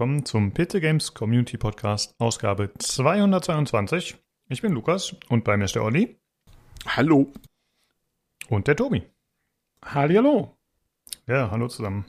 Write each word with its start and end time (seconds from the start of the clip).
willkommen 0.00 0.24
zum 0.24 0.54
PC 0.54 0.80
Games 0.80 1.12
Community 1.12 1.58
Podcast, 1.58 2.14
Ausgabe 2.18 2.70
222. 2.78 4.16
Ich 4.48 4.62
bin 4.62 4.72
Lukas 4.72 5.14
und 5.28 5.44
bei 5.44 5.58
mir 5.58 5.66
ist 5.66 5.74
der 5.74 5.84
Olli. 5.84 6.16
Hallo. 6.86 7.30
Und 8.48 8.66
der 8.66 8.76
Tobi. 8.76 9.02
Hallihallo. 9.84 10.56
Ja, 11.26 11.50
hallo 11.50 11.68
zusammen. 11.68 12.06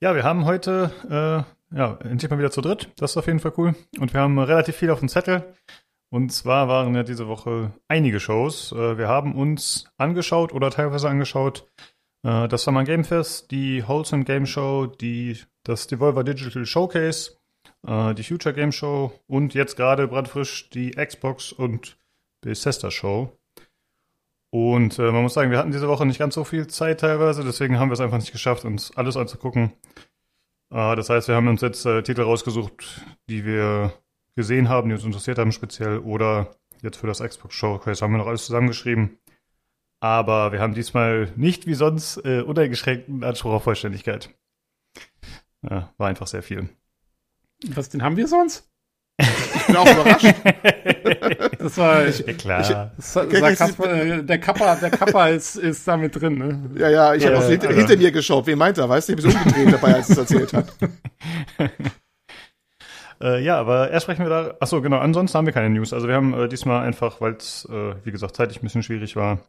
Ja, 0.00 0.16
wir 0.16 0.24
haben 0.24 0.46
heute, 0.46 0.90
äh, 1.08 1.76
ja, 1.78 1.96
endlich 2.02 2.28
mal 2.28 2.40
wieder 2.40 2.50
zu 2.50 2.60
dritt. 2.60 2.90
Das 2.96 3.12
ist 3.12 3.16
auf 3.18 3.28
jeden 3.28 3.38
Fall 3.38 3.52
cool. 3.56 3.76
Und 4.00 4.12
wir 4.12 4.20
haben 4.20 4.36
relativ 4.40 4.74
viel 4.74 4.90
auf 4.90 4.98
dem 4.98 5.08
Zettel. 5.08 5.54
Und 6.08 6.32
zwar 6.32 6.66
waren 6.66 6.96
ja 6.96 7.04
diese 7.04 7.28
Woche 7.28 7.70
einige 7.86 8.18
Shows. 8.18 8.72
Äh, 8.72 8.98
wir 8.98 9.06
haben 9.06 9.36
uns 9.36 9.88
angeschaut 9.96 10.52
oder 10.52 10.70
teilweise 10.70 11.08
angeschaut 11.08 11.70
äh, 12.24 12.48
das 12.48 12.64
Summer 12.64 12.82
Game 12.82 13.04
Fest, 13.04 13.52
die 13.52 13.86
Wholesome 13.86 14.24
Game 14.24 14.46
Show, 14.46 14.86
die, 14.86 15.38
das 15.64 15.86
Devolver 15.86 16.24
Digital 16.24 16.66
Showcase, 16.66 17.32
äh, 17.86 18.14
die 18.14 18.24
Future 18.24 18.54
Game 18.54 18.72
Show 18.72 19.12
und 19.26 19.54
jetzt 19.54 19.76
gerade 19.76 20.08
brandfrisch 20.08 20.70
die 20.70 20.92
Xbox 20.92 21.52
und 21.52 21.98
Bethesda 22.40 22.90
Show. 22.90 23.36
Und 24.50 24.98
äh, 24.98 25.12
man 25.12 25.22
muss 25.22 25.34
sagen, 25.34 25.50
wir 25.50 25.58
hatten 25.58 25.70
diese 25.70 25.88
Woche 25.88 26.06
nicht 26.06 26.18
ganz 26.18 26.34
so 26.34 26.44
viel 26.44 26.66
Zeit 26.66 27.00
teilweise, 27.00 27.44
deswegen 27.44 27.78
haben 27.78 27.88
wir 27.88 27.94
es 27.94 28.00
einfach 28.00 28.18
nicht 28.18 28.32
geschafft, 28.32 28.64
uns 28.64 28.96
alles 28.96 29.16
anzugucken. 29.16 29.72
Äh, 30.70 30.96
das 30.96 31.08
heißt, 31.08 31.28
wir 31.28 31.36
haben 31.36 31.48
uns 31.48 31.60
jetzt 31.60 31.86
äh, 31.86 32.02
Titel 32.02 32.22
rausgesucht, 32.22 33.04
die 33.28 33.44
wir 33.44 33.92
gesehen 34.34 34.68
haben, 34.68 34.88
die 34.88 34.94
uns 34.94 35.04
interessiert 35.04 35.38
haben 35.38 35.52
speziell, 35.52 35.98
oder 35.98 36.56
jetzt 36.82 36.96
für 36.96 37.06
das 37.06 37.20
Xbox 37.20 37.54
Showcase 37.54 38.02
haben 38.02 38.12
wir 38.12 38.18
noch 38.18 38.26
alles 38.26 38.46
zusammengeschrieben. 38.46 39.18
Aber 40.00 40.50
wir 40.52 40.60
haben 40.60 40.74
diesmal 40.74 41.30
nicht 41.36 41.66
wie 41.66 41.74
sonst 41.74 42.16
äh, 42.24 42.40
uneingeschränkten 42.40 43.22
Anspruch 43.22 43.52
auf 43.52 43.64
Vollständigkeit. 43.64 44.30
Ja, 45.68 45.92
war 45.98 46.08
einfach 46.08 46.26
sehr 46.26 46.42
viel. 46.42 46.68
Was, 47.74 47.88
den 47.90 48.02
haben 48.02 48.16
wir 48.16 48.26
sonst? 48.26 48.66
Ich 49.52 49.66
bin 49.66 49.76
auch 49.76 49.86
überrascht. 49.92 50.34
Das 51.58 51.76
war, 51.78 52.06
ich, 52.06 52.20
Ja, 52.20 52.32
klar. 52.32 52.92
das 52.96 53.14
war 53.14 53.26
Kasper, 53.26 53.92
äh, 53.92 54.24
der 54.24 54.38
Kappa, 54.40 54.74
der 54.76 54.90
Kappa 54.90 55.28
ist, 55.28 55.56
ist 55.56 55.86
da 55.86 55.96
mit 55.96 56.18
drin, 56.20 56.38
ne? 56.38 56.70
Ja, 56.80 56.88
ja, 56.88 57.14
ich 57.14 57.24
habe 57.24 57.34
Ja, 57.36 57.40
auch 57.40 57.46
hinter, 57.48 57.68
aber- 57.68 57.76
hinter 57.76 57.96
mir 57.96 58.10
geschaut. 58.10 58.46
Wen 58.46 58.58
meint 58.58 58.78
er? 58.78 58.88
Weißt 58.88 59.08
du, 59.08 59.12
ich 59.12 59.22
bin 59.22 59.30
so 59.30 59.36
umgedreht 59.38 59.72
dabei, 59.72 59.94
als 59.94 60.08
es 60.08 60.18
erzählt 60.18 60.52
hat. 60.54 60.72
Äh, 63.22 63.42
ja, 63.44 63.58
aber 63.60 63.90
erst 63.90 64.04
sprechen 64.04 64.24
wir 64.24 64.30
da. 64.30 64.54
Achso, 64.60 64.80
genau. 64.80 64.96
Ansonsten 64.98 65.36
haben 65.36 65.44
wir 65.46 65.52
keine 65.52 65.68
News. 65.68 65.92
Also 65.92 66.08
wir 66.08 66.14
haben 66.14 66.32
äh, 66.32 66.48
diesmal 66.48 66.86
einfach, 66.86 67.20
weil 67.20 67.34
es, 67.34 67.66
äh, 67.70 67.94
wie 68.04 68.12
gesagt, 68.12 68.34
zeitlich 68.36 68.58
ein 68.58 68.62
bisschen 68.62 68.82
schwierig 68.82 69.14
war, 69.14 69.40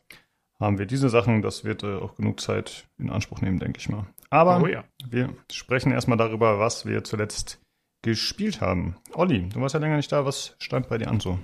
haben 0.60 0.78
wir 0.78 0.86
diese 0.86 1.08
Sachen. 1.10 1.42
Das 1.42 1.64
wird 1.64 1.84
äh, 1.84 1.96
auch 1.96 2.16
genug 2.16 2.42
Zeit 2.42 2.86
in 3.00 3.10
Anspruch 3.10 3.40
nehmen, 3.40 3.60
denke 3.60 3.80
ich 3.80 3.88
mal. 3.88 4.06
Aber 4.32 4.62
Oh 4.62 4.68
ja. 4.68 4.84
wir 5.10 5.30
sprechen 5.52 5.92
erstmal 5.92 6.18
darüber, 6.18 6.58
was 6.58 6.86
wir 6.88 7.04
zuletzt 7.04 7.60
gespielt 8.02 8.62
haben. 8.62 8.96
Olli, 9.14 9.48
du 9.50 9.62
warst 9.62 9.74
ja 9.74 9.80
länger 9.80 9.98
nicht 9.98 10.12
da. 10.12 10.26
Was 10.26 10.56
stand 10.58 10.90
bei 10.90 10.98
dir 10.98 11.10
an 11.10 11.20
so? 11.20 11.38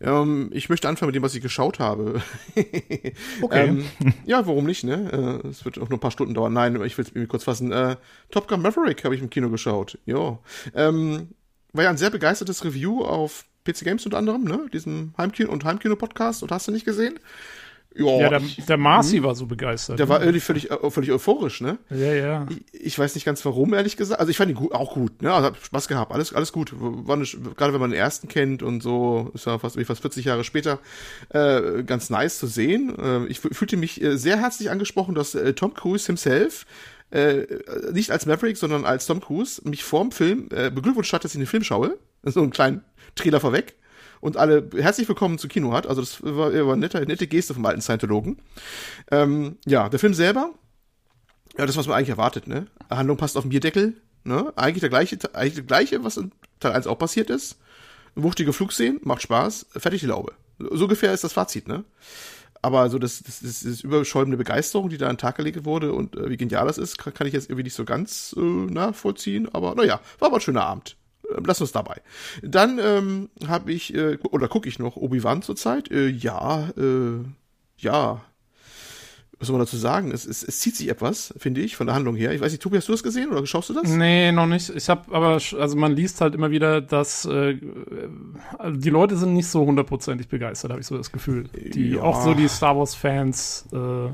Ähm, 0.00 0.50
ich 0.52 0.68
möchte 0.68 0.88
anfangen 0.88 1.08
mit 1.08 1.14
dem, 1.16 1.22
was 1.22 1.34
ich 1.34 1.42
geschaut 1.42 1.78
habe. 1.78 2.22
Okay. 3.42 3.66
ähm, 3.68 3.84
ja, 4.24 4.46
warum 4.46 4.66
nicht, 4.66 4.84
ne? 4.84 5.40
Äh, 5.44 5.48
Es 5.48 5.64
wird 5.64 5.78
auch 5.78 5.88
nur 5.88 5.96
ein 5.96 6.00
paar 6.00 6.10
Stunden 6.10 6.34
dauern. 6.34 6.52
Nein, 6.52 6.80
ich 6.84 6.96
will 6.98 7.04
es 7.04 7.14
mir 7.14 7.26
kurz 7.26 7.44
fassen. 7.44 7.72
Äh, 7.72 7.96
Top 8.30 8.48
Gun 8.48 8.62
Maverick 8.62 9.04
habe 9.04 9.14
ich 9.14 9.20
im 9.22 9.30
Kino 9.30 9.48
geschaut. 9.50 9.98
Ja. 10.06 10.38
Ähm, 10.74 11.28
war 11.72 11.84
ja 11.84 11.90
ein 11.90 11.96
sehr 11.96 12.10
begeistertes 12.10 12.64
Review 12.64 13.02
auf 13.04 13.44
PC 13.64 13.84
Games 13.84 14.04
unter 14.04 14.18
anderem, 14.18 14.44
ne? 14.44 14.66
Diesem 14.72 15.14
Heimkino- 15.16 15.50
und 15.50 15.64
Heimkino-Podcast. 15.64 16.42
Und 16.42 16.50
hast 16.52 16.68
du 16.68 16.72
nicht 16.72 16.84
gesehen? 16.84 17.18
Ja, 17.96 18.28
der, 18.30 18.40
ich- 18.40 18.64
der 18.66 18.76
Marci 18.76 19.22
war 19.22 19.34
so 19.34 19.46
begeistert. 19.46 19.98
der 19.98 20.08
war 20.08 20.20
irgendwie 20.20 20.40
völlig, 20.40 20.70
äh, 20.70 20.90
völlig 20.90 21.10
euphorisch, 21.12 21.60
ne? 21.60 21.78
ja, 21.90 22.12
ja. 22.14 22.46
Ich, 22.72 22.80
ich 22.86 22.98
weiß 22.98 23.14
nicht 23.14 23.24
ganz 23.24 23.44
warum, 23.44 23.74
ehrlich 23.74 23.96
gesagt. 23.96 24.18
Also 24.20 24.30
ich 24.30 24.36
fand 24.36 24.50
ihn 24.50 24.56
gut, 24.56 24.72
auch 24.72 24.94
gut, 24.94 25.22
ne? 25.22 25.32
Also 25.32 25.48
hab 25.48 25.56
Spaß 25.64 25.88
gehabt, 25.88 26.12
alles, 26.12 26.32
alles 26.34 26.52
gut. 26.52 26.72
War 26.76 27.16
eine, 27.16 27.24
gerade 27.24 27.72
wenn 27.72 27.80
man 27.80 27.90
den 27.90 27.98
ersten 27.98 28.28
kennt 28.28 28.62
und 28.62 28.82
so, 28.82 29.30
ist 29.34 29.46
ja 29.46 29.58
fast, 29.58 29.78
fast 29.84 30.00
40 30.02 30.24
Jahre 30.24 30.44
später, 30.44 30.78
äh, 31.30 31.82
ganz 31.84 32.10
nice 32.10 32.38
zu 32.38 32.46
sehen. 32.46 32.94
Äh, 32.98 33.26
ich 33.26 33.38
fü- 33.38 33.54
fühlte 33.54 33.76
mich 33.76 34.02
äh, 34.02 34.16
sehr 34.16 34.38
herzlich 34.40 34.70
angesprochen, 34.70 35.14
dass 35.14 35.34
äh, 35.34 35.52
Tom 35.54 35.74
Cruise 35.74 36.06
himself 36.06 36.66
äh, 37.10 37.44
nicht 37.92 38.10
als 38.10 38.24
Maverick, 38.26 38.56
sondern 38.56 38.84
als 38.86 39.06
Tom 39.06 39.20
Cruise 39.20 39.60
mich 39.64 39.84
vorm 39.84 40.12
Film 40.12 40.48
äh, 40.50 40.70
beglückwünscht 40.70 41.12
hat, 41.12 41.24
dass 41.24 41.34
ich 41.34 41.38
den 41.40 41.46
Film 41.46 41.62
schaue. 41.62 41.98
So 42.24 42.40
einen 42.40 42.50
kleinen 42.50 42.82
Trailer 43.16 43.40
vorweg. 43.40 43.74
Und 44.22 44.36
alle 44.36 44.70
herzlich 44.76 45.08
willkommen 45.08 45.36
zu 45.36 45.48
Kino 45.48 45.72
hat. 45.72 45.88
Also 45.88 46.00
das 46.00 46.22
war, 46.22 46.52
war 46.52 46.74
eine 46.74 46.76
nette, 46.76 47.04
nette 47.04 47.26
Geste 47.26 47.54
vom 47.54 47.66
alten 47.66 47.80
Scientologen. 47.80 48.40
Ähm, 49.10 49.58
ja, 49.66 49.88
der 49.88 49.98
Film 49.98 50.14
selber, 50.14 50.50
ja, 51.58 51.66
das, 51.66 51.76
was 51.76 51.88
man 51.88 51.96
eigentlich 51.96 52.10
erwartet, 52.10 52.46
ne? 52.46 52.68
Handlung 52.88 53.16
passt 53.16 53.36
auf 53.36 53.42
den 53.42 53.50
Bierdeckel, 53.50 54.00
ne? 54.22 54.52
Eigentlich 54.54 54.78
der 54.78 54.90
gleiche, 54.90 55.18
eigentlich 55.34 55.56
das 55.56 55.66
gleiche, 55.66 56.04
was 56.04 56.18
in 56.18 56.30
Teil 56.60 56.70
1 56.70 56.86
auch 56.86 57.00
passiert 57.00 57.30
ist. 57.30 57.58
Wuchtige 58.14 58.52
Flugszenen, 58.52 59.00
macht 59.02 59.22
Spaß, 59.22 59.66
fertig 59.76 60.02
die 60.02 60.06
Laube. 60.06 60.34
So 60.60 60.84
ungefähr 60.84 61.12
ist 61.12 61.24
das 61.24 61.32
Fazit, 61.32 61.66
ne? 61.66 61.82
Aber 62.62 62.90
so 62.90 63.00
das, 63.00 63.24
das, 63.24 63.40
das, 63.40 63.64
das 63.64 63.80
überschäumende 63.80 64.36
Begeisterung, 64.36 64.88
die 64.88 64.98
da 64.98 65.08
an 65.08 65.14
den 65.14 65.18
Tag 65.18 65.36
gelegt 65.36 65.64
wurde 65.64 65.92
und 65.92 66.14
äh, 66.14 66.30
wie 66.30 66.36
genial 66.36 66.68
das 66.68 66.78
ist, 66.78 66.96
kann, 66.96 67.12
kann 67.12 67.26
ich 67.26 67.32
jetzt 67.32 67.50
irgendwie 67.50 67.64
nicht 67.64 67.74
so 67.74 67.84
ganz 67.84 68.36
äh, 68.38 68.40
nachvollziehen. 68.40 69.52
Aber 69.52 69.74
naja, 69.74 70.00
war 70.20 70.28
aber 70.28 70.36
ein 70.36 70.42
schöner 70.42 70.64
Abend. 70.64 70.96
Äh, 71.36 71.40
Lass 71.46 71.60
uns 71.60 71.72
dabei. 71.72 72.00
Dann 72.42 72.78
ähm, 72.78 73.30
habe 73.48 73.72
ich, 73.72 73.94
äh, 73.94 74.18
oder 74.30 74.48
gucke 74.48 74.68
ich 74.68 74.78
noch 74.78 74.96
Obi-Wan 74.96 75.42
zurzeit? 75.42 75.90
Äh, 75.90 76.08
ja, 76.08 76.68
äh, 76.76 77.24
ja. 77.78 78.20
Was 79.38 79.48
soll 79.48 79.56
man 79.56 79.66
dazu 79.66 79.76
sagen? 79.76 80.12
Es, 80.12 80.24
es, 80.24 80.44
es 80.44 80.60
zieht 80.60 80.76
sich 80.76 80.88
etwas, 80.88 81.34
finde 81.36 81.62
ich, 81.62 81.74
von 81.74 81.88
der 81.88 81.96
Handlung 81.96 82.14
her. 82.14 82.32
Ich 82.32 82.40
weiß 82.40 82.52
nicht, 82.52 82.62
Tobi, 82.62 82.76
hast 82.76 82.86
du 82.86 82.92
das 82.92 83.02
gesehen 83.02 83.30
oder 83.30 83.44
schaust 83.44 83.70
du 83.70 83.74
das? 83.74 83.88
Nee, 83.90 84.30
noch 84.30 84.46
nicht. 84.46 84.70
Ich 84.70 84.88
habe 84.88 85.12
aber, 85.12 85.30
also 85.58 85.76
man 85.76 85.96
liest 85.96 86.20
halt 86.20 86.36
immer 86.36 86.52
wieder, 86.52 86.80
dass 86.80 87.24
äh, 87.24 87.58
also 88.56 88.78
die 88.78 88.90
Leute 88.90 89.16
sind 89.16 89.32
nicht 89.34 89.48
so 89.48 89.66
hundertprozentig 89.66 90.28
begeistert, 90.28 90.70
habe 90.70 90.80
ich 90.80 90.86
so 90.86 90.96
das 90.96 91.10
Gefühl. 91.10 91.48
Die, 91.74 91.90
Ja. 91.94 92.02
Auch 92.02 92.22
so 92.22 92.34
die 92.34 92.46
Star 92.46 92.76
Wars-Fans. 92.78 93.66
Äh, 93.72 94.12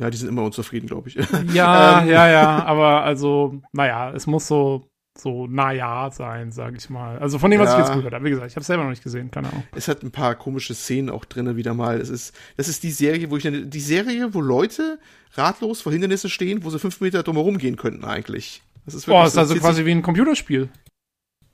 Ja, 0.00 0.08
die 0.08 0.16
sind 0.16 0.28
immer 0.28 0.44
unzufrieden, 0.44 0.86
glaube 0.86 1.08
ich. 1.08 1.16
ja, 1.52 2.02
Ähm. 2.02 2.08
ja, 2.08 2.28
ja, 2.28 2.64
aber 2.64 3.02
also, 3.02 3.60
naja, 3.72 4.12
es 4.12 4.28
muss 4.28 4.46
so, 4.46 4.88
so 5.18 5.46
naja 5.46 6.10
sein, 6.10 6.52
sage 6.52 6.76
ich 6.78 6.88
mal. 6.88 7.18
Also 7.18 7.38
von 7.38 7.50
dem, 7.50 7.60
was 7.60 7.70
ich 7.70 7.78
Ja. 7.78 7.84
jetzt 7.84 7.94
gehört 7.94 8.14
habe. 8.14 8.24
Wie 8.24 8.30
gesagt, 8.30 8.48
ich 8.50 8.56
habe 8.56 8.64
selber 8.64 8.84
noch 8.84 8.90
nicht 8.90 9.02
gesehen, 9.02 9.30
keine 9.30 9.48
Ahnung. 9.48 9.64
es 9.74 9.88
hat 9.88 10.02
ein 10.02 10.10
paar 10.10 10.34
komische 10.34 10.74
Szenen 10.74 11.10
auch 11.10 11.24
drinne 11.24 11.56
wieder 11.56 11.74
mal. 11.74 12.00
Es 12.00 12.08
ist, 12.08 12.34
das 12.56 12.68
ist 12.68 12.82
die 12.82 12.90
Serie, 12.92 13.30
wo 13.30 13.36
ich 13.36 13.44
nenne, 13.44 13.66
die 13.66 13.80
Serie, 13.80 14.32
wo 14.34 14.40
Leute 14.40 14.98
ratlos 15.34 15.80
vor 15.82 15.92
Hindernissen 15.92 16.30
stehen, 16.30 16.64
wo 16.64 16.70
sie 16.70 16.78
fünf 16.78 17.00
Meter 17.00 17.22
drumherum 17.22 17.58
gehen 17.58 17.76
könnten 17.76 18.04
eigentlich. 18.04 18.62
Das 18.86 18.94
ist 18.94 19.06
Boah, 19.06 19.20
wirklich 19.24 19.32
ist 19.32 19.38
also 19.38 19.54
zieht 19.54 19.62
quasi 19.62 19.84
wie 19.84 19.90
ein 19.92 20.02
Computerspiel. 20.02 20.68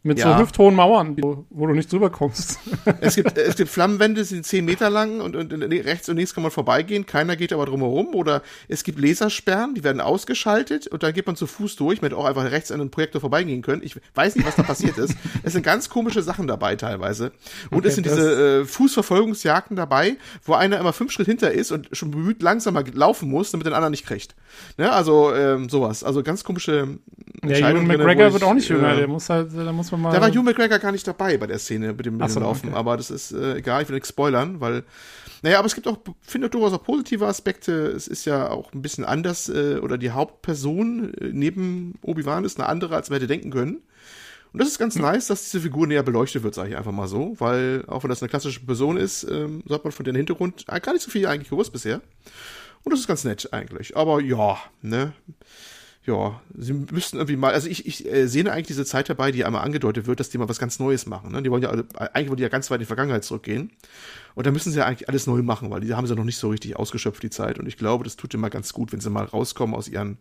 Mit 0.06 0.20
Ja. 0.20 0.36
so 0.36 0.42
hüfthohen 0.42 0.76
Mauern, 0.76 1.16
wo, 1.20 1.66
du 1.66 1.72
nicht 1.74 1.92
drüber 1.92 2.10
kommst. 2.10 2.60
es 3.00 3.16
gibt, 3.16 3.36
es 3.36 3.56
gibt 3.56 3.68
Flammenwände, 3.68 4.20
die 4.20 4.26
sind 4.26 4.46
zehn 4.46 4.64
Meter 4.64 4.88
lang 4.88 5.20
und, 5.20 5.34
und 5.34 5.52
rechts 5.52 6.08
und 6.08 6.16
links 6.16 6.32
kann 6.32 6.42
man 6.42 6.52
vorbeigehen, 6.52 7.06
keiner 7.06 7.34
geht 7.34 7.52
aber 7.52 7.66
drumherum. 7.66 8.14
Oder 8.14 8.42
es 8.68 8.84
gibt 8.84 9.00
Lasersperren, 9.00 9.74
die 9.74 9.82
werden 9.82 10.00
ausgeschaltet 10.00 10.86
und 10.86 11.02
dann 11.02 11.12
geht 11.12 11.26
man 11.26 11.34
zu 11.34 11.48
Fuß 11.48 11.74
durch, 11.74 12.00
man 12.02 12.10
hätte 12.10 12.20
auch 12.20 12.24
einfach 12.24 12.48
rechts 12.48 12.70
an 12.70 12.78
den 12.78 12.90
Projektor 12.92 13.20
vorbeigehen 13.20 13.62
können. 13.62 13.82
Ich 13.82 13.96
weiß 14.14 14.36
nicht, 14.36 14.46
was 14.46 14.54
da 14.54 14.62
passiert 14.62 14.96
ist. 14.98 15.16
Es 15.42 15.52
sind 15.52 15.62
ganz 15.62 15.88
komische 15.88 16.22
Sachen 16.22 16.46
dabei 16.46 16.76
teilweise. 16.76 17.32
Und 17.70 17.78
Okay, 17.78 17.88
es 17.88 17.94
sind 17.94 18.06
diese 18.06 18.60
äh, 18.60 18.64
Fußverfolgungsjagden 18.64 19.76
dabei, 19.76 20.16
wo 20.44 20.54
einer 20.54 20.78
immer 20.78 20.92
fünf 20.92 21.12
Schritt 21.12 21.26
hinter 21.26 21.50
ist 21.52 21.72
und 21.72 21.88
schon 21.92 22.10
bemüht 22.10 22.42
langsamer 22.42 22.84
laufen 22.92 23.28
muss, 23.28 23.50
damit 23.50 23.66
den 23.66 23.74
anderen 23.74 23.90
nicht 23.90 24.06
kriegt. 24.06 24.34
Ne? 24.78 24.90
Also 24.90 25.34
ähm, 25.34 25.68
sowas. 25.68 26.04
Also 26.04 26.22
ganz 26.22 26.44
komische 26.44 26.98
Ja, 27.44 27.70
Ewan 27.70 27.86
McGregor 27.86 28.32
wird 28.32 28.42
auch 28.44 28.54
nicht 28.54 28.68
jünger, 28.68 28.92
äh, 28.94 28.96
der 28.96 29.08
muss 29.08 29.28
halt, 29.28 29.50
da 29.56 29.72
muss 29.72 29.90
man 29.90 29.95
mal. 29.96 30.12
da 30.12 30.20
war 30.20 30.30
Hugh 30.30 30.42
McGregor 30.42 30.78
gar 30.78 30.92
nicht 30.92 31.06
dabei 31.06 31.36
bei 31.36 31.46
der 31.46 31.58
Szene 31.58 31.92
mit 31.92 32.06
dem, 32.06 32.16
mit 32.16 32.30
so, 32.30 32.40
Laufen, 32.40 32.68
okay. 32.68 32.78
aber 32.78 32.96
das 32.96 33.10
ist 33.10 33.32
äh, 33.32 33.56
egal, 33.56 33.82
ich 33.82 33.88
will 33.88 33.94
nichts 33.94 34.08
spoilern, 34.08 34.60
weil, 34.60 34.84
naja, 35.42 35.58
aber 35.58 35.66
es 35.66 35.74
gibt 35.74 35.86
auch, 35.88 35.98
finde 36.22 36.50
durchaus 36.50 36.72
auch 36.72 36.82
positive 36.82 37.26
Aspekte. 37.26 37.72
Es 37.72 38.08
ist 38.08 38.24
ja 38.24 38.50
auch 38.50 38.72
ein 38.72 38.82
bisschen 38.82 39.04
anders, 39.04 39.48
äh, 39.48 39.78
oder 39.82 39.98
die 39.98 40.10
Hauptperson 40.10 41.14
äh, 41.14 41.30
neben 41.32 41.94
Obi-Wan 42.02 42.44
ist 42.44 42.58
eine 42.58 42.68
andere, 42.68 42.96
als 42.96 43.10
man 43.10 43.16
hätte 43.16 43.26
denken 43.26 43.50
können. 43.50 43.82
Und 44.52 44.60
das 44.60 44.68
ist 44.68 44.78
ganz 44.78 44.96
nice, 44.96 45.26
dass 45.26 45.44
diese 45.44 45.60
Figur 45.60 45.86
näher 45.86 46.02
beleuchtet 46.02 46.42
wird, 46.42 46.54
sage 46.54 46.70
ich 46.70 46.76
einfach 46.78 46.92
mal 46.92 47.08
so, 47.08 47.34
weil 47.38 47.84
auch 47.88 48.04
wenn 48.04 48.08
das 48.08 48.22
eine 48.22 48.30
klassische 48.30 48.60
Person 48.60 48.96
ist, 48.96 49.24
ähm, 49.24 49.62
so 49.66 49.74
hat 49.74 49.84
man 49.84 49.92
von 49.92 50.04
deren 50.04 50.16
Hintergrund 50.16 50.64
äh, 50.68 50.80
gar 50.80 50.94
nicht 50.94 51.02
so 51.02 51.10
viel 51.10 51.26
eigentlich 51.26 51.50
gewusst 51.50 51.72
bisher. 51.72 52.00
Und 52.82 52.92
das 52.92 53.00
ist 53.00 53.06
ganz 53.06 53.24
nett 53.24 53.52
eigentlich. 53.52 53.96
Aber 53.96 54.20
ja, 54.20 54.56
ne? 54.80 55.12
Ja, 56.06 56.40
sie 56.56 56.72
müssten 56.72 57.16
irgendwie 57.16 57.36
mal, 57.36 57.52
also 57.52 57.68
ich, 57.68 57.84
ich 57.84 58.06
äh, 58.06 58.28
sehne 58.28 58.52
eigentlich 58.52 58.68
diese 58.68 58.84
Zeit 58.84 59.08
dabei, 59.08 59.32
die 59.32 59.44
einmal 59.44 59.64
angedeutet 59.64 60.06
wird, 60.06 60.20
dass 60.20 60.30
die 60.30 60.38
mal 60.38 60.48
was 60.48 60.60
ganz 60.60 60.78
Neues 60.78 61.06
machen. 61.06 61.32
Ne? 61.32 61.42
Die 61.42 61.50
wollen 61.50 61.64
ja 61.64 61.70
alle, 61.70 61.84
eigentlich 61.96 62.28
wollen 62.28 62.36
die 62.36 62.44
ja 62.44 62.48
ganz 62.48 62.70
weit 62.70 62.76
in 62.76 62.82
die 62.82 62.86
Vergangenheit 62.86 63.24
zurückgehen. 63.24 63.72
Und 64.36 64.46
da 64.46 64.52
müssen 64.52 64.70
sie 64.70 64.78
ja 64.78 64.86
eigentlich 64.86 65.08
alles 65.08 65.26
neu 65.26 65.42
machen, 65.42 65.68
weil 65.70 65.80
die 65.80 65.92
haben 65.94 66.06
sie 66.06 66.14
noch 66.14 66.24
nicht 66.24 66.38
so 66.38 66.48
richtig 66.48 66.76
ausgeschöpft, 66.76 67.22
die 67.24 67.30
Zeit. 67.30 67.58
Und 67.58 67.66
ich 67.66 67.76
glaube, 67.76 68.04
das 68.04 68.14
tut 68.14 68.32
immer 68.34 68.50
ganz 68.50 68.72
gut, 68.72 68.92
wenn 68.92 69.00
sie 69.00 69.10
mal 69.10 69.24
rauskommen 69.24 69.74
aus 69.74 69.88
ihren 69.88 70.18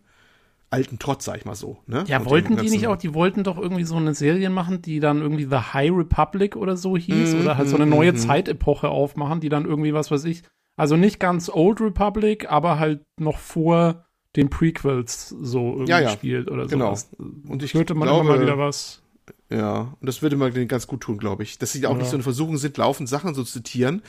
alten 0.70 0.98
Trotz, 0.98 1.24
sag 1.24 1.36
ich 1.36 1.44
mal 1.44 1.54
so. 1.54 1.78
Ne? 1.86 2.04
Ja, 2.08 2.18
Und 2.18 2.26
wollten 2.26 2.56
die 2.56 2.70
nicht 2.70 2.88
auch, 2.88 2.96
die 2.96 3.14
wollten 3.14 3.44
doch 3.44 3.56
irgendwie 3.56 3.84
so 3.84 3.96
eine 3.96 4.14
Serie 4.14 4.50
machen, 4.50 4.82
die 4.82 4.98
dann 4.98 5.20
irgendwie 5.20 5.44
The 5.44 5.72
High 5.72 5.92
Republic 5.92 6.56
oder 6.56 6.76
so 6.76 6.96
hieß, 6.96 7.34
Mhm, 7.34 7.40
oder 7.42 7.56
halt 7.56 7.68
so 7.68 7.76
eine 7.76 7.86
neue 7.86 8.12
mhm. 8.12 8.16
Zeitepoche 8.16 8.88
aufmachen, 8.88 9.40
die 9.40 9.48
dann 9.48 9.64
irgendwie, 9.64 9.94
was 9.94 10.10
weiß 10.10 10.24
ich, 10.24 10.42
also 10.76 10.96
nicht 10.96 11.20
ganz 11.20 11.48
Old 11.48 11.80
Republic, 11.80 12.50
aber 12.50 12.78
halt 12.78 13.02
noch 13.20 13.38
vor 13.38 14.05
den 14.36 14.50
Prequels 14.50 15.30
so 15.40 15.72
irgendwie 15.72 15.90
Ja, 15.90 16.00
ja. 16.00 16.10
spielt 16.10 16.50
oder 16.50 16.66
Genau. 16.66 16.94
sowas. 16.94 17.08
Und 17.48 17.62
ich 17.62 17.74
Hörte 17.74 17.94
man 17.94 18.08
glaube, 18.08 18.24
immer 18.26 18.36
mal 18.36 18.42
wieder 18.42 18.58
was. 18.58 19.02
Ja, 19.48 19.94
und 20.00 20.06
das 20.06 20.22
würde 20.22 20.36
man 20.36 20.52
denen 20.52 20.68
ganz 20.68 20.86
gut 20.86 21.00
tun, 21.00 21.18
glaube 21.18 21.42
ich. 21.44 21.58
Dass 21.58 21.72
sie 21.72 21.86
auch 21.86 21.92
Ja. 21.92 21.98
nicht 21.98 22.10
so 22.10 22.16
eine 22.16 22.22
Versuchung 22.24 22.58
sind, 22.58 22.76
laufend 22.76 23.08
Sachen 23.08 23.34
so 23.34 23.42
zu 23.44 23.52
zitieren, 23.54 24.02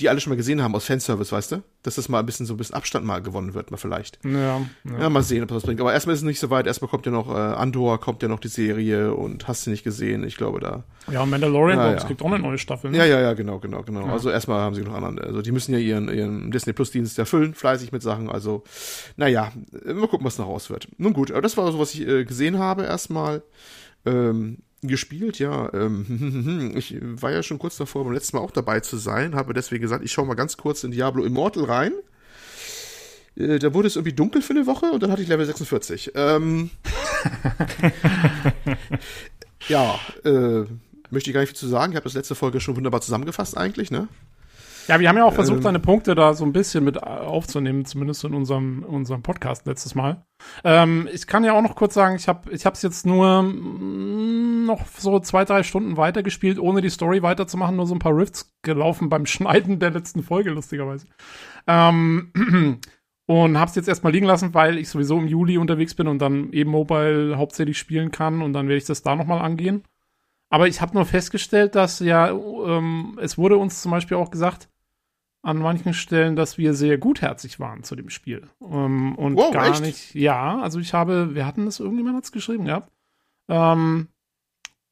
die 0.00 0.08
alle 0.08 0.20
schon 0.20 0.30
mal 0.30 0.36
gesehen 0.36 0.60
haben 0.62 0.74
aus 0.74 0.84
Fanservice, 0.86 1.30
weißt 1.30 1.52
du? 1.52 1.62
Dass 1.82 1.94
das 1.94 2.08
mal 2.08 2.18
ein 2.18 2.26
bisschen 2.26 2.46
so 2.46 2.54
ein 2.54 2.56
bisschen 2.56 2.74
Abstand 2.74 3.06
mal 3.06 3.22
gewonnen 3.22 3.54
wird, 3.54 3.70
mal 3.70 3.76
vielleicht. 3.76 4.18
Ja, 4.24 4.58
ja. 4.58 4.66
Ja, 4.98 5.08
mal 5.10 5.22
sehen, 5.22 5.42
ob 5.42 5.48
das 5.48 5.56
was 5.56 5.62
bringt. 5.64 5.80
Aber 5.80 5.92
erstmal 5.92 6.14
ist 6.14 6.20
es 6.20 6.24
nicht 6.24 6.40
so 6.40 6.50
weit. 6.50 6.66
Erstmal 6.66 6.88
kommt 6.90 7.06
ja 7.06 7.12
noch 7.12 7.28
äh, 7.28 7.38
Andor, 7.38 8.00
kommt 8.00 8.22
ja 8.22 8.28
noch 8.28 8.40
die 8.40 8.48
Serie 8.48 9.14
und 9.14 9.46
hast 9.46 9.66
du 9.66 9.70
nicht 9.70 9.84
gesehen. 9.84 10.24
Ich 10.24 10.36
glaube, 10.36 10.58
da. 10.60 10.84
ja 11.10 11.24
Mandalorian 11.24 11.78
Ja, 11.78 11.94
ich, 11.94 12.00
ja. 12.00 12.06
kriegt 12.06 12.22
auch 12.22 12.32
eine 12.32 12.40
neue 12.40 12.58
Staffel. 12.58 12.90
Ne? 12.90 12.98
Ja, 12.98 13.04
ja, 13.04 13.20
ja, 13.20 13.34
genau, 13.34 13.60
genau, 13.60 13.82
genau. 13.82 14.06
Ja. 14.06 14.12
Also 14.12 14.30
erstmal 14.30 14.60
haben 14.60 14.74
sie 14.74 14.82
noch 14.82 14.94
anderen. 14.94 15.18
Also 15.20 15.42
die 15.42 15.52
müssen 15.52 15.72
ja 15.72 15.78
ihren, 15.78 16.08
ihren 16.08 16.50
Disney 16.50 16.72
Plus 16.72 16.90
Dienst 16.90 17.18
erfüllen, 17.18 17.54
fleißig 17.54 17.92
mit 17.92 18.02
Sachen. 18.02 18.28
Also, 18.28 18.64
naja, 19.16 19.52
mal 19.84 20.08
gucken, 20.08 20.26
was 20.26 20.38
noch 20.38 20.48
raus 20.48 20.70
wird. 20.70 20.88
Nun 20.98 21.12
gut, 21.12 21.30
aber 21.30 21.42
das 21.42 21.56
war 21.56 21.70
so, 21.70 21.78
was 21.78 21.94
ich 21.94 22.06
äh, 22.06 22.24
gesehen 22.24 22.58
habe 22.58 22.82
erstmal. 22.84 23.42
Ähm, 24.06 24.58
gespielt, 24.88 25.38
ja. 25.38 25.72
Ähm, 25.74 26.72
ich 26.76 26.96
war 27.00 27.32
ja 27.32 27.42
schon 27.42 27.58
kurz 27.58 27.76
davor, 27.76 28.04
beim 28.04 28.12
letzten 28.12 28.36
Mal 28.36 28.42
auch 28.42 28.50
dabei 28.50 28.80
zu 28.80 28.96
sein, 28.96 29.34
habe 29.34 29.54
deswegen 29.54 29.82
gesagt, 29.82 30.04
ich 30.04 30.12
schaue 30.12 30.26
mal 30.26 30.34
ganz 30.34 30.56
kurz 30.56 30.84
in 30.84 30.90
Diablo 30.90 31.24
Immortal 31.24 31.64
rein. 31.64 31.92
Äh, 33.36 33.58
Da 33.58 33.74
wurde 33.74 33.88
es 33.88 33.96
irgendwie 33.96 34.14
dunkel 34.14 34.42
für 34.42 34.52
eine 34.54 34.66
Woche 34.66 34.86
und 34.92 35.02
dann 35.02 35.10
hatte 35.10 35.22
ich 35.22 35.28
Level 35.28 35.46
46. 35.46 36.12
Ähm, 36.14 36.70
ja, 39.68 39.98
äh, 40.24 40.64
möchte 41.10 41.30
ich 41.30 41.34
gar 41.34 41.40
nicht 41.40 41.50
viel 41.50 41.58
zu 41.58 41.68
sagen. 41.68 41.92
Ich 41.92 41.96
habe 41.96 42.04
das 42.04 42.14
letzte 42.14 42.34
Folge 42.34 42.60
schon 42.60 42.76
wunderbar 42.76 43.00
zusammengefasst 43.00 43.56
eigentlich, 43.56 43.90
ne? 43.90 44.08
Ja, 44.86 45.00
wir 45.00 45.08
haben 45.08 45.16
ja 45.16 45.24
auch 45.24 45.32
versucht, 45.32 45.58
Ähm. 45.58 45.64
deine 45.64 45.80
Punkte 45.80 46.14
da 46.14 46.34
so 46.34 46.44
ein 46.44 46.52
bisschen 46.52 46.84
mit 46.84 47.02
aufzunehmen, 47.02 47.86
zumindest 47.86 48.22
in 48.24 48.34
unserem, 48.34 48.82
unserem 48.82 49.22
Podcast 49.22 49.66
letztes 49.66 49.94
Mal. 49.94 50.22
Ähm, 50.62 51.08
ich 51.10 51.26
kann 51.26 51.42
ja 51.42 51.54
auch 51.54 51.62
noch 51.62 51.74
kurz 51.74 51.94
sagen, 51.94 52.16
ich 52.16 52.28
habe 52.28 52.52
ich 52.52 52.66
es 52.66 52.82
jetzt 52.82 53.06
nur 53.06 53.40
noch 54.64 54.86
so 54.86 55.18
zwei, 55.20 55.44
drei 55.44 55.62
Stunden 55.62 55.96
weitergespielt, 55.96 56.58
ohne 56.58 56.80
die 56.80 56.90
Story 56.90 57.22
weiterzumachen, 57.22 57.76
nur 57.76 57.86
so 57.86 57.94
ein 57.94 58.00
paar 58.00 58.16
Rifts 58.16 58.54
gelaufen 58.62 59.08
beim 59.08 59.26
Schneiden 59.26 59.78
der 59.78 59.90
letzten 59.90 60.22
Folge, 60.22 60.50
lustigerweise. 60.50 61.06
Ähm, 61.66 62.32
und 63.26 63.58
hab's 63.58 63.76
jetzt 63.76 63.88
erstmal 63.88 64.12
liegen 64.12 64.26
lassen, 64.26 64.54
weil 64.54 64.78
ich 64.78 64.88
sowieso 64.88 65.18
im 65.18 65.26
Juli 65.26 65.58
unterwegs 65.58 65.94
bin 65.94 66.08
und 66.08 66.18
dann 66.18 66.52
eben 66.52 66.70
Mobile 66.70 67.36
hauptsächlich 67.38 67.78
spielen 67.78 68.10
kann 68.10 68.42
und 68.42 68.52
dann 68.52 68.68
werde 68.68 68.78
ich 68.78 68.84
das 68.84 69.02
da 69.02 69.16
nochmal 69.16 69.40
angehen. 69.40 69.84
Aber 70.50 70.68
ich 70.68 70.80
habe 70.80 70.94
nur 70.94 71.06
festgestellt, 71.06 71.74
dass 71.74 72.00
ja, 72.00 72.30
ähm, 72.30 73.18
es 73.20 73.38
wurde 73.38 73.56
uns 73.56 73.82
zum 73.82 73.90
Beispiel 73.90 74.16
auch 74.16 74.30
gesagt, 74.30 74.68
an 75.44 75.58
manchen 75.58 75.92
Stellen, 75.92 76.36
dass 76.36 76.56
wir 76.58 76.72
sehr 76.72 76.96
gutherzig 76.96 77.60
waren 77.60 77.82
zu 77.82 77.94
dem 77.94 78.08
Spiel. 78.08 78.48
Ähm, 78.62 79.14
und 79.16 79.36
Wow, 79.36 79.52
gar 79.52 79.68
echt? 79.68 79.82
nicht, 79.82 80.14
ja, 80.14 80.58
also 80.60 80.80
ich 80.80 80.94
habe, 80.94 81.34
wir 81.34 81.44
hatten 81.44 81.66
das, 81.66 81.80
irgendjemand 81.80 82.16
hat's 82.16 82.32
geschrieben 82.32 82.64
gehabt. 82.64 82.90
Ähm, 83.48 84.08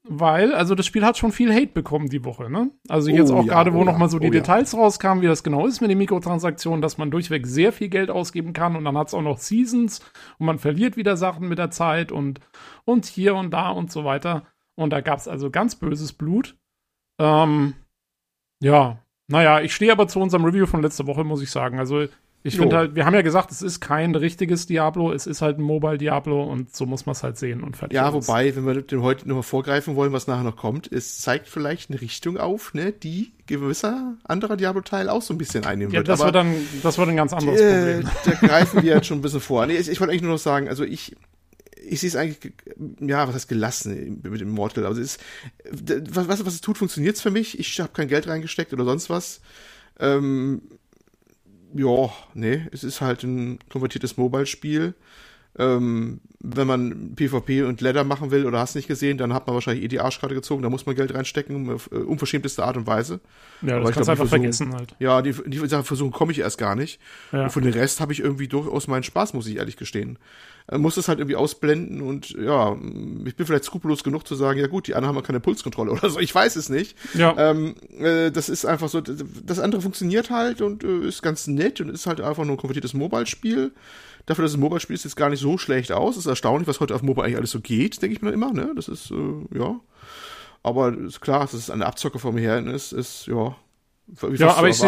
weil, 0.05 0.53
also 0.53 0.75
das 0.75 0.87
Spiel 0.87 1.05
hat 1.05 1.17
schon 1.17 1.31
viel 1.31 1.55
Hate 1.55 1.69
bekommen 1.69 2.09
die 2.09 2.25
Woche, 2.25 2.51
ne? 2.51 2.71
Also 2.89 3.11
jetzt 3.11 3.31
Oh 3.31 3.37
auch 3.37 3.45
ja, 3.45 3.53
gerade, 3.53 3.73
wo 3.73 3.81
oh 3.81 3.85
noch 3.85 3.93
ja, 3.93 3.99
mal 3.99 4.09
so 4.09 4.19
die 4.19 4.31
oh 4.31 4.33
ja. 4.33 4.41
Details 4.41 4.77
rauskamen, 4.77 5.23
wie 5.23 5.29
das 5.29 5.45
genau 5.45 5.67
ist 5.67 5.81
mit 5.81 5.91
den 5.91 5.99
Mikrotransaktionen, 5.99 6.83
dass 6.83 6.99
man 6.99 7.13
durchweg 7.13 7.47
sehr 7.47 7.73
viel 7.73 7.89
Geld 7.89 8.11
ausgeben 8.11 8.53
kann 8.53 8.75
und 8.75 8.85
dann 8.85 8.99
hat's 8.99 9.15
auch 9.15 9.23
noch 9.23 9.39
Seasons 9.39 10.01
und 10.39 10.47
man 10.47 10.59
verliert 10.59 10.97
wieder 10.97 11.17
Sachen 11.17 11.49
mit 11.49 11.59
der 11.59 11.71
Zeit 11.71 12.11
und, 12.11 12.41
und 12.85 13.07
hier 13.07 13.37
und 13.37 13.53
da 13.53 13.71
und 13.71 13.93
so 13.93 14.05
weiter. 14.05 14.45
Und 14.75 14.91
da 14.91 15.01
gab's 15.01 15.29
also 15.29 15.51
ganz 15.51 15.77
böses 15.77 16.13
Blut. 16.13 16.57
Ähm, 17.21 17.75
ja, 18.61 18.99
naja, 19.29 19.61
ich 19.61 19.75
stehe 19.75 19.93
aber 19.93 20.09
zu 20.09 20.19
unserem 20.19 20.45
Review 20.45 20.67
von 20.67 20.83
letzter 20.83 21.07
Woche, 21.07 21.23
muss 21.23 21.43
ich 21.43 21.51
sagen. 21.51 21.79
Also 21.79 22.07
ich 22.45 22.57
finde 22.57 22.77
halt, 22.77 22.95
wir 22.97 23.07
haben 23.07 23.15
ja 23.15 23.23
gesagt, 23.23 23.53
es 23.53 23.63
ist 23.63 23.81
kein 23.81 24.15
richtiges 24.17 24.67
Diablo, 24.67 25.13
es 25.13 25.27
ist 25.27 25.43
halt 25.43 25.59
ein 25.59 25.63
Mobile 25.63 25.97
Diablo 25.97 26.43
und 26.43 26.75
so 26.75 26.87
muss 26.87 27.07
man 27.07 27.13
es 27.13 27.23
halt 27.23 27.39
sehen 27.39 27.63
und 27.63 27.77
fertig. 27.77 27.95
Ja, 27.95 28.09
aus. 28.09 28.27
wobei, 28.27 28.57
wenn 28.57 28.67
wir 28.67 28.83
dem 28.83 29.03
heute 29.03 29.29
nochmal 29.29 29.45
vorgreifen 29.45 29.95
wollen, 29.95 30.13
was 30.13 30.27
nachher 30.27 30.43
noch 30.43 30.57
kommt, 30.57 30.91
es 30.91 31.21
zeigt 31.21 31.47
vielleicht 31.47 31.91
eine 31.91 32.01
Richtung 32.01 32.39
auf, 32.39 32.75
ne, 32.75 32.93
die 32.93 33.33
gewisser 33.47 34.17
anderer 34.25 34.57
Diablo-Teil 34.57 35.09
auch 35.09 35.23
so 35.23 35.33
ein 35.35 35.39
bisschen 35.39 35.65
einnehmen 35.65 35.93
Ja, 35.93 36.01
wird. 36.01 36.09
das 36.09 36.21
Aber 36.21 36.29
wird 36.29 36.37
dann, 36.37 36.55
das 36.83 36.99
wird 36.99 37.09
ein 37.09 37.17
ganz 37.17 37.33
anderes 37.33 37.61
äh, 37.61 38.01
Problem. 38.01 38.11
da 38.41 38.47
greifen 38.49 38.83
wir 38.83 38.95
jetzt 38.95 39.07
schon 39.07 39.19
ein 39.19 39.23
bisschen 39.23 39.41
vor. 39.41 39.65
Nee, 39.67 39.77
ich, 39.77 39.89
ich 39.89 40.01
wollte 40.01 40.11
eigentlich 40.11 40.23
nur 40.23 40.33
noch 40.33 40.39
sagen, 40.39 40.69
also 40.69 40.83
ich, 40.83 41.15
ich 41.85 42.01
sehe 42.01 42.09
es 42.09 42.17
eigentlich, 42.17 42.55
ja, 43.01 43.29
was 43.29 43.37
heißt 43.37 43.49
gelassen 43.49 44.21
mit 44.23 44.41
dem 44.41 44.49
Immortal. 44.49 44.85
Also 44.87 45.01
es 45.01 45.17
ist, 45.17 46.11
was, 46.11 46.45
was 46.45 46.55
es 46.55 46.61
tut, 46.61 46.79
funktioniert 46.79 47.17
es 47.17 47.23
für 47.23 47.31
mich. 47.31 47.59
Ich 47.61 47.79
habe 47.81 47.91
kein 47.93 48.09
Geld 48.09 48.27
reingesteckt 48.27 48.73
oder 48.73 48.85
sonst 48.85 49.11
was. 49.11 49.41
Ähm, 50.01 50.63
ja, 51.75 52.11
nee, 52.35 52.67
es 52.73 52.85
ist 52.85 53.01
halt 53.01 53.23
ein 53.23 53.59
konvertiertes 53.71 54.17
Mobile-Spiel. 54.17 54.95
Ähm, 55.59 56.21
wenn 56.45 56.67
man 56.67 57.15
PvP 57.15 57.63
und 57.65 57.81
Ladder 57.83 58.05
machen 58.05 58.31
will 58.31 58.47
oder 58.47 58.59
hast 58.59 58.75
nicht 58.75 58.89
gesehen, 58.89 59.19
dann 59.19 59.33
hat 59.35 59.47
man 59.47 59.55
wahrscheinlich 59.55 59.85
eh 59.85 59.89
die 59.89 60.01
Arschkarte 60.01 60.35
gezogen, 60.35 60.63
da 60.63 60.71
muss 60.71 60.87
man 60.87 60.97
Geld 60.97 61.15
reinstecken, 61.15 61.71
auf 61.71 61.91
äh, 61.93 61.97
unverschämteste 61.97 62.65
Art 62.65 62.77
und 62.79 62.87
Weise. 62.87 63.21
Ja, 63.61 63.75
aber 63.77 63.83
das 63.83 63.91
ich 63.91 63.95
kannst 63.95 64.07
glaub, 64.09 64.09
einfach 64.09 64.25
versuchen- 64.25 64.53
vergessen 64.55 64.73
halt. 64.75 64.97
Ja, 64.99 65.21
die, 65.23 65.35
die 65.47 65.59
Sache 65.69 65.85
versuchen 65.85 66.11
komme 66.11 66.33
ich 66.33 66.39
erst 66.41 66.59
gar 66.59 66.75
nicht. 66.75 67.01
Ja. 67.33 67.45
Und 67.45 67.51
für 67.51 67.61
den 67.61 67.73
Rest 67.75 68.01
habe 68.01 68.13
ich 68.13 68.21
irgendwie 68.21 68.49
durchaus 68.49 68.89
meinen 68.89 69.03
Spaß, 69.05 69.35
muss 69.35 69.47
ich 69.47 69.57
ehrlich 69.57 69.77
gestehen. 69.77 70.19
Äh, 70.69 70.79
muss 70.79 70.95
das 70.97 71.07
halt 71.09 71.19
irgendwie 71.19 71.37
ausblenden 71.37 72.01
und 72.01 72.31
ja, 72.31 72.75
ich 73.25 73.37
bin 73.37 73.47
vielleicht 73.47 73.65
skrupellos 73.65 74.03
genug 74.03 74.27
zu 74.27 74.35
sagen, 74.35 74.59
ja 74.59 74.67
gut, 74.69 74.87
die 74.89 74.95
anderen 74.95 75.11
haben 75.15 75.23
ja 75.23 75.27
keine 75.27 75.41
Pulskontrolle 75.41 75.93
oder 75.93 76.09
so, 76.09 76.19
ich 76.19 76.35
weiß 76.35 76.57
es 76.57 76.71
nicht. 76.71 76.97
Ja, 77.15 77.35
Ähm, 77.37 77.75
äh, 78.01 78.31
das 78.31 78.49
ist 78.49 78.65
einfach 78.65 78.89
so, 78.89 79.01
das 79.01 79.59
andere 79.61 79.83
funktioniert 79.83 80.31
halt 80.31 80.61
und 80.63 80.83
äh, 80.83 81.07
ist 81.07 81.23
ganz 81.23 81.47
nett 81.47 81.81
und 81.81 81.89
ist 81.91 82.07
halt 82.07 82.21
einfach 82.21 82.45
nur 82.45 82.55
ein 82.55 82.59
konvertiertes 82.59 82.95
Mobile-Spiel. 82.95 83.73
Dafür, 84.27 84.43
dass 84.43 84.53
es 84.53 84.57
ein 84.59 84.61
Mobile-Spiel 84.61 84.95
ist, 84.95 85.05
es 85.05 85.17
gar 85.17 85.31
nicht 85.31 85.41
so 85.41 85.59
schlecht 85.59 85.93
aus. 85.93 86.17
ist 86.17 86.27
erstaunlich, 86.27 86.69
was 86.69 86.81
heute 86.81 86.95
auf 86.95 87.03
Mobile 87.03 87.25
eigentlich 87.25 87.37
alles 87.39 87.51
so 87.51 87.61
geht, 87.61 88.01
denke 88.03 88.17
ich 88.17 88.23
mir 88.23 88.31
immer, 88.31 88.53
ne? 88.53 88.73
Das 88.77 88.89
ist, 88.89 89.11
äh, 89.11 89.59
ja. 89.59 89.81
Aber 90.63 90.97
ist 90.97 91.21
klar, 91.21 91.41
dass 91.41 91.55
es 91.55 91.71
eine 91.71 91.87
Abzocke 91.87 92.19
vom 92.19 92.37
Herrn 92.37 92.69
ist, 92.69 92.93
ist, 92.93 93.27
ja. 93.27 93.57
Wie 94.07 94.37
Ja, 94.37 94.55
aber 94.57 94.69
ich 94.69 94.79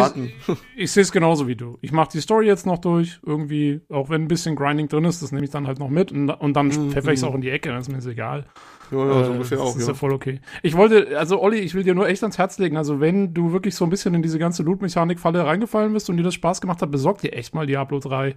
sehe 0.91 1.01
es 1.01 1.11
genauso 1.11 1.47
wie 1.47 1.55
du. 1.55 1.77
Ich 1.81 1.91
mache 1.91 2.09
die 2.11 2.21
Story 2.21 2.45
jetzt 2.47 2.65
noch 2.65 2.77
durch, 2.77 3.19
irgendwie, 3.25 3.81
auch 3.89 4.09
wenn 4.09 4.23
ein 4.23 4.27
bisschen 4.27 4.55
Grinding 4.55 4.87
drin 4.87 5.05
ist, 5.05 5.23
das 5.23 5.31
nehme 5.31 5.45
ich 5.45 5.51
dann 5.51 5.67
halt 5.67 5.79
noch 5.79 5.89
mit 5.89 6.11
und, 6.11 6.29
und 6.29 6.53
dann 6.53 6.67
Mhm, 6.67 6.91
pfeffer 6.91 7.11
ich 7.11 7.19
es 7.19 7.23
auch 7.23 7.33
in 7.33 7.41
die 7.41 7.49
Ecke, 7.49 7.69
dann 7.69 7.79
ist 7.79 7.89
mir 7.89 7.95
das 7.95 8.05
egal. 8.05 8.45
Ja, 8.91 8.97
ja, 8.97 9.23
so 9.23 9.31
Äh, 9.31 9.33
ungefähr 9.33 9.57
das 9.57 9.67
auch, 9.67 9.75
ist 9.77 9.87
ja 9.87 9.93
ja. 9.93 9.93
voll 9.93 10.13
okay. 10.13 10.41
Ich 10.63 10.75
wollte, 10.75 11.17
also 11.17 11.41
Olli, 11.41 11.59
ich 11.59 11.73
will 11.73 11.83
dir 11.83 11.95
nur 11.95 12.07
echt 12.07 12.21
ans 12.23 12.37
Herz 12.37 12.59
legen, 12.59 12.77
also 12.77 12.99
wenn 12.99 13.33
du 13.33 13.51
wirklich 13.51 13.73
so 13.75 13.85
ein 13.85 13.89
bisschen 13.89 14.13
in 14.13 14.21
diese 14.21 14.37
ganze 14.37 14.63
Loot-Mechanik-Falle 14.63 15.43
reingefallen 15.45 15.93
bist 15.93 16.09
und 16.09 16.17
dir 16.17 16.23
das 16.23 16.35
Spaß 16.35 16.61
gemacht 16.61 16.81
hat, 16.81 16.91
besorg 16.91 17.19
dir 17.19 17.33
echt 17.33 17.55
mal 17.55 17.65
Diablo 17.65 17.99
3. 17.99 18.35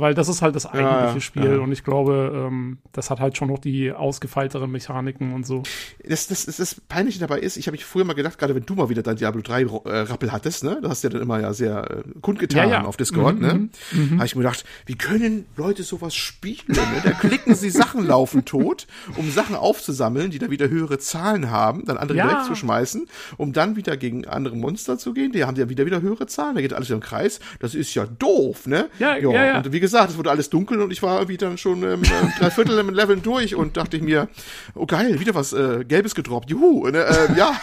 Weil 0.00 0.14
das 0.14 0.28
ist 0.28 0.42
halt 0.42 0.54
das 0.56 0.66
eigentliche 0.66 1.14
ja, 1.14 1.20
Spiel 1.20 1.52
ja. 1.56 1.58
und 1.58 1.72
ich 1.72 1.84
glaube, 1.84 2.46
ähm, 2.48 2.78
das 2.92 3.10
hat 3.10 3.20
halt 3.20 3.36
schon 3.36 3.48
noch 3.48 3.58
die 3.58 3.92
ausgefeilteren 3.92 4.70
Mechaniken 4.70 5.32
und 5.34 5.46
so. 5.46 5.62
Das, 6.06 6.26
das, 6.28 6.46
das, 6.46 6.56
das 6.56 6.80
Peinliche 6.80 7.18
dabei 7.20 7.38
ist, 7.40 7.56
ich 7.56 7.66
habe 7.66 7.72
mich 7.74 7.84
früher 7.84 8.04
mal 8.04 8.14
gedacht, 8.14 8.38
gerade 8.38 8.54
wenn 8.54 8.64
du 8.66 8.74
mal 8.74 8.88
wieder 8.88 9.02
dein 9.02 9.16
Diablo 9.16 9.42
3 9.42 9.66
Ro- 9.66 9.82
äh, 9.86 10.00
Rappel 10.00 10.32
hattest, 10.32 10.64
ne? 10.64 10.78
Du 10.82 10.88
hast 10.88 11.04
ja 11.04 11.10
dann 11.10 11.22
immer 11.22 11.40
ja 11.40 11.52
sehr 11.52 11.90
äh, 11.90 12.02
kundgetan 12.20 12.68
Ja, 12.70 12.84
auf 12.84 12.96
Discord, 12.96 13.36
Mhm, 13.36 13.40
ne? 13.46 13.68
mhm, 13.92 14.14
Habe 14.16 14.26
ich 14.26 14.34
mir 14.34 14.42
gedacht, 14.42 14.64
wie 14.86 14.96
können 14.96 15.46
Leute 15.56 15.82
sowas 15.82 16.14
spielen? 16.14 16.56
Ne? 16.68 16.78
Da 17.04 17.10
klicken 17.12 17.54
sie 17.54 17.70
Sachen 17.70 18.06
laufen 18.06 18.44
tot, 18.44 18.86
um 19.16 19.30
Sachen 19.30 19.54
aufzusammeln, 19.56 20.30
die 20.30 20.38
dann 20.38 20.50
wieder 20.50 20.68
höhere 20.68 20.98
Zahlen 20.98 21.50
haben, 21.50 21.84
dann 21.84 21.96
andere 21.98 22.18
Ja. 22.18 22.26
direkt 22.28 22.46
zu 22.46 22.54
schmeißen, 22.54 23.06
um 23.36 23.52
dann 23.52 23.76
wieder 23.76 23.96
gegen 23.96 24.26
andere 24.26 24.56
Monster 24.56 24.98
zu 24.98 25.12
gehen. 25.12 25.32
Die 25.32 25.44
haben 25.44 25.56
ja 25.56 25.68
wieder 25.68 25.86
wieder 25.86 26.00
höhere 26.00 26.26
Zahlen. 26.26 26.54
Da 26.54 26.60
geht 26.60 26.72
alles 26.72 26.90
im 26.90 27.00
Kreis. 27.00 27.40
Das 27.60 27.74
ist 27.74 27.94
ja 27.94 28.06
doof, 28.06 28.66
ne? 28.66 28.88
Ja, 28.98 29.16
ja, 29.16 29.30
ja. 29.44 29.56
Und 29.58 29.72
wie 29.72 29.80
gesagt, 29.80 29.89
es 29.92 30.16
wurde 30.16 30.30
alles 30.30 30.50
dunkel 30.50 30.80
und 30.80 30.90
ich 30.92 31.02
war 31.02 31.18
irgendwie 31.18 31.36
dann 31.36 31.58
schon 31.58 31.82
ähm, 31.82 32.02
äh, 32.02 32.38
drei 32.38 32.50
Viertel 32.50 32.78
im 32.78 32.90
Leveln 32.90 33.22
durch 33.22 33.54
und 33.54 33.76
dachte 33.76 33.96
ich 33.96 34.02
mir, 34.02 34.28
oh 34.74 34.86
geil, 34.86 35.20
wieder 35.20 35.34
was 35.34 35.52
äh, 35.52 35.84
Gelbes 35.86 36.14
gedroppt. 36.14 36.50
Juhu. 36.50 36.86
Und, 36.86 36.94
äh, 36.94 37.34
ja, 37.36 37.58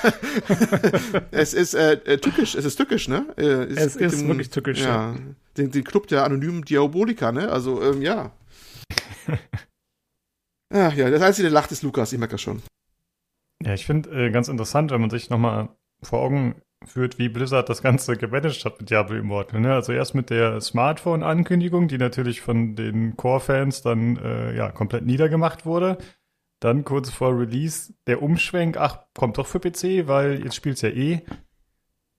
es 1.32 1.54
ist 1.54 1.74
äh, 1.74 1.94
äh, 2.06 2.18
tückisch, 2.18 2.56
es 2.56 2.66
ist 2.66 2.76
tückisch, 2.76 3.08
ne? 3.08 3.26
Äh, 3.38 3.44
Es 3.74 3.98
gibt 3.98 4.14
ist 4.14 4.28
wirklich 4.28 4.50
tückisch, 4.50 4.82
Ja, 4.82 5.16
den, 5.58 5.72
den 5.72 5.84
Club 5.84 6.08
der 6.08 6.24
anonymen 6.24 6.64
Diaboliker, 6.64 7.32
ne? 7.32 7.50
Also, 7.50 7.82
ähm, 7.82 8.02
ja. 8.02 8.32
Ach 10.74 10.94
ja, 10.94 11.10
das 11.10 11.22
Einzige, 11.22 11.44
der 11.44 11.54
lacht, 11.54 11.72
ist 11.72 11.84
Lukas, 11.84 12.12
ich 12.12 12.20
merke 12.20 12.34
das 12.34 12.42
schon. 12.42 12.62
Ja, 13.64 13.74
ich 13.74 13.86
finde 13.86 14.10
äh, 14.10 14.30
ganz 14.32 14.50
interessant, 14.50 14.92
wenn 14.92 15.02
man 15.02 15.10
sich 15.10 15.30
nochmal 15.30 15.70
vor 16.04 16.20
Augen 16.20 16.56
führt, 16.86 17.18
wie 17.18 17.30
Blizzard 17.30 17.70
das 17.70 17.82
Ganze 17.82 18.18
gemanagt 18.18 18.64
hat 18.66 18.80
mit 18.80 18.90
Diablo 18.90 19.18
Immortal. 19.18 19.60
Ne? 19.60 19.74
Also 19.74 19.94
erst 19.94 20.16
mit 20.16 20.30
der 20.30 20.62
Smartphone-Ankündigung, 20.62 21.88
die 21.88 21.98
natürlich 21.98 22.42
von 22.42 22.76
den 22.76 23.18
Core-Fans 23.18 23.82
dann 23.82 24.18
äh, 24.18 24.56
ja 24.56 24.72
komplett 24.72 25.06
niedergemacht 25.06 25.66
wurde. 25.66 25.98
Dann 26.60 26.84
kurz 26.84 27.10
vor 27.12 27.38
Release 27.38 27.94
der 28.08 28.22
Umschwenk, 28.24 28.78
ach, 28.78 29.00
kommt 29.14 29.38
doch 29.38 29.48
für 29.48 29.60
PC, 29.60 30.08
weil 30.08 30.44
jetzt 30.44 30.56
spielt's 30.56 30.82
ja 30.82 30.90
eh. 30.90 31.22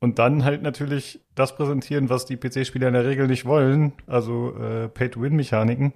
Und 0.01 0.21
dann 0.21 0.45
halt 0.45 0.63
natürlich 0.63 1.25
das 1.35 1.57
präsentieren, 1.57 2.09
was 2.09 2.25
die 2.25 2.37
PC-Spieler 2.37 2.87
in 2.89 2.95
der 2.95 3.05
Regel 3.05 3.27
nicht 3.27 3.47
wollen, 3.47 3.95
also 4.07 4.57
äh, 4.57 4.89
Pay-to-Win-Mechaniken. 4.89 5.93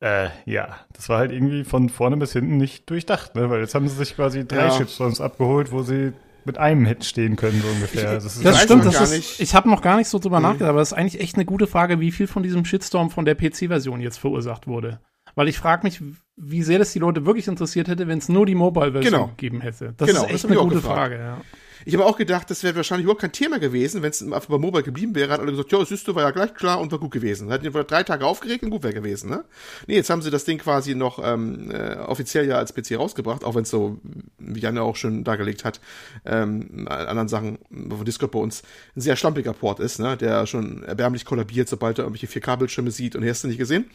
Äh, 0.00 0.28
ja, 0.44 0.76
das 0.92 1.08
war 1.08 1.18
halt 1.18 1.32
irgendwie 1.32 1.64
von 1.64 1.88
vorne 1.88 2.18
bis 2.18 2.32
hinten 2.32 2.58
nicht 2.58 2.88
durchdacht, 2.90 3.34
ne? 3.34 3.48
Weil 3.48 3.60
jetzt 3.60 3.74
haben 3.74 3.88
sie 3.88 3.96
sich 3.96 4.14
quasi 4.14 4.46
drei 4.46 4.66
Ja. 4.66 4.70
Shitstorms 4.70 5.20
abgeholt, 5.20 5.72
wo 5.72 5.82
sie 5.82 6.12
mit 6.44 6.58
einem 6.58 6.86
hätten 6.86 7.02
stehen 7.02 7.36
können, 7.36 7.60
so 7.60 7.68
ungefähr. 7.68 8.14
Das, 8.14 8.24
ist 8.24 8.44
das 8.44 8.54
weiß 8.54 8.62
stimmt, 8.62 8.84
das 8.86 9.12
ist, 9.12 9.40
ich 9.40 9.54
habe 9.54 9.68
noch 9.68 9.82
gar 9.82 9.96
nicht 9.98 10.08
so 10.08 10.18
drüber 10.18 10.38
Mhm. 10.38 10.44
nachgedacht, 10.44 10.70
aber 10.70 10.78
das 10.78 10.92
ist 10.92 10.98
eigentlich 10.98 11.20
echt 11.20 11.34
eine 11.36 11.44
gute 11.44 11.66
Frage, 11.66 12.00
wie 12.00 12.10
viel 12.12 12.26
von 12.26 12.42
diesem 12.42 12.64
Shitstorm 12.64 13.10
von 13.10 13.24
der 13.24 13.34
PC-Version 13.34 14.00
jetzt 14.00 14.18
verursacht 14.18 14.66
wurde. 14.66 15.00
Weil 15.34 15.48
ich 15.48 15.58
frage 15.58 15.82
mich, 15.86 16.00
wie 16.36 16.62
sehr 16.62 16.78
das 16.78 16.92
die 16.92 16.98
Leute 16.98 17.26
wirklich 17.26 17.46
interessiert 17.48 17.86
hätte, 17.88 18.08
wenn 18.08 18.18
es 18.18 18.28
nur 18.28 18.46
die 18.46 18.54
Mobile-Version 18.54 19.12
Genau. 19.12 19.26
gegeben 19.28 19.60
hätte. 19.60 19.94
Das 19.96 20.08
Genau, 20.08 20.20
ist 20.22 20.24
das 20.26 20.34
echt 20.34 20.44
ich 20.44 20.50
eine 20.50 20.60
gute. 20.68 20.80
Frage, 20.80 21.16
ja. 21.18 21.40
Ich 21.84 21.94
habe 21.94 22.04
auch 22.04 22.16
gedacht, 22.16 22.50
das 22.50 22.62
wäre 22.62 22.76
wahrscheinlich 22.76 23.04
überhaupt 23.04 23.20
kein 23.20 23.32
Thema 23.32 23.58
gewesen, 23.58 24.02
wenn 24.02 24.10
es 24.10 24.22
einfach 24.22 24.46
bei 24.46 24.58
Mobile 24.58 24.82
geblieben 24.82 25.14
wäre. 25.14 25.32
Hat 25.32 25.40
alle 25.40 25.50
gesagt, 25.50 25.72
ja, 25.72 25.84
siehst 25.84 26.06
du, 26.08 26.14
war 26.14 26.22
ja 26.22 26.30
gleich 26.30 26.54
klar 26.54 26.80
und 26.80 26.92
war 26.92 26.98
gut 26.98 27.12
gewesen. 27.12 27.50
Hat 27.50 27.66
vor 27.66 27.84
drei 27.84 28.02
Tage 28.02 28.26
aufgeregt 28.26 28.64
und 28.64 28.70
gut 28.70 28.82
wäre 28.82 28.94
gewesen, 28.94 29.30
ne? 29.30 29.44
Nee, 29.86 29.96
jetzt 29.96 30.10
haben 30.10 30.22
sie 30.22 30.30
das 30.30 30.44
Ding 30.44 30.58
quasi 30.58 30.94
noch 30.94 31.20
ähm, 31.22 31.70
äh, 31.70 31.96
offiziell 31.96 32.46
ja 32.46 32.56
als 32.56 32.72
PC 32.74 32.98
rausgebracht, 32.98 33.44
auch 33.44 33.54
wenn 33.54 33.62
es 33.62 33.70
so, 33.70 33.98
wie 34.38 34.60
Jan 34.60 34.76
ja 34.76 34.82
auch 34.82 34.96
schon 34.96 35.24
dargelegt 35.24 35.64
hat, 35.64 35.80
ähm, 36.24 36.86
an 36.88 37.06
anderen 37.06 37.28
Sachen 37.28 37.58
von 37.70 38.04
Discord 38.04 38.32
bei 38.32 38.38
uns 38.38 38.62
ein 38.96 39.00
sehr 39.00 39.16
schlampiger 39.16 39.52
Port 39.52 39.80
ist, 39.80 39.98
ne? 39.98 40.16
Der 40.16 40.46
schon 40.46 40.82
erbärmlich 40.84 41.24
kollabiert, 41.24 41.68
sobald 41.68 41.98
er 41.98 42.04
irgendwelche 42.04 42.26
4K-Bildschirme 42.26 42.90
sieht 42.90 43.16
und 43.16 43.24
hast 43.24 43.44
du 43.44 43.48
nicht 43.48 43.58
gesehen. 43.58 43.90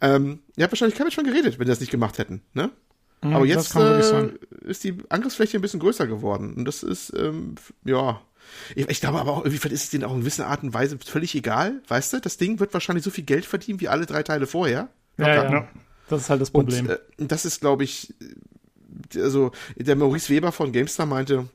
Ähm, 0.00 0.40
ihr 0.56 0.64
habt 0.64 0.72
wahrscheinlich 0.72 0.98
keiner 0.98 1.10
schon 1.10 1.24
geredet, 1.24 1.58
wenn 1.58 1.66
die 1.66 1.70
das 1.70 1.80
nicht 1.80 1.90
gemacht 1.90 2.18
hätten, 2.18 2.42
ne? 2.54 2.70
Mhm, 3.22 3.34
Aber 3.36 3.46
jetzt 3.46 3.74
äh, 3.76 4.28
ist 4.62 4.84
die 4.84 4.98
Angriffsfläche 5.08 5.56
ein 5.58 5.62
bisschen 5.62 5.80
größer 5.80 6.06
geworden. 6.06 6.54
Und 6.54 6.64
das 6.64 6.82
ist, 6.82 7.12
ähm, 7.16 7.54
ja. 7.84 8.20
Ich, 8.74 8.88
ich 8.88 9.00
glaube 9.00 9.20
aber 9.20 9.32
auch, 9.32 9.38
irgendwie 9.40 9.58
vielleicht 9.58 9.74
ist 9.74 9.84
es 9.84 9.90
denen 9.90 10.04
auch 10.04 10.12
in 10.12 10.20
gewisser 10.20 10.48
Art 10.48 10.62
und 10.62 10.74
Weise 10.74 10.98
völlig 11.04 11.34
egal. 11.34 11.80
Weißt 11.88 12.12
du, 12.12 12.20
das 12.20 12.36
Ding 12.36 12.58
wird 12.60 12.74
wahrscheinlich 12.74 13.04
so 13.04 13.10
viel 13.10 13.24
Geld 13.24 13.44
verdienen 13.46 13.80
wie 13.80 13.88
alle 13.88 14.04
drei 14.06 14.22
Teile 14.22 14.46
vorher. 14.46 14.88
Ja, 15.18 15.34
Locker. 15.34 15.52
ja. 15.52 15.68
Das 16.08 16.22
ist 16.22 16.30
halt 16.30 16.40
das 16.40 16.50
Und 16.50 16.66
Problem. 16.66 16.90
äh, 16.90 16.98
das 17.18 17.44
ist, 17.44 17.60
glaube 17.60 17.84
ich, 17.84 18.12
also 19.16 19.52
der 19.76 19.96
Maurice 19.96 20.28
Weber 20.28 20.52
von 20.52 20.72
GameStar 20.72 21.06
meinte, 21.06 21.48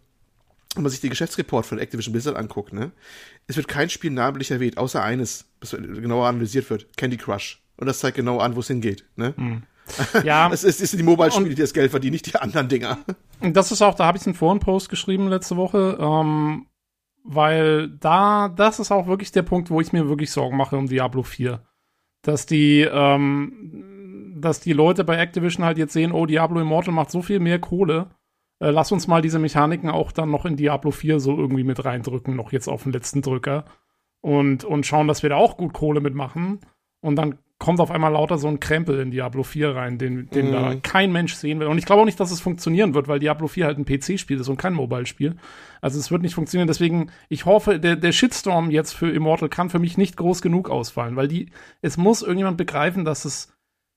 wenn 0.75 0.83
man 0.83 0.91
sich 0.91 1.01
den 1.01 1.09
Geschäftsreport 1.09 1.65
von 1.65 1.79
Activision 1.79 2.13
Blizzard 2.13 2.35
anguckt, 2.37 2.71
ne, 2.73 2.91
es 3.47 3.57
wird 3.57 3.67
kein 3.67 3.89
Spiel 3.89 4.11
namentlich 4.11 4.51
erwähnt, 4.51 4.77
außer 4.77 5.01
eines, 5.03 5.45
das 5.59 5.71
genauer 5.71 6.27
analysiert 6.27 6.69
wird, 6.69 6.95
Candy 6.97 7.17
Crush. 7.17 7.61
Und 7.77 7.87
das 7.87 7.99
zeigt 7.99 8.15
genau 8.15 8.39
an, 8.39 8.55
wo 8.55 8.61
es 8.61 8.67
hingeht. 8.67 9.05
Ne? 9.15 9.33
ja, 10.23 10.49
Es 10.51 10.63
ist, 10.63 10.81
es 10.81 10.91
sind 10.91 10.99
die 10.99 11.05
Mobile-Spiele, 11.05 11.49
die 11.49 11.61
das 11.61 11.73
Geld 11.73 11.91
verdienen, 11.91 12.13
nicht 12.13 12.25
die 12.25 12.35
anderen 12.35 12.67
Dinger. 12.67 12.99
Das 13.41 13.71
ist 13.71 13.81
auch, 13.81 13.95
da 13.95 14.05
habe 14.05 14.17
ich 14.17 14.25
einen 14.25 14.35
Forenpost 14.35 14.89
geschrieben 14.89 15.27
letzte 15.27 15.57
Woche, 15.57 15.97
ähm, 15.99 16.67
weil 17.23 17.89
da, 17.89 18.49
das 18.49 18.79
ist 18.79 18.91
auch 18.91 19.07
wirklich 19.07 19.31
der 19.31 19.43
Punkt, 19.43 19.69
wo 19.69 19.81
ich 19.81 19.93
mir 19.93 20.07
wirklich 20.07 20.31
Sorgen 20.31 20.57
mache 20.57 20.77
um 20.77 20.87
Diablo 20.87 21.23
4. 21.23 21.61
Dass 22.21 22.45
die, 22.45 22.81
ähm, 22.81 24.35
dass 24.39 24.59
die 24.59 24.73
Leute 24.73 25.03
bei 25.03 25.17
Activision 25.17 25.65
halt 25.65 25.77
jetzt 25.77 25.93
sehen, 25.93 26.11
oh, 26.11 26.25
Diablo 26.25 26.59
Immortal 26.59 26.93
macht 26.93 27.11
so 27.11 27.21
viel 27.21 27.39
mehr 27.39 27.59
Kohle. 27.59 28.07
Äh, 28.59 28.71
lass 28.71 28.91
uns 28.91 29.07
mal 29.07 29.21
diese 29.21 29.39
Mechaniken 29.39 29.89
auch 29.89 30.11
dann 30.11 30.31
noch 30.31 30.45
in 30.45 30.55
Diablo 30.55 30.91
4 30.91 31.19
so 31.19 31.37
irgendwie 31.37 31.63
mit 31.63 31.83
reindrücken, 31.83 32.35
noch 32.35 32.51
jetzt 32.51 32.67
auf 32.67 32.83
den 32.83 32.93
letzten 32.93 33.21
Drücker. 33.21 33.65
Und, 34.21 34.63
und 34.63 34.85
schauen, 34.85 35.07
dass 35.07 35.21
wir 35.21 35.29
da 35.29 35.35
auch 35.35 35.57
gut 35.57 35.73
Kohle 35.73 36.01
mitmachen. 36.01 36.59
Und 37.01 37.15
dann 37.17 37.37
kommt 37.59 37.79
auf 37.79 37.89
einmal 37.89 38.13
lauter 38.13 38.37
so 38.37 38.47
ein 38.47 38.59
Krempel 38.59 38.99
in 38.99 39.09
Diablo 39.09 39.41
4 39.43 39.75
rein, 39.75 39.97
den, 39.97 40.29
den 40.29 40.47
Mhm. 40.47 40.51
da 40.51 40.75
kein 40.75 41.11
Mensch 41.11 41.33
sehen 41.33 41.59
will. 41.59 41.67
Und 41.67 41.77
ich 41.79 41.85
glaube 41.85 42.01
auch 42.01 42.05
nicht, 42.05 42.19
dass 42.19 42.31
es 42.31 42.39
funktionieren 42.39 42.93
wird, 42.93 43.07
weil 43.07 43.19
Diablo 43.19 43.47
4 43.47 43.65
halt 43.65 43.77
ein 43.79 43.85
PC-Spiel 43.85 44.39
ist 44.39 44.47
und 44.47 44.57
kein 44.57 44.73
Mobile-Spiel. 44.73 45.35
Also 45.81 45.99
es 45.99 46.11
wird 46.11 46.21
nicht 46.21 46.35
funktionieren. 46.35 46.67
Deswegen, 46.67 47.11
ich 47.29 47.45
hoffe, 47.45 47.79
der, 47.79 47.95
der 47.95 48.11
Shitstorm 48.11 48.69
jetzt 48.69 48.93
für 48.93 49.09
Immortal 49.09 49.49
kann 49.49 49.69
für 49.71 49.79
mich 49.79 49.97
nicht 49.97 50.17
groß 50.17 50.41
genug 50.41 50.69
ausfallen, 50.69 51.15
weil 51.15 51.27
die, 51.27 51.49
es 51.81 51.97
muss 51.97 52.21
irgendjemand 52.21 52.57
begreifen, 52.57 53.05
dass 53.05 53.25
es, 53.25 53.51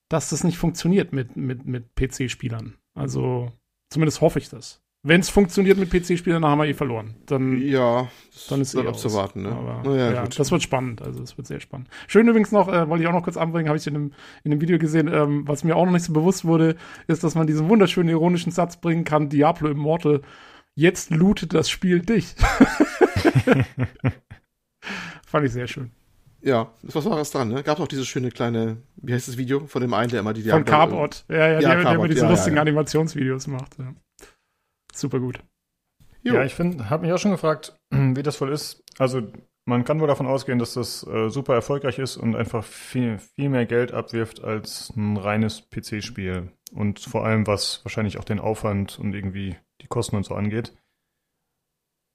dass 0.08 0.30
das 0.30 0.42
nicht 0.42 0.56
funktioniert 0.56 1.12
mit, 1.12 1.36
mit, 1.36 1.66
mit 1.66 1.94
PC-Spielern. 1.94 2.76
Also, 2.94 3.52
zumindest 3.90 4.20
hoffe 4.22 4.38
ich 4.38 4.48
das. 4.48 4.82
Wenn 5.02 5.20
es 5.22 5.30
funktioniert 5.30 5.78
mit 5.78 5.88
PC-Spielern, 5.90 6.42
dann 6.42 6.50
haben 6.50 6.58
wir 6.58 6.66
eh 6.66 6.74
verloren. 6.74 7.14
Dann 7.24 7.56
Ja, 7.62 8.08
das 8.34 8.48
dann 8.48 8.60
ist 8.60 8.72
bleibt 8.72 8.86
eh 8.86 8.90
abzuwarten, 8.90 9.42
ne? 9.44 9.50
Aber, 9.52 9.82
Naja, 9.88 10.12
ja, 10.12 10.22
gut. 10.24 10.38
das 10.38 10.50
wird 10.52 10.62
spannend. 10.62 11.00
Also 11.00 11.22
es 11.22 11.38
wird 11.38 11.46
sehr 11.46 11.60
spannend. 11.60 11.88
Schön 12.06 12.28
übrigens 12.28 12.52
noch, 12.52 12.68
äh, 12.68 12.86
wollte 12.86 13.02
ich 13.02 13.08
auch 13.08 13.14
noch 13.14 13.22
kurz 13.22 13.38
anbringen, 13.38 13.68
habe 13.68 13.78
ich 13.78 13.86
in 13.86 13.94
einem, 13.96 14.12
in 14.44 14.52
einem 14.52 14.60
Video 14.60 14.78
gesehen, 14.78 15.08
ähm, 15.08 15.48
was 15.48 15.64
mir 15.64 15.74
auch 15.74 15.86
noch 15.86 15.92
nicht 15.92 16.04
so 16.04 16.12
bewusst 16.12 16.44
wurde, 16.44 16.76
ist, 17.06 17.24
dass 17.24 17.34
man 17.34 17.46
diesen 17.46 17.70
wunderschönen 17.70 18.10
ironischen 18.10 18.52
Satz 18.52 18.76
bringen 18.78 19.04
kann, 19.04 19.30
Diablo 19.30 19.70
Immortal, 19.70 20.20
jetzt 20.74 21.08
lootet 21.10 21.54
das 21.54 21.70
Spiel 21.70 22.00
dich. 22.00 22.34
Fand 25.26 25.46
ich 25.46 25.52
sehr 25.52 25.66
schön. 25.66 25.92
Ja, 26.42 26.72
das 26.82 26.94
was 26.94 27.04
war 27.06 27.16
was 27.18 27.30
dran, 27.30 27.48
ne? 27.48 27.62
Gab 27.62 27.80
auch 27.80 27.88
dieses 27.88 28.06
schöne 28.06 28.30
kleine, 28.30 28.78
wie 28.96 29.12
heißt 29.14 29.28
das 29.28 29.36
Video 29.38 29.66
von 29.66 29.80
dem 29.82 29.92
einen, 29.94 30.10
der 30.10 30.20
immer 30.20 30.32
die 30.34 30.42
Von 30.42 30.64
Diablo- 30.64 30.70
Carbot. 30.70 31.24
Ja, 31.28 31.36
ja, 31.36 31.46
der, 31.48 31.60
der 31.60 31.70
Carbot, 31.82 31.94
immer 31.94 32.08
diese 32.08 32.20
ja, 32.20 32.24
ja, 32.26 32.30
lustigen 32.30 32.56
ja. 32.56 32.62
Animationsvideos 32.62 33.46
macht. 33.46 33.76
Super 35.00 35.20
gut. 35.20 35.42
Jo. 36.22 36.34
Ja, 36.34 36.44
ich 36.44 36.54
finde, 36.54 36.90
habe 36.90 37.04
mich 37.04 37.12
auch 37.12 37.18
schon 37.18 37.30
gefragt, 37.30 37.74
wie 37.90 38.22
das 38.22 38.40
wohl 38.40 38.52
ist. 38.52 38.84
Also 38.98 39.22
man 39.64 39.84
kann 39.84 40.00
wohl 40.00 40.08
davon 40.08 40.26
ausgehen, 40.26 40.58
dass 40.58 40.74
das 40.74 41.06
äh, 41.06 41.30
super 41.30 41.54
erfolgreich 41.54 41.98
ist 41.98 42.16
und 42.16 42.36
einfach 42.36 42.64
viel, 42.64 43.18
viel 43.18 43.48
mehr 43.48 43.66
Geld 43.66 43.92
abwirft 43.92 44.42
als 44.42 44.92
ein 44.96 45.16
reines 45.16 45.68
PC-Spiel. 45.70 46.52
Und 46.72 47.00
vor 47.00 47.24
allem, 47.24 47.46
was 47.46 47.84
wahrscheinlich 47.84 48.18
auch 48.18 48.24
den 48.24 48.40
Aufwand 48.40 48.98
und 48.98 49.14
irgendwie 49.14 49.56
die 49.80 49.86
Kosten 49.86 50.16
und 50.16 50.24
so 50.24 50.34
angeht. 50.34 50.76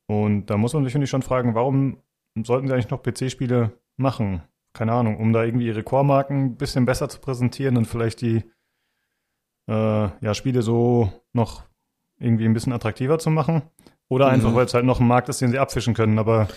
Und 0.07 0.47
da 0.47 0.57
muss 0.57 0.73
man 0.73 0.83
sich, 0.83 0.91
finde 0.91 1.05
ich, 1.05 1.09
schon 1.09 1.23
fragen, 1.23 1.55
warum 1.55 2.03
sollten 2.43 2.67
sie 2.67 2.73
eigentlich 2.73 2.91
noch 2.91 3.01
PC-Spiele 3.01 3.79
machen? 3.97 4.43
Keine 4.73 4.91
Ahnung, 4.91 5.17
um 5.17 5.33
da 5.33 5.43
irgendwie 5.43 5.67
ihre 5.67 5.83
Core-Marken 5.83 6.45
ein 6.45 6.57
bisschen 6.57 6.85
besser 6.85 7.09
zu 7.09 7.19
präsentieren 7.19 7.77
und 7.77 7.85
vielleicht 7.85 8.21
die 8.21 8.43
äh, 9.67 9.73
ja, 9.73 10.33
Spiele 10.33 10.61
so 10.61 11.11
noch 11.33 11.63
irgendwie 12.19 12.45
ein 12.45 12.53
bisschen 12.53 12.73
attraktiver 12.73 13.19
zu 13.19 13.29
machen. 13.29 13.63
Oder 14.07 14.27
einfach, 14.27 14.51
Mhm. 14.51 14.55
weil 14.55 14.65
es 14.65 14.73
halt 14.73 14.85
noch 14.85 14.99
ein 14.99 15.07
Markt 15.07 15.29
ist, 15.29 15.41
den 15.41 15.51
sie 15.51 15.59
abfischen 15.59 15.93
können. 15.95 16.19
Aber 16.19 16.47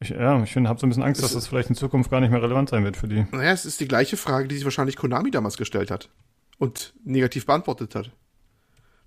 ich, 0.00 0.10
ja, 0.10 0.42
ich 0.42 0.56
habe 0.56 0.78
so 0.80 0.86
ein 0.86 0.90
bisschen 0.90 1.02
Angst, 1.02 1.22
dass 1.22 1.32
das 1.34 1.46
vielleicht 1.46 1.70
in 1.70 1.76
Zukunft 1.76 2.10
gar 2.10 2.20
nicht 2.20 2.30
mehr 2.30 2.42
relevant 2.42 2.68
sein 2.68 2.84
wird 2.84 2.96
für 2.96 3.08
die. 3.08 3.26
Naja, 3.32 3.52
es 3.52 3.64
ist 3.64 3.80
die 3.80 3.88
gleiche 3.88 4.16
Frage, 4.16 4.48
die 4.48 4.56
sich 4.56 4.64
wahrscheinlich 4.64 4.96
Konami 4.96 5.30
damals 5.30 5.56
gestellt 5.56 5.90
hat 5.90 6.08
und 6.58 6.94
negativ 7.04 7.46
beantwortet 7.46 7.94
hat. 7.94 8.10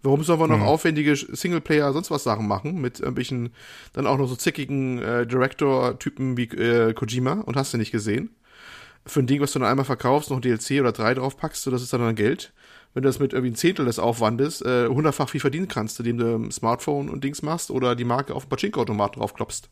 Warum 0.03 0.23
sollen 0.23 0.39
wir 0.39 0.47
noch 0.47 0.55
Hm. 0.61 0.63
aufwendige 0.63 1.15
Singleplayer, 1.15 1.93
sonst 1.93 2.09
was 2.09 2.23
Sachen 2.23 2.47
machen, 2.47 2.81
mit 2.81 2.99
irgendwelchen, 2.99 3.53
dann 3.93 4.07
auch 4.07 4.17
noch 4.17 4.27
so 4.27 4.35
zickigen 4.35 4.97
äh, 4.97 5.27
Director-Typen 5.27 6.37
wie 6.37 6.45
äh, 6.45 6.93
Kojima 6.93 7.33
und 7.33 7.55
hast 7.55 7.73
du 7.73 7.77
nicht 7.77 7.91
gesehen? 7.91 8.31
Für 9.05 9.19
ein 9.19 9.27
Ding, 9.27 9.41
was 9.41 9.51
du 9.51 9.59
dann 9.59 9.67
einmal 9.67 9.85
verkaufst, 9.85 10.29
noch 10.31 10.37
ein 10.37 10.41
DLC 10.41 10.79
oder 10.79 10.91
drei 10.91 11.13
draufpackst, 11.13 11.61
so 11.63 11.69
das 11.71 11.81
ist 11.83 11.93
dann 11.93 12.01
dein 12.01 12.15
Geld. 12.15 12.51
Wenn 12.93 13.03
du 13.03 13.09
das 13.09 13.19
mit 13.19 13.33
irgendwie 13.33 13.51
ein 13.51 13.55
Zehntel 13.55 13.85
des 13.85 13.99
Aufwandes 13.99 14.61
äh, 14.61 14.87
hundertfach 14.87 15.29
viel 15.29 15.39
verdienen 15.41 15.67
kannst, 15.67 15.99
indem 15.99 16.17
du 16.17 16.35
ein 16.35 16.51
Smartphone 16.51 17.09
und 17.09 17.23
Dings 17.23 17.41
machst 17.41 17.71
oder 17.71 17.95
die 17.95 18.03
Marke 18.03 18.35
auf 18.35 18.45
den 18.45 18.49
Pachinko-Automat 18.49 19.15
draufklopst. 19.15 19.69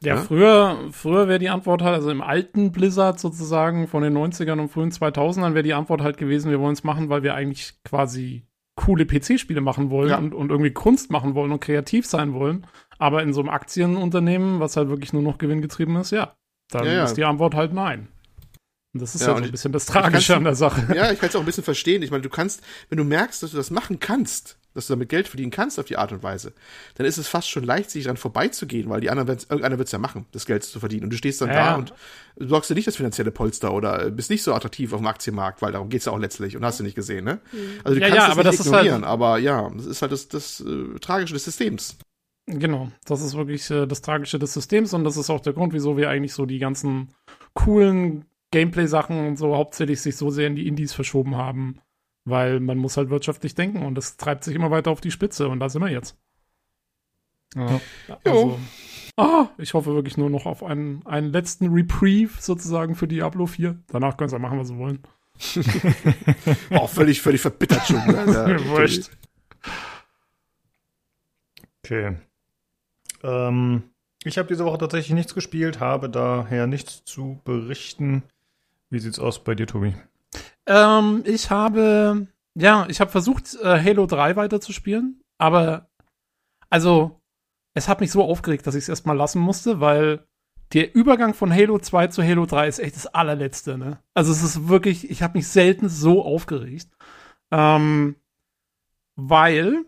Ja, 0.00 0.14
Ja? 0.16 0.20
früher, 0.22 0.78
früher 0.90 1.28
wäre 1.28 1.38
die 1.38 1.50
Antwort 1.50 1.82
halt, 1.82 1.94
also 1.94 2.10
im 2.10 2.22
alten 2.22 2.72
Blizzard 2.72 3.20
sozusagen 3.20 3.86
von 3.86 4.02
den 4.02 4.16
90ern 4.16 4.60
und 4.60 4.68
frühen 4.70 4.90
2000ern 4.90 5.54
wäre 5.54 5.62
die 5.62 5.74
Antwort 5.74 6.00
halt 6.00 6.16
gewesen, 6.16 6.50
wir 6.50 6.60
wollen 6.60 6.72
es 6.74 6.84
machen, 6.84 7.08
weil 7.10 7.22
wir 7.22 7.34
eigentlich 7.34 7.74
quasi 7.84 8.44
coole 8.76 9.06
PC-Spiele 9.06 9.60
machen 9.60 9.90
wollen 9.90 10.10
Ja. 10.10 10.18
und, 10.18 10.34
und 10.34 10.50
irgendwie 10.50 10.72
Kunst 10.72 11.10
machen 11.10 11.34
wollen 11.34 11.52
und 11.52 11.60
kreativ 11.60 12.06
sein 12.06 12.34
wollen. 12.34 12.66
Aber 12.98 13.22
in 13.22 13.32
so 13.32 13.40
einem 13.40 13.50
Aktienunternehmen, 13.50 14.58
was 14.60 14.76
halt 14.76 14.88
wirklich 14.88 15.12
nur 15.12 15.22
noch 15.22 15.38
gewinngetrieben 15.38 15.96
ist, 15.96 16.10
ja, 16.10 16.34
dann 16.70 16.86
ja. 16.86 17.04
ist 17.04 17.14
die 17.14 17.24
Antwort 17.24 17.54
halt 17.54 17.72
nein. 17.72 18.08
Und 18.94 19.02
das 19.02 19.14
ist 19.14 19.22
Ja, 19.22 19.28
ja, 19.32 19.36
so 19.38 19.42
ein 19.44 19.50
bisschen 19.50 19.72
das 19.72 19.86
Tragische 19.86 20.36
an 20.36 20.44
der 20.44 20.54
Sache. 20.54 20.94
Ja, 20.94 21.10
ich 21.10 21.18
kann 21.18 21.28
es 21.28 21.36
auch 21.36 21.40
ein 21.40 21.46
bisschen 21.46 21.64
verstehen. 21.64 22.02
Ich 22.02 22.10
meine, 22.12 22.22
du 22.22 22.30
kannst, 22.30 22.62
wenn 22.88 22.98
du 22.98 23.04
merkst, 23.04 23.42
dass 23.42 23.50
du 23.50 23.56
das 23.56 23.70
machen 23.70 23.98
kannst, 23.98 24.56
dass 24.72 24.86
du 24.86 24.92
damit 24.92 25.08
Geld 25.08 25.26
verdienen 25.28 25.50
kannst 25.50 25.78
auf 25.78 25.84
die 25.86 25.96
Art 25.96 26.12
und 26.12 26.22
Weise, 26.22 26.52
dann 26.96 27.06
ist 27.06 27.16
es 27.18 27.26
fast 27.28 27.48
schon 27.50 27.64
leicht, 27.64 27.90
sich 27.90 28.04
dran 28.04 28.16
vorbeizugehen, 28.16 28.88
weil 28.88 29.00
die 29.00 29.10
anderen, 29.10 29.28
werden's- 29.28 29.46
irgendeiner 29.50 29.78
wird 29.78 29.86
es 29.88 29.92
ja 29.92 29.98
machen, 29.98 30.26
das 30.32 30.46
Geld 30.46 30.62
zu 30.64 30.78
verdienen. 30.80 31.04
Und 31.04 31.10
du 31.10 31.16
stehst 31.16 31.40
dann 31.40 31.48
Ja, 31.48 31.54
da 31.72 31.74
und 31.76 31.92
sorgst 32.36 32.70
dir 32.70 32.74
nicht 32.74 32.86
das 32.86 32.96
finanzielle 32.96 33.30
Polster 33.32 33.72
oder 33.72 34.10
bist 34.10 34.30
nicht 34.30 34.42
so 34.44 34.54
attraktiv 34.54 34.92
auf 34.92 35.00
dem 35.00 35.06
Aktienmarkt, 35.06 35.60
weil 35.62 35.72
darum 35.72 35.88
geht's 35.88 36.04
ja 36.06 36.12
auch 36.12 36.18
letztlich 36.18 36.56
und 36.56 36.64
hast 36.64 36.78
du 36.80 36.84
nicht 36.84 36.94
gesehen, 36.96 37.24
ne? 37.24 37.40
Also 37.84 37.96
du 37.98 38.00
Ja, 38.00 38.08
kannst 38.08 38.16
ja, 38.16 38.28
das 38.28 38.38
aber 38.38 38.48
nicht 38.50 38.58
das 38.60 38.66
halt- 38.72 38.84
ignorieren, 38.84 39.04
aber 39.04 39.38
ja, 39.38 39.70
das 39.76 39.86
ist 39.86 40.02
halt 40.02 40.12
das, 40.12 40.28
das 40.28 40.60
äh, 40.60 40.98
Tragische 41.00 41.34
des 41.34 41.44
Systems. 41.44 41.96
Genau, 42.46 42.90
das 43.06 43.22
ist 43.22 43.34
wirklich 43.36 43.70
äh, 43.70 43.86
das 43.86 44.02
Tragische 44.02 44.38
des 44.38 44.52
Systems 44.52 44.92
und 44.92 45.04
das 45.04 45.16
ist 45.16 45.30
auch 45.30 45.40
der 45.40 45.52
Grund, 45.54 45.72
wieso 45.72 45.96
wir 45.96 46.10
eigentlich 46.10 46.34
so 46.34 46.44
die 46.46 46.58
ganzen 46.58 47.14
coolen 47.54 48.24
Gameplay-Sachen 48.54 49.26
und 49.26 49.36
so 49.36 49.56
hauptsächlich 49.56 50.00
sich 50.00 50.16
so 50.16 50.30
sehr 50.30 50.46
in 50.46 50.54
die 50.54 50.68
Indies 50.68 50.92
verschoben 50.92 51.36
haben, 51.36 51.80
weil 52.24 52.60
man 52.60 52.78
muss 52.78 52.96
halt 52.96 53.10
wirtschaftlich 53.10 53.56
denken 53.56 53.82
und 53.84 53.96
das 53.96 54.16
treibt 54.16 54.44
sich 54.44 54.54
immer 54.54 54.70
weiter 54.70 54.92
auf 54.92 55.00
die 55.00 55.10
Spitze 55.10 55.48
und 55.48 55.58
da 55.58 55.68
sind 55.68 55.82
wir 55.82 55.90
jetzt. 55.90 56.16
Ja, 57.56 57.80
also, 58.24 58.58
ah, 59.16 59.48
ich 59.58 59.74
hoffe 59.74 59.94
wirklich 59.94 60.16
nur 60.16 60.30
noch 60.30 60.46
auf 60.46 60.62
einen, 60.62 61.04
einen 61.04 61.32
letzten 61.32 61.72
Reprieve 61.72 62.32
sozusagen 62.40 62.94
für 62.94 63.08
Diablo 63.08 63.46
4. 63.46 63.76
Danach 63.88 64.16
können 64.16 64.30
sie 64.30 64.38
machen, 64.38 64.58
was 64.58 64.68
sie 64.68 64.78
wollen. 64.78 65.00
Auch 66.70 66.88
völlig, 66.90 67.20
völlig 67.20 67.40
verbittert 67.40 67.86
schon. 67.86 67.96
Ne? 68.06 68.60
Wurscht. 68.66 69.10
Okay. 71.84 72.16
Ähm, 73.24 73.82
ich 74.24 74.38
habe 74.38 74.48
diese 74.48 74.64
Woche 74.64 74.78
tatsächlich 74.78 75.14
nichts 75.14 75.34
gespielt, 75.34 75.80
habe 75.80 76.08
daher 76.08 76.68
nichts 76.68 77.04
zu 77.04 77.40
berichten. 77.44 78.22
Wie 78.94 79.00
sieht's 79.00 79.18
aus 79.18 79.42
bei 79.42 79.56
dir, 79.56 79.66
Tobi? 79.66 79.92
Ähm, 80.66 81.24
ich 81.26 81.50
habe, 81.50 82.28
ja, 82.54 82.86
ich 82.88 83.00
habe 83.00 83.10
versucht, 83.10 83.56
äh, 83.60 83.82
Halo 83.82 84.06
3 84.06 84.36
weiterzuspielen, 84.36 85.20
aber, 85.36 85.90
also, 86.70 87.20
es 87.74 87.88
hat 87.88 88.00
mich 88.00 88.12
so 88.12 88.22
aufgeregt, 88.22 88.68
dass 88.68 88.76
ich 88.76 88.84
es 88.84 88.88
erstmal 88.88 89.16
lassen 89.16 89.40
musste, 89.40 89.80
weil 89.80 90.24
der 90.74 90.94
Übergang 90.94 91.34
von 91.34 91.52
Halo 91.52 91.80
2 91.80 92.06
zu 92.06 92.22
Halo 92.22 92.46
3 92.46 92.68
ist 92.68 92.78
echt 92.78 92.94
das 92.94 93.08
allerletzte, 93.08 93.76
ne? 93.76 93.98
Also 94.14 94.30
es 94.30 94.44
ist 94.44 94.68
wirklich, 94.68 95.10
ich 95.10 95.24
habe 95.24 95.38
mich 95.38 95.48
selten 95.48 95.88
so 95.88 96.24
aufgeregt. 96.24 96.88
Ähm, 97.50 98.14
weil, 99.16 99.86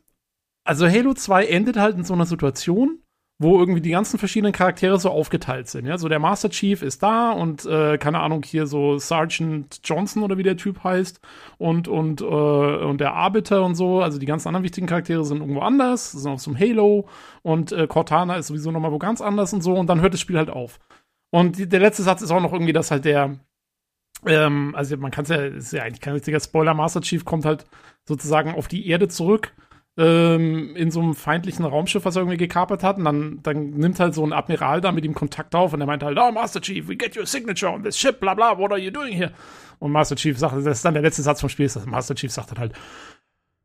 also 0.64 0.88
Halo 0.88 1.14
2 1.14 1.46
endet 1.46 1.76
halt 1.76 1.96
in 1.96 2.02
so 2.02 2.14
einer 2.14 2.26
Situation, 2.26 3.04
wo 3.38 3.58
irgendwie 3.58 3.82
die 3.82 3.90
ganzen 3.90 4.18
verschiedenen 4.18 4.52
Charaktere 4.52 4.98
so 4.98 5.10
aufgeteilt 5.10 5.68
sind. 5.68 5.86
Ja, 5.86 5.98
so 5.98 6.08
der 6.08 6.18
Master 6.18 6.48
Chief 6.48 6.80
ist 6.80 7.02
da 7.02 7.32
und 7.32 7.66
äh, 7.66 7.98
keine 7.98 8.20
Ahnung 8.20 8.42
hier 8.42 8.66
so 8.66 8.96
Sergeant 8.98 9.80
Johnson 9.84 10.22
oder 10.22 10.38
wie 10.38 10.42
der 10.42 10.56
Typ 10.56 10.82
heißt 10.82 11.20
und 11.58 11.86
und 11.86 12.22
äh, 12.22 12.24
und 12.24 12.98
der 12.98 13.12
Arbiter 13.12 13.62
und 13.62 13.74
so. 13.74 14.00
Also 14.00 14.18
die 14.18 14.26
ganzen 14.26 14.48
anderen 14.48 14.64
wichtigen 14.64 14.86
Charaktere 14.86 15.24
sind 15.24 15.40
irgendwo 15.40 15.60
anders, 15.60 16.12
sind 16.12 16.30
auf 16.30 16.40
so 16.40 16.50
einem 16.50 16.60
Halo 16.60 17.08
und 17.42 17.72
äh, 17.72 17.86
Cortana 17.86 18.36
ist 18.36 18.46
sowieso 18.46 18.70
nochmal 18.70 18.92
wo 18.92 18.98
ganz 18.98 19.20
anders 19.20 19.52
und 19.52 19.62
so. 19.62 19.74
Und 19.74 19.88
dann 19.88 20.00
hört 20.00 20.14
das 20.14 20.20
Spiel 20.20 20.38
halt 20.38 20.50
auf. 20.50 20.78
Und 21.30 21.58
die, 21.58 21.68
der 21.68 21.80
letzte 21.80 22.02
Satz 22.04 22.22
ist 22.22 22.30
auch 22.30 22.40
noch 22.40 22.52
irgendwie, 22.54 22.72
dass 22.72 22.90
halt 22.90 23.04
der 23.04 23.38
ähm, 24.24 24.74
also 24.74 24.96
man 24.96 25.10
kann 25.10 25.24
es 25.24 25.28
ja, 25.28 25.36
ist 25.44 25.72
ja 25.72 25.82
eigentlich 25.82 26.00
kein 26.00 26.14
richtiger 26.14 26.40
Spoiler. 26.40 26.72
Master 26.72 27.02
Chief 27.02 27.24
kommt 27.26 27.44
halt 27.44 27.66
sozusagen 28.06 28.54
auf 28.54 28.66
die 28.66 28.88
Erde 28.88 29.08
zurück 29.08 29.52
ähm, 29.98 30.76
in 30.76 30.90
so 30.90 31.00
einem 31.00 31.14
feindlichen 31.14 31.64
Raumschiff, 31.64 32.04
was 32.04 32.16
er 32.16 32.22
irgendwie 32.22 32.36
gekapert 32.36 32.82
hat. 32.82 32.98
Und 32.98 33.04
dann, 33.04 33.40
dann 33.42 33.70
nimmt 33.70 33.98
halt 33.98 34.14
so 34.14 34.24
ein 34.24 34.32
Admiral 34.32 34.80
da 34.80 34.92
mit 34.92 35.04
ihm 35.04 35.14
Kontakt 35.14 35.54
auf 35.54 35.72
und 35.72 35.80
er 35.80 35.86
meint 35.86 36.02
halt, 36.02 36.18
oh, 36.20 36.30
Master 36.30 36.60
Chief, 36.60 36.86
we 36.88 36.96
get 36.96 37.16
your 37.16 37.26
signature 37.26 37.72
on 37.72 37.82
this 37.82 37.98
ship, 37.98 38.20
bla 38.20 38.34
bla, 38.34 38.58
what 38.58 38.70
are 38.70 38.80
you 38.80 38.90
doing 38.90 39.12
here? 39.12 39.32
Und 39.78 39.92
Master 39.92 40.16
Chief 40.16 40.38
sagt, 40.38 40.56
das 40.56 40.64
ist 40.78 40.84
dann 40.84 40.94
der 40.94 41.02
letzte 41.02 41.22
Satz 41.22 41.40
vom 41.40 41.48
Spiel, 41.48 41.66
ist, 41.66 41.76
dass 41.76 41.86
Master 41.86 42.14
Chief 42.14 42.30
sagt 42.30 42.52
dann 42.52 42.58
halt, 42.58 42.72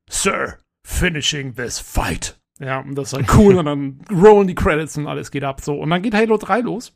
Sir, 0.09 0.57
finishing 0.83 1.55
this 1.55 1.79
fight. 1.79 2.37
Ja, 2.59 2.79
und 2.79 2.95
das 2.95 3.11
ist 3.11 3.17
halt 3.17 3.33
cool. 3.37 3.55
und 3.55 3.65
dann 3.65 4.01
rollen 4.11 4.47
die 4.47 4.55
Credits 4.55 4.97
und 4.97 5.07
alles 5.07 5.31
geht 5.31 5.43
ab. 5.43 5.61
So. 5.61 5.75
Und 5.75 5.89
dann 5.89 6.01
geht 6.01 6.13
Halo 6.13 6.37
3 6.37 6.61
los. 6.61 6.93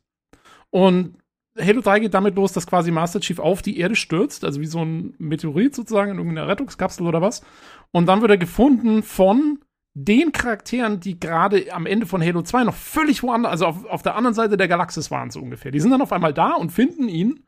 Und 0.70 1.18
Halo 1.57 1.81
3 1.81 2.01
geht 2.01 2.13
damit 2.13 2.35
los, 2.35 2.51
dass 2.51 2.67
quasi 2.67 2.91
Master 2.91 3.21
Chief 3.21 3.39
auf 3.39 3.62
die 3.62 3.79
Erde 3.79 3.95
stürzt, 3.95 4.43
also 4.43 4.59
wie 4.59 4.65
so 4.65 4.83
ein 4.83 5.15
Meteorit 5.19 5.74
sozusagen 5.74 6.12
in 6.12 6.17
irgendeiner 6.17 6.47
Rettungskapsel 6.47 7.07
oder 7.07 7.21
was. 7.21 7.43
Und 7.91 8.07
dann 8.07 8.21
wird 8.21 8.31
er 8.31 8.38
gefunden 8.38 9.03
von 9.03 9.59
den 9.93 10.33
Charakteren, 10.33 11.00
die 11.00 11.17
gerade 11.17 11.71
am 11.71 11.85
Ende 11.85 12.05
von 12.05 12.21
Halo 12.21 12.41
2 12.41 12.65
noch 12.65 12.75
völlig 12.75 13.24
woanders, 13.24 13.51
also 13.51 13.67
auf, 13.67 13.85
auf 13.85 14.01
der 14.01 14.15
anderen 14.15 14.33
Seite 14.33 14.57
der 14.57 14.67
Galaxis 14.67 15.09
waren 15.12 15.31
so 15.31 15.39
ungefähr. 15.39 15.71
Die 15.71 15.79
sind 15.79 15.91
dann 15.91 16.01
auf 16.01 16.12
einmal 16.12 16.33
da 16.33 16.55
und 16.55 16.71
finden 16.71 17.07
ihn 17.07 17.45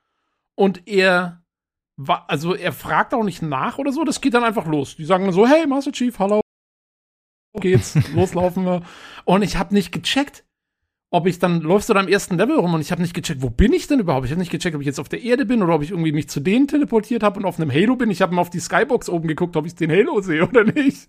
und 0.55 0.87
er 0.87 1.43
also 2.27 2.53
er 2.53 2.73
fragt 2.73 3.13
auch 3.13 3.23
nicht 3.23 3.41
nach 3.41 3.79
oder 3.79 3.91
so, 3.91 4.03
das 4.03 4.21
geht 4.21 4.33
dann 4.33 4.43
einfach 4.43 4.67
los. 4.67 4.95
Die 4.95 5.05
sagen 5.05 5.31
so, 5.31 5.47
hey 5.47 5.65
Master 5.65 5.91
Chief, 5.91 6.17
hallo, 6.19 6.41
geht's, 7.59 7.95
loslaufen 8.13 8.65
wir. 8.65 8.83
Und 9.25 9.41
ich 9.41 9.57
habe 9.57 9.73
nicht 9.73 9.91
gecheckt, 9.91 10.45
ob 11.09 11.25
ich 11.25 11.39
dann 11.39 11.61
läufst 11.61 11.87
du 11.87 11.93
da 11.93 12.01
am 12.01 12.09
ersten 12.09 12.37
Level 12.37 12.57
rum 12.57 12.73
und 12.73 12.81
ich 12.81 12.91
habe 12.91 13.01
nicht 13.01 13.13
gecheckt, 13.13 13.41
wo 13.41 13.49
bin 13.49 13.71
ich 13.71 13.87
denn 13.87 14.01
überhaupt? 14.01 14.25
Ich 14.25 14.31
habe 14.31 14.41
nicht 14.41 14.51
gecheckt, 14.51 14.75
ob 14.75 14.81
ich 14.81 14.87
jetzt 14.87 14.99
auf 14.99 15.07
der 15.07 15.23
Erde 15.23 15.45
bin 15.45 15.63
oder 15.63 15.75
ob 15.75 15.81
ich 15.81 15.91
irgendwie 15.91 16.11
mich 16.11 16.27
zu 16.27 16.41
denen 16.41 16.67
teleportiert 16.67 17.23
habe 17.23 17.39
und 17.39 17.45
auf 17.45 17.59
einem 17.59 17.71
Halo 17.71 17.95
bin. 17.95 18.11
Ich 18.11 18.21
habe 18.21 18.35
mal 18.35 18.41
auf 18.41 18.49
die 18.49 18.59
Skybox 18.59 19.07
oben 19.07 19.27
geguckt, 19.27 19.55
ob 19.55 19.65
ich 19.65 19.75
den 19.75 19.89
Halo 19.89 20.19
sehe 20.19 20.45
oder 20.45 20.65
nicht. 20.65 21.07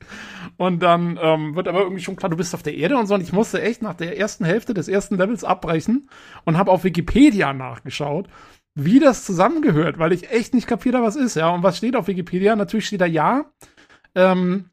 Und 0.56 0.82
dann 0.82 1.18
ähm, 1.20 1.56
wird 1.56 1.66
aber 1.66 1.80
irgendwie 1.80 2.02
schon 2.02 2.14
klar, 2.14 2.30
du 2.30 2.36
bist 2.36 2.54
auf 2.54 2.62
der 2.62 2.76
Erde 2.76 2.96
und 2.96 3.08
so. 3.08 3.14
Und 3.14 3.22
ich 3.22 3.32
musste 3.32 3.60
echt 3.60 3.82
nach 3.82 3.94
der 3.94 4.16
ersten 4.16 4.44
Hälfte 4.44 4.72
des 4.72 4.86
ersten 4.86 5.16
Levels 5.16 5.42
abbrechen 5.42 6.08
und 6.44 6.56
habe 6.56 6.70
auf 6.70 6.84
Wikipedia 6.84 7.52
nachgeschaut, 7.52 8.28
wie 8.76 9.00
das 9.00 9.24
zusammengehört, 9.24 9.98
weil 9.98 10.12
ich 10.12 10.30
echt 10.30 10.54
nicht 10.54 10.68
kapiert 10.68 10.94
habe, 10.94 11.06
was 11.06 11.16
ist. 11.16 11.34
Ja, 11.34 11.50
und 11.50 11.64
was 11.64 11.76
steht 11.76 11.96
auf 11.96 12.06
Wikipedia? 12.06 12.54
Natürlich 12.54 12.86
steht 12.86 13.00
da 13.00 13.06
ja. 13.06 13.46
Ähm, 14.14 14.70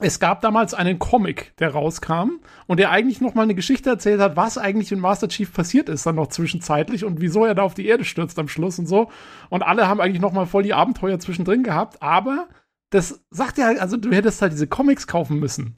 es 0.00 0.18
gab 0.18 0.40
damals 0.40 0.74
einen 0.74 0.98
Comic, 0.98 1.56
der 1.58 1.70
rauskam 1.72 2.40
und 2.66 2.80
der 2.80 2.90
eigentlich 2.90 3.20
noch 3.20 3.34
mal 3.34 3.42
eine 3.42 3.54
Geschichte 3.54 3.90
erzählt 3.90 4.20
hat, 4.20 4.36
was 4.36 4.58
eigentlich 4.58 4.90
mit 4.90 4.98
Master 4.98 5.28
Chief 5.28 5.52
passiert 5.52 5.88
ist 5.88 6.04
dann 6.04 6.16
noch 6.16 6.26
zwischenzeitlich 6.26 7.04
und 7.04 7.20
wieso 7.20 7.44
er 7.44 7.54
da 7.54 7.62
auf 7.62 7.74
die 7.74 7.86
Erde 7.86 8.04
stürzt 8.04 8.38
am 8.40 8.48
Schluss 8.48 8.78
und 8.78 8.86
so. 8.86 9.10
Und 9.50 9.62
alle 9.62 9.86
haben 9.86 10.00
eigentlich 10.00 10.20
noch 10.20 10.32
mal 10.32 10.46
voll 10.46 10.64
die 10.64 10.74
Abenteuer 10.74 11.20
zwischendrin 11.20 11.62
gehabt, 11.62 12.02
aber 12.02 12.48
das 12.90 13.24
sagt 13.30 13.58
ja, 13.58 13.68
also 13.68 13.96
du 13.96 14.10
hättest 14.10 14.42
halt 14.42 14.52
diese 14.52 14.66
Comics 14.66 15.06
kaufen 15.06 15.38
müssen. 15.38 15.76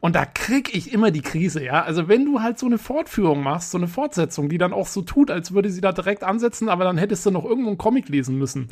Und 0.00 0.16
da 0.16 0.24
krieg 0.24 0.74
ich 0.74 0.92
immer 0.92 1.10
die 1.10 1.20
Krise, 1.20 1.62
ja. 1.62 1.82
Also 1.82 2.08
wenn 2.08 2.24
du 2.24 2.40
halt 2.40 2.58
so 2.58 2.66
eine 2.66 2.78
Fortführung 2.78 3.42
machst, 3.42 3.70
so 3.70 3.78
eine 3.78 3.88
Fortsetzung, 3.88 4.48
die 4.48 4.58
dann 4.58 4.72
auch 4.72 4.86
so 4.86 5.02
tut, 5.02 5.30
als 5.30 5.52
würde 5.52 5.70
sie 5.70 5.82
da 5.82 5.92
direkt 5.92 6.24
ansetzen, 6.24 6.70
aber 6.70 6.84
dann 6.84 6.96
hättest 6.96 7.26
du 7.26 7.30
noch 7.30 7.44
irgendwo 7.44 7.68
einen 7.68 7.78
Comic 7.78 8.08
lesen 8.08 8.36
müssen 8.38 8.70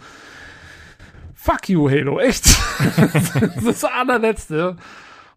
fuck 1.38 1.68
you, 1.68 1.88
Halo, 1.88 2.18
echt. 2.18 2.44
das 2.96 3.36
ist 3.36 3.66
das 3.66 3.84
allerletzte. 3.84 4.76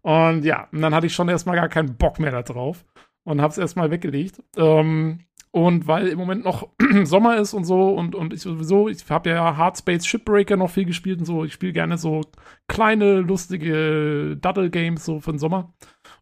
Und 0.01 0.43
ja, 0.43 0.67
und 0.71 0.81
dann 0.81 0.95
hatte 0.95 1.05
ich 1.05 1.13
schon 1.13 1.29
erstmal 1.29 1.55
gar 1.55 1.69
keinen 1.69 1.95
Bock 1.95 2.19
mehr 2.19 2.31
da 2.31 2.41
drauf 2.41 2.83
und 3.23 3.41
hab's 3.41 3.59
erstmal 3.59 3.91
weggelegt. 3.91 4.41
Ähm, 4.57 5.19
und 5.51 5.85
weil 5.85 6.07
im 6.07 6.17
Moment 6.17 6.43
noch 6.43 6.69
Sommer 7.03 7.37
ist 7.37 7.53
und 7.53 7.65
so 7.65 7.89
und, 7.89 8.15
und 8.15 8.33
ich 8.33 8.41
sowieso, 8.41 8.87
ich 8.87 9.07
habe 9.09 9.29
ja 9.29 9.57
Hardspace 9.57 10.07
Shipbreaker 10.07 10.57
noch 10.57 10.71
viel 10.71 10.85
gespielt 10.85 11.19
und 11.19 11.25
so. 11.25 11.43
Ich 11.45 11.53
spiele 11.53 11.73
gerne 11.73 11.97
so 11.97 12.21
kleine, 12.67 13.19
lustige 13.19 14.37
Duddle-Games 14.41 15.05
so 15.05 15.19
für 15.19 15.33
den 15.33 15.39
Sommer. 15.39 15.73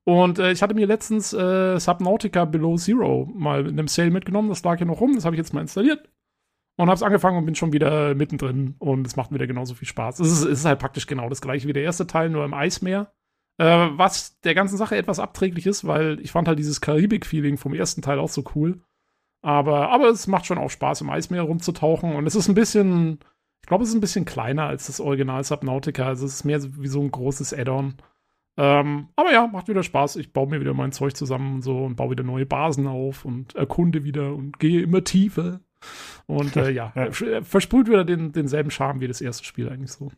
Und 0.03 0.39
äh, 0.39 0.51
ich 0.51 0.61
hatte 0.61 0.75
mir 0.75 0.87
letztens 0.87 1.31
äh, 1.31 1.79
Subnautica 1.79 2.45
Below 2.45 2.75
Zero 2.75 3.29
mal 3.33 3.61
in 3.61 3.79
einem 3.79 3.87
Sale 3.87 4.11
mitgenommen. 4.11 4.49
Das 4.49 4.63
lag 4.63 4.77
hier 4.77 4.87
noch 4.87 4.99
rum. 4.99 5.15
Das 5.15 5.25
habe 5.25 5.35
ich 5.35 5.39
jetzt 5.39 5.53
mal 5.53 5.61
installiert 5.61 6.09
und 6.79 6.87
habe 6.87 6.95
es 6.95 7.03
angefangen 7.03 7.37
und 7.37 7.43
bin 7.43 7.55
schon 7.55 7.73
wieder 7.73 8.15
mittendrin 8.15 8.75
und 8.79 9.05
es 9.05 9.17
macht 9.17 9.33
wieder 9.33 9.47
genauso 9.47 9.75
viel 9.75 9.87
Spaß. 9.87 10.21
Es 10.21 10.31
ist, 10.31 10.43
es 10.45 10.59
ist 10.59 10.65
halt 10.65 10.79
praktisch 10.79 11.07
genau 11.07 11.27
das 11.27 11.41
gleiche 11.41 11.67
wie 11.67 11.73
der 11.73 11.83
erste 11.83 12.07
Teil, 12.07 12.29
nur 12.29 12.45
im 12.45 12.53
Eismeer. 12.53 13.11
Äh, 13.57 13.89
was 13.97 14.39
der 14.39 14.55
ganzen 14.55 14.77
Sache 14.77 14.95
etwas 14.95 15.19
abträglich 15.19 15.67
ist, 15.67 15.85
weil 15.85 16.21
ich 16.21 16.31
fand 16.31 16.47
halt 16.47 16.57
dieses 16.57 16.79
Karibik-Feeling 16.79 17.57
vom 17.57 17.73
ersten 17.73 18.01
Teil 18.01 18.17
auch 18.17 18.29
so 18.29 18.45
cool. 18.55 18.81
Aber, 19.41 19.89
aber 19.89 20.07
es 20.07 20.27
macht 20.27 20.45
schon 20.45 20.57
auch 20.57 20.69
Spaß, 20.69 21.01
im 21.01 21.09
Eismeer 21.09 21.41
rumzutauchen. 21.41 22.15
Und 22.15 22.25
es 22.25 22.35
ist 22.35 22.47
ein 22.47 22.55
bisschen, 22.55 23.19
ich 23.61 23.67
glaube, 23.67 23.83
es 23.83 23.89
ist 23.89 23.95
ein 23.95 24.01
bisschen 24.01 24.23
kleiner 24.23 24.63
als 24.63 24.87
das 24.87 25.01
Original 25.01 25.43
Subnautica. 25.43 26.05
Also 26.07 26.25
es 26.25 26.35
ist 26.35 26.45
mehr 26.45 26.61
wie 26.63 26.87
so 26.87 27.01
ein 27.01 27.11
großes 27.11 27.53
Add-on. 27.53 27.95
Ähm, 28.55 29.09
aber 29.17 29.33
ja, 29.33 29.47
macht 29.47 29.67
wieder 29.67 29.83
Spaß. 29.83 30.15
Ich 30.15 30.31
baue 30.31 30.47
mir 30.47 30.61
wieder 30.61 30.73
mein 30.73 30.93
Zeug 30.93 31.17
zusammen 31.17 31.55
und 31.55 31.61
so 31.61 31.83
und 31.83 31.97
baue 31.97 32.11
wieder 32.11 32.23
neue 32.23 32.45
Basen 32.45 32.87
auf 32.87 33.25
und 33.25 33.53
erkunde 33.55 34.05
wieder 34.05 34.33
und 34.33 34.59
gehe 34.59 34.81
immer 34.81 35.03
tiefer. 35.03 35.59
Und 36.27 36.55
äh, 36.55 36.69
ja, 36.71 36.93
ja. 36.95 37.11
versprüht 37.41 37.87
wieder 37.87 38.05
den, 38.05 38.31
denselben 38.31 38.71
Charme 38.71 39.01
wie 39.01 39.07
das 39.07 39.21
erste 39.21 39.43
Spiel 39.43 39.69
eigentlich 39.69 39.91
so. 39.91 40.11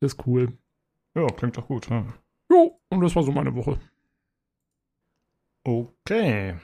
Ist 0.00 0.26
cool. 0.26 0.52
Ja, 1.14 1.26
klingt 1.28 1.56
doch 1.56 1.66
gut. 1.66 1.88
Ja. 1.88 2.04
Jo, 2.50 2.78
und 2.90 3.00
das 3.00 3.16
war 3.16 3.22
so 3.22 3.32
meine 3.32 3.54
Woche. 3.54 3.78
Okay. 5.64 6.54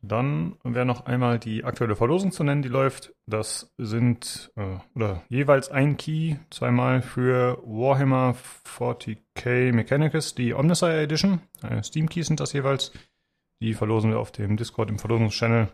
Dann 0.00 0.56
wäre 0.62 0.86
noch 0.86 1.06
einmal 1.06 1.40
die 1.40 1.64
aktuelle 1.64 1.96
Verlosung 1.96 2.30
zu 2.30 2.44
nennen, 2.44 2.62
die 2.62 2.68
läuft. 2.68 3.12
Das 3.26 3.74
sind 3.78 4.52
äh, 4.54 4.78
oder 4.94 5.24
jeweils 5.28 5.70
ein 5.70 5.96
Key, 5.96 6.36
zweimal 6.50 7.02
für 7.02 7.58
Warhammer 7.64 8.36
40k 8.64 9.72
Mechanicus, 9.72 10.36
die 10.36 10.54
Omnissiah 10.54 11.00
Edition. 11.00 11.40
Äh, 11.62 11.82
Steam 11.82 12.08
Keys 12.08 12.28
sind 12.28 12.38
das 12.38 12.52
jeweils. 12.52 12.92
Die 13.60 13.74
verlosen 13.74 14.10
wir 14.10 14.20
auf 14.20 14.30
dem 14.30 14.56
Discord 14.56 14.88
im 14.88 15.00
Verlosungschannel. 15.00 15.68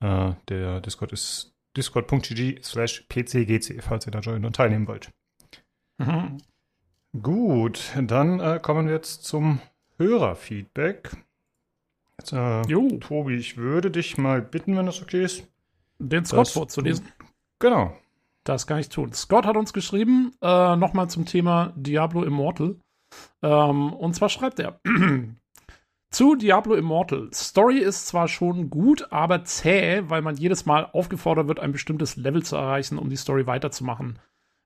Äh, 0.00 0.32
der 0.48 0.80
Discord 0.80 1.12
ist 1.12 1.54
discord.gg 1.76 2.62
slash 2.62 3.06
pcgc, 3.08 3.82
falls 3.82 4.06
ihr 4.06 4.12
da 4.12 4.20
joinen 4.20 4.44
und 4.44 4.56
teilnehmen 4.56 4.88
wollt. 4.88 5.10
Mhm. 5.98 6.38
Gut, 7.20 7.92
dann 8.00 8.40
äh, 8.40 8.60
kommen 8.62 8.86
wir 8.86 8.94
jetzt 8.94 9.24
zum 9.24 9.60
Hörerfeedback. 9.98 11.16
Jetzt, 12.18 12.32
äh, 12.32 12.62
Tobi, 12.98 13.36
ich 13.36 13.56
würde 13.56 13.90
dich 13.90 14.16
mal 14.18 14.42
bitten, 14.42 14.76
wenn 14.76 14.86
das 14.86 15.02
okay 15.02 15.24
ist. 15.24 15.46
Den 15.98 16.24
Scott 16.24 16.48
vorzulesen. 16.48 17.08
Genau. 17.58 17.96
Das 18.44 18.66
kann 18.66 18.78
ich 18.78 18.88
tun. 18.88 19.12
Scott 19.12 19.44
hat 19.44 19.56
uns 19.56 19.72
geschrieben, 19.72 20.32
äh, 20.40 20.76
nochmal 20.76 21.10
zum 21.10 21.26
Thema 21.26 21.72
Diablo 21.76 22.22
Immortal. 22.22 22.76
Ähm, 23.42 23.92
und 23.92 24.14
zwar 24.14 24.28
schreibt 24.28 24.58
er, 24.60 24.80
Zu 26.10 26.34
Diablo 26.34 26.74
Immortal. 26.74 27.30
Story 27.32 27.78
ist 27.78 28.08
zwar 28.08 28.26
schon 28.26 28.68
gut, 28.68 29.12
aber 29.12 29.44
zäh, 29.44 30.02
weil 30.08 30.22
man 30.22 30.36
jedes 30.36 30.66
Mal 30.66 30.86
aufgefordert 30.92 31.46
wird, 31.46 31.60
ein 31.60 31.70
bestimmtes 31.70 32.16
Level 32.16 32.42
zu 32.42 32.56
erreichen, 32.56 32.98
um 32.98 33.08
die 33.08 33.16
Story 33.16 33.46
weiterzumachen. 33.46 34.18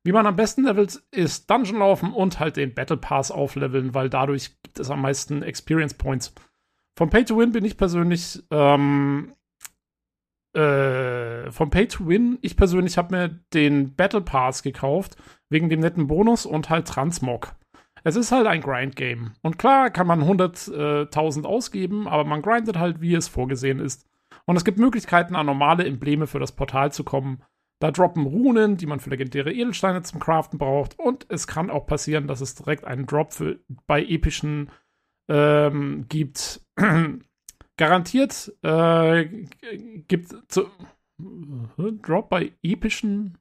Wie 0.05 0.13
man 0.13 0.27
am 0.27 0.37
besten 0.37 0.65
levelt, 0.65 1.03
ist 1.11 1.51
Dungeon 1.51 1.79
laufen 1.79 2.13
und 2.13 2.41
halt 2.41 2.57
den 2.57 2.75
Battle 2.75 2.97
Pass 2.97 3.31
aufleveln, 3.31 3.95
weil 3.95 4.09
dadurch 4.09 4.53
gibt 4.63 4.79
es 4.79 4.91
am 4.91 5.03
meisten 5.03 5.43
Experience 5.43 5.95
Points. 5.95 6.35
Vom 6.97 7.11
Pay 7.11 7.25
to 7.25 7.39
Win 7.39 7.53
bin 7.53 7.65
ich 7.65 7.77
persönlich, 7.77 8.43
ähm, 8.51 9.35
äh, 10.55 11.51
vom 11.51 11.69
Pay 11.71 11.89
to 11.89 12.07
Win, 12.07 12.39
ich 12.41 12.57
persönlich 12.57 12.97
habe 12.97 13.15
mir 13.15 13.41
den 13.53 13.95
Battle 13.95 14.23
Pass 14.23 14.63
gekauft, 14.63 15.17
wegen 15.51 15.69
dem 15.69 15.81
netten 15.81 16.07
Bonus 16.07 16.47
und 16.47 16.71
halt 16.71 16.89
Transmog. 16.89 17.55
Es 18.05 18.17
ist 18.17 18.33
halt 18.33 18.47
ein 18.47 18.61
Grind-Game. 18.61 19.33
Und 19.43 19.59
klar 19.59 19.91
kann 19.91 20.07
man 20.07 20.23
100.000 20.23 21.45
ausgeben, 21.45 22.07
aber 22.07 22.25
man 22.25 22.43
grindet 22.43 22.79
halt, 22.79 23.01
wie 23.01 23.15
es 23.15 23.29
vorgesehen 23.29 23.81
ist. 23.81 24.07
Und 24.45 24.57
es 24.57 24.65
gibt 24.65 24.79
Möglichkeiten, 24.79 25.35
an 25.35 25.47
normale 25.47 25.87
Embleme 25.87 26.27
für 26.27 26.39
das 26.39 26.53
Portal 26.53 26.93
zu 26.93 27.03
kommen. 27.03 27.43
Da 27.81 27.91
droppen 27.91 28.27
Runen, 28.27 28.77
die 28.77 28.87
man 28.87 29.01
für 29.01 29.11
legendäre 29.11 29.53
Edelsteine 29.53 30.03
zum 30.03 30.21
Craften 30.21 30.59
braucht. 30.59 30.99
Und 30.99 31.27
es 31.31 31.47
kann 31.47 31.71
auch 31.71 31.87
passieren, 31.87 32.29
dass 32.29 32.43
es 32.43 32.55
direkt 32.55 32.85
einen 32.85 33.07
Drop 33.07 33.33
für, 33.33 33.59
bei 33.87 34.05
epischen 34.05 34.71
ähm, 35.29 36.05
gibt, 36.09 36.61
garantiert 37.77 38.53
äh, 38.63 39.25
gibt 40.07 40.53
zu, 40.53 40.69
Drop 42.03 42.29
bei 42.29 42.53
epischen. 42.63 43.39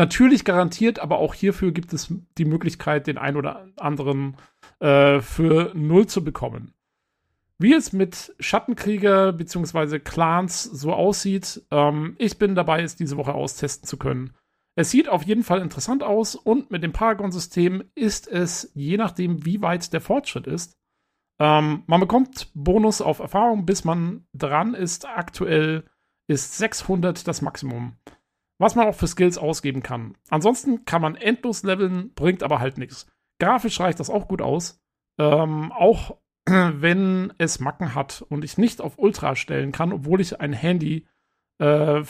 Natürlich 0.00 0.46
garantiert, 0.46 0.98
aber 0.98 1.18
auch 1.18 1.34
hierfür 1.34 1.72
gibt 1.72 1.92
es 1.92 2.10
die 2.38 2.46
Möglichkeit, 2.46 3.06
den 3.06 3.18
ein 3.18 3.36
oder 3.36 3.66
anderen 3.76 4.34
äh, 4.78 5.20
für 5.20 5.72
null 5.74 6.06
zu 6.06 6.24
bekommen. 6.24 6.72
Wie 7.58 7.74
es 7.74 7.92
mit 7.92 8.34
Schattenkrieger 8.40 9.34
bzw. 9.34 9.98
Clans 9.98 10.62
so 10.62 10.94
aussieht, 10.94 11.66
ähm, 11.70 12.14
ich 12.16 12.38
bin 12.38 12.54
dabei, 12.54 12.80
es 12.80 12.96
diese 12.96 13.18
Woche 13.18 13.34
austesten 13.34 13.86
zu 13.86 13.98
können. 13.98 14.32
Es 14.74 14.90
sieht 14.90 15.06
auf 15.06 15.24
jeden 15.24 15.42
Fall 15.42 15.60
interessant 15.60 16.02
aus 16.02 16.34
und 16.34 16.70
mit 16.70 16.82
dem 16.82 16.92
Paragon-System 16.92 17.84
ist 17.94 18.26
es, 18.26 18.72
je 18.72 18.96
nachdem, 18.96 19.44
wie 19.44 19.60
weit 19.60 19.92
der 19.92 20.00
Fortschritt 20.00 20.46
ist, 20.46 20.78
ähm, 21.38 21.82
man 21.86 22.00
bekommt 22.00 22.50
Bonus 22.54 23.02
auf 23.02 23.18
Erfahrung, 23.18 23.66
bis 23.66 23.84
man 23.84 24.24
dran 24.32 24.72
ist. 24.72 25.06
Aktuell 25.06 25.84
ist 26.26 26.56
600 26.56 27.28
das 27.28 27.42
Maximum, 27.42 27.98
was 28.60 28.74
man 28.74 28.86
auch 28.86 28.94
für 28.94 29.06
Skills 29.06 29.38
ausgeben 29.38 29.82
kann. 29.82 30.16
Ansonsten 30.28 30.84
kann 30.84 31.00
man 31.00 31.16
endlos 31.16 31.62
leveln, 31.62 32.12
bringt 32.14 32.42
aber 32.42 32.60
halt 32.60 32.76
nichts. 32.76 33.06
Grafisch 33.38 33.80
reicht 33.80 33.98
das 34.00 34.10
auch 34.10 34.28
gut 34.28 34.42
aus. 34.42 34.78
Ähm, 35.18 35.72
auch 35.72 36.18
wenn 36.44 37.32
es 37.38 37.58
Macken 37.58 37.94
hat 37.94 38.22
und 38.28 38.44
ich 38.44 38.58
nicht 38.58 38.82
auf 38.82 38.98
Ultra 38.98 39.34
stellen 39.34 39.72
kann, 39.72 39.94
obwohl 39.94 40.20
ich 40.20 40.40
ein 40.40 40.52
Handy, 40.52 41.06
äh, 41.58 42.02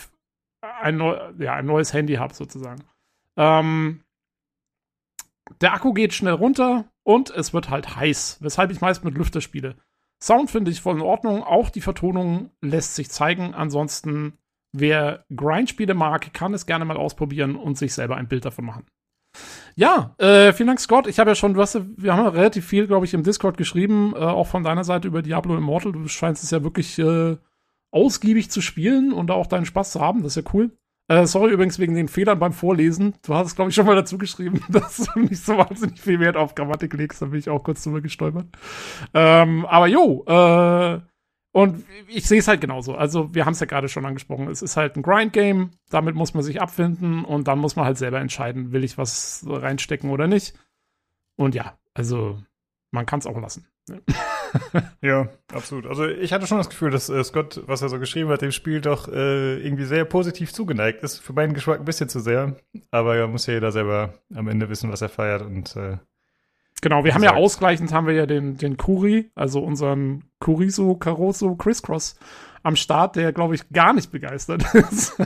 ein, 0.61 0.97
neu, 0.97 1.19
ja, 1.39 1.55
ein 1.55 1.67
neues 1.67 1.93
Handy 1.93 2.15
habe 2.15 2.35
sozusagen. 2.35 2.83
Ähm, 3.37 4.03
der 5.61 5.73
Akku 5.73 5.93
geht 5.93 6.15
schnell 6.15 6.35
runter 6.35 6.91
und 7.05 7.31
es 7.31 7.55
wird 7.55 7.71
halt 7.71 7.95
heiß, 7.95 8.39
weshalb 8.41 8.73
ich 8.73 8.81
meist 8.81 9.05
mit 9.05 9.17
Lüfter 9.17 9.41
spiele. 9.41 9.77
Sound 10.21 10.51
finde 10.51 10.73
ich 10.73 10.81
voll 10.81 10.97
in 10.97 11.03
Ordnung, 11.03 11.45
auch 11.45 11.71
die 11.71 11.81
Vertonung 11.81 12.51
lässt 12.61 12.97
sich 12.97 13.09
zeigen. 13.09 13.55
Ansonsten, 13.55 14.37
wer 14.73 15.25
Grindspiele 15.35 15.95
mag, 15.95 16.33
kann 16.33 16.55
es 16.55 16.67
gerne 16.67 16.85
mal 16.85 16.97
ausprobieren 16.97 17.57
und 17.57 17.79
sich 17.79 17.95
selber 17.95 18.17
ein 18.17 18.29
Bild 18.29 18.45
davon 18.45 18.65
machen. 18.65 18.87
Ja, 19.77 20.15
äh, 20.19 20.53
vielen 20.53 20.67
Dank, 20.67 20.81
Scott. 20.81 21.07
Ich 21.07 21.19
habe 21.19 21.31
ja 21.31 21.35
schon, 21.35 21.55
du 21.55 21.61
hast, 21.61 21.81
wir 21.97 22.13
haben 22.13 22.25
ja 22.25 22.31
relativ 22.31 22.67
viel, 22.67 22.87
glaube 22.87 23.07
ich, 23.07 23.15
im 23.15 23.23
Discord 23.23 23.57
geschrieben, 23.57 24.13
äh, 24.15 24.19
auch 24.19 24.47
von 24.47 24.65
deiner 24.65 24.85
Seite 24.85 25.09
über 25.09 25.23
Diablo 25.23 25.57
Immortal. 25.57 25.93
Du 25.93 26.07
scheinst 26.09 26.43
es 26.43 26.51
ja 26.51 26.63
wirklich 26.63 26.99
äh, 26.99 27.37
ausgiebig 27.93 28.51
zu 28.51 28.61
spielen 28.61 29.13
und 29.13 29.31
auch 29.31 29.47
deinen 29.47 29.67
Spaß 29.67 29.93
zu 29.93 30.01
haben. 30.01 30.23
Das 30.23 30.37
ist 30.37 30.45
ja 30.45 30.51
cool. 30.53 30.73
Äh, 31.09 31.27
sorry 31.27 31.53
übrigens 31.53 31.79
wegen 31.79 31.95
den 31.95 32.09
Fehlern 32.09 32.39
beim 32.39 32.53
Vorlesen. 32.53 33.15
Du 33.23 33.35
hast 33.35 33.49
es, 33.49 33.57
glaube 33.57 33.71
ich, 33.71 33.75
schon 33.75 33.87
mal 33.87 33.97
dazu 33.97 34.17
geschrieben, 34.17 34.63
dass 34.69 34.97
du 34.97 35.21
nicht 35.21 35.45
so 35.45 35.57
wahnsinnig 35.57 36.01
viel 36.01 36.21
Wert 36.21 36.37
auf 36.37 36.55
Grammatik 36.55 36.95
legst. 36.95 37.21
Da 37.23 37.27
bin 37.27 37.39
ich 37.39 37.51
auch 37.51 37.65
kurz 37.65 37.83
drüber 37.83 38.01
gestolpert. 38.01 38.47
Ähm, 39.15 39.67
aber 39.67 39.87
jo, 39.87 40.25
äh, 40.27 41.01
und 41.53 41.85
ich 42.07 42.27
sehe 42.27 42.39
es 42.39 42.49
halt 42.49 42.61
genauso. 42.61 42.95
Also, 42.95 43.35
wir 43.35 43.45
haben 43.45 43.55
es 43.55 43.61
ja 43.61 43.67
gerade 43.67 43.89
schon 43.89 44.07
angesprochen. 44.07 44.49
Es 44.49 44.63
ist 44.63 44.77
halt 44.77 44.97
ein 44.97 45.03
Grind-Game. 45.03 45.71
Damit 45.91 46.15
muss 46.15 46.35
man 46.35 46.45
sich 46.45 46.61
abfinden 46.61 47.25
und 47.25 47.49
dann 47.49 47.59
muss 47.59 47.77
man 47.77 47.85
halt 47.85 47.99
selber 47.99 48.21
entscheiden, 48.21 48.73
will 48.73 48.85
ich 48.85 48.99
was 48.99 49.45
reinstecken 49.49 50.11
oder 50.11 50.29
nicht. 50.29 50.55
Und 51.37 51.55
ja, 51.55 51.79
also, 51.95 52.39
man 52.93 53.07
kann 53.07 53.19
es 53.19 53.27
auch 53.27 53.41
lassen. 53.41 53.67
ja, 55.03 55.29
absolut. 55.53 55.87
Also 55.87 56.07
ich 56.07 56.33
hatte 56.33 56.47
schon 56.47 56.59
das 56.59 56.69
Gefühl, 56.69 56.91
dass 56.91 57.09
äh, 57.09 57.23
Scott, 57.25 57.63
was 57.67 57.83
er 57.83 57.89
so 57.89 57.99
geschrieben 57.99 58.31
hat, 58.31 58.43
dem 58.43 58.53
Spiel 58.53 58.81
doch 58.81 59.09
äh, 59.09 59.59
irgendwie 59.61 59.85
sehr 59.85 60.05
positiv 60.05 60.53
zugeneigt 60.53 61.03
ist. 61.03 61.19
Für 61.19 61.33
meinen 61.33 61.55
Geschmack 61.55 61.81
ein 61.81 61.85
bisschen 61.85 62.09
zu 62.09 62.21
sehr. 62.21 62.57
Aber 62.91 63.17
ja, 63.17 63.27
muss 63.27 63.47
ja 63.47 63.55
jeder 63.55 63.73
selber 63.73 64.15
am 64.35 64.49
Ende 64.49 64.69
wissen, 64.69 64.93
was 64.93 65.03
er 65.03 65.09
feiert 65.09 65.43
und 65.43 65.75
äh, 65.77 65.99
Genau, 66.83 67.05
wir 67.05 67.15
haben 67.15 67.23
ja 67.23 67.35
ausgleichend 67.35 67.93
haben 67.93 68.07
wir 68.07 68.15
ja 68.15 68.27
den, 68.27 68.57
den 68.57 68.77
Kuri, 68.77 69.31
also 69.35 69.61
unseren 69.61 70.25
Kuriso 70.39 70.95
Caroso 70.95 71.55
Crisscross 71.57 72.19
am 72.63 72.77
Start, 72.77 73.17
der, 73.17 73.33
glaube 73.33 73.55
ich, 73.55 73.69
gar 73.71 73.93
nicht 73.93 74.11
begeistert 74.11 74.63
ist. 74.75 75.21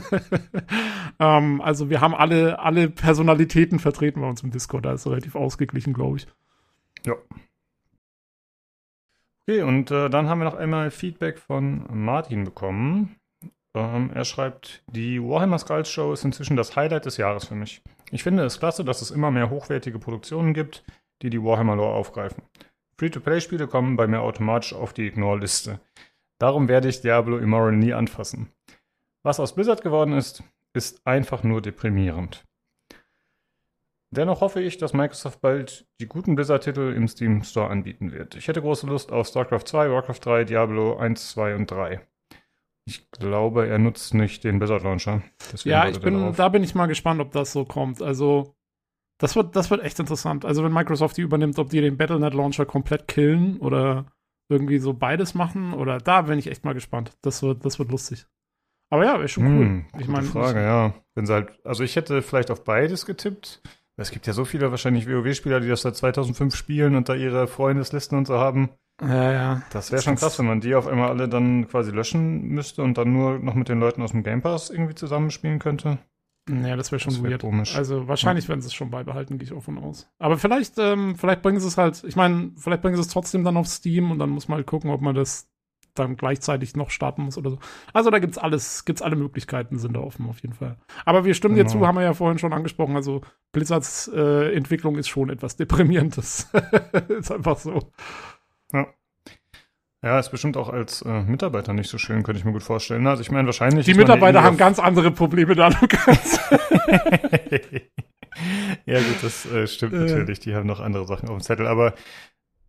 ähm, 1.19 1.61
also 1.61 1.89
wir 1.89 2.01
haben 2.01 2.15
alle, 2.15 2.59
alle 2.59 2.89
Personalitäten 2.89 3.79
vertreten 3.79 4.21
bei 4.21 4.29
uns 4.29 4.43
im 4.43 4.51
Discord, 4.51 4.85
da 4.85 4.93
ist 4.93 5.07
relativ 5.07 5.35
ausgeglichen, 5.35 5.93
glaube 5.93 6.17
ich. 6.17 6.27
Ja. 7.05 7.15
Okay, 9.47 9.61
und 9.61 9.91
äh, 9.91 10.09
dann 10.09 10.27
haben 10.27 10.39
wir 10.39 10.45
noch 10.45 10.55
einmal 10.55 10.89
Feedback 10.91 11.37
von 11.37 11.85
Martin 11.91 12.45
bekommen. 12.45 13.15
Ähm, 13.75 14.09
er 14.13 14.25
schreibt, 14.25 14.83
die 14.87 15.21
Warhammer 15.21 15.59
Skulls 15.59 15.89
Show 15.89 16.13
ist 16.13 16.23
inzwischen 16.23 16.55
das 16.55 16.75
Highlight 16.75 17.05
des 17.05 17.17
Jahres 17.17 17.45
für 17.45 17.55
mich. 17.55 17.83
Ich 18.11 18.23
finde 18.23 18.43
es 18.43 18.59
klasse, 18.59 18.83
dass 18.85 19.01
es 19.01 19.11
immer 19.11 19.29
mehr 19.29 19.49
hochwertige 19.49 19.99
Produktionen 19.99 20.53
gibt, 20.53 20.83
die 21.21 21.29
die 21.29 21.43
Warhammer 21.43 21.75
Lore 21.75 21.95
aufgreifen. 21.95 22.43
Free-to-Play-Spiele 22.97 23.67
kommen 23.67 23.97
bei 23.97 24.07
mir 24.07 24.21
automatisch 24.21 24.73
auf 24.73 24.93
die 24.93 25.07
Ignore-Liste. 25.07 25.79
Darum 26.39 26.67
werde 26.67 26.87
ich 26.87 27.01
Diablo 27.01 27.37
Immortal 27.37 27.73
nie 27.73 27.93
anfassen. 27.93 28.51
Was 29.23 29.39
aus 29.39 29.55
Blizzard 29.55 29.81
geworden 29.81 30.13
ist, 30.13 30.43
ist 30.73 31.05
einfach 31.05 31.43
nur 31.43 31.61
deprimierend. 31.61 32.45
Dennoch 34.11 34.41
hoffe 34.41 34.61
ich, 34.61 34.77
dass 34.77 34.93
Microsoft 34.93 35.41
bald 35.41 35.87
die 35.99 36.07
guten 36.07 36.35
Blizzard-Titel 36.35 36.93
im 36.95 37.07
Steam 37.07 37.43
Store 37.43 37.69
anbieten 37.69 38.11
wird. 38.11 38.35
Ich 38.35 38.47
hätte 38.47 38.61
große 38.61 38.87
Lust 38.87 39.11
auf 39.11 39.27
StarCraft 39.27 39.65
2, 39.65 39.91
Warcraft 39.91 40.19
3, 40.21 40.43
Diablo 40.45 40.95
1, 40.97 41.31
2 41.31 41.55
und 41.55 41.71
3. 41.71 42.01
Ich 42.85 43.09
glaube, 43.11 43.67
er 43.67 43.79
nutzt 43.79 44.13
nicht 44.13 44.43
den 44.43 44.59
Blizzard 44.59 44.83
Launcher. 44.83 45.23
ja, 45.63 45.87
ich 45.87 45.99
bin, 45.99 46.33
da 46.33 46.49
bin 46.49 46.63
ich 46.63 46.75
mal 46.75 46.85
gespannt, 46.85 47.19
ob 47.19 47.31
das 47.31 47.51
so 47.51 47.65
kommt. 47.65 48.01
Also, 48.01 48.54
das 49.17 49.35
wird, 49.35 49.55
das 49.55 49.69
wird 49.71 49.83
echt 49.83 49.99
interessant. 49.99 50.45
Also, 50.45 50.63
wenn 50.63 50.73
Microsoft 50.73 51.17
die 51.17 51.21
übernimmt, 51.21 51.57
ob 51.59 51.69
die 51.69 51.81
den 51.81 51.97
Battlenet 51.97 52.33
Launcher 52.33 52.65
komplett 52.65 53.07
killen 53.07 53.57
oder 53.59 54.05
irgendwie 54.49 54.79
so 54.79 54.93
beides 54.93 55.33
machen 55.33 55.73
oder 55.73 55.97
da 55.97 56.23
bin 56.23 56.37
ich 56.37 56.47
echt 56.47 56.65
mal 56.65 56.73
gespannt. 56.73 57.11
Das 57.21 57.41
wird, 57.41 57.65
das 57.65 57.79
wird 57.79 57.89
lustig. 57.89 58.27
Aber 58.89 59.03
ja, 59.03 59.15
ist 59.21 59.31
schon 59.31 59.45
cool. 59.45 59.65
Hm, 59.65 59.85
ich 59.99 60.07
meine, 60.07 60.27
Frage, 60.27 60.61
ja. 60.61 60.93
Wenn 61.15 61.25
sie 61.25 61.33
halt, 61.33 61.59
also 61.65 61.83
ich 61.83 61.95
hätte 61.95 62.21
vielleicht 62.21 62.51
auf 62.51 62.63
beides 62.63 63.05
getippt. 63.05 63.61
Es 63.97 64.11
gibt 64.11 64.27
ja 64.27 64.33
so 64.33 64.45
viele 64.45 64.71
wahrscheinlich 64.71 65.07
WoW-Spieler, 65.07 65.61
die 65.61 65.69
das 65.69 65.81
seit 65.81 65.95
2005 65.95 66.55
spielen 66.55 66.95
und 66.95 67.07
da 67.09 67.15
ihre 67.15 67.47
Freundeslisten 67.47 68.17
und 68.17 68.27
so 68.27 68.37
haben. 68.37 68.69
Ja, 69.01 69.31
ja. 69.31 69.61
Das 69.71 69.91
wäre 69.91 70.01
schon 70.01 70.15
krass, 70.15 70.37
wenn 70.37 70.45
man 70.45 70.61
die 70.61 70.75
auf 70.75 70.87
einmal 70.87 71.09
alle 71.09 71.27
dann 71.27 71.67
quasi 71.67 71.91
löschen 71.91 72.43
müsste 72.43 72.83
und 72.83 72.97
dann 72.97 73.13
nur 73.13 73.39
noch 73.39 73.55
mit 73.55 73.69
den 73.69 73.79
Leuten 73.79 74.01
aus 74.01 74.11
dem 74.11 74.23
Game 74.23 74.41
Pass 74.41 74.69
irgendwie 74.69 74.95
zusammenspielen 74.95 75.59
könnte. 75.59 75.97
Ja, 76.47 76.75
das 76.75 76.91
wäre 76.91 76.99
schon 76.99 77.13
das 77.13 77.23
wär 77.23 77.31
weird. 77.31 77.41
Komisch. 77.41 77.75
Also 77.75 78.07
wahrscheinlich 78.07 78.45
ja. 78.45 78.49
werden 78.49 78.61
sie 78.61 78.67
es 78.67 78.73
schon 78.73 78.91
beibehalten, 78.91 79.37
gehe 79.37 79.47
ich 79.47 79.53
auch 79.53 79.63
von 79.63 79.79
aus. 79.79 80.07
Aber 80.19 80.37
vielleicht, 80.37 80.77
ähm, 80.77 81.15
vielleicht 81.15 81.41
bringen 81.41 81.59
sie 81.59 81.67
es 81.67 81.77
halt, 81.77 82.03
ich 82.03 82.15
meine, 82.15 82.51
vielleicht 82.55 82.81
bringen 82.81 82.95
sie 82.95 83.01
es 83.01 83.07
trotzdem 83.07 83.43
dann 83.43 83.57
auf 83.57 83.67
Steam 83.67 84.11
und 84.11 84.19
dann 84.19 84.29
muss 84.29 84.47
man 84.47 84.57
halt 84.57 84.67
gucken, 84.67 84.91
ob 84.91 85.01
man 85.01 85.15
das 85.15 85.49
dann 85.95 86.17
gleichzeitig 86.17 86.75
noch 86.75 86.89
starten 86.89 87.23
muss 87.23 87.37
oder 87.37 87.51
so. 87.51 87.59
Also 87.93 88.11
da 88.11 88.19
gibt's 88.19 88.37
alles, 88.37 88.85
gibt's 88.85 89.01
alle 89.01 89.15
Möglichkeiten, 89.15 89.79
sind 89.79 89.93
da 89.93 90.01
offen 90.01 90.27
auf 90.27 90.39
jeden 90.41 90.53
Fall. 90.53 90.77
Aber 91.05 91.25
wir 91.25 91.33
stimmen 91.33 91.55
genau. 91.55 91.69
dir 91.69 91.79
zu, 91.79 91.87
haben 91.87 91.95
wir 91.95 92.03
ja 92.03 92.13
vorhin 92.13 92.37
schon 92.37 92.53
angesprochen. 92.53 92.95
Also 92.95 93.21
Blizzards 93.51 94.09
äh, 94.13 94.53
Entwicklung 94.53 94.97
ist 94.97 95.07
schon 95.07 95.29
etwas 95.29 95.55
deprimierend. 95.55 96.17
Das 96.17 96.51
ist 97.07 97.31
einfach 97.31 97.57
so. 97.57 97.91
Ja. 98.71 98.87
Ja, 100.05 100.19
ist 100.19 100.29
bestimmt 100.29 100.55
auch 100.55 100.69
als 100.69 101.01
äh, 101.01 101.23
Mitarbeiter 101.23 101.73
nicht 101.73 101.89
so 101.89 101.97
schön, 101.97 102.21
könnte 102.21 102.37
ich 102.37 102.45
mir 102.45 102.51
gut 102.51 102.61
vorstellen. 102.61 103.07
Also 103.07 103.23
ich 103.23 103.31
meine 103.31 103.47
wahrscheinlich. 103.47 103.87
Die 103.87 103.95
Mitarbeiter 103.95 104.43
haben 104.43 104.55
ganz 104.55 104.77
andere 104.77 105.09
Probleme 105.09 105.55
da, 105.55 105.69
Lukas. 105.69 106.39
ja 108.85 108.99
gut, 108.99 109.23
das 109.23 109.47
äh, 109.47 109.65
stimmt 109.65 109.93
äh. 109.93 109.97
natürlich. 110.01 110.39
Die 110.41 110.53
haben 110.53 110.67
noch 110.67 110.79
andere 110.79 111.07
Sachen 111.07 111.27
auf 111.27 111.37
dem 111.37 111.41
Zettel. 111.41 111.65
Aber 111.65 111.95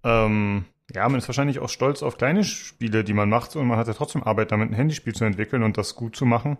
ähm, 0.02 0.64
ja, 0.94 1.06
man 1.10 1.18
ist 1.18 1.28
wahrscheinlich 1.28 1.58
auch 1.58 1.68
stolz 1.68 2.02
auf 2.02 2.16
kleine 2.16 2.42
Spiele, 2.42 3.04
die 3.04 3.12
man 3.12 3.28
macht 3.28 3.54
und 3.54 3.66
man 3.66 3.76
hat 3.76 3.86
ja 3.86 3.92
trotzdem 3.92 4.22
Arbeit 4.22 4.50
damit, 4.50 4.70
ein 4.70 4.74
Handyspiel 4.74 5.14
zu 5.14 5.26
entwickeln 5.26 5.62
und 5.62 5.76
das 5.76 5.94
gut 5.94 6.16
zu 6.16 6.24
machen. 6.24 6.56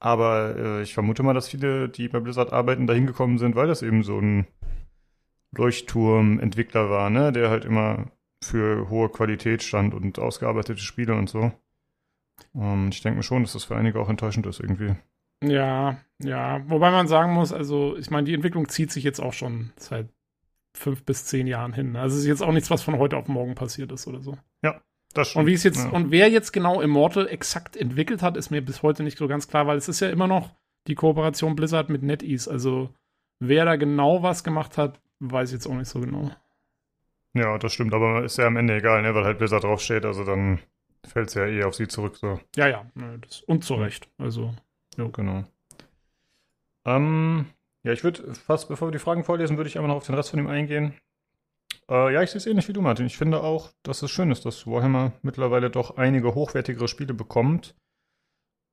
Aber 0.00 0.56
äh, 0.56 0.82
ich 0.82 0.94
vermute 0.94 1.22
mal, 1.22 1.34
dass 1.34 1.50
viele, 1.50 1.90
die 1.90 2.08
bei 2.08 2.20
Blizzard 2.20 2.54
arbeiten, 2.54 2.86
da 2.86 2.94
hingekommen 2.94 3.36
sind, 3.36 3.54
weil 3.54 3.66
das 3.66 3.82
eben 3.82 4.02
so 4.02 4.18
ein 4.18 4.46
Leuchtturm-Entwickler 5.54 6.88
war, 6.88 7.10
ne, 7.10 7.32
der 7.32 7.50
halt 7.50 7.66
immer 7.66 8.06
für 8.44 8.88
hohe 8.88 9.08
Qualität 9.08 9.62
stand 9.62 9.94
und 9.94 10.18
ausgearbeitete 10.18 10.80
Spiele 10.80 11.14
und 11.14 11.28
so. 11.28 11.52
Und 12.52 12.94
ich 12.94 13.02
denke 13.02 13.18
mir 13.18 13.22
schon, 13.22 13.42
dass 13.42 13.52
das 13.52 13.64
für 13.64 13.76
einige 13.76 14.00
auch 14.00 14.08
enttäuschend 14.08 14.46
ist 14.46 14.60
irgendwie. 14.60 14.94
Ja, 15.42 15.98
ja. 16.22 16.62
Wobei 16.68 16.90
man 16.90 17.08
sagen 17.08 17.32
muss, 17.32 17.52
also 17.52 17.96
ich 17.96 18.10
meine, 18.10 18.24
die 18.24 18.34
Entwicklung 18.34 18.68
zieht 18.68 18.90
sich 18.90 19.04
jetzt 19.04 19.20
auch 19.20 19.32
schon 19.32 19.72
seit 19.76 20.08
fünf 20.76 21.04
bis 21.04 21.26
zehn 21.26 21.46
Jahren 21.46 21.72
hin. 21.72 21.96
Also 21.96 22.16
es 22.16 22.22
ist 22.22 22.28
jetzt 22.28 22.42
auch 22.42 22.52
nichts, 22.52 22.70
was 22.70 22.82
von 22.82 22.98
heute 22.98 23.16
auf 23.16 23.28
morgen 23.28 23.54
passiert 23.54 23.92
ist 23.92 24.06
oder 24.06 24.20
so. 24.20 24.36
Ja, 24.62 24.80
das 25.12 25.30
stimmt. 25.30 25.42
Und 25.42 25.46
wie 25.46 25.54
es 25.54 25.62
jetzt, 25.62 25.84
ja. 25.84 25.90
und 25.90 26.10
wer 26.10 26.28
jetzt 26.28 26.52
genau 26.52 26.80
Immortal 26.80 27.28
exakt 27.28 27.76
entwickelt 27.76 28.22
hat, 28.22 28.36
ist 28.36 28.50
mir 28.50 28.64
bis 28.64 28.82
heute 28.82 29.02
nicht 29.02 29.18
so 29.18 29.28
ganz 29.28 29.48
klar, 29.48 29.66
weil 29.66 29.76
es 29.76 29.88
ist 29.88 30.00
ja 30.00 30.10
immer 30.10 30.26
noch 30.26 30.54
die 30.88 30.96
Kooperation 30.96 31.56
Blizzard 31.56 31.88
mit 31.88 32.02
NetEase. 32.02 32.50
Also 32.50 32.90
wer 33.38 33.64
da 33.64 33.76
genau 33.76 34.22
was 34.22 34.42
gemacht 34.42 34.76
hat, 34.76 35.00
weiß 35.20 35.50
ich 35.50 35.54
jetzt 35.54 35.66
auch 35.66 35.74
nicht 35.74 35.88
so 35.88 36.00
genau. 36.00 36.30
Ja, 37.34 37.58
das 37.58 37.72
stimmt, 37.72 37.92
aber 37.92 38.24
ist 38.24 38.38
ja 38.38 38.46
am 38.46 38.56
Ende 38.56 38.76
egal, 38.76 39.02
ne, 39.02 39.14
weil 39.14 39.24
halt 39.24 39.38
Blizzard 39.38 39.64
draufsteht, 39.64 40.04
also 40.04 40.24
dann 40.24 40.60
fällt 41.04 41.28
es 41.28 41.34
ja 41.34 41.46
eh 41.46 41.64
auf 41.64 41.74
sie 41.74 41.88
zurück. 41.88 42.16
So. 42.16 42.40
Ja, 42.56 42.68
ja, 42.68 42.86
ne, 42.94 43.18
das, 43.20 43.42
und 43.42 43.64
zu 43.64 43.74
Recht. 43.74 44.08
Also, 44.18 44.54
jo. 44.96 45.08
Genau. 45.10 45.44
Ähm, 46.84 47.46
ja, 47.82 47.92
ich 47.92 48.04
würde 48.04 48.34
fast, 48.34 48.68
bevor 48.68 48.88
wir 48.88 48.92
die 48.92 48.98
Fragen 48.98 49.24
vorlesen, 49.24 49.56
würde 49.56 49.68
ich 49.68 49.76
einmal 49.76 49.88
noch 49.88 49.96
auf 49.96 50.06
den 50.06 50.14
Rest 50.14 50.30
von 50.30 50.38
ihm 50.38 50.46
eingehen. 50.46 50.94
Äh, 51.88 52.14
ja, 52.14 52.22
ich 52.22 52.30
sehe 52.30 52.38
es 52.38 52.46
ähnlich 52.46 52.68
wie 52.68 52.72
du, 52.72 52.80
Martin. 52.80 53.06
Ich 53.06 53.18
finde 53.18 53.42
auch, 53.42 53.70
dass 53.82 54.02
es 54.02 54.10
schön 54.10 54.30
ist, 54.30 54.46
dass 54.46 54.66
Warhammer 54.66 55.12
mittlerweile 55.22 55.70
doch 55.70 55.96
einige 55.96 56.34
hochwertigere 56.34 56.88
Spiele 56.88 57.14
bekommt. 57.14 57.74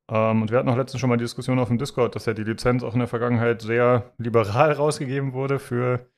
Ähm, 0.10 0.44
und 0.44 0.52
wir 0.52 0.60
hatten 0.60 0.70
auch 0.70 0.78
letztens 0.78 1.02
schon 1.02 1.10
mal 1.10 1.18
die 1.18 1.24
Diskussion 1.24 1.60
auf 1.60 1.70
dem 1.70 1.78
Discord, 1.78 2.16
dass 2.16 2.26
ja 2.26 2.34
die 2.34 2.44
Lizenz 2.44 2.84
auch 2.84 2.94
in 2.94 3.00
der 3.00 3.08
Vergangenheit 3.08 3.62
sehr 3.62 4.14
liberal 4.18 4.72
rausgegeben 4.74 5.34
wurde 5.34 5.60
für 5.60 6.11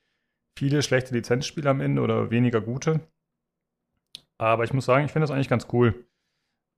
viele 0.58 0.82
schlechte 0.82 1.13
Lizenzspiele 1.13 1.70
am 1.70 1.82
Ende 1.82 2.02
oder 2.02 2.32
weniger 2.32 2.62
gute. 2.62 3.02
Aber 4.38 4.63
ich 4.63 4.74
muss 4.74 4.86
sagen, 4.86 5.06
ich 5.06 5.12
finde 5.12 5.24
das 5.24 5.32
eigentlich 5.32 5.50
ganz 5.50 5.68
cool, 5.72 6.06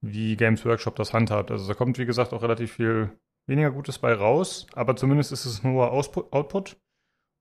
wie 0.01 0.35
Games 0.35 0.65
Workshop 0.65 0.95
das 0.95 1.13
handhabt. 1.13 1.51
Also 1.51 1.67
da 1.67 1.73
kommt, 1.73 1.97
wie 1.97 2.05
gesagt, 2.05 2.33
auch 2.33 2.41
relativ 2.41 2.73
viel 2.73 3.11
weniger 3.47 3.71
Gutes 3.71 3.99
bei 3.99 4.13
raus, 4.13 4.67
aber 4.73 4.95
zumindest 4.95 5.31
ist 5.31 5.45
es 5.45 5.63
ein 5.63 5.71
hoher 5.71 5.91
Output 5.91 6.77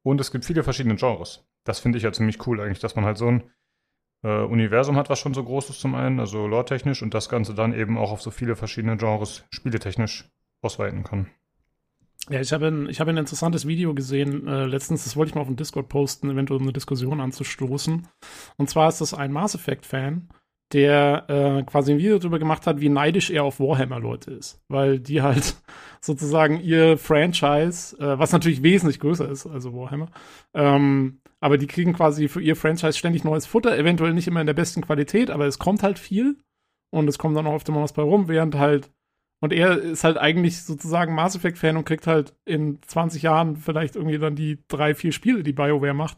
und 0.03 0.20
es 0.20 0.31
gibt 0.31 0.44
viele 0.44 0.62
verschiedene 0.62 0.97
Genres. 0.97 1.47
Das 1.64 1.81
finde 1.81 1.99
ich 1.99 2.05
ja 2.05 2.12
ziemlich 2.12 2.47
cool 2.47 2.61
eigentlich, 2.61 2.81
dass 2.81 2.94
man 2.94 3.05
halt 3.05 3.16
so 3.16 3.29
ein 3.29 3.51
äh, 4.23 4.42
Universum 4.42 4.97
hat, 4.97 5.09
was 5.09 5.18
schon 5.18 5.35
so 5.35 5.42
groß 5.42 5.70
ist 5.70 5.81
zum 5.81 5.94
einen, 5.94 6.20
also 6.20 6.47
lore-technisch 6.47 7.03
und 7.03 7.14
das 7.14 7.29
Ganze 7.29 7.55
dann 7.55 7.73
eben 7.73 7.97
auch 7.97 8.12
auf 8.12 8.23
so 8.23 8.31
viele 8.31 8.57
verschiedene 8.57 8.97
Genres 8.97 9.44
spieletechnisch 9.51 10.31
ausweiten 10.62 11.05
kann. 11.05 11.31
Ja, 12.30 12.40
ich 12.40 12.52
habe 12.52 12.68
ein, 12.68 12.88
hab 12.88 13.08
ein 13.08 13.18
interessantes 13.18 13.66
Video 13.66 13.94
gesehen 13.94 14.48
äh, 14.48 14.64
letztens, 14.64 15.04
das 15.04 15.16
wollte 15.16 15.30
ich 15.30 15.34
mal 15.34 15.42
auf 15.42 15.46
dem 15.46 15.56
Discord 15.56 15.88
posten, 15.88 16.30
eventuell 16.30 16.58
um 16.58 16.64
eine 16.64 16.72
Diskussion 16.72 17.20
anzustoßen. 17.20 18.08
Und 18.56 18.70
zwar 18.70 18.88
ist 18.88 19.02
das 19.02 19.12
ein 19.12 19.30
Mass 19.30 19.54
Effect-Fan, 19.54 20.28
der 20.72 21.24
äh, 21.28 21.62
quasi 21.64 21.92
ein 21.92 21.98
Video 21.98 22.18
darüber 22.18 22.38
gemacht 22.38 22.66
hat, 22.66 22.80
wie 22.80 22.88
neidisch 22.88 23.30
er 23.30 23.44
auf 23.44 23.60
Warhammer-Leute 23.60 24.30
ist. 24.30 24.62
Weil 24.68 25.00
die 25.00 25.20
halt 25.20 25.56
sozusagen 26.00 26.60
ihr 26.60 26.96
Franchise, 26.96 27.96
äh, 27.98 28.18
was 28.18 28.32
natürlich 28.32 28.62
wesentlich 28.62 29.00
größer 29.00 29.28
ist, 29.28 29.46
also 29.46 29.74
Warhammer, 29.74 30.08
ähm, 30.54 31.20
aber 31.40 31.58
die 31.58 31.66
kriegen 31.66 31.92
quasi 31.92 32.28
für 32.28 32.40
ihr 32.40 32.56
Franchise 32.56 32.96
ständig 32.96 33.22
neues 33.22 33.44
Futter, 33.44 33.76
eventuell 33.76 34.14
nicht 34.14 34.28
immer 34.28 34.40
in 34.40 34.46
der 34.46 34.54
besten 34.54 34.80
Qualität, 34.80 35.30
aber 35.30 35.46
es 35.46 35.58
kommt 35.58 35.82
halt 35.82 35.98
viel 35.98 36.38
und 36.90 37.06
es 37.06 37.18
kommt 37.18 37.37
dann 37.37 37.46
auch 37.46 37.52
oft 37.52 37.68
immer 37.68 37.82
was 37.82 37.92
bei 37.92 38.02
rum, 38.02 38.28
während 38.28 38.54
halt 38.54 38.90
und 39.44 39.52
er 39.52 39.76
ist 39.76 40.04
halt 40.04 40.16
eigentlich 40.16 40.62
sozusagen 40.62 41.14
Mass 41.14 41.37
Effect-Fan 41.37 41.76
und 41.76 41.85
kriegt 41.85 42.07
halt 42.07 42.33
in 42.46 42.78
20 42.80 43.20
Jahren 43.20 43.57
vielleicht 43.57 43.94
irgendwie 43.94 44.16
dann 44.16 44.37
die 44.37 44.59
drei, 44.68 44.94
vier 44.94 45.12
Spiele, 45.12 45.42
die 45.42 45.52
BioWare 45.52 45.92
macht. 45.92 46.16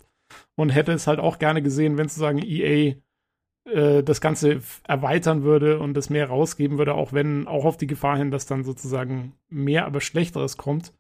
Und 0.55 0.71
hätte 0.71 0.93
es 0.93 1.09
halt 1.09 1.19
auch 1.19 1.41
gerne 1.41 1.61
gesehen, 1.61 1.99
wenn 1.99 2.07
sozusagen 2.07 2.39
EA 2.39 2.95
äh, 3.65 4.05
das 4.05 4.21
Ganze 4.21 4.61
erweitern 4.85 5.43
würde 5.43 5.81
und 5.81 5.95
das 5.95 6.09
mehr 6.09 6.29
rausgeben 6.29 6.79
würde, 6.79 6.95
auch 6.95 7.13
wenn, 7.13 7.49
auch 7.49 7.65
auf 7.65 7.77
die 7.77 7.89
Gefahr 7.89 8.17
hin, 8.17 8.31
dass 8.31 8.47
dann 8.47 8.63
sozusagen 8.63 9.33
mehr, 9.49 9.87
aber 9.87 10.01
Schlechteres 10.01 10.57
kommt. 10.57 10.93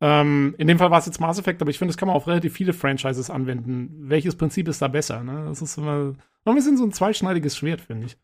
Ähm, 0.00 0.54
in 0.56 0.68
dem 0.68 0.78
Fall 0.78 0.90
war 0.90 1.00
es 1.00 1.06
jetzt 1.06 1.20
Mass 1.20 1.38
Effect, 1.38 1.60
aber 1.60 1.70
ich 1.70 1.76
finde, 1.76 1.92
das 1.92 1.98
kann 1.98 2.06
man 2.06 2.16
auf 2.16 2.26
relativ 2.26 2.54
viele 2.54 2.72
Franchises 2.72 3.28
anwenden. 3.28 4.08
Welches 4.08 4.34
Prinzip 4.36 4.66
ist 4.68 4.80
da 4.80 4.88
besser? 4.88 5.22
Ne? 5.22 5.44
Das 5.46 5.60
ist 5.60 5.76
immer 5.76 6.14
noch 6.46 6.54
ein 6.54 6.54
bisschen 6.54 6.78
so 6.78 6.84
ein 6.84 6.92
zweischneidiges 6.92 7.54
Schwert, 7.54 7.82
finde 7.82 8.06
ich. 8.06 8.16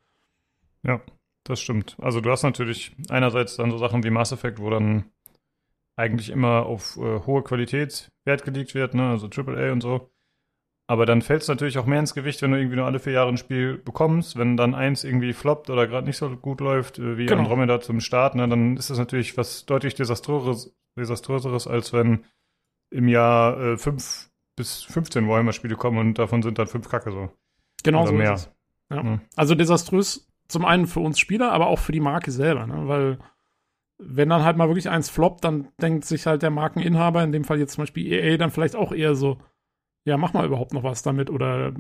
Ja, 0.85 1.03
das 1.45 1.61
stimmt. 1.61 1.97
Also 2.01 2.21
du 2.21 2.31
hast 2.31 2.43
natürlich 2.43 2.95
einerseits 3.09 3.57
dann 3.57 3.71
so 3.71 3.79
Sachen 3.79 4.05
wie 4.05 4.11
Mass 4.11 4.33
Effect, 4.33 4.59
wo 4.59 4.71
dann 4.71 5.05
eigentlich 5.97 6.31
immer 6.31 6.67
auf 6.67 6.97
äh, 6.97 7.21
hohe 7.27 7.43
Qualität 7.43 8.09
Wert 8.25 8.45
gelegt 8.45 8.75
wird, 8.75 8.95
ne? 8.95 9.11
also 9.11 9.29
AAA 9.29 9.73
und 9.73 9.83
so. 9.83 10.11
Aber 10.89 11.07
dann 11.07 11.23
fällt 11.23 11.43
es 11.43 11.49
natürlich 11.49 11.79
auch 11.79 11.87
mehr 11.87 12.01
ins 12.01 12.15
Gewicht, 12.15 12.43
wenn 12.43 12.51
du 12.51 12.59
irgendwie 12.59 12.77
nur 12.77 12.87
alle 12.87 12.99
vier 12.99 13.13
Jahre 13.15 13.29
ein 13.29 13.39
Spiel 13.39 13.79
bekommst. 13.79 14.37
Wenn 14.37 14.57
dann 14.57 14.75
eins 14.75 15.05
irgendwie 15.05 15.33
floppt 15.33 15.71
oder 15.71 15.87
gerade 15.87 16.07
nicht 16.07 16.17
so 16.17 16.29
gut 16.37 16.61
läuft, 16.61 16.99
äh, 16.99 17.17
wie 17.17 17.27
genau. 17.27 17.43
Andromeda 17.43 17.81
zum 17.81 18.01
Start, 18.01 18.35
ne, 18.35 18.49
dann 18.49 18.77
ist 18.77 18.91
das 18.91 18.99
natürlich 18.99 19.37
was 19.37 19.65
deutlich 19.65 19.95
desaströseres, 19.95 20.75
desaströseres 20.99 21.67
als 21.67 21.93
wenn 21.93 22.25
im 22.91 23.09
Jahr 23.09 23.59
äh, 23.59 23.77
fünf 23.79 24.31
bis 24.57 24.83
15 24.83 25.27
Warhammer-Spiele 25.29 25.77
kommen 25.77 25.99
und 25.99 26.19
davon 26.19 26.43
sind 26.43 26.59
dann 26.59 26.67
fünf 26.67 26.89
Kacke 26.89 27.11
so. 27.11 27.31
Genau 27.83 28.07
so 28.07 28.13
mehr. 28.13 28.39
Ja. 28.91 29.03
Ja. 29.03 29.21
Also 29.37 29.55
desaströs 29.55 30.29
zum 30.53 30.65
einen 30.65 30.87
für 30.87 31.01
uns 31.01 31.19
Spieler, 31.19 31.53
aber 31.53 31.67
auch 31.67 31.79
für 31.79 31.93
die 31.93 32.01
Marke 32.01 32.31
selber, 32.31 32.67
ne? 32.67 32.87
weil 32.87 33.19
wenn 33.99 34.29
dann 34.29 34.45
halt 34.45 34.57
mal 34.57 34.69
wirklich 34.69 34.89
eins 34.89 35.11
floppt, 35.11 35.45
dann 35.45 35.69
denkt 35.81 36.05
sich 36.05 36.27
halt 36.27 36.43
der 36.43 36.51
Markeninhaber, 36.51 37.23
in 37.23 37.33
dem 37.33 37.45
Fall 37.45 37.59
jetzt 37.59 37.75
zum 37.75 37.83
Beispiel 37.83 38.13
EA, 38.13 38.37
dann 38.37 38.51
vielleicht 38.51 38.77
auch 38.77 38.93
eher 38.93 39.15
so, 39.15 39.39
ja, 40.05 40.17
mach 40.17 40.33
mal 40.33 40.47
überhaupt 40.47 40.73
noch 40.73 40.83
was 40.83 41.03
damit 41.03 41.31
oder 41.31 41.73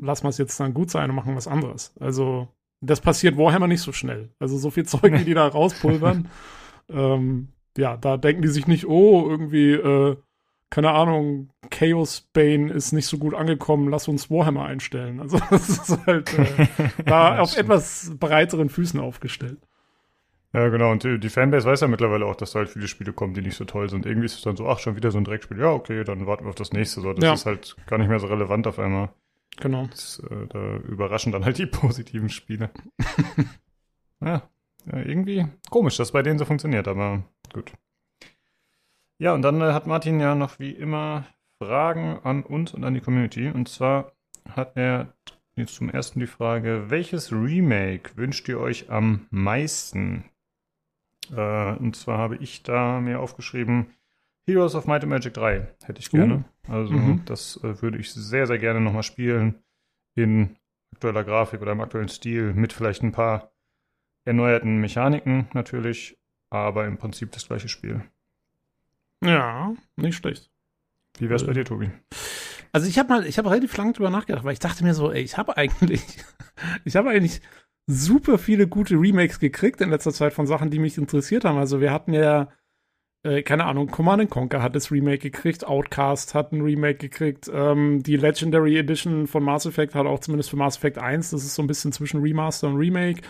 lass 0.00 0.22
mal 0.22 0.30
es 0.30 0.38
jetzt 0.38 0.58
dann 0.60 0.74
gut 0.74 0.90
sein 0.90 1.10
und 1.10 1.16
machen 1.16 1.34
was 1.34 1.48
anderes. 1.48 1.94
Also, 1.98 2.48
das 2.80 3.00
passiert 3.00 3.36
Warhammer 3.36 3.66
nicht 3.66 3.80
so 3.80 3.92
schnell. 3.92 4.30
Also, 4.38 4.56
so 4.56 4.70
viel 4.70 4.84
Zeug, 4.84 5.12
wie 5.12 5.24
die 5.24 5.34
da 5.34 5.46
rauspulvern, 5.46 6.28
ähm, 6.88 7.48
ja, 7.76 7.96
da 7.96 8.16
denken 8.16 8.42
die 8.42 8.48
sich 8.48 8.68
nicht, 8.68 8.86
oh, 8.86 9.28
irgendwie, 9.28 9.72
äh, 9.72 10.16
keine 10.74 10.90
Ahnung, 10.90 11.50
Chaos 11.70 12.28
Bane 12.32 12.72
ist 12.72 12.90
nicht 12.90 13.06
so 13.06 13.16
gut 13.16 13.32
angekommen, 13.32 13.88
lass 13.90 14.08
uns 14.08 14.28
Warhammer 14.28 14.64
einstellen. 14.64 15.20
Also, 15.20 15.38
das 15.50 15.68
ist 15.68 16.04
halt 16.04 16.36
äh, 16.36 16.66
da 17.06 17.38
auf 17.38 17.56
etwas 17.56 18.10
breiteren 18.18 18.68
Füßen 18.68 18.98
aufgestellt. 18.98 19.60
Ja, 20.52 20.68
genau. 20.70 20.90
Und 20.90 21.04
die, 21.04 21.20
die, 21.20 21.28
Fanbase 21.28 21.68
weiß 21.68 21.82
ja 21.82 21.86
mittlerweile 21.86 22.26
auch, 22.26 22.34
dass 22.34 22.52
da 22.52 22.58
halt 22.58 22.70
viele 22.70 22.88
Spiele 22.88 23.12
kommen, 23.12 23.34
die 23.34 23.42
nicht 23.42 23.56
so 23.56 23.64
toll 23.64 23.88
sind. 23.88 24.04
Irgendwie 24.04 24.26
ist 24.26 24.34
es 24.34 24.42
dann 24.42 24.56
so, 24.56 24.68
ach, 24.68 24.80
schon 24.80 24.96
wieder 24.96 25.12
so 25.12 25.18
ein 25.18 25.24
Dreckspiel. 25.24 25.60
Ja, 25.60 25.70
okay, 25.70 26.02
dann 26.02 26.26
warten 26.26 26.44
wir 26.44 26.48
auf 26.48 26.56
das 26.56 26.72
nächste. 26.72 27.00
So, 27.02 27.12
das 27.12 27.24
ja. 27.24 27.34
ist 27.34 27.46
halt 27.46 27.76
gar 27.86 27.98
nicht 27.98 28.08
mehr 28.08 28.18
so 28.18 28.26
relevant 28.26 28.66
auf 28.66 28.80
einmal. 28.80 29.10
Genau. 29.60 29.86
Das, 29.86 30.20
äh, 30.28 30.46
da 30.48 30.76
überraschen 30.78 31.30
dann 31.30 31.44
halt 31.44 31.58
die 31.58 31.66
positiven 31.66 32.30
Spiele. 32.30 32.70
ja, 34.20 34.42
ja, 34.86 34.98
irgendwie 34.98 35.46
komisch, 35.70 35.98
dass 35.98 36.10
bei 36.10 36.22
denen 36.22 36.40
so 36.40 36.44
funktioniert, 36.44 36.88
aber 36.88 37.22
gut. 37.52 37.72
Ja, 39.24 39.32
und 39.32 39.40
dann 39.40 39.62
äh, 39.62 39.72
hat 39.72 39.86
Martin 39.86 40.20
ja 40.20 40.34
noch 40.34 40.58
wie 40.58 40.72
immer 40.72 41.24
Fragen 41.56 42.18
an 42.24 42.42
uns 42.42 42.74
und 42.74 42.84
an 42.84 42.92
die 42.92 43.00
Community. 43.00 43.48
Und 43.48 43.70
zwar 43.70 44.12
hat 44.46 44.76
er 44.76 45.14
jetzt 45.56 45.76
zum 45.76 45.88
ersten 45.88 46.20
die 46.20 46.26
Frage, 46.26 46.90
welches 46.90 47.32
Remake 47.32 48.18
wünscht 48.18 48.46
ihr 48.50 48.60
euch 48.60 48.90
am 48.90 49.26
meisten? 49.30 50.26
Äh, 51.34 51.72
und 51.76 51.96
zwar 51.96 52.18
habe 52.18 52.36
ich 52.36 52.64
da 52.64 53.00
mir 53.00 53.18
aufgeschrieben, 53.18 53.86
Heroes 54.46 54.74
of 54.74 54.86
Might 54.86 55.04
and 55.04 55.10
Magic 55.10 55.32
3 55.32 55.68
hätte 55.84 56.00
ich 56.00 56.10
gerne. 56.10 56.44
Uh. 56.68 56.72
Also 56.72 56.92
mhm. 56.92 57.22
das 57.24 57.58
äh, 57.64 57.80
würde 57.80 57.96
ich 57.96 58.12
sehr, 58.12 58.46
sehr 58.46 58.58
gerne 58.58 58.82
nochmal 58.82 59.04
spielen 59.04 59.54
in 60.14 60.56
aktueller 60.92 61.24
Grafik 61.24 61.62
oder 61.62 61.72
im 61.72 61.80
aktuellen 61.80 62.10
Stil 62.10 62.52
mit 62.52 62.74
vielleicht 62.74 63.02
ein 63.02 63.12
paar 63.12 63.52
erneuerten 64.26 64.82
Mechaniken 64.82 65.48
natürlich, 65.54 66.18
aber 66.50 66.84
im 66.84 66.98
Prinzip 66.98 67.32
das 67.32 67.46
gleiche 67.46 67.70
Spiel. 67.70 68.04
Ja, 69.24 69.74
nicht 69.96 70.16
schlecht. 70.16 70.50
Wie 71.18 71.28
wär's 71.30 71.42
äh, 71.42 71.46
bei 71.46 71.52
dir, 71.52 71.64
Tobi? 71.64 71.90
Also 72.72 72.88
ich 72.88 72.98
habe 72.98 73.08
mal, 73.08 73.26
ich 73.26 73.38
habe 73.38 73.50
relativ 73.50 73.76
lange 73.76 73.92
drüber 73.92 74.10
nachgedacht, 74.10 74.44
weil 74.44 74.52
ich 74.52 74.58
dachte 74.58 74.84
mir 74.84 74.94
so, 74.94 75.10
ey, 75.10 75.22
ich 75.22 75.38
habe 75.38 75.56
eigentlich, 75.56 76.02
ich 76.84 76.96
habe 76.96 77.10
eigentlich 77.10 77.40
super 77.86 78.38
viele 78.38 78.66
gute 78.66 78.96
Remakes 78.96 79.38
gekriegt 79.38 79.80
in 79.80 79.90
letzter 79.90 80.12
Zeit 80.12 80.32
von 80.32 80.46
Sachen, 80.46 80.70
die 80.70 80.78
mich 80.78 80.98
interessiert 80.98 81.44
haben. 81.44 81.58
Also 81.58 81.80
wir 81.80 81.92
hatten 81.92 82.12
ja, 82.14 82.48
äh, 83.22 83.42
keine 83.42 83.64
Ahnung, 83.64 83.88
Command 83.88 84.28
Conquer 84.30 84.62
hat 84.62 84.74
das 84.74 84.90
Remake 84.90 85.18
gekriegt, 85.18 85.64
Outcast 85.64 86.34
hat 86.34 86.52
ein 86.52 86.62
Remake 86.62 86.98
gekriegt, 86.98 87.50
ähm, 87.52 88.02
die 88.02 88.16
Legendary 88.16 88.78
Edition 88.78 89.26
von 89.26 89.42
Mass 89.42 89.66
Effect 89.66 89.94
hat 89.94 90.06
auch 90.06 90.20
zumindest 90.20 90.50
für 90.50 90.56
Mass 90.56 90.76
Effect 90.76 90.98
1, 90.98 91.30
das 91.30 91.44
ist 91.44 91.54
so 91.54 91.62
ein 91.62 91.66
bisschen 91.66 91.92
zwischen 91.92 92.20
Remaster 92.20 92.68
und 92.68 92.76
Remake. 92.76 93.22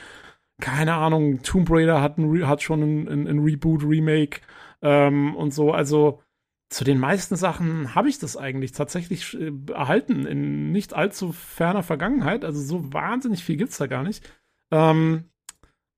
Keine 0.60 0.94
Ahnung, 0.94 1.42
Tomb 1.42 1.68
Raider 1.70 2.00
hat, 2.00 2.16
ein, 2.16 2.46
hat 2.46 2.62
schon 2.62 2.80
ein, 2.80 3.08
ein, 3.08 3.26
ein 3.26 3.38
Reboot-Remake 3.40 4.40
ähm, 4.84 5.34
und 5.34 5.52
so. 5.52 5.72
Also 5.72 6.20
zu 6.68 6.84
den 6.84 6.98
meisten 6.98 7.36
Sachen 7.36 7.94
habe 7.94 8.08
ich 8.08 8.18
das 8.18 8.36
eigentlich 8.36 8.72
tatsächlich 8.72 9.34
äh, 9.34 9.52
erhalten 9.72 10.26
in 10.26 10.70
nicht 10.70 10.94
allzu 10.94 11.32
ferner 11.32 11.82
Vergangenheit. 11.82 12.44
Also 12.44 12.60
so 12.60 12.92
wahnsinnig 12.92 13.42
viel 13.42 13.56
gibt 13.56 13.72
es 13.72 13.78
da 13.78 13.86
gar 13.86 14.04
nicht. 14.04 14.30
Ähm, 14.70 15.24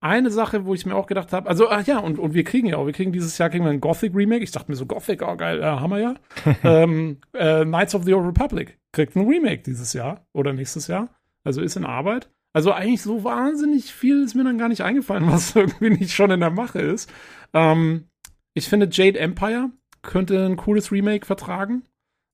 eine 0.01 0.31
Sache, 0.31 0.67
wo 0.67 0.75
ich 0.75 0.87
mir 0.87 0.95
auch 0.95 1.07
gedacht 1.07 1.33
habe, 1.33 1.49
also 1.49 1.69
ach 1.69 1.87
ja, 1.87 1.99
und, 1.99 2.19
und 2.19 2.35
wir 2.35 2.45
kriegen 2.45 2.69
ja 2.69 2.77
auch, 2.77 2.87
wir 2.87 2.93
kriegen 2.93 3.13
dieses 3.13 3.39
Jahr 3.39 3.51
kriegen 3.51 3.65
wir 3.65 3.71
ein 3.71 3.81
Gothic 3.81 4.15
Remake. 4.15 4.45
Ich 4.45 4.53
dachte 4.53 4.71
mir 4.71 4.77
so, 4.77 4.87
Gothic, 4.87 5.23
oh 5.23 5.37
geil, 5.37 5.61
äh, 5.61 5.65
haben 5.65 5.91
wir 5.91 5.99
ja. 5.99 6.15
ähm, 6.63 7.19
äh, 7.33 7.65
Knights 7.65 7.95
of 7.95 8.05
the 8.05 8.15
Old 8.15 8.27
Republic 8.27 8.79
kriegt 8.93 9.17
ein 9.17 9.27
Remake 9.27 9.63
dieses 9.63 9.93
Jahr 9.93 10.27
oder 10.33 10.53
nächstes 10.53 10.87
Jahr. 10.87 11.09
Also 11.45 11.61
ist 11.61 11.77
in 11.77 11.85
Arbeit. 11.85 12.31
Also 12.53 12.73
eigentlich 12.73 13.03
so 13.03 13.25
wahnsinnig 13.25 13.93
viel 13.93 14.25
ist 14.25 14.35
mir 14.35 14.45
dann 14.45 14.59
gar 14.59 14.69
nicht 14.69 14.83
eingefallen, 14.83 15.27
was 15.31 15.57
irgendwie 15.57 15.91
nicht 15.91 16.15
schon 16.15 16.31
in 16.31 16.41
der 16.41 16.51
Mache 16.51 16.81
ist. 16.81 17.13
Ähm, 17.53 18.09
ich 18.57 18.69
finde 18.69 18.89
Jade 18.91 19.19
Empire 19.19 19.71
könnte 20.01 20.47
ein 20.47 20.57
cooles 20.57 20.91
Remake 20.91 21.27
vertragen. 21.27 21.83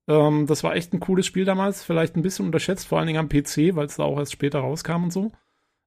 Ähm, 0.08 0.46
das 0.46 0.62
war 0.62 0.76
echt 0.76 0.92
ein 0.92 1.00
cooles 1.00 1.26
Spiel 1.26 1.44
damals, 1.44 1.82
vielleicht 1.82 2.16
ein 2.16 2.22
bisschen 2.22 2.46
unterschätzt, 2.46 2.86
vor 2.86 2.98
allen 2.98 3.08
Dingen 3.08 3.18
am 3.18 3.28
PC, 3.28 3.74
weil 3.74 3.86
es 3.86 3.96
da 3.96 4.04
auch 4.04 4.18
erst 4.18 4.32
später 4.32 4.60
rauskam 4.60 5.04
und 5.04 5.12
so. 5.12 5.32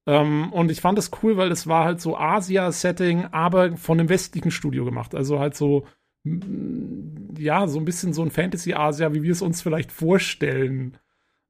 Ähm, 0.05 0.51
und 0.51 0.71
ich 0.71 0.81
fand 0.81 0.99
es 0.99 1.11
cool, 1.23 1.37
weil 1.37 1.51
es 1.51 1.67
war 1.67 1.85
halt 1.85 2.01
so 2.01 2.17
Asia-Setting, 2.17 3.27
aber 3.31 3.77
von 3.77 3.97
einem 3.97 4.09
westlichen 4.09 4.51
Studio 4.51 4.83
gemacht. 4.83 5.15
Also 5.15 5.39
halt 5.39 5.55
so, 5.55 5.85
mm, 6.23 7.37
ja, 7.37 7.67
so 7.67 7.79
ein 7.79 7.85
bisschen 7.85 8.11
so 8.11 8.21
ein 8.21 8.31
Fantasy-Asia, 8.31 9.13
wie 9.13 9.23
wir 9.23 9.31
es 9.31 9.41
uns 9.41 9.61
vielleicht 9.61 9.91
vorstellen. 9.91 10.97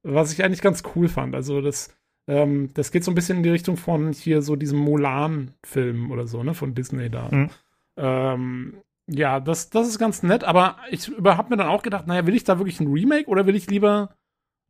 Was 0.03 0.31
ich 0.31 0.43
eigentlich 0.43 0.61
ganz 0.61 0.83
cool 0.95 1.07
fand. 1.07 1.33
Also 1.33 1.59
das, 1.59 1.97
ähm, 2.27 2.69
das 2.75 2.91
geht 2.91 3.03
so 3.03 3.09
ein 3.09 3.15
bisschen 3.15 3.37
in 3.37 3.43
die 3.43 3.49
Richtung 3.49 3.77
von 3.77 4.13
hier 4.13 4.43
so 4.43 4.55
diesem 4.55 4.77
Mulan-Film 4.77 6.11
oder 6.11 6.27
so, 6.27 6.43
ne, 6.43 6.53
von 6.53 6.75
Disney 6.75 7.09
da. 7.09 7.29
Mhm. 7.31 7.49
Ähm, 7.97 8.81
ja, 9.07 9.39
das, 9.39 9.69
das 9.69 9.87
ist 9.87 9.99
ganz 9.99 10.23
nett, 10.23 10.43
aber 10.43 10.77
ich 10.89 11.11
habe 11.23 11.49
mir 11.49 11.57
dann 11.57 11.67
auch 11.67 11.83
gedacht, 11.83 12.07
naja, 12.07 12.25
will 12.25 12.35
ich 12.35 12.43
da 12.43 12.57
wirklich 12.57 12.79
ein 12.79 12.91
Remake 12.91 13.29
oder 13.29 13.45
will 13.45 13.55
ich 13.55 13.69
lieber 13.69 14.15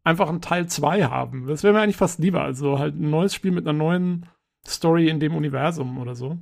einfach 0.03 0.29
ein 0.29 0.41
Teil 0.41 0.67
2 0.67 1.05
haben. 1.05 1.47
Das 1.47 1.63
wäre 1.63 1.73
mir 1.73 1.81
eigentlich 1.81 1.97
fast 1.97 2.19
lieber. 2.19 2.43
Also 2.43 2.79
halt 2.79 2.95
ein 2.95 3.09
neues 3.09 3.33
Spiel 3.33 3.51
mit 3.51 3.67
einer 3.67 3.77
neuen 3.77 4.27
Story 4.67 5.09
in 5.09 5.19
dem 5.19 5.35
Universum 5.35 5.97
oder 5.97 6.15
so. 6.15 6.37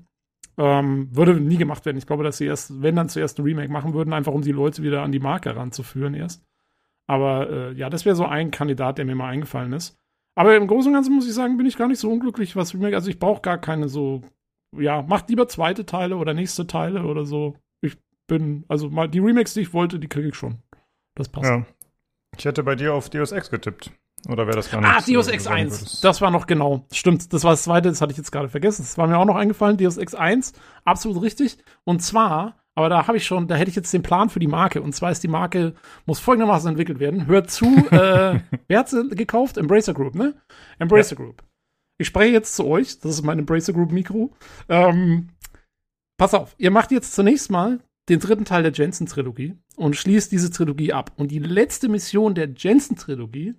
Ähm, 0.57 1.07
würde 1.15 1.39
nie 1.39 1.57
gemacht 1.57 1.85
werden. 1.85 1.97
Ich 1.97 2.05
glaube, 2.05 2.23
dass 2.23 2.37
sie 2.37 2.45
erst, 2.45 2.81
wenn 2.81 2.95
dann 2.95 3.09
zuerst 3.09 3.39
ein 3.39 3.43
Remake 3.43 3.71
machen 3.71 3.93
würden, 3.93 4.13
einfach 4.13 4.33
um 4.33 4.41
die 4.41 4.51
Leute 4.51 4.83
wieder 4.83 5.01
an 5.01 5.11
die 5.11 5.19
Marke 5.19 5.55
ranzuführen 5.55 6.13
erst. 6.13 6.45
Aber 7.07 7.49
äh, 7.49 7.73
ja, 7.73 7.89
das 7.89 8.05
wäre 8.05 8.15
so 8.15 8.25
ein 8.25 8.51
Kandidat, 8.51 8.97
der 8.97 9.05
mir 9.05 9.15
mal 9.15 9.29
eingefallen 9.29 9.73
ist. 9.73 9.97
Aber 10.35 10.55
im 10.55 10.67
Großen 10.67 10.89
und 10.89 10.95
Ganzen 10.95 11.13
muss 11.13 11.27
ich 11.27 11.33
sagen, 11.33 11.57
bin 11.57 11.65
ich 11.65 11.77
gar 11.77 11.87
nicht 11.87 11.99
so 11.99 12.11
unglücklich, 12.11 12.55
was 12.55 12.73
Remake. 12.73 12.95
Also 12.95 13.09
ich 13.09 13.19
brauche 13.19 13.41
gar 13.41 13.57
keine 13.57 13.87
so, 13.87 14.21
ja, 14.77 15.01
macht 15.01 15.29
lieber 15.29 15.47
zweite 15.47 15.85
Teile 15.85 16.17
oder 16.17 16.33
nächste 16.33 16.67
Teile 16.67 17.03
oder 17.03 17.25
so. 17.25 17.55
Ich 17.81 17.97
bin, 18.27 18.65
also 18.67 18.89
mal 18.89 19.07
die 19.07 19.19
Remakes, 19.19 19.53
die 19.53 19.61
ich 19.61 19.73
wollte, 19.73 19.99
die 19.99 20.07
kriege 20.07 20.29
ich 20.29 20.35
schon. 20.35 20.59
Das 21.15 21.29
passt. 21.29 21.49
Ja. 21.49 21.65
Ich 22.37 22.45
hätte 22.45 22.63
bei 22.63 22.75
dir 22.75 22.93
auf 22.93 23.09
Deus 23.09 23.31
Ex 23.31 23.49
getippt. 23.49 23.91
Oder 24.29 24.47
wäre 24.47 24.55
das 24.55 24.71
gar 24.71 24.79
nicht? 24.79 24.89
Ah, 24.89 25.01
Deus 25.05 25.27
Ex 25.27 25.47
1. 25.47 26.01
Das 26.01 26.21
war 26.21 26.31
noch 26.31 26.47
genau. 26.47 26.85
Stimmt. 26.91 27.33
Das 27.33 27.43
war 27.43 27.51
das 27.51 27.63
zweite, 27.63 27.89
das 27.89 28.01
hatte 28.01 28.11
ich 28.11 28.17
jetzt 28.17 28.31
gerade 28.31 28.47
vergessen. 28.47 28.83
Das 28.83 28.97
war 28.97 29.07
mir 29.07 29.17
auch 29.17 29.25
noch 29.25 29.35
eingefallen. 29.35 29.77
Deus 29.77 29.97
Ex 29.97 30.15
1. 30.15 30.53
Absolut 30.85 31.21
richtig. 31.21 31.57
Und 31.83 32.01
zwar, 32.01 32.55
aber 32.73 32.89
da 32.89 33.07
habe 33.07 33.17
ich 33.17 33.25
schon, 33.25 33.47
da 33.47 33.55
hätte 33.55 33.69
ich 33.69 33.75
jetzt 33.75 33.93
den 33.93 34.01
Plan 34.01 34.29
für 34.29 34.39
die 34.39 34.47
Marke. 34.47 34.81
Und 34.81 34.93
zwar 34.93 35.11
ist 35.11 35.23
die 35.23 35.27
Marke, 35.27 35.75
muss 36.05 36.19
folgendermaßen 36.19 36.69
entwickelt 36.69 36.99
werden. 36.99 37.27
Hört 37.27 37.51
zu, 37.51 37.65
äh, 37.91 38.39
wer 38.67 38.79
hat 38.79 38.89
sie 38.89 39.09
gekauft? 39.09 39.57
Embracer 39.57 39.93
Group, 39.93 40.15
ne? 40.15 40.33
Embracer 40.79 41.17
ja. 41.17 41.23
Group. 41.23 41.43
Ich 41.97 42.07
spreche 42.07 42.33
jetzt 42.33 42.55
zu 42.55 42.65
euch. 42.65 42.99
Das 42.99 43.11
ist 43.11 43.23
mein 43.23 43.39
Embracer 43.39 43.73
Group 43.73 43.91
Mikro. 43.91 44.31
Ähm, 44.69 45.29
pass 46.17 46.33
auf. 46.33 46.55
Ihr 46.57 46.71
macht 46.71 46.91
jetzt 46.91 47.13
zunächst 47.13 47.51
mal 47.51 47.79
den 48.09 48.19
dritten 48.19 48.45
Teil 48.45 48.63
der 48.63 48.73
Jensen-Trilogie 48.73 49.55
und 49.75 49.95
schließt 49.95 50.31
diese 50.31 50.51
Trilogie 50.51 50.93
ab. 50.93 51.11
Und 51.15 51.31
die 51.31 51.39
letzte 51.39 51.87
Mission 51.89 52.35
der 52.35 52.49
Jensen-Trilogie 52.49 53.55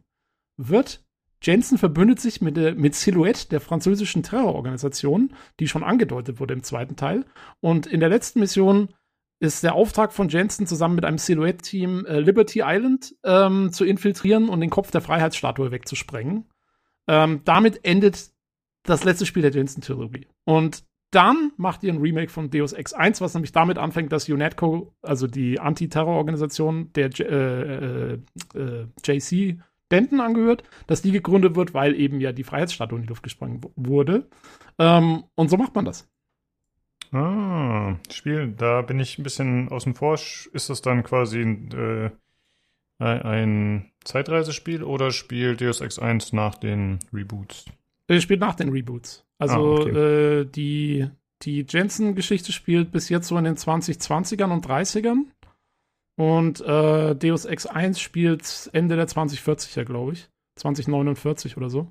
wird 0.56 1.04
Jensen 1.44 1.76
verbündet 1.76 2.20
sich 2.20 2.40
mit, 2.40 2.56
der, 2.56 2.74
mit 2.74 2.94
Silhouette, 2.94 3.48
der 3.50 3.60
französischen 3.60 4.22
Terrororganisation, 4.22 5.34
die 5.60 5.68
schon 5.68 5.84
angedeutet 5.84 6.40
wurde 6.40 6.54
im 6.54 6.62
zweiten 6.62 6.96
Teil. 6.96 7.26
Und 7.60 7.86
in 7.86 8.00
der 8.00 8.08
letzten 8.08 8.40
Mission 8.40 8.88
ist 9.40 9.62
der 9.62 9.74
Auftrag 9.74 10.12
von 10.14 10.28
Jensen 10.28 10.66
zusammen 10.66 10.94
mit 10.94 11.04
einem 11.04 11.18
Silhouette-Team 11.18 12.06
äh, 12.06 12.20
Liberty 12.20 12.62
Island 12.64 13.14
ähm, 13.24 13.72
zu 13.72 13.84
infiltrieren 13.84 14.48
und 14.48 14.60
den 14.60 14.70
Kopf 14.70 14.90
der 14.90 15.02
Freiheitsstatue 15.02 15.70
wegzusprengen. 15.70 16.46
Ähm, 17.08 17.42
damit 17.44 17.84
endet 17.84 18.30
das 18.84 19.04
letzte 19.04 19.26
Spiel 19.26 19.42
der 19.42 19.52
Jensen-Trilogie. 19.52 20.26
Und 20.44 20.84
dann 21.10 21.52
macht 21.56 21.84
ihr 21.84 21.92
ein 21.92 22.00
Remake 22.00 22.30
von 22.30 22.50
Deus 22.50 22.72
Ex 22.72 22.92
1, 22.92 23.20
was 23.20 23.34
nämlich 23.34 23.52
damit 23.52 23.78
anfängt, 23.78 24.12
dass 24.12 24.28
UNETCO, 24.28 24.94
also 25.00 25.26
die 25.26 25.60
Antiterrororganisation 25.60 26.92
der 26.92 27.10
äh, 27.20 28.14
äh, 28.14 28.18
äh, 28.54 28.86
JC 29.04 29.60
Denton 29.92 30.20
angehört, 30.20 30.64
dass 30.86 31.02
die 31.02 31.12
gegründet 31.12 31.54
wird, 31.54 31.72
weil 31.72 31.94
eben 31.94 32.20
ja 32.20 32.32
die 32.32 32.42
Freiheitsstatue 32.42 32.98
in 32.98 33.02
die 33.02 33.08
Luft 33.08 33.22
gesprengt 33.22 33.64
wurde. 33.76 34.28
Ähm, 34.78 35.24
und 35.36 35.50
so 35.50 35.56
macht 35.56 35.74
man 35.74 35.84
das. 35.84 36.10
Ah, 37.12 37.96
Spiel, 38.10 38.48
da 38.56 38.82
bin 38.82 38.98
ich 38.98 39.18
ein 39.18 39.22
bisschen 39.22 39.68
außen 39.68 39.94
vor. 39.94 40.14
Ist 40.14 40.68
das 40.68 40.82
dann 40.82 41.04
quasi 41.04 41.42
äh, 41.42 42.10
ein 42.98 43.92
Zeitreisespiel 44.04 44.82
oder 44.82 45.10
spielt 45.10 45.60
Deus 45.60 45.80
Ex 45.80 45.98
1 45.98 46.32
nach 46.32 46.56
den 46.56 46.98
Reboots? 47.12 47.64
Es 48.06 48.22
spielt 48.22 48.40
nach 48.40 48.54
den 48.54 48.68
Reboots. 48.68 49.24
Also 49.38 49.54
ah, 49.54 49.80
okay. 49.80 49.90
äh, 49.90 50.44
die, 50.44 51.08
die 51.42 51.66
Jensen-Geschichte 51.68 52.52
spielt 52.52 52.92
bis 52.92 53.08
jetzt 53.08 53.28
so 53.28 53.36
in 53.38 53.44
den 53.44 53.56
2020ern 53.56 54.52
und 54.52 54.66
30ern. 54.66 55.24
Und 56.16 56.60
äh, 56.60 57.16
Deus 57.16 57.44
Ex 57.44 57.66
1 57.66 57.98
spielt 57.98 58.70
Ende 58.72 58.96
der 58.96 59.08
2040er, 59.08 59.84
glaube 59.84 60.12
ich. 60.12 60.28
2049 60.56 61.56
oder 61.56 61.70
so. 61.70 61.82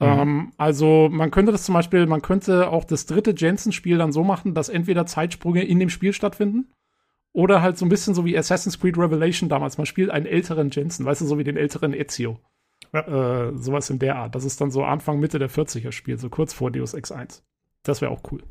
Mhm. 0.00 0.06
Ähm, 0.06 0.52
also 0.58 1.08
man 1.10 1.30
könnte 1.30 1.52
das 1.52 1.64
zum 1.64 1.74
Beispiel, 1.74 2.06
man 2.06 2.20
könnte 2.20 2.68
auch 2.70 2.84
das 2.84 3.06
dritte 3.06 3.34
Jensen-Spiel 3.36 3.96
dann 3.96 4.12
so 4.12 4.24
machen, 4.24 4.54
dass 4.54 4.68
entweder 4.68 5.06
Zeitsprünge 5.06 5.64
in 5.64 5.78
dem 5.78 5.88
Spiel 5.88 6.12
stattfinden 6.12 6.68
oder 7.34 7.60
halt 7.60 7.76
so 7.76 7.84
ein 7.84 7.90
bisschen 7.90 8.14
so 8.14 8.24
wie 8.24 8.38
Assassin's 8.38 8.80
Creed 8.80 8.96
Revelation 8.96 9.50
damals. 9.50 9.76
Man 9.76 9.86
spielt 9.86 10.08
einen 10.08 10.24
älteren 10.24 10.70
Jensen, 10.70 11.04
weißt 11.04 11.20
du, 11.20 11.26
so 11.26 11.36
wie 11.36 11.44
den 11.44 11.56
älteren 11.56 11.92
Ezio. 11.92 12.38
Ja. 12.92 13.48
Äh, 13.48 13.58
sowas 13.58 13.90
in 13.90 13.98
der 13.98 14.16
Art. 14.16 14.34
Das 14.36 14.44
ist 14.44 14.60
dann 14.60 14.70
so 14.70 14.84
Anfang, 14.84 15.18
Mitte 15.18 15.40
der 15.40 15.50
40er 15.50 15.90
Spiel, 15.90 16.16
so 16.16 16.30
kurz 16.30 16.54
vor 16.54 16.70
Deus 16.70 16.94
Ex 16.94 17.10
1. 17.10 17.44
Das 17.82 18.00
wäre 18.00 18.12
auch 18.12 18.22
cool. 18.30 18.42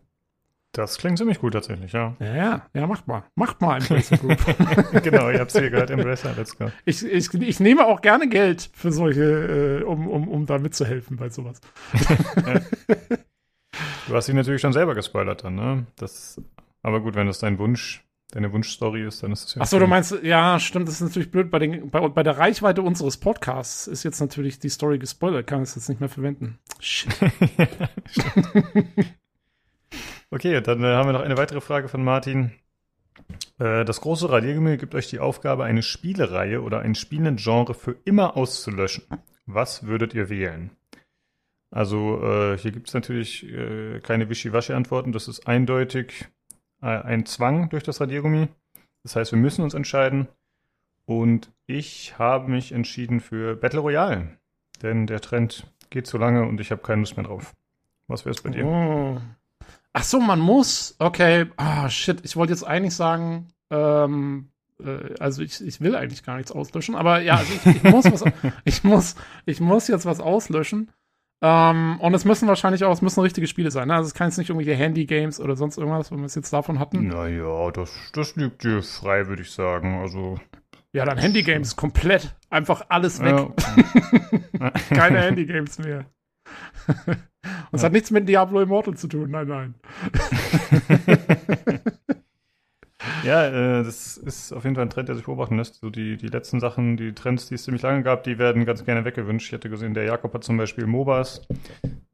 Das 0.73 0.97
klingt 0.97 1.17
ziemlich 1.17 1.39
gut 1.39 1.53
tatsächlich, 1.53 1.93
ja. 1.93 2.15
Ja, 2.19 2.35
ja, 2.35 2.65
ja 2.73 2.87
macht 2.87 3.07
mal. 3.07 3.23
Macht 3.35 3.61
mal 3.61 3.77
Embracer 3.77 4.17
Group. 4.17 4.37
genau, 5.03 5.29
ihr 5.29 5.39
habt 5.39 5.53
es 5.53 5.59
hier 5.59 5.69
gehört, 5.69 5.89
Embracer, 5.89 6.33
let's 6.35 6.57
go. 6.57 6.71
Ich, 6.83 7.05
ich, 7.05 7.33
ich 7.33 7.59
nehme 7.59 7.85
auch 7.85 8.01
gerne 8.01 8.27
Geld 8.27 8.69
für 8.73 8.91
solche, 8.91 9.81
äh, 9.81 9.83
um, 9.83 10.09
um, 10.09 10.27
um 10.27 10.45
da 10.45 10.57
mitzuhelfen 10.57 11.15
bei 11.15 11.29
sowas. 11.29 11.61
ja. 12.35 12.59
Du 14.07 14.15
hast 14.15 14.27
ihn 14.27 14.35
natürlich 14.35 14.61
schon 14.61 14.73
selber 14.73 14.93
gespoilert 14.93 15.43
dann, 15.45 15.55
ne? 15.55 15.85
Das, 15.95 16.41
aber 16.81 16.99
gut, 17.01 17.15
wenn 17.15 17.27
das 17.27 17.39
dein 17.39 17.59
Wunsch, 17.59 18.03
deine 18.33 18.51
Wunschstory 18.51 19.05
ist, 19.05 19.23
dann 19.23 19.31
ist 19.31 19.47
es 19.47 19.55
ja. 19.55 19.61
Achso, 19.61 19.79
du 19.79 19.87
meinst, 19.87 20.15
ja, 20.23 20.59
stimmt, 20.59 20.87
das 20.87 20.95
ist 20.95 21.01
natürlich 21.01 21.31
blöd. 21.31 21.51
Bei, 21.51 21.59
den, 21.59 21.89
bei, 21.89 22.07
bei 22.07 22.23
der 22.23 22.37
Reichweite 22.37 22.81
unseres 22.81 23.17
Podcasts 23.17 23.87
ist 23.87 24.03
jetzt 24.03 24.19
natürlich 24.19 24.59
die 24.59 24.69
Story 24.69 24.99
gespoilert, 24.99 25.47
kann 25.47 25.63
ich 25.63 25.69
es 25.69 25.75
jetzt 25.75 25.89
nicht 25.89 25.99
mehr 25.99 26.09
verwenden. 26.09 26.59
Shit. 26.79 27.13
Okay, 30.33 30.59
dann 30.61 30.83
äh, 30.83 30.87
haben 30.87 31.07
wir 31.07 31.13
noch 31.13 31.21
eine 31.21 31.37
weitere 31.37 31.61
Frage 31.61 31.87
von 31.89 32.03
Martin. 32.03 32.53
Äh, 33.59 33.85
das 33.85 34.01
große 34.01 34.31
Radiergummi 34.31 34.77
gibt 34.77 34.95
euch 34.95 35.07
die 35.07 35.19
Aufgabe, 35.19 35.63
eine 35.63 35.83
Spielereihe 35.83 36.63
oder 36.63 36.79
ein 36.79 36.95
Spielengenre 36.95 37.75
für 37.75 37.97
immer 38.03 38.35
auszulöschen. 38.35 39.03
Was 39.45 39.85
würdet 39.85 40.15
ihr 40.15 40.29
wählen? 40.29 40.71
Also 41.69 42.19
äh, 42.23 42.57
hier 42.57 42.71
gibt 42.71 42.87
es 42.87 42.95
natürlich 42.95 43.47
äh, 43.47 43.99
keine 43.99 44.27
Wischiwaschi-Antworten. 44.27 45.11
Das 45.11 45.27
ist 45.27 45.47
eindeutig 45.47 46.25
äh, 46.83 47.01
ein 47.01 47.25
Zwang 47.25 47.69
durch 47.69 47.83
das 47.83 48.01
Radiergummi. 48.01 48.49
Das 49.03 49.15
heißt, 49.15 49.31
wir 49.31 49.39
müssen 49.39 49.63
uns 49.63 49.73
entscheiden. 49.73 50.27
Und 51.05 51.51
ich 51.65 52.17
habe 52.19 52.49
mich 52.49 52.71
entschieden 52.71 53.19
für 53.19 53.55
Battle 53.55 53.79
Royale. 53.79 54.37
Denn 54.81 55.07
der 55.07 55.21
Trend 55.21 55.65
geht 55.89 56.07
zu 56.07 56.17
lange 56.17 56.43
und 56.45 56.59
ich 56.59 56.71
habe 56.71 56.81
keine 56.81 57.01
Lust 57.01 57.17
mehr 57.17 57.25
drauf. 57.25 57.53
Was 58.07 58.25
wäre 58.25 58.35
es 58.35 58.41
bei 58.41 58.49
dir? 58.49 58.65
Oh. 58.65 59.17
Ach 59.93 60.03
so, 60.03 60.19
man 60.19 60.39
muss. 60.39 60.95
Okay. 60.99 61.47
Ah, 61.57 61.89
shit. 61.89 62.19
Ich 62.23 62.35
wollte 62.35 62.53
jetzt 62.53 62.63
eigentlich 62.63 62.95
sagen, 62.95 63.47
ähm, 63.69 64.49
äh, 64.83 65.13
also 65.19 65.41
ich, 65.41 65.65
ich 65.65 65.81
will 65.81 65.95
eigentlich 65.95 66.23
gar 66.23 66.37
nichts 66.37 66.51
auslöschen, 66.51 66.95
aber 66.95 67.19
ja, 67.21 67.35
also 67.35 67.53
ich, 67.53 67.75
ich 67.75 67.83
muss 67.83 68.05
was, 68.05 68.23
ich 68.65 68.83
muss, 68.83 69.15
ich 69.45 69.59
muss 69.59 69.87
jetzt 69.87 70.05
was 70.05 70.19
auslöschen. 70.19 70.91
Ähm, 71.45 71.99
und 71.99 72.13
es 72.13 72.23
müssen 72.23 72.47
wahrscheinlich 72.47 72.85
auch, 72.85 72.93
es 72.93 73.01
müssen 73.01 73.19
richtige 73.19 73.47
Spiele 73.47 73.69
sein. 73.69 73.89
Ne? 73.89 73.95
Also 73.95 74.07
es 74.07 74.13
kann 74.13 74.29
jetzt 74.29 74.37
nicht 74.37 74.49
irgendwelche 74.49 74.79
Handy-Games 74.79 75.41
oder 75.41 75.57
sonst 75.57 75.77
irgendwas, 75.77 76.09
wenn 76.09 76.19
wir 76.19 76.25
es 76.25 76.35
jetzt 76.35 76.53
davon 76.53 76.79
hatten. 76.79 77.07
Naja, 77.07 77.69
das, 77.71 77.93
das 78.13 78.37
liegt 78.37 78.63
dir 78.63 78.81
frei, 78.81 79.27
würde 79.27 79.41
ich 79.41 79.51
sagen. 79.51 79.99
Also. 79.99 80.39
Ja, 80.93 81.03
dann 81.03 81.17
Handy-Games 81.17 81.75
komplett. 81.75 82.33
Einfach 82.49 82.85
alles 82.87 83.21
weg. 83.21 83.35
Ja. 84.57 84.71
Keine 84.95 85.19
Handy-Games 85.19 85.79
mehr. 85.79 86.05
Und 87.07 87.73
es 87.73 87.81
ja. 87.81 87.87
hat 87.87 87.91
nichts 87.91 88.09
mit 88.09 88.29
Diablo 88.29 88.61
Immortal 88.61 88.95
zu 88.95 89.07
tun, 89.09 89.31
nein, 89.31 89.47
nein. 89.47 89.75
ja, 93.23 93.47
äh, 93.47 93.83
das 93.83 94.17
ist 94.17 94.53
auf 94.53 94.63
jeden 94.63 94.75
Fall 94.75 94.85
ein 94.85 94.89
Trend, 94.89 95.09
der 95.09 95.15
sich 95.15 95.25
beobachten 95.25 95.57
lässt. 95.57 95.75
So 95.75 95.89
die, 95.89 96.17
die 96.17 96.27
letzten 96.27 96.59
Sachen, 96.59 96.97
die 96.97 97.13
Trends, 97.13 97.47
die 97.47 97.55
es 97.55 97.63
ziemlich 97.63 97.81
lange 97.81 98.03
gab, 98.03 98.23
die 98.23 98.37
werden 98.37 98.65
ganz 98.65 98.85
gerne 98.85 99.05
weggewünscht. 99.05 99.47
Ich 99.47 99.53
hätte 99.53 99.69
gesehen, 99.69 99.93
der 99.93 100.05
Jakob 100.05 100.33
hat 100.33 100.43
zum 100.43 100.57
Beispiel 100.57 100.85
MOBAs 100.85 101.47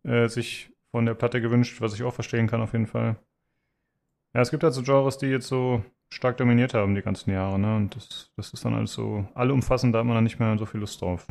äh, 0.04 0.28
sich 0.28 0.72
von 0.92 1.06
der 1.06 1.14
Platte 1.14 1.42
gewünscht, 1.42 1.82
was 1.82 1.94
ich 1.94 2.04
auch 2.04 2.14
verstehen 2.14 2.48
kann 2.48 2.62
auf 2.62 2.74
jeden 2.74 2.88
Fall. 2.88 3.18
Ja, 4.34 4.42
es 4.42 4.52
gibt 4.52 4.64
halt 4.64 4.74
so 4.74 4.84
Genres, 4.84 5.18
die 5.18 5.28
jetzt 5.28 5.48
so 5.48 5.84
stark 6.12 6.38
dominiert 6.38 6.74
haben 6.74 6.96
die 6.96 7.02
ganzen 7.02 7.32
Jahre, 7.32 7.60
ne? 7.60 7.76
Und 7.76 7.96
das, 7.96 8.32
das 8.36 8.54
ist 8.54 8.66
dann 8.66 8.74
alles 8.74 8.94
so 8.94 9.28
allumfassend, 9.34 9.94
da 9.94 10.00
hat 10.00 10.06
man 10.06 10.16
dann 10.16 10.24
nicht 10.24 10.40
mehr 10.40 10.58
so 10.58 10.66
viel 10.66 10.80
Lust 10.80 11.02
drauf. 11.02 11.28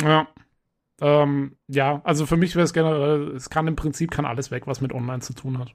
Ja, 0.00 0.28
ähm, 1.00 1.56
ja, 1.68 2.00
also 2.04 2.26
für 2.26 2.36
mich 2.36 2.54
wäre 2.54 2.64
es 2.64 2.72
generell, 2.72 3.30
es 3.34 3.50
kann 3.50 3.66
im 3.66 3.76
Prinzip 3.76 4.10
kann 4.10 4.24
alles 4.24 4.50
weg, 4.50 4.66
was 4.66 4.80
mit 4.80 4.92
Online 4.92 5.20
zu 5.20 5.34
tun 5.34 5.58
hat. 5.58 5.74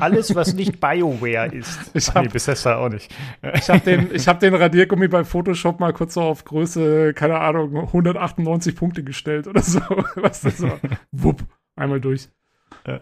Alles, 0.00 0.34
was 0.34 0.54
nicht 0.54 0.80
BioWare 0.80 1.54
ist. 1.54 1.78
Ich 1.94 2.08
hab, 2.08 2.22
nee, 2.24 2.28
Bethesda 2.28 2.78
auch 2.78 2.88
nicht. 2.88 3.14
ich 3.54 3.68
habe 3.68 3.80
den, 3.80 4.10
hab 4.10 4.40
den 4.40 4.54
Radiergummi 4.54 5.08
bei 5.08 5.24
Photoshop 5.24 5.80
mal 5.80 5.92
kurz 5.92 6.14
so 6.14 6.22
auf 6.22 6.44
Größe, 6.44 7.14
keine 7.14 7.40
Ahnung, 7.40 7.76
198 7.76 8.76
Punkte 8.76 9.04
gestellt 9.04 9.46
oder 9.46 9.62
so. 9.62 9.80
Was 10.16 10.42
das 10.42 10.58
so? 10.58 10.70
Wupp, 11.12 11.42
einmal 11.76 12.00
durch. 12.00 12.28
Ja. 12.86 13.00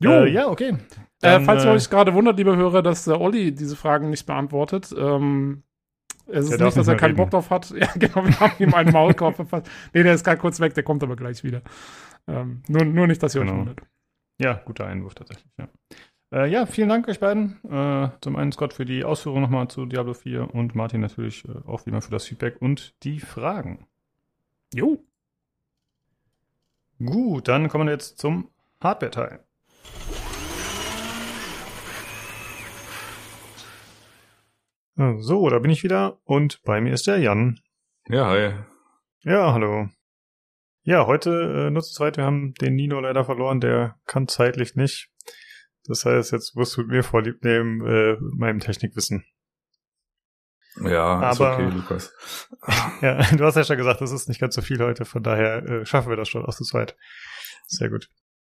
Jo. 0.00 0.10
Äh, 0.10 0.30
ja, 0.30 0.48
okay. 0.48 0.70
Äh, 0.70 0.76
Dann, 1.20 1.42
äh, 1.42 1.44
falls 1.44 1.64
ihr 1.64 1.70
euch 1.70 1.88
gerade 1.88 2.12
wundert, 2.14 2.36
liebe 2.36 2.56
Hörer, 2.56 2.82
dass 2.82 3.04
der 3.04 3.20
Olli 3.20 3.52
diese 3.52 3.76
Fragen 3.76 4.10
nicht 4.10 4.26
beantwortet, 4.26 4.94
ähm, 4.96 5.62
es 6.26 6.46
ist 6.46 6.58
nicht, 6.58 6.76
dass 6.76 6.88
er 6.88 6.96
keinen 6.96 7.10
reden. 7.10 7.16
Bock 7.16 7.30
drauf 7.30 7.50
hat. 7.50 7.70
Ja, 7.76 7.88
genau, 7.96 8.24
wir 8.24 8.40
haben 8.40 8.52
ihm 8.58 8.72
einen 8.74 8.92
Maulkorb 8.92 9.36
verpasst. 9.36 9.68
Nee, 9.92 10.02
der 10.02 10.14
ist 10.14 10.24
gerade 10.24 10.38
kurz 10.38 10.58
weg, 10.60 10.74
der 10.74 10.82
kommt 10.82 11.02
aber 11.02 11.16
gleich 11.16 11.44
wieder. 11.44 11.60
Ähm, 12.26 12.62
nur, 12.68 12.84
nur 12.84 13.06
nicht, 13.06 13.22
dass 13.22 13.34
ihr 13.34 13.42
genau. 13.42 13.52
euch 13.52 13.58
wundert. 13.58 13.80
Ja, 14.38 14.54
guter 14.64 14.86
Einwurf 14.86 15.14
tatsächlich, 15.14 15.52
ja. 15.58 15.68
Äh, 16.32 16.50
ja, 16.50 16.66
vielen 16.66 16.88
Dank 16.88 17.06
euch 17.06 17.20
beiden. 17.20 17.62
Äh, 17.64 18.10
zum 18.20 18.36
einen 18.36 18.50
Scott 18.50 18.72
für 18.72 18.84
die 18.84 19.04
Ausführung 19.04 19.42
nochmal 19.42 19.68
zu 19.68 19.86
Diablo 19.86 20.14
4 20.14 20.52
und 20.52 20.74
Martin 20.74 21.00
natürlich 21.00 21.44
äh, 21.44 21.52
auch 21.66 21.86
wie 21.86 21.90
immer 21.90 22.02
für 22.02 22.10
das 22.10 22.26
Feedback 22.26 22.60
und 22.60 22.94
die 23.04 23.20
Fragen. 23.20 23.86
Jo. 24.74 24.98
Gut, 26.98 27.46
dann 27.48 27.68
kommen 27.68 27.86
wir 27.86 27.92
jetzt 27.92 28.18
zum 28.18 28.50
Hardware-Teil. 28.80 29.44
So, 34.96 35.48
da 35.48 35.58
bin 35.58 35.72
ich 35.72 35.82
wieder 35.82 36.18
und 36.24 36.62
bei 36.62 36.80
mir 36.80 36.94
ist 36.94 37.06
der 37.06 37.18
Jan. 37.18 37.60
Ja, 38.08 38.28
hi. 38.28 38.52
Ja, 39.22 39.52
hallo. 39.52 39.88
Ja, 40.84 41.06
heute 41.06 41.30
äh, 41.66 41.70
nutzt 41.70 41.94
zweit, 41.94 42.16
wir 42.18 42.24
haben 42.24 42.52
den 42.54 42.74
Nino 42.74 43.00
leider 43.00 43.24
verloren, 43.24 43.60
der 43.60 43.96
kann 44.06 44.28
zeitlich 44.28 44.74
nicht. 44.74 45.08
Das 45.86 46.04
heißt, 46.04 46.32
jetzt 46.32 46.54
musst 46.56 46.76
du 46.76 46.82
mit 46.82 46.90
mir 46.90 47.02
vorlieb 47.02 47.42
nehmen, 47.42 47.86
äh, 47.86 48.16
meinem 48.20 48.60
Technikwissen. 48.60 49.24
Ja, 50.82 51.30
ist 51.30 51.40
Aber- 51.40 51.54
okay, 51.54 51.70
Lukas. 51.74 52.12
Ja, 53.00 53.22
du 53.34 53.44
hast 53.44 53.56
ja 53.56 53.64
schon 53.64 53.76
gesagt, 53.76 54.00
das 54.00 54.12
ist 54.12 54.28
nicht 54.28 54.40
ganz 54.40 54.54
so 54.54 54.62
viel 54.62 54.78
heute, 54.82 55.04
von 55.04 55.22
daher 55.22 55.62
äh, 55.64 55.86
schaffen 55.86 56.10
wir 56.10 56.16
das 56.16 56.28
schon 56.28 56.44
aus 56.44 56.56
zu 56.56 56.64
zweit. 56.64 56.96
Sehr 57.66 57.88
gut. 57.90 58.08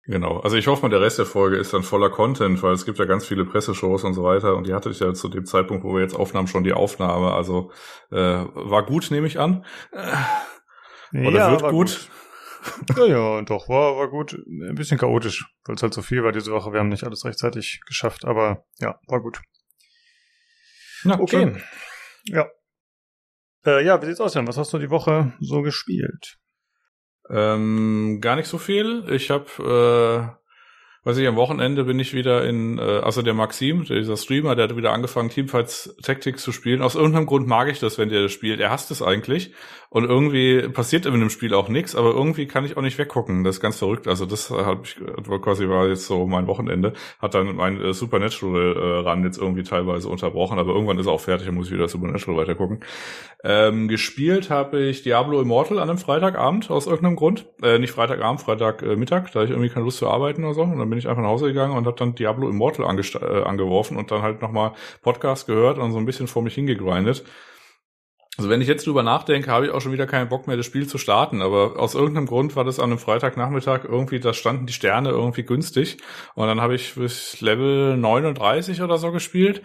Genau. 0.04 0.38
Also 0.40 0.56
ich 0.56 0.66
hoffe 0.66 0.82
mal, 0.82 0.88
der 0.88 1.00
Rest 1.00 1.18
der 1.18 1.26
Folge 1.26 1.56
ist 1.56 1.72
dann 1.74 1.82
voller 1.82 2.10
Content, 2.10 2.62
weil 2.62 2.72
es 2.72 2.84
gibt 2.84 2.98
ja 2.98 3.04
ganz 3.04 3.26
viele 3.26 3.44
Presseshows 3.44 4.02
und 4.04 4.14
so 4.14 4.24
weiter. 4.24 4.56
Und 4.56 4.66
die 4.66 4.72
hatte 4.74 4.90
ich 4.90 4.98
ja 5.00 5.12
zu 5.14 5.28
dem 5.28 5.44
Zeitpunkt, 5.44 5.84
wo 5.84 5.94
wir 5.94 6.00
jetzt 6.00 6.14
aufnahmen, 6.16 6.46
schon 6.48 6.64
die 6.64 6.72
Aufnahme. 6.72 7.32
Also 7.32 7.70
äh, 8.10 8.16
war 8.16 8.84
gut, 8.86 9.10
nehme 9.10 9.26
ich 9.26 9.38
an. 9.38 9.64
Äh, 9.92 11.26
Oder 11.26 11.50
wird 11.50 11.62
war 11.62 11.70
gut. 11.70 12.08
Ja, 12.96 13.06
ja, 13.06 13.42
doch, 13.42 13.68
war, 13.68 13.96
war 13.96 14.08
gut. 14.08 14.34
Ein 14.34 14.74
bisschen 14.74 14.98
chaotisch, 14.98 15.46
weil 15.64 15.76
es 15.76 15.82
halt 15.82 15.94
so 15.94 16.02
viel 16.02 16.22
war 16.24 16.32
diese 16.32 16.52
Woche. 16.52 16.72
Wir 16.72 16.80
haben 16.80 16.88
nicht 16.88 17.04
alles 17.04 17.24
rechtzeitig 17.24 17.80
geschafft, 17.86 18.24
aber 18.24 18.64
ja, 18.78 18.98
war 19.06 19.20
gut. 19.20 19.40
Na, 21.04 21.18
Okay. 21.18 21.36
schön. 21.36 21.62
Ja. 22.24 22.46
Äh, 23.64 23.84
ja, 23.84 24.00
wie 24.00 24.06
sieht's 24.06 24.20
aus, 24.20 24.34
Jan? 24.34 24.46
Was 24.46 24.58
hast 24.58 24.72
du 24.72 24.78
die 24.78 24.90
Woche 24.90 25.32
so 25.40 25.62
gespielt? 25.62 26.38
Ähm, 27.30 28.18
gar 28.20 28.36
nicht 28.36 28.48
so 28.48 28.58
viel. 28.58 29.04
Ich 29.10 29.30
habe, 29.30 29.46
äh, 31.04 31.06
weiß 31.06 31.16
ich, 31.18 31.26
am 31.28 31.36
Wochenende 31.36 31.84
bin 31.84 31.98
ich 31.98 32.12
wieder 32.12 32.44
in, 32.44 32.78
äh, 32.78 32.82
also 32.82 33.22
der 33.22 33.34
Maxim, 33.34 33.84
dieser 33.84 34.16
Streamer, 34.16 34.56
der 34.56 34.68
hat 34.68 34.76
wieder 34.76 34.92
angefangen, 34.92 35.30
Teamfights 35.30 35.96
Tactics 36.02 36.42
zu 36.42 36.52
spielen. 36.52 36.82
Aus 36.82 36.94
irgendeinem 36.94 37.26
Grund 37.26 37.46
mag 37.46 37.68
ich 37.68 37.78
das, 37.78 37.98
wenn 37.98 38.08
der 38.08 38.22
das 38.22 38.32
spielt. 38.32 38.60
Er 38.60 38.70
hasst 38.70 38.90
es 38.90 39.00
eigentlich. 39.00 39.54
Und 39.92 40.04
irgendwie 40.04 40.68
passiert 40.68 41.04
in 41.04 41.18
dem 41.18 41.30
Spiel 41.30 41.52
auch 41.52 41.68
nichts, 41.68 41.96
aber 41.96 42.10
irgendwie 42.10 42.46
kann 42.46 42.64
ich 42.64 42.76
auch 42.76 42.82
nicht 42.82 42.96
weggucken. 42.96 43.42
Das 43.42 43.56
ist 43.56 43.60
ganz 43.60 43.76
verrückt. 43.76 44.06
Also 44.06 44.24
das 44.24 44.48
habe 44.48 44.82
ich 44.84 44.96
quasi 45.42 45.68
war 45.68 45.88
jetzt 45.88 46.06
so 46.06 46.28
mein 46.28 46.46
Wochenende. 46.46 46.92
Hat 47.20 47.34
dann 47.34 47.56
mein 47.56 47.80
äh, 47.82 47.92
Supernatural 47.92 48.76
äh, 48.76 49.08
Run 49.08 49.24
jetzt 49.24 49.38
irgendwie 49.38 49.64
teilweise 49.64 50.08
unterbrochen, 50.08 50.60
aber 50.60 50.74
irgendwann 50.74 50.98
ist 50.98 51.06
er 51.06 51.12
auch 51.12 51.20
fertig, 51.20 51.46
dann 51.46 51.56
muss 51.56 51.66
ich 51.66 51.72
wieder 51.72 51.88
Supernatural 51.88 52.40
weitergucken. 52.40 52.84
Ähm, 53.42 53.88
gespielt 53.88 54.48
habe 54.48 54.80
ich 54.80 55.02
Diablo 55.02 55.40
Immortal 55.40 55.80
an 55.80 55.90
einem 55.90 55.98
Freitagabend 55.98 56.70
aus 56.70 56.86
irgendeinem 56.86 57.16
Grund. 57.16 57.46
Äh, 57.60 57.80
nicht 57.80 57.90
Freitagabend, 57.90 58.40
Freitag 58.40 58.82
äh, 58.82 58.94
da 58.94 59.42
ich 59.42 59.50
irgendwie 59.50 59.70
keine 59.70 59.84
Lust 59.84 59.98
zu 59.98 60.08
arbeiten 60.08 60.44
oder 60.44 60.54
so. 60.54 60.62
Und 60.62 60.78
dann 60.78 60.88
bin 60.88 61.00
ich 61.00 61.08
einfach 61.08 61.22
nach 61.22 61.30
Hause 61.30 61.46
gegangen 61.46 61.76
und 61.76 61.86
habe 61.86 61.96
dann 61.98 62.14
Diablo 62.14 62.48
Immortal 62.48 62.84
äh, 62.84 63.42
angeworfen 63.42 63.96
und 63.96 64.12
dann 64.12 64.22
halt 64.22 64.40
nochmal 64.40 64.72
Podcast 65.02 65.48
gehört 65.48 65.78
und 65.78 65.90
so 65.90 65.98
ein 65.98 66.06
bisschen 66.06 66.28
vor 66.28 66.42
mich 66.42 66.54
hingegrindet. 66.54 67.24
Also 68.40 68.48
wenn 68.48 68.62
ich 68.62 68.68
jetzt 68.68 68.86
drüber 68.86 69.02
nachdenke, 69.02 69.50
habe 69.50 69.66
ich 69.66 69.70
auch 69.70 69.82
schon 69.82 69.92
wieder 69.92 70.06
keinen 70.06 70.30
Bock 70.30 70.46
mehr, 70.46 70.56
das 70.56 70.64
Spiel 70.64 70.86
zu 70.86 70.96
starten. 70.96 71.42
Aber 71.42 71.78
aus 71.78 71.94
irgendeinem 71.94 72.24
Grund 72.24 72.56
war 72.56 72.64
das 72.64 72.78
an 72.78 72.86
einem 72.86 72.98
Freitagnachmittag 72.98 73.84
irgendwie, 73.84 74.18
da 74.18 74.32
standen 74.32 74.64
die 74.64 74.72
Sterne 74.72 75.10
irgendwie 75.10 75.42
günstig. 75.42 75.98
Und 76.34 76.46
dann 76.46 76.58
habe 76.62 76.74
ich 76.74 76.94
bis 76.94 77.42
Level 77.42 77.98
39 77.98 78.80
oder 78.80 78.96
so 78.96 79.12
gespielt. 79.12 79.60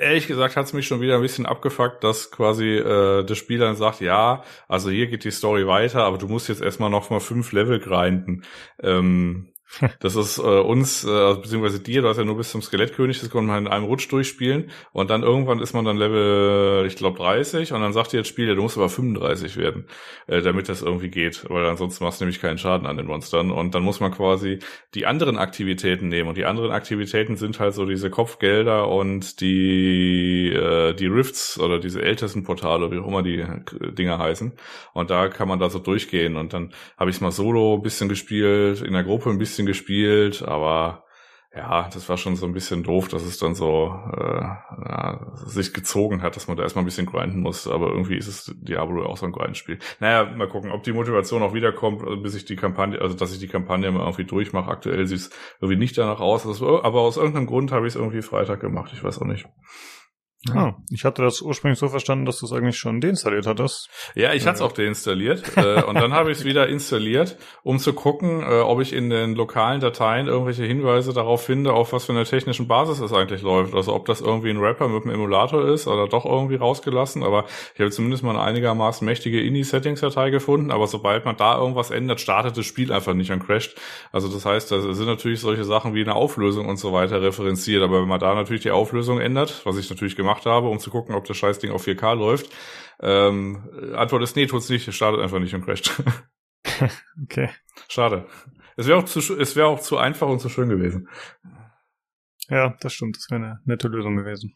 Ehrlich 0.00 0.26
gesagt 0.26 0.56
hat 0.56 0.64
es 0.64 0.72
mich 0.72 0.86
schon 0.86 1.02
wieder 1.02 1.16
ein 1.16 1.20
bisschen 1.20 1.44
abgefuckt, 1.44 2.02
dass 2.02 2.30
quasi 2.30 2.70
äh, 2.70 3.22
das 3.22 3.36
Spiel 3.36 3.58
dann 3.58 3.76
sagt, 3.76 4.00
ja, 4.00 4.44
also 4.66 4.88
hier 4.88 5.08
geht 5.08 5.24
die 5.24 5.30
Story 5.30 5.66
weiter, 5.66 6.04
aber 6.04 6.16
du 6.16 6.26
musst 6.26 6.48
jetzt 6.48 6.62
erstmal 6.62 6.88
noch 6.88 7.10
mal 7.10 7.20
fünf 7.20 7.52
Level 7.52 7.80
grinden. 7.80 8.44
Ähm, 8.82 9.52
das 10.00 10.16
ist 10.16 10.38
äh, 10.38 10.42
uns, 10.42 11.04
äh, 11.04 11.10
also 11.10 11.40
beziehungsweise 11.40 11.80
dir, 11.80 12.02
du 12.02 12.08
hast 12.08 12.16
ja 12.16 12.24
nur 12.24 12.36
bis 12.36 12.50
zum 12.50 12.62
Skelettkönig, 12.62 13.20
das 13.20 13.30
konnte 13.30 13.48
man 13.48 13.66
in 13.66 13.72
einem 13.72 13.84
Rutsch 13.84 14.10
durchspielen. 14.10 14.70
Und 14.92 15.10
dann 15.10 15.22
irgendwann 15.22 15.60
ist 15.60 15.74
man 15.74 15.84
dann 15.84 15.96
Level, 15.96 16.84
ich 16.86 16.96
glaube 16.96 17.18
30 17.18 17.72
und 17.72 17.80
dann 17.80 17.92
sagt 17.92 18.12
dir 18.12 18.18
das 18.18 18.28
Spiel, 18.28 18.54
du 18.54 18.62
musst 18.62 18.76
aber 18.76 18.88
35 18.88 19.56
werden, 19.56 19.86
äh, 20.26 20.42
damit 20.42 20.68
das 20.68 20.82
irgendwie 20.82 21.08
geht, 21.08 21.44
weil 21.48 21.66
ansonsten 21.66 22.04
machst 22.04 22.20
du 22.20 22.24
nämlich 22.24 22.40
keinen 22.40 22.58
Schaden 22.58 22.86
an 22.86 22.96
den 22.96 23.06
Monstern. 23.06 23.50
Und 23.50 23.74
dann 23.74 23.82
muss 23.82 24.00
man 24.00 24.12
quasi 24.12 24.58
die 24.94 25.06
anderen 25.06 25.38
Aktivitäten 25.38 26.08
nehmen. 26.08 26.28
Und 26.28 26.36
die 26.36 26.44
anderen 26.44 26.70
Aktivitäten 26.70 27.36
sind 27.36 27.60
halt 27.60 27.74
so 27.74 27.86
diese 27.86 28.10
Kopfgelder 28.10 28.88
und 28.88 29.40
die 29.40 30.52
äh, 30.52 30.94
die 30.94 31.06
Rifts 31.06 31.58
oder 31.58 31.78
diese 31.78 32.02
ältesten 32.02 32.44
Portale, 32.44 32.90
wie 32.90 32.98
auch 32.98 33.06
immer 33.06 33.22
die 33.22 33.40
äh, 33.40 33.92
Dinger 33.92 34.18
heißen. 34.18 34.52
Und 34.92 35.10
da 35.10 35.28
kann 35.28 35.48
man 35.48 35.58
da 35.58 35.70
so 35.70 35.78
durchgehen. 35.78 36.36
Und 36.36 36.52
dann 36.52 36.72
habe 36.98 37.10
ich 37.10 37.20
mal 37.20 37.30
solo 37.30 37.74
ein 37.74 37.82
bisschen 37.82 38.08
gespielt, 38.08 38.80
in 38.82 38.92
der 38.92 39.04
Gruppe 39.04 39.30
ein 39.30 39.38
bisschen 39.38 39.63
gespielt, 39.66 40.42
aber 40.42 41.04
ja, 41.56 41.88
das 41.92 42.08
war 42.08 42.16
schon 42.16 42.34
so 42.34 42.46
ein 42.46 42.52
bisschen 42.52 42.82
doof, 42.82 43.06
dass 43.08 43.22
es 43.22 43.38
dann 43.38 43.54
so 43.54 43.94
äh, 44.16 44.40
ja, 44.40 45.20
sich 45.34 45.72
gezogen 45.72 46.20
hat, 46.20 46.34
dass 46.34 46.48
man 46.48 46.56
da 46.56 46.64
erstmal 46.64 46.82
ein 46.82 46.86
bisschen 46.86 47.06
grinden 47.06 47.40
muss. 47.40 47.68
Aber 47.68 47.90
irgendwie 47.90 48.16
ist 48.16 48.26
es 48.26 48.52
Diablo 48.56 49.06
auch 49.06 49.16
so 49.16 49.26
ein 49.26 49.30
Grindspiel. 49.32 49.78
Naja, 50.00 50.24
mal 50.24 50.48
gucken, 50.48 50.72
ob 50.72 50.82
die 50.82 50.92
Motivation 50.92 51.44
auch 51.44 51.54
wiederkommt, 51.54 52.02
äh, 52.02 52.16
bis 52.16 52.34
ich 52.34 52.44
die 52.44 52.56
Kampagne, 52.56 53.00
also 53.00 53.14
dass 53.14 53.32
ich 53.32 53.38
die 53.38 53.46
Kampagne 53.46 53.92
mal 53.92 54.00
irgendwie 54.00 54.24
durchmache. 54.24 54.68
Aktuell 54.68 55.06
sieht 55.06 55.18
es 55.18 55.30
irgendwie 55.60 55.78
nicht 55.78 55.96
danach 55.96 56.18
aus. 56.18 56.44
Aber 56.44 57.02
aus 57.02 57.16
irgendeinem 57.16 57.46
Grund 57.46 57.70
habe 57.70 57.86
ich 57.86 57.94
es 57.94 58.00
irgendwie 58.00 58.22
Freitag 58.22 58.58
gemacht. 58.58 58.90
Ich 58.92 59.04
weiß 59.04 59.20
auch 59.20 59.26
nicht. 59.26 59.46
Ah, 60.52 60.74
ich 60.90 61.04
hatte 61.04 61.22
das 61.22 61.40
ursprünglich 61.40 61.78
so 61.78 61.88
verstanden, 61.88 62.26
dass 62.26 62.38
du 62.38 62.46
es 62.46 62.52
eigentlich 62.52 62.76
schon 62.76 63.00
deinstalliert 63.00 63.46
hattest. 63.46 63.88
Ja, 64.14 64.34
ich 64.34 64.46
hatte 64.46 64.56
es 64.56 64.60
auch 64.60 64.72
deinstalliert 64.72 65.56
äh, 65.56 65.82
und 65.82 65.94
dann 65.94 66.12
habe 66.12 66.30
ich 66.30 66.38
es 66.38 66.44
wieder 66.44 66.68
installiert, 66.68 67.38
um 67.62 67.78
zu 67.78 67.94
gucken, 67.94 68.42
äh, 68.42 68.60
ob 68.60 68.80
ich 68.80 68.92
in 68.92 69.08
den 69.08 69.34
lokalen 69.34 69.80
Dateien 69.80 70.26
irgendwelche 70.26 70.64
Hinweise 70.64 71.14
darauf 71.14 71.44
finde, 71.44 71.72
auf 71.72 71.92
was 71.92 72.04
für 72.04 72.12
einer 72.12 72.24
technischen 72.24 72.68
Basis 72.68 73.00
es 73.00 73.12
eigentlich 73.12 73.42
läuft. 73.42 73.74
Also 73.74 73.94
ob 73.94 74.04
das 74.06 74.20
irgendwie 74.20 74.50
ein 74.50 74.58
Rapper 74.58 74.88
mit 74.88 75.04
einem 75.04 75.14
Emulator 75.14 75.66
ist 75.66 75.86
oder 75.86 76.08
doch 76.08 76.26
irgendwie 76.26 76.56
rausgelassen. 76.56 77.22
Aber 77.22 77.44
ich 77.74 77.80
habe 77.80 77.90
zumindest 77.90 78.22
mal 78.22 78.30
eine 78.30 78.42
einigermaßen 78.42 79.04
mächtige 79.04 79.40
INI-Settings-Datei 79.40 80.30
gefunden. 80.30 80.70
Aber 80.70 80.86
sobald 80.86 81.24
man 81.24 81.36
da 81.36 81.58
irgendwas 81.58 81.90
ändert, 81.90 82.20
startet 82.20 82.56
das 82.56 82.66
Spiel 82.66 82.92
einfach 82.92 83.14
nicht 83.14 83.30
und 83.30 83.46
crasht. 83.46 83.76
Also 84.12 84.28
das 84.28 84.44
heißt, 84.44 84.70
da 84.70 84.80
sind 84.92 85.06
natürlich 85.06 85.40
solche 85.40 85.64
Sachen 85.64 85.94
wie 85.94 86.02
eine 86.02 86.14
Auflösung 86.14 86.66
und 86.68 86.76
so 86.76 86.92
weiter 86.92 87.22
referenziert. 87.22 87.82
Aber 87.82 88.02
wenn 88.02 88.08
man 88.08 88.20
da 88.20 88.34
natürlich 88.34 88.62
die 88.62 88.70
Auflösung 88.70 89.20
ändert, 89.20 89.62
was 89.64 89.78
ich 89.78 89.88
natürlich 89.88 90.16
gemacht 90.16 90.33
habe, 90.44 90.68
um 90.68 90.78
zu 90.78 90.90
gucken, 90.90 91.14
ob 91.14 91.24
das 91.26 91.36
Scheißding 91.36 91.70
auf 91.70 91.86
4K 91.86 92.14
läuft, 92.14 92.50
ähm, 93.00 93.68
Antwort 93.94 94.22
ist 94.22 94.36
nee, 94.36 94.46
tut's 94.46 94.68
nicht, 94.68 94.86
es 94.88 94.94
startet 94.94 95.20
einfach 95.20 95.38
nicht 95.38 95.54
und 95.54 95.64
crasht. 95.64 95.90
Okay. 97.22 97.50
Schade. 97.88 98.26
Es 98.76 98.88
wäre 98.88 98.98
auch 98.98 99.04
zu, 99.04 99.20
es 99.38 99.54
wäre 99.54 99.68
auch 99.68 99.80
zu 99.80 99.98
einfach 99.98 100.26
und 100.28 100.40
zu 100.40 100.48
schön 100.48 100.68
gewesen. 100.70 101.08
Ja, 102.48 102.74
das 102.80 102.94
stimmt. 102.94 103.16
Das 103.16 103.30
wäre 103.30 103.40
eine 103.42 103.60
nette 103.64 103.86
Lösung 103.88 104.16
gewesen. 104.16 104.54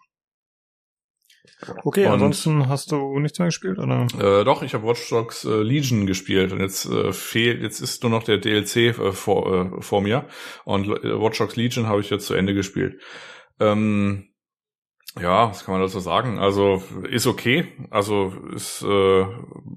Okay, 1.84 2.06
Und- 2.06 2.12
ansonsten 2.14 2.68
hast 2.68 2.92
du 2.92 3.18
nichts 3.20 3.38
mehr 3.38 3.48
gespielt, 3.48 3.78
oder? 3.78 4.06
Äh, 4.18 4.44
doch, 4.44 4.62
ich 4.62 4.74
habe 4.74 4.86
Watch 4.86 5.08
Dogs 5.10 5.44
äh, 5.44 5.62
Legion 5.62 6.06
gespielt 6.06 6.52
und 6.52 6.60
jetzt 6.60 6.86
äh, 6.86 7.12
fehlt, 7.12 7.62
jetzt 7.62 7.80
ist 7.80 8.02
nur 8.02 8.10
noch 8.10 8.22
der 8.22 8.38
DLC 8.38 8.76
äh, 8.76 9.12
vor, 9.12 9.76
äh, 9.78 9.82
vor 9.82 10.00
mir 10.00 10.26
und 10.64 10.86
äh, 10.86 11.20
Watch 11.20 11.38
Dogs 11.38 11.56
Legion 11.56 11.86
habe 11.88 12.00
ich 12.00 12.10
jetzt 12.10 12.26
zu 12.26 12.34
Ende 12.34 12.54
gespielt. 12.54 13.00
Ähm, 13.60 14.27
ja, 15.20 15.50
was 15.50 15.64
kann 15.64 15.72
man 15.72 15.82
dazu 15.82 16.00
sagen? 16.00 16.38
Also 16.38 16.82
ist 17.09 17.26
okay. 17.26 17.72
Also 17.90 18.32
es 18.54 18.82
äh, 18.82 19.26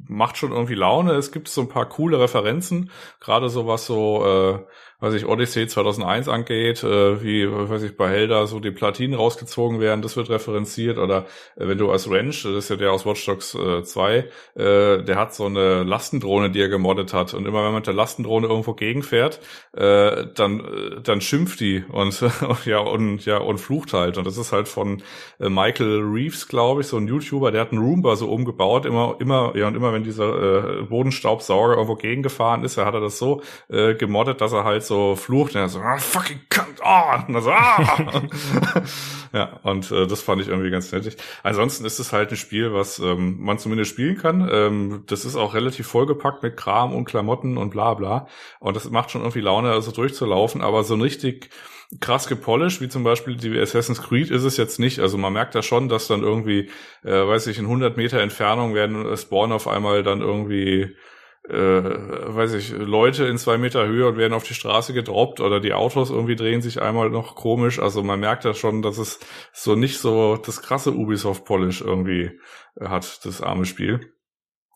macht 0.08 0.38
schon 0.38 0.52
irgendwie 0.52 0.76
Laune. 0.76 1.14
Es 1.14 1.32
gibt 1.32 1.48
so 1.48 1.62
ein 1.62 1.70
paar 1.70 1.88
coole 1.88 2.20
Referenzen, 2.20 2.92
gerade 3.20 3.50
so 3.50 3.68
was 3.68 3.86
so, 3.86 4.26
äh, 4.26 4.60
weiß 5.02 5.16
ich, 5.16 5.26
Odyssey 5.26 5.68
2001 5.68 6.30
angeht, 6.30 6.84
äh, 6.84 7.24
wie, 7.24 7.52
weiß 7.52 7.82
ich, 7.84 7.98
bei 7.98 8.08
Helda 8.08 8.46
so 8.46 8.60
die 8.60 8.70
Platinen 8.70 9.16
rausgezogen 9.16 9.80
werden, 9.80 10.04
das 10.04 10.16
wird 10.16 10.30
referenziert. 10.30 11.00
Oder 11.00 11.26
äh, 11.56 11.68
wenn 11.68 11.80
du 11.80 11.92
als 11.92 12.10
Ranch, 12.10 12.44
das 12.44 12.54
ist 12.54 12.70
ja 12.70 12.76
der 12.76 12.92
aus 12.92 13.06
Watch 13.06 13.26
Dogs 13.26 13.56
äh, 13.56 13.84
2, 13.84 14.18
äh, 14.18 15.04
der 15.04 15.16
hat 15.16 15.34
so 15.34 15.46
eine 15.46 15.84
Lastendrohne, 15.84 16.52
die 16.52 16.62
er 16.62 16.70
gemoddet 16.70 17.14
hat. 17.14 17.34
Und 17.34 17.48
immer 17.48 17.60
wenn 17.60 17.72
man 17.72 17.76
mit 17.76 17.88
der 17.88 17.96
Lastendrohne 17.96 18.46
irgendwo 18.48 18.74
gegenfährt, 18.74 19.40
äh, 19.76 20.28
dann, 20.36 20.60
äh, 20.60 21.02
dann 21.02 21.20
schimpft 21.20 21.60
die 21.62 21.84
und 21.92 22.24
ja 22.66 22.80
und 22.80 23.26
ja 23.26 23.40
und 23.40 23.58
flucht 23.58 23.94
halt. 23.94 24.20
Und 24.20 24.28
das 24.28 24.38
ist 24.38 24.52
halt 24.52 24.68
von 24.68 25.02
äh, 25.40 25.50
Michael 25.50 26.02
Reeves, 26.02 26.48
glaube 26.48 26.82
ich, 26.82 26.88
so 26.88 26.98
ein 26.98 27.08
YouTuber, 27.08 27.52
der 27.52 27.62
hat 27.62 27.72
einen 27.72 27.82
Roomba 27.82 28.16
so 28.16 28.32
umgebaut, 28.32 28.86
immer, 28.86 29.16
immer, 29.20 29.54
ja, 29.56 29.68
und 29.68 29.76
immer 29.76 29.94
wenn 29.94 30.04
dieser 30.04 30.80
äh, 30.80 30.82
Bodenstaubsauger 30.84 31.74
irgendwo 31.74 31.96
gegengefahren 31.96 32.64
ist, 32.64 32.78
er 32.78 32.86
hat 32.86 32.94
er 32.94 33.02
das 33.02 33.18
so 33.18 33.42
äh, 33.68 33.96
gemoddet, 33.96 34.42
dass 34.42 34.54
er 34.54 34.64
halt 34.64 34.84
so 34.84 34.91
flucht, 35.16 35.56
und 35.56 35.62
er 35.62 35.70
so, 35.70 35.80
ah, 35.80 35.98
fucking 35.98 36.40
cunt, 36.50 36.82
ah, 36.84 37.24
und 37.28 37.36
er 37.36 37.42
so, 37.42 37.52
ah. 37.52 38.22
ja, 39.34 39.60
und 39.64 39.92
äh, 39.92 40.08
das 40.08 40.22
fand 40.22 40.42
ich 40.42 40.48
irgendwie 40.48 40.72
ganz 40.72 40.92
nett. 40.92 41.18
Ansonsten 41.44 41.86
ist 41.86 42.00
es 42.00 42.14
halt 42.14 42.32
ein 42.32 42.38
Spiel, 42.38 42.74
was 42.74 43.00
ähm, 43.00 43.38
man 43.40 43.58
zumindest 43.58 43.92
spielen 43.92 44.18
kann. 44.18 44.48
Ähm, 44.52 45.04
das 45.08 45.26
ist 45.26 45.36
auch 45.36 45.54
relativ 45.54 45.88
vollgepackt 45.88 46.44
mit 46.44 46.58
Kram 46.58 46.94
und 46.94 47.06
Klamotten 47.06 47.58
und 47.58 47.72
bla 47.72 47.94
bla. 47.94 48.28
Und 48.60 48.76
das 48.76 48.90
macht 48.90 49.12
schon 49.12 49.22
irgendwie 49.22 49.42
Laune, 49.42 49.72
also 49.72 49.92
durchzulaufen, 49.92 50.62
aber 50.62 50.84
so 50.84 50.94
ein 50.94 51.02
richtig 51.02 51.50
krass 52.00 52.28
gepolished, 52.28 52.80
wie 52.82 52.88
zum 52.88 53.04
Beispiel 53.04 53.36
die 53.36 53.60
Assassin's 53.60 54.02
Creed 54.02 54.32
ist 54.32 54.44
es 54.44 54.56
jetzt 54.58 54.80
nicht. 54.80 55.00
Also 55.00 55.18
man 55.18 55.34
merkt 55.34 55.56
da 55.56 55.62
schon, 55.62 55.90
dass 55.90 56.08
dann 56.08 56.24
irgendwie, 56.24 56.70
äh, 57.04 57.12
weiß 57.12 57.48
ich, 57.48 57.58
in 57.58 57.66
100 57.66 57.98
Meter 57.98 58.22
Entfernung 58.22 58.74
werden 58.74 59.06
äh, 59.06 59.18
spawnen 59.18 59.52
auf 59.52 59.68
einmal 59.68 60.04
dann 60.04 60.22
irgendwie 60.22 60.96
äh, 61.52 62.36
weiß 62.36 62.54
ich, 62.54 62.72
Leute 62.72 63.26
in 63.26 63.38
zwei 63.38 63.58
Meter 63.58 63.86
Höhe 63.86 64.08
und 64.08 64.18
werden 64.18 64.34
auf 64.34 64.44
die 64.44 64.54
Straße 64.54 64.94
gedroppt 64.94 65.42
oder 65.42 65.60
die 65.60 65.74
Autos 65.74 66.10
irgendwie 66.10 66.36
drehen 66.36 66.62
sich 66.62 66.82
einmal 66.82 67.10
noch 67.10 67.36
komisch. 67.36 67.80
Also 67.80 68.04
man 68.04 68.20
merkt 68.20 68.46
da 68.46 68.54
schon, 68.54 68.82
dass 68.82 68.98
es 68.98 69.20
so 69.52 69.76
nicht 69.76 70.00
so 70.00 70.38
das 70.38 70.62
krasse 70.62 70.94
Ubisoft-Polish 70.94 71.82
irgendwie 71.82 72.40
hat, 72.80 73.26
das 73.26 73.42
arme 73.42 73.66
Spiel. 73.66 74.14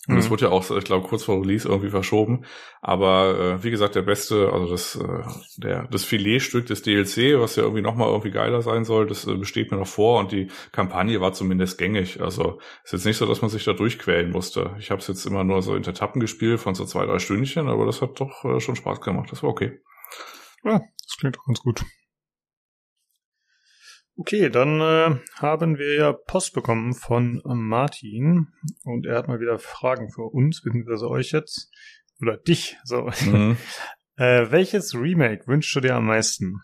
Und 0.07 0.17
es 0.17 0.25
Mhm. 0.25 0.29
wurde 0.29 0.45
ja 0.45 0.51
auch, 0.51 0.69
ich 0.69 0.83
glaube, 0.83 1.07
kurz 1.07 1.23
vor 1.23 1.41
Release 1.41 1.67
irgendwie 1.67 1.89
verschoben. 1.89 2.45
Aber 2.81 3.39
äh, 3.59 3.63
wie 3.63 3.71
gesagt, 3.71 3.95
der 3.95 4.03
beste, 4.03 4.51
also 4.53 4.69
das, 4.69 4.95
äh, 4.95 5.23
der, 5.57 5.87
das 5.87 6.03
Filetstück 6.03 6.67
des 6.67 6.83
DLC, 6.83 7.39
was 7.39 7.55
ja 7.55 7.63
irgendwie 7.63 7.81
nochmal 7.81 8.09
irgendwie 8.09 8.31
geiler 8.31 8.61
sein 8.61 8.85
soll, 8.85 9.07
das 9.07 9.25
äh, 9.25 9.35
besteht 9.35 9.71
mir 9.71 9.77
noch 9.77 9.87
vor 9.87 10.19
und 10.19 10.31
die 10.31 10.47
Kampagne 10.71 11.21
war 11.21 11.33
zumindest 11.33 11.77
gängig. 11.77 12.21
Also 12.21 12.59
ist 12.83 12.93
jetzt 12.93 13.05
nicht 13.05 13.17
so, 13.17 13.25
dass 13.25 13.41
man 13.41 13.49
sich 13.49 13.63
da 13.63 13.73
durchquälen 13.73 14.31
musste. 14.31 14.75
Ich 14.79 14.91
habe 14.91 15.01
es 15.01 15.07
jetzt 15.07 15.25
immer 15.25 15.43
nur 15.43 15.61
so 15.61 15.75
in 15.75 15.83
Etappen 15.83 16.19
gespielt 16.19 16.59
von 16.59 16.75
so 16.75 16.85
zwei, 16.85 17.05
drei 17.05 17.19
Stündchen, 17.19 17.67
aber 17.67 17.85
das 17.85 18.01
hat 18.01 18.19
doch 18.19 18.45
äh, 18.45 18.59
schon 18.59 18.75
Spaß 18.75 19.01
gemacht. 19.01 19.31
Das 19.31 19.41
war 19.43 19.49
okay. 19.49 19.79
Ja, 20.63 20.79
das 20.79 21.17
klingt 21.19 21.35
doch 21.37 21.45
ganz 21.45 21.59
gut. 21.61 21.83
Okay, 24.17 24.49
dann 24.49 24.79
äh, 24.79 25.19
haben 25.35 25.77
wir 25.77 25.95
ja 25.95 26.13
Post 26.13 26.53
bekommen 26.53 26.93
von 26.93 27.41
Martin 27.43 28.47
und 28.83 29.05
er 29.05 29.17
hat 29.17 29.27
mal 29.27 29.41
wieder 29.41 29.59
Fragen 29.59 30.09
für 30.09 30.23
uns, 30.23 30.61
beziehungsweise 30.61 31.09
euch 31.09 31.31
jetzt. 31.31 31.69
Oder 32.21 32.37
dich, 32.37 32.77
so. 32.83 33.09
Mhm. 33.25 33.57
Äh, 34.17 34.49
welches 34.49 34.95
Remake 34.95 35.45
wünschst 35.45 35.75
du 35.75 35.81
dir 35.81 35.95
am 35.95 36.05
meisten? 36.05 36.61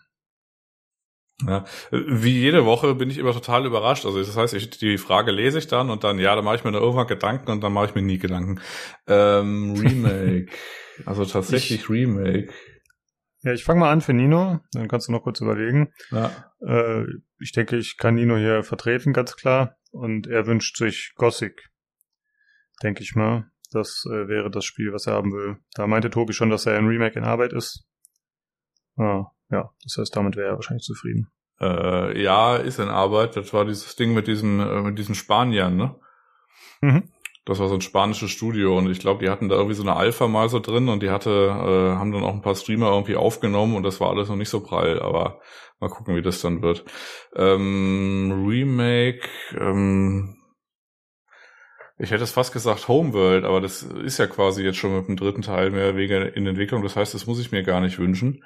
Ja, 1.46 1.64
wie 1.90 2.40
jede 2.40 2.64
Woche 2.64 2.94
bin 2.94 3.10
ich 3.10 3.18
immer 3.18 3.32
total 3.32 3.66
überrascht. 3.66 4.06
Also 4.06 4.20
das 4.20 4.36
heißt, 4.36 4.54
ich, 4.54 4.70
die 4.70 4.96
Frage 4.96 5.32
lese 5.32 5.58
ich 5.58 5.66
dann 5.66 5.90
und 5.90 6.02
dann, 6.02 6.18
ja, 6.18 6.34
da 6.34 6.42
mache 6.42 6.56
ich 6.56 6.64
mir 6.64 6.72
da 6.72 6.78
irgendwann 6.78 7.06
Gedanken 7.06 7.50
und 7.50 7.60
dann 7.62 7.74
mache 7.74 7.86
ich 7.86 7.94
mir 7.94 8.00
nie 8.00 8.18
Gedanken. 8.18 8.60
Ähm, 9.06 9.74
Remake. 9.78 10.50
also 11.04 11.24
tatsächlich 11.24 11.90
Remake. 11.90 12.52
Ja, 13.42 13.52
ich 13.52 13.64
fange 13.64 13.80
mal 13.80 13.90
an 13.90 14.00
für 14.00 14.12
Nino, 14.12 14.60
dann 14.72 14.88
kannst 14.88 15.08
du 15.08 15.12
noch 15.12 15.24
kurz 15.24 15.40
überlegen. 15.40 15.92
Ja. 16.10 16.30
Äh, 16.60 17.04
ich 17.42 17.52
denke, 17.52 17.76
ich 17.76 17.96
kann 17.96 18.14
Nino 18.14 18.36
hier 18.36 18.62
vertreten, 18.62 19.12
ganz 19.12 19.36
klar. 19.36 19.76
Und 19.90 20.26
er 20.26 20.46
wünscht 20.46 20.76
sich 20.76 21.12
Gothic. 21.16 21.70
Denke 22.82 23.02
ich 23.02 23.14
mal. 23.14 23.50
Das 23.72 24.04
äh, 24.06 24.28
wäre 24.28 24.50
das 24.50 24.64
Spiel, 24.64 24.92
was 24.92 25.06
er 25.06 25.14
haben 25.14 25.32
will. 25.32 25.56
Da 25.74 25.86
meinte 25.86 26.10
Tobi 26.10 26.32
schon, 26.32 26.50
dass 26.50 26.66
er 26.66 26.76
ein 26.76 26.86
Remake 26.86 27.18
in 27.18 27.24
Arbeit 27.24 27.52
ist. 27.52 27.84
Ah, 28.96 29.26
ja, 29.50 29.70
das 29.82 29.96
heißt, 29.98 30.14
damit 30.14 30.36
wäre 30.36 30.48
er 30.48 30.54
wahrscheinlich 30.54 30.84
zufrieden. 30.84 31.30
Äh, 31.60 32.20
ja, 32.20 32.56
ist 32.56 32.78
in 32.78 32.88
Arbeit. 32.88 33.36
Das 33.36 33.52
war 33.52 33.64
dieses 33.64 33.96
Ding 33.96 34.14
mit 34.14 34.26
diesen, 34.26 34.60
äh, 34.60 34.82
mit 34.82 34.98
diesen 34.98 35.14
Spaniern, 35.14 35.76
ne? 35.76 35.98
Mhm. 36.80 37.08
Das 37.44 37.58
war 37.58 37.68
so 37.68 37.74
ein 37.74 37.80
spanisches 37.80 38.30
Studio 38.30 38.78
und 38.78 38.88
ich 38.88 39.00
glaube, 39.00 39.24
die 39.24 39.30
hatten 39.30 39.48
da 39.48 39.56
irgendwie 39.56 39.74
so 39.74 39.82
eine 39.82 39.96
Alpha 39.96 40.28
mal 40.28 40.48
so 40.48 40.60
drin 40.60 40.88
und 40.88 41.02
die 41.02 41.10
hatte, 41.10 41.30
äh, 41.30 41.98
haben 41.98 42.12
dann 42.12 42.22
auch 42.22 42.34
ein 42.34 42.42
paar 42.42 42.54
Streamer 42.54 42.92
irgendwie 42.92 43.16
aufgenommen 43.16 43.74
und 43.74 43.82
das 43.82 44.00
war 44.00 44.10
alles 44.10 44.28
noch 44.28 44.36
nicht 44.36 44.48
so 44.48 44.60
prall, 44.60 45.02
aber 45.02 45.40
mal 45.80 45.88
gucken, 45.90 46.14
wie 46.14 46.22
das 46.22 46.40
dann 46.40 46.62
wird. 46.62 46.84
Ähm, 47.34 48.46
Remake, 48.46 49.28
ähm, 49.58 50.36
ich 51.98 52.12
hätte 52.12 52.22
es 52.22 52.30
fast 52.30 52.52
gesagt 52.52 52.86
Homeworld, 52.86 53.44
aber 53.44 53.60
das 53.60 53.82
ist 53.82 54.18
ja 54.18 54.28
quasi 54.28 54.62
jetzt 54.62 54.78
schon 54.78 54.96
mit 54.96 55.08
dem 55.08 55.16
dritten 55.16 55.42
Teil 55.42 55.70
mehr 55.70 55.88
oder 55.88 55.96
weniger 55.96 56.36
in 56.36 56.46
Entwicklung, 56.46 56.84
das 56.84 56.94
heißt, 56.94 57.12
das 57.12 57.26
muss 57.26 57.40
ich 57.40 57.50
mir 57.50 57.64
gar 57.64 57.80
nicht 57.80 57.98
wünschen. 57.98 58.44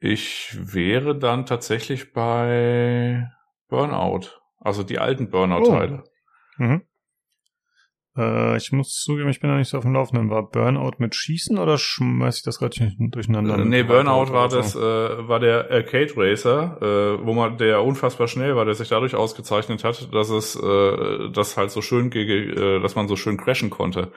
Ich 0.00 0.56
wäre 0.58 1.18
dann 1.18 1.44
tatsächlich 1.44 2.14
bei 2.14 3.28
Burnout, 3.68 4.40
also 4.60 4.82
die 4.82 4.98
alten 4.98 5.30
Burnout-Teile. 5.30 6.04
Mhm. 6.56 6.82
Äh, 8.16 8.56
ich 8.56 8.72
muss 8.72 9.00
zugeben, 9.00 9.28
ich 9.28 9.40
bin 9.40 9.50
da 9.50 9.56
nicht 9.56 9.68
so 9.68 9.78
auf 9.78 9.84
dem 9.84 9.94
Laufenden. 9.94 10.30
War 10.30 10.48
Burnout 10.48 10.92
mit 10.98 11.14
Schießen 11.14 11.58
oder 11.58 11.78
schmeiß 11.78 12.38
ich 12.38 12.42
das 12.42 12.58
gerade 12.58 12.92
durcheinander? 12.98 13.58
Äh, 13.58 13.64
nee, 13.64 13.82
Burnout 13.82 14.32
war 14.32 14.48
das, 14.48 14.76
äh, 14.76 14.78
war 14.78 15.40
der 15.40 15.70
Arcade 15.70 16.12
Racer, 16.16 16.78
äh, 16.80 17.26
wo 17.26 17.32
man 17.32 17.58
der 17.58 17.82
unfassbar 17.82 18.28
schnell 18.28 18.54
war, 18.56 18.64
der 18.64 18.74
sich 18.74 18.88
dadurch 18.88 19.14
ausgezeichnet 19.14 19.84
hat, 19.84 20.12
dass 20.14 20.30
es, 20.30 20.56
äh, 20.56 21.30
das 21.32 21.56
halt 21.56 21.70
so 21.70 21.82
schön, 21.82 22.12
äh, 22.12 22.80
dass 22.80 22.94
man 22.94 23.08
so 23.08 23.16
schön 23.16 23.36
crashen 23.36 23.70
konnte. 23.70 24.12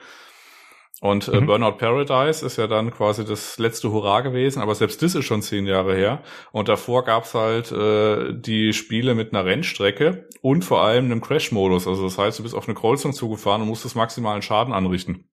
Und 1.00 1.28
äh, 1.28 1.40
Mhm. 1.40 1.46
Burnout 1.46 1.72
Paradise 1.78 2.44
ist 2.44 2.56
ja 2.56 2.66
dann 2.66 2.90
quasi 2.90 3.24
das 3.24 3.58
letzte 3.58 3.92
Hurra 3.92 4.20
gewesen, 4.20 4.60
aber 4.60 4.74
selbst 4.74 5.00
das 5.02 5.14
ist 5.14 5.24
schon 5.26 5.42
zehn 5.42 5.66
Jahre 5.66 5.94
her. 5.94 6.22
Und 6.50 6.68
davor 6.68 7.04
gab's 7.04 7.34
halt 7.34 7.70
äh, 7.70 8.32
die 8.34 8.72
Spiele 8.72 9.14
mit 9.14 9.32
einer 9.32 9.44
Rennstrecke 9.44 10.28
und 10.42 10.64
vor 10.64 10.82
allem 10.82 11.04
einem 11.06 11.20
Crash-Modus. 11.20 11.86
Also 11.86 12.02
das 12.04 12.18
heißt, 12.18 12.38
du 12.40 12.42
bist 12.42 12.54
auf 12.54 12.66
eine 12.66 12.74
Kreuzung 12.74 13.12
zugefahren 13.12 13.62
und 13.62 13.68
musstest 13.68 13.94
maximalen 13.96 14.42
Schaden 14.42 14.74
anrichten. 14.74 15.28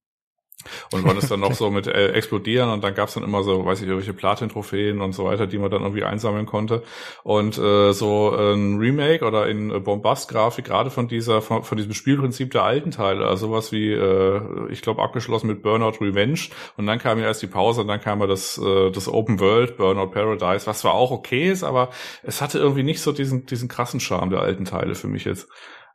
Und 0.91 1.03
konntest 1.03 1.31
dann 1.31 1.39
noch 1.39 1.53
so 1.53 1.71
mit 1.71 1.87
äh, 1.87 2.11
explodieren 2.11 2.69
und 2.69 2.83
dann 2.83 2.93
gab's 2.93 3.13
dann 3.13 3.23
immer 3.23 3.43
so, 3.43 3.65
weiß 3.65 3.81
ich, 3.81 3.87
irgendwelche 3.87 4.13
Platin-Trophäen 4.13 5.01
und 5.01 5.13
so 5.13 5.25
weiter, 5.25 5.47
die 5.47 5.57
man 5.57 5.71
dann 5.71 5.81
irgendwie 5.81 6.03
einsammeln 6.03 6.45
konnte. 6.45 6.83
Und 7.23 7.57
äh, 7.57 7.93
so 7.93 8.35
ein 8.35 8.77
Remake 8.77 9.25
oder 9.25 9.47
in 9.47 9.71
äh, 9.71 9.79
Bombast-Grafik, 9.79 10.65
gerade 10.65 10.89
von 10.89 11.07
dieser, 11.07 11.41
von, 11.41 11.63
von 11.63 11.77
diesem 11.77 11.93
Spielprinzip 11.93 12.51
der 12.51 12.63
alten 12.63 12.91
Teile, 12.91 13.25
also 13.25 13.47
sowas 13.47 13.71
wie, 13.71 13.91
äh, 13.91 14.41
ich 14.69 14.81
glaube, 14.81 15.01
abgeschlossen 15.01 15.47
mit 15.47 15.61
Burnout 15.61 15.97
Revenge 16.01 16.39
und 16.77 16.87
dann 16.87 16.99
kam 16.99 17.19
ja 17.19 17.25
erst 17.25 17.41
die 17.41 17.47
Pause 17.47 17.81
und 17.81 17.87
dann 17.87 18.01
kam 18.01 18.19
ja 18.21 18.27
das, 18.27 18.57
äh, 18.57 18.91
das 18.91 19.07
Open 19.07 19.39
World, 19.39 19.77
Burnout 19.77 20.07
Paradise, 20.07 20.67
was 20.67 20.79
zwar 20.79 20.93
auch 20.93 21.11
okay 21.11 21.49
ist, 21.49 21.63
aber 21.63 21.89
es 22.23 22.41
hatte 22.41 22.59
irgendwie 22.59 22.83
nicht 22.83 23.01
so 23.01 23.11
diesen, 23.11 23.45
diesen 23.45 23.67
krassen 23.67 23.99
Charme 23.99 24.31
der 24.31 24.41
alten 24.41 24.65
Teile 24.65 24.95
für 24.95 25.07
mich 25.07 25.25
jetzt. 25.25 25.47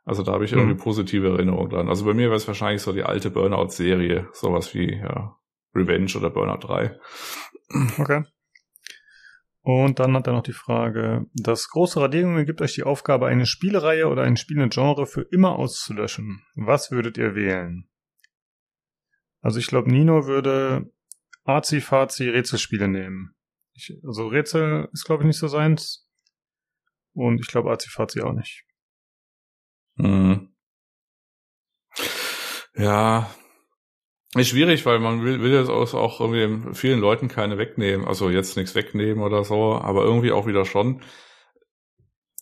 Also 0.03 0.23
da 0.23 0.33
habe 0.33 0.45
ich 0.45 0.53
irgendwie 0.53 0.73
Mhm. 0.73 0.79
positive 0.79 1.29
Erinnerungen 1.29 1.69
dran. 1.69 1.89
Also 1.89 2.05
bei 2.05 2.13
mir 2.13 2.27
wäre 2.27 2.35
es 2.35 2.47
wahrscheinlich 2.47 2.81
so 2.81 2.91
die 2.91 3.03
alte 3.03 3.29
Burnout-Serie, 3.29 4.29
sowas 4.33 4.73
wie 4.73 4.95
ja, 4.95 5.37
Revenge 5.75 6.11
oder 6.17 6.29
Burnout 6.29 6.67
3. 6.67 6.99
Okay. 7.99 8.23
Und 9.63 9.99
dann 9.99 10.15
hat 10.15 10.25
er 10.25 10.33
noch 10.33 10.41
die 10.43 10.53
Frage, 10.53 11.27
das 11.35 11.69
große 11.69 12.01
Radiergummi 12.01 12.45
gibt 12.45 12.61
euch 12.61 12.73
die 12.73 12.83
Aufgabe, 12.83 13.27
eine 13.27 13.45
Spielereihe 13.45 14.07
oder 14.07 14.23
ein 14.23 14.35
Spielegenre 14.37 15.05
für 15.05 15.21
immer 15.21 15.57
auszulöschen. 15.57 16.41
Was 16.55 16.89
würdet 16.89 17.17
ihr 17.17 17.35
wählen? 17.35 17.87
Also 19.41 19.59
ich 19.59 19.67
glaube, 19.67 19.91
Nino 19.91 20.25
würde 20.25 20.91
Azi-Fazi 21.43 22.27
Rätselspiele 22.29 22.87
nehmen. 22.87 23.35
Ich, 23.73 23.93
also 24.03 24.27
Rätsel 24.27 24.89
ist, 24.93 25.05
glaube 25.05 25.23
ich, 25.23 25.27
nicht 25.27 25.39
so 25.39 25.47
seins. 25.47 26.07
Und 27.13 27.39
ich 27.39 27.47
glaube, 27.47 27.71
Azi-Fazi 27.71 28.21
auch 28.21 28.33
nicht. 28.33 28.65
Mhm. 30.01 30.47
Ja, 32.75 33.29
ist 34.35 34.47
schwierig, 34.49 34.85
weil 34.85 34.99
man 34.99 35.23
will, 35.23 35.41
will 35.41 35.51
jetzt 35.53 35.69
auch 35.69 36.19
irgendwie 36.21 36.73
vielen 36.73 36.99
Leuten 37.01 37.27
keine 37.27 37.57
wegnehmen. 37.57 38.07
Also 38.07 38.29
jetzt 38.29 38.55
nichts 38.55 38.75
wegnehmen 38.75 39.23
oder 39.23 39.43
so, 39.43 39.75
aber 39.75 40.03
irgendwie 40.03 40.31
auch 40.31 40.47
wieder 40.47 40.65
schon. 40.65 41.01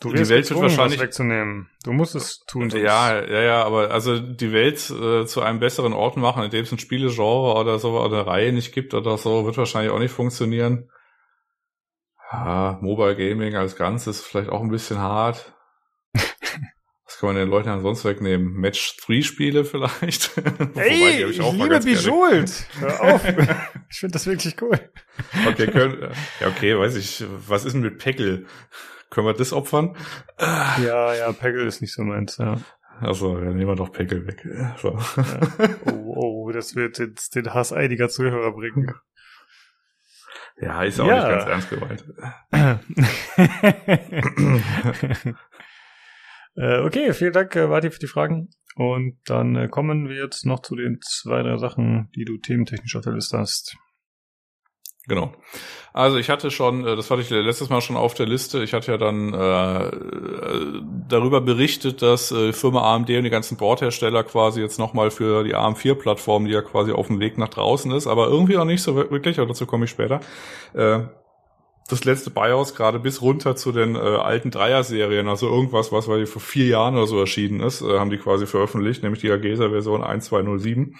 Du 0.01 0.09
Die 0.13 0.19
Welt 0.19 0.29
wird 0.29 0.41
gezwungen, 0.43 0.63
wahrscheinlich- 0.63 0.99
was 0.99 1.05
wegzunehmen. 1.07 1.69
Du 1.83 1.91
musst 1.91 2.15
es 2.15 2.39
tun. 2.45 2.69
sonst- 2.69 2.81
Ja, 2.83 3.19
ja, 3.21 3.41
ja, 3.41 3.63
aber 3.63 3.91
also 3.91 4.17
die 4.19 4.53
Welt 4.53 4.89
äh, 4.91 5.25
zu 5.25 5.41
einem 5.41 5.59
besseren 5.59 5.91
Ort 5.93 6.15
machen, 6.15 6.43
in 6.43 6.51
dem 6.51 6.63
es 6.63 6.71
ein 6.71 6.79
Spielegenre 6.79 7.59
oder 7.59 7.79
so 7.79 7.99
oder 7.99 8.19
eine 8.19 8.27
Reihe 8.27 8.53
nicht 8.53 8.71
gibt 8.73 8.93
oder 8.93 9.17
so, 9.17 9.45
wird 9.45 9.57
wahrscheinlich 9.57 9.91
auch 9.91 9.99
nicht 9.99 10.13
funktionieren. 10.13 10.89
Ja, 12.31 12.77
Mobile 12.81 13.17
Gaming 13.17 13.55
als 13.55 13.75
Ganzes 13.75 14.19
ist 14.19 14.25
vielleicht 14.27 14.49
auch 14.51 14.61
ein 14.61 14.69
bisschen 14.69 14.99
hart. 14.99 15.53
Kann 17.19 17.27
man 17.27 17.35
den 17.35 17.49
Leuten 17.49 17.67
ansonsten 17.67 18.07
wegnehmen? 18.07 18.53
Match-3-Spiele 18.53 19.65
vielleicht? 19.65 20.37
Wobei, 20.37 20.81
Ey, 20.81 21.21
hab 21.23 21.29
ich 21.31 21.39
mal 21.39 21.51
liebe. 21.69 21.79
Bejeweled. 21.79 22.65
Hör 22.79 23.01
auf. 23.01 23.25
ich 23.89 23.99
finde 23.99 24.13
das 24.13 24.25
wirklich 24.25 24.55
cool. 24.61 24.79
Okay, 25.49 25.67
können, 25.67 26.13
ja, 26.39 26.47
okay, 26.47 26.79
weiß 26.79 26.95
ich. 26.95 27.25
Was 27.45 27.65
ist 27.65 27.73
denn 27.73 27.81
mit 27.81 27.97
Peggle? 27.97 28.45
Können 29.09 29.27
wir 29.27 29.33
das 29.33 29.51
opfern? 29.51 29.97
Ja, 30.39 31.13
ja, 31.13 31.33
Peggle 31.33 31.65
ist 31.65 31.81
nicht 31.81 31.93
so 31.93 32.03
meins, 32.03 32.37
ja. 32.37 32.55
Also, 33.01 33.35
dann 33.35 33.57
nehmen 33.57 33.67
wir 33.69 33.75
doch 33.75 33.91
Peggle 33.91 34.25
weg. 34.25 34.47
So. 34.81 34.97
Oh, 35.87 36.45
oh, 36.47 36.51
das 36.53 36.75
wird 36.75 36.99
jetzt 36.99 37.35
den 37.35 37.53
Hass 37.53 37.73
einiger 37.73 38.07
Zuhörer 38.07 38.53
bringen. 38.53 38.93
Ja, 40.61 40.83
ist 40.83 40.99
auch 41.01 41.07
Ja. 41.07 41.27
nicht 41.27 41.47
ganz 41.47 41.69
ernst 41.69 41.69
gemeint. 41.69 42.05
äh, 46.59 46.79
okay, 46.79 47.13
vielen 47.13 47.33
Dank, 47.33 47.55
äh, 47.55 47.91
für 47.91 47.99
die 47.99 48.07
Fragen. 48.07 48.49
Und 48.75 49.17
dann 49.25 49.55
äh, 49.55 49.67
kommen 49.67 50.09
wir 50.09 50.17
jetzt 50.17 50.45
noch 50.45 50.61
zu 50.61 50.75
den 50.75 50.99
zwei, 51.01 51.41
drei 51.41 51.57
Sachen, 51.57 52.09
die 52.15 52.25
du 52.25 52.37
thementechnisch 52.37 52.95
auf 52.95 53.03
der 53.03 53.13
Liste 53.13 53.37
hast. 53.37 53.77
Genau. 55.07 55.33
Also 55.91 56.17
ich 56.17 56.29
hatte 56.29 56.51
schon, 56.51 56.85
äh, 56.85 56.95
das 56.95 57.09
hatte 57.09 57.21
ich 57.21 57.29
letztes 57.29 57.69
Mal 57.69 57.81
schon 57.81 57.97
auf 57.97 58.13
der 58.13 58.27
Liste, 58.27 58.63
ich 58.63 58.73
hatte 58.73 58.91
ja 58.91 58.97
dann 58.97 59.33
äh, 59.33 59.87
äh, 59.87 60.81
darüber 61.07 61.41
berichtet, 61.41 62.01
dass 62.01 62.31
äh, 62.31 62.53
Firma 62.53 62.93
AMD 62.93 63.09
und 63.09 63.23
die 63.23 63.29
ganzen 63.29 63.57
Bordhersteller 63.57 64.23
quasi 64.23 64.61
jetzt 64.61 64.77
nochmal 64.77 65.09
für 65.09 65.43
die 65.43 65.55
AM4-Plattform, 65.55 66.45
die 66.45 66.51
ja 66.51 66.61
quasi 66.61 66.91
auf 66.91 67.07
dem 67.07 67.19
Weg 67.19 67.37
nach 67.37 67.49
draußen 67.49 67.91
ist, 67.91 68.05
aber 68.05 68.27
irgendwie 68.27 68.57
auch 68.57 68.65
nicht 68.65 68.83
so 68.83 68.95
wirklich, 68.95 69.39
aber 69.39 69.47
dazu 69.47 69.65
komme 69.65 69.85
ich 69.85 69.91
später, 69.91 70.19
äh, 70.73 70.99
das 71.89 72.05
letzte 72.05 72.29
BIOS 72.29 72.75
gerade 72.75 72.99
bis 72.99 73.21
runter 73.21 73.55
zu 73.55 73.71
den 73.71 73.95
äh, 73.95 73.99
alten 73.99 74.51
Dreier-Serien, 74.51 75.27
also 75.27 75.47
irgendwas, 75.47 75.91
was 75.91 76.07
weil 76.07 76.25
vor 76.25 76.41
vier 76.41 76.67
Jahren 76.67 76.95
oder 76.95 77.07
so 77.07 77.19
erschienen 77.19 77.59
ist, 77.59 77.81
äh, 77.81 77.99
haben 77.99 78.09
die 78.09 78.17
quasi 78.17 78.45
veröffentlicht, 78.45 79.03
nämlich 79.03 79.21
die 79.21 79.31
Agesa-Version 79.31 80.03
1207. 80.03 80.95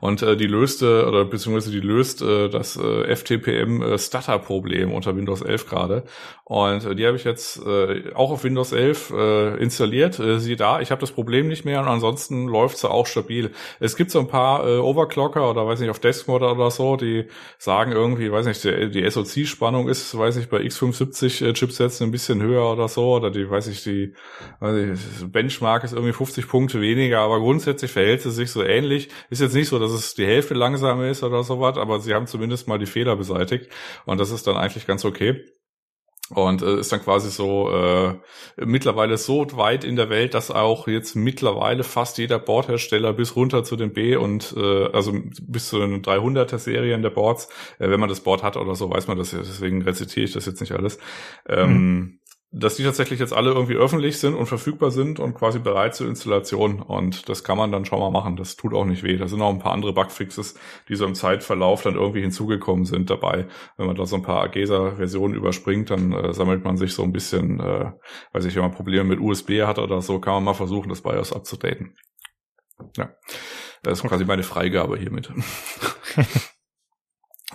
Und 0.00 0.22
äh, 0.22 0.36
die 0.36 0.46
löste, 0.46 1.06
oder 1.06 1.24
beziehungsweise 1.24 1.70
die 1.70 1.80
löst 1.80 2.22
äh, 2.22 2.48
das 2.48 2.76
äh, 2.76 3.14
FTPM 3.14 3.82
äh, 3.82 3.98
Stutter-Problem 3.98 4.92
unter 4.92 5.16
Windows 5.16 5.42
11 5.42 5.66
gerade. 5.66 6.04
Und 6.44 6.84
äh, 6.84 6.94
die 6.94 7.06
habe 7.06 7.16
ich 7.16 7.24
jetzt 7.24 7.60
äh, 7.66 8.12
auch 8.14 8.30
auf 8.30 8.44
Windows 8.44 8.72
11 8.72 9.10
äh, 9.10 9.56
installiert. 9.56 10.20
Äh, 10.20 10.38
siehe 10.38 10.56
da, 10.56 10.80
ich 10.80 10.90
habe 10.92 11.00
das 11.00 11.10
Problem 11.10 11.48
nicht 11.48 11.64
mehr 11.64 11.80
und 11.80 11.88
ansonsten 11.88 12.46
läuft 12.46 12.78
sie 12.78 12.88
auch 12.88 13.06
stabil. 13.06 13.50
Es 13.80 13.96
gibt 13.96 14.12
so 14.12 14.20
ein 14.20 14.28
paar 14.28 14.64
äh, 14.64 14.78
Overclocker 14.78 15.50
oder 15.50 15.66
weiß 15.66 15.80
nicht, 15.80 15.90
auf 15.90 15.98
Deskmod 15.98 16.42
oder 16.42 16.70
so, 16.70 16.96
die 16.96 17.26
sagen 17.58 17.90
irgendwie, 17.90 18.30
weiß 18.30 18.46
nicht, 18.46 18.62
die, 18.62 18.90
die 18.90 19.10
SoC-Spannung 19.10 19.88
ist, 19.88 20.16
weiß 20.16 20.36
ich, 20.36 20.48
bei 20.48 20.58
x75 20.58 21.46
äh, 21.46 21.52
Chipsets 21.52 22.00
ein 22.00 22.12
bisschen 22.12 22.40
höher 22.40 22.70
oder 22.72 22.86
so, 22.86 23.16
oder 23.16 23.32
die, 23.32 23.50
weiß 23.50 23.66
ich, 23.66 23.82
die 23.82 24.14
weiß 24.60 24.76
ich, 24.76 25.32
Benchmark 25.32 25.82
ist 25.82 25.94
irgendwie 25.94 26.12
50 26.12 26.46
Punkte 26.46 26.80
weniger, 26.80 27.22
aber 27.22 27.40
grundsätzlich 27.40 27.90
verhält 27.90 28.22
sie 28.22 28.30
sich 28.30 28.52
so 28.52 28.62
ähnlich. 28.62 29.08
Ist 29.30 29.40
jetzt 29.40 29.55
nicht 29.56 29.68
so, 29.68 29.78
dass 29.78 29.92
es 29.92 30.14
die 30.14 30.26
Hälfte 30.26 30.54
langsamer 30.54 31.08
ist 31.08 31.22
oder 31.22 31.42
sowas, 31.42 31.76
aber 31.76 32.00
sie 32.00 32.14
haben 32.14 32.26
zumindest 32.26 32.68
mal 32.68 32.78
die 32.78 32.86
Fehler 32.86 33.16
beseitigt 33.16 33.70
und 34.04 34.18
das 34.18 34.30
ist 34.30 34.46
dann 34.46 34.56
eigentlich 34.56 34.86
ganz 34.86 35.04
okay. 35.04 35.44
Und 36.30 36.60
äh, 36.60 36.80
ist 36.80 36.90
dann 36.90 37.02
quasi 37.02 37.30
so 37.30 37.70
äh, 37.70 38.14
mittlerweile 38.56 39.16
so 39.16 39.46
weit 39.56 39.84
in 39.84 39.94
der 39.94 40.10
Welt, 40.10 40.34
dass 40.34 40.50
auch 40.50 40.88
jetzt 40.88 41.14
mittlerweile 41.14 41.84
fast 41.84 42.18
jeder 42.18 42.40
Bordhersteller 42.40 43.12
bis 43.12 43.36
runter 43.36 43.62
zu 43.62 43.76
den 43.76 43.92
B 43.92 44.16
und 44.16 44.52
äh, 44.56 44.86
also 44.86 45.12
bis 45.42 45.68
zu 45.68 45.78
den 45.78 46.02
300er 46.02 46.58
Serien 46.58 47.02
der 47.02 47.10
Boards, 47.10 47.48
äh, 47.78 47.88
wenn 47.90 48.00
man 48.00 48.08
das 48.08 48.22
Board 48.22 48.42
hat 48.42 48.56
oder 48.56 48.74
so, 48.74 48.90
weiß 48.90 49.06
man 49.06 49.16
das. 49.16 49.30
Deswegen 49.30 49.82
rezitiere 49.82 50.24
ich 50.24 50.32
das 50.32 50.46
jetzt 50.46 50.60
nicht 50.60 50.72
alles. 50.72 50.98
Ähm, 51.48 51.70
mhm 51.70 52.18
dass 52.52 52.76
die 52.76 52.84
tatsächlich 52.84 53.20
jetzt 53.20 53.32
alle 53.32 53.50
irgendwie 53.50 53.74
öffentlich 53.74 54.18
sind 54.18 54.34
und 54.34 54.46
verfügbar 54.46 54.90
sind 54.90 55.18
und 55.18 55.34
quasi 55.34 55.58
bereit 55.58 55.94
zur 55.94 56.08
Installation. 56.08 56.80
Und 56.80 57.28
das 57.28 57.44
kann 57.44 57.58
man 57.58 57.72
dann 57.72 57.84
schon 57.84 57.98
mal 57.98 58.10
machen. 58.10 58.36
Das 58.36 58.56
tut 58.56 58.72
auch 58.72 58.84
nicht 58.84 59.02
weh. 59.02 59.16
Da 59.16 59.26
sind 59.26 59.42
auch 59.42 59.50
ein 59.50 59.58
paar 59.58 59.72
andere 59.72 59.92
Bugfixes, 59.92 60.54
die 60.88 60.94
so 60.94 61.04
im 61.04 61.14
Zeitverlauf 61.14 61.82
dann 61.82 61.96
irgendwie 61.96 62.22
hinzugekommen 62.22 62.84
sind 62.84 63.10
dabei. 63.10 63.46
Wenn 63.76 63.86
man 63.86 63.96
da 63.96 64.06
so 64.06 64.16
ein 64.16 64.22
paar 64.22 64.42
Agesa-Versionen 64.42 65.34
überspringt, 65.34 65.90
dann 65.90 66.12
äh, 66.12 66.32
sammelt 66.32 66.64
man 66.64 66.76
sich 66.76 66.94
so 66.94 67.02
ein 67.02 67.12
bisschen, 67.12 67.60
äh, 67.60 67.92
weiß 68.32 68.44
ich, 68.44 68.54
wenn 68.54 68.62
man 68.62 68.72
Probleme 68.72 69.04
mit 69.04 69.20
USB 69.20 69.62
hat 69.62 69.78
oder 69.78 70.00
so, 70.00 70.20
kann 70.20 70.34
man 70.34 70.44
mal 70.44 70.54
versuchen, 70.54 70.88
das 70.88 71.02
BIOS 71.02 71.32
abzudaten. 71.32 71.94
Ja, 72.96 73.10
das 73.82 74.00
ist 74.00 74.08
quasi 74.08 74.24
meine 74.24 74.42
Freigabe 74.42 74.96
hiermit. 74.98 75.30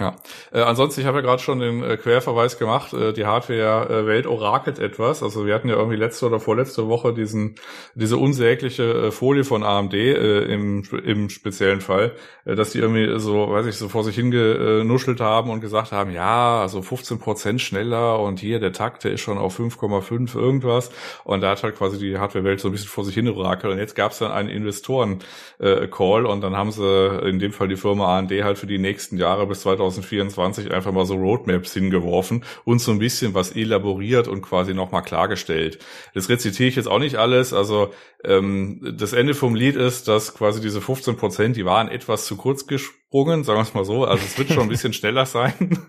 Ja, 0.01 0.15
äh, 0.51 0.61
ansonsten, 0.61 1.01
ich 1.01 1.05
habe 1.05 1.19
ja 1.19 1.21
gerade 1.21 1.43
schon 1.43 1.59
den 1.59 1.83
äh, 1.83 1.95
Querverweis 1.95 2.57
gemacht, 2.57 2.91
äh, 2.91 3.13
die 3.13 3.27
Hardware-Welt 3.27 4.25
orakelt 4.25 4.79
etwas. 4.79 5.21
Also 5.21 5.45
wir 5.45 5.53
hatten 5.53 5.69
ja 5.69 5.75
irgendwie 5.75 5.95
letzte 5.95 6.25
oder 6.25 6.39
vorletzte 6.39 6.87
Woche 6.87 7.13
diesen 7.13 7.53
diese 7.93 8.17
unsägliche 8.17 8.83
äh, 8.83 9.11
Folie 9.11 9.43
von 9.43 9.61
AMD 9.61 9.93
äh, 9.93 10.45
im, 10.45 10.81
im 11.05 11.29
speziellen 11.29 11.81
Fall, 11.81 12.13
äh, 12.45 12.55
dass 12.55 12.71
die 12.71 12.79
irgendwie 12.79 13.19
so, 13.19 13.51
weiß 13.51 13.67
ich, 13.67 13.75
so 13.75 13.89
vor 13.89 14.03
sich 14.03 14.15
hingenuschelt 14.15 15.21
haben 15.21 15.51
und 15.51 15.61
gesagt 15.61 15.91
haben, 15.91 16.11
ja, 16.11 16.61
also 16.61 16.81
15 16.81 17.19
Prozent 17.19 17.61
schneller 17.61 18.19
und 18.19 18.39
hier 18.39 18.59
der 18.59 18.73
Takt, 18.73 19.03
der 19.03 19.11
ist 19.11 19.21
schon 19.21 19.37
auf 19.37 19.59
5,5 19.59 20.35
irgendwas. 20.35 20.89
Und 21.25 21.41
da 21.41 21.51
hat 21.51 21.61
halt 21.61 21.75
quasi 21.75 21.99
die 21.99 22.17
Hardware-Welt 22.17 22.59
so 22.59 22.69
ein 22.69 22.71
bisschen 22.71 22.89
vor 22.89 23.05
sich 23.05 23.13
hin 23.13 23.29
orakelt. 23.29 23.71
Und 23.71 23.77
jetzt 23.77 23.95
gab 23.95 24.13
es 24.13 24.17
dann 24.17 24.31
einen 24.31 24.49
Investoren-Call 24.49 26.25
äh, 26.25 26.27
und 26.27 26.41
dann 26.41 26.57
haben 26.57 26.71
sie 26.71 27.19
in 27.29 27.37
dem 27.37 27.53
Fall 27.53 27.67
die 27.67 27.75
Firma 27.75 28.17
AMD 28.17 28.31
halt 28.43 28.57
für 28.57 28.65
die 28.65 28.79
nächsten 28.79 29.17
Jahre 29.17 29.45
bis 29.45 29.61
2000 29.61 29.90
2024 29.91 30.71
einfach 30.71 30.91
mal 30.91 31.05
so 31.05 31.15
Roadmaps 31.15 31.73
hingeworfen 31.73 32.43
und 32.63 32.79
so 32.79 32.91
ein 32.91 32.99
bisschen 32.99 33.33
was 33.33 33.51
elaboriert 33.55 34.27
und 34.27 34.41
quasi 34.41 34.73
nochmal 34.73 35.03
klargestellt. 35.03 35.79
Das 36.13 36.29
rezitiere 36.29 36.69
ich 36.69 36.75
jetzt 36.75 36.87
auch 36.87 36.99
nicht 36.99 37.15
alles. 37.17 37.53
Also 37.53 37.91
ähm, 38.23 38.95
das 38.97 39.13
Ende 39.13 39.33
vom 39.33 39.55
Lied 39.55 39.75
ist, 39.75 40.07
dass 40.07 40.33
quasi 40.33 40.61
diese 40.61 40.81
15 40.81 41.17
Prozent, 41.17 41.55
die 41.55 41.65
waren 41.65 41.87
etwas 41.87 42.25
zu 42.25 42.37
kurz 42.37 42.67
gesprungen, 42.67 43.43
sagen 43.43 43.59
wir 43.59 43.63
es 43.63 43.73
mal 43.73 43.85
so. 43.85 44.05
Also 44.05 44.23
es 44.25 44.37
wird 44.37 44.49
schon 44.49 44.63
ein 44.63 44.69
bisschen 44.69 44.93
schneller 44.93 45.25
sein, 45.25 45.79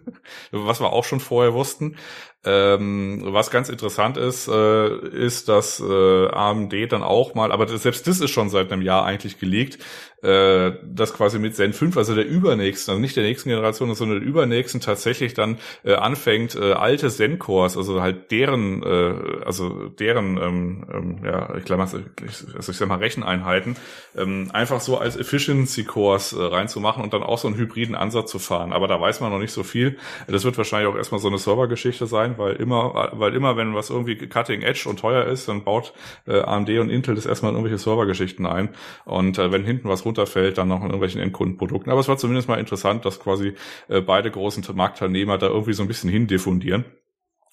was 0.51 0.81
wir 0.81 0.93
auch 0.93 1.05
schon 1.05 1.21
vorher 1.21 1.55
wussten. 1.55 1.97
Ähm, 2.45 3.21
was 3.25 3.53
ganz 3.53 3.69
interessant 3.69 4.17
ist, 4.17 4.49
äh, 4.49 5.09
ist, 5.11 5.49
dass 5.49 5.79
äh, 5.79 6.27
AMD 6.29 6.91
dann 6.91 7.05
auch 7.05 7.35
mal, 7.35 7.53
aber 7.53 7.69
selbst 7.69 8.09
das 8.09 8.21
ist 8.21 8.33
schon 8.33 8.51
seit 8.51 8.73
einem 8.73 8.83
Jahr 8.83 9.05
eigentlich 9.05 9.39
gelegt, 9.39 9.79
äh, 10.23 10.73
dass 10.85 11.15
quasi 11.15 11.39
mit 11.39 11.55
Zen 11.55 11.73
5, 11.73 11.97
also 11.97 12.17
der 12.17 12.27
übernächsten, 12.27 12.93
also 12.93 13.01
nicht 13.01 13.17
der 13.17 13.23
nächsten 13.23 13.49
Generation, 13.49 13.95
sondern 13.95 14.19
der 14.21 14.29
übernächsten 14.29 14.81
tatsächlich 14.81 15.35
dann 15.35 15.59
äh, 15.85 15.95
anfängt, 15.95 16.57
äh, 16.57 16.73
alte 16.73 17.11
Zen-Cores, 17.11 17.77
also 17.77 18.03
halt 18.03 18.33
deren, 18.33 18.83
äh, 18.83 19.45
also 19.45 19.89
deren, 19.89 20.37
ähm, 20.37 20.87
ähm, 20.93 21.25
ja, 21.25 21.55
ich 21.57 21.65
glaube, 21.65 21.83
also 21.83 21.99
ich 22.23 22.77
sag 22.77 22.89
mal 22.89 22.99
Recheneinheiten, 22.99 23.77
ähm, 24.17 24.51
einfach 24.53 24.81
so 24.81 24.99
als 24.99 25.17
Efficiency-Cores 25.17 26.33
äh, 26.33 26.43
reinzumachen 26.43 27.05
und 27.05 27.13
dann 27.13 27.23
auch 27.23 27.39
so 27.39 27.47
einen 27.47 27.57
hybriden 27.57 27.95
Ansatz 27.95 28.33
zu 28.33 28.41
fahren. 28.41 28.73
Aber 28.73 28.89
da 28.89 29.01
weiß 29.01 29.21
man 29.21 29.31
noch 29.31 29.39
nicht 29.39 29.53
so 29.53 29.63
viel. 29.63 29.99
Das 30.27 30.45
wird 30.45 30.57
wahrscheinlich 30.57 30.93
auch 30.93 30.97
erstmal 30.97 31.21
so 31.21 31.29
eine 31.29 31.39
Servergeschichte 31.39 32.07
sein 32.07 32.32
sein, 32.33 32.39
weil 32.39 32.57
immer, 32.57 33.11
weil 33.13 33.35
immer, 33.35 33.57
wenn 33.57 33.75
was 33.75 33.91
irgendwie 33.91 34.17
cutting 34.17 34.63
edge 34.63 34.89
und 34.89 34.99
teuer 34.99 35.25
ist, 35.25 35.49
dann 35.49 35.65
baut 35.65 35.93
äh, 36.27 36.41
AMD 36.41 36.71
und 36.71 36.91
Intel 36.91 37.15
das 37.15 37.27
erstmal 37.27 37.53
in 37.53 37.57
irgendwelche 37.57 37.83
Servergeschichten 37.83 38.47
ein. 38.47 38.71
Und 39.05 39.39
äh, 39.39 39.53
wenn 39.53 39.65
hinten 39.65 39.89
was 39.89 40.05
runterfällt, 40.05 40.59
dann 40.59 40.69
noch 40.69 40.79
in 40.79 40.87
irgendwelchen 40.87 41.21
Endkundenprodukten. 41.21 41.91
Aber 41.91 42.01
es 42.01 42.09
war 42.09 42.17
zumindest 42.17 42.49
mal 42.49 42.59
interessant, 42.59 43.05
dass 43.05 43.21
quasi 43.21 43.55
äh, 43.89 44.01
beide 44.01 44.31
großen 44.31 44.65
Marktteilnehmer 44.75 45.39
da 45.39 45.49
irgendwie 45.49 45.75
so 45.75 45.83
ein 45.83 45.89
bisschen 45.89 46.11
hindiffundieren 46.11 46.85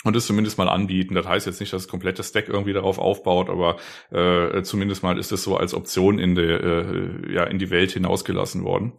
und 0.06 0.16
das 0.16 0.26
zumindest 0.26 0.58
mal 0.58 0.70
anbieten. 0.70 1.16
Das 1.16 1.28
heißt 1.28 1.46
jetzt 1.46 1.60
nicht, 1.60 1.74
dass 1.74 1.84
das 1.84 1.92
komplette 1.92 2.24
Stack 2.24 2.48
irgendwie 2.48 2.74
darauf 2.74 3.00
aufbaut, 3.00 3.50
aber 3.50 3.78
äh, 4.12 4.62
zumindest 4.64 5.04
mal 5.04 5.18
ist 5.18 5.32
es 5.32 5.44
so 5.44 5.58
als 5.58 5.74
Option 5.74 6.20
in 6.20 6.36
die, 6.36 6.42
äh, 6.42 7.34
ja, 7.34 7.44
in 7.44 7.60
die 7.60 7.70
Welt 7.70 7.92
hinausgelassen 7.92 8.64
worden. 8.64 8.94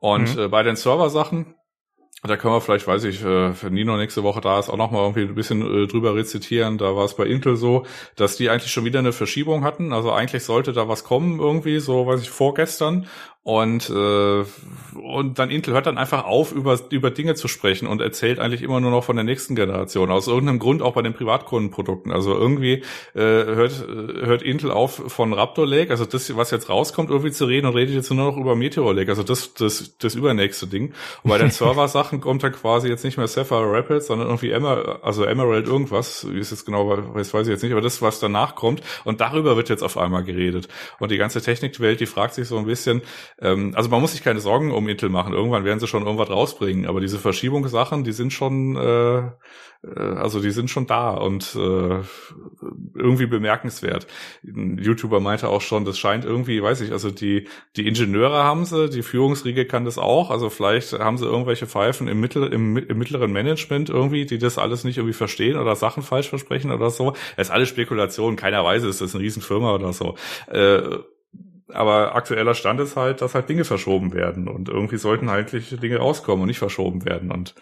Und 0.00 0.36
mhm. 0.36 0.42
äh, 0.42 0.48
bei 0.48 0.62
den 0.62 0.76
Server-Sachen, 0.76 1.54
da 2.22 2.36
können 2.36 2.54
wir 2.54 2.60
vielleicht, 2.60 2.86
weiß 2.86 3.04
ich, 3.04 3.22
äh, 3.22 3.62
wenn 3.62 3.74
Nino 3.74 3.96
nächste 3.96 4.24
Woche 4.24 4.40
da 4.40 4.58
ist, 4.58 4.68
auch 4.68 4.76
noch 4.76 4.90
mal 4.90 5.02
irgendwie 5.02 5.22
ein 5.22 5.34
bisschen 5.36 5.62
äh, 5.62 5.86
drüber 5.86 6.16
rezitieren. 6.16 6.76
Da 6.76 6.96
war 6.96 7.04
es 7.04 7.14
bei 7.14 7.24
Intel 7.26 7.56
so, 7.56 7.86
dass 8.16 8.36
die 8.36 8.50
eigentlich 8.50 8.72
schon 8.72 8.84
wieder 8.84 8.98
eine 8.98 9.12
Verschiebung 9.12 9.62
hatten. 9.62 9.92
Also 9.92 10.10
eigentlich 10.10 10.42
sollte 10.42 10.72
da 10.72 10.88
was 10.88 11.04
kommen 11.04 11.38
irgendwie, 11.38 11.78
so 11.78 12.06
weiß 12.06 12.20
ich, 12.22 12.30
vorgestern. 12.30 13.06
Und, 13.48 13.88
äh, 13.88 14.44
und 15.00 15.38
dann 15.38 15.48
Intel 15.48 15.72
hört 15.72 15.86
dann 15.86 15.96
einfach 15.96 16.26
auf, 16.26 16.52
über, 16.52 16.78
über 16.90 17.10
Dinge 17.10 17.34
zu 17.34 17.48
sprechen 17.48 17.88
und 17.88 18.02
erzählt 18.02 18.40
eigentlich 18.40 18.60
immer 18.60 18.78
nur 18.78 18.90
noch 18.90 19.04
von 19.04 19.16
der 19.16 19.24
nächsten 19.24 19.54
Generation. 19.54 20.10
Aus 20.10 20.28
irgendeinem 20.28 20.58
Grund 20.58 20.82
auch 20.82 20.92
bei 20.92 21.00
den 21.00 21.14
Privatkundenprodukten. 21.14 22.12
Also 22.12 22.34
irgendwie 22.34 22.82
äh, 23.14 23.20
hört, 23.22 23.86
hört 23.88 24.42
Intel 24.42 24.70
auf 24.70 25.02
von 25.06 25.32
Raptor 25.32 25.66
Lake, 25.66 25.90
also 25.90 26.04
das, 26.04 26.36
was 26.36 26.50
jetzt 26.50 26.68
rauskommt, 26.68 27.08
irgendwie 27.08 27.30
zu 27.30 27.46
reden 27.46 27.66
und 27.66 27.74
redet 27.74 27.94
jetzt 27.94 28.10
nur 28.10 28.22
noch 28.22 28.36
über 28.36 28.54
Meteor 28.54 28.92
Lake, 28.92 29.10
also 29.10 29.22
das, 29.22 29.54
das, 29.54 29.96
das 29.96 30.14
übernächste 30.14 30.66
Ding. 30.66 30.92
Und 31.22 31.30
bei 31.30 31.38
den 31.38 31.50
Server-Sachen 31.50 32.20
kommt 32.20 32.42
dann 32.42 32.52
quasi 32.52 32.88
jetzt 32.88 33.02
nicht 33.02 33.16
mehr 33.16 33.28
Sapphire 33.28 33.72
Rapids, 33.72 34.08
sondern 34.08 34.28
irgendwie 34.28 34.50
Emer, 34.50 34.98
also 35.00 35.24
Emerald 35.24 35.66
irgendwas, 35.66 36.26
wie 36.30 36.38
es 36.38 36.50
jetzt 36.50 36.66
genau 36.66 37.14
weiß, 37.14 37.32
weiß 37.32 37.46
ich 37.46 37.52
jetzt 37.52 37.62
nicht, 37.62 37.72
aber 37.72 37.80
das, 37.80 38.02
was 38.02 38.20
danach 38.20 38.56
kommt. 38.56 38.82
Und 39.04 39.22
darüber 39.22 39.56
wird 39.56 39.70
jetzt 39.70 39.82
auf 39.82 39.96
einmal 39.96 40.22
geredet. 40.22 40.68
Und 40.98 41.10
die 41.10 41.16
ganze 41.16 41.40
Technikwelt, 41.40 42.00
die 42.00 42.06
fragt 42.06 42.34
sich 42.34 42.46
so 42.46 42.58
ein 42.58 42.66
bisschen, 42.66 43.00
ähm, 43.40 43.72
also 43.74 43.88
man 43.88 44.00
muss 44.00 44.12
sich 44.12 44.22
keine 44.22 44.40
Sorgen 44.40 44.72
um 44.72 44.88
Intel 44.88 45.08
machen. 45.08 45.32
Irgendwann 45.32 45.64
werden 45.64 45.78
sie 45.78 45.86
schon 45.86 46.04
irgendwas 46.04 46.30
rausbringen. 46.30 46.86
Aber 46.86 47.00
diese 47.00 47.18
Verschiebungssachen, 47.18 48.02
die 48.02 48.12
sind 48.12 48.32
schon, 48.32 48.76
äh, 48.76 49.18
äh, 49.18 50.16
also 50.16 50.40
die 50.40 50.50
sind 50.50 50.70
schon 50.70 50.86
da 50.86 51.10
und 51.10 51.54
äh, 51.54 52.00
irgendwie 52.94 53.26
bemerkenswert. 53.26 54.08
Ein 54.44 54.78
YouTuber 54.78 55.20
meinte 55.20 55.48
auch 55.48 55.60
schon, 55.60 55.84
das 55.84 55.98
scheint 55.98 56.24
irgendwie, 56.24 56.62
weiß 56.62 56.80
ich, 56.80 56.90
also 56.92 57.10
die 57.10 57.46
die 57.76 57.86
Ingenieure 57.86 58.42
haben 58.42 58.64
sie, 58.64 58.88
die 58.90 59.02
Führungsriege 59.02 59.66
kann 59.66 59.84
das 59.84 59.98
auch. 59.98 60.30
Also 60.30 60.50
vielleicht 60.50 60.92
haben 60.98 61.16
sie 61.16 61.26
irgendwelche 61.26 61.66
Pfeifen 61.68 62.08
im, 62.08 62.20
mittel, 62.20 62.52
im, 62.52 62.76
im 62.76 62.98
mittleren 62.98 63.30
Management 63.30 63.88
irgendwie, 63.88 64.26
die 64.26 64.38
das 64.38 64.58
alles 64.58 64.82
nicht 64.82 64.98
irgendwie 64.98 65.14
verstehen 65.14 65.58
oder 65.58 65.76
Sachen 65.76 66.02
falsch 66.02 66.28
versprechen 66.28 66.72
oder 66.72 66.90
so. 66.90 67.12
Das 67.36 67.48
ist 67.48 67.50
alles 67.52 67.68
Spekulation. 67.68 68.34
Keiner 68.34 68.64
weiß 68.64 68.82
es. 68.82 68.98
Das 68.98 69.10
ist 69.10 69.14
eine 69.14 69.22
Riesenfirma 69.22 69.74
oder 69.74 69.92
so. 69.92 70.16
Äh, 70.48 70.98
aber 71.72 72.14
aktueller 72.14 72.54
Stand 72.54 72.80
ist 72.80 72.96
halt, 72.96 73.20
dass 73.20 73.34
halt 73.34 73.48
Dinge 73.48 73.64
verschoben 73.64 74.12
werden 74.12 74.48
und 74.48 74.68
irgendwie 74.68 74.96
sollten 74.96 75.28
eigentlich 75.28 75.78
Dinge 75.80 75.98
rauskommen 75.98 76.42
und 76.42 76.48
nicht 76.48 76.58
verschoben 76.58 77.04
werden. 77.04 77.30
Und 77.30 77.54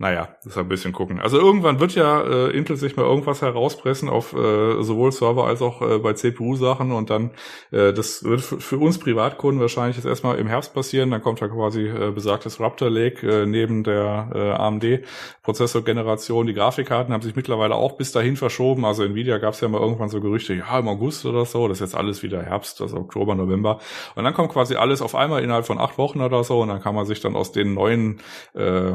naja, 0.00 0.28
das 0.44 0.52
ist 0.52 0.58
ein 0.58 0.68
bisschen 0.68 0.92
gucken. 0.92 1.18
Also 1.20 1.40
irgendwann 1.40 1.80
wird 1.80 1.96
ja 1.96 2.20
äh, 2.20 2.56
Intel 2.56 2.76
sich 2.76 2.96
mal 2.96 3.02
irgendwas 3.02 3.42
herauspressen 3.42 4.08
auf 4.08 4.32
äh, 4.32 4.80
sowohl 4.80 5.10
Server 5.10 5.44
als 5.44 5.60
auch 5.60 5.82
äh, 5.82 5.98
bei 5.98 6.12
CPU-Sachen 6.12 6.92
und 6.92 7.10
dann, 7.10 7.32
äh, 7.72 7.92
das 7.92 8.22
wird 8.22 8.40
für 8.40 8.78
uns 8.78 9.00
Privatkunden 9.00 9.60
wahrscheinlich 9.60 9.96
jetzt 9.96 10.06
erstmal 10.06 10.38
im 10.38 10.46
Herbst 10.46 10.72
passieren, 10.72 11.10
dann 11.10 11.20
kommt 11.20 11.42
da 11.42 11.48
quasi 11.48 11.88
äh, 11.88 12.12
besagtes 12.12 12.60
Raptor 12.60 12.90
Lake 12.90 13.26
äh, 13.26 13.46
neben 13.46 13.82
der 13.82 14.30
äh, 14.32 14.50
AMD-Prozessorgeneration. 14.52 16.46
Die 16.46 16.54
Grafikkarten 16.54 17.12
haben 17.12 17.22
sich 17.22 17.34
mittlerweile 17.34 17.74
auch 17.74 17.96
bis 17.96 18.12
dahin 18.12 18.36
verschoben, 18.36 18.84
also 18.84 19.02
Nvidia 19.02 19.38
gab 19.38 19.54
es 19.54 19.60
ja 19.60 19.68
mal 19.68 19.80
irgendwann 19.80 20.10
so 20.10 20.20
Gerüchte, 20.20 20.54
ja 20.54 20.78
im 20.78 20.86
August 20.86 21.26
oder 21.26 21.44
so, 21.44 21.66
das 21.66 21.78
ist 21.78 21.92
jetzt 21.92 21.96
alles 21.96 22.22
wieder 22.22 22.40
Herbst, 22.40 22.80
also 22.80 22.98
Oktober, 22.98 23.34
November 23.34 23.80
und 24.14 24.22
dann 24.22 24.34
kommt 24.34 24.52
quasi 24.52 24.76
alles 24.76 25.02
auf 25.02 25.16
einmal 25.16 25.42
innerhalb 25.42 25.66
von 25.66 25.78
acht 25.80 25.98
Wochen 25.98 26.20
oder 26.20 26.44
so 26.44 26.60
und 26.60 26.68
dann 26.68 26.80
kann 26.80 26.94
man 26.94 27.04
sich 27.04 27.20
dann 27.20 27.34
aus 27.34 27.50
den 27.50 27.74
neuen 27.74 28.20
äh, 28.54 28.92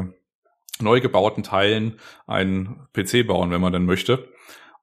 neu 0.80 1.00
gebauten 1.00 1.42
Teilen 1.42 1.98
einen 2.26 2.86
PC 2.92 3.26
bauen, 3.26 3.50
wenn 3.50 3.60
man 3.60 3.72
denn 3.72 3.86
möchte. 3.86 4.28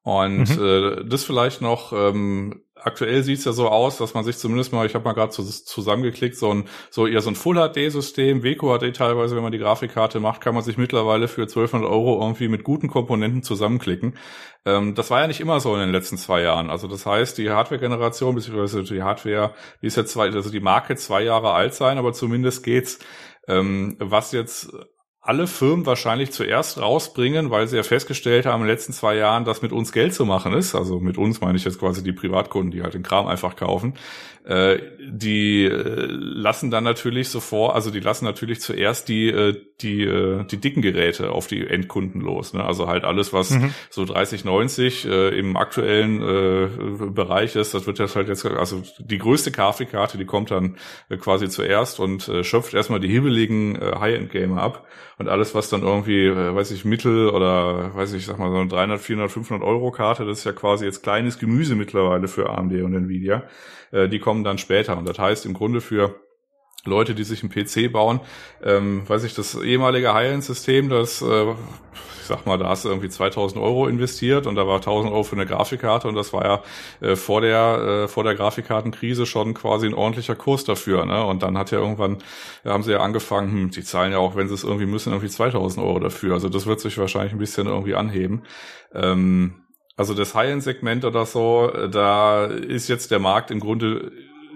Und 0.03 0.57
mhm. 0.57 0.63
äh, 0.63 1.05
das 1.05 1.23
vielleicht 1.23 1.61
noch, 1.61 1.93
ähm, 1.93 2.63
aktuell 2.75 3.21
sieht's 3.21 3.45
ja 3.45 3.51
so 3.51 3.69
aus, 3.69 3.97
dass 3.97 4.15
man 4.15 4.23
sich 4.23 4.37
zumindest 4.37 4.73
mal, 4.73 4.85
ich 4.87 4.95
habe 4.95 5.05
mal 5.05 5.13
gerade 5.13 5.31
zusammengeklickt, 5.31 6.35
so 6.35 6.51
ein 6.51 6.63
so 6.89 7.05
eher 7.05 7.21
so 7.21 7.29
ein 7.29 7.35
Full 7.35 7.55
HD-System, 7.55 8.41
Weco 8.41 8.75
HD 8.75 8.95
teilweise, 8.95 9.35
wenn 9.35 9.43
man 9.43 9.51
die 9.51 9.59
Grafikkarte 9.59 10.19
macht, 10.19 10.41
kann 10.41 10.55
man 10.55 10.63
sich 10.63 10.77
mittlerweile 10.77 11.27
für 11.27 11.43
1200 11.43 11.87
Euro 11.87 12.19
irgendwie 12.19 12.47
mit 12.47 12.63
guten 12.63 12.87
Komponenten 12.87 13.43
zusammenklicken. 13.43 14.17
Ähm, 14.65 14.95
das 14.95 15.11
war 15.11 15.21
ja 15.21 15.27
nicht 15.27 15.39
immer 15.39 15.59
so 15.59 15.75
in 15.75 15.81
den 15.81 15.91
letzten 15.91 16.17
zwei 16.17 16.41
Jahren. 16.41 16.71
Also 16.71 16.87
das 16.87 17.05
heißt, 17.05 17.37
die 17.37 17.51
Hardware-Generation 17.51 18.33
beziehungsweise 18.33 18.83
die 18.83 19.03
Hardware, 19.03 19.53
die 19.83 19.87
ist 19.87 19.97
jetzt 19.97 20.13
zwei, 20.13 20.31
also 20.31 20.49
die 20.49 20.59
Marke 20.59 20.95
zwei 20.95 21.21
Jahre 21.21 21.51
alt 21.51 21.75
sein, 21.75 21.99
aber 21.99 22.13
zumindest 22.13 22.63
geht's. 22.63 22.99
Ähm, 23.47 23.97
was 23.99 24.31
jetzt 24.31 24.71
alle 25.23 25.45
Firmen 25.45 25.85
wahrscheinlich 25.85 26.31
zuerst 26.31 26.81
rausbringen, 26.81 27.51
weil 27.51 27.67
sie 27.67 27.77
ja 27.77 27.83
festgestellt 27.83 28.47
haben 28.47 28.61
in 28.61 28.67
den 28.67 28.75
letzten 28.75 28.91
zwei 28.91 29.15
Jahren, 29.15 29.45
dass 29.45 29.61
mit 29.61 29.71
uns 29.71 29.91
Geld 29.91 30.15
zu 30.15 30.25
machen 30.25 30.53
ist. 30.53 30.73
Also 30.73 30.99
mit 30.99 31.17
uns 31.19 31.41
meine 31.41 31.57
ich 31.57 31.63
jetzt 31.63 31.79
quasi 31.79 32.03
die 32.03 32.11
Privatkunden, 32.11 32.71
die 32.71 32.81
halt 32.81 32.95
den 32.95 33.03
Kram 33.03 33.27
einfach 33.27 33.55
kaufen. 33.55 33.93
Äh, 34.43 34.79
die 34.99 35.65
äh, 35.65 36.07
lassen 36.07 36.71
dann 36.71 36.83
natürlich 36.83 37.29
sofort, 37.29 37.75
also 37.75 37.91
die 37.91 37.99
lassen 37.99 38.25
natürlich 38.25 38.59
zuerst 38.59 39.07
die 39.07 39.27
äh, 39.27 39.55
die 39.81 40.03
äh, 40.03 40.43
die 40.45 40.57
dicken 40.57 40.81
Geräte 40.81 41.31
auf 41.31 41.45
die 41.45 41.67
Endkunden 41.67 42.21
los. 42.21 42.53
Ne? 42.53 42.63
Also 42.63 42.87
halt 42.87 43.03
alles, 43.03 43.33
was 43.33 43.51
mhm. 43.51 43.71
so 43.91 44.03
30, 44.03 44.43
90 44.43 45.05
äh, 45.05 45.37
im 45.37 45.57
aktuellen 45.57 46.21
äh, 46.21 47.11
Bereich 47.11 47.55
ist, 47.55 47.75
das 47.75 47.85
wird 47.85 47.99
jetzt 47.99 48.15
halt 48.15 48.29
jetzt, 48.29 48.43
also 48.45 48.81
die 48.97 49.19
größte 49.19 49.51
Grafikkarte, 49.51 50.17
die 50.17 50.25
kommt 50.25 50.49
dann 50.49 50.77
äh, 51.09 51.17
quasi 51.17 51.47
zuerst 51.47 51.99
und 51.99 52.27
äh, 52.27 52.43
schöpft 52.43 52.73
erstmal 52.73 52.99
die 52.99 53.09
hibbeligen 53.09 53.75
äh, 53.75 53.99
High-End-Gamer 53.99 54.59
ab 54.59 54.87
und 55.19 55.29
alles, 55.29 55.53
was 55.53 55.69
dann 55.69 55.83
irgendwie, 55.83 56.25
äh, 56.25 56.55
weiß 56.55 56.71
ich, 56.71 56.83
Mittel 56.83 57.29
oder 57.29 57.93
weiß 57.93 58.13
ich, 58.13 58.25
sag 58.25 58.39
mal 58.39 58.49
so 58.49 58.57
eine 58.57 58.67
300, 58.67 58.99
400, 58.99 59.31
500 59.31 59.67
Euro 59.67 59.91
Karte, 59.91 60.25
das 60.25 60.39
ist 60.39 60.45
ja 60.45 60.53
quasi 60.53 60.85
jetzt 60.85 61.03
kleines 61.03 61.37
Gemüse 61.37 61.75
mittlerweile 61.75 62.27
für 62.27 62.49
AMD 62.49 62.73
und 62.81 62.95
Nvidia. 62.95 63.43
Äh, 63.91 64.09
die 64.09 64.19
kommen 64.19 64.43
dann 64.43 64.57
später 64.57 64.97
und 64.97 65.07
das 65.07 65.19
heißt 65.19 65.45
im 65.45 65.53
Grunde 65.53 65.81
für 65.81 66.15
Leute, 66.85 67.13
die 67.13 67.23
sich 67.23 67.43
einen 67.43 67.51
PC 67.51 67.91
bauen, 67.91 68.21
ähm, 68.63 69.07
weiß 69.07 69.23
ich, 69.23 69.35
das 69.35 69.55
ehemalige 69.55 70.13
High-End-System, 70.13 70.89
das, 70.89 71.21
äh, 71.21 71.51
ich 71.51 72.25
sag 72.25 72.47
mal, 72.47 72.57
da 72.57 72.69
hast 72.69 72.85
du 72.85 72.89
irgendwie 72.89 73.09
2000 73.09 73.61
Euro 73.61 73.87
investiert 73.87 74.47
und 74.47 74.55
da 74.55 74.65
war 74.65 74.77
1000 74.77 75.11
Euro 75.13 75.21
für 75.21 75.35
eine 75.35 75.45
Grafikkarte 75.45 76.07
und 76.07 76.15
das 76.15 76.33
war 76.33 76.43
ja 76.43 77.07
äh, 77.07 77.15
vor 77.15 77.41
der 77.41 78.05
äh, 78.05 78.07
vor 78.07 78.23
der 78.23 78.33
Grafikkartenkrise 78.33 79.27
schon 79.27 79.53
quasi 79.53 79.85
ein 79.85 79.93
ordentlicher 79.93 80.35
Kurs 80.35 80.63
dafür, 80.63 81.05
ne? 81.05 81.23
Und 81.23 81.43
dann 81.43 81.55
hat 81.55 81.69
ja 81.69 81.77
irgendwann, 81.77 82.17
ja, 82.63 82.71
haben 82.71 82.83
sie 82.83 82.93
ja 82.93 82.99
angefangen, 83.01 83.51
hm, 83.51 83.71
die 83.71 83.83
zahlen 83.83 84.11
ja 84.11 84.17
auch, 84.17 84.35
wenn 84.35 84.47
sie 84.47 84.55
es 84.55 84.63
irgendwie 84.63 84.87
müssen, 84.87 85.11
irgendwie 85.11 85.29
2000 85.29 85.85
Euro 85.85 85.99
dafür. 85.99 86.33
Also 86.33 86.49
das 86.49 86.65
wird 86.65 86.79
sich 86.79 86.97
wahrscheinlich 86.97 87.33
ein 87.33 87.39
bisschen 87.39 87.67
irgendwie 87.67 87.95
anheben. 87.95 88.43
Ähm, 88.93 89.61
also 90.01 90.15
das 90.15 90.33
High-End-Segment 90.33 91.05
oder 91.05 91.27
so, 91.27 91.71
äh, 91.71 91.87
da 91.87 92.45
ist 92.45 92.87
jetzt 92.87 93.11
der 93.11 93.19
Markt 93.19 93.51
im 93.51 93.59
Grunde 93.59 94.11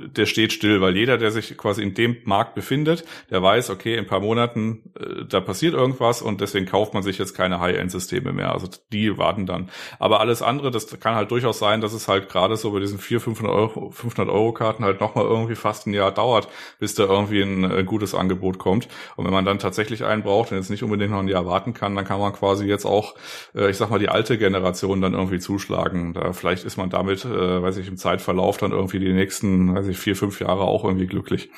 der 0.06 0.26
steht 0.26 0.54
still, 0.54 0.82
weil 0.82 0.96
jeder, 0.96 1.18
der 1.18 1.32
sich 1.32 1.58
quasi 1.58 1.82
in 1.82 1.94
dem 1.94 2.18
Markt 2.24 2.56
befindet, 2.56 3.06
der 3.30 3.42
weiß, 3.42 3.70
okay, 3.70 3.94
in 3.94 4.00
ein 4.00 4.08
paar 4.08 4.20
Monaten, 4.20 4.92
äh, 5.00 5.26
da 5.28 5.40
passiert 5.40 5.74
irgendwas 5.74 6.22
und 6.22 6.42
deswegen 6.42 6.66
kauft 6.66 6.94
man 6.94 7.04
sich 7.04 7.18
jetzt 7.18 7.34
keine 7.34 7.60
High-End-Systeme 7.60 8.34
mehr. 8.34 8.54
Also 8.54 8.68
die 8.92 9.18
warten 9.18 9.46
dann. 9.46 9.70
Aber 10.00 10.20
alles 10.20 10.42
andere, 10.42 10.72
das 10.72 11.00
kann 11.00 11.16
halt 11.16 11.32
durchaus 11.32 11.60
sein, 11.60 11.82
dass 11.82 11.94
es 11.94 12.08
halt 12.08 12.30
gerade 12.30 12.58
so 12.58 12.72
bei 12.72 12.80
diesen 12.80 13.00
400, 13.00 13.24
500 13.24 13.56
Euro, 13.56 13.92
500 13.92 14.34
Euro 14.34 14.52
Karten 14.54 14.84
halt 14.84 15.00
nochmal 15.02 15.26
irgendwie 15.26 15.56
fast 15.56 15.88
ein 15.88 15.94
Jahr 15.94 16.12
dauert, 16.12 16.48
bis 16.80 16.96
da 16.96 17.04
irgendwie 17.04 17.42
ein 17.42 17.64
äh, 17.70 17.84
gutes 17.84 18.14
Angebot 18.14 18.60
kommt. 18.60 18.88
Und 19.16 19.26
wenn 19.26 19.34
man 19.34 19.46
dann 19.46 19.60
tatsächlich 19.60 20.04
einen 20.04 20.24
braucht 20.24 20.52
und 20.52 20.58
jetzt 20.58 20.70
nicht 20.70 20.84
unbedingt 20.84 21.12
noch 21.12 21.20
ein 21.20 21.28
Jahr 21.28 21.46
warten 21.46 21.74
kann, 21.74 21.96
dann 21.96 22.06
kann 22.06 22.20
man 22.20 22.34
quasi 22.34 22.66
jetzt 22.66 22.86
auch, 22.86 23.16
äh, 23.56 23.70
ich 23.70 23.78
sag 23.78 23.90
mal, 23.90 24.00
die 24.00 24.10
alte 24.10 24.38
Generation 24.38 25.02
dann 25.02 25.14
irgendwie 25.14 25.40
zuschlagen. 25.40 26.14
Da 26.14 26.34
vielleicht 26.34 26.66
ist 26.66 26.78
man 26.78 26.90
damit, 26.90 27.26
äh, 27.26 27.62
weiß 27.62 27.78
ich, 27.78 27.88
im 27.88 27.98
Zeitverlauf 27.98 28.58
dann 28.58 28.72
irgendwie 28.72 29.00
die 29.00 29.14
nächsten, 29.14 29.70
weiß 29.86 29.92
ich, 29.92 29.98
vier, 29.98 30.16
fünf 30.16 30.40
Jahre 30.40 30.62
auch 30.62 30.84
irgendwie 30.84 31.08
glücklich. 31.08 31.50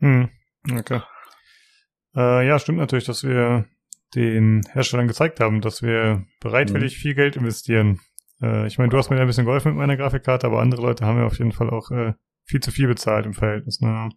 Hm, 0.00 0.30
okay. 0.72 1.02
Äh, 2.16 2.46
ja, 2.46 2.58
stimmt 2.58 2.78
natürlich, 2.78 3.04
dass 3.04 3.24
wir 3.24 3.66
den 4.14 4.62
Herstellern 4.72 5.08
gezeigt 5.08 5.40
haben, 5.40 5.60
dass 5.60 5.82
wir 5.82 6.24
bereitwillig 6.40 6.96
mhm. 6.96 7.00
viel 7.00 7.14
Geld 7.14 7.36
investieren. 7.36 8.00
Äh, 8.40 8.66
ich 8.66 8.78
meine, 8.78 8.90
du 8.90 8.98
hast 8.98 9.10
mir 9.10 9.20
ein 9.20 9.26
bisschen 9.26 9.46
geholfen 9.46 9.72
mit 9.72 9.78
meiner 9.78 9.96
Grafikkarte, 9.96 10.46
aber 10.46 10.60
andere 10.60 10.82
Leute 10.82 11.04
haben 11.04 11.18
ja 11.18 11.26
auf 11.26 11.38
jeden 11.38 11.52
Fall 11.52 11.70
auch 11.70 11.90
äh, 11.90 12.14
viel 12.44 12.60
zu 12.60 12.70
viel 12.70 12.86
bezahlt 12.86 13.26
im 13.26 13.34
Verhältnis. 13.34 13.80
Ne? 13.80 14.10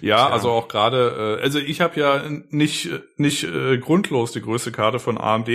Ja, 0.00 0.28
also 0.28 0.50
auch 0.50 0.68
gerade, 0.68 1.38
äh, 1.38 1.42
also 1.42 1.58
ich 1.58 1.80
habe 1.80 1.98
ja 2.00 2.22
nicht 2.50 2.88
nicht 3.16 3.44
äh, 3.44 3.78
grundlos 3.78 4.32
die 4.32 4.40
größte 4.40 4.72
Karte 4.72 4.98
von 4.98 5.18
AMD, 5.18 5.48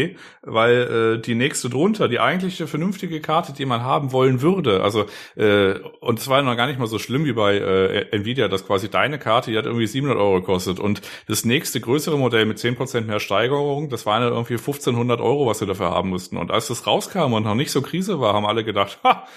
weil 0.43 1.17
äh, 1.17 1.21
die 1.21 1.35
nächste 1.35 1.69
drunter, 1.69 2.07
die 2.07 2.19
eigentliche 2.19 2.67
vernünftige 2.67 3.21
Karte, 3.21 3.53
die 3.53 3.65
man 3.65 3.83
haben 3.83 4.11
wollen 4.11 4.41
würde, 4.41 4.83
also 4.83 5.05
äh, 5.35 5.73
und 6.01 6.19
zwar 6.19 6.41
noch 6.41 6.55
gar 6.55 6.67
nicht 6.67 6.79
mal 6.79 6.87
so 6.87 6.99
schlimm 6.99 7.25
wie 7.25 7.33
bei 7.33 7.57
äh, 7.57 8.09
Nvidia, 8.11 8.47
dass 8.47 8.65
quasi 8.65 8.89
deine 8.89 9.19
Karte, 9.19 9.51
die 9.51 9.57
hat 9.57 9.65
irgendwie 9.65 9.87
700 9.87 10.17
Euro 10.17 10.35
gekostet 10.41 10.79
und 10.79 11.01
das 11.27 11.45
nächste 11.45 11.81
größere 11.81 12.17
Modell 12.17 12.45
mit 12.45 12.57
10% 12.57 13.01
mehr 13.01 13.19
Steigerung, 13.19 13.89
das 13.89 14.05
waren 14.05 14.21
ja 14.21 14.29
irgendwie 14.29 14.53
1500 14.53 15.21
Euro, 15.21 15.47
was 15.47 15.59
sie 15.59 15.65
dafür 15.65 15.91
haben 15.91 16.09
mussten. 16.09 16.37
Und 16.37 16.51
als 16.51 16.67
das 16.67 16.85
rauskam 16.85 17.33
und 17.33 17.43
noch 17.43 17.55
nicht 17.55 17.71
so 17.71 17.81
Krise 17.81 18.19
war, 18.19 18.33
haben 18.33 18.45
alle 18.45 18.63
gedacht, 18.63 18.99
ha, 19.03 19.27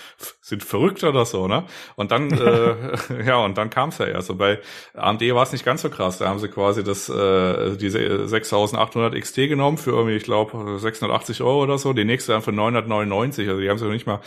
sind 0.41 0.63
verrückt 0.63 1.03
oder 1.05 1.25
so, 1.25 1.49
ne? 1.49 1.65
Und 1.97 2.11
dann, 2.11 2.31
äh, 2.31 2.75
ja, 3.27 3.39
und 3.45 3.57
dann 3.59 3.71
kam 3.71 3.91
es 3.91 3.99
ja 3.99 4.07
erst. 4.07 4.31
Und 4.31 4.39
bei 4.39 4.59
AMD 4.95 5.23
war 5.35 5.43
es 5.43 5.53
nicht 5.53 5.65
ganz 5.65 5.83
so 5.83 5.91
krass. 5.91 6.19
Da 6.19 6.29
haben 6.29 6.39
sie 6.39 6.49
quasi 6.49 6.83
das 6.83 7.09
äh, 7.09 7.77
diese 7.77 8.27
6800 8.27 9.15
XT 9.21 9.37
genommen 9.49 9.79
für 9.79 9.91
irgendwie, 9.91 10.17
ich 10.17 10.25
glaube, 10.25 10.79
680 10.79 11.43
Euro 11.43 11.63
oder 11.63 11.79
so. 11.79 11.93
Die 11.93 12.05
nächste 12.05 12.33
dann 12.33 12.43
für 12.43 12.53
999. 12.53 13.49
Also 13.49 13.61
die 13.61 13.71
haben 13.71 13.79
sie 13.79 13.85
noch 13.85 13.93
nicht 13.93 14.07
mal 14.07 14.21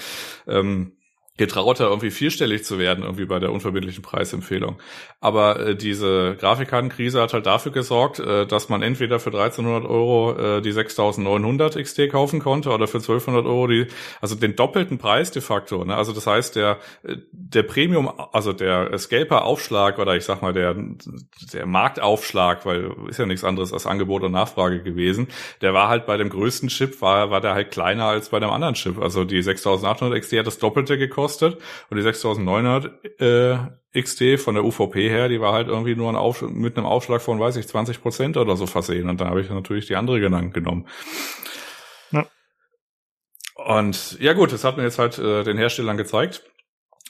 ähm, 0.47 0.93
getrauter, 1.35 1.85
irgendwie 1.85 2.11
vierstellig 2.11 2.63
zu 2.63 2.77
werden, 2.77 3.03
irgendwie 3.03 3.25
bei 3.25 3.39
der 3.39 3.51
unverbindlichen 3.51 4.03
Preisempfehlung. 4.03 4.77
Aber 5.19 5.59
äh, 5.59 5.75
diese 5.75 6.35
Grafikkartenkrise 6.39 7.19
hat 7.19 7.33
halt 7.33 7.47
dafür 7.47 7.71
gesorgt, 7.71 8.19
äh, 8.19 8.45
dass 8.45 8.69
man 8.69 8.83
entweder 8.83 9.19
für 9.19 9.31
1300 9.31 9.83
Euro 9.89 10.37
äh, 10.37 10.61
die 10.61 10.71
6900 10.71 11.75
XT 11.81 12.11
kaufen 12.11 12.39
konnte 12.39 12.69
oder 12.69 12.85
für 12.85 12.99
1200 12.99 13.47
Euro 13.47 13.65
die, 13.65 13.87
also 14.21 14.35
den 14.35 14.55
doppelten 14.55 14.99
Preis 14.99 15.31
de 15.31 15.41
facto. 15.41 15.83
Ne? 15.83 15.95
Also 15.95 16.13
das 16.13 16.27
heißt, 16.27 16.55
der, 16.55 16.77
äh, 17.01 17.15
der 17.31 17.63
Premium, 17.63 18.11
also 18.31 18.53
der 18.53 18.95
Scalper-Aufschlag 18.95 19.97
oder 19.97 20.15
ich 20.15 20.25
sag 20.25 20.43
mal 20.43 20.53
der, 20.53 20.75
der 21.51 21.65
Marktaufschlag, 21.65 22.63
weil 22.67 22.91
ist 23.09 23.17
ja 23.17 23.25
nichts 23.25 23.43
anderes 23.43 23.73
als 23.73 23.87
Angebot 23.87 24.21
und 24.21 24.33
Nachfrage 24.33 24.83
gewesen, 24.83 25.29
der 25.61 25.73
war 25.73 25.89
halt 25.89 26.05
bei 26.05 26.17
dem 26.17 26.29
größten 26.29 26.69
Chip, 26.69 27.01
war, 27.01 27.31
war 27.31 27.41
der 27.41 27.55
halt 27.55 27.71
kleiner 27.71 28.05
als 28.05 28.29
bei 28.29 28.39
dem 28.39 28.51
anderen 28.51 28.75
Chip. 28.75 29.01
Also 29.01 29.23
die 29.23 29.41
6800 29.41 30.21
XT 30.21 30.33
hat 30.33 30.45
das 30.45 30.59
Doppelte 30.59 30.99
gekostet 30.99 31.22
gekostet 31.23 31.57
und 31.89 31.97
die 31.97 32.03
6900 32.03 33.21
äh, 33.21 34.01
XT 34.01 34.39
von 34.39 34.55
der 34.55 34.63
UVP 34.63 35.09
her, 35.09 35.29
die 35.29 35.39
war 35.39 35.53
halt 35.53 35.67
irgendwie 35.67 35.95
nur 35.95 36.09
ein 36.09 36.15
Auf 36.15 36.41
mit 36.41 36.77
einem 36.77 36.85
Aufschlag 36.85 37.21
von, 37.21 37.39
weiß 37.39 37.55
ich, 37.57 37.67
20 37.67 38.01
Prozent 38.01 38.37
oder 38.37 38.55
so 38.55 38.65
versehen. 38.65 39.09
Und 39.09 39.21
dann 39.21 39.29
habe 39.29 39.41
ich 39.41 39.49
natürlich 39.49 39.85
die 39.85 39.95
andere 39.95 40.19
genannt 40.19 40.53
genommen. 40.53 40.87
Ja. 42.11 42.25
Und 43.55 44.19
ja 44.19 44.33
gut, 44.33 44.51
das 44.51 44.63
hat 44.63 44.77
mir 44.77 44.83
jetzt 44.83 44.99
halt 44.99 45.17
äh, 45.19 45.43
den 45.43 45.57
Herstellern 45.57 45.97
gezeigt. 45.97 46.43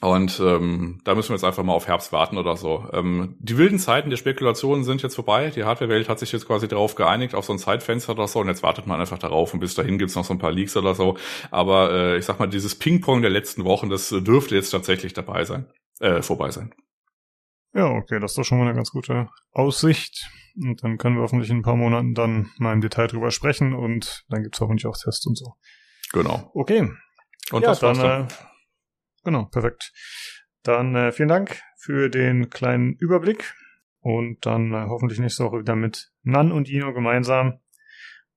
Und 0.03 0.37
ähm, 0.43 0.99
da 1.05 1.15
müssen 1.15 1.29
wir 1.29 1.35
jetzt 1.35 1.45
einfach 1.45 1.63
mal 1.63 1.71
auf 1.71 1.87
Herbst 1.87 2.11
warten 2.11 2.37
oder 2.37 2.57
so. 2.57 2.85
Ähm, 2.91 3.37
die 3.39 3.57
wilden 3.57 3.79
Zeiten 3.79 4.09
der 4.09 4.17
Spekulationen 4.17 4.83
sind 4.83 5.01
jetzt 5.01 5.15
vorbei. 5.15 5.49
Die 5.49 5.63
Hardware-Welt 5.63 6.09
hat 6.09 6.19
sich 6.19 6.33
jetzt 6.33 6.45
quasi 6.45 6.67
darauf 6.67 6.95
geeinigt, 6.95 7.35
auf 7.35 7.45
so 7.45 7.53
ein 7.53 7.57
Zeitfenster 7.57 8.11
oder 8.11 8.27
so. 8.27 8.39
Und 8.41 8.49
jetzt 8.49 8.63
wartet 8.63 8.85
man 8.85 8.99
einfach 8.99 9.17
darauf. 9.17 9.53
Und 9.53 9.61
bis 9.61 9.75
dahin 9.75 9.97
gibt's 9.97 10.15
noch 10.15 10.25
so 10.25 10.33
ein 10.33 10.39
paar 10.39 10.51
Leaks 10.51 10.75
oder 10.75 10.93
so. 10.93 11.15
Aber 11.51 11.93
äh, 11.93 12.17
ich 12.17 12.25
sag 12.25 12.37
mal, 12.37 12.47
dieses 12.47 12.75
Ping-Pong 12.75 13.21
der 13.21 13.31
letzten 13.31 13.63
Wochen, 13.63 13.89
das 13.89 14.09
dürfte 14.09 14.55
jetzt 14.55 14.71
tatsächlich 14.71 15.13
dabei 15.13 15.45
sein. 15.45 15.67
Äh, 16.01 16.21
vorbei 16.21 16.51
sein. 16.51 16.73
Ja, 17.73 17.85
okay, 17.85 18.19
das 18.19 18.31
ist 18.31 18.37
doch 18.37 18.43
schon 18.43 18.57
mal 18.57 18.65
eine 18.65 18.75
ganz 18.75 18.91
gute 18.91 19.29
Aussicht. 19.53 20.29
Und 20.61 20.83
dann 20.83 20.97
können 20.97 21.15
wir 21.15 21.21
hoffentlich 21.21 21.49
in 21.49 21.59
ein 21.59 21.63
paar 21.63 21.77
Monaten 21.77 22.13
dann 22.13 22.51
mal 22.57 22.73
im 22.73 22.81
Detail 22.81 23.07
drüber 23.07 23.31
sprechen 23.31 23.73
und 23.73 24.25
dann 24.27 24.43
gibt's 24.43 24.59
hoffentlich 24.59 24.85
auch 24.85 24.97
Tests 24.97 25.25
und 25.25 25.37
so. 25.37 25.53
Genau. 26.11 26.51
Okay. 26.53 26.91
Und 27.51 27.61
ja, 27.61 27.69
das 27.69 27.81
war's 27.81 27.99
dann. 27.99 28.27
dann. 28.27 28.27
Äh, 28.27 28.52
Genau, 29.23 29.45
perfekt. 29.45 29.91
Dann 30.63 30.95
äh, 30.95 31.11
vielen 31.11 31.29
Dank 31.29 31.61
für 31.77 32.09
den 32.09 32.49
kleinen 32.49 32.93
Überblick 32.93 33.53
und 33.99 34.45
dann 34.45 34.73
äh, 34.73 34.85
hoffentlich 34.87 35.19
nächste 35.19 35.45
Woche 35.45 35.59
wieder 35.59 35.75
mit 35.75 36.11
Nan 36.23 36.51
und 36.51 36.69
Ino 36.69 36.93
gemeinsam. 36.93 37.59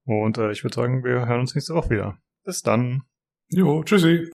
Und 0.05 0.39
äh, 0.39 0.53
ich 0.53 0.63
würde 0.63 0.75
sagen, 0.75 1.05
wir 1.05 1.27
hören 1.27 1.41
uns 1.41 1.55
nächste 1.55 1.75
Woche 1.75 1.91
wieder. 1.91 2.19
Bis 2.45 2.63
dann. 2.63 3.03
Jo, 3.49 3.83
tschüssi. 3.83 4.31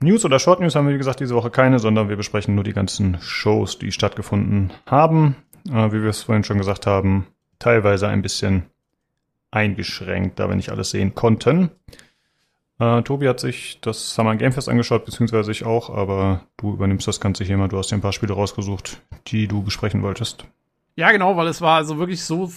News 0.00 0.24
oder 0.24 0.38
Short 0.38 0.60
News 0.60 0.76
haben 0.76 0.86
wir, 0.86 0.94
wie 0.94 0.98
gesagt, 0.98 1.18
diese 1.18 1.34
Woche 1.34 1.50
keine, 1.50 1.80
sondern 1.80 2.08
wir 2.08 2.16
besprechen 2.16 2.54
nur 2.54 2.62
die 2.62 2.72
ganzen 2.72 3.20
Shows, 3.20 3.78
die 3.78 3.90
stattgefunden 3.90 4.72
haben. 4.86 5.34
Äh, 5.68 5.92
wie 5.92 6.02
wir 6.02 6.10
es 6.10 6.22
vorhin 6.22 6.44
schon 6.44 6.58
gesagt 6.58 6.86
haben, 6.86 7.26
teilweise 7.58 8.06
ein 8.06 8.22
bisschen 8.22 8.70
eingeschränkt, 9.50 10.38
da 10.38 10.48
wir 10.48 10.56
nicht 10.56 10.70
alles 10.70 10.90
sehen 10.90 11.14
konnten. 11.14 11.70
Äh, 12.78 13.02
Tobi 13.02 13.28
hat 13.28 13.40
sich 13.40 13.80
das 13.80 14.14
Summer 14.14 14.36
Game 14.36 14.52
Fest 14.52 14.68
angeschaut, 14.68 15.04
beziehungsweise 15.04 15.50
ich 15.50 15.64
auch, 15.64 15.90
aber 15.90 16.42
du 16.56 16.74
übernimmst 16.74 17.08
das 17.08 17.20
Ganze 17.20 17.44
hier 17.44 17.56
mal. 17.56 17.68
Du 17.68 17.78
hast 17.78 17.90
dir 17.90 17.96
ein 17.96 18.00
paar 18.00 18.12
Spiele 18.12 18.34
rausgesucht, 18.34 19.02
die 19.26 19.48
du 19.48 19.62
besprechen 19.62 20.02
wolltest. 20.02 20.44
Ja, 20.96 21.10
genau, 21.12 21.36
weil 21.36 21.48
es 21.48 21.60
war 21.60 21.76
also 21.76 21.98
wirklich 21.98 22.22
so 22.22 22.50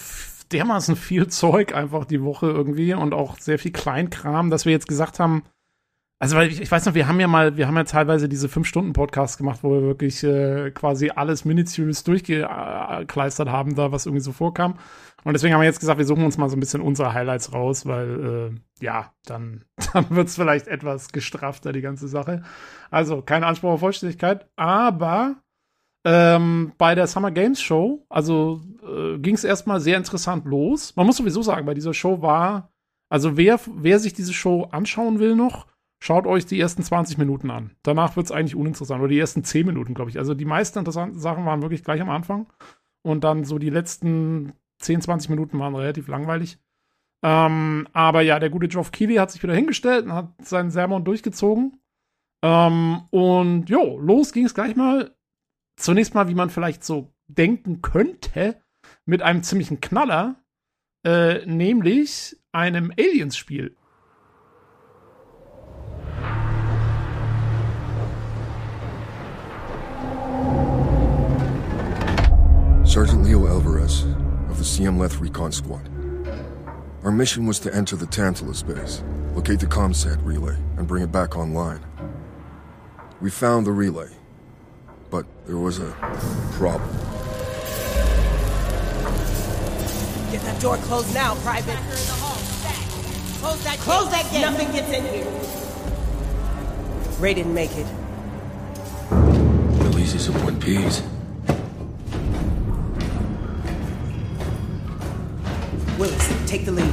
dermaßen 0.52 0.96
viel 0.96 1.28
Zeug 1.28 1.74
einfach 1.74 2.06
die 2.06 2.24
Woche 2.24 2.48
irgendwie 2.48 2.94
und 2.94 3.14
auch 3.14 3.38
sehr 3.39 3.58
viel 3.58 3.72
Kleinkram, 3.72 4.50
dass 4.50 4.66
wir 4.66 4.72
jetzt 4.72 4.88
gesagt 4.88 5.20
haben, 5.20 5.44
also 6.22 6.38
weil 6.38 6.52
ich, 6.52 6.62
ich 6.62 6.70
weiß 6.70 6.86
noch, 6.86 6.94
wir 6.94 7.08
haben 7.08 7.20
ja 7.20 7.28
mal, 7.28 7.58
wir 7.58 7.66
haben 7.66 7.76
ja 7.76 7.84
teilweise 7.84 8.30
diese 8.30 8.48
fünf 8.48 8.68
Stunden 8.68 8.94
Podcasts 8.94 9.40
gemacht, 9.40 9.62
wo 9.64 9.72
wir 9.72 9.82
wirklich 9.82 10.24
äh, 10.24 10.70
quasi 10.70 11.10
alles 11.10 11.46
minutiös 11.46 12.04
durchgekleistert 12.04 13.50
haben, 13.50 13.74
da 13.74 13.92
was 13.92 14.06
irgendwie 14.06 14.22
so 14.22 14.32
vorkam. 14.32 14.78
Und 15.24 15.34
deswegen 15.34 15.56
haben 15.56 15.62
wir 15.62 15.66
jetzt 15.66 15.80
gesagt, 15.80 15.98
wir 15.98 16.06
suchen 16.06 16.24
uns 16.24 16.38
mal 16.38 16.48
so 16.48 16.56
ein 16.56 16.60
bisschen 16.60 16.82
unsere 16.82 17.16
Highlights 17.16 17.54
raus, 17.54 17.88
weil 17.88 18.52
äh, 18.54 18.86
ja, 18.86 19.12
dann, 19.26 19.66
dann 19.94 20.12
wird 20.12 20.28
es 20.28 20.36
vielleicht 20.36 20.68
etwas 20.68 21.12
gestrafter, 21.12 21.74
die 21.74 21.82
ganze 21.82 22.08
Sache. 22.08 22.44
Also 22.92 23.24
kein 23.24 23.44
Anspruch 23.44 23.72
auf 23.72 23.80
Vollständigkeit, 23.80 24.48
aber 24.56 25.38
ähm, 26.06 26.74
bei 26.78 26.94
der 26.94 27.08
Summer 27.08 27.32
Games 27.32 27.64
Show, 27.64 28.06
also 28.10 28.62
äh, 28.88 29.18
ging 29.18 29.34
es 29.34 29.44
erstmal 29.44 29.80
sehr 29.80 29.98
interessant 29.98 30.46
los. 30.46 30.96
Man 30.96 31.08
muss 31.08 31.18
sowieso 31.18 31.42
sagen, 31.42 31.66
bei 31.66 31.74
dieser 31.74 31.96
Show 31.96 32.22
war, 32.22 32.72
also 33.10 33.38
wer, 33.38 33.60
wer 33.74 33.98
sich 33.98 34.14
diese 34.14 34.34
Show 34.34 34.68
anschauen 34.72 35.18
will 35.18 35.36
noch, 35.36 35.66
schaut 36.02 36.26
euch 36.26 36.45
die 36.45 36.60
ersten 36.60 36.84
20 36.84 37.18
Minuten 37.18 37.49
an. 37.52 37.72
Danach 37.84 38.16
wird 38.16 38.26
es 38.26 38.32
eigentlich 38.32 38.56
uninteressant. 38.56 38.99
Oder 38.99 39.10
die 39.10 39.20
ersten 39.20 39.43
10 39.43 39.66
Minuten, 39.66 39.93
glaube 39.93 40.10
ich. 40.10 40.18
Also 40.18 40.34
die 40.34 40.45
meisten 40.45 40.80
interessanten 40.80 41.20
Sachen 41.20 41.45
waren 41.45 41.62
wirklich 41.62 41.84
gleich 41.84 42.02
am 42.02 42.10
Anfang. 42.10 42.47
Und 43.04 43.24
dann 43.24 43.45
so 43.45 43.60
die 43.60 43.70
letzten 43.70 44.54
10, 44.80 45.02
20 45.02 45.30
Minuten 45.30 45.60
waren 45.60 45.76
relativ 45.76 46.08
langweilig. 46.08 46.58
Ähm, 47.24 47.88
aber 47.93 48.22
ja, 48.22 48.39
der 48.39 48.49
gute 48.49 48.68
Geoff 48.68 48.91
Keighley 48.91 49.16
hat 49.16 49.32
sich 49.32 49.43
wieder 49.43 49.54
hingestellt 49.54 50.06
und 50.06 50.14
hat 50.14 50.34
seinen 50.43 50.72
Sermon 50.72 51.06
durchgezogen. 51.06 51.80
Ähm, 52.43 53.04
und 53.12 53.70
jo, 53.70 53.99
los 53.99 54.34
ging 54.34 54.45
es 54.45 54.56
gleich 54.56 54.76
mal. 54.76 55.16
Zunächst 55.78 56.16
mal, 56.16 56.28
wie 56.28 56.36
man 56.36 56.49
vielleicht 56.49 56.84
so 56.84 57.14
denken 57.28 57.84
könnte, 57.84 58.60
mit 59.06 59.22
einem 59.22 59.43
ziemlichen 59.43 59.82
Knaller, 59.82 60.43
äh, 61.06 61.45
nämlich 61.45 62.38
einem 62.52 62.91
Aliens-Spiel. 62.97 63.78
Sergeant 72.92 73.24
Leo 73.24 73.48
Alvarez 73.48 74.04
of 74.50 74.58
the 74.58 74.66
CM 74.66 75.00
Leth 75.00 75.22
Recon 75.22 75.54
Squad. 75.54 75.89
Our 77.06 77.12
mission 77.12 77.46
was 77.46 77.58
to 77.60 77.74
enter 77.74 77.96
the 77.96 78.06
Tantalus 78.06 78.64
base, 78.64 79.02
locate 79.34 79.62
the 79.62 79.66
ComSat 79.66 80.20
relay, 80.26 80.58
and 80.76 80.86
bring 80.89 81.02
it 81.02 81.10
back 81.10 81.38
online. 81.38 81.80
We 83.22 83.30
found 83.30 83.66
the 83.66 83.72
relay, 83.72 84.10
but 85.10 85.26
there 85.46 85.56
was 85.56 85.80
a 85.80 85.94
problem. 86.52 86.92
Get 90.34 90.42
that 90.42 90.60
door 90.60 90.76
closed 90.76 91.14
now, 91.14 91.36
Private. 91.36 91.78
Close 93.39 93.64
that 93.64 93.78
Close 93.80 94.12
that 94.12 94.30
gate. 94.34 94.42
Nothing 94.42 94.70
gets 94.74 94.92
in 94.92 95.06
here. 95.06 95.32
Ray 97.22 97.36
didn't 97.36 97.54
make 97.54 97.72
it. 97.72 97.88
At 99.10 99.96
least 99.96 100.12
he's 100.12 100.28
in 100.28 100.34
one 100.44 100.60
piece. 100.60 101.02
Willis, 106.02 106.49
take 106.49 106.66
the 106.66 106.72
lead. 106.72 106.91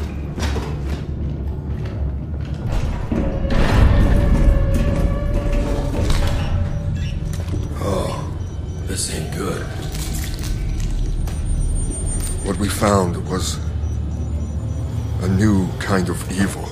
Oh, 7.80 8.30
This 8.86 9.14
ain't 9.14 9.34
good. 9.34 9.62
What 12.44 12.58
we 12.58 12.68
found 12.68 13.16
was 13.30 13.58
a 15.22 15.28
new 15.28 15.66
kind 15.78 16.10
of 16.10 16.30
evil. 16.30 16.66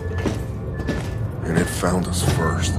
And 1.47 1.57
it 1.57 1.64
found 1.64 2.07
us 2.07 2.22
first. 2.34 2.74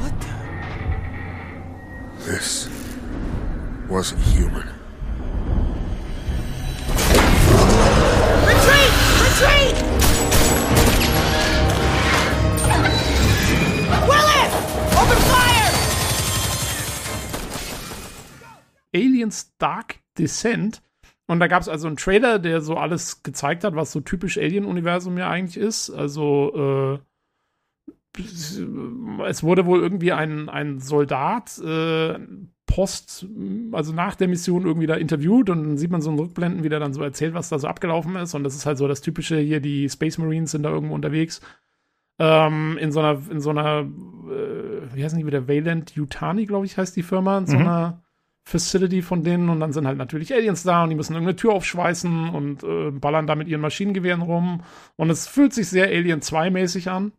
What 0.00 0.12
the? 0.22 0.34
This 2.24 2.68
wasn't 3.88 4.22
human. 4.22 4.69
Aliens 19.20 19.54
Dark 19.58 19.96
Descent. 20.18 20.82
Und 21.26 21.38
da 21.40 21.46
gab 21.46 21.62
es 21.62 21.68
also 21.68 21.86
einen 21.86 21.96
Trailer, 21.96 22.38
der 22.38 22.60
so 22.60 22.76
alles 22.76 23.22
gezeigt 23.22 23.62
hat, 23.62 23.76
was 23.76 23.92
so 23.92 24.00
typisch 24.00 24.36
Alien-Universum 24.38 25.16
ja 25.16 25.30
eigentlich 25.30 25.56
ist. 25.56 25.90
Also, 25.90 26.98
äh, 26.98 28.20
es 29.28 29.42
wurde 29.44 29.66
wohl 29.66 29.80
irgendwie 29.80 30.12
ein, 30.12 30.48
ein 30.48 30.80
Soldat 30.80 31.56
äh, 31.58 32.18
post, 32.66 33.26
also 33.72 33.92
nach 33.92 34.16
der 34.16 34.26
Mission 34.26 34.66
irgendwie 34.66 34.88
da 34.88 34.94
interviewt 34.94 35.50
und 35.50 35.62
dann 35.62 35.78
sieht 35.78 35.92
man 35.92 36.02
so 36.02 36.10
einen 36.10 36.18
Rückblenden, 36.18 36.64
wie 36.64 36.68
der 36.68 36.80
dann 36.80 36.92
so 36.92 37.02
erzählt, 37.02 37.34
was 37.34 37.48
da 37.48 37.58
so 37.60 37.68
abgelaufen 37.68 38.16
ist. 38.16 38.34
Und 38.34 38.42
das 38.42 38.56
ist 38.56 38.66
halt 38.66 38.78
so 38.78 38.88
das 38.88 39.00
typische 39.00 39.38
hier, 39.38 39.60
die 39.60 39.88
Space 39.88 40.18
Marines 40.18 40.50
sind 40.50 40.64
da 40.64 40.70
irgendwo 40.70 40.94
unterwegs. 40.94 41.40
Ähm, 42.18 42.76
in 42.78 42.90
so 42.90 42.98
einer, 43.00 43.20
in 43.30 43.40
so 43.40 43.50
einer, 43.50 43.80
äh, 43.82 44.94
wie 44.94 45.04
heißen 45.04 45.18
die 45.18 45.26
wieder, 45.26 45.46
Valent 45.46 45.94
Yutani, 45.94 46.46
glaube 46.46 46.66
ich, 46.66 46.76
heißt 46.76 46.96
die 46.96 47.02
Firma, 47.04 47.38
in 47.38 47.46
so 47.46 47.56
Mhm. 47.56 47.62
einer 47.62 48.02
Facility 48.50 49.02
von 49.02 49.22
denen 49.22 49.48
und 49.48 49.60
dann 49.60 49.72
sind 49.72 49.86
halt 49.86 49.96
natürlich 49.96 50.34
Aliens 50.34 50.64
da 50.64 50.82
und 50.82 50.90
die 50.90 50.96
müssen 50.96 51.12
irgendeine 51.12 51.36
Tür 51.36 51.52
aufschweißen 51.52 52.30
und 52.30 52.64
äh, 52.64 52.90
ballern 52.90 53.26
da 53.26 53.36
mit 53.36 53.48
ihren 53.48 53.60
Maschinengewehren 53.60 54.22
rum 54.22 54.62
und 54.96 55.10
es 55.10 55.28
fühlt 55.28 55.54
sich 55.54 55.68
sehr 55.68 55.86
Alien 55.86 56.20
2 56.20 56.50
mäßig 56.50 56.90
an. 56.90 57.12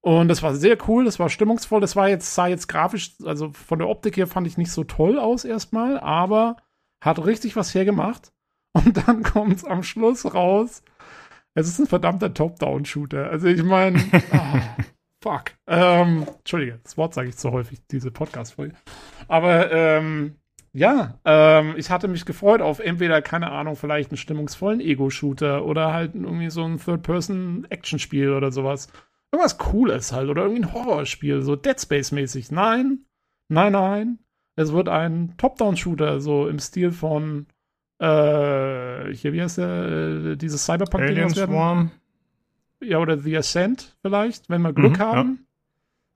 Und 0.00 0.28
das 0.28 0.42
war 0.42 0.54
sehr 0.54 0.76
cool, 0.86 1.06
das 1.06 1.18
war 1.18 1.30
stimmungsvoll, 1.30 1.80
das 1.80 1.96
war 1.96 2.08
jetzt, 2.08 2.34
sah 2.34 2.46
jetzt 2.46 2.68
grafisch, 2.68 3.14
also 3.24 3.52
von 3.52 3.78
der 3.78 3.88
Optik 3.88 4.18
her 4.18 4.26
fand 4.26 4.46
ich 4.46 4.58
nicht 4.58 4.70
so 4.70 4.84
toll 4.84 5.18
aus 5.18 5.44
erstmal, 5.44 5.98
aber 5.98 6.56
hat 7.02 7.24
richtig 7.24 7.56
was 7.56 7.74
hergemacht. 7.74 8.32
Und 8.72 9.06
dann 9.06 9.22
kommt 9.22 9.56
es 9.56 9.64
am 9.64 9.82
Schluss 9.82 10.34
raus. 10.34 10.82
Es 11.54 11.68
ist 11.68 11.78
ein 11.78 11.86
verdammter 11.86 12.34
Top-Down-Shooter. 12.34 13.30
Also 13.30 13.46
ich 13.46 13.62
meine, 13.62 13.98
ah, 14.32 14.60
fuck. 15.22 15.52
Ähm, 15.68 16.26
Entschuldige, 16.38 16.80
das 16.82 16.98
Wort 16.98 17.14
sage 17.14 17.28
ich 17.28 17.36
zu 17.36 17.52
häufig, 17.52 17.80
diese 17.90 18.10
Podcast-Folge. 18.10 18.74
Aber 19.28 19.70
ähm, 19.70 20.36
ja, 20.74 21.18
ähm, 21.24 21.74
ich 21.76 21.90
hatte 21.90 22.08
mich 22.08 22.26
gefreut 22.26 22.60
auf 22.60 22.80
entweder, 22.80 23.22
keine 23.22 23.50
Ahnung, 23.52 23.76
vielleicht 23.76 24.10
einen 24.10 24.18
stimmungsvollen 24.18 24.80
Ego-Shooter 24.80 25.64
oder 25.64 25.92
halt 25.92 26.14
irgendwie 26.14 26.50
so 26.50 26.64
ein 26.64 26.78
Third-Person-Action-Spiel 26.78 28.30
oder 28.32 28.50
sowas. 28.50 28.88
Irgendwas 29.32 29.56
Cooles 29.58 30.12
halt 30.12 30.28
oder 30.28 30.42
irgendwie 30.42 30.62
ein 30.62 30.72
Horrorspiel, 30.74 31.42
so 31.42 31.56
Dead 31.56 31.80
Space-mäßig. 31.80 32.50
Nein, 32.50 33.04
nein, 33.48 33.72
nein. 33.72 34.18
Es 34.56 34.72
wird 34.72 34.88
ein 34.88 35.34
Top-Down-Shooter, 35.38 36.20
so 36.20 36.48
im 36.48 36.58
Stil 36.58 36.90
von, 36.92 37.46
äh, 37.98 39.12
hier, 39.14 39.32
wie 39.32 39.42
heißt 39.42 39.58
der, 39.58 39.68
äh, 40.32 40.36
dieses 40.36 40.64
Cyberpunk-Ding, 40.66 41.16
Alien? 41.16 41.30
Swarm. 41.30 41.90
Ja, 42.82 42.98
oder 42.98 43.16
The 43.18 43.38
Ascent 43.38 43.96
vielleicht, 44.02 44.50
wenn 44.50 44.62
wir 44.62 44.72
Glück 44.72 44.92
Mhm, 44.94 44.98
ja. 45.00 45.12
haben. 45.12 45.46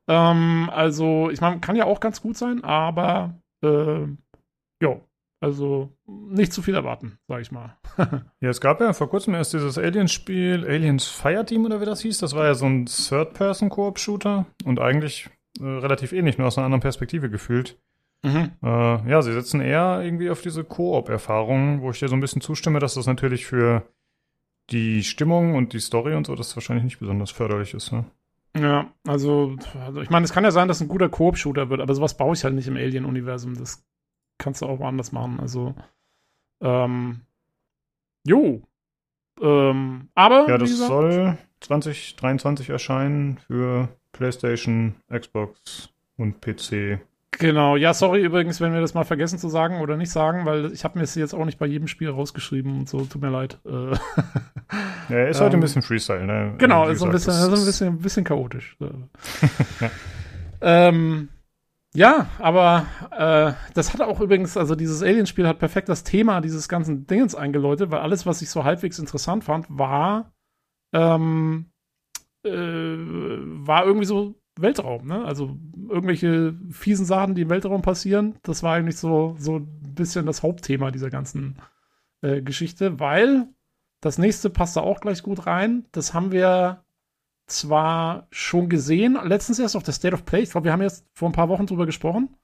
Ähm, 0.08 0.70
also, 0.72 1.30
ich 1.30 1.40
meine, 1.40 1.60
kann 1.60 1.76
ja 1.76 1.84
auch 1.84 2.00
ganz 2.00 2.20
gut 2.20 2.36
sein, 2.36 2.62
aber 2.64 3.34
äh, 3.62 4.06
ja, 4.82 5.00
also 5.40 5.92
nicht 6.06 6.52
zu 6.52 6.62
viel 6.62 6.74
erwarten, 6.74 7.18
sag 7.28 7.40
ich 7.40 7.52
mal. 7.52 7.76
Ja, 8.40 8.50
es 8.50 8.60
gab 8.60 8.80
ja 8.80 8.92
vor 8.92 9.10
kurzem 9.10 9.34
erst 9.34 9.52
dieses 9.52 9.78
Aliens-Spiel, 9.78 10.64
Aliens 10.66 11.06
Fireteam 11.06 11.64
oder 11.64 11.80
wie 11.80 11.84
das 11.84 12.00
hieß. 12.00 12.18
Das 12.18 12.34
war 12.34 12.44
ja 12.44 12.54
so 12.54 12.66
ein 12.66 12.86
Third-Person-Koop-Shooter 12.86 14.46
und 14.64 14.80
eigentlich 14.80 15.28
äh, 15.60 15.64
relativ 15.64 16.12
ähnlich, 16.12 16.38
nur 16.38 16.46
aus 16.46 16.56
einer 16.56 16.66
anderen 16.66 16.82
Perspektive 16.82 17.30
gefühlt. 17.30 17.76
Mhm. 18.22 18.52
Äh, 18.62 19.10
ja, 19.10 19.22
sie 19.22 19.32
setzen 19.32 19.60
eher 19.60 20.02
irgendwie 20.02 20.30
auf 20.30 20.42
diese 20.42 20.64
Koop-Erfahrung, 20.64 21.82
wo 21.82 21.90
ich 21.90 21.98
dir 21.98 22.08
so 22.08 22.16
ein 22.16 22.20
bisschen 22.20 22.42
zustimme, 22.42 22.78
dass 22.78 22.94
das 22.94 23.06
natürlich 23.06 23.46
für 23.46 23.82
die 24.70 25.02
Stimmung 25.02 25.54
und 25.54 25.72
die 25.72 25.80
Story 25.80 26.14
und 26.14 26.26
so, 26.26 26.34
das 26.34 26.54
wahrscheinlich 26.56 26.84
nicht 26.84 27.00
besonders 27.00 27.30
förderlich 27.30 27.74
ist. 27.74 27.92
Ne? 27.92 28.04
Ja, 28.56 28.92
also, 29.06 29.56
also 29.80 30.00
ich 30.00 30.10
meine, 30.10 30.24
es 30.24 30.32
kann 30.32 30.44
ja 30.44 30.50
sein, 30.50 30.68
dass 30.68 30.80
ein 30.80 30.88
guter 30.88 31.08
Koop-Shooter 31.08 31.70
wird, 31.70 31.80
aber 31.80 31.94
sowas 31.94 32.16
baue 32.16 32.34
ich 32.34 32.44
halt 32.44 32.54
nicht 32.54 32.68
im 32.68 32.76
Alien-Universum. 32.76 33.56
Das 33.56 33.84
kannst 34.38 34.62
du 34.62 34.66
auch 34.66 34.78
woanders 34.78 35.12
machen. 35.12 35.38
Also, 35.40 35.74
ähm, 36.60 37.20
jo. 38.24 38.62
Ähm, 39.40 40.08
aber, 40.14 40.48
Ja, 40.48 40.58
das 40.58 40.70
gesagt, 40.70 40.88
soll 40.88 41.38
2023 41.60 42.70
erscheinen 42.70 43.38
für 43.38 43.88
PlayStation, 44.12 44.94
Xbox 45.12 45.90
und 46.16 46.40
PC 46.40 47.00
Genau, 47.32 47.76
ja, 47.76 47.94
sorry 47.94 48.24
übrigens, 48.24 48.60
wenn 48.60 48.72
wir 48.72 48.80
das 48.80 48.94
mal 48.94 49.04
vergessen 49.04 49.38
zu 49.38 49.48
sagen 49.48 49.80
oder 49.80 49.96
nicht 49.96 50.10
sagen, 50.10 50.44
weil 50.44 50.72
ich 50.72 50.82
habe 50.82 50.98
mir 50.98 51.04
es 51.04 51.14
jetzt 51.14 51.34
auch 51.34 51.44
nicht 51.44 51.58
bei 51.58 51.66
jedem 51.66 51.86
Spiel 51.86 52.10
rausgeschrieben 52.10 52.78
und 52.80 52.88
so, 52.88 53.04
tut 53.04 53.22
mir 53.22 53.30
leid. 53.30 53.58
Äh, 53.64 53.96
Ja, 55.08 55.24
ist 55.24 55.40
heute 55.40 55.54
Ähm, 55.54 55.60
ein 55.60 55.60
bisschen 55.60 55.82
Freestyle, 55.82 56.26
ne? 56.26 56.54
genau, 56.58 56.88
ist 56.88 56.98
so 56.98 57.06
ein 57.06 57.12
bisschen, 57.12 57.32
so 57.32 57.46
ein 57.46 57.64
bisschen, 57.64 57.88
ein 57.88 57.98
bisschen 57.98 58.24
chaotisch. 58.24 58.76
So. 58.78 58.90
ähm, 60.60 61.28
ja, 61.94 62.28
aber 62.38 62.86
äh, 63.10 63.52
das 63.74 63.92
hat 63.92 64.02
auch 64.02 64.20
übrigens, 64.20 64.56
also 64.56 64.74
dieses 64.74 65.02
Alien-Spiel 65.02 65.48
hat 65.48 65.58
perfekt 65.58 65.88
das 65.88 66.04
Thema 66.04 66.40
dieses 66.40 66.68
ganzen 66.68 67.06
Dingens 67.06 67.34
eingeläutet, 67.34 67.90
weil 67.90 68.00
alles, 68.00 68.26
was 68.26 68.42
ich 68.42 68.50
so 68.50 68.64
halbwegs 68.64 68.98
interessant 68.98 69.44
fand, 69.44 69.66
war, 69.68 70.32
ähm, 70.92 71.70
äh, 72.44 72.50
war 72.50 73.86
irgendwie 73.86 74.06
so 74.06 74.34
Weltraum, 74.60 75.06
ne? 75.06 75.24
Also 75.24 75.56
irgendwelche 75.88 76.54
fiesen 76.70 77.06
Sachen, 77.06 77.34
die 77.34 77.42
im 77.42 77.50
Weltraum 77.50 77.82
passieren, 77.82 78.38
das 78.42 78.62
war 78.62 78.74
eigentlich 78.74 78.96
so, 78.96 79.36
so 79.38 79.56
ein 79.56 79.94
bisschen 79.94 80.26
das 80.26 80.42
Hauptthema 80.42 80.90
dieser 80.90 81.10
ganzen 81.10 81.58
äh, 82.22 82.42
Geschichte, 82.42 83.00
weil 83.00 83.48
das 84.00 84.18
nächste 84.18 84.50
passt 84.50 84.76
da 84.76 84.80
auch 84.80 85.00
gleich 85.00 85.22
gut 85.22 85.46
rein. 85.46 85.86
Das 85.92 86.14
haben 86.14 86.32
wir 86.32 86.84
zwar 87.48 88.26
schon 88.30 88.68
gesehen, 88.68 89.18
letztens 89.24 89.58
erst 89.58 89.76
auf 89.76 89.82
der 89.82 89.94
State 89.94 90.14
of 90.14 90.24
Play. 90.24 90.42
Ich 90.42 90.50
glaube, 90.50 90.66
wir 90.66 90.72
haben 90.72 90.82
jetzt 90.82 91.06
vor 91.14 91.28
ein 91.28 91.32
paar 91.32 91.48
Wochen 91.48 91.66
drüber 91.66 91.86
gesprochen. 91.86 92.36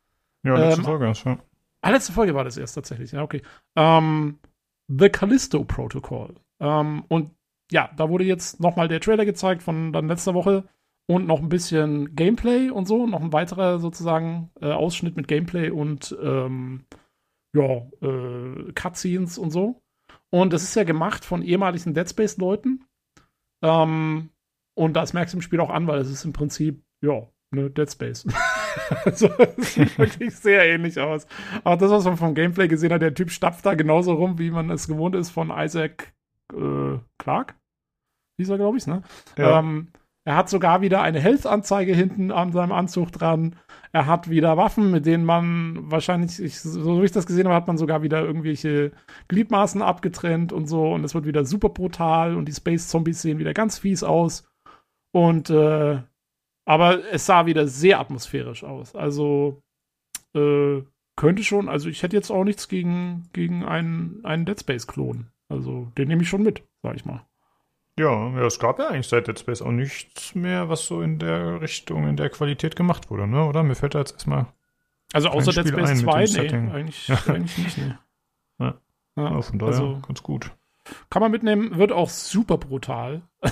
Ja, 0.43 0.57
letzte 0.57 0.81
ähm, 0.81 0.85
Folge, 0.85 1.13
ja. 1.25 1.39
Ah, 1.81 1.91
letzte 1.91 2.13
Folge 2.13 2.35
war 2.35 2.45
das 2.45 2.57
erst 2.57 2.75
tatsächlich. 2.75 3.13
Ja, 3.13 3.23
okay. 3.23 3.43
Ähm, 3.77 4.39
The 4.89 5.09
Callisto 5.09 5.65
Protocol. 5.65 6.35
Ähm, 6.61 7.05
und 7.09 7.31
ja, 7.71 7.91
da 7.97 8.09
wurde 8.09 8.25
jetzt 8.25 8.61
nochmal 8.61 8.89
der 8.89 9.01
Trailer 9.01 9.25
gezeigt 9.25 9.63
von 9.63 9.93
dann 9.93 10.09
letzter 10.09 10.35
Woche 10.35 10.65
und 11.07 11.27
noch 11.27 11.41
ein 11.41 11.49
bisschen 11.49 12.15
Gameplay 12.15 12.71
und 12.71 12.87
so. 12.87 13.07
Noch 13.07 13.21
ein 13.21 13.33
weiterer 13.33 13.79
sozusagen 13.79 14.51
äh, 14.61 14.71
Ausschnitt 14.73 15.17
mit 15.17 15.29
Gameplay 15.29 15.71
und 15.71 16.17
ähm, 16.23 16.85
ja, 17.55 17.83
äh, 18.03 18.73
Cutscenes 18.75 19.39
und 19.39 19.51
so. 19.51 19.83
Und 20.31 20.53
das 20.53 20.63
ist 20.63 20.75
ja 20.75 20.85
gemacht 20.85 21.25
von 21.25 21.43
ehemaligen 21.43 21.95
Dead 21.95 22.09
Space-Leuten. 22.09 22.85
Ähm, 23.63 24.31
und 24.75 24.95
das 24.95 25.13
merkst 25.13 25.35
du 25.35 25.39
im 25.39 25.43
Spiel 25.43 25.61
auch 25.61 25.71
an, 25.71 25.87
weil 25.87 26.01
es 26.01 26.11
ist 26.11 26.25
im 26.25 26.33
Prinzip, 26.33 26.83
ja, 27.01 27.29
ne, 27.51 27.71
Dead 27.71 27.91
Space. 27.91 28.27
also, 29.05 29.29
es 29.57 29.75
sieht 29.75 29.99
wirklich 29.99 30.37
sehr 30.37 30.67
ähnlich 30.67 30.99
aus. 30.99 31.27
Aber 31.63 31.77
das, 31.77 31.91
was 31.91 32.05
man 32.05 32.17
vom 32.17 32.35
Gameplay 32.35 32.69
gesehen 32.69 32.93
hat, 32.93 33.03
der 33.03 33.15
Typ 33.15 33.31
stapft 33.31 33.65
da 33.67 33.75
genauso 33.75 34.15
rum, 34.15 34.39
wie 34.39 34.51
man 34.51 34.71
es 34.71 34.89
gewohnt 34.89 35.15
ist 35.15 35.31
von 35.31 35.53
Isaac 35.55 36.13
äh, 36.53 36.99
Clark. 37.19 37.57
Hieß 38.39 38.49
er, 38.49 38.59
glaube 38.59 38.79
ich, 38.79 38.87
ne? 38.87 39.03
Ja. 39.39 39.61
Ähm, 39.61 39.89
er 40.27 40.37
hat 40.37 40.49
sogar 40.49 40.81
wieder 40.81 41.03
eine 41.03 41.21
Health-Anzeige 41.21 41.95
hinten 41.95 42.33
an 42.33 42.51
seinem 42.53 42.73
Anzug 42.73 43.13
dran. 43.13 43.57
Er 43.93 44.07
hat 44.07 44.31
wieder 44.31 44.57
Waffen, 44.57 44.91
mit 44.91 45.05
denen 45.05 45.25
man 45.25 45.91
wahrscheinlich, 45.91 46.43
ich, 46.43 46.61
so 46.61 47.01
wie 47.01 47.05
ich 47.05 47.13
das 47.13 47.27
gesehen 47.27 47.47
habe, 47.47 47.55
hat 47.55 47.67
man 47.67 47.77
sogar 47.77 48.03
wieder 48.03 48.23
irgendwelche 48.23 48.93
Gliedmaßen 49.29 49.83
abgetrennt 49.83 50.53
und 50.53 50.67
so. 50.67 50.93
Und 50.93 51.05
es 51.05 51.15
wird 51.15 51.27
wieder 51.27 51.45
super 51.45 51.69
brutal 51.69 52.37
und 52.37 52.47
die 52.47 52.55
Space-Zombies 52.55 53.21
sehen 53.21 53.39
wieder 53.39 53.53
ganz 53.53 53.79
fies 53.79 54.03
aus. 54.03 54.49
Und, 55.15 55.49
äh, 55.49 56.03
aber 56.65 57.13
es 57.13 57.27
sah 57.27 57.47
wieder 57.47 57.69
sehr 57.69 58.01
atmosphärisch 58.01 58.65
aus. 58.65 58.97
Also, 58.97 59.63
äh, 60.35 60.83
könnte 61.15 61.45
schon, 61.45 61.69
also 61.69 61.89
ich 61.89 62.03
hätte 62.03 62.17
jetzt 62.17 62.33
auch 62.33 62.43
nichts 62.43 62.67
gegen, 62.67 63.29
gegen 63.33 63.65
einen, 63.65 64.25
einen 64.25 64.45
Dead 64.45 64.59
Space-Klon. 64.59 65.29
Also, 65.49 65.93
den 65.97 66.09
nehme 66.09 66.23
ich 66.23 66.29
schon 66.29 66.43
mit, 66.43 66.65
sag 66.83 66.97
ich 66.97 67.05
mal. 67.05 67.25
Ja, 67.97 68.31
ja, 68.31 68.45
es 68.45 68.59
gab 68.59 68.81
ja 68.81 68.89
eigentlich 68.89 69.07
seit 69.07 69.29
Dead 69.29 69.39
Space 69.39 69.63
auch 69.63 69.71
nichts 69.71 70.35
mehr, 70.35 70.69
was 70.69 70.85
so 70.85 71.01
in 71.01 71.21
der 71.21 71.61
Richtung, 71.61 72.09
in 72.09 72.17
der 72.17 72.31
Qualität 72.31 72.75
gemacht 72.75 73.09
wurde, 73.09 73.29
ne? 73.29 73.45
Oder? 73.45 73.63
Mir 73.63 73.77
fällt 73.77 73.95
da 73.95 74.01
jetzt 74.01 74.15
erstmal 74.15 74.47
Also 75.13 75.29
außer 75.29 75.53
Dead 75.53 75.69
Space 75.69 75.91
ein 75.91 75.97
mit 75.99 76.05
2, 76.07 76.27
dem 76.49 76.65
nee, 76.65 76.73
eigentlich, 76.73 77.09
eigentlich 77.29 77.59
nicht. 77.59 77.79
Ja. 77.79 78.81
Ja, 79.17 79.31
ja, 79.31 79.43
von 79.43 79.61
daher 79.61 79.75
also 79.75 80.01
ganz 80.05 80.25
gut. 80.25 80.51
Kann 81.11 81.21
man 81.23 81.31
mitnehmen, 81.31 81.77
wird 81.79 81.93
auch 81.93 82.11
super 82.11 82.59
brutal. 82.59 83.23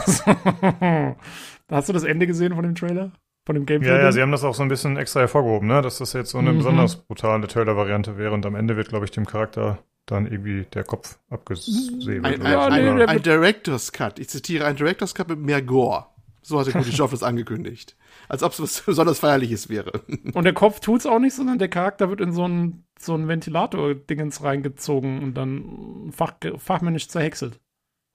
Hast 1.70 1.88
du 1.88 1.92
das 1.92 2.04
Ende 2.04 2.26
gesehen 2.26 2.54
von 2.54 2.62
dem 2.64 2.74
Trailer? 2.74 3.12
Von 3.44 3.54
dem 3.56 3.66
Gameplay? 3.66 3.90
Ja, 3.90 3.98
ja, 3.98 4.12
sie 4.12 4.22
haben 4.22 4.30
das 4.30 4.44
auch 4.44 4.54
so 4.54 4.62
ein 4.62 4.68
bisschen 4.68 4.96
extra 4.96 5.20
hervorgehoben, 5.20 5.66
ne? 5.66 5.82
Dass 5.82 5.98
das 5.98 6.12
jetzt 6.12 6.30
so 6.30 6.38
eine 6.38 6.52
Mhm. 6.52 6.58
besonders 6.58 6.96
brutale 6.96 7.46
Trailer-Variante 7.48 8.16
wäre 8.16 8.32
und 8.32 8.46
am 8.46 8.54
Ende 8.54 8.76
wird, 8.76 8.88
glaube 8.88 9.04
ich, 9.04 9.10
dem 9.10 9.26
Charakter 9.26 9.78
dann 10.06 10.26
irgendwie 10.26 10.64
der 10.74 10.84
Kopf 10.84 11.18
abgesäbelt. 11.30 12.24
Ein, 12.24 12.40
oder 12.40 12.70
ein, 12.70 12.96
der- 12.96 13.08
ein 13.08 13.22
Director's 13.22 13.92
Cut. 13.92 14.18
Ich 14.18 14.28
zitiere, 14.28 14.64
ein 14.66 14.76
Director's 14.76 15.14
Cut 15.14 15.28
mit 15.28 15.38
mehr 15.40 15.62
Gore. 15.62 16.06
So 16.42 16.58
hat 16.60 16.66
der 16.66 16.74
gute 16.74 16.92
Stoff 16.92 17.10
das 17.12 17.22
angekündigt. 17.22 17.96
Als 18.32 18.42
ob 18.42 18.52
es 18.52 18.60
was 18.62 18.80
besonders 18.86 19.18
Feierliches 19.18 19.68
wäre. 19.68 20.02
Und 20.32 20.44
der 20.44 20.54
Kopf 20.54 20.80
tut's 20.80 21.04
auch 21.06 21.18
nicht, 21.18 21.34
sondern 21.34 21.58
der 21.58 21.68
Charakter 21.68 22.08
wird 22.08 22.20
in 22.22 22.32
so 22.32 22.48
ein, 22.48 22.84
so 22.98 23.14
ein 23.14 23.28
Ventilator-Dingens 23.28 24.42
reingezogen 24.42 25.22
und 25.22 25.34
dann 25.34 26.10
fach, 26.12 26.32
fachmännisch 26.56 27.08
zerhäckselt. 27.08 27.60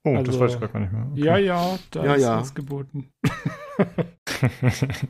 oh, 0.04 0.14
das 0.16 0.28
also- 0.30 0.40
weiß 0.40 0.54
ich 0.56 0.60
gar 0.74 0.80
nicht 0.80 0.92
mehr. 0.92 1.08
Okay. 1.12 1.24
Ja, 1.24 1.38
ja, 1.38 1.80
da 1.92 2.04
Ja, 2.06 2.14
ist 2.16 2.22
ja. 2.24 2.40
was 2.42 2.56
geboten. 2.56 3.10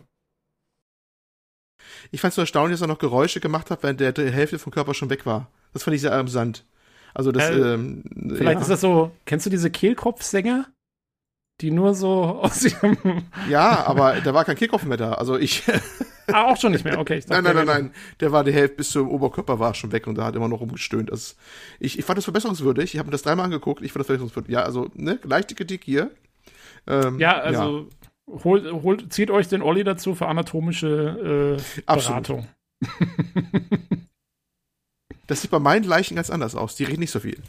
Ich 2.11 2.21
fand 2.21 2.29
es 2.31 2.35
so 2.35 2.41
erstaunlich, 2.41 2.75
dass 2.75 2.81
er 2.81 2.87
noch 2.87 2.99
Geräusche 2.99 3.39
gemacht 3.39 3.69
hat, 3.71 3.83
während 3.83 3.99
der 3.99 4.11
die 4.13 4.29
Hälfte 4.31 4.59
vom 4.59 4.71
Körper 4.71 4.93
schon 4.93 5.09
weg 5.09 5.25
war. 5.25 5.51
Das 5.73 5.83
fand 5.83 5.95
ich 5.95 6.01
sehr 6.01 6.13
amüsant. 6.13 6.65
Also 7.13 7.31
das, 7.31 7.49
Äh, 7.49 7.73
ähm, 7.73 8.03
Vielleicht 8.29 8.43
ja. 8.55 8.59
ist 8.61 8.69
das 8.69 8.81
so, 8.81 9.11
kennst 9.25 9.45
du 9.45 9.49
diese 9.49 9.69
Kehlkopfsänger? 9.71 10.67
Die 11.61 11.71
nur 11.71 11.93
so 11.95 12.23
aus 12.41 12.63
ihrem. 12.63 12.97
Ja, 13.49 13.85
aber 13.85 14.21
da 14.21 14.33
war 14.33 14.45
kein 14.45 14.55
Kickoff 14.55 14.83
mehr 14.83 14.97
da. 14.97 15.13
Also 15.13 15.37
ich, 15.37 15.63
ah, 16.27 16.51
auch 16.51 16.57
schon 16.57 16.71
nicht 16.71 16.85
mehr, 16.85 16.99
okay. 16.99 17.17
Ich 17.17 17.27
nein, 17.27 17.43
dachte, 17.43 17.57
nein, 17.57 17.65
nein, 17.65 17.83
nein, 17.83 17.93
der 18.19 18.31
war 18.31 18.43
die 18.43 18.53
Hälfte 18.53 18.77
bis 18.77 18.91
zum 18.91 19.09
Oberkörper 19.09 19.59
war 19.59 19.73
schon 19.73 19.91
weg 19.91 20.07
und 20.07 20.15
da 20.15 20.25
hat 20.25 20.35
immer 20.35 20.47
noch 20.47 20.61
rumgestöhnt. 20.61 21.11
Das, 21.11 21.35
ich, 21.79 21.97
ich 21.97 22.05
fand 22.05 22.17
das 22.17 22.25
verbesserungswürdig. 22.25 22.93
Ich 22.93 22.99
habe 22.99 23.07
mir 23.07 23.11
das 23.11 23.23
dreimal 23.23 23.45
angeguckt. 23.45 23.81
Ich 23.81 23.91
fand 23.91 24.01
das 24.01 24.07
verbesserungswürdig. 24.07 24.51
Ja, 24.51 24.63
also 24.63 24.89
ne, 24.93 25.19
leichte 25.23 25.55
Kritik 25.55 25.83
hier. 25.83 26.11
Ähm, 26.85 27.19
Ja, 27.19 27.37
also 27.39 27.87
holt, 28.27 28.71
holt, 28.71 29.11
zieht 29.13 29.31
euch 29.31 29.47
den 29.47 29.61
Olli 29.61 29.83
dazu 29.83 30.13
für 30.15 30.27
anatomische 30.27 31.57
äh, 31.57 31.81
Absolut. 31.85 32.27
Beratung. 32.27 32.47
Das 35.27 35.41
sieht 35.41 35.51
bei 35.51 35.59
meinen 35.59 35.83
Leichen 35.83 36.15
ganz 36.15 36.29
anders 36.29 36.55
aus. 36.55 36.75
Die 36.75 36.85
reden 36.85 37.01
nicht 37.01 37.11
so 37.11 37.19
viel. 37.19 37.41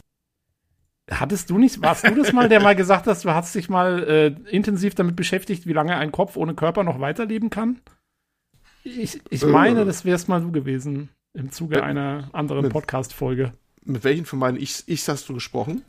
Hattest 1.11 1.49
du 1.49 1.57
nicht, 1.57 1.81
warst 1.81 2.05
du 2.07 2.13
das 2.15 2.33
mal, 2.33 2.49
der 2.49 2.61
mal 2.61 2.75
gesagt 2.75 3.07
hast, 3.07 3.25
du 3.25 3.31
hast 3.31 3.55
dich 3.55 3.69
mal 3.69 4.03
äh, 4.03 4.27
intensiv 4.51 4.93
damit 4.95 5.15
beschäftigt, 5.15 5.65
wie 5.65 5.73
lange 5.73 5.95
ein 5.97 6.11
Kopf 6.11 6.37
ohne 6.37 6.53
Körper 6.53 6.83
noch 6.83 6.99
weiterleben 6.99 7.49
kann? 7.49 7.79
Ich, 8.83 9.19
ich 9.29 9.43
Äh. 9.43 9.47
meine, 9.47 9.85
das 9.85 10.05
wärst 10.05 10.29
mal 10.29 10.41
du 10.41 10.51
gewesen 10.51 11.09
im 11.33 11.51
Zuge 11.51 11.77
Äh, 11.77 11.81
einer 11.81 12.29
anderen. 12.33 12.69
Podcast-Folge. 12.69 13.53
Mit 13.85 14.03
welchen 14.03 14.25
von 14.25 14.39
meinen 14.39 14.57
Ichs, 14.57 14.83
Ichs 14.87 15.07
hast 15.07 15.27
du 15.29 15.33
gesprochen? 15.33 15.83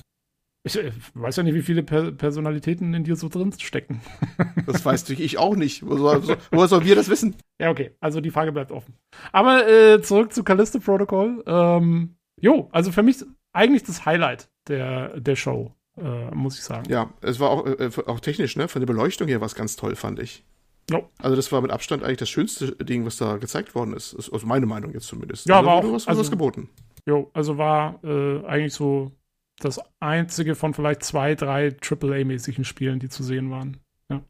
Ich 0.63 0.77
äh, 0.79 0.93
weiß 1.15 1.37
ja 1.37 1.43
nicht, 1.43 1.55
wie 1.55 1.63
viele 1.63 1.83
per 1.83 2.13
Personalitäten 2.13 2.93
in 2.95 3.05
dir 3.05 3.17
so 3.17 3.29
drin 3.29 3.53
stecken. 3.59 4.01
Das 4.67 4.85
weiß 4.85 5.03
natürlich 5.03 5.21
ich 5.25 5.39
auch 5.39 5.57
nicht. 5.57 5.85
Wo 5.87 5.97
soll, 5.97 6.23
so, 6.23 6.37
woher 6.51 6.69
sollen 6.69 6.85
wir 6.85 6.95
das 6.95 7.09
wissen? 7.09 7.35
Ja, 7.59 7.71
okay. 7.71 7.93
Also 8.01 8.21
die 8.21 8.31
Frage 8.31 8.53
bleibt 8.53 8.71
offen. 8.73 8.95
Aber 9.33 9.67
äh, 9.69 10.01
zurück 10.03 10.33
zu 10.33 10.45
Callisto 10.45 10.79
Protocol. 10.81 11.43
Ähm, 11.47 12.15
jo, 12.41 12.69
also 12.73 12.93
für 12.93 13.03
mich 13.03 13.25
eigentlich 13.53 13.83
das 13.85 14.05
Highlight 14.07 14.51
der, 14.69 15.19
der 15.21 15.37
Show, 15.37 15.75
äh, 15.97 16.31
muss 16.35 16.57
ich 16.59 16.65
sagen. 16.65 16.89
Ja, 16.91 17.13
es 17.21 17.41
war 17.41 17.51
auch, 17.51 17.67
äh, 17.67 17.91
auch 18.07 18.21
technisch, 18.21 18.57
ne? 18.57 18.69
Von 18.69 18.81
der 18.81 18.87
Beleuchtung 18.87 19.29
her 19.29 19.41
war 19.41 19.47
es 19.47 19.55
ganz 19.55 19.77
toll, 19.77 19.97
fand 19.97 20.19
ich. 20.19 20.45
Jo. 20.91 21.09
Also 21.19 21.37
das 21.37 21.53
war 21.53 21.61
mit 21.61 21.71
Abstand 21.71 22.03
eigentlich 22.03 22.19
das 22.19 22.29
schönste 22.31 22.73
Ding, 22.85 23.05
was 23.07 23.17
da 23.17 23.37
gezeigt 23.37 23.75
worden 23.75 23.95
ist. 23.95 24.13
ist 24.13 24.31
aus 24.31 24.45
meiner 24.45 24.67
Meinung 24.67 24.93
jetzt 24.93 25.07
zumindest. 25.07 25.47
Ja, 25.49 25.59
also, 25.59 25.71
aber 25.71 25.89
auch- 25.89 25.93
hast 25.93 26.09
also- 26.09 26.21
was 26.21 26.31
geboten. 26.31 26.69
Jo, 27.07 27.31
also 27.33 27.57
war 27.59 28.03
äh, 28.05 28.45
eigentlich 28.47 28.75
so 28.75 29.11
das 29.59 29.81
einzige 30.01 30.55
von 30.55 30.75
vielleicht 30.75 31.03
zwei, 31.03 31.35
drei 31.35 31.69
AAA-mäßigen 31.69 32.65
Spielen, 32.65 32.99
die 32.99 33.09
zu 33.09 33.23
sehen 33.23 33.51
waren. 33.51 33.79
Ja. 34.11 34.23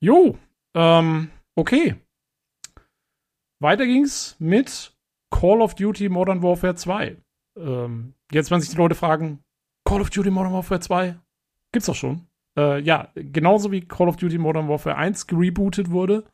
Jo, 0.00 0.38
ähm, 0.74 1.30
okay. 1.54 1.96
Weiter 3.60 3.86
ging's 3.86 4.36
mit 4.38 4.94
Call 5.30 5.60
of 5.62 5.74
Duty 5.74 6.08
Modern 6.08 6.42
Warfare 6.42 6.74
2. 6.74 7.16
Ähm, 7.56 8.14
jetzt, 8.32 8.50
wenn 8.50 8.60
sich 8.60 8.70
die 8.70 8.76
Leute 8.76 8.94
fragen, 8.94 9.40
Call 9.84 10.00
of 10.00 10.10
Duty 10.10 10.30
Modern 10.30 10.52
Warfare 10.52 10.80
2? 10.80 11.16
Gibt's 11.72 11.86
doch 11.86 11.94
schon. 11.94 12.26
Äh, 12.56 12.80
ja, 12.80 13.08
genauso 13.14 13.70
wie 13.70 13.82
Call 13.82 14.08
of 14.08 14.16
Duty 14.16 14.38
Modern 14.38 14.68
Warfare 14.68 14.96
1 14.96 15.26
gerebootet 15.26 15.90
wurde, 15.90 16.24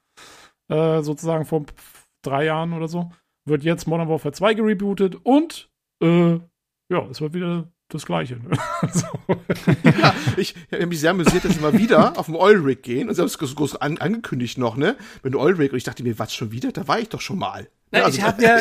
äh, 0.68 1.02
sozusagen 1.02 1.44
vor 1.44 1.64
drei 2.22 2.44
Jahren 2.44 2.72
oder 2.72 2.88
so, 2.88 3.10
wird 3.44 3.64
jetzt 3.64 3.86
Modern 3.86 4.08
Warfare 4.08 4.32
2 4.32 4.54
gerebootet 4.54 5.16
und 5.22 5.70
äh, 6.00 6.34
ja, 6.88 7.06
es 7.10 7.20
wird 7.20 7.34
wieder 7.34 7.68
das 7.88 8.06
gleiche. 8.06 8.36
Ne? 8.36 8.50
so. 8.92 9.06
Ja, 9.98 10.14
ich 10.36 10.54
habe 10.70 10.86
mich 10.86 11.00
sehr 11.00 11.10
amüsiert, 11.10 11.44
dass 11.44 11.54
sie 11.54 11.60
mal 11.60 11.76
wieder 11.76 12.18
auf 12.18 12.26
dem 12.26 12.36
Oil 12.36 12.58
Rig 12.58 12.82
gehen 12.82 13.08
und 13.08 13.14
sie 13.14 13.20
haben 13.20 13.26
es 13.26 13.38
groß 13.38 13.76
an, 13.76 13.98
angekündigt 13.98 14.58
noch, 14.58 14.76
ne? 14.76 14.96
Mit 15.22 15.34
dem 15.34 15.40
Oil 15.40 15.54
Rig 15.54 15.72
und 15.72 15.78
ich 15.78 15.84
dachte 15.84 16.02
mir, 16.02 16.18
was 16.18 16.34
schon 16.34 16.52
wieder? 16.52 16.72
Da 16.72 16.88
war 16.88 17.00
ich 17.00 17.08
doch 17.08 17.20
schon 17.20 17.38
mal. 17.38 17.68
Na, 17.92 17.98
Ja, 18.00 18.04
also- 18.06 18.18
ich 18.18 18.24
habe 18.24 18.42
ja, 18.42 18.58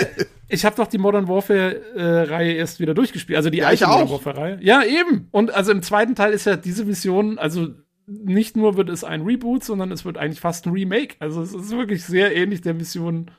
ich 0.49 0.65
habe 0.65 0.75
doch 0.75 0.87
die 0.87 0.97
Modern 0.97 1.27
Warfare 1.27 1.75
äh, 1.95 2.21
Reihe 2.31 2.53
erst 2.53 2.79
wieder 2.79 2.93
durchgespielt, 2.93 3.37
also 3.37 3.49
die 3.49 3.59
Ja, 3.59 3.67
alte 3.67 3.87
Modern 3.87 4.03
auch. 4.03 4.11
Warfare 4.11 4.37
Reihe. 4.37 4.59
Ja, 4.61 4.83
eben. 4.83 5.27
Und 5.31 5.51
also 5.53 5.71
im 5.71 5.81
zweiten 5.81 6.13
Teil 6.15 6.33
ist 6.33 6.45
ja 6.45 6.55
diese 6.57 6.85
Mission, 6.85 7.39
also 7.39 7.69
nicht 8.05 8.57
nur 8.57 8.75
wird 8.77 8.89
es 8.89 9.03
ein 9.03 9.21
Reboot, 9.21 9.63
sondern 9.63 9.91
es 9.91 10.03
wird 10.05 10.17
eigentlich 10.17 10.41
fast 10.41 10.65
ein 10.67 10.73
Remake. 10.73 11.15
Also 11.19 11.41
es 11.41 11.53
ist 11.53 11.71
wirklich 11.71 12.03
sehr 12.03 12.35
ähnlich 12.35 12.61
der 12.61 12.73
Mission 12.73 13.31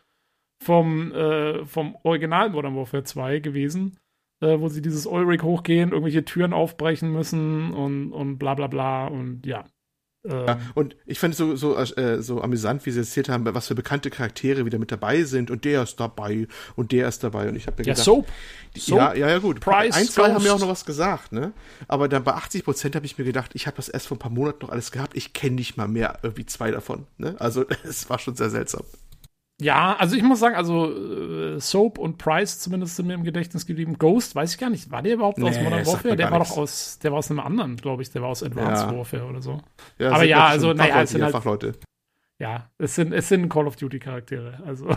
vom, 0.63 1.13
äh, 1.13 1.65
vom 1.67 1.97
Original 2.05 2.51
Modern 2.51 2.77
Warfare 2.77 3.05
2 3.05 3.41
gewesen, 3.41 3.99
äh, 4.41 4.59
wo 4.61 4.69
sie 4.69 4.81
dieses 4.81 5.07
Ulrich 5.07 5.43
hochgehen, 5.43 5.91
irgendwelche 5.91 6.25
Türen 6.25 6.53
aufbrechen 6.53 7.13
müssen 7.13 7.75
und, 7.75 8.13
und 8.13 8.39
bla 8.39 8.55
bla 8.55 8.69
bla 8.69 9.07
und 9.09 9.45
ja. 9.45 9.65
Ähm, 10.25 10.47
Ja, 10.47 10.61
und 10.75 10.97
ich 11.07 11.19
fand 11.19 11.35
es 11.35 11.39
so, 11.39 11.57
so, 11.57 11.77
äh, 11.77 12.23
so 12.23 12.41
amüsant, 12.43 12.87
wie 12.87 12.91
sie 12.91 13.01
erzählt 13.01 13.29
haben, 13.29 13.45
was 13.45 13.69
für 13.69 13.75
bekannte 13.75 14.11
Charaktere 14.11 14.65
wieder 14.65 14.79
mit 14.79 14.93
dabei 14.93 15.25
sind 15.25 15.51
und 15.51 15.65
der 15.65 15.83
ist 15.83 15.99
dabei 15.99 16.47
und 16.77 16.93
der 16.93 17.09
ist 17.09 17.25
dabei 17.25 17.49
und 17.49 17.57
ich 17.57 17.67
habe 17.67 17.83
mir 17.83 17.87
ja, 17.89 17.95
gedacht, 17.95 18.05
Soap. 18.05 18.27
Soap. 18.77 18.99
ja, 18.99 19.15
ja, 19.15 19.29
ja, 19.31 19.39
gut. 19.39 19.61
Price, 19.61 19.95
Ein, 19.95 20.07
zwei 20.07 20.33
haben 20.33 20.45
ja 20.45 20.53
auch 20.53 20.57
Ghost. 20.57 20.61
noch 20.63 20.69
was 20.71 20.85
gesagt, 20.85 21.33
ne? 21.33 21.53
Aber 21.89 22.09
dann 22.09 22.25
bei 22.25 22.33
80 22.33 22.65
Prozent 22.65 22.95
habe 22.95 23.05
ich 23.07 23.19
mir 23.19 23.25
gedacht, 23.25 23.51
ich 23.55 23.67
habe 23.67 23.77
das 23.77 23.89
erst 23.89 24.07
vor 24.07 24.17
ein 24.17 24.21
paar 24.21 24.31
Monaten 24.31 24.59
noch 24.63 24.71
alles 24.71 24.93
gehabt. 24.93 25.17
Ich 25.17 25.33
kenne 25.33 25.57
nicht 25.57 25.77
mal 25.77 25.89
mehr 25.89 26.19
irgendwie 26.23 26.47
zwei 26.47 26.71
davon, 26.71 27.07
ne? 27.19 27.35
Also 27.39 27.65
es 27.85 28.09
war 28.09 28.19
schon 28.19 28.37
sehr 28.37 28.51
seltsam. 28.51 28.83
Ja, 29.63 29.95
also 29.97 30.17
ich 30.17 30.23
muss 30.23 30.41
sagen, 30.41 30.55
also 30.57 30.91
äh, 30.93 31.61
Soap 31.61 31.99
und 31.99 32.19
Price 32.19 32.59
zumindest 32.59 32.97
sind 32.97 33.07
mir 33.07 33.15
im 33.15 33.23
Gedächtnis 33.25 33.65
geblieben. 33.67 33.97
Ghost, 33.99 34.35
weiß 34.35 34.53
ich 34.55 34.59
gar 34.61 34.71
nicht, 34.71 34.91
war 34.91 35.03
der 35.03 35.15
überhaupt 35.15 35.43
aus 35.43 35.57
Nee, 35.57 35.63
Modern 35.63 35.85
sagt 35.85 35.97
Warfare? 36.05 36.17
Der 36.17 36.31
war 36.31 36.39
nichts. 36.41 36.55
doch 36.55 36.63
aus, 36.63 36.99
der 36.99 37.13
war 37.13 37.19
aus 37.19 37.31
einem 37.31 37.41
anderen, 37.41 37.77
glaube 37.77 38.03
ich, 38.03 38.11
der 38.11 38.23
war 38.23 38.29
aus 38.31 38.43
Advanced 38.43 38.87
Ja. 38.91 38.97
Warfare 38.97 39.25
oder 39.27 39.41
so. 39.43 39.61
Ja, 39.99 40.11
Aber 40.13 40.25
ja, 40.25 40.47
also, 40.47 40.73
naja, 40.73 41.03
es 41.03 41.11
sind 41.11 41.23
halt- 41.23 41.33
Fachleute. 41.33 41.73
Ja, 42.39 42.71
es 42.79 42.95
sind, 42.97 43.13
es 43.13 43.29
sind 43.29 43.49
Call 43.49 43.67
of 43.69 43.77
Duty 43.77 44.01
Charaktere, 44.01 44.59
also 44.67 44.89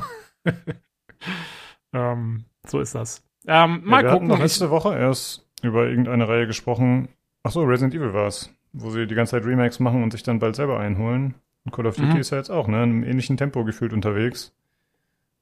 ähm, 1.93 2.45
so 2.68 2.80
ist 2.80 2.95
das. 2.95 3.24
Ähm, 3.47 3.82
mal 3.84 4.03
ja, 4.03 4.13
gucken. 4.13 4.32
Ich, 4.32 4.39
letzte 4.39 4.70
Woche 4.72 4.97
erst 4.97 5.47
über 5.61 5.88
irgendeine 5.88 6.28
Reihe 6.28 6.47
gesprochen. 6.47 7.09
Ach 7.43 7.51
so, 7.51 7.61
Resident 7.63 7.93
Evil 7.93 8.13
war 8.13 8.28
es, 8.28 8.51
wo 8.74 8.89
sie 8.89 9.05
die 9.05 9.16
ganze 9.16 9.32
Zeit 9.32 9.45
Remakes 9.45 9.80
machen 9.80 10.01
und 10.03 10.11
sich 10.11 10.24
dann 10.24 10.39
bald 10.39 10.55
selber 10.55 10.80
einholen. 10.80 11.36
Und 11.66 11.72
Call 11.74 11.88
of 11.88 11.95
Duty 11.95 12.13
Mhm. 12.13 12.18
ist 12.20 12.30
ja 12.30 12.38
jetzt 12.38 12.49
auch 12.51 12.68
ne, 12.68 12.78
in 12.78 12.84
einem 12.84 13.03
ähnlichen 13.03 13.38
Tempo 13.38 13.63
gefühlt 13.66 13.91
unterwegs, 13.93 14.53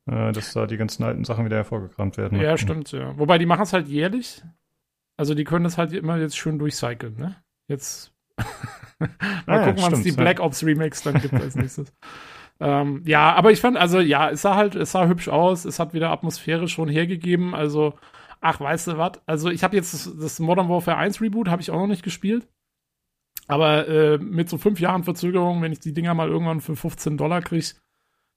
äh, 0.10 0.32
dass 0.32 0.54
da 0.54 0.66
die 0.66 0.78
ganzen 0.78 1.04
alten 1.04 1.24
Sachen 1.26 1.46
wieder 1.46 1.58
hervorgekramt 1.58 2.18
werden. 2.18 2.40
ja, 2.40 2.58
stimmt, 2.58 2.92
ja. 2.92 3.18
Wobei 3.18 3.38
die 3.38 3.46
machen 3.46 3.64
es 3.64 3.74
halt 3.74 3.88
jährlich. 3.88 4.42
Also 5.18 5.36
die 5.36 5.44
können 5.44 5.64
das 5.64 5.78
halt 5.78 5.94
immer 5.94 6.18
jetzt 6.18 6.38
schön 6.38 6.58
durchcyclen, 6.60 7.16
ne? 7.18 7.36
Jetzt 7.68 8.12
mal 8.38 9.10
Ah 9.46 9.58
ja, 9.60 9.66
gucken, 9.68 9.84
wann 9.84 9.94
es 9.94 10.02
die 10.02 10.10
ja. 10.10 10.16
Black 10.16 10.40
Ops 10.40 10.64
Remakes 10.66 11.04
dann 11.04 11.22
gibt 11.22 11.34
als 11.36 11.56
nächstes. 11.56 11.94
ähm, 12.60 13.04
ja, 13.06 13.34
aber 13.36 13.52
ich 13.52 13.62
fand, 13.62 13.78
also 13.78 14.00
ja, 14.00 14.30
es 14.32 14.42
sah 14.42 14.56
halt, 14.56 14.76
es 14.76 14.92
sah 14.92 15.08
hübsch 15.08 15.28
aus, 15.30 15.66
es 15.66 15.80
hat 15.80 15.94
wieder 15.94 16.10
Atmosphäre 16.10 16.68
schon 16.68 16.90
hergegeben, 16.90 17.54
also 17.54 17.94
ach, 18.42 18.60
weißt 18.60 18.88
du 18.88 18.98
was? 18.98 19.22
Also 19.26 19.50
ich 19.50 19.64
habe 19.64 19.76
jetzt 19.76 19.94
das, 19.94 20.12
das 20.20 20.40
Modern 20.40 20.68
Warfare 20.70 20.98
1 20.98 21.22
Reboot, 21.22 21.48
habe 21.50 21.62
ich 21.62 21.70
auch 21.72 21.80
noch 21.80 21.88
nicht 21.88 22.04
gespielt. 22.04 22.48
Aber 23.48 23.88
äh, 23.88 24.18
mit 24.18 24.50
so 24.50 24.58
fünf 24.58 24.80
Jahren 24.80 25.04
Verzögerung, 25.04 25.62
wenn 25.62 25.72
ich 25.72 25.80
die 25.80 25.94
Dinger 25.94 26.14
mal 26.14 26.30
irgendwann 26.30 26.62
für 26.62 26.76
15 26.76 27.18
Dollar 27.18 27.42
kriege, 27.42 27.74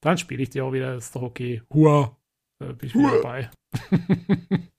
dann 0.01 0.19
spiele 0.19 0.43
ich 0.43 0.51
die 0.51 0.61
auch 0.61 0.73
wieder, 0.73 0.95
ist 0.97 1.15
doch 1.15 1.23
okay. 1.23 1.63
Hua. 1.73 2.17
Äh, 2.59 2.73
bin 2.73 2.89
ich 2.89 2.95
wieder 2.95 3.11
Hua. 3.11 3.17
dabei. 3.17 3.51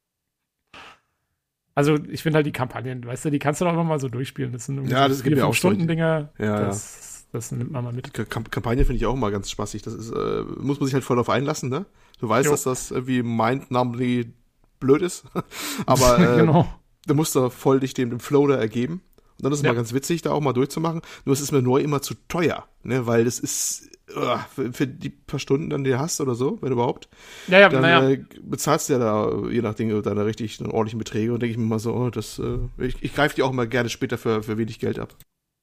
also 1.76 1.96
ich 2.10 2.24
finde 2.24 2.38
halt 2.38 2.46
die 2.46 2.52
Kampagnen, 2.52 3.06
weißt 3.06 3.26
du, 3.26 3.32
die 3.32 3.40
kannst 3.40 3.62
du 3.62 3.66
doch 3.66 3.74
immer 3.74 3.84
mal 3.84 4.00
so 4.00 4.10
durchspielen. 4.10 4.52
Das 4.52 4.66
sind 4.66 4.90
Ja, 4.90 5.08
das 5.08 5.24
geht 5.24 5.32
mir 5.32 5.38
fünf 5.38 5.50
auch. 5.50 5.54
Stunden 5.54 5.88
Dinger. 5.88 6.34
Ja, 6.38 6.60
das, 6.62 7.28
das 7.32 7.52
nimmt 7.52 7.72
man 7.72 7.84
mal 7.84 7.94
mit. 7.94 8.14
Kamp 8.30 8.52
Kampagne 8.52 8.84
finde 8.84 8.98
ich 8.98 9.06
auch 9.06 9.14
immer 9.14 9.32
ganz 9.32 9.50
spaßig. 9.50 9.82
Das 9.82 9.94
ist, 9.94 10.12
äh, 10.12 10.44
muss 10.60 10.80
man 10.80 10.88
sich 10.88 10.94
halt 10.94 11.04
voll 11.04 11.18
drauf 11.18 11.30
einlassen, 11.30 11.70
ne? 11.70 11.86
Du 12.20 12.28
weißt, 12.28 12.46
Jo. 12.46 12.52
dass 12.52 12.64
das 12.64 12.92
irgendwie 12.92 13.22
mind-numbly 13.24 14.34
blöd 14.80 15.02
ist. 15.02 15.26
Aber 15.86 16.20
äh, 16.36 16.38
genau. 16.38 16.68
da 17.06 17.14
musst 17.14 17.36
du 17.36 17.50
voll 17.50 17.80
dich 17.80 17.94
dem, 17.94 18.10
dem 18.10 18.20
Flow 18.20 18.48
da 18.48 18.56
ergeben. 18.56 19.02
Und 19.38 19.44
dann 19.46 19.52
ist 19.54 19.60
es 19.60 19.64
Ja. 19.66 19.72
mal 19.72 19.76
ganz 19.76 19.94
witzig, 19.94 20.22
da 20.24 20.32
auch 20.32 20.42
mal 20.42 20.54
durchzumachen. 20.54 21.02
Nur 21.26 21.34
es 21.34 21.42
ist 21.42 21.52
mir 21.52 21.62
neu 21.62 21.80
immer 21.80 22.02
zu 22.02 22.16
teuer, 22.28 22.68
ne? 22.84 23.06
Weil 23.06 23.26
das 23.26 23.40
ist 23.40 23.90
uh, 24.16 24.38
für, 24.54 24.74
für 24.74 24.88
die 24.88 25.10
paar 25.10 25.40
Stunden 25.40 25.70
dann, 25.70 25.84
die 25.84 25.92
du 25.92 26.00
hast 26.00 26.20
oder 26.22 26.34
so, 26.36 26.58
wenn 26.62 26.72
überhaupt, 26.72 27.08
Ja, 27.48 27.60
ja, 27.60 27.70
dann 27.70 27.82
naja. 27.82 28.10
äh, 28.10 28.26
bezahlst 28.42 28.90
du 28.90 28.94
ja 28.94 29.00
da, 29.00 29.48
je 29.50 29.62
nachdem, 29.62 30.02
deine 30.02 30.26
richtig 30.26 30.60
ordentlichen 30.62 30.98
Beträge 31.00 31.34
und 31.34 31.42
denke 31.42 31.52
ich 31.52 31.58
mir 31.58 31.66
mal 31.66 31.80
so, 31.80 31.94
oh, 31.94 32.10
das, 32.10 32.40
äh, 32.40 32.58
ich, 32.78 32.96
ich 33.02 33.14
greife 33.14 33.36
die 33.36 33.44
auch 33.44 33.52
mal 33.52 33.68
gerne 33.68 33.90
später 33.90 34.18
für, 34.18 34.42
für 34.44 34.58
wenig 34.58 34.80
Geld 34.80 34.98
ab. 34.98 35.16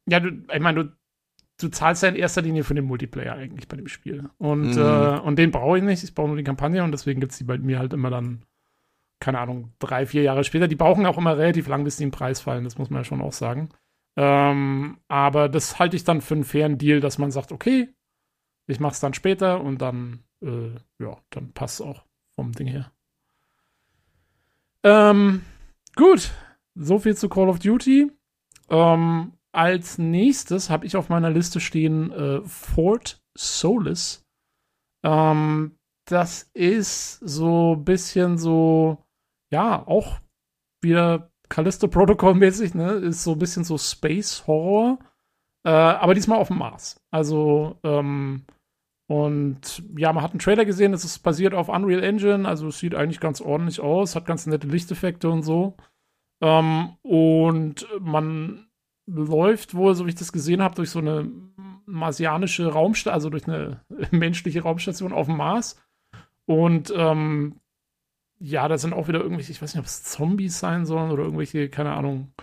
Ja, 0.08 0.20
du, 0.20 0.28
ich 0.52 0.60
meine, 0.60 0.84
du, 0.84 0.92
du 1.60 1.68
zahlst 1.68 2.02
ja 2.02 2.10
in 2.10 2.16
erster 2.16 2.42
Linie 2.42 2.62
für 2.64 2.74
den 2.74 2.84
Multiplayer 2.84 3.34
eigentlich 3.34 3.66
bei 3.68 3.76
dem 3.76 3.88
Spiel. 3.88 4.28
Und, 4.38 4.76
Mhm. 4.76 4.78
äh, 4.82 5.18
und 5.20 5.36
den 5.38 5.50
brauche 5.50 5.78
ich 5.78 5.84
nicht. 5.84 6.04
Ich 6.04 6.14
brauche 6.14 6.28
nur 6.28 6.36
die 6.36 6.44
Kampagne 6.44 6.84
und 6.84 6.92
deswegen 6.92 7.20
gibt 7.20 7.32
es 7.32 7.38
die 7.38 7.44
bei 7.44 7.58
mir 7.58 7.78
halt 7.78 7.92
immer 7.92 8.10
dann, 8.10 8.42
keine 9.24 9.38
Ahnung, 9.38 9.72
drei, 9.78 10.04
vier 10.04 10.22
Jahre 10.22 10.44
später. 10.44 10.68
Die 10.68 10.76
brauchen 10.76 11.06
auch 11.06 11.16
immer 11.16 11.38
relativ 11.38 11.66
lang, 11.66 11.82
bis 11.82 11.96
die 11.96 12.04
im 12.04 12.10
Preis 12.10 12.40
fallen, 12.40 12.64
das 12.64 12.76
muss 12.76 12.90
man 12.90 13.00
ja 13.00 13.04
schon 13.04 13.22
auch 13.22 13.32
sagen. 13.32 13.70
Ähm, 14.16 14.98
aber 15.08 15.48
das 15.48 15.78
halte 15.78 15.96
ich 15.96 16.04
dann 16.04 16.20
für 16.20 16.34
einen 16.34 16.44
fairen 16.44 16.76
Deal, 16.76 17.00
dass 17.00 17.16
man 17.16 17.30
sagt, 17.30 17.50
okay, 17.50 17.88
ich 18.66 18.80
mach's 18.80 19.00
dann 19.00 19.14
später 19.14 19.62
und 19.62 19.80
dann, 19.80 20.24
äh, 20.42 20.74
ja, 20.98 21.16
dann 21.30 21.52
passt 21.52 21.80
auch 21.80 22.04
vom 22.36 22.52
Ding 22.52 22.66
her. 22.66 22.92
Ähm, 24.82 25.40
gut, 25.96 26.30
so 26.74 26.98
viel 26.98 27.16
zu 27.16 27.30
Call 27.30 27.48
of 27.48 27.60
Duty. 27.60 28.12
Ähm, 28.68 29.32
als 29.52 29.96
nächstes 29.96 30.68
habe 30.68 30.84
ich 30.84 30.96
auf 30.96 31.08
meiner 31.08 31.30
Liste 31.30 31.60
stehen 31.60 32.12
äh, 32.12 32.42
Fort 32.42 33.22
Solis. 33.34 34.22
Ähm, 35.02 35.78
das 36.06 36.50
ist 36.52 37.20
so 37.20 37.74
ein 37.74 37.84
bisschen 37.84 38.36
so, 38.36 39.03
ja, 39.54 39.86
auch 39.86 40.18
wieder 40.82 41.30
Callisto 41.48 41.86
Protocol 41.86 42.34
mäßig, 42.34 42.74
ne? 42.74 42.94
Ist 42.94 43.22
so 43.22 43.32
ein 43.32 43.38
bisschen 43.38 43.62
so 43.62 43.78
Space 43.78 44.44
Horror. 44.48 44.98
Äh, 45.64 45.70
aber 45.70 46.14
diesmal 46.14 46.40
auf 46.40 46.48
dem 46.48 46.58
Mars. 46.58 47.00
Also, 47.12 47.78
ähm, 47.84 48.44
und 49.06 49.84
ja, 49.96 50.12
man 50.12 50.24
hat 50.24 50.32
einen 50.32 50.40
Trailer 50.40 50.64
gesehen, 50.64 50.92
es 50.92 51.04
ist 51.04 51.20
basiert 51.20 51.54
auf 51.54 51.68
Unreal 51.68 52.02
Engine, 52.02 52.48
also 52.48 52.68
es 52.68 52.78
sieht 52.78 52.94
eigentlich 52.94 53.20
ganz 53.20 53.40
ordentlich 53.40 53.80
aus, 53.80 54.16
hat 54.16 54.26
ganz 54.26 54.46
nette 54.46 54.66
Lichteffekte 54.66 55.30
und 55.30 55.42
so. 55.42 55.76
Ähm, 56.42 56.96
und 57.02 57.86
man 58.00 58.66
läuft 59.06 59.74
wohl, 59.74 59.94
so 59.94 60.06
wie 60.06 60.10
ich 60.10 60.16
das 60.16 60.32
gesehen 60.32 60.62
habe, 60.62 60.74
durch 60.74 60.90
so 60.90 60.98
eine 60.98 61.30
marsianische 61.86 62.66
Raumstation, 62.66 63.14
also 63.14 63.30
durch 63.30 63.46
eine 63.46 63.84
menschliche 64.10 64.62
Raumstation 64.62 65.12
auf 65.12 65.26
dem 65.26 65.36
Mars. 65.36 65.80
Und 66.46 66.92
ähm, 66.96 67.60
ja, 68.44 68.68
da 68.68 68.76
sind 68.76 68.92
auch 68.92 69.08
wieder 69.08 69.20
irgendwelche, 69.20 69.52
ich 69.52 69.62
weiß 69.62 69.74
nicht, 69.74 69.80
ob 69.80 69.86
es 69.86 70.04
Zombies 70.04 70.58
sein 70.58 70.84
sollen 70.84 71.10
oder 71.10 71.24
irgendwelche, 71.24 71.70
keine 71.70 71.94
Ahnung, 71.94 72.34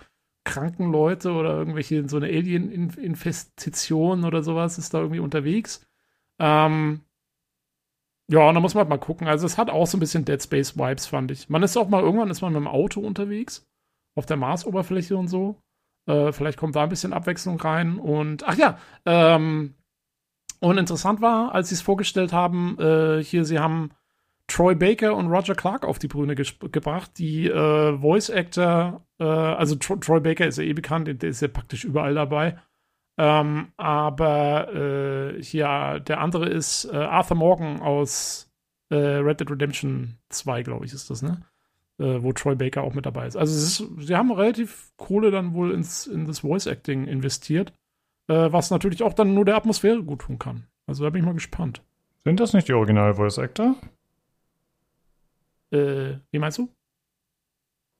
kranken 0.43 0.91
Leute 0.91 1.31
oder 1.31 1.51
irgendwelche, 1.51 2.09
so 2.09 2.17
eine 2.17 2.25
Alien-Infestation 2.25 4.25
oder 4.25 4.41
sowas 4.41 4.79
ist 4.79 4.95
da 4.95 4.99
irgendwie 4.99 5.19
unterwegs. 5.19 5.85
Ähm, 6.39 7.01
ja, 8.27 8.49
und 8.49 8.55
da 8.55 8.61
muss 8.61 8.73
man 8.73 8.81
halt 8.81 8.89
mal 8.89 8.97
gucken. 8.97 9.27
Also 9.27 9.45
es 9.45 9.59
hat 9.59 9.69
auch 9.69 9.85
so 9.85 9.97
ein 9.97 9.99
bisschen 9.99 10.25
Dead 10.25 10.41
Space 10.41 10.75
Vibes, 10.75 11.05
fand 11.05 11.29
ich. 11.29 11.49
Man 11.49 11.61
ist 11.61 11.77
auch 11.77 11.87
mal, 11.87 12.01
irgendwann 12.01 12.31
ist 12.31 12.41
man 12.41 12.53
mit 12.53 12.61
dem 12.61 12.67
Auto 12.67 12.99
unterwegs, 13.01 13.67
auf 14.15 14.25
der 14.25 14.37
Marsoberfläche 14.37 15.15
und 15.15 15.27
so. 15.27 15.61
Äh, 16.07 16.31
vielleicht 16.31 16.57
kommt 16.57 16.75
da 16.75 16.81
ein 16.81 16.89
bisschen 16.89 17.13
Abwechslung 17.13 17.61
rein. 17.61 17.99
Und, 17.99 18.43
ach 18.47 18.55
ja, 18.55 18.79
ähm, 19.05 19.75
und 20.61 20.79
interessant 20.79 21.21
war, 21.21 21.53
als 21.53 21.69
sie 21.69 21.75
es 21.75 21.81
vorgestellt 21.81 22.33
haben, 22.33 22.79
äh, 22.79 23.23
hier, 23.23 23.45
sie 23.45 23.59
haben 23.59 23.91
Troy 24.51 24.75
Baker 24.75 25.15
und 25.15 25.27
Roger 25.27 25.55
Clark 25.55 25.85
auf 25.85 25.97
die 25.99 26.07
ges- 26.09 26.69
gebracht, 26.69 27.11
die 27.17 27.47
äh, 27.47 27.97
Voice 27.97 28.29
Actor, 28.29 29.05
äh, 29.19 29.23
also 29.23 29.75
Tro 29.75 29.95
Troy 29.97 30.19
Baker 30.19 30.45
ist 30.47 30.57
ja 30.57 30.63
eh 30.63 30.73
bekannt, 30.73 31.07
der 31.07 31.29
ist 31.29 31.41
ja 31.41 31.47
praktisch 31.47 31.83
überall 31.83 32.13
dabei. 32.13 32.57
Ähm, 33.17 33.67
aber 33.77 34.73
äh, 34.73 35.43
hier, 35.43 35.99
der 36.07 36.19
andere 36.21 36.49
ist 36.49 36.85
äh, 36.85 36.95
Arthur 36.97 37.37
Morgan 37.37 37.81
aus 37.81 38.49
äh, 38.89 38.95
Red 38.95 39.39
Dead 39.41 39.51
Redemption 39.51 40.17
2, 40.29 40.63
glaube 40.63 40.85
ich, 40.85 40.93
ist 40.93 41.09
das, 41.09 41.21
ne? 41.21 41.41
Äh, 41.99 42.23
wo 42.23 42.31
Troy 42.33 42.55
Baker 42.55 42.83
auch 42.83 42.93
mit 42.93 43.05
dabei 43.05 43.27
ist. 43.27 43.35
Also 43.37 43.53
ist, 43.53 44.05
sie 44.07 44.15
haben 44.15 44.31
relativ 44.31 44.91
Kohle 44.97 45.29
dann 45.31 45.53
wohl 45.53 45.71
ins, 45.71 46.07
in 46.07 46.25
das 46.25 46.39
Voice 46.39 46.65
Acting 46.67 47.05
investiert, 47.05 47.73
was 48.27 48.71
natürlich 48.71 49.03
auch 49.03 49.13
dann 49.13 49.33
nur 49.33 49.43
der 49.43 49.57
Atmosphäre 49.57 50.01
gut 50.03 50.21
tun 50.21 50.39
kann. 50.39 50.67
Also 50.87 51.03
da 51.03 51.09
bin 51.09 51.19
ich 51.21 51.25
mal 51.25 51.33
gespannt. 51.33 51.81
Sind 52.23 52.39
das 52.39 52.53
nicht 52.53 52.67
die 52.69 52.73
Original-Voice-Actor? 52.73 53.75
Äh, 55.71 56.19
wie 56.31 56.39
meinst 56.39 56.57
du? 56.57 56.69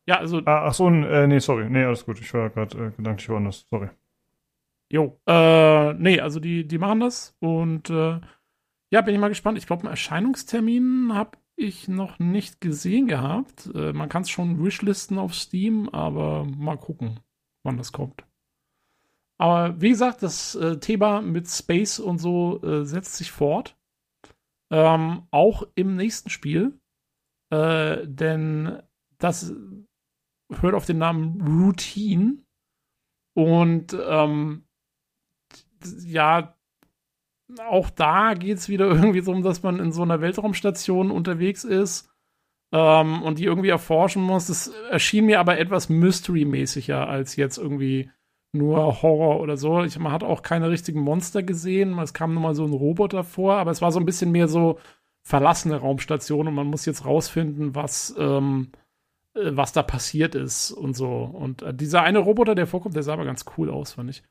Ja, 0.07 0.18
also, 0.19 0.41
Ah, 0.45 0.65
ach 0.68 0.73
so, 0.73 0.88
äh, 0.89 1.27
nee, 1.27 1.39
sorry. 1.39 1.69
Nee, 1.69 1.84
alles 1.85 2.06
gut. 2.06 2.19
Ich 2.19 2.34
war 2.34 2.49
gerade 2.49 2.77
äh, 2.88 2.91
gedanklich 2.91 3.30
woanders. 3.30 3.68
Sorry. 3.69 3.89
jo. 4.91 5.19
Äh, 5.27 5.93
nee, 5.93 6.19
also 6.19 6.39
die, 6.39 6.68
die 6.68 6.77
machen 6.77 6.99
das 6.99 7.35
und 7.39 7.89
äh, 7.89 8.19
ja, 8.93 9.02
bin 9.02 9.15
ich 9.15 9.22
mal 9.22 9.30
gespannt. 9.30 9.57
Ich 9.57 9.68
glaube, 9.68 9.84
einen 9.84 9.91
Erscheinungstermin 9.91 11.14
habe 11.14 11.38
ich 11.56 11.88
noch 11.88 12.19
nicht 12.19 12.61
gesehen 12.61 13.07
gehabt. 13.07 13.69
Äh, 13.76 13.93
man 13.93 14.10
kann 14.10 14.23
es 14.23 14.30
schon 14.30 14.64
wishlisten 14.64 15.18
auf 15.19 15.35
Steam, 15.35 15.89
aber 15.89 16.45
mal 16.45 16.77
gucken, 16.77 17.19
wann 17.64 17.77
das 17.77 17.91
kommt. 17.93 18.26
Aber 19.39 19.81
wie 19.81 19.89
gesagt, 19.89 20.23
das 20.23 20.56
äh, 20.56 20.80
Thema 20.80 21.22
mit 21.22 21.48
Space 21.49 21.99
und 21.99 22.19
so 22.19 22.61
äh, 22.64 22.85
setzt 22.85 23.15
sich 23.18 23.31
fort. 23.31 23.77
Ähm, 24.72 25.23
auch 25.31 25.64
im 25.76 25.95
nächsten 25.95 26.30
Spiel. 26.30 26.81
Äh, 27.52 28.07
denn 28.07 28.82
das 29.18 29.53
hört 30.60 30.73
auf 30.73 30.86
den 30.86 30.98
Namen 30.98 31.41
Routine. 31.41 32.38
Und 33.34 33.95
ähm, 34.07 34.64
ja, 36.06 36.56
auch 37.68 37.90
da 37.90 38.34
geht 38.34 38.57
es 38.57 38.69
wieder 38.69 38.88
irgendwie 38.90 39.22
so 39.22 39.32
um, 39.32 39.44
dass 39.44 39.64
man 39.64 39.80
in 39.80 39.91
so 39.91 40.02
einer 40.02 40.22
Weltraumstation 40.22 41.11
unterwegs 41.11 41.64
ist 41.64 42.10
ähm, 42.72 43.22
und 43.22 43.40
die 43.40 43.45
irgendwie 43.45 43.69
erforschen 43.69 44.23
muss. 44.23 44.48
Das 44.48 44.68
erschien 44.90 45.26
mir 45.26 45.40
aber 45.40 45.60
etwas 45.60 45.90
Mystery-mäßiger 45.90 47.07
als 47.07 47.36
jetzt 47.36 47.57
irgendwie 47.57 48.10
nur 48.53 49.02
Horror 49.02 49.40
oder 49.40 49.56
so. 49.56 49.84
Ich, 49.84 49.98
man 49.98 50.11
hat 50.11 50.23
auch 50.23 50.41
keine 50.41 50.69
richtigen 50.69 51.02
Monster 51.02 51.44
gesehen. 51.44 51.98
Es 51.99 52.14
kam 52.14 52.34
nur 52.34 52.44
mal 52.44 52.56
so 52.56 52.65
ein 52.65 52.73
Roboter 52.73 53.23
vor, 53.23 53.56
aber 53.56 53.72
es 53.72 53.82
war 53.82 53.91
so 53.91 53.99
ein 53.99 54.06
bisschen 54.06 54.32
mehr 54.32 54.48
so 54.48 54.78
verlassene 55.23 55.77
Raumstation 55.77 56.48
und 56.48 56.56
man 56.56 56.68
muss 56.68 56.85
jetzt 56.85 57.06
rausfinden, 57.06 57.76
was, 57.76 58.15
ähm, 58.18 58.72
äh, 59.35 59.52
was 59.53 59.73
da 59.73 59.84
passiert 59.84 60.35
ist 60.35 60.72
und 60.72 60.95
so. 60.95 61.23
Und 61.23 61.61
äh, 61.61 61.73
dieser 61.73 62.03
eine 62.03 62.19
Roboter, 62.19 62.56
der 62.56 62.68
vorkommt, 62.68 62.95
der 62.95 63.03
sah 63.03 63.14
aber 63.14 63.26
ganz 63.26 63.45
cool 63.57 63.69
aus, 63.69 63.93
fand 63.93 64.10
ich. 64.10 64.23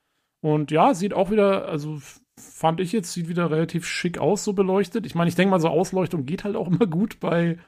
Und 0.42 0.70
ja, 0.70 0.94
sieht 0.94 1.14
auch 1.14 1.30
wieder, 1.30 1.68
also 1.68 2.00
fand 2.38 2.80
ich 2.80 2.92
jetzt, 2.92 3.12
sieht 3.12 3.28
wieder 3.28 3.50
relativ 3.50 3.86
schick 3.86 4.18
aus, 4.18 4.44
so 4.44 4.52
beleuchtet. 4.52 5.06
Ich 5.06 5.14
meine, 5.14 5.28
ich 5.28 5.34
denke 5.34 5.50
mal, 5.50 5.60
so 5.60 5.68
Ausleuchtung 5.68 6.26
geht 6.26 6.44
halt 6.44 6.56
auch 6.56 6.68
immer 6.70 6.86
gut 6.86 7.20
bei, 7.20 7.58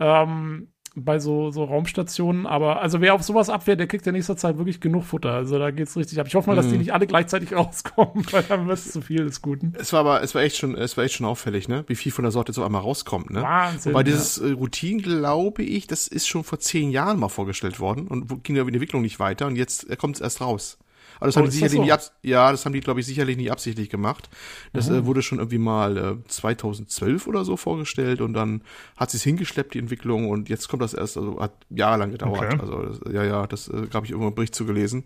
ähm, 0.00 0.72
bei 1.04 1.18
so, 1.18 1.50
so 1.50 1.64
Raumstationen. 1.64 2.46
Aber 2.46 2.80
also 2.82 3.00
wer 3.00 3.14
auf 3.14 3.22
sowas 3.22 3.48
abwehrt, 3.50 3.80
der 3.80 3.86
kriegt 3.86 4.06
in 4.06 4.14
nächster 4.14 4.36
Zeit 4.36 4.58
wirklich 4.58 4.80
genug 4.80 5.04
Futter. 5.04 5.32
Also 5.32 5.58
da 5.58 5.70
geht's 5.70 5.96
richtig 5.96 6.18
ab. 6.20 6.26
Ich 6.26 6.34
hoffe 6.34 6.50
mal, 6.50 6.56
dass 6.56 6.66
die 6.66 6.72
Mhm. 6.72 6.78
nicht 6.78 6.92
alle 6.92 7.06
gleichzeitig 7.06 7.52
rauskommen, 7.56 8.24
weil 8.30 8.42
dann 8.44 8.66
wird 8.68 8.78
es 8.78 8.92
zu 8.92 9.00
viel 9.00 9.24
des 9.24 9.42
Guten. 9.42 9.72
Es 9.78 9.92
war 9.92 10.00
aber, 10.00 10.22
es 10.22 10.34
war 10.34 10.42
echt 10.42 10.56
schon, 10.56 10.74
es 10.76 10.96
war 10.96 11.04
echt 11.04 11.14
schon 11.14 11.26
auffällig, 11.26 11.68
ne? 11.68 11.84
Wie 11.86 11.96
viel 11.96 12.12
von 12.12 12.22
der 12.24 12.32
Sorte 12.32 12.52
so 12.52 12.64
einmal 12.64 12.82
rauskommt, 12.82 13.30
ne? 13.30 13.42
Wahnsinn. 13.42 13.94
Ja. 13.94 14.02
dieses 14.02 14.38
äh, 14.38 14.50
Routine, 14.52 15.02
glaube 15.02 15.62
ich, 15.62 15.86
das 15.86 16.08
ist 16.08 16.26
schon 16.28 16.44
vor 16.44 16.58
zehn 16.60 16.90
Jahren 16.90 17.18
mal 17.18 17.28
vorgestellt 17.28 17.80
worden 17.80 18.06
und 18.08 18.44
ging 18.44 18.56
ja 18.56 18.62
in 18.62 18.66
der 18.68 18.74
Entwicklung 18.74 19.02
nicht 19.02 19.18
weiter 19.20 19.46
und 19.46 19.56
jetzt 19.56 19.86
kommt 19.98 20.16
es 20.16 20.20
erst 20.20 20.40
raus. 20.40 20.78
Aber 21.18 21.26
das 21.26 21.36
Oh, 21.36 21.40
haben 21.40 21.46
die 21.46 21.52
sicherlich 21.52 21.76
so? 21.76 21.82
nicht 21.82 21.92
abs 21.92 22.12
ja, 22.22 22.50
das 22.50 22.64
haben 22.64 22.72
die, 22.72 22.80
glaube 22.80 23.00
ich, 23.00 23.06
sicherlich 23.06 23.36
nicht 23.36 23.50
absichtlich 23.52 23.90
gemacht. 23.90 24.28
Das 24.72 24.88
äh, 24.88 25.04
wurde 25.06 25.22
schon 25.22 25.38
irgendwie 25.38 25.58
mal 25.58 25.96
äh, 25.96 26.28
2012 26.28 27.26
oder 27.26 27.44
so 27.44 27.56
vorgestellt 27.56 28.20
und 28.20 28.32
dann 28.34 28.62
hat 28.96 29.10
sie 29.10 29.16
es 29.16 29.22
hingeschleppt, 29.22 29.74
die 29.74 29.78
Entwicklung, 29.78 30.28
und 30.28 30.48
jetzt 30.48 30.68
kommt 30.68 30.82
das 30.82 30.94
erst, 30.94 31.16
also 31.16 31.40
hat 31.40 31.52
jahrelang 31.70 32.10
gedauert. 32.12 32.38
Okay. 32.54 32.58
Also 32.60 32.82
das, 32.82 33.00
ja, 33.12 33.24
ja, 33.24 33.46
das 33.46 33.68
äh, 33.68 33.86
habe 33.94 34.06
ich 34.06 34.10
irgendwo 34.12 34.26
einen 34.28 34.34
Bericht 34.34 34.54
zu 34.54 34.64
gelesen. 34.66 35.04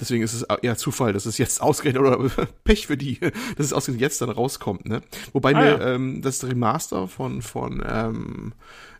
Deswegen 0.00 0.22
ist 0.22 0.34
es 0.34 0.42
eher 0.62 0.76
Zufall, 0.76 1.12
dass 1.12 1.26
es 1.26 1.38
jetzt 1.38 1.60
ausgerechnet 1.62 2.02
oder 2.02 2.18
Pech 2.64 2.86
für 2.86 2.96
die, 2.96 3.18
dass 3.20 3.66
es 3.66 3.72
ausgerechnet 3.72 4.02
jetzt 4.02 4.20
dann 4.20 4.30
rauskommt, 4.30 4.86
ne? 4.86 5.02
Wobei 5.32 5.54
Ah, 5.54 5.60
mir 5.60 5.66
ja. 5.78 5.94
ähm, 5.94 6.22
das 6.22 6.44
Remaster 6.44 7.08
von 7.08 7.40
von 7.42 7.82
ähm, 7.88 8.52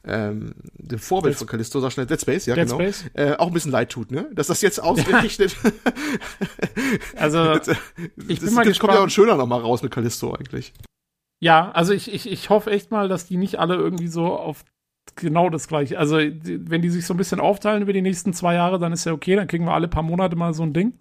ähm, 0.06 0.54
dem 0.74 0.98
Vorbild 0.98 1.34
Dead- 1.34 1.38
von 1.38 1.46
Callisto, 1.48 1.80
sag 1.80 1.92
schnell, 1.92 2.06
Dead 2.06 2.20
Space, 2.20 2.46
ja 2.46 2.54
Dead 2.54 2.64
genau, 2.66 2.76
Space? 2.80 3.04
Äh, 3.14 3.34
auch 3.36 3.48
ein 3.48 3.52
bisschen 3.52 3.72
leid 3.72 3.90
tut, 3.90 4.10
ne? 4.10 4.28
Dass 4.34 4.46
das 4.46 4.60
jetzt 4.62 4.78
ausgerechnet, 4.82 5.56
Also, 7.16 7.54
das, 7.54 7.68
ich 7.68 7.76
bin 8.06 8.26
das 8.28 8.40
mal 8.42 8.48
kommt 8.50 8.56
ja 8.56 8.62
gespannt. 8.70 8.98
auch 8.98 9.02
ein 9.02 9.10
schöner 9.10 9.36
nochmal 9.36 9.60
raus 9.60 9.82
mit 9.82 9.92
Callisto 9.92 10.32
eigentlich. 10.34 10.72
ja, 11.40 11.70
also 11.72 11.92
ich, 11.92 12.12
ich, 12.12 12.30
ich 12.30 12.50
hoffe 12.50 12.70
echt 12.70 12.90
mal, 12.90 13.08
dass 13.08 13.26
die 13.26 13.36
nicht 13.36 13.58
alle 13.58 13.74
irgendwie 13.76 14.08
so 14.08 14.36
auf 14.36 14.64
genau 15.14 15.50
das 15.50 15.68
gleiche. 15.68 15.98
Also, 15.98 16.18
die, 16.18 16.68
wenn 16.70 16.82
die 16.82 16.90
sich 16.90 17.06
so 17.06 17.14
ein 17.14 17.16
bisschen 17.18 17.40
aufteilen 17.40 17.82
über 17.82 17.92
die 17.92 18.02
nächsten 18.02 18.32
zwei 18.32 18.54
Jahre, 18.54 18.78
dann 18.78 18.92
ist 18.92 19.04
ja 19.04 19.12
okay, 19.12 19.36
dann 19.36 19.46
kriegen 19.48 19.64
wir 19.64 19.72
alle 19.74 19.88
paar 19.88 20.02
Monate 20.02 20.36
mal 20.36 20.54
so 20.54 20.62
ein 20.62 20.72
Ding. 20.72 20.94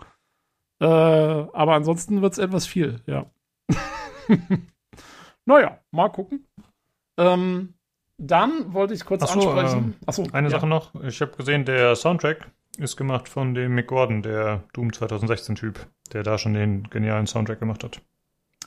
Äh, 0.82 0.86
aber 0.86 1.74
ansonsten 1.76 2.22
wird 2.22 2.34
es 2.34 2.40
etwas 2.40 2.66
viel, 2.68 3.02
ja. 3.06 3.26
naja, 5.46 5.80
mal 5.92 6.10
gucken. 6.10 6.46
Ähm, 7.18 7.74
dann 8.18 8.74
wollte 8.74 8.94
ich 8.94 9.06
kurz 9.06 9.24
Ach 9.24 9.30
so, 9.30 9.50
ansprechen. 9.50 9.96
Achso, 10.06 10.28
Eine 10.32 10.48
ja. 10.48 10.52
Sache 10.52 10.68
noch. 10.68 10.94
Ich 11.04 11.22
habe 11.22 11.36
gesehen, 11.36 11.66
der 11.66 11.96
Soundtrack 11.96 12.50
ist 12.78 12.98
gemacht 12.98 13.30
von 13.30 13.54
dem 13.54 13.76
Mick 13.76 13.88
Gordon, 13.88 14.22
der 14.22 14.64
Doom 14.74 14.90
2016-Typ, 14.90 15.86
der 16.14 16.24
da 16.24 16.38
schon 16.38 16.54
den 16.54 16.84
genialen 16.90 17.28
Soundtrack 17.28 17.60
gemacht 17.60 17.84
hat. 17.84 18.02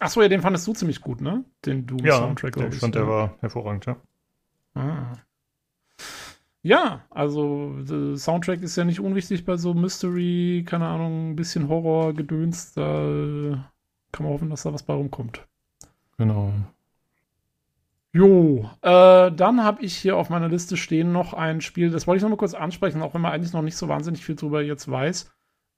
Achso, 0.00 0.22
ja, 0.22 0.28
den 0.28 0.42
fandest 0.42 0.66
du 0.66 0.72
ziemlich 0.74 1.00
gut, 1.00 1.20
ne? 1.20 1.44
Den 1.66 1.86
Doom-Soundtrack, 1.86 2.56
ja, 2.56 2.68
ich 2.68 2.76
fand, 2.76 2.94
der 2.94 3.02
ja. 3.02 3.08
war 3.08 3.34
hervorragend, 3.40 3.86
ja. 3.86 3.96
Ah. 4.74 5.12
Ja, 6.62 7.04
also 7.10 7.74
der 7.80 8.16
Soundtrack 8.16 8.62
ist 8.62 8.76
ja 8.76 8.84
nicht 8.84 9.00
unwichtig 9.00 9.44
bei 9.44 9.56
so 9.56 9.74
Mystery, 9.74 10.64
keine 10.66 10.86
Ahnung, 10.86 11.30
ein 11.30 11.36
bisschen 11.36 11.68
Horror, 11.68 12.14
Gedöns. 12.14 12.74
Da 12.74 13.08
äh, 13.08 13.56
kann 14.12 14.24
man 14.24 14.32
hoffen, 14.32 14.50
dass 14.50 14.64
da 14.64 14.72
was 14.72 14.82
bei 14.82 14.94
rumkommt. 14.94 15.46
Genau. 16.16 16.52
Jo, 18.18 18.68
äh, 18.82 19.30
dann 19.30 19.62
habe 19.62 19.80
ich 19.82 19.96
hier 19.96 20.16
auf 20.16 20.28
meiner 20.28 20.48
Liste 20.48 20.76
stehen 20.76 21.12
noch 21.12 21.34
ein 21.34 21.60
Spiel, 21.60 21.90
das 21.90 22.08
wollte 22.08 22.16
ich 22.16 22.22
noch 22.24 22.30
mal 22.30 22.36
kurz 22.36 22.54
ansprechen, 22.54 23.00
auch 23.00 23.14
wenn 23.14 23.20
man 23.20 23.30
eigentlich 23.30 23.52
noch 23.52 23.62
nicht 23.62 23.76
so 23.76 23.86
wahnsinnig 23.86 24.24
viel 24.24 24.34
drüber 24.34 24.60
jetzt 24.60 24.90
weiß. 24.90 25.32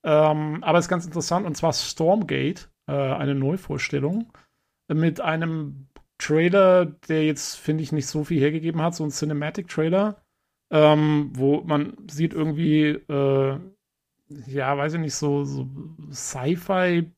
Ähm, 0.05 0.65
aber 0.65 0.79
ist 0.79 0.89
ganz 0.89 1.05
interessant, 1.05 1.45
und 1.45 1.55
zwar 1.55 1.75
Stormgate, 1.75 2.71
äh, 2.87 2.93
eine 2.93 3.35
Neuvorstellung 3.35 4.33
mit 4.89 5.21
einem 5.21 5.89
Trailer, 6.17 6.87
der 6.87 7.27
jetzt, 7.27 7.57
finde 7.57 7.83
ich, 7.83 7.93
nicht 7.93 8.07
so 8.07 8.25
viel 8.25 8.41
hergegeben 8.41 8.81
hat, 8.81 8.95
so 8.95 9.05
ein 9.05 9.11
Cinematic-Trailer, 9.11 10.17
ähm, 10.71 11.33
wo 11.35 11.61
man 11.61 11.93
sieht 12.11 12.33
irgendwie, 12.33 12.87
äh, 12.87 13.61
ja, 14.47 14.79
weiß 14.79 14.95
ich 14.95 15.01
nicht, 15.01 15.15
so, 15.15 15.45
so 15.45 15.69
Sci-Fi-Typen, 16.11 17.13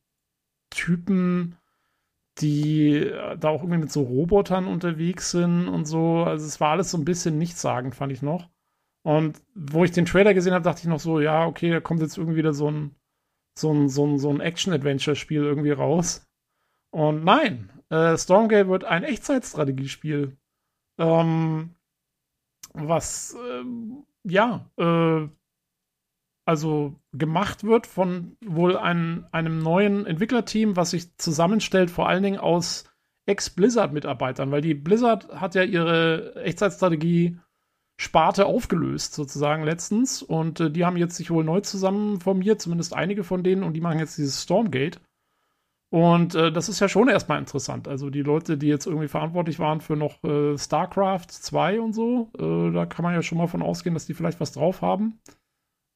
die 2.39 2.95
äh, 2.95 3.37
da 3.37 3.49
auch 3.49 3.61
irgendwie 3.61 3.79
mit 3.79 3.91
so 3.91 4.01
Robotern 4.01 4.67
unterwegs 4.67 5.31
sind 5.31 5.67
und 5.67 5.85
so. 5.85 6.23
Also 6.23 6.45
es 6.45 6.59
war 6.59 6.71
alles 6.71 6.91
so 6.91 6.97
ein 6.97 7.05
bisschen 7.05 7.37
nichtssagend, 7.37 7.95
fand 7.95 8.11
ich 8.11 8.21
noch. 8.21 8.49
Und 9.03 9.41
wo 9.53 9.83
ich 9.83 9.91
den 9.91 10.05
Trailer 10.05 10.33
gesehen 10.33 10.53
habe, 10.53 10.63
dachte 10.63 10.81
ich 10.81 10.87
noch 10.87 10.99
so, 10.99 11.19
ja, 11.19 11.45
okay, 11.45 11.69
da 11.69 11.79
kommt 11.81 12.01
jetzt 12.01 12.17
irgendwie 12.17 12.37
wieder 12.37 12.53
so 12.53 12.71
ein, 12.71 12.95
so 13.57 13.71
ein, 13.71 13.89
so 13.89 14.05
ein, 14.05 14.17
so 14.17 14.29
ein 14.29 14.39
Action-Adventure-Spiel 14.39 15.43
irgendwie 15.43 15.71
raus. 15.71 16.25
Und 16.91 17.23
nein, 17.23 17.69
äh, 17.89 18.17
Stormgate 18.17 18.69
wird 18.69 18.85
ein 18.85 19.03
Echtzeitstrategiespiel. 19.03 20.37
Ähm, 20.99 21.75
was, 22.73 23.35
ähm, 23.49 24.05
ja, 24.23 24.69
äh, 24.77 25.27
also 26.45 26.95
gemacht 27.13 27.63
wird 27.63 27.87
von 27.87 28.37
wohl 28.45 28.77
ein, 28.77 29.25
einem 29.31 29.59
neuen 29.59 30.05
Entwicklerteam, 30.05 30.75
was 30.75 30.91
sich 30.91 31.15
zusammenstellt, 31.17 31.89
vor 31.89 32.09
allen 32.09 32.23
Dingen 32.23 32.39
aus 32.39 32.85
Ex-Blizzard-Mitarbeitern, 33.25 34.51
weil 34.51 34.61
die 34.61 34.73
Blizzard 34.73 35.29
hat 35.29 35.55
ja 35.55 35.63
ihre 35.63 36.35
Echtzeitstrategie 36.35 37.39
Sparte 37.95 38.47
aufgelöst, 38.47 39.13
sozusagen 39.13 39.63
letztens. 39.63 40.21
Und 40.21 40.59
äh, 40.59 40.71
die 40.71 40.83
haben 40.85 40.97
jetzt 40.97 41.15
sich 41.15 41.29
wohl 41.31 41.43
neu 41.43 41.61
zusammen 41.61 42.19
formiert, 42.19 42.61
zumindest 42.61 42.93
einige 42.93 43.23
von 43.23 43.43
denen, 43.43 43.63
und 43.63 43.73
die 43.73 43.81
machen 43.81 43.99
jetzt 43.99 44.17
dieses 44.17 44.41
Stormgate. 44.41 44.99
Und 45.89 46.33
äh, 46.33 46.51
das 46.51 46.69
ist 46.69 46.79
ja 46.79 46.89
schon 46.89 47.07
erstmal 47.07 47.37
interessant. 47.37 47.87
Also 47.87 48.09
die 48.09 48.23
Leute, 48.23 48.57
die 48.57 48.67
jetzt 48.67 48.87
irgendwie 48.87 49.07
verantwortlich 49.07 49.59
waren 49.59 49.79
für 49.79 49.95
noch 49.95 50.23
äh, 50.23 50.57
StarCraft 50.57 51.27
2 51.29 51.79
und 51.79 51.93
so, 51.93 52.31
äh, 52.37 52.73
da 52.73 52.87
kann 52.87 53.03
man 53.03 53.13
ja 53.13 53.21
schon 53.21 53.37
mal 53.37 53.47
von 53.47 53.61
ausgehen, 53.61 53.93
dass 53.93 54.07
die 54.07 54.15
vielleicht 54.15 54.39
was 54.39 54.53
drauf 54.53 54.81
haben. 54.81 55.19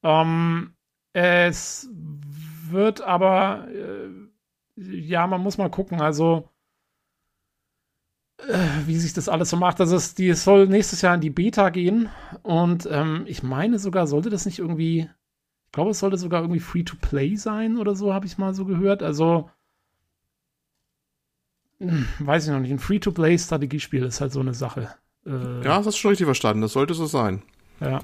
Ähm, 0.02 0.74
es 1.12 1.88
wird 1.92 3.00
aber, 3.00 3.68
äh, 3.68 4.10
ja, 4.76 5.26
man 5.26 5.42
muss 5.42 5.58
mal 5.58 5.70
gucken, 5.70 6.00
also 6.00 6.48
äh, 8.38 8.86
wie 8.86 8.96
sich 8.96 9.12
das 9.12 9.28
alles 9.28 9.50
so 9.50 9.56
macht. 9.56 9.80
Also 9.80 9.96
es, 9.96 10.14
die, 10.14 10.32
soll 10.34 10.66
nächstes 10.68 11.02
Jahr 11.02 11.14
in 11.14 11.20
die 11.20 11.30
Beta 11.30 11.70
gehen 11.70 12.08
und 12.42 12.88
ähm, 12.90 13.24
ich 13.26 13.42
meine 13.42 13.78
sogar, 13.78 14.06
sollte 14.06 14.30
das 14.30 14.46
nicht 14.46 14.58
irgendwie, 14.58 15.08
ich 15.66 15.72
glaube, 15.72 15.90
es 15.90 15.98
sollte 16.00 16.16
sogar 16.18 16.42
irgendwie 16.42 16.60
Free-to-Play 16.60 17.36
sein 17.36 17.76
oder 17.78 17.94
so, 17.94 18.14
habe 18.14 18.26
ich 18.26 18.38
mal 18.38 18.54
so 18.54 18.64
gehört. 18.64 19.02
Also 19.02 19.50
hm, 21.80 22.08
weiß 22.18 22.46
ich 22.46 22.52
noch 22.52 22.60
nicht, 22.60 22.72
ein 22.72 22.78
Free-to-Play-Strategiespiel 22.78 24.04
ist 24.04 24.20
halt 24.20 24.32
so 24.32 24.40
eine 24.40 24.54
Sache. 24.54 24.94
Äh, 25.26 25.62
Ja, 25.62 25.76
das 25.78 25.86
hast 25.86 25.94
du 25.94 26.00
schon 26.00 26.08
richtig 26.10 26.26
verstanden. 26.26 26.62
Das 26.62 26.72
sollte 26.72 26.94
so 26.94 27.06
sein. 27.06 27.42
ja. 27.80 28.00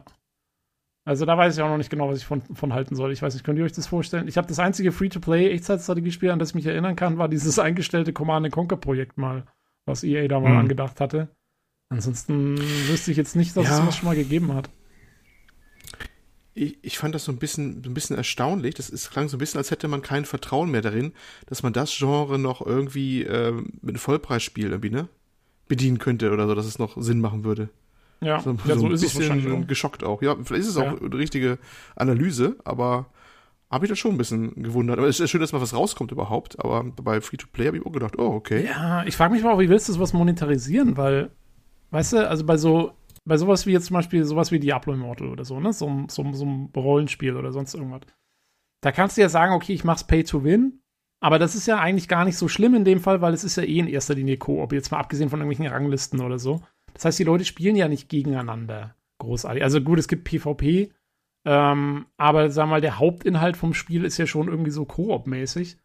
Also 1.07 1.27
da 1.27 1.37
weiß 1.37 1.55
ich 1.57 1.63
auch 1.63 1.69
noch 1.69 1.77
nicht 1.77 1.91
genau, 1.91 2.09
was 2.09 2.19
ich 2.19 2.25
von, 2.25 2.41
von 2.41 2.73
halten 2.73 2.97
soll. 2.97 3.13
Ich 3.13 3.21
weiß 3.21 3.35
nicht, 3.35 3.45
könnt 3.45 3.59
ihr 3.59 3.65
euch 3.65 3.73
das 3.73 3.87
vorstellen? 3.87 4.27
Ich 4.27 4.39
habe 4.39 4.49
das 4.49 4.59
einzige 4.59 4.91
Free-to-Play-Echtzeitstrategiespiel, 4.91 6.31
an 6.31 6.39
das 6.39 6.51
ich 6.51 6.55
mich 6.55 6.67
erinnern 6.67 6.97
kann, 6.97 7.19
war 7.19 7.29
dieses 7.29 7.59
eingestellte 7.59 8.13
Command-Conquer-Projekt 8.15 9.19
mal, 9.19 9.45
was 9.85 10.03
EA 10.03 10.27
da 10.29 10.41
mal 10.41 10.53
Hm. 10.53 10.59
angedacht 10.61 11.01
hatte. 11.01 11.29
Ansonsten 11.91 12.57
wüsste 12.89 13.11
ich 13.11 13.19
jetzt 13.19 13.37
nicht, 13.37 13.55
dass 13.57 13.65
es 13.65 13.71
Ja. 13.71 13.77
sowas 13.83 13.97
schon 13.97 14.09
mal 14.09 14.17
gegeben 14.17 14.55
hat. 14.55 14.71
Ich, 16.55 16.79
ich 16.83 16.99
fand 16.99 17.15
das 17.15 17.25
so 17.25 17.33
ein 17.33 17.39
bisschen, 17.39 17.83
so 17.83 17.91
ein 17.91 17.95
bisschen 17.95 18.17
erstaunlich. 18.17 18.75
Das 18.75 18.89
ist, 18.89 19.11
klang 19.11 19.29
so 19.29 19.37
ein 19.37 19.41
bisschen, 19.41 19.59
als 19.59 19.71
hätte 19.73 19.89
man 19.89 20.03
kein 20.03 20.25
Vertrauen 20.25 20.71
mehr 20.71 20.83
darin, 20.83 21.13
dass 21.47 21.63
man 21.63 21.73
das 21.73 21.95
Genre 21.97 22.39
noch 22.39 22.65
irgendwie 22.65 23.25
ähm, 23.25 23.73
mit 23.83 23.91
einem 23.91 23.99
Vollpreisspiel 23.99 24.71
irgendwie, 24.71 24.91
ne? 24.91 25.09
Bedienen 25.67 25.99
könnte 25.99 26.31
oder 26.31 26.47
so, 26.47 26.55
dass 26.55 26.67
es 26.67 26.79
noch 26.79 27.01
Sinn 27.01 27.21
machen 27.21 27.43
würde. 27.45 27.71
Ja, 28.21 28.39
So, 28.41 28.51
ja 28.65 28.75
so 28.75 28.81
so 28.81 28.87
ein 28.87 28.93
ist 28.93 29.03
es 29.03 29.15
bisschen 29.17 29.67
geschockt 29.67 30.05
auch. 30.05 30.23
Ja, 30.23 30.37
vielleicht 30.43 30.63
ist 30.65 30.69
es 30.71 30.77
Ja. 30.77 30.93
auch 30.93 31.01
eine 31.01 31.15
richtige 31.17 31.59
Analyse, 31.97 32.57
aber 32.65 33.07
habe 33.71 33.87
ich 33.87 33.91
das 33.91 33.99
schon 33.99 34.13
ein 34.13 34.19
bisschen 34.19 34.63
gewundert. 34.63 34.99
Aber 34.99 35.09
es 35.09 35.19
ist 35.21 35.31
schön, 35.31 35.41
dass 35.41 35.53
mal 35.53 35.61
was 35.61 35.75
rauskommt 35.75 36.13
überhaupt. 36.13 36.59
Aber 36.65 36.85
bei 36.85 37.21
Free-to-Play 37.21 37.67
habe 37.67 37.77
ich 37.79 37.87
auch 37.87 37.93
gedacht, 37.93 38.19
oh, 38.19 38.27
okay. 38.35 38.65
Ja, 38.67 39.05
ich 39.05 39.17
frage 39.17 39.35
mich 39.35 39.43
mal 39.43 39.53
auch, 39.53 39.59
wie 39.59 39.69
willst 39.69 39.89
du 39.89 39.93
sowas 39.93 40.13
monetarisieren? 40.13 40.97
Weil, 40.97 41.31
weißt 41.91 42.13
du, 42.15 42.29
also 42.29 42.45
bei 42.45 42.57
so, 42.57 42.93
bei 43.25 43.37
sowas 43.37 43.67
wie 43.67 43.73
jetzt 43.73 43.87
zum 43.87 43.95
Beispiel 43.95 44.25
sowas 44.25 44.53
wie 44.53 44.61
Diablo 44.61 44.93
Immortal 44.93 45.29
oder 45.29 45.45
so, 45.45 45.59
ne? 45.61 45.73
So, 45.73 45.89
ein- 45.89 46.09
so, 46.09 46.25
so 46.33 46.45
ein 46.47 46.71
Rollenspiel 46.77 47.37
oder 47.37 47.53
sonst 47.53 47.75
irgendwas. 47.75 48.03
Da 48.83 48.93
kannst 48.93 49.17
du 49.17 49.23
ja 49.23 49.29
sagen, 49.29 49.55
okay, 49.55 49.73
ich 49.73 49.83
mach's 49.85 50.05
Pay 50.07 50.25
to 50.25 50.45
Win, 50.45 50.81
Aber 51.21 51.39
das 51.39 51.55
ist 51.55 51.67
ja 51.67 51.79
eigentlich 51.81 52.07
gar 52.07 52.27
nicht 52.27 52.37
so 52.37 52.49
schlimm 52.49 52.75
in 52.75 52.85
dem 52.85 53.01
Fall, 53.01 53.23
weil 53.23 53.33
es 53.33 53.45
ist 53.45 53.57
ja 53.57 53.63
eh 53.63 53.79
in 53.79 53.87
erster 53.89 54.15
Linie 54.15 54.37
Koop, 54.37 54.75
jetzt 54.75 54.91
mal 54.93 54.99
abgesehen 54.99 55.31
von 55.31 55.41
irgendwelchen 55.41 55.73
Ranglisten 55.75 56.21
oder 56.21 56.39
so. 56.39 56.61
Das 56.95 57.05
heißt, 57.05 57.19
die 57.19 57.25
Leute 57.25 57.45
spielen 57.45 57.77
ja 57.77 57.89
nicht 57.89 58.09
gegeneinander 58.09 58.97
großartig. 59.19 59.63
Also 59.63 59.81
gut, 59.81 59.99
es 59.99 60.09
gibt 60.09 60.25
PvP, 60.25 60.93
ähm, 61.45 62.07
aber 62.17 62.51
sag 62.51 62.69
mal, 62.69 62.81
der 62.81 62.99
Hauptinhalt 62.99 63.57
vom 63.57 63.75
Spiel 63.75 64.05
ist 64.05 64.19
ja 64.19 64.27
schon 64.27 64.49
irgendwie 64.49 64.71
so 64.71 64.85
Koop-mäßig. 64.85 65.77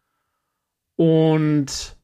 Und 0.96 1.96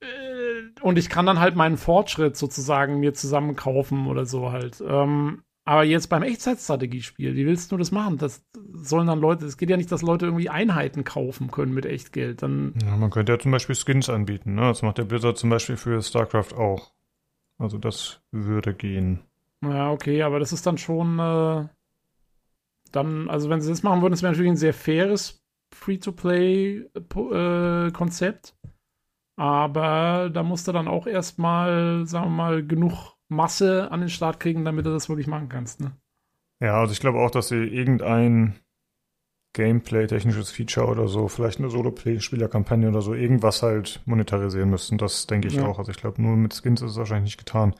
äh, 0.00 0.80
und 0.82 0.98
ich 0.98 1.08
kann 1.08 1.26
dann 1.26 1.40
halt 1.40 1.54
meinen 1.54 1.76
Fortschritt 1.76 2.36
sozusagen 2.36 3.00
mir 3.00 3.14
zusammen 3.14 3.56
kaufen 3.56 4.06
oder 4.06 4.26
so 4.26 4.50
halt. 4.50 4.82
Ähm, 4.86 5.42
aber 5.64 5.84
jetzt 5.84 6.08
beim 6.08 6.24
Echtzeitstrategiespiel, 6.24 7.36
wie 7.36 7.46
willst 7.46 7.70
du 7.70 7.76
das 7.76 7.92
machen? 7.92 8.18
Das 8.18 8.44
sollen 8.72 9.06
dann 9.06 9.20
Leute, 9.20 9.46
es 9.46 9.56
geht 9.56 9.70
ja 9.70 9.76
nicht, 9.76 9.92
dass 9.92 10.02
Leute 10.02 10.26
irgendwie 10.26 10.48
Einheiten 10.48 11.04
kaufen 11.04 11.52
können 11.52 11.72
mit 11.72 11.86
Echtgeld. 11.86 12.42
Dann 12.42 12.74
Ja, 12.84 12.96
man 12.96 13.10
könnte 13.10 13.32
ja 13.32 13.38
zum 13.38 13.52
Beispiel 13.52 13.76
Skins 13.76 14.08
anbieten, 14.08 14.54
ne? 14.56 14.62
Das 14.62 14.82
macht 14.82 14.98
der 14.98 15.04
Blizzard 15.04 15.38
zum 15.38 15.50
Beispiel 15.50 15.76
für 15.76 16.02
StarCraft 16.02 16.54
auch. 16.56 16.90
Also 17.62 17.78
das 17.78 18.20
würde 18.32 18.74
gehen. 18.74 19.20
Ja, 19.62 19.92
okay, 19.92 20.22
aber 20.22 20.40
das 20.40 20.52
ist 20.52 20.66
dann 20.66 20.78
schon 20.78 21.20
äh, 21.20 21.68
dann, 22.90 23.30
also 23.30 23.48
wenn 23.50 23.60
sie 23.60 23.70
das 23.70 23.84
machen 23.84 24.02
würden, 24.02 24.12
das 24.12 24.22
wäre 24.22 24.32
natürlich 24.32 24.50
ein 24.50 24.56
sehr 24.56 24.74
faires 24.74 25.44
Free-to-Play-Konzept. 25.74 28.56
aber 29.36 30.30
da 30.30 30.42
musst 30.42 30.66
du 30.68 30.72
dann 30.72 30.88
auch 30.88 31.06
erstmal, 31.06 32.06
sagen 32.06 32.26
wir 32.26 32.30
mal, 32.30 32.66
genug 32.66 33.16
Masse 33.28 33.90
an 33.90 34.00
den 34.00 34.10
Start 34.10 34.40
kriegen, 34.40 34.64
damit 34.64 34.86
du 34.86 34.90
das 34.90 35.08
wirklich 35.08 35.28
machen 35.28 35.48
kannst, 35.48 35.80
ne? 35.80 35.92
Ja, 36.60 36.80
also 36.80 36.92
ich 36.92 37.00
glaube 37.00 37.18
auch, 37.18 37.30
dass 37.30 37.48
sie 37.48 37.56
irgendein 37.56 38.54
Gameplay-technisches 39.54 40.50
Feature 40.50 40.86
oder 40.86 41.08
so, 41.08 41.28
vielleicht 41.28 41.58
eine 41.58 41.68
Solo-Play-Spielerkampagne 41.70 42.88
oder 42.88 43.02
so, 43.02 43.12
irgendwas 43.14 43.62
halt 43.62 44.00
monetarisieren 44.06 44.70
müssten. 44.70 44.96
Das 44.98 45.26
denke 45.26 45.48
ich 45.48 45.54
Ja. 45.54 45.66
auch. 45.66 45.78
Also 45.78 45.90
ich 45.90 45.98
glaube, 45.98 46.22
nur 46.22 46.36
mit 46.36 46.54
Skins 46.54 46.80
ist 46.80 46.92
es 46.92 46.96
wahrscheinlich 46.96 47.32
nicht 47.32 47.38
getan. 47.38 47.74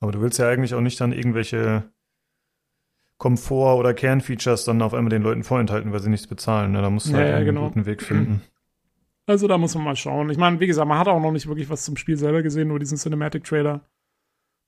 Aber 0.00 0.10
du 0.12 0.20
willst 0.20 0.38
ja 0.38 0.48
eigentlich 0.48 0.74
auch 0.74 0.80
nicht 0.80 1.00
dann 1.00 1.12
irgendwelche 1.12 1.84
Komfort- 3.18 3.78
oder 3.78 3.94
Kernfeatures 3.94 4.64
dann 4.64 4.82
auf 4.82 4.92
einmal 4.92 5.10
den 5.10 5.22
Leuten 5.22 5.44
vorenthalten, 5.44 5.92
weil 5.92 6.00
sie 6.00 6.10
nichts 6.10 6.26
bezahlen. 6.26 6.72
Ne? 6.72 6.82
Da 6.82 6.90
musst 6.90 7.06
du 7.06 7.12
Ja, 7.12 7.18
halt 7.18 7.28
ja, 7.28 7.36
einen 7.36 7.46
genau. 7.46 7.68
guten 7.68 7.86
Weg 7.86 8.02
finden. 8.02 8.42
Also 9.26 9.46
da 9.48 9.56
muss 9.56 9.74
man 9.74 9.84
mal 9.84 9.96
schauen. 9.96 10.28
Ich 10.30 10.36
meine, 10.36 10.60
wie 10.60 10.66
gesagt, 10.66 10.86
man 10.88 10.98
hat 10.98 11.08
auch 11.08 11.20
noch 11.20 11.32
nicht 11.32 11.46
wirklich 11.46 11.70
was 11.70 11.84
zum 11.84 11.96
Spiel 11.96 12.16
selber 12.16 12.42
gesehen, 12.42 12.68
nur 12.68 12.78
diesen 12.78 12.98
Cinematic-Trailer. 12.98 13.80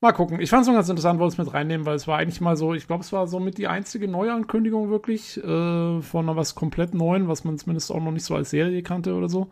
Mal 0.07 0.13
gucken. 0.13 0.41
Ich 0.41 0.51
fand 0.51 0.63
es 0.63 0.69
noch 0.69 0.75
ganz 0.75 0.89
interessant, 0.89 1.19
wollte 1.19 1.33
es 1.33 1.39
mit 1.45 1.53
reinnehmen, 1.53 1.85
weil 1.85 1.97
es 1.97 2.07
war 2.07 2.19
eigentlich 2.19 2.41
mal 2.41 2.57
so, 2.57 2.75
ich 2.75 2.87
glaube, 2.87 3.03
es 3.03 3.13
war 3.13 3.27
so 3.27 3.41
mit 3.41 3.59
die 3.59 3.67
einzige 3.67 4.07
Neuankündigung 4.07 4.89
wirklich 4.89 5.37
äh, 5.43 6.01
von 6.01 6.29
was 6.37 6.55
komplett 6.55 6.95
Neuen, 6.95 7.27
was 7.27 7.43
man 7.43 7.59
zumindest 7.59 7.91
auch 7.91 8.01
noch 8.01 8.13
nicht 8.13 8.23
so 8.23 8.37
als 8.37 8.51
Serie 8.51 8.85
kannte 8.85 9.15
oder 9.15 9.29
so. 9.29 9.51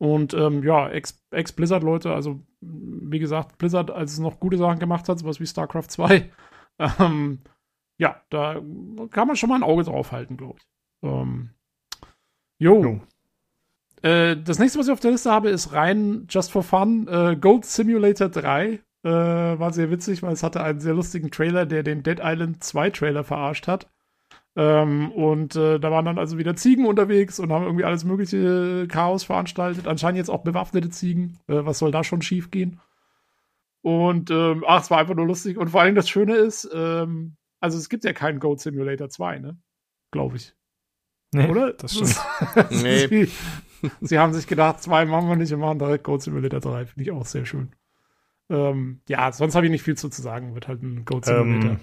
Und 0.00 0.34
ähm, 0.34 0.62
ja, 0.62 0.88
Ex- 0.88 1.26
Ex-Blizzard-Leute, 1.32 2.14
also 2.14 2.38
wie 2.60 3.18
gesagt, 3.18 3.58
Blizzard, 3.58 3.90
als 3.90 4.12
es 4.12 4.20
noch 4.20 4.38
gute 4.38 4.56
Sachen 4.56 4.78
gemacht 4.78 5.08
hat, 5.08 5.18
sowas 5.18 5.40
wie 5.40 5.46
StarCraft 5.48 5.88
2, 5.88 6.30
ähm, 7.00 7.40
ja, 7.98 8.22
da 8.30 8.62
kann 9.10 9.26
man 9.26 9.34
schon 9.34 9.48
mal 9.48 9.56
ein 9.56 9.64
Auge 9.64 9.82
drauf 9.82 10.12
halten, 10.12 10.36
glaube 10.36 10.58
ich. 10.58 10.66
Ähm, 11.02 11.50
jo. 12.60 12.82
Jo. 12.84 13.00
Äh, 14.02 14.36
das 14.36 14.60
nächste, 14.60 14.78
was 14.78 14.86
ich 14.86 14.92
auf 14.92 15.00
der 15.00 15.10
Liste 15.10 15.32
habe, 15.32 15.50
ist 15.50 15.72
rein 15.72 16.28
just 16.30 16.52
for 16.52 16.62
fun. 16.62 17.08
Äh, 17.08 17.34
Gold 17.34 17.64
Simulator 17.64 18.28
3. 18.28 18.78
Äh, 19.04 19.10
war 19.10 19.72
sehr 19.72 19.90
witzig, 19.90 20.22
weil 20.22 20.32
es 20.32 20.42
hatte 20.42 20.62
einen 20.62 20.80
sehr 20.80 20.94
lustigen 20.94 21.30
Trailer, 21.30 21.66
der 21.66 21.82
den 21.82 22.02
Dead 22.02 22.18
Island 22.22 22.62
2 22.64 22.90
Trailer 22.90 23.24
verarscht 23.24 23.68
hat. 23.68 23.88
Ähm, 24.56 25.12
und 25.12 25.54
äh, 25.54 25.78
da 25.78 25.90
waren 25.92 26.04
dann 26.04 26.18
also 26.18 26.36
wieder 26.36 26.56
Ziegen 26.56 26.84
unterwegs 26.84 27.38
und 27.38 27.52
haben 27.52 27.64
irgendwie 27.64 27.84
alles 27.84 28.04
mögliche 28.04 28.88
Chaos 28.88 29.22
veranstaltet. 29.22 29.86
Anscheinend 29.86 30.18
jetzt 30.18 30.30
auch 30.30 30.42
bewaffnete 30.42 30.90
Ziegen. 30.90 31.38
Äh, 31.46 31.64
was 31.64 31.78
soll 31.78 31.92
da 31.92 32.02
schon 32.02 32.22
schief 32.22 32.50
gehen? 32.50 32.80
Und 33.82 34.30
ähm, 34.30 34.64
ach, 34.66 34.82
es 34.82 34.90
war 34.90 34.98
einfach 34.98 35.14
nur 35.14 35.26
lustig. 35.26 35.58
Und 35.58 35.68
vor 35.68 35.82
allem 35.82 35.94
das 35.94 36.08
Schöne 36.08 36.34
ist, 36.34 36.68
ähm, 36.74 37.36
also 37.60 37.78
es 37.78 37.88
gibt 37.88 38.04
ja 38.04 38.12
keinen 38.12 38.40
Goat 38.40 38.60
Simulator 38.60 39.08
2, 39.08 39.38
ne? 39.38 39.56
Glaube 40.10 40.36
ich. 40.36 40.54
Nee, 41.32 41.48
Oder? 41.48 41.74
Das 41.74 41.94
stimmt. 41.94 42.18
Nee. 42.70 43.06
sie, 43.06 43.30
sie 44.00 44.18
haben 44.18 44.32
sich 44.32 44.48
gedacht, 44.48 44.82
zwei 44.82 45.04
machen 45.04 45.28
wir 45.28 45.36
nicht, 45.36 45.50
wir 45.50 45.56
machen 45.56 45.78
direkt 45.78 46.04
Goat 46.04 46.22
Simulator 46.22 46.60
3. 46.60 46.86
Finde 46.86 47.04
ich 47.04 47.12
auch 47.12 47.26
sehr 47.26 47.46
schön. 47.46 47.70
Ähm, 48.50 49.00
ja, 49.08 49.30
sonst 49.32 49.54
habe 49.54 49.66
ich 49.66 49.72
nicht 49.72 49.82
viel 49.82 49.96
zu, 49.96 50.08
zu 50.08 50.22
sagen. 50.22 50.54
Wird 50.54 50.68
halt 50.68 50.82
ein 50.82 51.04
Goat 51.04 51.26
Simulator. 51.26 51.70
ähm, 51.72 51.80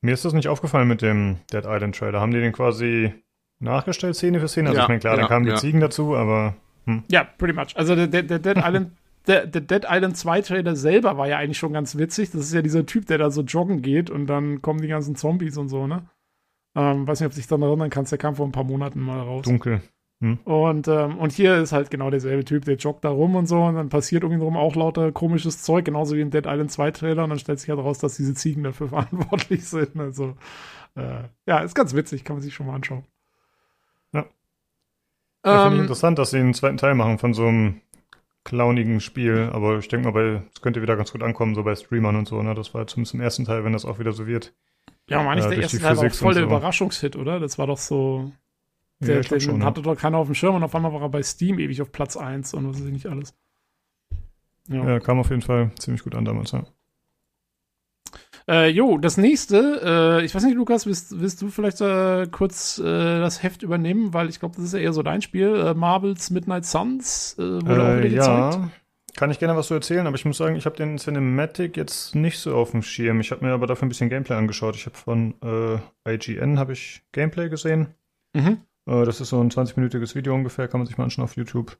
mir 0.00 0.14
ist 0.14 0.24
das 0.24 0.32
nicht 0.32 0.48
aufgefallen 0.48 0.88
mit 0.88 1.02
dem 1.02 1.38
Dead 1.52 1.64
Island 1.64 1.96
Trailer. 1.96 2.20
Haben 2.20 2.32
die 2.32 2.40
den 2.40 2.52
quasi 2.52 3.12
nachgestellt, 3.58 4.14
Szene 4.14 4.40
für 4.40 4.48
Szene? 4.48 4.68
Also 4.68 4.78
Ja, 4.78 4.84
ich 4.84 4.88
meine, 4.88 5.00
klar, 5.00 5.14
ja, 5.14 5.20
dann 5.20 5.28
kamen 5.28 5.46
ja. 5.46 5.54
die 5.54 5.60
Ziegen 5.60 5.80
dazu, 5.80 6.14
aber 6.14 6.54
hm. 6.88 7.04
Ja, 7.10 7.24
pretty 7.24 7.52
much. 7.52 7.76
Also 7.76 7.94
der, 7.94 8.06
der, 8.06 8.22
der 8.22 8.38
Dead 8.38 8.56
Island, 8.64 8.92
der, 9.26 9.46
der 9.46 9.60
Dead 9.60 9.84
Island 9.88 10.16
2 10.16 10.42
Trailer 10.42 10.74
selber 10.74 11.18
war 11.18 11.28
ja 11.28 11.36
eigentlich 11.36 11.58
schon 11.58 11.74
ganz 11.74 11.96
witzig. 11.96 12.30
Das 12.30 12.40
ist 12.40 12.54
ja 12.54 12.62
dieser 12.62 12.86
Typ, 12.86 13.06
der 13.06 13.18
da 13.18 13.30
so 13.30 13.42
joggen 13.42 13.82
geht 13.82 14.08
und 14.10 14.26
dann 14.26 14.62
kommen 14.62 14.80
die 14.80 14.88
ganzen 14.88 15.14
Zombies 15.14 15.58
und 15.58 15.68
so, 15.68 15.86
ne? 15.86 16.08
Ähm, 16.74 17.06
weiß 17.06 17.20
nicht, 17.20 17.26
ob 17.26 17.32
du 17.32 17.36
dich 17.36 17.46
daran 17.46 17.62
erinnern 17.62 17.90
kannst, 17.90 18.12
der 18.12 18.18
kam 18.18 18.36
vor 18.36 18.46
ein 18.46 18.52
paar 18.52 18.64
Monaten 18.64 19.00
mal 19.00 19.20
raus. 19.20 19.44
dunkel. 19.44 19.82
Und, 20.20 20.88
ähm, 20.88 21.18
und 21.18 21.32
hier 21.32 21.56
ist 21.58 21.70
halt 21.72 21.90
genau 21.90 22.10
derselbe 22.10 22.44
Typ, 22.44 22.64
der 22.64 22.76
joggt 22.76 23.04
da 23.04 23.08
rum 23.10 23.36
und 23.36 23.46
so 23.46 23.62
und 23.62 23.76
dann 23.76 23.88
passiert 23.88 24.24
um 24.24 24.32
ihn 24.32 24.40
rum 24.40 24.56
auch 24.56 24.74
lauter 24.74 25.12
komisches 25.12 25.62
Zeug, 25.62 25.84
genauso 25.84 26.16
wie 26.16 26.20
im 26.20 26.30
Dead 26.30 26.44
Island 26.44 26.72
2 26.72 26.90
Trailer 26.90 27.22
und 27.24 27.30
dann 27.30 27.38
stellt 27.38 27.60
sich 27.60 27.70
halt 27.70 27.78
raus, 27.78 27.98
dass 27.98 28.16
diese 28.16 28.34
Ziegen 28.34 28.64
dafür 28.64 28.88
verantwortlich 28.90 29.64
sind. 29.68 29.98
Also, 30.00 30.36
äh, 30.96 31.22
ja, 31.46 31.60
ist 31.60 31.74
ganz 31.76 31.94
witzig, 31.94 32.24
kann 32.24 32.36
man 32.36 32.42
sich 32.42 32.52
schon 32.54 32.66
mal 32.66 32.74
anschauen. 32.74 33.04
Ja. 34.12 34.26
Ja, 35.44 35.62
Finde 35.62 35.76
ich 35.76 35.78
Ähm, 35.78 35.80
interessant, 35.82 36.18
dass 36.18 36.30
sie 36.30 36.38
einen 36.38 36.54
zweiten 36.54 36.78
Teil 36.78 36.94
machen 36.96 37.18
von 37.18 37.32
so 37.34 37.46
einem 37.46 37.80
clownigen 38.44 39.00
Spiel, 39.00 39.50
aber 39.52 39.78
ich 39.78 39.88
denke 39.88 40.10
mal, 40.10 40.12
bei, 40.12 40.42
es 40.52 40.60
könnte 40.62 40.82
wieder 40.82 40.96
ganz 40.96 41.12
gut 41.12 41.22
ankommen, 41.22 41.54
so 41.54 41.62
bei 41.64 41.76
Streamern 41.76 42.16
und 42.16 42.26
so, 42.26 42.42
ne? 42.42 42.54
Das 42.54 42.74
war 42.74 42.86
zumindest 42.86 43.14
im 43.14 43.20
ersten 43.20 43.44
Teil, 43.44 43.64
wenn 43.64 43.72
das 43.72 43.84
auch 43.84 43.98
wieder 43.98 44.12
so 44.12 44.26
wird. 44.26 44.54
ja, 45.08 45.22
meine 45.22 45.40
ich, 45.40 45.46
äh, 45.46 45.50
der 45.50 45.58
erste 45.60 45.78
Teil 45.78 45.96
war 45.96 46.10
voll 46.10 46.34
der 46.34 46.42
so. 46.44 46.48
Überraschungshit, 46.48 47.16
oder? 47.16 47.40
Das 47.40 47.58
war 47.58 47.66
doch 47.66 47.78
so, 47.78 48.32
der, 49.00 49.20
glaub 49.20 49.38
den 49.38 49.40
schon, 49.40 49.60
ja. 49.60 49.66
hatte 49.66 49.82
doch 49.82 49.96
keiner 49.96 50.18
auf 50.18 50.26
dem 50.28 50.34
Schirm 50.34 50.54
und 50.56 50.62
auf 50.62 50.74
einmal 50.74 50.92
war 50.92 51.02
er 51.02 51.08
bei 51.08 51.22
Steam 51.22 51.58
ewig 51.58 51.80
auf 51.82 51.92
Platz 51.92 52.16
1 52.16 52.54
und 52.54 52.68
was 52.68 52.80
weiß 52.80 52.86
ich 52.86 52.92
nicht 52.92 53.06
alles. 53.06 53.34
Ja. 54.68 54.86
Ja, 54.86 55.00
kam 55.00 55.18
auf 55.18 55.30
jeden 55.30 55.42
Fall 55.42 55.70
ziemlich 55.78 56.02
gut 56.04 56.14
an 56.14 56.24
damals, 56.24 56.52
ja. 56.52 56.64
Äh, 58.48 58.68
jo, 58.70 58.96
das 58.96 59.18
nächste, 59.18 60.18
äh, 60.20 60.24
ich 60.24 60.34
weiß 60.34 60.42
nicht, 60.44 60.56
Lukas, 60.56 60.86
willst, 60.86 61.20
willst 61.20 61.42
du 61.42 61.48
vielleicht 61.50 61.82
äh, 61.82 62.26
kurz 62.30 62.78
äh, 62.78 62.82
das 63.20 63.42
Heft 63.42 63.62
übernehmen, 63.62 64.14
weil 64.14 64.30
ich 64.30 64.40
glaube, 64.40 64.56
das 64.56 64.64
ist 64.64 64.72
ja 64.72 64.78
eher 64.78 64.94
so 64.94 65.02
dein 65.02 65.20
Spiel. 65.20 65.54
Äh, 65.54 65.74
Marvels 65.74 66.30
Midnight 66.30 66.64
Suns 66.64 67.36
äh, 67.38 67.42
wurde 67.42 67.82
auch 67.84 67.96
wieder 67.98 68.04
Äh, 68.04 68.08
gezeigt. 68.08 68.54
ja, 68.54 68.70
kann 69.16 69.30
ich 69.30 69.38
gerne 69.38 69.54
was 69.56 69.66
zu 69.66 69.74
erzählen, 69.74 70.06
aber 70.06 70.16
ich 70.16 70.24
muss 70.24 70.38
sagen, 70.38 70.56
ich 70.56 70.64
habe 70.64 70.76
den 70.76 70.96
Cinematic 70.96 71.76
jetzt 71.76 72.14
nicht 72.14 72.38
so 72.38 72.54
auf 72.54 72.70
dem 72.70 72.82
Schirm. 72.82 73.20
Ich 73.20 73.30
habe 73.32 73.44
mir 73.44 73.52
aber 73.52 73.66
dafür 73.66 73.84
ein 73.86 73.90
bisschen 73.90 74.08
Gameplay 74.08 74.36
angeschaut. 74.36 74.76
Ich 74.76 74.86
habe 74.86 74.96
von 74.96 75.34
IGN 76.08 76.58
habe 76.58 76.72
ich 76.72 77.02
Gameplay 77.12 77.48
gesehen. 77.48 77.88
Mhm. 78.32 78.58
Äh, 78.88 79.04
das 79.04 79.20
ist 79.20 79.28
so 79.28 79.40
ein 79.40 79.50
20-minütiges 79.50 80.14
Video 80.14 80.34
ungefähr, 80.34 80.66
kann 80.66 80.80
man 80.80 80.86
sich 80.86 80.98
mal 80.98 81.04
anschauen 81.04 81.24
auf 81.24 81.36
YouTube. 81.36 81.78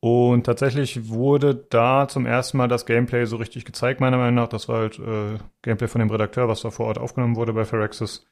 Und 0.00 0.44
tatsächlich 0.46 1.08
wurde 1.08 1.54
da 1.54 2.08
zum 2.08 2.24
ersten 2.24 2.56
Mal 2.56 2.68
das 2.68 2.86
Gameplay 2.86 3.26
so 3.26 3.36
richtig 3.36 3.64
gezeigt, 3.66 4.00
meiner 4.00 4.16
Meinung 4.16 4.36
nach. 4.36 4.48
Das 4.48 4.68
war 4.68 4.78
halt 4.78 4.98
äh, 4.98 5.38
Gameplay 5.62 5.88
von 5.88 5.98
dem 5.98 6.10
Redakteur, 6.10 6.48
was 6.48 6.62
da 6.62 6.70
vor 6.70 6.86
Ort 6.86 6.98
aufgenommen 6.98 7.36
wurde 7.36 7.52
bei 7.52 7.64
Firaxis. 7.64 8.26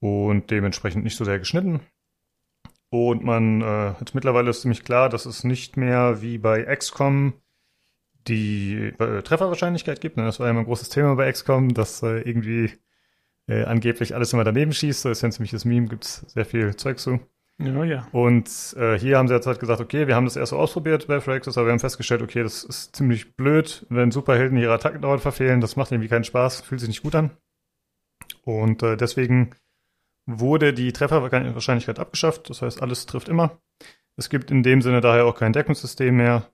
Und 0.00 0.50
dementsprechend 0.50 1.04
nicht 1.04 1.16
so 1.16 1.24
sehr 1.24 1.38
geschnitten. 1.38 1.80
Und 2.90 3.24
man, 3.24 3.62
äh, 3.62 3.94
jetzt 4.00 4.14
mittlerweile 4.14 4.50
ist 4.50 4.62
ziemlich 4.62 4.84
klar, 4.84 5.08
dass 5.08 5.24
es 5.24 5.44
nicht 5.44 5.78
mehr 5.78 6.20
wie 6.20 6.36
bei 6.36 6.62
XCOM 6.64 7.32
die 8.28 8.92
äh, 8.98 9.22
Trefferwahrscheinlichkeit 9.22 10.02
gibt. 10.02 10.18
Ne? 10.18 10.24
Das 10.24 10.40
war 10.40 10.46
ja 10.46 10.50
immer 10.50 10.60
ein 10.60 10.66
großes 10.66 10.90
Thema 10.90 11.14
bei 11.14 11.32
XCOM, 11.32 11.72
dass 11.72 12.02
äh, 12.02 12.20
irgendwie 12.20 12.72
äh, 13.48 13.64
angeblich 13.64 14.14
alles 14.14 14.32
immer 14.32 14.44
daneben 14.44 14.72
schießt. 14.72 15.04
Das 15.04 15.18
ist 15.18 15.22
ja 15.22 15.28
ein 15.28 15.32
ziemliches 15.32 15.64
Meme, 15.64 15.88
gibt's 15.88 16.24
sehr 16.28 16.44
viel 16.44 16.74
Zeug 16.76 16.98
zu. 16.98 17.20
Ja, 17.58 17.84
ja. 17.84 18.08
Und 18.12 18.48
äh, 18.76 18.98
hier 18.98 19.18
haben 19.18 19.28
sie 19.28 19.34
jetzt 19.34 19.46
halt 19.46 19.60
gesagt, 19.60 19.80
okay, 19.80 20.06
wir 20.06 20.16
haben 20.16 20.24
das 20.24 20.36
erst 20.36 20.50
so 20.50 20.58
ausprobiert 20.58 21.06
bei 21.06 21.20
Firaxis, 21.20 21.56
aber 21.56 21.66
wir 21.66 21.72
haben 21.72 21.80
festgestellt, 21.80 22.22
okay, 22.22 22.42
das 22.42 22.64
ist 22.64 22.96
ziemlich 22.96 23.36
blöd, 23.36 23.86
wenn 23.88 24.10
Superhelden 24.10 24.58
ihre 24.58 24.72
Attacken 24.72 25.02
dauernd 25.02 25.22
verfehlen. 25.22 25.60
Das 25.60 25.76
macht 25.76 25.92
irgendwie 25.92 26.08
keinen 26.08 26.24
Spaß, 26.24 26.62
fühlt 26.62 26.80
sich 26.80 26.88
nicht 26.88 27.02
gut 27.02 27.14
an. 27.14 27.30
Und 28.42 28.82
äh, 28.82 28.96
deswegen 28.96 29.54
wurde 30.26 30.72
die 30.72 30.92
Trefferwahrscheinlichkeit 30.92 31.98
abgeschafft. 31.98 32.50
Das 32.50 32.62
heißt, 32.62 32.82
alles 32.82 33.06
trifft 33.06 33.28
immer. 33.28 33.60
Es 34.16 34.28
gibt 34.28 34.50
in 34.50 34.62
dem 34.62 34.82
Sinne 34.82 35.00
daher 35.00 35.26
auch 35.26 35.36
kein 35.36 35.52
Deckungssystem 35.52 36.16
mehr. 36.16 36.50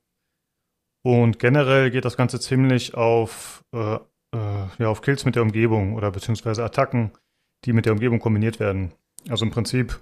Und 1.03 1.39
generell 1.39 1.91
geht 1.91 2.05
das 2.05 2.17
Ganze 2.17 2.41
ziemlich 2.41 2.95
auf, 2.95 3.65
äh, 3.73 3.99
äh, 4.35 4.67
ja, 4.79 4.89
auf 4.89 5.03
Kills 5.03 5.25
mit 5.25 5.37
der 5.37 5.43
Umgebung 5.43 5.95
oder 5.95 6.11
beziehungsweise 6.11 6.65
Attacken, 6.65 7.13
die 7.65 7.73
mit 7.73 7.87
der 7.87 7.93
Umgebung 7.93 8.19
kombiniert 8.19 8.61
werden. 8.61 8.93
Also 9.29 9.45
im 9.45 9.51
Prinzip 9.51 10.01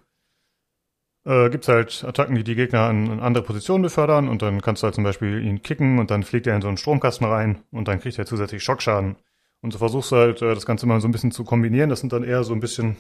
äh, 1.25 1.51
gibt 1.51 1.65
es 1.65 1.69
halt 1.69 2.05
Attacken, 2.05 2.35
die 2.37 2.45
die 2.45 2.55
Gegner 2.55 2.83
an, 2.83 3.11
an 3.11 3.21
andere 3.21 3.45
Positionen 3.45 3.83
befördern 3.83 4.29
und 4.29 4.43
dann 4.43 4.63
kannst 4.63 4.83
du 4.83 4.85
halt 4.85 4.95
zum 4.95 5.05
Beispiel 5.05 5.43
ihn 5.43 5.63
kicken 5.63 5.99
und 5.99 6.11
dann 6.11 6.23
fliegt 6.23 6.47
er 6.47 6.55
in 6.55 6.63
so 6.63 6.69
einen 6.69 6.77
Stromkasten 6.77 7.27
rein 7.27 7.63
und 7.73 7.89
dann 7.89 8.01
kriegt 8.01 8.19
er 8.19 8.27
zusätzlich 8.27 8.63
Schockschaden. 8.63 9.17
Und 9.63 9.73
so 9.73 9.79
versuchst 9.79 10.13
du 10.13 10.17
halt 10.17 10.43
äh, 10.43 10.55
das 10.55 10.67
Ganze 10.67 10.87
mal 10.87 11.01
so 11.01 11.09
ein 11.09 11.13
bisschen 11.13 11.33
zu 11.33 11.45
kombinieren. 11.45 11.91
Das 11.91 12.01
sind 12.01 12.13
dann 12.13 12.23
eher 12.23 12.45
so 12.45 12.53
ein 12.53 12.61
bisschen, 12.61 12.97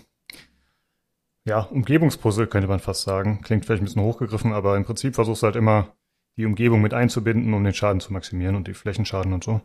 ja, 1.44 1.61
Umgebungspuzzle 1.61 2.47
könnte 2.48 2.69
man 2.69 2.81
fast 2.81 3.03
sagen. 3.03 3.40
Klingt 3.43 3.65
vielleicht 3.65 3.82
ein 3.82 3.85
bisschen 3.85 4.03
hochgegriffen, 4.03 4.53
aber 4.53 4.77
im 4.77 4.85
Prinzip 4.85 5.15
versuchst 5.15 5.43
du 5.43 5.47
halt 5.47 5.57
immer 5.57 5.94
die 6.36 6.47
Umgebung 6.47 6.82
mit 6.82 6.94
einzubinden, 6.94 7.55
um 7.55 7.62
den 7.62 7.74
Schaden 7.74 8.01
zu 8.01 8.12
maximieren 8.12 8.57
und 8.57 8.66
die 8.69 8.74
Flächenschaden 8.74 9.32
und 9.32 9.44
so. 9.44 9.61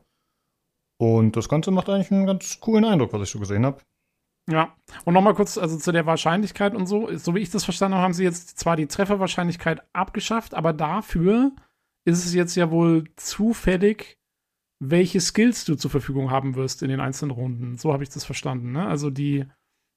Und 1.01 1.35
das 1.35 1.49
Ganze 1.49 1.71
macht 1.71 1.89
eigentlich 1.89 2.11
einen 2.11 2.27
ganz 2.27 2.59
coolen 2.59 2.85
Eindruck, 2.85 3.11
was 3.11 3.23
ich 3.23 3.31
so 3.31 3.39
gesehen 3.39 3.65
habe. 3.65 3.81
Ja, 4.47 4.75
und 5.03 5.15
nochmal 5.15 5.33
kurz, 5.33 5.57
also 5.57 5.75
zu 5.75 5.91
der 5.91 6.05
Wahrscheinlichkeit 6.05 6.75
und 6.75 6.85
so, 6.85 7.09
so 7.17 7.33
wie 7.33 7.39
ich 7.39 7.49
das 7.49 7.63
verstanden 7.63 7.95
habe, 7.95 8.03
haben 8.03 8.13
sie 8.13 8.23
jetzt 8.23 8.59
zwar 8.59 8.75
die 8.75 8.85
Trefferwahrscheinlichkeit 8.85 9.81
abgeschafft, 9.93 10.53
aber 10.53 10.73
dafür 10.73 11.53
ist 12.05 12.23
es 12.23 12.35
jetzt 12.35 12.53
ja 12.53 12.69
wohl 12.69 13.05
zufällig, 13.15 14.19
welche 14.79 15.21
Skills 15.21 15.65
du 15.65 15.73
zur 15.73 15.89
Verfügung 15.89 16.29
haben 16.29 16.53
wirst 16.53 16.83
in 16.83 16.89
den 16.89 16.99
einzelnen 16.99 17.31
Runden. 17.31 17.77
So 17.77 17.93
habe 17.93 18.03
ich 18.03 18.09
das 18.09 18.23
verstanden, 18.23 18.71
ne? 18.71 18.85
Also 18.85 19.09
die, 19.09 19.47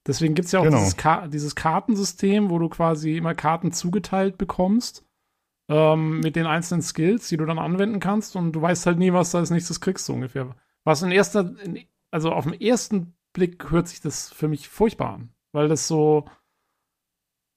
deswegen 0.06 0.35
gibt 0.35 0.47
es 0.47 0.52
ja 0.52 0.60
auch 0.60 0.64
Genau. 0.64 0.78
dieses, 0.78 0.97
Ka 0.97 1.28
dieses 1.28 1.55
Kartensystem, 1.55 2.48
wo 2.48 2.59
du 2.59 2.70
quasi 2.70 3.18
immer 3.18 3.35
Karten 3.35 3.72
zugeteilt 3.72 4.39
bekommst 4.39 5.05
ähm, 5.68 6.20
mit 6.20 6.35
den 6.35 6.47
einzelnen 6.47 6.81
Skills, 6.81 7.28
die 7.28 7.36
du 7.36 7.44
dann 7.44 7.59
anwenden 7.59 8.01
kannst 8.01 8.36
und 8.36 8.52
du 8.52 8.62
weißt 8.62 8.86
halt 8.86 8.98
nie, 8.98 9.12
was 9.12 9.32
du 9.32 9.39
als 9.39 9.51
nächstes 9.51 9.82
kriegst, 9.82 10.06
so 10.06 10.14
ungefähr. 10.14 10.56
Was 10.85 11.02
in 11.02 11.11
erster, 11.11 11.55
in, 11.62 11.85
also 12.11 12.31
auf 12.31 12.44
den 12.44 12.61
ersten 12.61 13.16
Blick 13.32 13.70
hört 13.70 13.89
sich 13.89 14.01
das 14.01 14.32
für 14.32 14.48
mich 14.48 14.69
furchtbar 14.69 15.15
an, 15.15 15.31
weil 15.52 15.69
das 15.69 15.89
so, 15.89 16.27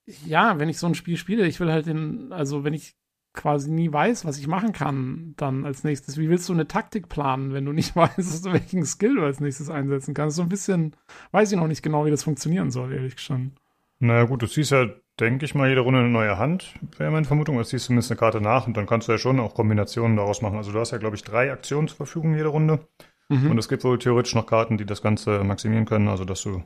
ja, 0.05 0.59
wenn 0.59 0.69
ich 0.69 0.79
so 0.79 0.87
ein 0.87 0.95
Spiel 0.95 1.17
spiele, 1.17 1.45
ich 1.45 1.59
will 1.59 1.71
halt 1.71 1.85
den, 1.85 2.31
also 2.31 2.63
wenn 2.63 2.73
ich 2.73 2.95
quasi 3.33 3.69
nie 3.69 3.93
weiß, 3.93 4.25
was 4.25 4.39
ich 4.39 4.47
machen 4.47 4.73
kann, 4.73 5.33
dann 5.37 5.63
als 5.63 5.83
nächstes, 5.83 6.17
wie 6.17 6.29
willst 6.29 6.49
du 6.49 6.53
eine 6.53 6.67
Taktik 6.67 7.07
planen, 7.07 7.53
wenn 7.53 7.65
du 7.65 7.71
nicht 7.71 7.95
weißt, 7.95 8.51
welchen 8.51 8.85
Skill 8.85 9.15
du 9.15 9.23
als 9.23 9.39
nächstes 9.39 9.69
einsetzen 9.69 10.13
kannst? 10.13 10.35
So 10.35 10.41
ein 10.41 10.49
bisschen, 10.49 10.95
weiß 11.31 11.51
ich 11.51 11.57
noch 11.57 11.67
nicht 11.67 11.83
genau, 11.83 12.05
wie 12.05 12.11
das 12.11 12.23
funktionieren 12.23 12.71
soll, 12.71 12.93
ehrlich 12.93 13.15
gestanden. 13.15 13.55
Naja 13.99 14.25
gut, 14.25 14.41
du 14.41 14.47
ziehst 14.47 14.71
ja, 14.71 14.87
denke 15.19 15.45
ich 15.45 15.55
mal, 15.55 15.69
jede 15.69 15.81
Runde 15.81 15.99
eine 15.99 16.09
neue 16.09 16.37
Hand, 16.37 16.73
wäre 16.97 17.11
meine 17.11 17.25
Vermutung. 17.25 17.57
Du 17.57 17.63
ziehst 17.63 17.85
zumindest 17.85 18.11
eine 18.11 18.19
Karte 18.19 18.41
nach 18.41 18.67
und 18.67 18.77
dann 18.77 18.85
kannst 18.85 19.07
du 19.07 19.11
ja 19.11 19.17
schon 19.17 19.39
auch 19.39 19.55
Kombinationen 19.55 20.17
daraus 20.17 20.41
machen. 20.41 20.57
Also 20.57 20.71
du 20.71 20.79
hast 20.79 20.91
ja, 20.91 20.97
glaube 20.97 21.15
ich, 21.15 21.23
drei 21.23 21.51
Aktionen 21.51 21.87
zur 21.87 21.97
Verfügung 21.97 22.35
jede 22.35 22.49
Runde. 22.49 22.87
Mhm. 23.29 23.51
Und 23.51 23.57
es 23.57 23.67
gibt 23.67 23.83
wohl 23.83 23.99
theoretisch 23.99 24.35
noch 24.35 24.45
Karten, 24.45 24.77
die 24.77 24.85
das 24.85 25.01
Ganze 25.01 25.43
maximieren 25.43 25.85
können, 25.85 26.07
also 26.07 26.23
dass 26.25 26.41
du 26.43 26.63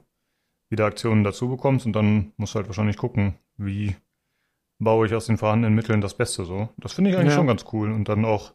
wieder 0.69 0.85
Aktionen 0.85 1.23
dazu 1.23 1.49
bekommst 1.49 1.85
und 1.85 1.93
dann 1.93 2.33
musst 2.37 2.53
du 2.53 2.57
halt 2.57 2.67
wahrscheinlich 2.67 2.97
gucken, 2.97 3.35
wie 3.57 3.95
baue 4.79 5.05
ich 5.05 5.13
aus 5.13 5.25
den 5.25 5.37
vorhandenen 5.37 5.75
Mitteln 5.75 6.01
das 6.01 6.15
Beste 6.15 6.45
so. 6.45 6.69
Das 6.77 6.93
finde 6.93 7.09
ich 7.11 7.17
eigentlich 7.17 7.31
Ja. 7.31 7.37
schon 7.37 7.47
ganz 7.47 7.65
cool 7.73 7.91
und 7.91 8.07
dann 8.09 8.25
auch 8.25 8.53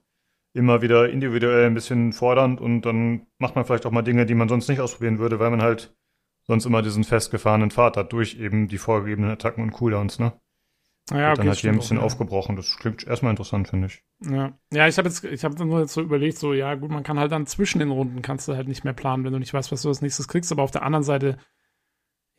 immer 0.54 0.80
wieder 0.82 1.10
individuell 1.10 1.66
ein 1.66 1.74
bisschen 1.74 2.12
fordernd 2.12 2.60
und 2.60 2.82
dann 2.82 3.26
macht 3.38 3.54
man 3.56 3.64
vielleicht 3.64 3.84
auch 3.86 3.90
mal 3.90 4.02
Dinge, 4.02 4.24
die 4.24 4.34
man 4.34 4.48
sonst 4.48 4.68
nicht 4.68 4.80
ausprobieren 4.80 5.18
würde, 5.18 5.38
weil 5.38 5.50
man 5.50 5.62
halt 5.62 5.94
sonst 6.46 6.64
immer 6.64 6.80
diesen 6.80 7.04
festgefahrenen 7.04 7.70
Pfad 7.70 7.96
hat 7.96 8.12
durch 8.12 8.38
eben 8.40 8.66
die 8.68 8.78
vorgegebenen 8.78 9.30
Attacken 9.30 9.62
und 9.62 9.72
Cooldowns, 9.72 10.18
ne? 10.18 10.32
Ja, 11.10 11.28
Wird 11.28 11.38
dann 11.38 11.48
halt 11.48 11.58
hier 11.58 11.70
ein 11.70 11.74
stimmt 11.74 11.78
bisschen 11.80 11.98
auch, 11.98 12.04
aufgebrochen. 12.04 12.56
Das 12.56 12.76
klingt 12.78 13.06
erstmal 13.06 13.30
interessant, 13.30 13.68
finde 13.68 13.86
ich. 13.86 14.02
Ja, 14.28 14.58
ja 14.72 14.88
ich 14.88 14.98
habe 14.98 15.08
jetzt, 15.08 15.22
ich 15.24 15.44
habe 15.44 15.64
nur 15.64 15.80
jetzt 15.80 15.92
so 15.92 16.02
überlegt, 16.02 16.38
so, 16.38 16.52
ja, 16.52 16.74
gut, 16.74 16.90
man 16.90 17.04
kann 17.04 17.18
halt 17.18 17.30
dann 17.32 17.46
zwischen 17.46 17.78
den 17.78 17.90
Runden 17.90 18.22
kannst 18.22 18.48
du 18.48 18.56
halt 18.56 18.66
nicht 18.68 18.84
mehr 18.84 18.92
planen, 18.92 19.24
wenn 19.24 19.32
du 19.32 19.38
nicht 19.38 19.54
weißt, 19.54 19.70
was 19.70 19.82
du 19.82 19.88
als 19.88 20.02
nächstes 20.02 20.26
kriegst, 20.28 20.50
aber 20.50 20.62
auf 20.62 20.72
der 20.72 20.82
anderen 20.82 21.04
Seite, 21.04 21.38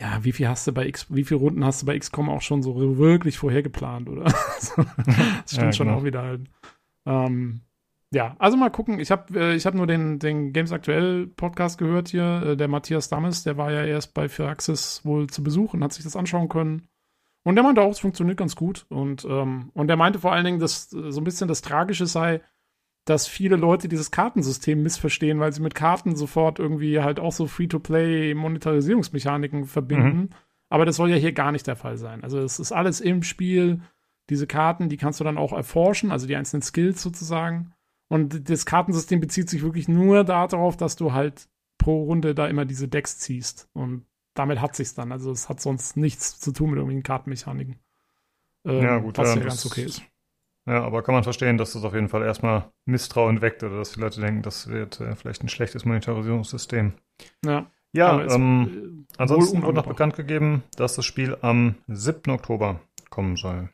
ja, 0.01 0.23
wie 0.23 0.31
viel 0.33 0.47
hast 0.47 0.67
du 0.67 0.73
bei 0.73 0.85
X, 0.85 1.07
wie 1.09 1.23
viele 1.23 1.39
Runden 1.39 1.65
hast 1.65 1.81
du 1.81 1.85
bei 1.85 1.97
XCOM 1.97 2.29
auch 2.29 2.41
schon 2.41 2.61
so 2.61 2.97
wirklich 2.97 3.37
vorher 3.37 3.63
geplant, 3.63 4.09
oder? 4.09 4.25
Das 4.57 4.73
stimmt 5.53 5.57
Ja, 5.57 5.73
schon 5.73 5.87
genau. 5.87 5.99
auch 5.99 6.03
wieder 6.03 6.21
halt. 6.21 6.49
Ähm, 7.05 7.61
ja, 8.11 8.35
also 8.39 8.57
mal 8.57 8.69
gucken. 8.69 8.99
Ich 8.99 9.11
habe 9.11 9.37
äh, 9.39 9.55
ich 9.55 9.65
hab 9.65 9.73
nur 9.73 9.87
den, 9.87 10.19
den 10.19 10.53
Games 10.53 10.71
Aktuell 10.71 11.27
Podcast 11.27 11.77
gehört 11.77 12.09
hier. 12.09 12.43
Äh, 12.45 12.57
der 12.57 12.67
Matthias 12.67 13.09
Dammes, 13.09 13.43
der 13.43 13.57
war 13.57 13.71
ja 13.71 13.83
erst 13.85 14.13
bei 14.13 14.29
Firaxis 14.29 15.03
wohl 15.03 15.27
zu 15.27 15.43
Besuch 15.43 15.73
und 15.73 15.83
hat 15.83 15.93
sich 15.93 16.03
das 16.03 16.15
anschauen 16.15 16.47
können. 16.47 16.87
Und 17.47 17.55
der 17.55 17.63
meinte 17.63 17.81
auch, 17.81 17.91
es 17.91 17.99
funktioniert 17.99 18.35
ganz 18.35 18.57
gut. 18.57 18.85
Und, 18.89 19.23
ähm, 19.23 19.71
und 19.73 19.87
der 19.87 19.95
meinte 19.95 20.19
vor 20.19 20.33
allen 20.33 20.43
Dingen, 20.43 20.59
dass 20.59 20.91
äh, 20.91 21.13
so 21.13 21.21
ein 21.21 21.23
bisschen 21.23 21.47
das 21.47 21.61
Tragische 21.61 22.05
sei, 22.05 22.41
dass 23.05 23.25
viele 23.25 23.55
Leute 23.55 23.87
dieses 23.87 24.11
Kartensystem 24.11 24.83
missverstehen, 24.83 25.39
weil 25.39 25.53
sie 25.53 25.61
mit 25.61 25.73
Karten 25.73 26.17
sofort 26.17 26.59
irgendwie 26.59 26.99
halt 26.99 27.21
auch 27.21 27.31
so 27.31 27.47
Free-to-Play-Monetarisierungsmechaniken 27.47 29.63
verbinden. 29.63 30.31
Aber 30.67 30.85
das 30.85 30.97
soll 30.97 31.09
ja 31.09 31.15
hier 31.15 31.31
gar 31.31 31.53
nicht 31.53 31.67
der 31.67 31.77
Fall 31.77 31.95
sein. 31.95 32.21
Also 32.21 32.37
es 32.37 32.59
ist 32.59 32.73
alles 32.73 32.99
im 32.99 33.23
Spiel. 33.23 33.79
Diese 34.29 34.45
Karten, 34.45 34.89
die 34.89 34.97
kannst 34.97 35.21
du 35.21 35.23
dann 35.23 35.37
auch 35.37 35.53
erforschen, 35.53 36.11
also 36.11 36.27
die 36.27 36.35
einzelnen 36.35 36.63
Skills 36.63 37.01
sozusagen. 37.01 37.71
Und 38.09 38.49
das 38.49 38.65
Kartensystem 38.65 39.21
bezieht 39.21 39.49
sich 39.49 39.63
wirklich 39.63 39.87
nur 39.87 40.25
darauf, 40.25 40.75
dass 40.75 40.97
du 40.97 41.13
halt 41.13 41.47
pro 41.77 42.03
Runde 42.03 42.35
da 42.35 42.45
immer 42.45 42.65
diese 42.65 42.89
Decks 42.89 43.19
ziehst. 43.19 43.69
Und 43.71 44.05
damit 44.37 44.61
hat 44.61 44.75
sich's 44.75 44.93
dann. 44.93 45.11
Also 45.11 45.31
es 45.31 45.49
hat 45.49 45.61
sonst 45.61 45.97
nichts 45.97 46.39
zu 46.39 46.51
tun 46.51 46.69
mit 46.69 46.77
irgendwelchen 46.77 47.03
Kartenmechaniken. 47.03 47.79
Ähm, 48.65 48.83
Ja, 48.83 48.97
gut, 48.99 49.17
was 49.17 49.29
ja, 49.29 49.41
ja 49.41 49.47
ganz 49.47 49.65
okay 49.65 49.83
ist. 49.83 50.01
Ja, 50.65 50.83
aber 50.83 51.01
kann 51.01 51.15
man 51.15 51.23
verstehen, 51.23 51.57
dass 51.57 51.73
das 51.73 51.85
auf 51.85 51.93
jeden 51.93 52.09
Fall 52.09 52.23
erstmal 52.23 52.71
Misstrauen 52.85 53.41
weckt 53.41 53.63
oder 53.63 53.77
dass 53.77 53.93
die 53.93 54.01
Leute 54.01 54.19
denken, 54.19 54.41
das 54.41 54.67
wird 54.67 54.99
äh, 54.99 55.15
vielleicht 55.15 55.41
ein 55.43 55.49
schlechtes 55.49 55.85
Monetarisierungssystem. 55.85 56.93
Ja. 57.45 57.71
Ja, 57.93 58.21
ähm, 58.21 59.05
äh, 59.09 59.13
ansonsten 59.17 59.63
wurde 59.63 59.77
noch 59.77 59.87
bekannt 59.87 60.15
gegeben, 60.17 60.63
dass 60.75 60.95
das 60.95 61.05
Spiel 61.05 61.37
am 61.41 61.75
7. 61.87 62.31
Oktober 62.31 62.81
kommen 63.09 63.37
soll. 63.37 63.69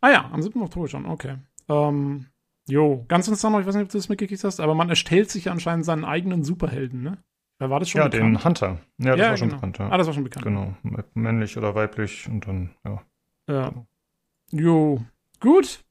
Ah 0.00 0.10
ja, 0.10 0.30
am 0.30 0.40
7. 0.40 0.62
Oktober 0.62 0.86
schon, 0.86 1.06
okay. 1.06 1.38
Ähm, 1.68 2.26
jo, 2.68 3.04
ganz 3.08 3.26
interessant 3.26 3.52
noch, 3.52 3.60
ich 3.60 3.66
weiß 3.66 3.74
nicht, 3.74 3.84
ob 3.84 3.90
du 3.90 3.98
das 3.98 4.08
mitgekriegt 4.08 4.44
hast, 4.44 4.60
aber 4.60 4.76
man 4.76 4.88
erstellt 4.88 5.30
sich 5.30 5.50
anscheinend 5.50 5.84
seinen 5.84 6.04
eigenen 6.04 6.44
Superhelden, 6.44 7.02
ne? 7.02 7.18
Wer 7.58 7.70
war 7.70 7.80
das 7.80 7.88
schon 7.88 8.00
ja, 8.00 8.08
bekannt? 8.08 8.36
den 8.36 8.44
Hunter. 8.44 8.78
Ja, 8.98 9.10
das 9.16 9.18
Ja, 9.18 9.30
war 9.30 9.36
schon 9.36 9.48
genau. 9.48 9.60
bekannt, 9.60 9.78
ja. 9.78 9.88
Ah, 9.90 9.96
das 9.98 10.06
war 10.06 10.14
schon 10.14 10.24
bekannt. 10.24 10.44
Genau, 10.44 10.74
männlich 11.14 11.56
oder 11.56 11.74
weiblich 11.74 12.28
und 12.28 12.46
dann, 12.46 12.70
ja. 12.84 13.02
Ja. 13.48 13.72
Jo, 14.50 15.00
gut. 15.40 15.82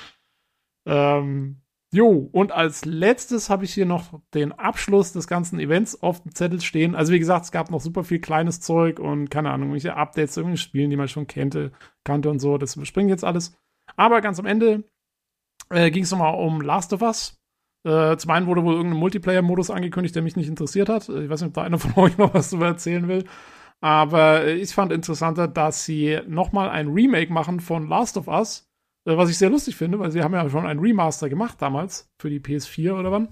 Ähm, 0.86 1.62
Jo, 1.96 2.28
und 2.30 2.52
als 2.52 2.84
letztes 2.84 3.48
habe 3.48 3.64
ich 3.64 3.72
hier 3.72 3.86
noch 3.86 4.20
den 4.34 4.52
Abschluss 4.52 5.14
des 5.14 5.26
ganzen 5.26 5.58
Events 5.58 6.02
auf 6.02 6.22
dem 6.22 6.34
Zettel 6.34 6.60
stehen. 6.60 6.94
Also 6.94 7.10
wie 7.14 7.18
gesagt, 7.18 7.46
es 7.46 7.52
gab 7.52 7.70
noch 7.70 7.80
super 7.80 8.04
viel 8.04 8.18
kleines 8.18 8.60
Zeug 8.60 9.00
und 9.00 9.30
keine 9.30 9.50
Ahnung, 9.50 9.70
irgendwelche 9.70 9.96
Updates, 9.96 10.36
irgendwelche 10.36 10.62
Spielen, 10.62 10.90
die 10.90 10.96
man 10.96 11.08
schon 11.08 11.26
kannte, 11.26 11.72
kannte 12.04 12.28
und 12.28 12.38
so. 12.38 12.58
Das 12.58 12.76
überspringen 12.76 13.08
jetzt 13.08 13.24
alles. 13.24 13.56
Aber 13.96 14.20
ganz 14.20 14.38
am 14.38 14.44
Ende 14.44 14.84
äh, 15.70 15.90
ging 15.90 16.02
es 16.02 16.10
nochmal 16.10 16.34
um 16.34 16.60
Last 16.60 16.92
of 16.92 17.00
Us. 17.00 17.40
Äh, 17.88 18.18
zum 18.18 18.30
einen 18.30 18.46
wurde 18.46 18.62
wohl 18.62 18.74
irgendein 18.74 19.00
Multiplayer-Modus 19.00 19.70
angekündigt, 19.70 20.14
der 20.14 20.22
mich 20.22 20.36
nicht 20.36 20.48
interessiert 20.48 20.90
hat. 20.90 21.08
Ich 21.08 21.30
weiß 21.30 21.40
nicht, 21.40 21.48
ob 21.48 21.54
da 21.54 21.62
einer 21.62 21.78
von 21.78 21.94
euch 21.96 22.18
noch 22.18 22.34
was 22.34 22.50
darüber 22.50 22.66
erzählen 22.66 23.08
will. 23.08 23.24
Aber 23.80 24.44
äh, 24.44 24.52
ich 24.56 24.74
fand 24.74 24.92
interessanter, 24.92 25.48
dass 25.48 25.86
sie 25.86 26.20
nochmal 26.26 26.68
ein 26.68 26.88
Remake 26.88 27.32
machen 27.32 27.58
von 27.60 27.88
Last 27.88 28.18
of 28.18 28.28
Us 28.28 28.65
was 29.06 29.30
ich 29.30 29.38
sehr 29.38 29.50
lustig 29.50 29.76
finde, 29.76 29.98
weil 29.98 30.10
sie 30.10 30.22
haben 30.22 30.34
ja 30.34 30.48
schon 30.50 30.66
ein 30.66 30.80
Remaster 30.80 31.28
gemacht 31.28 31.60
damals 31.60 32.10
für 32.18 32.28
die 32.28 32.40
PS4 32.40 32.98
oder 32.98 33.12
wann. 33.12 33.28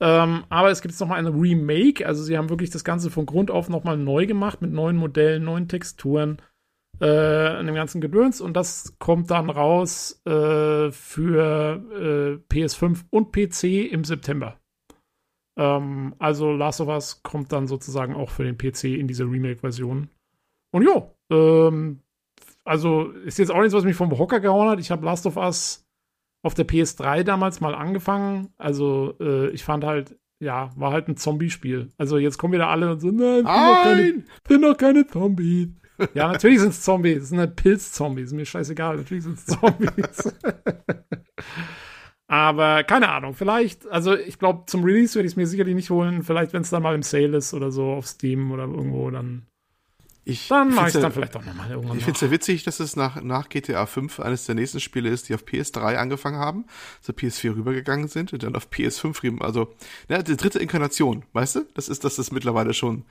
Ähm, 0.00 0.44
aber 0.48 0.70
es 0.70 0.82
gibt 0.82 0.92
jetzt 0.92 1.00
nochmal 1.00 1.18
ein 1.18 1.26
Remake, 1.26 2.06
also 2.06 2.22
sie 2.22 2.36
haben 2.36 2.50
wirklich 2.50 2.70
das 2.70 2.84
Ganze 2.84 3.10
von 3.10 3.26
Grund 3.26 3.50
auf 3.50 3.68
nochmal 3.68 3.96
neu 3.96 4.26
gemacht 4.26 4.60
mit 4.60 4.72
neuen 4.72 4.96
Modellen, 4.96 5.44
neuen 5.44 5.68
Texturen, 5.68 6.38
äh, 7.00 7.64
dem 7.64 7.74
ganzen 7.74 8.00
Gedöns 8.00 8.40
und 8.40 8.54
das 8.56 8.96
kommt 8.98 9.30
dann 9.30 9.50
raus 9.50 10.20
äh, 10.26 10.90
für 10.90 12.40
äh, 12.50 12.54
PS5 12.54 13.04
und 13.10 13.32
PC 13.32 13.92
im 13.92 14.04
September. 14.04 14.58
Ähm, 15.56 16.14
also 16.18 16.52
Last 16.52 16.80
of 16.80 16.88
Us 16.88 17.22
kommt 17.22 17.52
dann 17.52 17.66
sozusagen 17.66 18.14
auch 18.14 18.30
für 18.30 18.44
den 18.44 18.58
PC 18.58 18.84
in 18.84 19.06
diese 19.06 19.24
Remake-Version. 19.24 20.08
Und 20.72 20.82
jo, 20.82 21.14
ähm, 21.30 22.00
also 22.64 23.10
ist 23.24 23.38
jetzt 23.38 23.50
auch 23.50 23.60
nichts, 23.60 23.74
was 23.74 23.84
mich 23.84 23.96
vom 23.96 24.16
Hocker 24.18 24.40
gehauen 24.40 24.68
hat. 24.70 24.80
Ich 24.80 24.90
habe 24.90 25.04
Last 25.04 25.26
of 25.26 25.36
Us 25.36 25.86
auf 26.42 26.54
der 26.54 26.66
PS3 26.66 27.22
damals 27.22 27.60
mal 27.60 27.74
angefangen. 27.74 28.48
Also 28.56 29.14
äh, 29.20 29.48
ich 29.50 29.64
fand 29.64 29.84
halt, 29.84 30.18
ja, 30.40 30.70
war 30.76 30.92
halt 30.92 31.08
ein 31.08 31.16
Zombie-Spiel. 31.16 31.90
Also 31.96 32.18
jetzt 32.18 32.38
kommen 32.38 32.54
wieder 32.54 32.68
alle 32.68 32.92
und 32.92 33.00
so, 33.00 33.10
nein, 33.10 33.44
Nein! 33.44 34.24
bin 34.46 34.62
doch 34.62 34.76
keine, 34.76 35.06
Zombies. 35.06 35.68
Ja, 36.12 36.32
natürlich 36.32 36.60
sind 36.60 36.70
es 36.70 36.82
Zombies. 36.82 37.22
Es 37.22 37.28
sind 37.28 37.38
halt 37.38 37.56
Pilz-Zombies. 37.56 38.32
Mir 38.32 38.44
scheißegal. 38.44 38.96
Natürlich 38.96 39.24
sind 39.24 39.38
es 39.38 39.46
Zombies. 39.46 40.34
Aber 42.26 42.82
keine 42.84 43.10
Ahnung, 43.10 43.34
vielleicht, 43.34 43.86
also 43.88 44.16
ich 44.16 44.38
glaube, 44.38 44.64
zum 44.66 44.82
Release 44.82 45.14
werde 45.14 45.26
ich 45.26 45.34
es 45.34 45.36
mir 45.36 45.46
sicherlich 45.46 45.74
nicht 45.74 45.90
holen. 45.90 46.22
Vielleicht, 46.22 46.52
wenn 46.52 46.62
es 46.62 46.70
dann 46.70 46.82
mal 46.82 46.94
im 46.94 47.02
Sale 47.02 47.36
ist 47.36 47.54
oder 47.54 47.70
so 47.70 47.92
auf 47.92 48.06
Steam 48.06 48.50
oder 48.50 48.64
irgendwo, 48.64 49.10
dann 49.10 49.46
Ich 50.26 50.48
dann 50.48 50.74
mache 50.74 50.88
ich 50.88 50.94
dann 50.94 51.12
vielleicht 51.12 51.36
auch 51.36 51.44
nochmal 51.44 51.70
irgendwann. 51.70 51.98
Ich 51.98 52.04
finde 52.04 52.16
es 52.16 52.20
ja 52.22 52.30
witzig, 52.30 52.62
dass 52.62 52.80
es 52.80 52.96
nach, 52.96 53.20
nach 53.22 53.50
GTA 53.50 53.84
5 53.84 54.20
eines 54.20 54.46
der 54.46 54.54
nächsten 54.54 54.80
Spiele 54.80 55.10
ist, 55.10 55.28
die 55.28 55.34
auf 55.34 55.44
PS3 55.44 55.96
angefangen 55.96 56.38
haben, 56.38 56.64
zur 57.02 57.14
PS4 57.14 57.56
rübergegangen 57.56 58.08
sind 58.08 58.32
und 58.32 58.42
dann 58.42 58.56
auf 58.56 58.68
PS5 58.70 59.22
rüber. 59.22 59.44
Also, 59.44 59.74
ne, 60.08 60.24
die 60.24 60.36
dritte 60.36 60.58
Inkarnation, 60.60 61.24
weißt 61.34 61.56
du? 61.56 61.60
Das 61.74 61.88
ist, 61.88 62.04
dass 62.04 62.16
das 62.16 62.32
mittlerweile 62.32 62.72
schon 62.72 63.04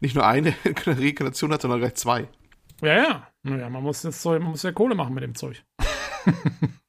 nicht 0.00 0.16
nur 0.16 0.26
eine 0.26 0.54
Reinkarnation 0.86 1.52
hat, 1.52 1.62
sondern 1.62 1.80
gleich 1.80 1.94
zwei. 1.94 2.28
Ja, 2.82 2.94
ja. 2.94 3.28
Naja, 3.44 3.68
man 3.70 3.82
muss 3.82 4.02
das 4.02 4.20
Zeug, 4.20 4.42
man 4.42 4.50
muss 4.50 4.64
ja 4.64 4.72
Kohle 4.72 4.96
machen 4.96 5.14
mit 5.14 5.22
dem 5.22 5.34
Zeug. 5.34 5.62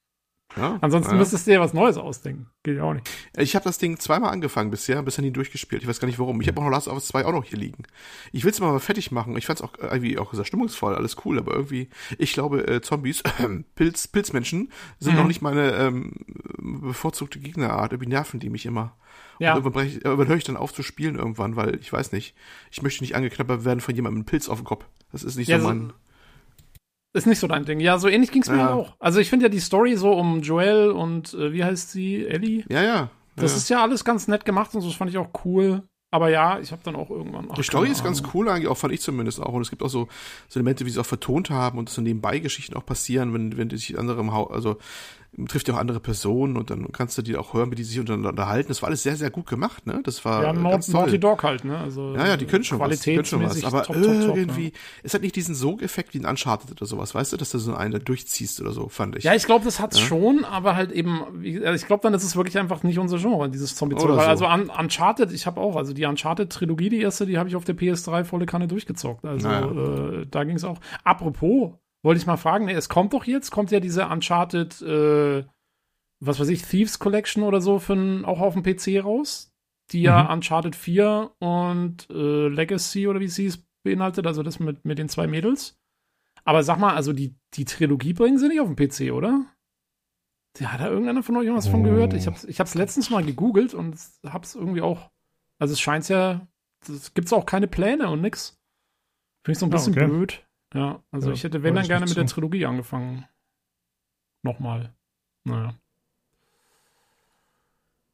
Ja, 0.58 0.78
Ansonsten 0.82 1.12
ja. 1.14 1.18
müsstest 1.18 1.46
du 1.48 1.52
dir 1.52 1.60
was 1.62 1.74
Neues 1.74 1.98
ausdenken. 1.98 2.48
Geht 2.64 2.78
ja 2.78 2.84
auch 2.84 2.94
nicht. 2.94 3.08
Ich 3.38 3.56
habe 3.56 3.64
das 3.64 3.78
Ding 3.78 3.98
zweimal 4.00 4.32
angefangen 4.32 4.72
bisher, 4.72 5.02
bisher 5.04 5.24
nie 5.24 5.32
durchgespielt. 5.32 5.82
Ich 5.84 5.88
weiß 5.88 6.00
gar 6.00 6.08
nicht 6.08 6.20
warum. 6.20 6.42
Ich 6.42 6.48
habe 6.48 6.60
auch 6.60 6.64
noch 6.66 6.72
Last 6.72 6.88
of 6.88 6.96
Us 6.96 7.08
2 7.08 7.26
auch 7.26 7.32
noch 7.32 7.44
hier 7.46 7.58
liegen. 7.60 7.84
Ich 8.32 8.44
will 8.44 8.52
es 8.52 8.60
mal 8.60 8.80
fertig 8.80 9.12
machen. 9.12 9.38
Ich 9.38 9.46
fand 9.46 9.60
es 9.60 9.64
auch 9.66 9.74
irgendwie 9.80 10.18
auch 10.18 10.34
sehr 10.34 10.46
stimmungsvoll, 10.46 10.96
alles 10.96 11.16
cool, 11.26 11.38
aber 11.40 11.54
irgendwie, 11.54 11.90
ich 12.18 12.34
glaube, 12.34 12.68
äh, 12.68 12.82
Zombies, 12.82 13.24
Pilz, 13.76 14.08
Pilzmenschen 14.08 14.72
sind 15.00 15.14
Mhm. 15.14 15.20
noch 15.20 15.28
nicht 15.28 15.42
meine 15.42 15.72
ähm, 15.74 16.14
bevorzugte 16.58 17.40
Gegnerart. 17.40 17.92
Irgendwie 17.94 18.10
nerven 18.10 18.40
die 18.40 18.50
mich 18.50 18.66
immer. 18.66 18.96
Ja. 19.40 19.54
Und 19.56 19.64
irgendwann, 19.66 19.88
irgendwann 19.88 20.28
höre 20.28 20.38
ich 20.38 20.44
dann 20.44 20.58
auf 20.58 20.74
zu 20.74 20.84
spielen 20.84 21.16
irgendwann, 21.16 21.56
weil 21.56 21.76
ich 21.80 21.92
weiß 21.94 22.12
nicht, 22.12 22.36
ich 22.72 22.82
möchte 22.82 23.04
nicht 23.04 23.16
angeknabbert 23.16 23.66
werden 23.66 23.82
von 23.82 23.96
jemandem 23.96 24.20
mit 24.20 24.28
einem 24.28 24.32
Pilz 24.32 24.50
auf 24.50 24.60
dem 24.60 24.66
Kopf. 24.66 24.86
Das 25.12 25.24
ist 25.24 25.36
nicht 25.38 25.48
Ja, 25.48 25.58
so 25.60 25.64
so- 25.64 25.70
mein. 25.74 25.94
Ist 27.18 27.26
nicht 27.28 27.40
so 27.40 27.48
dein 27.48 27.66
Ding. 27.66 27.80
Ja, 27.80 27.98
so 28.00 28.08
ähnlich 28.08 28.32
ging 28.32 28.42
es 28.44 28.50
mir 28.50 28.58
Ja. 28.58 28.74
auch. 28.74 28.96
Also 29.00 29.20
ich 29.20 29.30
finde 29.30 29.46
ja 29.46 29.50
die 29.50 29.60
Story 29.60 29.96
so 29.96 30.12
um 30.14 30.42
Joel 30.42 30.92
und 30.92 31.34
äh, 31.34 31.52
wie 31.52 31.64
heißt 31.64 31.92
sie? 31.92 32.26
Ellie? 32.26 32.64
Ja, 32.70 32.84
ja. 32.84 33.10
Das 33.36 33.52
ja. 33.52 33.58
ist 33.58 33.70
ja 33.70 33.82
alles 33.82 34.04
ganz 34.06 34.28
nett 34.28 34.46
gemacht 34.46 34.74
und 34.76 34.82
so, 34.82 34.88
das 34.88 34.96
fand 34.98 35.10
ich 35.12 35.18
auch 35.18 35.30
cool. 35.46 35.84
Aber 36.10 36.30
ja, 36.30 36.58
ich 36.60 36.72
habe 36.72 36.82
dann 36.86 36.96
auch 36.96 37.10
irgendwann. 37.10 37.48
ach, 37.52 37.56
Die 37.56 37.64
Story 37.64 37.90
ist 37.90 38.02
ganz 38.04 38.24
cool 38.34 38.48
eigentlich, 38.48 38.68
auch 38.70 38.78
fand 38.78 38.94
ich 38.94 39.02
zumindest 39.02 39.42
auch. 39.42 39.52
Und 39.54 39.62
es 39.62 39.70
gibt 39.70 39.84
auch 39.84 39.90
so, 39.90 40.08
so 40.48 40.60
Elemente, 40.60 40.86
wie 40.86 40.90
sie 40.90 41.00
auch 41.02 41.06
vertont 41.06 41.50
haben 41.50 41.78
und 41.78 41.90
so 41.90 42.02
nebenbei 42.02 42.40
Geschichten 42.40 42.76
auch 42.76 42.86
passieren, 42.86 43.34
wenn, 43.34 43.58
wenn 43.58 43.68
die 43.68 43.76
sich 43.78 44.00
andere 44.00 44.22
im 44.22 44.32
Haus, 44.32 44.50
also 44.52 44.78
trifft 45.48 45.68
ja 45.68 45.76
auch 45.76 45.78
andere 45.80 46.00
Personen 46.00 46.58
und 46.58 46.72
dann 46.72 46.92
kannst 46.92 47.18
du 47.18 47.22
die 47.22 47.36
auch 47.36 47.54
hören, 47.54 47.72
wie 47.72 47.76
die 47.76 47.84
sich 47.84 48.00
untereinander 48.00 48.30
unterhalten. 48.32 48.70
Das 48.70 48.82
war 48.82 48.88
alles 48.90 49.04
sehr, 49.04 49.16
sehr 49.16 49.30
gut 49.30 49.46
gemacht, 49.46 49.86
ne? 49.86 50.02
Das 50.04 50.26
war 50.26 50.42
Ja, 50.44 50.52
ganz 50.52 50.88
toll. 50.88 51.02
Naughty 51.02 51.20
Dog 51.20 51.44
halt, 51.44 51.64
ne? 51.64 51.78
Also, 51.78 52.16
Ja, 52.16 52.28
ja, 52.28 52.38
die 52.38 52.46
können 52.46 52.64
schon 52.64 52.80
was, 52.80 53.00
die 53.02 53.14
können 53.14 53.26
schon 53.26 53.44
was. 53.44 53.64
Aber 53.64 53.84
top, 53.84 53.96
top, 54.02 54.26
top, 54.26 54.38
irgendwie, 54.38 54.66
ja. 54.66 54.72
es 55.04 55.14
hat 55.14 55.22
nicht 55.22 55.36
diesen 55.36 55.54
Sog-Effekt 55.54 56.16
wie 56.16 56.20
ein 56.20 56.26
Uncharted 56.26 56.72
oder 56.72 56.86
sowas, 56.88 57.14
weißt 57.14 57.34
du, 57.34 57.38
dass 57.38 57.52
du 57.52 57.60
so 57.60 57.76
einen 57.76 57.92
da 57.92 58.00
durchziehst 58.00 58.60
oder 58.62 58.72
so, 58.72 58.90
fand 58.90 59.16
ich. 59.16 59.26
Ja, 59.26 59.36
ich 59.36 59.46
glaube, 59.46 59.64
das 59.66 59.80
hat's 59.80 60.00
schon, 60.00 60.44
aber 60.44 60.76
halt 60.76 60.92
eben, 60.92 61.22
also 61.64 61.74
ich 61.76 61.86
glaube, 61.86 62.02
dann 62.02 62.14
ist 62.16 62.24
es 62.24 62.36
wirklich 62.36 62.58
einfach 62.58 62.82
nicht 62.84 62.98
unser 62.98 63.18
Genre, 63.20 63.50
dieses 63.50 63.76
zombie 63.76 63.96
so. 64.00 64.08
Also 64.08 64.46
Un 64.48 64.70
Uncharted, 64.70 65.32
ich 65.32 65.46
habe 65.46 65.62
auch, 65.62 65.76
also 65.76 65.94
die 65.94 66.06
Uncharted-Trilogie, 66.06 66.90
die 66.90 67.02
erste, 67.02 67.26
die 67.28 67.38
habe 67.38 67.48
ich 67.50 67.56
auf 67.56 67.64
der 67.64 67.78
PS3 67.78 68.24
volle 68.24 68.46
Kanne 68.48 68.68
durchgezockt. 68.68 69.24
Also 69.26 69.48
Naja. 69.48 70.22
äh, 70.22 70.26
da 70.30 70.44
ging's 70.44 70.64
auch. 70.64 70.80
Apropos, 71.04 71.74
wollte 72.08 72.20
ich 72.20 72.26
mal 72.26 72.38
fragen, 72.38 72.70
es 72.70 72.90
kommt 72.90 73.14
doch 73.14 73.26
jetzt, 73.26 73.52
kommt 73.52 73.70
ja 73.72 73.80
diese 73.80 74.08
Uncharted, 74.08 74.82
äh, 74.82 75.44
was 76.20 76.40
weiß 76.40 76.48
ich, 76.48 76.64
Thieves 76.64 77.00
Collection 77.00 77.44
oder 77.44 77.62
so 77.62 77.78
für 77.80 78.24
auch 78.26 78.40
auf 78.40 78.54
dem 78.56 78.64
PC 78.64 79.04
raus, 79.04 79.54
die 79.92 80.02
ja 80.04 80.24
Mhm. 80.24 80.30
Uncharted 80.36 80.76
4 80.76 81.32
und 81.40 82.10
äh, 82.10 82.48
Legacy 82.48 83.08
oder 83.08 83.20
wie 83.20 83.26
es 83.26 83.36
hieß 83.36 83.64
beinhaltet, 83.84 84.26
also 84.26 84.42
das 84.42 84.60
mit, 84.60 84.86
mit 84.86 84.98
den 84.98 85.10
zwei 85.10 85.28
Mädels. 85.28 85.78
Aber 86.46 86.64
sag 86.64 86.80
mal, 86.80 86.96
also 86.96 87.12
die, 87.14 87.36
die 87.56 87.66
Trilogie 87.66 88.14
bringen 88.14 88.38
sie 88.40 88.48
nicht 88.48 88.62
auf 88.62 88.74
den 88.74 88.78
PC, 88.78 89.12
oder? 89.14 89.46
Ja, 90.60 90.72
hat 90.72 90.80
da 90.80 90.88
irgendeiner 90.88 91.22
von 91.24 91.36
euch 91.36 91.44
irgendwas 91.44 91.68
von 91.68 91.84
gehört? 91.84 92.14
Ich 92.14 92.26
hab's, 92.26 92.44
ich 92.46 92.60
hab's 92.60 92.74
letztens 92.74 93.10
mal 93.10 93.24
gegoogelt 93.24 93.74
und 93.74 93.96
hab's 94.26 94.56
irgendwie 94.56 94.82
auch. 94.82 95.12
Also 95.60 95.74
es 95.74 95.80
scheint 95.82 96.08
ja, 96.10 96.48
es 96.88 97.14
gibt's 97.14 97.34
auch 97.34 97.46
keine 97.46 97.68
Pläne 97.68 98.10
und 98.10 98.22
nix. 98.22 98.58
Finde 99.46 99.52
ich 99.56 99.60
so 99.60 99.66
ein 99.66 99.70
Ah, 99.70 99.76
bisschen 99.76 99.94
okay. 99.94 100.08
blöd. 100.08 100.47
Ja, 100.78 101.02
also 101.12 101.30
Ja, 101.30 101.34
ich 101.34 101.44
hätte, 101.44 101.64
wenn 101.64 101.76
dann 101.76 101.88
gerne 101.88 102.06
mit 102.06 102.16
der 102.16 102.26
zu. 102.28 102.36
Trilogie 102.36 102.66
angefangen. 102.66 103.26
Nochmal. 104.44 104.94
Naja. 105.44 105.74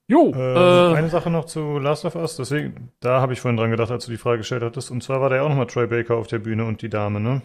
Jo, 0.07 0.31
Äh, 0.35 0.91
äh, 0.93 0.95
eine 0.95 1.09
Sache 1.09 1.29
noch 1.29 1.45
zu 1.45 1.77
Last 1.79 2.05
of 2.05 2.15
Us, 2.15 2.35
deswegen, 2.35 2.91
da 2.99 3.21
habe 3.21 3.33
ich 3.33 3.41
vorhin 3.41 3.57
dran 3.57 3.71
gedacht, 3.71 3.89
als 3.91 4.05
du 4.05 4.11
die 4.11 4.17
Frage 4.17 4.39
gestellt 4.39 4.63
hattest. 4.63 4.91
Und 4.91 5.01
zwar 5.03 5.21
war 5.21 5.29
da 5.29 5.37
ja 5.37 5.41
auch 5.43 5.49
nochmal 5.49 5.67
Troy 5.67 5.87
Baker 5.87 6.15
auf 6.15 6.27
der 6.27 6.39
Bühne 6.39 6.65
und 6.65 6.81
die 6.81 6.89
Dame, 6.89 7.19
ne? 7.19 7.41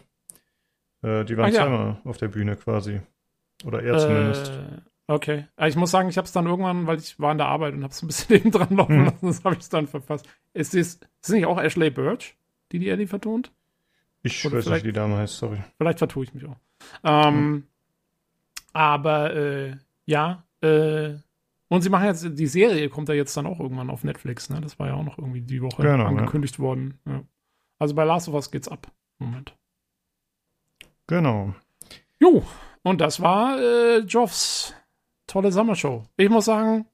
Äh, 1.03 1.25
die 1.25 1.37
waren 1.37 1.47
Ach 1.47 1.55
ja. 1.55 1.63
zweimal 1.63 2.01
auf 2.05 2.17
der 2.19 2.29
Bühne 2.29 2.57
quasi. 2.57 3.01
Oder 3.65 3.83
er 3.83 3.99
zumindest. 3.99 4.51
Äh, 4.51 4.81
okay. 5.13 5.47
Ich 5.67 5.77
muss 5.77 5.91
sagen, 5.91 6.09
ich 6.09 6.17
habe 6.17 6.27
es 6.27 6.33
dann 6.33 6.47
irgendwann, 6.47 6.87
weil 6.87 6.99
ich 6.99 7.19
war 7.21 7.33
in 7.33 7.39
der 7.39 7.47
Arbeit 7.49 7.75
und 7.75 7.83
habe 7.85 7.93
es 7.93 8.03
ein 8.03 8.07
bisschen 8.09 8.37
neben 8.37 8.51
dran 8.51 8.77
laufen 8.77 8.97
Hm. 8.99 9.05
lassen, 9.07 9.27
das 9.27 9.45
habe 9.45 9.57
ich 9.59 9.69
dann 9.69 9.87
verpasst. 9.87 10.29
Ist 10.53 10.75
das, 10.75 10.81
ist 10.81 11.09
das 11.23 11.31
nicht 11.31 11.47
auch 11.47 11.61
Ashley 11.61 11.91
Birch, 11.91 12.37
die 12.73 12.79
die 12.81 12.89
Ellie 12.89 13.07
vertont? 13.07 13.53
Ich 14.23 14.45
oder 14.45 14.59
weiß 14.59 14.67
nicht, 14.67 14.83
wie 14.85 14.89
die 14.89 14.93
Dame 14.93 15.17
heißt, 15.17 15.39
sorry. 15.39 15.59
Vielleicht 15.77 15.99
vertue 15.99 16.25
ich 16.25 16.35
mich 16.35 16.45
auch. 16.47 16.57
Ähm, 17.05 17.67
Aber 18.73 19.35
äh, 19.35 19.77
ja, 20.07 20.45
äh, 20.61 21.15
und 21.69 21.83
sie 21.83 21.91
machen 21.91 22.07
jetzt, 22.07 22.27
die 22.39 22.47
Serie 22.47 22.89
kommt 22.89 23.09
ja 23.09 23.15
jetzt 23.15 23.37
dann 23.37 23.47
auch 23.47 23.61
irgendwann 23.61 23.91
auf 23.91 24.03
Netflix, 24.03 24.49
ne? 24.49 24.61
Das 24.61 24.79
war 24.79 24.89
ja 24.89 24.95
auch 24.95 25.05
noch 25.05 25.19
irgendwie 25.19 25.43
die 25.43 25.61
Woche 25.63 25.83
Genau, 25.83 26.07
angekündigt 26.07 26.59
worden. 26.59 26.99
Ja. 27.07 27.23
Also 27.79 27.95
bei 27.95 28.05
Last 28.05 28.29
of 28.29 28.35
Us 28.35 28.51
geht's 28.51 28.69
ab. 28.69 28.91
Moment. 29.19 29.55
Genau. 31.07 31.55
Jo, 32.21 32.45
und 32.83 33.01
das 33.01 33.21
war 33.21 33.59
äh, 33.61 33.99
Joffs 33.99 34.75
tolle 35.27 35.53
Sommershow. 35.53 36.05
Ich 36.17 36.31
muss 36.31 36.47
sagen, 36.47 36.87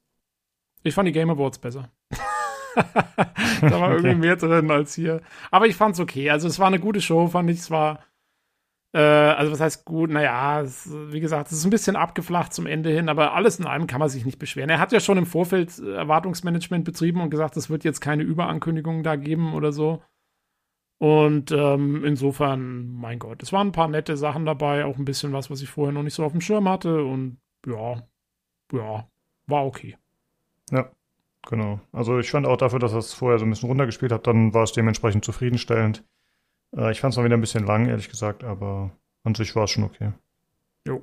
ich 0.83 0.93
fand 0.95 1.09
die 1.09 1.13
Game 1.13 1.31
Awards 1.31 1.59
besser. 1.59 1.89
da 3.61 3.81
war 3.81 3.91
irgendwie 3.93 4.11
Okay. 4.11 4.15
mehr 4.15 4.37
drin 4.37 4.71
als 4.71 4.95
hier. 4.95 5.21
Aber 5.51 5.67
ich 5.67 5.77
fand's 5.77 6.01
okay. 6.01 6.31
Also 6.31 6.49
es 6.49 6.59
war 6.59 6.67
eine 6.67 6.81
gute 6.81 7.01
Show, 7.01 7.29
fand 7.29 7.51
ich. 7.51 7.59
Es 7.59 7.71
war, 7.71 8.01
äh, 8.93 8.99
also 9.01 9.53
was 9.53 9.61
heißt 9.61 9.85
gut? 9.85 10.11
Naja, 10.11 10.61
es, 10.63 10.89
wie 10.93 11.21
gesagt, 11.21 11.51
es 11.51 11.59
ist 11.59 11.65
ein 11.65 11.71
bisschen 11.71 11.97
abgeflacht 11.97 12.53
zum 12.53 12.67
Ende 12.67 12.91
hin, 12.91 13.09
aber 13.09 13.35
alles 13.35 13.59
in 13.59 13.67
allem 13.67 13.87
kann 13.87 14.01
man 14.01 14.09
sich 14.09 14.25
nicht 14.25 14.39
beschweren. 14.39 14.71
Er 14.71 14.81
hat 14.81 14.93
ja 14.93 15.01
schon 15.01 15.19
im 15.19 15.27
Vorfeld 15.27 15.79
äh, 15.79 15.95
Erwartungsmanagement 15.95 16.85
betrieben 16.85 17.21
und 17.21 17.31
gesagt, 17.31 17.57
es 17.57 17.71
wird 17.71 17.85
jetzt 17.85 18.01
keine 18.01 18.23
Überankündigungen 18.23 19.03
da 19.03 19.17
geben 19.17 19.55
oder 19.55 19.73
so. 19.73 20.03
Und 20.99 21.51
ähm, 21.51 22.05
insofern, 22.05 22.89
mein 22.89 23.19
Gott, 23.19 23.43
es 23.43 23.53
waren 23.53 23.69
ein 23.69 23.73
paar 23.73 23.89
nette 23.89 24.17
Sachen 24.17 24.47
dabei, 24.47 24.85
auch 24.85 24.97
ein 24.97 25.05
bisschen 25.05 25.33
was, 25.33 25.51
was 25.51 25.61
ich 25.61 25.69
vorher 25.69 25.93
noch 25.93 26.03
nicht 26.05 26.15
so 26.15 26.25
auf 26.25 26.33
dem 26.33 26.41
Schirm 26.41 26.69
hatte. 26.69 27.05
Und 27.05 27.39
ja, 27.67 28.03
ja, 28.73 29.07
war 29.47 29.67
okay. 29.67 29.99
Ja, 30.71 30.89
genau. 31.49 31.81
Also 31.93 32.19
ich 32.19 32.31
fand 32.31 32.47
auch 32.47 32.57
dafür, 32.57 32.79
dass 32.79 32.93
er 32.93 32.99
es 32.99 33.13
vorher 33.13 33.39
so 33.39 33.45
ein 33.45 33.51
bisschen 33.51 33.69
runtergespielt 33.69 34.13
hat, 34.13 34.27
dann 34.27 34.55
war 34.55 34.65
es 34.65 34.73
dementsprechend 34.73 35.25
zufriedenstellend. 35.25 36.05
Äh, 36.77 36.93
ich 36.93 37.01
fand 37.01 37.13
es 37.13 37.17
mal 37.17 37.25
wieder 37.25 37.37
ein 37.37 37.41
bisschen 37.41 37.67
lang, 37.67 37.87
ehrlich 37.87 38.09
gesagt, 38.09 38.45
aber 38.45 38.91
an 39.25 39.35
sich 39.35 39.55
war 39.57 39.65
es 39.65 39.71
schon 39.71 39.85
okay. 39.85 40.13
Jo. 40.87 41.03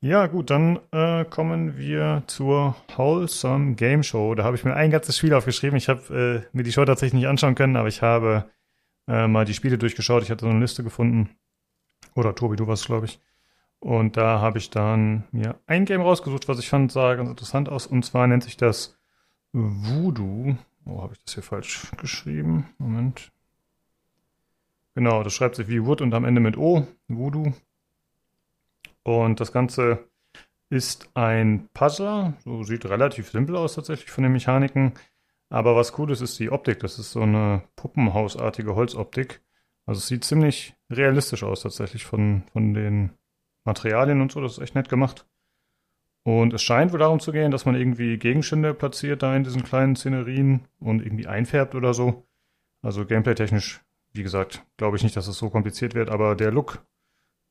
Ja, 0.00 0.26
gut, 0.26 0.50
dann 0.50 0.80
äh, 0.92 1.24
kommen 1.24 1.78
wir 1.78 2.24
zur 2.26 2.76
Wholesome 2.94 3.74
Game 3.74 4.02
Show. 4.02 4.34
Da 4.34 4.44
habe 4.44 4.54
ich 4.54 4.64
mir 4.64 4.74
ein 4.74 4.90
ganzes 4.90 5.16
Spiel 5.16 5.32
aufgeschrieben. 5.32 5.78
Ich 5.78 5.88
habe 5.88 6.44
äh, 6.44 6.56
mir 6.56 6.62
die 6.62 6.72
Show 6.72 6.84
tatsächlich 6.84 7.20
nicht 7.20 7.28
anschauen 7.28 7.54
können, 7.54 7.76
aber 7.76 7.88
ich 7.88 8.02
habe 8.02 8.50
äh, 9.08 9.26
mal 9.26 9.46
die 9.46 9.54
Spiele 9.54 9.78
durchgeschaut. 9.78 10.22
Ich 10.22 10.30
hatte 10.30 10.44
so 10.44 10.50
eine 10.50 10.60
Liste 10.60 10.84
gefunden. 10.84 11.30
Oder 12.14 12.34
Tobi, 12.34 12.56
du 12.56 12.66
warst, 12.66 12.84
glaube 12.84 13.06
ich. 13.06 13.18
Und 13.80 14.16
da 14.16 14.40
habe 14.40 14.58
ich 14.58 14.70
dann 14.70 15.24
mir 15.32 15.58
ein 15.66 15.84
Game 15.84 16.00
rausgesucht, 16.00 16.48
was 16.48 16.58
ich 16.58 16.68
fand, 16.68 16.92
sah 16.92 17.14
ganz 17.14 17.30
interessant 17.30 17.68
aus. 17.68 17.86
Und 17.86 18.04
zwar 18.04 18.26
nennt 18.26 18.44
sich 18.44 18.56
das 18.56 18.98
Voodoo. 19.54 20.56
Oh, 20.84 21.00
habe 21.00 21.14
ich 21.14 21.20
das 21.24 21.34
hier 21.34 21.44
falsch 21.44 21.92
geschrieben? 21.96 22.68
Moment. 22.78 23.30
Genau, 24.96 25.22
das 25.22 25.32
schreibt 25.32 25.54
sich 25.54 25.68
wie 25.68 25.84
Wood 25.84 26.00
und 26.00 26.12
am 26.12 26.24
Ende 26.24 26.40
mit 26.40 26.56
O. 26.56 26.86
Voodoo. 27.06 27.52
Und 29.04 29.38
das 29.38 29.52
Ganze 29.52 30.08
ist 30.70 31.08
ein 31.14 31.68
Puzzler. 31.72 32.34
So 32.44 32.64
sieht 32.64 32.84
relativ 32.86 33.30
simpel 33.30 33.56
aus 33.56 33.76
tatsächlich 33.76 34.10
von 34.10 34.24
den 34.24 34.32
Mechaniken. 34.32 34.94
Aber 35.50 35.76
was 35.76 35.96
cool 35.98 36.10
ist, 36.10 36.20
ist 36.20 36.38
die 36.40 36.50
Optik. 36.50 36.80
Das 36.80 36.98
ist 36.98 37.12
so 37.12 37.22
eine 37.22 37.62
puppenhausartige 37.76 38.74
Holzoptik. 38.74 39.40
Also 39.86 39.98
es 39.98 40.08
sieht 40.08 40.24
ziemlich 40.24 40.74
realistisch 40.90 41.44
aus 41.44 41.62
tatsächlich 41.62 42.04
von, 42.04 42.42
von 42.52 42.74
den 42.74 43.10
Materialien 43.64 44.20
und 44.20 44.32
so. 44.32 44.40
Das 44.40 44.52
ist 44.52 44.58
echt 44.58 44.74
nett 44.74 44.88
gemacht. 44.88 45.26
Und 46.24 46.54
es 46.54 46.62
scheint 46.62 46.92
wohl 46.92 46.98
darum 46.98 47.20
zu 47.20 47.32
gehen, 47.32 47.50
dass 47.50 47.66
man 47.66 47.74
irgendwie 47.74 48.16
Gegenstände 48.16 48.72
platziert 48.72 49.22
da 49.22 49.36
in 49.36 49.44
diesen 49.44 49.62
kleinen 49.62 49.94
Szenerien 49.94 50.66
und 50.80 51.02
irgendwie 51.02 51.26
einfärbt 51.26 51.74
oder 51.74 51.92
so. 51.92 52.26
Also 52.80 53.04
gameplay-technisch, 53.04 53.82
wie 54.12 54.22
gesagt, 54.22 54.64
glaube 54.78 54.96
ich 54.96 55.02
nicht, 55.02 55.16
dass 55.16 55.26
es 55.26 55.36
so 55.36 55.50
kompliziert 55.50 55.94
wird, 55.94 56.08
aber 56.08 56.34
der 56.34 56.50
Look 56.50 56.82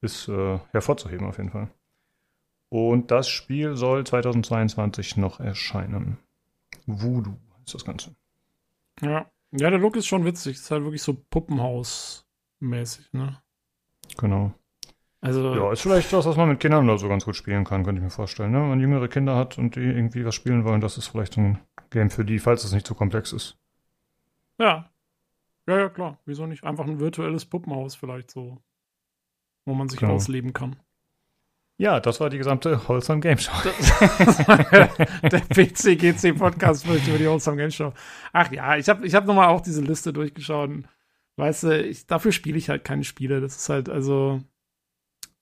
ist 0.02 0.28
äh, 0.28 0.58
hervorzuheben 0.72 1.28
auf 1.28 1.38
jeden 1.38 1.52
Fall. 1.52 1.70
Und 2.70 3.12
das 3.12 3.30
Spiel 3.30 3.76
soll 3.76 4.04
2022 4.04 5.18
noch 5.18 5.40
erscheinen. 5.40 6.18
Voodoo 6.88 7.38
ist 7.66 7.76
das 7.76 7.86
Ganze. 7.86 8.16
Ja. 9.02 9.30
Ja, 9.52 9.70
der 9.70 9.78
Look 9.78 9.96
ist 9.96 10.08
schon 10.08 10.26
witzig. 10.26 10.56
Ist 10.56 10.72
halt 10.72 10.84
wirklich 10.84 11.04
so 11.04 11.14
Puppenhaus-mäßig, 11.14 13.14
ne? 13.14 13.40
Genau. 14.18 14.52
Also. 15.24 15.56
Ja, 15.56 15.72
ist 15.72 15.82
vielleicht 15.82 16.12
was, 16.12 16.26
was 16.26 16.36
man 16.36 16.50
mit 16.50 16.60
Kindern 16.60 16.84
oder 16.90 16.98
so 16.98 17.08
ganz 17.08 17.24
gut 17.24 17.38
spielen 17.38 17.64
kann, 17.64 17.86
könnte 17.86 18.00
ich 18.00 18.04
mir 18.04 18.10
vorstellen. 18.10 18.52
Ne? 18.52 18.60
Wenn 18.60 18.70
man 18.70 18.80
jüngere 18.82 19.08
Kinder 19.08 19.38
hat 19.38 19.58
und 19.58 19.78
die 19.78 19.80
irgendwie 19.80 20.26
was 20.26 20.36
spielen 20.36 20.66
wollen, 20.66 20.82
das 20.82 20.98
ist 20.98 21.08
vielleicht 21.08 21.38
ein 21.38 21.60
Game 21.92 22.10
für 22.10 22.26
die, 22.26 22.40
falls 22.40 22.66
es 22.66 22.74
nicht 22.74 22.86
zu 22.86 22.94
komplex 22.94 23.32
ist. 23.32 23.58
Ja. 24.58 24.90
Ja, 25.66 25.78
ja, 25.78 25.88
klar. 25.88 26.20
Wieso 26.26 26.46
nicht 26.46 26.66
einfach 26.66 26.86
ein 26.86 27.00
virtuelles 27.00 27.46
Puppenhaus 27.46 27.96
vielleicht 27.96 28.32
so, 28.32 28.58
wo 29.64 29.74
man 29.74 29.88
sich 29.88 30.02
Genau. 30.02 30.16
ausleben 30.16 30.52
kann. 30.52 30.76
Ja, 31.78 32.02
das 32.02 32.20
war 32.20 32.30
die 32.30 32.38
gesamte 32.38 32.80
Wholesome 32.88 33.22
Game 33.22 33.38
Show. 33.38 33.54
der 33.64 35.42
PC-GC 35.42 36.38
Podcast 36.38 36.84
spricht 36.86 37.08
über 37.08 37.18
die 37.18 37.28
Wholesome 37.28 37.56
Game 37.58 37.72
Show. 37.72 37.94
Ach 38.34 38.52
ja, 38.52 38.76
ich 38.76 38.90
habe 38.90 39.08
ich 39.08 39.16
hab 39.16 39.26
nochmal 39.26 39.48
auch 39.48 39.62
diese 39.62 39.82
Liste 39.82 40.12
durchgeschaut. 40.12 40.70
Weißt 41.38 41.64
du, 41.64 41.82
ich, 41.82 42.06
dafür 42.08 42.34
spiele 42.34 42.58
ich 42.58 42.70
halt 42.70 42.84
keine 42.84 43.06
Spiele. 43.06 43.40
Das 43.40 43.56
ist 43.56 43.70
halt, 43.70 43.90
also, 43.90 44.42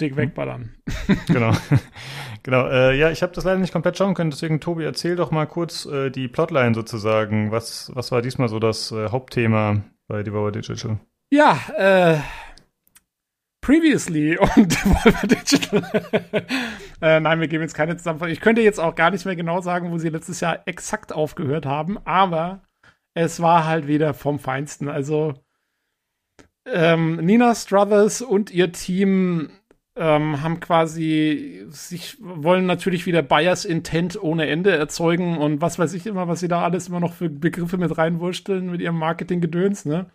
dick 0.00 0.16
wegballern. 0.16 0.74
genau. 1.26 1.52
genau. 2.42 2.68
Äh, 2.68 2.96
ja, 2.98 3.10
ich 3.10 3.22
habe 3.22 3.32
das 3.32 3.44
leider 3.44 3.58
nicht 3.58 3.72
komplett 3.72 3.96
schauen 3.96 4.14
können, 4.14 4.30
deswegen, 4.30 4.60
Tobi, 4.60 4.84
erzähl 4.84 5.16
doch 5.16 5.30
mal 5.30 5.46
kurz 5.46 5.86
äh, 5.86 6.10
die 6.10 6.28
Plotline 6.28 6.74
sozusagen. 6.74 7.50
Was, 7.50 7.90
was 7.94 8.12
war 8.12 8.22
diesmal 8.22 8.48
so 8.48 8.58
das 8.58 8.92
äh, 8.92 9.08
Hauptthema 9.10 9.82
bei 10.08 10.22
Devolver 10.22 10.52
Digital? 10.52 10.98
Ja, 11.30 11.58
äh, 11.76 12.18
previously 13.60 14.38
und 14.38 14.56
Devolver 14.56 15.26
Digital. 15.26 15.82
äh, 17.00 17.20
nein, 17.20 17.40
wir 17.40 17.48
geben 17.48 17.62
jetzt 17.62 17.74
keine 17.74 17.96
Zusammenfassung. 17.96 18.32
Ich 18.32 18.40
könnte 18.40 18.62
jetzt 18.62 18.80
auch 18.80 18.94
gar 18.94 19.10
nicht 19.10 19.26
mehr 19.26 19.36
genau 19.36 19.60
sagen, 19.60 19.90
wo 19.90 19.98
sie 19.98 20.08
letztes 20.08 20.40
Jahr 20.40 20.60
exakt 20.66 21.12
aufgehört 21.12 21.66
haben, 21.66 21.98
aber 22.04 22.62
es 23.14 23.40
war 23.40 23.66
halt 23.66 23.86
wieder 23.86 24.12
vom 24.14 24.38
Feinsten. 24.38 24.88
Also 24.88 25.34
ähm, 26.66 27.16
Nina 27.16 27.54
Struthers 27.54 28.22
und 28.22 28.50
ihr 28.50 28.72
Team 28.72 29.50
ähm, 29.96 30.42
haben 30.42 30.60
quasi 30.60 31.64
sich 31.68 32.18
wollen 32.20 32.66
natürlich 32.66 33.06
wieder 33.06 33.22
Buyers 33.22 33.64
Intent 33.64 34.22
ohne 34.22 34.46
Ende 34.46 34.76
erzeugen 34.76 35.38
und 35.38 35.62
was 35.62 35.78
weiß 35.78 35.94
ich 35.94 36.06
immer, 36.06 36.28
was 36.28 36.40
sie 36.40 36.48
da 36.48 36.62
alles 36.62 36.88
immer 36.88 37.00
noch 37.00 37.14
für 37.14 37.30
Begriffe 37.30 37.78
mit 37.78 37.96
reinwursteln 37.96 38.70
mit 38.70 38.80
ihrem 38.82 38.98
Marketing-Gedöns, 38.98 39.86
ne? 39.86 40.10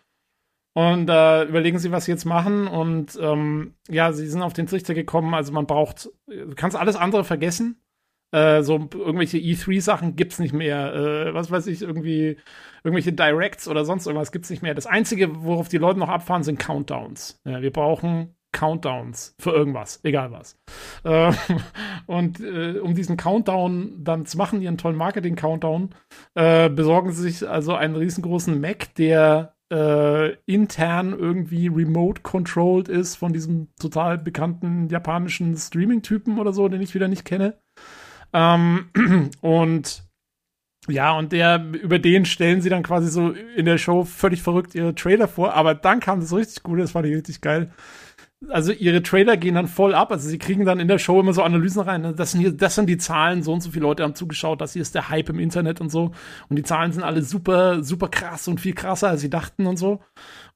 Und 0.74 1.10
äh, 1.10 1.44
überlegen 1.44 1.78
sie, 1.78 1.92
was 1.92 2.06
sie 2.06 2.12
jetzt 2.12 2.24
machen. 2.24 2.66
Und 2.66 3.18
ähm, 3.20 3.74
ja, 3.88 4.12
sie 4.12 4.26
sind 4.26 4.40
auf 4.40 4.54
den 4.54 4.66
Trichter 4.66 4.94
gekommen. 4.94 5.34
Also 5.34 5.52
man 5.52 5.66
braucht, 5.66 6.08
du 6.26 6.54
kannst 6.54 6.78
alles 6.78 6.96
andere 6.96 7.24
vergessen. 7.24 7.82
Äh, 8.30 8.62
so 8.62 8.88
irgendwelche 8.94 9.36
E3-Sachen 9.36 10.16
gibt's 10.16 10.38
nicht 10.38 10.54
mehr. 10.54 10.94
Äh, 10.94 11.34
was 11.34 11.50
weiß 11.50 11.66
ich, 11.66 11.82
irgendwie 11.82 12.38
irgendwelche 12.84 13.12
Directs 13.12 13.68
oder 13.68 13.84
sonst 13.84 14.06
irgendwas 14.06 14.32
gibt's 14.32 14.48
nicht 14.48 14.62
mehr. 14.62 14.74
Das 14.74 14.86
Einzige, 14.86 15.44
worauf 15.44 15.68
die 15.68 15.76
Leute 15.76 15.98
noch 15.98 16.08
abfahren, 16.08 16.42
sind 16.42 16.58
Countdowns. 16.58 17.42
Ja, 17.44 17.60
wir 17.60 17.70
brauchen 17.70 18.34
Countdowns 18.52 19.34
für 19.38 19.50
irgendwas, 19.50 20.00
egal 20.04 20.30
was. 20.30 20.58
Äh, 21.04 21.32
und 22.06 22.40
äh, 22.40 22.78
um 22.78 22.94
diesen 22.94 23.16
Countdown 23.16 24.04
dann 24.04 24.26
zu 24.26 24.36
machen, 24.36 24.60
ihren 24.60 24.78
tollen 24.78 24.96
Marketing-Countdown, 24.96 25.90
äh, 26.34 26.68
besorgen 26.68 27.12
sie 27.12 27.22
sich 27.22 27.48
also 27.48 27.74
einen 27.74 27.96
riesengroßen 27.96 28.60
Mac, 28.60 28.94
der 28.94 29.54
äh, 29.72 30.34
intern 30.44 31.18
irgendwie 31.18 31.68
remote-controlled 31.68 32.88
ist 32.88 33.16
von 33.16 33.32
diesem 33.32 33.68
total 33.80 34.18
bekannten 34.18 34.88
japanischen 34.88 35.56
Streaming-Typen 35.56 36.38
oder 36.38 36.52
so, 36.52 36.68
den 36.68 36.82
ich 36.82 36.94
wieder 36.94 37.08
nicht 37.08 37.24
kenne. 37.24 37.58
Ähm, 38.34 38.90
und 39.40 40.04
ja, 40.88 41.16
und 41.16 41.30
der, 41.30 41.64
über 41.80 42.00
den 42.00 42.24
stellen 42.24 42.60
sie 42.60 42.68
dann 42.68 42.82
quasi 42.82 43.08
so 43.08 43.30
in 43.30 43.66
der 43.66 43.78
Show 43.78 44.04
völlig 44.04 44.42
verrückt 44.42 44.74
ihre 44.74 44.94
Trailer 44.94 45.28
vor, 45.28 45.54
aber 45.54 45.74
dann 45.74 46.00
kam 46.00 46.20
das 46.20 46.34
richtig 46.34 46.64
gut, 46.64 46.80
das 46.80 46.90
fand 46.90 47.06
ich 47.06 47.14
richtig 47.14 47.40
geil. 47.40 47.70
Also 48.48 48.72
ihre 48.72 49.02
Trailer 49.02 49.36
gehen 49.36 49.54
dann 49.54 49.68
voll 49.68 49.94
ab, 49.94 50.10
also 50.10 50.28
sie 50.28 50.38
kriegen 50.38 50.64
dann 50.64 50.80
in 50.80 50.88
der 50.88 50.98
Show 50.98 51.20
immer 51.20 51.32
so 51.32 51.42
Analysen 51.42 51.82
rein, 51.82 52.02
ne? 52.02 52.14
das 52.14 52.32
sind 52.32 52.40
hier, 52.40 52.52
das 52.52 52.74
sind 52.74 52.86
die 52.88 52.98
Zahlen, 52.98 53.42
so 53.42 53.52
und 53.52 53.60
so 53.60 53.70
viele 53.70 53.84
Leute 53.84 54.02
haben 54.02 54.14
zugeschaut, 54.16 54.60
das 54.60 54.72
hier 54.72 54.82
ist 54.82 54.94
der 54.94 55.08
Hype 55.08 55.28
im 55.28 55.38
Internet 55.38 55.80
und 55.80 55.90
so. 55.90 56.12
Und 56.48 56.56
die 56.56 56.64
Zahlen 56.64 56.92
sind 56.92 57.04
alle 57.04 57.22
super, 57.22 57.84
super 57.84 58.08
krass 58.08 58.48
und 58.48 58.60
viel 58.60 58.74
krasser, 58.74 59.08
als 59.08 59.20
sie 59.20 59.30
dachten 59.30 59.66
und 59.66 59.76
so. 59.76 60.00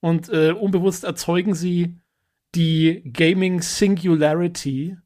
Und 0.00 0.28
äh, 0.30 0.52
unbewusst 0.52 1.04
erzeugen 1.04 1.54
sie 1.54 1.96
die 2.54 3.02
Gaming 3.12 3.60
Singularity, 3.60 4.96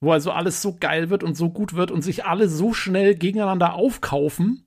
wo 0.00 0.12
also 0.12 0.30
alles 0.30 0.62
so 0.62 0.76
geil 0.78 1.10
wird 1.10 1.22
und 1.22 1.36
so 1.36 1.50
gut 1.50 1.74
wird 1.74 1.90
und 1.90 2.02
sich 2.02 2.24
alle 2.24 2.48
so 2.48 2.72
schnell 2.72 3.14
gegeneinander 3.14 3.74
aufkaufen, 3.74 4.66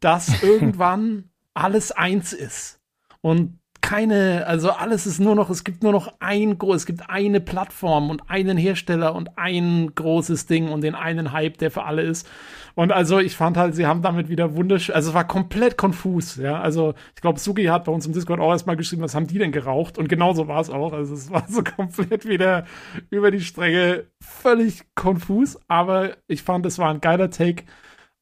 dass 0.00 0.42
irgendwann 0.42 1.30
alles 1.54 1.92
eins 1.92 2.32
ist. 2.32 2.80
Und 3.20 3.58
keine, 3.82 4.46
also 4.46 4.70
alles 4.70 5.06
ist 5.06 5.18
nur 5.18 5.34
noch, 5.34 5.50
es 5.50 5.64
gibt 5.64 5.82
nur 5.82 5.92
noch 5.92 6.14
ein 6.20 6.56
groß, 6.56 6.76
es 6.76 6.86
gibt 6.86 7.10
eine 7.10 7.40
Plattform 7.40 8.08
und 8.08 8.30
einen 8.30 8.56
Hersteller 8.56 9.14
und 9.14 9.36
ein 9.36 9.94
großes 9.94 10.46
Ding 10.46 10.68
und 10.68 10.80
den 10.82 10.94
einen 10.94 11.32
Hype, 11.32 11.58
der 11.58 11.70
für 11.70 11.84
alle 11.84 12.02
ist. 12.02 12.26
Und 12.74 12.92
also 12.92 13.18
ich 13.18 13.36
fand 13.36 13.58
halt, 13.58 13.74
sie 13.74 13.86
haben 13.86 14.00
damit 14.00 14.30
wieder 14.30 14.56
wunderschön, 14.56 14.94
also 14.94 15.10
es 15.10 15.14
war 15.14 15.26
komplett 15.26 15.76
konfus, 15.76 16.36
ja. 16.36 16.60
Also 16.60 16.94
ich 17.14 17.20
glaube, 17.20 17.38
Sugi 17.38 17.64
hat 17.64 17.84
bei 17.84 17.92
uns 17.92 18.06
im 18.06 18.14
Discord 18.14 18.40
auch 18.40 18.52
erstmal 18.52 18.76
geschrieben, 18.76 19.02
was 19.02 19.14
haben 19.14 19.26
die 19.26 19.38
denn 19.38 19.52
geraucht? 19.52 19.98
Und 19.98 20.08
genauso 20.08 20.48
war 20.48 20.60
es 20.60 20.70
auch. 20.70 20.92
Also 20.94 21.12
es 21.14 21.30
war 21.30 21.44
so 21.48 21.62
komplett 21.76 22.26
wieder 22.26 22.64
über 23.10 23.30
die 23.30 23.40
Stränge, 23.40 24.04
völlig 24.22 24.84
konfus, 24.94 25.58
aber 25.68 26.16
ich 26.28 26.42
fand, 26.42 26.64
es 26.64 26.78
war 26.78 26.88
ein 26.88 27.00
geiler 27.02 27.30
Take 27.30 27.64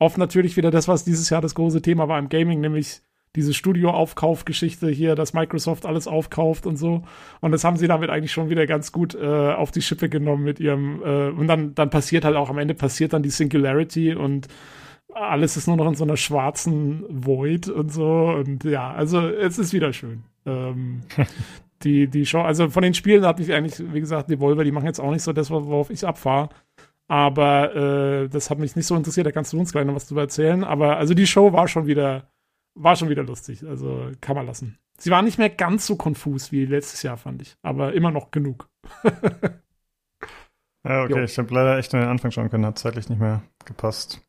auf 0.00 0.16
natürlich 0.16 0.56
wieder 0.56 0.70
das, 0.70 0.88
was 0.88 1.04
dieses 1.04 1.30
Jahr 1.30 1.42
das 1.42 1.54
große 1.54 1.82
Thema 1.82 2.08
war 2.08 2.18
im 2.18 2.30
Gaming, 2.30 2.60
nämlich 2.60 3.02
diese 3.36 3.54
Studio-Aufkauf-Geschichte 3.54 4.88
hier, 4.88 5.14
dass 5.14 5.34
Microsoft 5.34 5.86
alles 5.86 6.08
aufkauft 6.08 6.66
und 6.66 6.76
so. 6.76 7.04
Und 7.40 7.52
das 7.52 7.62
haben 7.62 7.76
sie 7.76 7.86
damit 7.86 8.10
eigentlich 8.10 8.32
schon 8.32 8.50
wieder 8.50 8.66
ganz 8.66 8.90
gut 8.90 9.14
äh, 9.14 9.52
auf 9.52 9.70
die 9.70 9.82
Schippe 9.82 10.08
genommen 10.08 10.42
mit 10.42 10.58
ihrem, 10.58 11.00
äh, 11.02 11.28
und 11.28 11.46
dann, 11.46 11.74
dann 11.74 11.90
passiert 11.90 12.24
halt 12.24 12.36
auch 12.36 12.50
am 12.50 12.58
Ende 12.58 12.74
passiert 12.74 13.12
dann 13.12 13.22
die 13.22 13.30
Singularity 13.30 14.14
und 14.14 14.48
alles 15.14 15.56
ist 15.56 15.66
nur 15.66 15.76
noch 15.76 15.88
in 15.88 15.94
so 15.94 16.04
einer 16.04 16.16
schwarzen 16.16 17.04
Void 17.08 17.68
und 17.68 17.92
so. 17.92 18.30
Und 18.30 18.64
ja, 18.64 18.92
also 18.92 19.28
es 19.28 19.58
ist 19.58 19.72
wieder 19.72 19.92
schön. 19.92 20.24
Ähm, 20.46 21.02
die, 21.82 22.08
die 22.08 22.26
Show, 22.26 22.40
also 22.40 22.68
von 22.68 22.82
den 22.82 22.94
Spielen 22.94 23.24
hat 23.24 23.38
mich 23.38 23.52
eigentlich, 23.52 23.80
wie 23.92 24.00
gesagt, 24.00 24.30
Devolver, 24.30 24.64
die 24.64 24.72
machen 24.72 24.86
jetzt 24.86 25.00
auch 25.00 25.10
nicht 25.10 25.22
so 25.22 25.32
das, 25.32 25.50
worauf 25.50 25.90
ich 25.90 26.06
abfahre. 26.06 26.48
Aber 27.08 27.74
äh, 27.74 28.28
das 28.28 28.50
hat 28.50 28.58
mich 28.58 28.76
nicht 28.76 28.86
so 28.86 28.94
interessiert, 28.94 29.26
da 29.26 29.32
kannst 29.32 29.52
du 29.52 29.58
uns 29.58 29.72
gleich 29.72 29.84
noch 29.84 29.94
was 29.94 30.06
drüber 30.06 30.22
erzählen. 30.22 30.62
Aber 30.62 30.96
also 30.96 31.14
die 31.14 31.26
Show 31.26 31.52
war 31.52 31.66
schon 31.66 31.86
wieder, 31.86 32.30
war 32.82 32.96
schon 32.96 33.08
wieder 33.08 33.22
lustig. 33.22 33.64
Also 33.66 34.10
kann 34.20 34.36
man 34.36 34.46
lassen. 34.46 34.78
Sie 34.98 35.10
war 35.10 35.22
nicht 35.22 35.38
mehr 35.38 35.50
ganz 35.50 35.86
so 35.86 35.96
konfus 35.96 36.52
wie 36.52 36.66
letztes 36.66 37.02
Jahr, 37.02 37.16
fand 37.16 37.42
ich. 37.42 37.56
Aber 37.62 37.92
immer 37.94 38.10
noch 38.10 38.30
genug. 38.30 38.68
Ja, 40.82 41.04
okay, 41.04 41.18
Jo. 41.18 41.24
ich 41.24 41.38
habe 41.38 41.52
leider 41.54 41.76
echt 41.76 41.92
nur 41.92 42.00
den 42.00 42.08
Anfang 42.08 42.30
schauen 42.30 42.48
können, 42.48 42.64
hat 42.64 42.78
zeitlich 42.78 43.08
nicht 43.10 43.18
mehr 43.20 43.42
gepasst. 43.66 44.22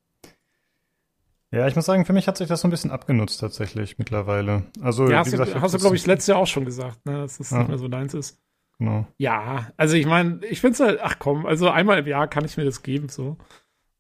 Ja, 1.52 1.68
ich 1.68 1.76
muss 1.76 1.86
sagen, 1.86 2.06
für 2.06 2.14
mich 2.14 2.28
hat 2.28 2.38
sich 2.38 2.48
das 2.48 2.62
so 2.62 2.68
ein 2.68 2.72
bisschen 2.72 2.92
abgenutzt 2.92 3.40
tatsächlich 3.40 3.98
mittlerweile. 3.98 4.64
Also, 4.82 5.10
ja, 5.10 5.20
hast, 5.20 5.32
gesagt, 5.32 5.54
du, 5.56 5.62
hast 5.62 5.74
du, 5.74 5.80
glaube 5.80 5.96
ich, 5.96 6.06
letztes 6.06 6.28
Jahr 6.28 6.38
auch 6.40 6.48
schon 6.48 6.66
gesagt, 6.66 7.06
ne, 7.06 7.14
dass 7.20 7.38
das 7.38 7.52
Ja. 7.52 7.60
nicht 7.60 7.70
mehr 7.70 7.78
so 7.78 7.88
deins 7.88 8.14
ist. 8.14 8.42
Genau. 8.80 9.08
Ja, 9.18 9.72
also 9.78 9.96
ich 9.96 10.06
meine, 10.06 10.46
ich 10.46 10.60
finde 10.60 10.74
es 10.74 10.80
halt, 10.80 11.00
ach 11.02 11.20
komm, 11.20 11.46
also 11.46 11.70
einmal 11.70 12.00
im 12.00 12.08
Jahr 12.08 12.28
kann 12.28 12.46
ich 12.46 12.58
mir 12.58 12.66
das 12.66 12.84
geben, 12.84 13.10
so. 13.10 13.38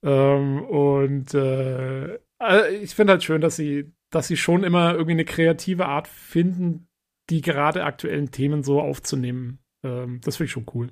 Ähm, 0.04 0.62
und 0.64 1.34
äh, 1.34 2.16
äh, 2.42 2.76
ich 2.82 2.96
finde 2.96 3.14
halt 3.14 3.24
schön, 3.24 3.42
dass 3.42 3.56
sie, 3.56 3.94
dass 4.12 4.28
sie 4.28 4.38
schon 4.38 4.64
immer 4.64 4.92
irgendwie 4.92 5.12
eine 5.14 5.26
kreative 5.26 5.88
Art 5.88 6.08
finden, 6.08 6.88
die 7.30 7.42
gerade 7.42 7.84
aktuellen 7.86 8.32
Themen 8.32 8.64
so 8.64 8.82
aufzunehmen. 8.82 9.60
Ähm, 9.84 10.22
das 10.24 10.38
finde 10.38 10.46
ich 10.46 10.52
schon 10.52 10.66
cool. 10.74 10.90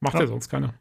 Macht 0.00 0.14
ja, 0.14 0.20
Ja. 0.22 0.26
sonst 0.26 0.48
keiner. 0.48 0.74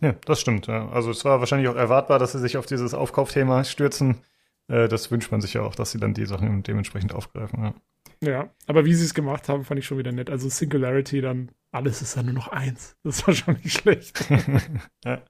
Ja, 0.00 0.12
das 0.26 0.40
stimmt. 0.40 0.66
Ja. 0.66 0.88
Also 0.90 1.10
es 1.10 1.24
war 1.24 1.40
wahrscheinlich 1.40 1.68
auch 1.68 1.76
erwartbar, 1.76 2.18
dass 2.18 2.32
sie 2.32 2.38
sich 2.38 2.56
auf 2.58 2.66
dieses 2.66 2.92
Aufkaufthema 2.92 3.64
stürzen. 3.64 4.20
Äh, 4.68 4.88
das 4.88 5.10
wünscht 5.10 5.32
man 5.32 5.40
sich 5.40 5.54
ja 5.54 5.62
auch, 5.62 5.74
dass 5.74 5.90
sie 5.92 5.98
dann 5.98 6.12
die 6.12 6.26
Sachen 6.26 6.62
dementsprechend 6.62 7.14
aufgreifen. 7.14 7.64
Ja. 7.64 7.74
Ja, 8.22 8.50
aber 8.66 8.84
wie 8.86 8.94
sie 8.94 9.04
es 9.04 9.12
gemacht 9.14 9.48
haben, 9.48 9.64
fand 9.64 9.78
ich 9.78 9.86
schon 9.86 9.98
wieder 9.98 10.12
nett. 10.12 10.30
Also 10.30 10.48
Singularity, 10.48 11.20
dann 11.20 11.50
alles 11.70 12.00
ist 12.00 12.16
dann 12.16 12.26
nur 12.26 12.34
noch 12.34 12.48
eins. 12.48 12.96
Das 13.02 13.26
war 13.26 13.34
schon 13.34 13.54
nicht 13.62 13.72
schlecht. 13.78 14.26
ja. 15.04 15.22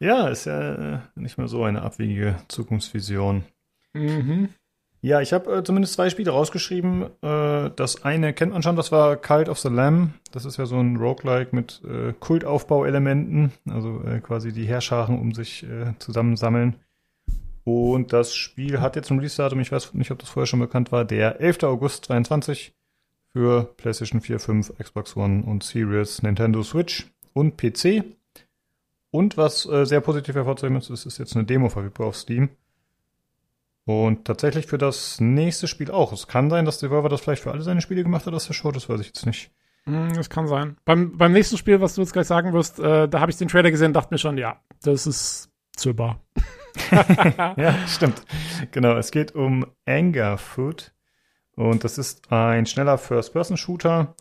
ja, 0.00 0.28
ist 0.28 0.44
ja 0.44 0.96
äh, 0.96 1.00
nicht 1.14 1.38
mehr 1.38 1.48
so 1.48 1.64
eine 1.64 1.80
abwegige 1.82 2.36
Zukunftsvision. 2.48 3.44
mhm. 3.94 4.50
Ja, 5.02 5.22
ich 5.22 5.32
habe 5.32 5.50
äh, 5.56 5.64
zumindest 5.64 5.94
zwei 5.94 6.10
Spiele 6.10 6.30
rausgeschrieben. 6.30 7.04
Äh, 7.22 7.70
das 7.74 8.04
eine 8.04 8.34
kennt 8.34 8.52
man 8.52 8.62
schon, 8.62 8.76
das 8.76 8.92
war 8.92 9.16
Cult 9.16 9.48
of 9.48 9.58
the 9.58 9.68
Lamb. 9.68 10.12
Das 10.30 10.44
ist 10.44 10.58
ja 10.58 10.66
so 10.66 10.78
ein 10.78 10.96
Roguelike 10.96 11.56
mit 11.56 11.80
äh, 11.84 12.12
Kultaufbauelementen, 12.12 13.52
also 13.70 14.02
äh, 14.04 14.20
quasi 14.20 14.52
die 14.52 14.66
Herrscharen 14.66 15.18
um 15.18 15.32
sich 15.32 15.62
äh, 15.62 15.94
zusammensammeln. 15.98 16.76
Und 17.64 18.12
das 18.12 18.34
Spiel 18.34 18.80
hat 18.80 18.96
jetzt 18.96 19.10
ein 19.10 19.18
Release-Datum, 19.18 19.60
ich 19.60 19.72
weiß 19.72 19.94
nicht, 19.94 20.10
ob 20.10 20.18
das 20.18 20.28
vorher 20.28 20.46
schon 20.46 20.60
bekannt 20.60 20.92
war, 20.92 21.04
der 21.04 21.40
11. 21.40 21.62
August 21.62 22.06
22 22.06 22.74
für 23.32 23.64
PlayStation 23.76 24.20
4, 24.20 24.38
5, 24.38 24.78
Xbox 24.78 25.16
One 25.16 25.44
und 25.44 25.62
Series, 25.62 26.22
Nintendo 26.22 26.62
Switch 26.62 27.06
und 27.32 27.56
PC. 27.56 28.04
Und 29.10 29.36
was 29.36 29.66
äh, 29.66 29.86
sehr 29.86 30.00
positiv 30.00 30.34
hervorzuheben 30.34 30.76
ist, 30.78 30.90
ist 30.90 31.18
jetzt 31.18 31.36
eine 31.36 31.44
Demo 31.44 31.68
verfügbar 31.68 32.08
auf 32.08 32.16
Steam. 32.16 32.50
Und 33.90 34.24
tatsächlich 34.24 34.66
für 34.66 34.78
das 34.78 35.20
nächste 35.20 35.66
Spiel 35.66 35.90
auch. 35.90 36.12
Es 36.12 36.28
kann 36.28 36.48
sein, 36.48 36.64
dass 36.64 36.78
Devolver 36.78 37.08
das 37.08 37.22
vielleicht 37.22 37.42
für 37.42 37.50
alle 37.50 37.62
seine 37.62 37.80
Spiele 37.80 38.04
gemacht 38.04 38.24
hat 38.24 38.34
aus 38.34 38.46
der 38.46 38.54
Show, 38.54 38.70
das 38.70 38.88
weiß 38.88 39.00
ich 39.00 39.08
jetzt 39.08 39.26
nicht. 39.26 39.50
Hm, 39.84 40.12
Das 40.14 40.30
kann 40.30 40.46
sein. 40.46 40.76
Beim, 40.84 41.18
beim 41.18 41.32
nächsten 41.32 41.56
Spiel, 41.56 41.80
was 41.80 41.96
du 41.96 42.02
jetzt 42.02 42.12
gleich 42.12 42.28
sagen 42.28 42.52
wirst, 42.52 42.78
äh, 42.78 43.08
da 43.08 43.18
habe 43.20 43.32
ich 43.32 43.36
den 43.36 43.48
Trailer 43.48 43.70
gesehen 43.72 43.88
und 43.88 43.94
dachte 43.94 44.14
mir 44.14 44.18
schon, 44.18 44.38
ja, 44.38 44.60
das 44.82 45.08
ist 45.08 45.50
zöber. 45.74 46.20
ja, 47.56 47.74
stimmt. 47.88 48.22
Genau, 48.70 48.96
es 48.96 49.10
geht 49.10 49.34
um 49.34 49.66
Anger 49.86 50.38
Food. 50.38 50.92
Und 51.56 51.82
das 51.82 51.98
ist 51.98 52.30
ein 52.30 52.66
schneller 52.66 52.96
First-Person-Shooter. 52.96 54.14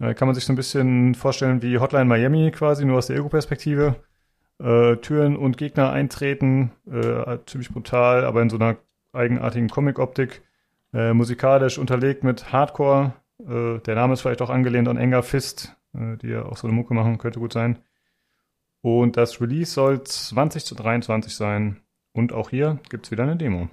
Äh, 0.00 0.14
kann 0.14 0.26
man 0.26 0.34
sich 0.34 0.44
so 0.44 0.52
ein 0.52 0.56
bisschen 0.56 1.14
vorstellen 1.14 1.62
wie 1.62 1.78
Hotline 1.78 2.06
Miami 2.06 2.50
quasi, 2.50 2.84
nur 2.84 2.98
aus 2.98 3.06
der 3.06 3.16
Ego-Perspektive. 3.18 4.02
Äh, 4.58 4.96
Türen 4.96 5.36
und 5.36 5.58
Gegner 5.58 5.92
eintreten, 5.92 6.72
äh, 6.90 7.38
ziemlich 7.46 7.70
brutal, 7.70 8.24
aber 8.24 8.42
in 8.42 8.50
so 8.50 8.56
einer 8.56 8.78
eigenartigen 9.12 9.68
Comic-Optik. 9.68 10.42
Äh, 10.92 11.14
musikalisch 11.14 11.78
unterlegt 11.78 12.24
mit 12.24 12.52
Hardcore. 12.52 13.14
Äh, 13.40 13.78
der 13.80 13.94
Name 13.94 14.14
ist 14.14 14.22
vielleicht 14.22 14.42
auch 14.42 14.50
angelehnt 14.50 14.88
an 14.88 14.98
Anger 14.98 15.22
Fist, 15.22 15.76
äh, 15.94 16.16
die 16.18 16.28
ja 16.28 16.44
auch 16.44 16.56
so 16.56 16.66
eine 16.66 16.76
Mucke 16.76 16.94
machen, 16.94 17.18
könnte 17.18 17.40
gut 17.40 17.52
sein. 17.52 17.78
Und 18.82 19.16
das 19.16 19.40
Release 19.40 19.72
soll 19.72 20.02
20 20.02 20.64
zu 20.64 20.74
23 20.74 21.34
sein. 21.34 21.80
Und 22.12 22.32
auch 22.32 22.50
hier 22.50 22.78
gibt's 22.90 23.10
wieder 23.10 23.22
eine 23.22 23.36
Demo. 23.36 23.68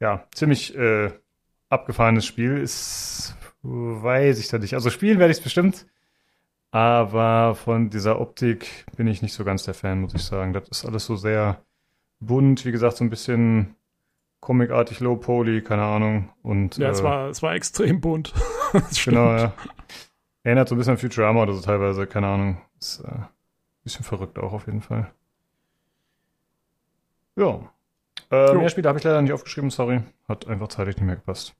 Ja, 0.00 0.24
ziemlich 0.32 0.74
äh, 0.76 1.10
abgefahrenes 1.68 2.26
Spiel. 2.26 2.56
Ist, 2.56 3.36
weiß 3.62 4.38
ich 4.40 4.48
da 4.48 4.58
nicht. 4.58 4.74
Also 4.74 4.90
spielen 4.90 5.18
werde 5.18 5.30
ich 5.30 5.38
es 5.38 5.44
bestimmt. 5.44 5.86
Aber 6.72 7.54
von 7.54 7.90
dieser 7.90 8.20
Optik 8.20 8.86
bin 8.96 9.08
ich 9.08 9.22
nicht 9.22 9.34
so 9.34 9.44
ganz 9.44 9.64
der 9.64 9.74
Fan, 9.74 10.00
muss 10.00 10.14
ich 10.14 10.22
sagen. 10.22 10.52
Das 10.52 10.68
ist 10.68 10.84
alles 10.84 11.04
so 11.04 11.16
sehr 11.16 11.62
bunt, 12.20 12.64
wie 12.64 12.72
gesagt, 12.72 12.96
so 12.96 13.04
ein 13.04 13.10
bisschen 13.10 13.74
comicartig, 14.40 15.00
low 15.00 15.16
poly, 15.16 15.62
keine 15.62 15.82
Ahnung. 15.82 16.30
Und 16.42 16.76
Ja, 16.78 16.90
es 16.90 17.00
äh, 17.00 17.04
war, 17.04 17.28
es 17.28 17.42
war 17.42 17.54
extrem 17.54 18.00
bunt. 18.00 18.32
Genau, 19.04 19.36
ja. 19.36 19.52
Erinnert 20.44 20.68
so 20.68 20.74
ein 20.74 20.78
bisschen 20.78 20.92
an 20.92 20.98
Futurama 20.98 21.42
oder 21.42 21.54
so 21.54 21.60
teilweise, 21.60 22.06
keine 22.06 22.28
Ahnung. 22.28 22.60
Ist 22.78 23.00
äh, 23.00 23.08
ein 23.08 23.28
bisschen 23.82 24.04
verrückt 24.04 24.38
auch 24.38 24.52
auf 24.52 24.66
jeden 24.66 24.80
Fall. 24.80 25.10
Ja. 27.36 27.60
Äh, 28.30 28.54
mehr 28.54 28.68
Spiele 28.68 28.88
habe 28.88 28.98
ich 28.98 29.04
leider 29.04 29.20
nicht 29.22 29.32
aufgeschrieben, 29.32 29.70
sorry. 29.70 30.02
Hat 30.28 30.46
einfach 30.46 30.68
zeitlich 30.68 30.96
nicht 30.96 31.06
mehr 31.06 31.16
gepasst. 31.16 31.54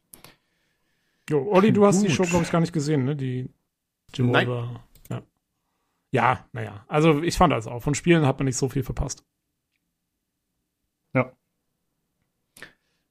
Jo, 1.28 1.50
Olli, 1.50 1.72
du 1.72 1.84
hast 1.84 2.00
die 2.02 2.06
Gut. 2.06 2.16
Show, 2.16 2.22
glaube 2.24 2.44
ich, 2.44 2.50
gar 2.50 2.60
nicht 2.60 2.72
gesehen, 2.72 3.04
ne? 3.04 3.16
Die 3.16 3.50
Devolver. 4.16 4.80
Ja. 5.08 5.22
Ja, 6.12 6.44
naja. 6.52 6.84
Also 6.88 7.22
ich 7.22 7.36
fand 7.36 7.52
das 7.52 7.66
auch. 7.66 7.80
Von 7.82 7.94
Spielen 7.94 8.26
hat 8.26 8.38
man 8.38 8.46
nicht 8.46 8.56
so 8.56 8.68
viel 8.68 8.82
verpasst. 8.82 9.24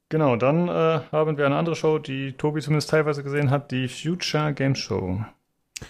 Genau, 0.09 0.35
dann 0.35 0.67
äh, 0.67 1.01
haben 1.11 1.37
wir 1.37 1.45
eine 1.45 1.55
andere 1.55 1.75
Show, 1.75 1.99
die 1.99 2.33
Tobi 2.33 2.61
zumindest 2.61 2.89
teilweise 2.89 3.23
gesehen 3.23 3.51
hat, 3.51 3.71
die 3.71 3.87
Future 3.87 4.53
Game 4.53 4.75
Show. 4.75 5.23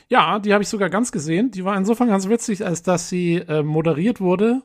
Ja, 0.09 0.39
die 0.39 0.53
habe 0.53 0.61
ich 0.61 0.69
sogar 0.69 0.89
ganz 0.89 1.11
gesehen. 1.11 1.51
Die 1.51 1.63
war 1.65 1.75
insofern 1.77 2.09
ganz 2.09 2.27
witzig, 2.29 2.65
als 2.65 2.83
dass 2.83 3.09
sie 3.09 3.35
äh, 3.37 3.63
moderiert 3.63 4.19
wurde 4.21 4.61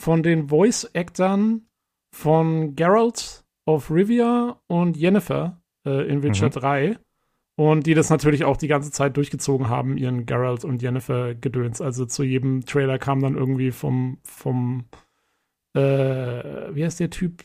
von 0.00 0.22
den 0.22 0.48
Voice-Actern 0.48 1.66
von 2.12 2.74
Geralt 2.74 3.44
of 3.66 3.90
Rivia 3.90 4.58
und 4.66 4.96
Yennefer 4.96 5.60
äh, 5.86 6.08
in 6.08 6.22
Witcher 6.22 6.46
Mhm. 6.46 6.50
3. 6.52 6.98
Und 7.56 7.86
die 7.86 7.94
das 7.94 8.10
natürlich 8.10 8.44
auch 8.44 8.56
die 8.56 8.66
ganze 8.66 8.90
Zeit 8.90 9.16
durchgezogen 9.16 9.68
haben, 9.68 9.96
ihren 9.96 10.26
Geralt 10.26 10.64
und 10.64 10.82
Yennefer 10.82 11.36
Gedöns. 11.36 11.80
Also 11.80 12.04
zu 12.06 12.24
jedem 12.24 12.64
Trailer 12.64 12.98
kam 12.98 13.20
dann 13.20 13.36
irgendwie 13.36 13.70
vom, 13.70 14.18
vom 14.24 14.86
äh, 15.76 15.80
wie 16.74 16.84
heißt 16.84 16.98
der 17.00 17.10
Typ? 17.10 17.44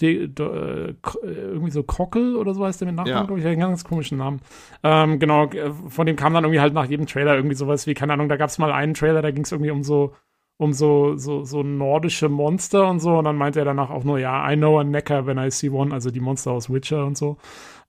De, 0.00 0.26
de, 0.26 0.46
äh, 0.46 0.88
äh, 0.90 0.94
irgendwie 1.22 1.70
so 1.70 1.84
Krockel 1.84 2.34
oder 2.34 2.52
so 2.52 2.64
heißt 2.64 2.80
der 2.80 2.86
mit 2.86 2.96
Nachnamen, 2.96 3.20
Ja. 3.20 3.26
glaube 3.26 3.38
ich, 3.40 3.46
einen 3.46 3.60
ganz 3.60 3.84
komischen 3.84 4.18
Namen. 4.18 4.40
Ähm, 4.82 5.20
genau, 5.20 5.44
äh, 5.46 5.70
von 5.88 6.04
dem 6.06 6.16
kam 6.16 6.34
dann 6.34 6.42
irgendwie 6.42 6.60
halt 6.60 6.74
nach 6.74 6.86
jedem 6.86 7.06
Trailer 7.06 7.36
irgendwie 7.36 7.54
sowas 7.54 7.86
wie, 7.86 7.94
keine 7.94 8.12
Ahnung, 8.14 8.28
da 8.28 8.36
gab 8.36 8.50
es 8.50 8.58
mal 8.58 8.72
einen 8.72 8.94
Trailer, 8.94 9.22
da 9.22 9.30
ging 9.30 9.44
es 9.44 9.52
irgendwie 9.52 9.70
um 9.70 9.84
so, 9.84 10.12
um 10.56 10.72
so, 10.72 11.16
so, 11.16 11.44
so 11.44 11.62
nordische 11.62 12.28
Monster 12.28 12.88
und 12.88 12.98
so, 12.98 13.18
und 13.18 13.24
dann 13.24 13.36
meinte 13.36 13.60
er 13.60 13.64
danach 13.64 13.90
auch 13.90 14.02
nur, 14.02 14.18
ja, 14.18 14.50
I 14.50 14.56
know 14.56 14.78
a 14.80 14.84
necker 14.84 15.26
when 15.26 15.38
I 15.38 15.50
see 15.52 15.68
one, 15.70 15.92
also 15.94 16.10
die 16.10 16.20
Monster 16.20 16.50
aus 16.50 16.70
Witcher 16.72 17.06
und 17.06 17.16
so. 17.16 17.36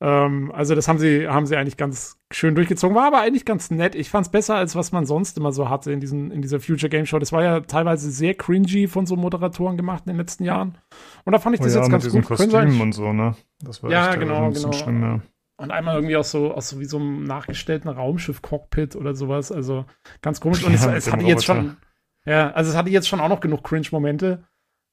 Ähm, 0.02 0.52
also 0.54 0.76
das 0.76 0.88
haben 0.88 1.00
sie, 1.00 1.28
haben 1.28 1.46
sie 1.46 1.56
eigentlich 1.56 1.78
ganz 1.78 2.18
schön 2.32 2.54
durchgezogen, 2.56 2.96
war 2.96 3.08
aber 3.08 3.22
eigentlich 3.22 3.46
ganz 3.46 3.72
nett. 3.72 3.96
Ich 3.96 4.10
fand's 4.10 4.30
besser, 4.30 4.56
als 4.56 4.76
was 4.76 4.92
man 4.92 5.06
sonst 5.06 5.38
immer 5.38 5.52
so 5.52 5.70
hatte 5.70 5.92
in, 5.92 6.00
diesen, 6.00 6.32
in 6.32 6.42
dieser 6.42 6.60
Future 6.60 6.90
Game 6.90 7.06
Show. 7.06 7.18
Das 7.20 7.32
war 7.32 7.44
ja 7.44 7.62
teilweise 7.62 8.12
sehr 8.12 8.34
cringy 8.36 8.88
von 8.88 9.06
so 9.06 9.16
Moderatoren 9.16 9.78
gemacht 9.78 10.04
in 10.06 10.14
den 10.14 10.18
letzten 10.18 10.44
Jahren. 10.44 10.78
Und 11.24 11.34
da 11.34 11.40
fand 11.40 11.56
ich 11.56 11.62
Oh 11.62 11.64
das 11.64 11.76
ja, 11.76 11.82
jetzt 11.82 11.92
ganz 11.92 12.04
gut. 12.04 12.12
Können 12.26 12.38
sie 12.38 12.44
Kostüm 12.44 12.56
eigentlich- 12.60 12.82
und 12.82 12.92
so, 12.92 13.14
ne? 13.14 13.36
Das 13.64 13.82
war 13.84 13.90
Ja, 13.92 14.08
echt, 14.10 14.18
äh, 14.18 14.20
genau, 14.20 14.44
ein 14.46 14.54
bisschen 14.54 14.72
genau. 14.72 14.84
schlimm, 14.84 15.02
ja. 15.02 15.20
und 15.58 15.72
einmal 15.72 15.96
irgendwie 15.96 16.18
aus 16.18 16.32
so, 16.32 16.54
aus 16.54 16.70
so 16.70 16.80
wie 16.80 16.86
so 16.86 16.98
einem 16.98 17.24
nachgestellten 17.24 17.90
Raumschiff-Cockpit 17.90 18.96
oder 18.98 19.16
sowas. 19.16 19.52
Also 19.52 19.86
ganz 20.22 20.42
komisch. 20.42 20.64
Und 20.66 20.74
Ja, 20.74 20.94
es, 20.94 21.06
es 21.08 21.14
hatte 21.14 21.24
jetzt 21.26 21.48
Roboter. 21.50 21.64
schon, 21.70 21.78
ja, 22.26 22.52
also 22.52 22.72
es 22.72 22.76
hatte 22.76 22.90
jetzt 22.90 23.08
schon 23.08 23.22
auch 23.22 23.30
noch 23.30 23.40
genug 23.40 23.64
Cringe-Momente. 23.64 24.44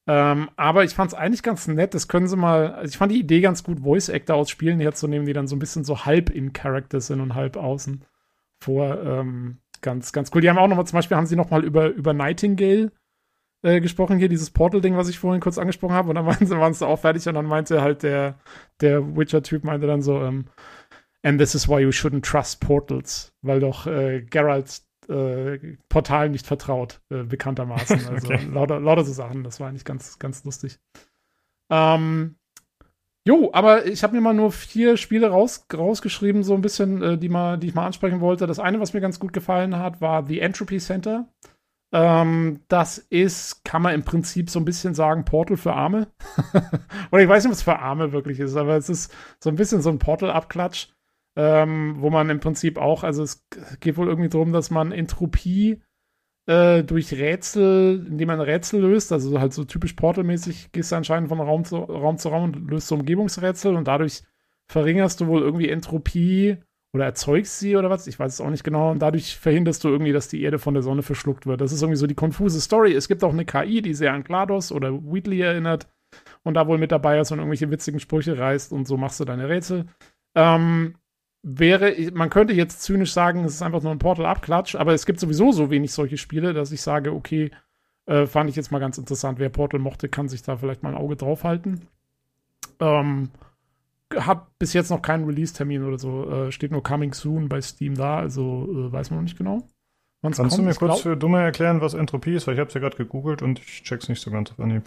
Ähm, 0.05 0.49
aber 0.57 0.83
ich 0.83 0.93
fand 0.93 1.11
es 1.11 1.17
eigentlich 1.17 1.43
ganz 1.43 1.67
nett. 1.67 1.93
Das 1.93 2.07
können 2.07 2.27
sie 2.27 2.35
mal, 2.35 2.73
also 2.73 2.89
ich 2.89 2.97
fand 2.97 3.11
die 3.11 3.19
Idee 3.19 3.41
ganz 3.41 3.63
gut, 3.63 3.79
Voice-Actor 3.81 4.35
aus 4.35 4.49
Spielen 4.49 4.79
herzunehmen, 4.79 5.25
die 5.25 5.33
dann 5.33 5.47
so 5.47 5.55
ein 5.55 5.59
bisschen 5.59 5.83
so 5.83 6.05
halb 6.05 6.29
in 6.29 6.53
Character 6.53 6.99
sind 6.99 7.21
und 7.21 7.35
halb 7.35 7.55
außen 7.55 8.03
vor. 8.59 9.01
Ähm, 9.01 9.59
ganz, 9.81 10.11
ganz 10.11 10.31
cool. 10.33 10.41
Die 10.41 10.49
haben 10.49 10.57
auch 10.57 10.67
noch 10.67 10.77
mal, 10.77 10.85
zum 10.85 10.97
Beispiel 10.97 11.17
haben 11.17 11.27
sie 11.27 11.35
noch 11.35 11.49
mal 11.51 11.63
über, 11.63 11.89
über 11.89 12.13
Nightingale 12.13 12.91
äh, 13.61 13.79
gesprochen, 13.79 14.17
hier 14.17 14.29
dieses 14.29 14.51
Portal-Ding, 14.51 14.97
was 14.97 15.09
ich 15.09 15.19
vorhin 15.19 15.41
kurz 15.41 15.57
angesprochen 15.57 15.95
habe. 15.95 16.09
Und 16.09 16.15
dann 16.15 16.25
waren 16.27 16.45
sie, 16.45 16.57
waren 16.57 16.73
sie 16.73 16.85
auch 16.85 16.99
fertig 16.99 17.27
und 17.27 17.35
dann 17.35 17.45
meinte 17.45 17.81
halt 17.81 18.03
der, 18.03 18.39
der 18.81 19.15
Witcher-Typ 19.15 19.63
meinte 19.63 19.87
dann 19.87 20.01
so, 20.01 20.21
ähm, 20.21 20.45
And 21.25 21.39
this 21.39 21.55
is 21.55 21.69
why 21.69 21.79
you 21.79 21.89
shouldn't 21.89 22.23
trust 22.23 22.59
portals, 22.59 23.33
weil 23.41 23.61
doch 23.61 23.87
äh, 23.87 24.23
Geralt 24.23 24.81
äh, 25.09 25.77
Portalen 25.89 26.31
nicht 26.31 26.47
vertraut, 26.47 27.01
äh, 27.09 27.23
bekanntermaßen. 27.23 27.99
Also 28.07 28.27
Okay. 28.33 28.45
lauter, 28.51 28.79
lauter 28.79 29.03
so 29.03 29.13
Sachen. 29.13 29.43
Das 29.43 29.59
war 29.59 29.69
eigentlich 29.69 29.85
ganz, 29.85 30.19
ganz 30.19 30.43
lustig. 30.43 30.79
Ähm, 31.69 32.35
jo, 33.25 33.49
aber 33.53 33.85
ich 33.85 34.03
habe 34.03 34.15
mir 34.15 34.21
mal 34.21 34.33
nur 34.33 34.51
vier 34.51 34.97
Spiele 34.97 35.29
raus, 35.29 35.65
rausgeschrieben, 35.73 36.43
so 36.43 36.53
ein 36.53 36.61
bisschen, 36.61 37.01
äh, 37.01 37.17
die, 37.17 37.29
mal, 37.29 37.57
die 37.57 37.67
ich 37.67 37.73
mal 37.75 37.85
ansprechen 37.85 38.21
wollte. 38.21 38.47
Das 38.47 38.59
eine, 38.59 38.79
was 38.79 38.93
mir 38.93 39.01
ganz 39.01 39.19
gut 39.19 39.33
gefallen 39.33 39.77
hat, 39.77 40.01
war 40.01 40.25
The 40.25 40.39
Entropy 40.39 40.77
Center. 40.79 41.27
Ähm, 41.93 42.61
das 42.69 42.97
ist, 42.97 43.63
kann 43.63 43.83
man 43.83 43.93
im 43.93 44.03
Prinzip 44.03 44.49
so 44.49 44.59
ein 44.59 44.65
bisschen 44.65 44.95
sagen, 44.95 45.25
Portal 45.25 45.57
für 45.57 45.73
Arme. 45.73 46.07
Oder 47.11 47.21
ich 47.21 47.29
weiß 47.29 47.43
nicht, 47.43 47.51
was 47.51 47.61
für 47.61 47.77
Arme 47.77 48.11
wirklich 48.11 48.39
ist, 48.39 48.55
aber 48.55 48.77
es 48.77 48.89
ist 48.89 49.13
so 49.39 49.49
ein 49.49 49.55
bisschen 49.55 49.81
so 49.81 49.89
ein 49.91 49.99
Portal-Abklatsch, 49.99 50.87
ähm, 51.35 51.95
wo 51.99 52.09
man 52.09 52.29
im 52.29 52.39
Prinzip 52.39 52.77
auch, 52.77 53.03
also 53.03 53.23
es 53.23 53.47
geht 53.79 53.97
wohl 53.97 54.07
irgendwie 54.07 54.29
darum, 54.29 54.53
dass 54.53 54.69
man 54.69 54.91
Entropie 54.91 55.81
äh, 56.45 56.83
durch 56.83 57.13
Rätsel, 57.13 58.05
indem 58.07 58.27
man 58.27 58.41
Rätsel 58.41 58.81
löst, 58.81 59.11
also 59.11 59.39
halt 59.39 59.53
so 59.53 59.63
typisch 59.63 59.93
Portal-mäßig, 59.93 60.71
gehst 60.71 60.91
du 60.91 60.95
anscheinend 60.95 61.29
von 61.29 61.39
Raum 61.39 61.63
zu 61.63 61.77
Raum 61.77 62.17
zu 62.17 62.29
Raum 62.29 62.43
und 62.43 62.69
löst 62.69 62.87
so 62.87 62.95
Umgebungsrätsel 62.95 63.75
und 63.75 63.87
dadurch 63.87 64.23
verringerst 64.67 65.21
du 65.21 65.27
wohl 65.27 65.41
irgendwie 65.41 65.69
Entropie 65.69 66.57
oder 66.93 67.05
erzeugst 67.05 67.59
sie 67.59 67.75
oder 67.75 67.89
was, 67.89 68.05
ich 68.05 68.19
weiß 68.19 68.33
es 68.33 68.41
auch 68.41 68.49
nicht 68.49 68.63
genau, 68.63 68.91
und 68.91 68.99
dadurch 68.99 69.37
verhinderst 69.37 69.83
du 69.83 69.89
irgendwie, 69.89 70.11
dass 70.11 70.27
die 70.27 70.43
Erde 70.43 70.59
von 70.59 70.75
der 70.75 70.83
Sonne 70.83 71.01
verschluckt 71.01 71.47
wird. 71.47 71.61
Das 71.61 71.71
ist 71.71 71.81
irgendwie 71.81 71.97
so 71.97 72.05
die 72.07 72.13
konfuse 72.13 72.61
Story. 72.61 72.93
Es 72.93 73.07
gibt 73.07 73.23
auch 73.23 73.33
eine 73.33 73.45
KI, 73.45 73.81
die 73.81 73.95
sehr 73.95 74.13
an 74.13 74.23
GLaDOS 74.23 74.71
oder 74.71 74.93
Wheatley 74.93 75.41
erinnert 75.41 75.87
und 76.43 76.53
da 76.53 76.67
wohl 76.67 76.77
mit 76.77 76.91
dabei 76.91 77.19
ist 77.19 77.31
und 77.31 77.39
irgendwelche 77.39 77.71
witzigen 77.71 77.99
Sprüche 77.99 78.37
reißt 78.37 78.71
und 78.71 78.87
so 78.87 78.97
machst 78.97 79.19
du 79.19 79.25
deine 79.25 79.49
Rätsel. 79.49 79.87
Ähm, 80.35 80.95
wäre, 81.43 81.95
man 82.13 82.29
könnte 82.29 82.53
jetzt 82.53 82.81
zynisch 82.81 83.13
sagen, 83.13 83.43
es 83.43 83.55
ist 83.55 83.61
einfach 83.61 83.83
nur 83.83 83.91
ein 83.91 83.99
Portal-Abklatsch, 83.99 84.75
aber 84.75 84.93
es 84.93 85.05
gibt 85.05 85.19
sowieso 85.19 85.51
so 85.51 85.69
wenig 85.69 85.91
solche 85.91 86.17
Spiele, 86.17 86.53
dass 86.53 86.71
ich 86.71 86.81
sage, 86.81 87.13
okay, 87.13 87.51
äh, 88.05 88.25
fand 88.25 88.49
ich 88.49 88.55
jetzt 88.55 88.71
mal 88.71 88.79
ganz 88.79 88.97
interessant. 88.97 89.39
Wer 89.39 89.49
Portal 89.49 89.79
mochte, 89.79 90.09
kann 90.09 90.29
sich 90.29 90.41
da 90.41 90.57
vielleicht 90.57 90.83
mal 90.83 90.89
ein 90.89 91.01
Auge 91.01 91.17
drauf 91.17 91.43
halten. 91.43 91.87
Ähm, 92.79 93.29
hat 94.15 94.57
bis 94.57 94.73
jetzt 94.73 94.89
noch 94.89 95.01
keinen 95.01 95.25
Release-Termin 95.25 95.83
oder 95.83 95.97
so. 95.97 96.29
Äh, 96.29 96.51
steht 96.51 96.71
nur 96.71 96.83
Coming 96.83 97.13
Soon 97.13 97.49
bei 97.49 97.61
Steam 97.61 97.95
da, 97.95 98.17
also 98.17 98.67
äh, 98.71 98.91
weiß 98.91 99.09
man 99.09 99.19
noch 99.19 99.23
nicht 99.23 99.37
genau. 99.37 99.67
Kannst 100.21 100.39
kommt. 100.39 100.57
du 100.57 100.61
mir 100.61 100.73
kurz 100.73 101.01
für 101.01 101.17
Dumme 101.17 101.41
erklären, 101.41 101.81
was 101.81 101.93
Entropie 101.93 102.35
ist? 102.35 102.47
Weil 102.47 102.53
ich 102.53 102.59
habe 102.61 102.69
es 102.69 102.73
ja 102.73 102.79
gerade 102.79 102.95
gegoogelt 102.95 103.41
und 103.41 103.59
ich 103.59 103.83
check's 103.83 104.07
nicht 104.07 104.21
so 104.21 104.31
ganz 104.31 104.51
auf 104.51 104.59
Anhieb. 104.59 104.83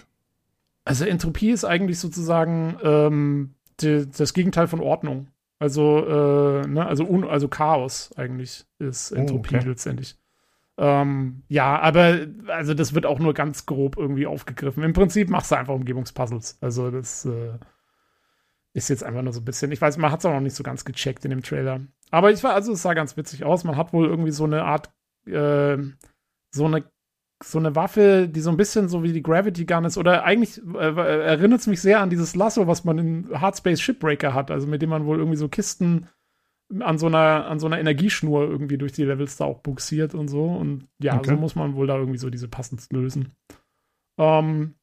Also 0.86 1.04
Entropie 1.04 1.50
ist 1.50 1.64
eigentlich 1.64 1.98
sozusagen 1.98 2.76
ähm, 2.82 3.54
die, 3.80 4.08
das 4.08 4.32
Gegenteil 4.32 4.66
von 4.66 4.80
Ordnung. 4.80 5.28
Also, 5.58 6.04
äh, 6.06 6.66
ne, 6.66 6.86
also, 6.86 7.04
un, 7.04 7.24
also 7.24 7.48
Chaos 7.48 8.12
eigentlich 8.16 8.66
ist 8.78 9.12
oh, 9.12 9.16
Entropie 9.16 9.54
oh, 9.54 9.58
okay. 9.58 9.68
letztendlich. 9.68 10.18
Ähm, 10.78 11.42
ja, 11.48 11.78
aber 11.80 12.26
also 12.48 12.74
das 12.74 12.94
wird 12.94 13.06
auch 13.06 13.18
nur 13.18 13.32
ganz 13.32 13.64
grob 13.64 13.96
irgendwie 13.96 14.26
aufgegriffen. 14.26 14.82
Im 14.82 14.92
Prinzip 14.92 15.30
machst 15.30 15.50
du 15.50 15.56
einfach 15.56 15.74
Umgebungspuzzles. 15.74 16.58
Also 16.60 16.90
das 16.90 17.24
äh, 17.24 17.58
ist 18.74 18.90
jetzt 18.90 19.02
einfach 19.02 19.22
nur 19.22 19.32
so 19.32 19.40
ein 19.40 19.44
bisschen, 19.44 19.72
ich 19.72 19.80
weiß, 19.80 19.96
man 19.96 20.12
hat 20.12 20.20
es 20.20 20.26
auch 20.26 20.34
noch 20.34 20.40
nicht 20.40 20.54
so 20.54 20.62
ganz 20.62 20.84
gecheckt 20.84 21.24
in 21.24 21.30
dem 21.30 21.42
Trailer. 21.42 21.80
Aber 22.10 22.30
ich 22.30 22.44
war, 22.44 22.52
also 22.52 22.72
es 22.72 22.82
sah 22.82 22.92
ganz 22.92 23.16
witzig 23.16 23.44
aus. 23.44 23.64
Man 23.64 23.76
hat 23.76 23.94
wohl 23.94 24.06
irgendwie 24.06 24.32
so 24.32 24.44
eine 24.44 24.64
Art, 24.64 24.90
äh, 25.26 25.78
so 26.50 26.66
eine 26.66 26.84
so 27.42 27.58
eine 27.58 27.76
Waffe, 27.76 28.28
die 28.28 28.40
so 28.40 28.50
ein 28.50 28.56
bisschen 28.56 28.88
so 28.88 29.02
wie 29.02 29.12
die 29.12 29.22
Gravity 29.22 29.66
Gun 29.66 29.84
ist, 29.84 29.98
oder 29.98 30.24
eigentlich 30.24 30.60
äh, 30.74 31.24
erinnert 31.24 31.60
es 31.60 31.66
mich 31.66 31.80
sehr 31.80 32.00
an 32.00 32.10
dieses 32.10 32.34
Lasso, 32.34 32.66
was 32.66 32.84
man 32.84 32.98
in 32.98 33.40
Hardspace 33.40 33.80
Shipbreaker 33.80 34.32
hat, 34.32 34.50
also 34.50 34.66
mit 34.66 34.80
dem 34.80 34.90
man 34.90 35.04
wohl 35.06 35.18
irgendwie 35.18 35.36
so 35.36 35.48
Kisten 35.48 36.08
an 36.80 36.98
so 36.98 37.06
einer, 37.06 37.46
an 37.46 37.60
so 37.60 37.66
einer 37.66 37.78
Energieschnur 37.78 38.42
irgendwie 38.42 38.78
durch 38.78 38.92
die 38.92 39.04
Levels 39.04 39.36
da 39.36 39.44
auch 39.44 39.60
buxiert 39.60 40.14
und 40.14 40.28
so. 40.28 40.44
Und 40.46 40.88
ja, 40.98 41.16
okay. 41.16 41.30
so 41.30 41.36
muss 41.36 41.54
man 41.54 41.74
wohl 41.74 41.86
da 41.86 41.96
irgendwie 41.96 42.18
so 42.18 42.30
diese 42.30 42.48
passend 42.48 42.92
lösen. 42.92 43.36
Ähm, 44.18 44.74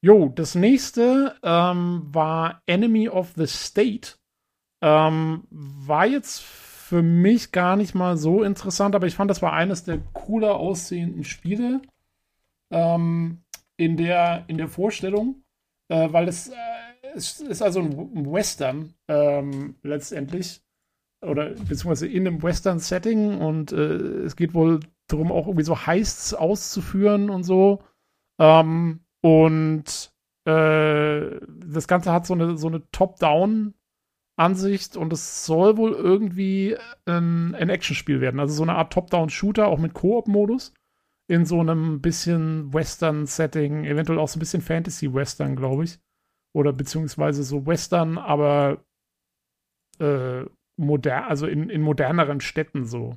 jo, 0.00 0.32
das 0.34 0.54
nächste 0.54 1.36
ähm, 1.42 2.02
war 2.10 2.62
Enemy 2.66 3.08
of 3.08 3.32
the 3.36 3.46
State. 3.46 4.16
Ähm, 4.82 5.44
war 5.50 6.06
jetzt 6.06 6.40
für 6.88 7.02
mich 7.02 7.52
gar 7.52 7.76
nicht 7.76 7.94
mal 7.94 8.16
so 8.16 8.42
interessant, 8.42 8.94
aber 8.94 9.06
ich 9.06 9.14
fand, 9.14 9.30
das 9.30 9.42
war 9.42 9.52
eines 9.52 9.84
der 9.84 9.98
cooler 10.14 10.56
aussehenden 10.56 11.22
Spiele 11.22 11.82
ähm, 12.70 13.42
in, 13.76 13.98
der, 13.98 14.44
in 14.48 14.56
der 14.56 14.68
Vorstellung, 14.68 15.42
äh, 15.88 16.10
weil 16.10 16.28
es, 16.28 16.48
äh, 16.48 16.54
es 17.14 17.40
ist 17.40 17.60
also 17.60 17.80
ein 17.80 18.32
Western 18.32 18.94
ähm, 19.06 19.74
letztendlich 19.82 20.62
oder 21.20 21.50
beziehungsweise 21.50 22.06
in 22.06 22.26
einem 22.26 22.42
Western-Setting 22.42 23.36
und 23.36 23.72
äh, 23.72 24.22
es 24.24 24.34
geht 24.34 24.54
wohl 24.54 24.80
darum, 25.08 25.30
auch 25.30 25.46
irgendwie 25.46 25.64
so 25.64 25.86
Heists 25.86 26.32
auszuführen 26.32 27.28
und 27.28 27.42
so. 27.42 27.82
Ähm, 28.38 29.00
und 29.20 30.10
äh, 30.46 31.40
das 31.66 31.86
Ganze 31.86 32.12
hat 32.12 32.26
so 32.26 32.32
eine, 32.32 32.56
so 32.56 32.68
eine 32.68 32.88
Top-Down- 32.92 33.74
Ansicht 34.38 34.96
und 34.96 35.12
es 35.12 35.44
soll 35.44 35.76
wohl 35.76 35.92
irgendwie 35.92 36.76
ein, 37.06 37.54
ein 37.54 37.68
Actionspiel 37.68 38.20
werden. 38.20 38.40
Also 38.40 38.54
so 38.54 38.62
eine 38.62 38.76
Art 38.76 38.92
Top-Down-Shooter, 38.92 39.66
auch 39.66 39.78
mit 39.78 39.94
Koop-Modus. 39.94 40.72
In 41.30 41.44
so 41.44 41.60
einem 41.60 42.00
bisschen 42.00 42.72
Western-Setting, 42.72 43.84
eventuell 43.84 44.18
auch 44.18 44.28
so 44.28 44.38
ein 44.38 44.40
bisschen 44.40 44.62
Fantasy-Western, 44.62 45.56
glaube 45.56 45.84
ich. 45.84 45.98
Oder 46.54 46.72
beziehungsweise 46.72 47.42
so 47.42 47.66
Western, 47.66 48.16
aber 48.16 48.82
äh, 49.98 50.44
modern, 50.78 51.24
also 51.24 51.46
in, 51.46 51.68
in 51.68 51.82
moderneren 51.82 52.40
Städten 52.40 52.86
so. 52.86 53.16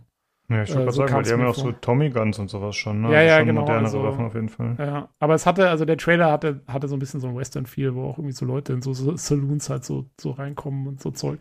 Ja, 0.51 0.63
ich 0.63 0.69
würde 0.69 0.83
äh, 0.83 0.91
so 0.91 0.97
sagen, 0.97 1.13
weil 1.13 1.23
die 1.23 1.31
haben 1.31 1.39
ja 1.39 1.47
auch 1.47 1.55
so 1.55 1.71
Tommy 1.71 2.09
Guns 2.09 2.37
und 2.37 2.49
sowas 2.49 2.75
schon, 2.75 3.01
ne? 3.01 3.13
Ja, 3.13 3.21
ja, 3.21 3.37
schon 3.37 3.47
genau. 3.47 3.61
Modernere 3.61 3.85
also, 3.85 4.03
Waffen 4.03 4.25
auf 4.25 4.35
jeden 4.35 4.49
Fall. 4.49 4.75
Ja, 4.77 5.09
aber 5.19 5.33
es 5.33 5.45
hatte, 5.45 5.69
also 5.69 5.85
der 5.85 5.97
Trailer 5.97 6.29
hatte, 6.31 6.61
hatte 6.67 6.87
so 6.87 6.95
ein 6.95 6.99
bisschen 6.99 7.21
so 7.21 7.27
ein 7.27 7.35
Western-Feel, 7.35 7.95
wo 7.95 8.03
auch 8.03 8.17
irgendwie 8.17 8.33
so 8.33 8.45
Leute 8.45 8.73
in 8.73 8.81
so, 8.81 8.93
so 8.93 9.15
Saloons 9.15 9.69
halt 9.69 9.85
so, 9.85 10.09
so 10.19 10.31
reinkommen 10.31 10.87
und 10.87 11.01
so 11.01 11.11
Zeug. 11.11 11.39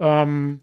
Ähm, 0.00 0.60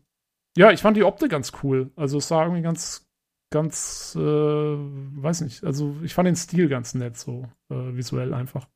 ja, 0.58 0.72
ich 0.72 0.82
fand 0.82 0.98
die 0.98 1.04
Optik 1.04 1.32
ganz 1.32 1.54
cool. 1.64 1.92
Also 1.96 2.18
es 2.18 2.28
sah 2.28 2.44
irgendwie 2.44 2.62
ganz, 2.62 3.10
ganz, 3.52 4.18
äh, 4.20 4.22
weiß 4.22 5.42
nicht, 5.42 5.64
also 5.64 5.96
ich 6.04 6.14
fand 6.14 6.28
den 6.28 6.36
Stil 6.36 6.68
ganz 6.68 6.94
nett, 6.94 7.18
so 7.18 7.48
äh, 7.70 7.96
visuell 7.96 8.34
einfach. 8.34 8.68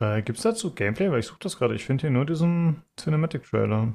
Äh, 0.00 0.22
Gibt 0.22 0.38
es 0.38 0.44
dazu 0.44 0.74
Gameplay? 0.74 1.10
Weil 1.10 1.20
ich 1.20 1.26
suche 1.26 1.38
das 1.40 1.58
gerade. 1.58 1.74
Ich 1.74 1.84
finde 1.84 2.02
hier 2.02 2.10
nur 2.10 2.24
diesen 2.26 2.82
Cinematic-Trailer. 2.98 3.94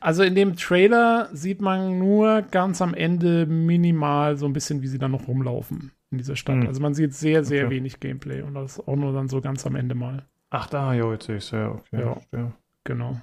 Also 0.00 0.22
in 0.22 0.34
dem 0.34 0.56
Trailer 0.56 1.28
sieht 1.32 1.60
man 1.60 1.98
nur 1.98 2.42
ganz 2.42 2.80
am 2.82 2.94
Ende 2.94 3.46
minimal 3.46 4.36
so 4.36 4.46
ein 4.46 4.52
bisschen, 4.52 4.82
wie 4.82 4.88
sie 4.88 4.98
dann 4.98 5.12
noch 5.12 5.28
rumlaufen 5.28 5.92
in 6.10 6.18
dieser 6.18 6.36
Stadt. 6.36 6.56
Hm. 6.56 6.66
Also 6.66 6.80
man 6.80 6.94
sieht 6.94 7.14
sehr, 7.14 7.44
sehr 7.44 7.66
okay. 7.66 7.76
wenig 7.76 8.00
Gameplay 8.00 8.42
und 8.42 8.54
das 8.54 8.80
auch 8.80 8.96
nur 8.96 9.12
dann 9.12 9.28
so 9.28 9.40
ganz 9.40 9.66
am 9.66 9.76
Ende 9.76 9.94
mal. 9.94 10.24
Ach 10.50 10.66
da, 10.66 10.94
jo, 10.94 11.12
jetzt 11.12 11.26
sehe 11.26 11.36
ich 11.36 11.44
es 11.44 11.50
ja, 11.50 11.70
okay. 11.70 12.00
Ja, 12.00 12.16
ja, 12.32 12.52
genau. 12.84 13.20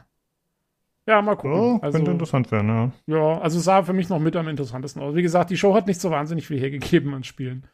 Ja, 1.08 1.22
mal 1.22 1.36
gucken. 1.36 1.52
Oh, 1.54 1.80
also, 1.82 1.98
könnte 1.98 2.12
interessant 2.12 2.52
werden, 2.52 2.68
ja. 2.68 2.92
Ja, 3.08 3.40
also 3.40 3.60
sah 3.60 3.84
für 3.84 3.94
mich 3.94 4.10
noch 4.10 4.20
mit 4.20 4.36
am 4.36 4.48
interessantesten 4.48 5.02
aus. 5.02 5.16
Wie 5.16 5.22
gesagt, 5.22 5.52
die 5.52 5.58
Show 5.58 5.76
hat 5.76 5.88
nicht 5.88 6.02
so 6.02 6.10
wahnsinnig 6.10 6.48
viel 6.48 6.60
hergegeben 6.60 7.14
an 7.14 7.24
Spielen. 7.24 7.68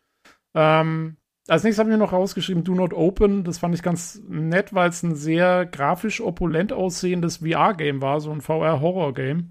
Ähm, 0.53 1.15
als 1.47 1.63
nächstes 1.63 1.79
haben 1.79 1.89
wir 1.89 1.97
noch 1.97 2.13
rausgeschrieben 2.13 2.63
Do 2.63 2.75
Not 2.75 2.93
Open. 2.93 3.43
Das 3.43 3.57
fand 3.57 3.73
ich 3.73 3.83
ganz 3.83 4.21
nett, 4.27 4.73
weil 4.73 4.89
es 4.89 5.03
ein 5.03 5.15
sehr 5.15 5.65
grafisch 5.65 6.21
opulent 6.21 6.71
aussehendes 6.73 7.37
VR-Game 7.37 8.01
war, 8.01 8.19
so 8.19 8.31
ein 8.31 8.41
VR-Horror-Game. 8.41 9.49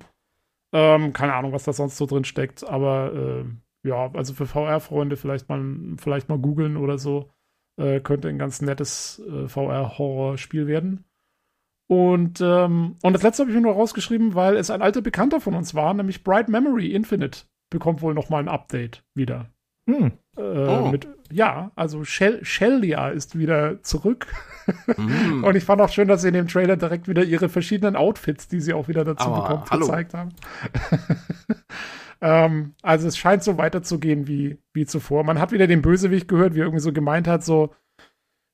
Ähm, 0.72 1.12
keine 1.12 1.34
Ahnung, 1.34 1.52
was 1.52 1.64
da 1.64 1.72
sonst 1.72 1.96
so 1.96 2.06
drin 2.06 2.24
steckt, 2.24 2.62
aber 2.68 3.12
äh, 3.12 3.88
ja, 3.88 4.10
also 4.12 4.34
für 4.34 4.46
VR-Freunde 4.46 5.16
vielleicht 5.16 5.48
mal, 5.48 5.62
vielleicht 5.98 6.28
mal 6.28 6.38
googeln 6.38 6.76
oder 6.76 6.96
so. 6.98 7.30
Äh, 7.76 8.00
könnte 8.00 8.28
ein 8.28 8.38
ganz 8.38 8.60
nettes 8.60 9.20
äh, 9.26 9.48
VR-Horror-Spiel 9.48 10.66
werden. 10.66 11.04
Und, 11.88 12.40
ähm, 12.40 12.96
und 13.02 13.12
das 13.14 13.22
letzte 13.22 13.42
habe 13.42 13.50
ich 13.50 13.56
mir 13.56 13.62
nur 13.62 13.74
rausgeschrieben, 13.74 14.34
weil 14.34 14.56
es 14.56 14.70
ein 14.70 14.82
alter 14.82 15.02
Bekannter 15.02 15.40
von 15.40 15.54
uns 15.54 15.74
war, 15.74 15.92
nämlich 15.92 16.22
Bright 16.22 16.48
Memory 16.48 16.92
Infinite 16.92 17.46
bekommt 17.68 18.02
wohl 18.02 18.14
noch 18.14 18.28
mal 18.28 18.38
ein 18.38 18.48
Update 18.48 19.02
wieder. 19.14 19.50
Hm. 19.88 20.12
Äh, 20.40 20.68
oh. 20.68 20.88
mit, 20.88 21.06
ja, 21.30 21.70
also 21.76 22.04
Shell, 22.04 22.44
Shellia 22.44 23.08
ist 23.08 23.38
wieder 23.38 23.82
zurück. 23.82 24.26
Mm. 24.96 25.44
Und 25.44 25.56
ich 25.56 25.64
fand 25.64 25.80
auch 25.80 25.90
schön, 25.90 26.08
dass 26.08 26.22
sie 26.22 26.28
in 26.28 26.34
dem 26.34 26.48
Trailer 26.48 26.76
direkt 26.76 27.08
wieder 27.08 27.22
ihre 27.22 27.48
verschiedenen 27.48 27.96
Outfits, 27.96 28.48
die 28.48 28.60
sie 28.60 28.72
auch 28.72 28.88
wieder 28.88 29.04
dazu 29.04 29.26
Aber, 29.26 29.42
bekommt, 29.42 29.70
hallo. 29.70 29.86
gezeigt 29.86 30.14
haben. 30.14 30.30
ähm, 32.20 32.74
also 32.82 33.06
es 33.06 33.18
scheint 33.18 33.42
so 33.42 33.58
weiterzugehen 33.58 34.26
wie, 34.26 34.58
wie 34.72 34.86
zuvor. 34.86 35.24
Man 35.24 35.38
hat 35.38 35.52
wieder 35.52 35.66
den 35.66 35.82
Bösewicht 35.82 36.28
gehört, 36.28 36.54
wie 36.54 36.60
er 36.60 36.64
irgendwie 36.64 36.82
so 36.82 36.92
gemeint 36.92 37.28
hat, 37.28 37.44
so, 37.44 37.74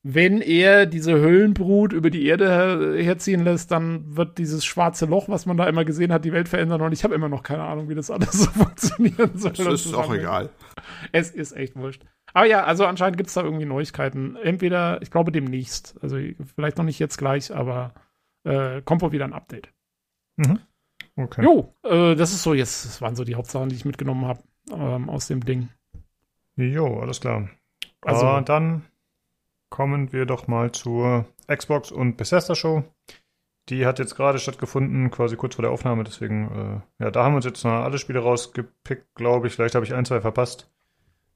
wenn 0.08 0.40
er 0.40 0.86
diese 0.86 1.14
Höllenbrut 1.14 1.92
über 1.92 2.10
die 2.10 2.26
Erde 2.26 2.48
her 2.48 3.02
herziehen 3.02 3.42
lässt, 3.42 3.72
dann 3.72 4.16
wird 4.16 4.38
dieses 4.38 4.64
schwarze 4.64 5.04
Loch, 5.04 5.28
was 5.28 5.46
man 5.46 5.56
da 5.56 5.66
immer 5.66 5.84
gesehen 5.84 6.12
hat, 6.12 6.24
die 6.24 6.32
Welt 6.32 6.48
verändern. 6.48 6.80
Und 6.80 6.92
ich 6.92 7.02
habe 7.02 7.16
immer 7.16 7.28
noch 7.28 7.42
keine 7.42 7.64
Ahnung, 7.64 7.88
wie 7.88 7.96
das 7.96 8.12
alles 8.12 8.30
so 8.44 8.50
funktionieren 8.50 9.36
soll. 9.36 9.50
Das 9.50 9.84
ist 9.84 9.94
auch 9.94 10.14
egal. 10.14 10.50
Es 11.10 11.30
ist 11.30 11.56
echt 11.56 11.74
wurscht. 11.74 12.04
Aber 12.32 12.46
ja, 12.46 12.62
also 12.62 12.86
anscheinend 12.86 13.16
gibt 13.16 13.28
es 13.28 13.34
da 13.34 13.42
irgendwie 13.42 13.64
Neuigkeiten. 13.64 14.36
Entweder, 14.36 15.02
ich 15.02 15.10
glaube, 15.10 15.32
demnächst. 15.32 15.96
Also 16.00 16.18
vielleicht 16.54 16.78
noch 16.78 16.84
nicht 16.84 17.00
jetzt 17.00 17.18
gleich, 17.18 17.52
aber 17.52 17.92
äh, 18.44 18.82
kommt 18.82 19.02
wohl 19.02 19.10
wieder 19.10 19.24
ein 19.24 19.32
Update. 19.32 19.70
Mhm. 20.36 20.60
Okay. 21.16 21.42
Jo, 21.42 21.74
äh, 21.82 22.14
das 22.14 22.32
ist 22.32 22.44
so 22.44 22.54
jetzt, 22.54 22.84
das 22.84 23.00
waren 23.00 23.16
so 23.16 23.24
die 23.24 23.34
Hauptsachen, 23.34 23.70
die 23.70 23.74
ich 23.74 23.84
mitgenommen 23.84 24.24
habe 24.26 24.40
ähm, 24.70 25.10
aus 25.10 25.26
dem 25.26 25.44
Ding. 25.44 25.68
Jo, 26.54 27.00
alles 27.00 27.20
klar. 27.20 27.48
Also 28.02 28.24
uh, 28.24 28.40
dann 28.42 28.84
kommen 29.76 30.10
wir 30.10 30.24
doch 30.24 30.48
mal 30.48 30.72
zur 30.72 31.26
Xbox 31.54 31.92
und 31.92 32.16
Bethesda 32.16 32.54
Show. 32.54 32.82
Die 33.68 33.84
hat 33.84 33.98
jetzt 33.98 34.16
gerade 34.16 34.38
stattgefunden, 34.38 35.10
quasi 35.10 35.36
kurz 35.36 35.56
vor 35.56 35.64
der 35.64 35.70
Aufnahme. 35.70 36.02
Deswegen, 36.02 36.82
äh, 36.98 37.04
ja, 37.04 37.10
da 37.10 37.22
haben 37.22 37.32
wir 37.32 37.36
uns 37.36 37.44
jetzt 37.44 37.62
noch 37.62 37.72
alle 37.72 37.98
Spiele 37.98 38.20
rausgepickt, 38.20 39.14
glaube 39.14 39.46
ich. 39.48 39.52
Vielleicht 39.52 39.74
habe 39.74 39.84
ich 39.84 39.92
ein, 39.92 40.06
zwei 40.06 40.22
verpasst. 40.22 40.72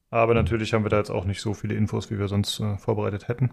Aber 0.08 0.32
natürlich 0.32 0.72
haben 0.72 0.86
wir 0.86 0.88
da 0.88 0.96
jetzt 0.96 1.10
auch 1.10 1.26
nicht 1.26 1.42
so 1.42 1.52
viele 1.52 1.74
Infos, 1.74 2.10
wie 2.10 2.18
wir 2.18 2.28
sonst 2.28 2.60
äh, 2.60 2.78
vorbereitet 2.78 3.28
hätten. 3.28 3.52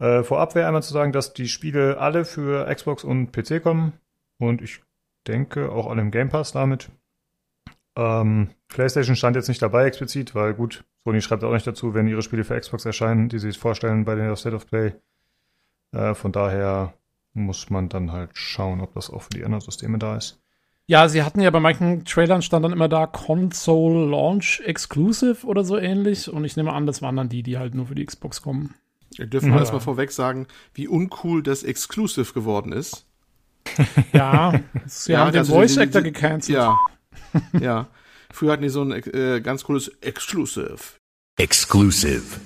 Äh, 0.00 0.24
vorab 0.24 0.56
wäre 0.56 0.66
einmal 0.66 0.82
zu 0.82 0.92
sagen, 0.92 1.12
dass 1.12 1.32
die 1.32 1.46
Spiele 1.46 1.98
alle 1.98 2.24
für 2.24 2.66
Xbox 2.74 3.04
und 3.04 3.30
PC 3.30 3.62
kommen. 3.62 3.92
Und 4.38 4.60
ich 4.60 4.80
denke 5.28 5.70
auch 5.70 5.86
alle 5.86 6.02
im 6.02 6.10
Game 6.10 6.30
Pass 6.30 6.50
damit. 6.50 6.90
Ähm, 7.94 8.50
PlayStation 8.66 9.14
stand 9.14 9.36
jetzt 9.36 9.48
nicht 9.48 9.62
dabei 9.62 9.86
explizit, 9.86 10.34
weil 10.34 10.52
gut, 10.52 10.84
Sony 11.04 11.20
schreibt 11.20 11.42
auch 11.44 11.52
nicht 11.52 11.66
dazu, 11.66 11.94
wenn 11.94 12.06
ihre 12.06 12.22
Spiele 12.22 12.44
für 12.44 12.58
Xbox 12.58 12.84
erscheinen, 12.84 13.28
die 13.28 13.38
sie 13.38 13.48
sich 13.50 13.58
vorstellen 13.58 14.04
bei 14.04 14.14
der 14.14 14.34
State 14.36 14.54
of 14.56 14.66
Play. 14.66 14.92
Äh, 15.92 16.14
von 16.14 16.32
daher 16.32 16.94
muss 17.34 17.70
man 17.70 17.88
dann 17.88 18.12
halt 18.12 18.30
schauen, 18.34 18.80
ob 18.80 18.94
das 18.94 19.10
auch 19.10 19.22
für 19.22 19.30
die 19.30 19.44
anderen 19.44 19.62
Systeme 19.62 19.98
da 19.98 20.16
ist. 20.16 20.38
Ja, 20.86 21.08
sie 21.08 21.22
hatten 21.22 21.40
ja 21.40 21.50
bei 21.50 21.60
manchen 21.60 22.04
Trailern 22.04 22.42
stand 22.42 22.64
dann 22.64 22.72
immer 22.72 22.88
da 22.88 23.06
Console 23.06 24.04
Launch 24.10 24.60
Exclusive 24.64 25.46
oder 25.46 25.64
so 25.64 25.78
ähnlich. 25.78 26.30
Und 26.30 26.44
ich 26.44 26.56
nehme 26.56 26.72
an, 26.72 26.86
das 26.86 27.02
waren 27.02 27.16
dann 27.16 27.28
die, 27.28 27.42
die 27.42 27.56
halt 27.58 27.74
nur 27.74 27.86
für 27.86 27.94
die 27.94 28.04
Xbox 28.04 28.42
kommen. 28.42 28.74
Wir 29.16 29.26
dürfen 29.26 29.50
Ja. 29.52 29.58
erstmal 29.58 29.80
vorweg 29.80 30.10
sagen, 30.10 30.46
wie 30.74 30.88
uncool 30.88 31.42
das 31.42 31.62
Exclusive 31.62 32.32
geworden 32.32 32.72
ist. 32.72 33.06
Ja, 34.12 34.52
sie 34.86 35.12
Ja, 35.12 35.20
haben 35.20 35.32
den 35.32 35.38
also 35.40 35.54
Voice 35.54 35.78
Actor 35.78 36.02
gecancelt. 36.02 36.58
Ja. 36.58 36.78
ja. 37.58 37.86
Früher 38.32 38.52
hatten 38.52 38.62
die 38.62 38.68
so 38.70 38.82
ein 38.82 38.90
äh, 38.92 39.40
ganz 39.40 39.64
cooles 39.64 39.88
Exclusive. 40.00 40.78
Exclusive. 41.38 42.40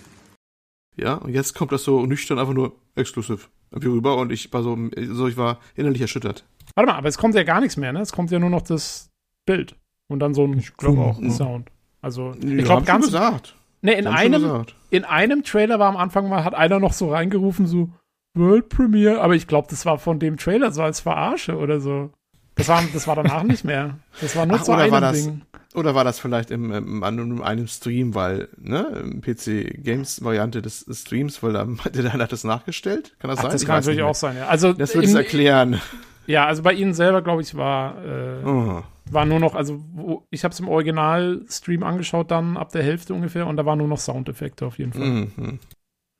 Ja, 0.96 1.14
und 1.14 1.32
jetzt 1.32 1.54
kommt 1.54 1.72
das 1.72 1.84
so 1.84 2.04
nüchtern 2.06 2.38
einfach 2.38 2.54
nur 2.54 2.72
Exclusive 2.94 3.40
irgendwie 3.70 3.88
rüber 3.88 4.16
und 4.16 4.32
ich 4.32 4.52
war 4.52 4.62
so, 4.62 4.76
so 5.10 5.28
ich 5.28 5.36
war 5.36 5.60
innerlich 5.74 6.00
erschüttert. 6.00 6.44
Warte 6.74 6.90
mal, 6.90 6.96
aber 6.98 7.08
es 7.08 7.18
kommt 7.18 7.34
ja 7.34 7.42
gar 7.42 7.60
nichts 7.60 7.76
mehr, 7.76 7.92
ne? 7.92 8.00
Es 8.00 8.12
kommt 8.12 8.30
ja 8.30 8.38
nur 8.38 8.50
noch 8.50 8.62
das 8.62 9.10
Bild 9.44 9.76
und 10.08 10.20
dann 10.20 10.34
so 10.34 10.44
ein 10.44 10.58
ich 10.58 10.76
glaub 10.76 10.98
auch, 10.98 11.18
ne? 11.18 11.30
Sound. 11.30 11.70
Also, 12.00 12.34
ich 12.42 12.64
glaube 12.64 12.84
ganz 12.84 13.06
gesagt. 13.06 13.54
Ne, 13.82 13.92
in 13.94 14.06
einem 14.06 14.40
gesagt. 14.42 14.74
in 14.90 15.04
einem 15.04 15.44
Trailer 15.44 15.78
war 15.78 15.88
am 15.88 15.96
Anfang 15.96 16.28
mal 16.28 16.44
hat 16.44 16.54
einer 16.54 16.80
noch 16.80 16.92
so 16.92 17.10
reingerufen 17.10 17.66
so 17.66 17.90
World 18.34 18.68
Premiere, 18.68 19.20
aber 19.20 19.34
ich 19.34 19.46
glaube, 19.46 19.68
das 19.70 19.84
war 19.86 19.98
von 19.98 20.18
dem 20.18 20.36
Trailer 20.38 20.70
so 20.72 20.82
als 20.82 21.00
Verarsche 21.00 21.56
oder 21.56 21.80
so. 21.80 22.10
Das 22.54 22.68
war 22.68 22.82
das 22.92 23.06
war 23.06 23.16
danach 23.16 23.42
nicht 23.42 23.64
mehr. 23.64 23.98
Das 24.20 24.34
war 24.36 24.46
nur 24.46 24.56
Ach, 24.58 24.62
zu 24.62 24.72
oder 24.72 24.82
einem 24.82 24.92
war 24.92 25.00
das- 25.00 25.24
Ding. 25.24 25.42
Oder 25.76 25.94
war 25.94 26.04
das 26.04 26.18
vielleicht 26.18 26.50
im, 26.50 26.72
im, 26.72 27.02
an 27.02 27.42
einem- 27.42 27.68
Stream, 27.68 28.14
weil, 28.14 28.48
ne, 28.56 28.86
im 29.04 29.20
PC 29.20 29.82
Games 29.84 30.24
Variante 30.24 30.62
des 30.62 30.86
Streams, 30.90 31.42
weil 31.42 31.52
da 31.52 31.66
hat 31.84 31.94
der 31.94 32.12
hat 32.12 32.32
das 32.32 32.44
nachgestellt? 32.44 33.14
Kann 33.18 33.28
das 33.30 33.38
Ach, 33.38 33.42
sein? 33.44 33.52
das 33.52 33.62
Ich 33.62 33.66
kann 33.68 33.76
natürlich 33.76 34.02
auch 34.02 34.14
sein, 34.14 34.36
ja. 34.36 34.46
Also 34.48 34.72
Das 34.72 34.94
würde 34.94 35.06
es 35.08 35.14
erklären. 35.14 35.80
Ja, 36.26 36.46
also 36.46 36.62
bei 36.64 36.72
ihnen 36.72 36.92
selber, 36.94 37.22
glaube 37.22 37.42
ich, 37.42 37.54
war 37.54 38.04
äh, 38.04 38.44
Oh. 38.44 38.82
war 39.10 39.24
nur 39.26 39.38
noch, 39.38 39.54
also 39.54 39.84
wo, 39.92 40.26
ich 40.30 40.42
habe 40.42 40.52
es 40.52 40.58
im 40.60 40.68
Original-Stream 40.68 41.84
angeschaut, 41.84 42.30
dann 42.32 42.56
ab 42.56 42.72
der 42.72 42.82
Hälfte 42.82 43.14
ungefähr, 43.14 43.46
und 43.46 43.56
da 43.56 43.64
waren 43.64 43.78
nur 43.78 43.86
noch 43.86 43.98
Soundeffekte 43.98 44.66
auf 44.66 44.78
jeden 44.78 44.92
Fall. 44.92 45.06
Mhm. 45.36 45.60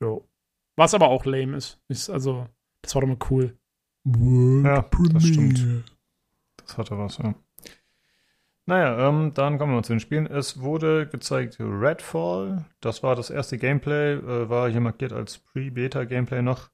Jo. 0.01 0.25
Was 0.77 0.93
aber 0.93 1.09
auch 1.09 1.25
lame 1.25 1.57
ist. 1.57 1.79
ist 1.89 2.09
also, 2.09 2.45
das 2.83 2.93
war 2.95 3.01
doch 3.01 3.07
mal 3.09 3.17
cool. 3.31 3.57
Ja, 4.63 4.85
das 5.11 5.23
stimmt. 5.25 5.83
Das 6.63 6.77
hatte 6.77 6.97
was, 6.97 7.17
ja. 7.17 7.33
Naja, 8.69 9.07
ähm, 9.07 9.33
dann 9.33 9.57
kommen 9.57 9.71
wir 9.71 9.77
mal 9.77 9.83
zu 9.83 9.93
den 9.93 10.01
Spielen. 10.01 10.27
Es 10.27 10.59
wurde 10.59 11.07
gezeigt 11.07 11.55
Redfall. 11.57 12.65
Das 12.81 13.01
war 13.01 13.15
das 13.15 13.29
erste 13.29 13.57
Gameplay, 13.57 14.15
äh, 14.15 14.49
war 14.49 14.69
hier 14.69 14.81
markiert 14.81 15.13
als 15.13 15.37
Pre-Beta-Gameplay 15.37 16.41
noch. 16.41 16.69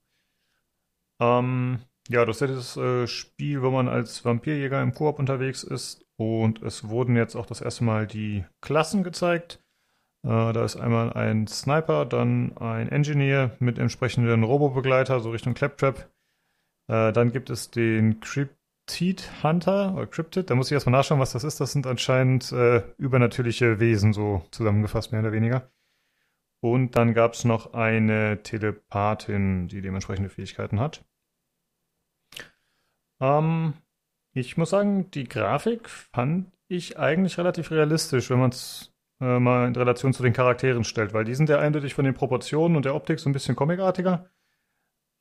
Ähm, 1.21 1.81
ja, 2.09 2.25
das 2.25 2.41
ist 2.41 2.75
das 2.75 2.77
äh, 2.77 3.05
Spiel, 3.05 3.61
wo 3.61 3.69
man 3.69 3.87
als 3.87 4.25
Vampirjäger 4.25 4.81
im 4.81 4.95
Koop 4.95 5.19
unterwegs 5.19 5.63
ist. 5.63 6.03
Und 6.17 6.63
es 6.63 6.89
wurden 6.89 7.15
jetzt 7.15 7.35
auch 7.35 7.45
das 7.45 7.61
erste 7.61 7.83
Mal 7.83 8.07
die 8.07 8.43
Klassen 8.59 9.03
gezeigt. 9.03 9.63
Äh, 10.23 10.51
da 10.51 10.65
ist 10.65 10.77
einmal 10.77 11.13
ein 11.13 11.45
Sniper, 11.45 12.05
dann 12.05 12.57
ein 12.57 12.89
Engineer 12.89 13.55
mit 13.59 13.77
entsprechenden 13.77 14.43
Robobegleiter, 14.43 15.19
so 15.19 15.29
Richtung 15.29 15.53
Claptrap. 15.53 16.09
Äh, 16.87 17.13
dann 17.13 17.31
gibt 17.31 17.51
es 17.51 17.69
den 17.69 18.19
Cryptid 18.85 19.43
Hunter 19.43 19.93
oder 19.95 20.07
Cryptid. 20.07 20.49
Da 20.49 20.55
muss 20.55 20.67
ich 20.67 20.73
erstmal 20.73 20.91
nachschauen, 20.91 21.19
was 21.19 21.31
das 21.31 21.43
ist. 21.43 21.59
Das 21.59 21.71
sind 21.71 21.87
anscheinend 21.87 22.51
äh, 22.51 22.83
übernatürliche 22.97 23.79
Wesen, 23.79 24.11
so 24.11 24.45
zusammengefasst, 24.51 25.11
mehr 25.11 25.21
oder 25.21 25.31
weniger. 25.31 25.71
Und 26.59 26.95
dann 26.95 27.13
gab 27.13 27.33
es 27.33 27.45
noch 27.45 27.73
eine 27.73 28.43
Telepathin, 28.43 29.67
die 29.67 29.81
dementsprechende 29.81 30.29
Fähigkeiten 30.29 30.79
hat. 30.79 31.05
Ähm, 33.21 33.73
ich 34.33 34.57
muss 34.57 34.71
sagen, 34.71 35.09
die 35.11 35.29
Grafik 35.29 35.89
fand 35.89 36.51
ich 36.67 36.99
eigentlich 36.99 37.37
relativ 37.37 37.71
realistisch, 37.71 38.29
wenn 38.29 38.39
man 38.39 38.49
es 38.49 38.93
äh, 39.21 39.39
mal 39.39 39.67
in 39.67 39.75
Relation 39.75 40.13
zu 40.13 40.23
den 40.23 40.33
Charakteren 40.33 40.83
stellt, 40.83 41.13
weil 41.13 41.25
die 41.25 41.35
sind 41.35 41.49
ja 41.49 41.59
eindeutig 41.59 41.93
von 41.93 42.05
den 42.05 42.13
Proportionen 42.15 42.75
und 42.75 42.85
der 42.85 42.95
Optik 42.95 43.19
so 43.19 43.29
ein 43.29 43.33
bisschen 43.33 43.55
comicartiger. 43.55 44.29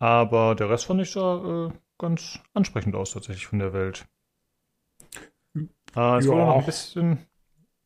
Aber 0.02 0.56
der 0.56 0.68
Rest 0.68 0.86
fand 0.86 1.00
ich 1.00 1.12
sah 1.12 1.66
äh, 1.68 1.70
ganz 1.96 2.40
ansprechend 2.54 2.96
aus, 2.96 3.12
tatsächlich 3.12 3.46
von 3.46 3.60
der 3.60 3.72
Welt. 3.72 4.04
Äh, 5.54 5.60
es 6.18 6.24
Ja. 6.26 6.32
wurde 6.32 6.44
noch 6.46 6.56
ein 6.58 6.66
bisschen. 6.66 7.18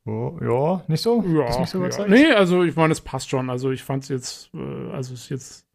Oh, 0.07 0.39
ja, 0.41 0.83
nicht 0.89 1.03
so? 1.03 1.21
Ja, 1.23 1.59
nicht 1.61 1.69
so 1.69 1.85
ja. 1.85 2.07
Nee, 2.09 2.31
also 2.33 2.63
ich 2.63 2.75
meine, 2.75 2.93
es 2.93 3.03
passt 3.03 3.29
schon. 3.29 3.51
Also 3.51 3.71
ich 3.71 3.83
fand 3.83 4.05
es 4.05 4.09
jetzt, 4.09 4.51
äh, 4.55 4.91
also 4.93 5.13
ist 5.13 5.29
jetzt, 5.29 5.67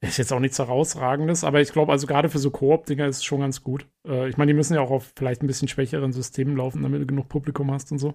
ist 0.00 0.18
jetzt 0.18 0.32
auch 0.32 0.38
nichts 0.38 0.58
herausragendes, 0.60 1.42
aber 1.42 1.60
ich 1.60 1.72
glaube, 1.72 1.90
also 1.90 2.06
gerade 2.06 2.28
für 2.28 2.38
so 2.38 2.52
Koop-Dinger 2.52 3.06
ist 3.06 3.16
es 3.16 3.24
schon 3.24 3.40
ganz 3.40 3.64
gut. 3.64 3.88
Äh, 4.06 4.28
ich 4.28 4.36
meine, 4.36 4.52
die 4.52 4.56
müssen 4.56 4.74
ja 4.74 4.80
auch 4.80 4.92
auf 4.92 5.12
vielleicht 5.16 5.42
ein 5.42 5.48
bisschen 5.48 5.66
schwächeren 5.66 6.12
Systemen 6.12 6.56
laufen, 6.56 6.82
damit 6.84 7.00
du 7.00 7.06
genug 7.06 7.28
Publikum 7.28 7.72
hast 7.72 7.90
und 7.90 7.98
so. 7.98 8.14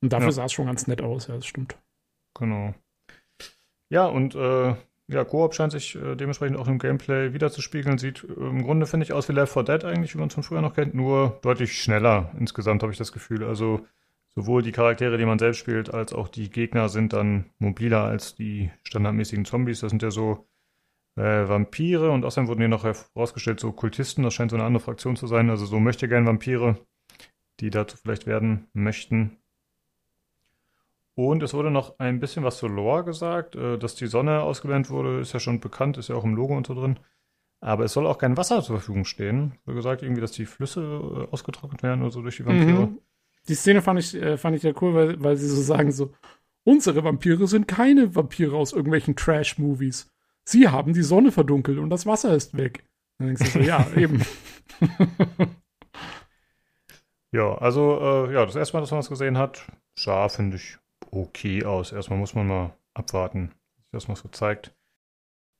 Und 0.00 0.12
dafür 0.14 0.28
Ja. 0.28 0.32
sah 0.32 0.44
es 0.46 0.52
schon 0.52 0.64
ganz 0.66 0.86
nett 0.86 1.02
aus, 1.02 1.26
ja, 1.26 1.34
das 1.34 1.44
stimmt. 1.46 1.76
Genau. 2.38 2.72
Ja, 3.90 4.06
und 4.06 4.34
äh, 4.34 4.76
ja, 5.10 5.24
Koop 5.24 5.54
scheint 5.54 5.72
sich 5.72 5.96
äh, 5.96 6.14
dementsprechend 6.14 6.56
auch 6.56 6.68
im 6.68 6.78
Gameplay 6.78 7.32
wiederzuspiegeln. 7.32 7.98
Sieht 7.98 8.24
äh, 8.24 8.32
im 8.32 8.62
Grunde, 8.62 8.86
finde 8.86 9.04
ich, 9.04 9.12
aus 9.12 9.28
wie 9.28 9.32
Left 9.32 9.52
4 9.52 9.64
Dead 9.64 9.84
eigentlich, 9.84 10.14
wie 10.14 10.18
man 10.18 10.28
es 10.28 10.34
von 10.34 10.42
früher 10.42 10.62
noch 10.62 10.74
kennt, 10.74 10.94
nur 10.94 11.38
deutlich 11.42 11.80
schneller 11.80 12.30
insgesamt, 12.38 12.82
habe 12.82 12.92
ich 12.92 12.98
das 12.98 13.12
Gefühl. 13.12 13.44
Also 13.44 13.86
sowohl 14.34 14.62
die 14.62 14.72
Charaktere, 14.72 15.18
die 15.18 15.24
man 15.24 15.38
selbst 15.38 15.58
spielt, 15.58 15.92
als 15.92 16.12
auch 16.12 16.28
die 16.28 16.50
Gegner 16.50 16.88
sind 16.88 17.12
dann 17.12 17.46
mobiler 17.58 18.04
als 18.04 18.36
die 18.36 18.70
standardmäßigen 18.84 19.44
Zombies. 19.44 19.80
Das 19.80 19.90
sind 19.90 20.02
ja 20.02 20.10
so 20.12 20.46
äh, 21.16 21.48
Vampire 21.48 22.12
und 22.12 22.24
außerdem 22.24 22.48
wurden 22.48 22.60
hier 22.60 22.68
noch 22.68 22.84
herausgestellt, 22.84 23.60
so 23.60 23.72
Kultisten, 23.72 24.22
das 24.22 24.34
scheint 24.34 24.52
so 24.52 24.56
eine 24.56 24.64
andere 24.64 24.82
Fraktion 24.82 25.16
zu 25.16 25.26
sein, 25.26 25.50
also 25.50 25.66
so 25.66 25.80
möchte 25.80 26.08
gern 26.08 26.26
Vampire, 26.26 26.78
die 27.58 27.70
dazu 27.70 27.96
vielleicht 27.96 28.26
werden 28.26 28.68
möchten. 28.72 29.39
Und 31.28 31.42
es 31.42 31.52
wurde 31.52 31.70
noch 31.70 31.98
ein 31.98 32.18
bisschen 32.18 32.44
was 32.44 32.56
zur 32.56 32.70
Lore 32.70 33.04
gesagt. 33.04 33.54
Äh, 33.54 33.76
dass 33.78 33.94
die 33.94 34.06
Sonne 34.06 34.40
ausgeblendet 34.40 34.90
wurde, 34.90 35.20
ist 35.20 35.34
ja 35.34 35.40
schon 35.40 35.60
bekannt, 35.60 35.98
ist 35.98 36.08
ja 36.08 36.14
auch 36.14 36.24
im 36.24 36.34
Logo 36.34 36.56
und 36.56 36.66
so 36.66 36.72
drin. 36.72 36.98
Aber 37.60 37.84
es 37.84 37.92
soll 37.92 38.06
auch 38.06 38.16
kein 38.16 38.38
Wasser 38.38 38.62
zur 38.62 38.76
Verfügung 38.76 39.04
stehen. 39.04 39.52
Wurde 39.66 39.76
gesagt, 39.76 40.02
irgendwie, 40.02 40.22
dass 40.22 40.32
die 40.32 40.46
Flüsse 40.46 40.80
äh, 40.80 41.30
ausgetrocknet 41.30 41.82
werden 41.82 42.00
oder 42.00 42.10
so 42.10 42.22
durch 42.22 42.38
die 42.38 42.46
Vampire. 42.46 42.86
Mhm. 42.86 42.98
Die 43.48 43.54
Szene 43.54 43.82
fand 43.82 44.00
ich, 44.00 44.14
äh, 44.14 44.38
fand 44.38 44.56
ich 44.56 44.62
ja 44.62 44.72
cool, 44.80 44.94
weil, 44.94 45.22
weil 45.22 45.36
sie 45.36 45.48
so 45.48 45.60
sagen 45.60 45.92
so, 45.92 46.14
unsere 46.64 47.04
Vampire 47.04 47.46
sind 47.46 47.68
keine 47.68 48.14
Vampire 48.14 48.56
aus 48.56 48.72
irgendwelchen 48.72 49.14
Trash-Movies. 49.14 50.10
Sie 50.44 50.68
haben 50.68 50.94
die 50.94 51.02
Sonne 51.02 51.32
verdunkelt 51.32 51.78
und 51.78 51.90
das 51.90 52.06
Wasser 52.06 52.34
ist 52.34 52.56
weg. 52.56 52.86
Dann 53.18 53.28
denkst 53.28 53.52
du 53.52 53.58
so, 53.58 53.60
ja, 53.60 53.86
eben. 53.96 54.24
Ja, 57.32 57.54
also, 57.58 58.26
äh, 58.26 58.32
ja, 58.32 58.46
das 58.46 58.56
erste 58.56 58.74
Mal, 58.76 58.80
dass 58.80 58.90
man 58.90 59.00
das 59.00 59.08
gesehen 59.08 59.38
hat, 59.38 59.66
sah, 59.98 60.28
finde 60.28 60.56
ich, 60.56 60.78
okay 61.10 61.64
aus. 61.64 61.92
Erstmal 61.92 62.18
muss 62.18 62.34
man 62.34 62.46
mal 62.46 62.74
abwarten, 62.94 63.52
sich 63.76 63.88
das 63.92 64.08
noch 64.08 64.16
so 64.16 64.28
zeigt. 64.28 64.74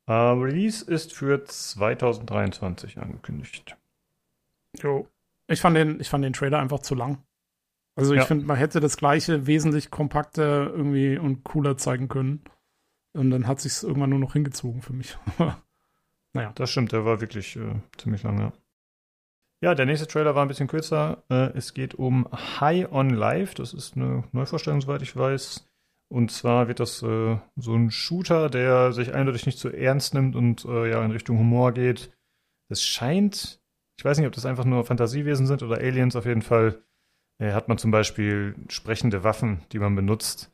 Äh, 0.07 0.13
Release 0.13 0.85
ist 0.85 1.13
für 1.13 1.45
2023 1.45 2.99
angekündigt. 2.99 3.77
Jo. 4.83 5.09
Ich 5.47 5.61
fand 5.61 5.77
den, 5.77 6.01
ich 6.01 6.09
fand 6.09 6.25
den 6.25 6.33
Trailer 6.33 6.59
einfach 6.59 6.81
zu 6.81 6.95
lang. 6.95 7.19
Also 7.97 8.15
ich 8.15 8.21
Ja. 8.21 8.25
finde, 8.27 8.47
man 8.47 8.57
hätte 8.57 8.81
das 8.81 8.97
gleiche 8.97 9.47
wesentlich 9.47 9.91
kompakter 9.91 10.71
irgendwie 10.71 11.19
und 11.19 11.45
cooler 11.45 11.77
zeigen 11.77 12.09
können. 12.09 12.43
Und 13.13 13.31
dann 13.31 13.47
hat 13.47 13.61
sich's 13.61 13.83
irgendwann 13.83 14.11
nur 14.11 14.21
noch 14.21 14.33
hingezogen 14.35 14.83
für 14.83 14.93
mich. 14.93 15.19
naja. 16.33 16.53
Das 16.55 16.71
stimmt, 16.71 16.93
der 16.93 17.05
war 17.05 17.21
wirklich 17.21 17.57
äh, 17.57 17.75
ziemlich 17.99 18.23
lang, 18.23 18.39
ja. 18.39 18.53
Ja, 19.63 19.75
der 19.75 19.85
nächste 19.85 20.07
Trailer 20.07 20.35
war 20.35 20.43
ein 20.43 20.49
bisschen 20.49 20.69
kürzer. 20.69 21.23
Äh, 21.29 21.51
es 21.55 21.75
geht 21.75 21.95
um 21.95 22.27
High 22.33 22.91
on 22.91 23.11
Life. 23.11 23.55
Das 23.55 23.75
ist 23.75 23.95
eine 23.95 24.25
Neuvorstellung, 24.33 24.81
soweit 24.81 25.03
ich 25.03 25.15
weiß. 25.15 25.67
Und 26.09 26.31
zwar 26.31 26.67
wird 26.67 26.81
das 26.81 27.03
äh, 27.03 27.37
so 27.57 27.75
ein 27.75 27.91
Shooter, 27.91 28.49
der 28.49 28.93
sich 28.93 29.13
eindeutig 29.13 29.45
nicht 29.45 29.59
zu 29.59 29.69
ernst 29.69 30.15
nimmt 30.15 30.35
und 30.35 30.65
äh, 30.65 30.91
ja 30.91 31.05
in 31.05 31.11
Richtung 31.11 31.39
Humor 31.39 31.73
geht. 31.73 32.11
Es 32.71 32.83
scheint, 32.83 33.61
ich 33.99 34.05
weiß 34.05 34.17
nicht, 34.19 34.27
ob 34.27 34.33
das 34.33 34.47
einfach 34.47 34.65
nur 34.65 34.85
Fantasiewesen 34.85 35.47
sind 35.47 35.63
oder 35.63 35.77
Aliens. 35.77 36.17
Auf 36.17 36.27
jeden 36.27 36.43
Fall 36.43 36.83
hat 37.43 37.69
man 37.69 37.79
zum 37.79 37.91
Beispiel 37.91 38.55
sprechende 38.69 39.25
Waffen, 39.25 39.63
die 39.73 39.79
man 39.79 39.97
benutzt. 39.97 40.53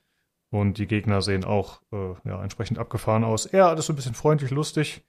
Und 0.52 0.78
die 0.78 0.86
Gegner 0.86 1.20
sehen 1.20 1.44
auch 1.44 1.82
ja, 1.92 2.40
entsprechend 2.44 2.78
abgefahren 2.78 3.24
aus. 3.24 3.44
Eher 3.44 3.66
alles 3.66 3.86
so 3.86 3.92
ein 3.92 3.96
bisschen 3.96 4.14
freundlich, 4.14 4.52
lustig. 4.52 5.04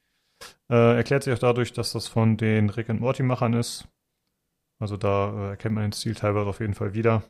Äh, 0.70 0.96
erklärt 0.98 1.24
sich 1.24 1.34
auch 1.34 1.40
dadurch, 1.40 1.72
dass 1.74 1.94
das 1.94 2.08
von 2.08 2.38
den 2.38 2.70
Rick 2.70 2.90
and 2.90 3.00
Morty 3.02 3.24
Machern 3.24 3.54
ist. 3.54 3.88
Also 4.80 4.98
da 4.98 5.32
äh, 5.32 5.50
erkennt 5.52 5.76
man 5.76 5.84
den 5.84 5.92
Stil 5.94 6.14
teilweise 6.16 6.48
auf 6.48 6.60
jeden 6.60 6.74
Fall 6.74 6.94
wieder. 6.94 7.24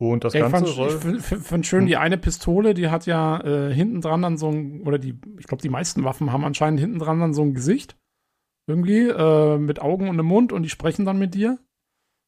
Und 0.00 0.24
das 0.24 0.32
Ja, 0.34 0.46
ich 0.46 0.52
Ganze 0.52 0.66
fand, 0.66 0.76
soll. 0.76 0.88
ich 0.88 0.94
find- 1.02 1.22
find 1.22 1.42
find 1.44 1.66
schön, 1.66 1.86
die 1.86 1.96
eine 1.96 2.18
Pistole, 2.18 2.74
die 2.74 2.88
hat 2.88 3.06
ja 3.06 3.40
äh, 3.44 3.72
hinten 3.72 4.00
dran 4.00 4.22
dann 4.22 4.36
so 4.36 4.48
ein, 4.50 4.80
oder 4.82 4.98
die, 4.98 5.16
ich 5.38 5.46
glaube, 5.46 5.62
die 5.62 5.68
meisten 5.68 6.02
Waffen 6.02 6.32
haben 6.32 6.44
anscheinend 6.44 6.80
hinten 6.80 6.98
dran 6.98 7.20
dann 7.20 7.34
so 7.34 7.42
ein 7.42 7.54
Gesicht. 7.54 7.96
Irgendwie, 8.68 9.08
äh, 9.08 9.58
mit 9.58 9.80
Augen 9.80 10.08
und 10.08 10.14
einem 10.18 10.26
Mund 10.26 10.52
und 10.52 10.62
die 10.62 10.70
sprechen 10.70 11.04
dann 11.04 11.18
mit 11.18 11.34
dir, 11.34 11.58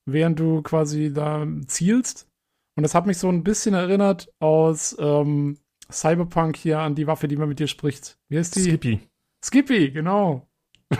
während 0.07 0.39
du 0.39 0.63
quasi 0.63 1.13
da 1.13 1.47
zielst. 1.67 2.29
Und 2.77 2.83
das 2.83 2.95
hat 2.95 3.07
mich 3.07 3.19
so 3.19 3.29
ein 3.29 3.45
bisschen 3.45 3.75
erinnert 3.75 4.33
aus 4.41 4.97
ähm, 5.01 5.59
Cyberpunk 5.91 6.57
hier 6.57 6.81
an 6.81 6.95
die 6.97 7.07
Waffe, 7.07 7.29
die 7.29 7.37
man 7.37 7.49
mit 7.49 7.59
dir 7.61 7.69
spricht. 7.69 8.19
Wie 8.29 8.39
heißt 8.39 8.55
die? 8.57 8.63
Skippy. 8.63 9.01
Skippy, 9.45 9.91
genau. 9.91 10.49
das 10.89 10.99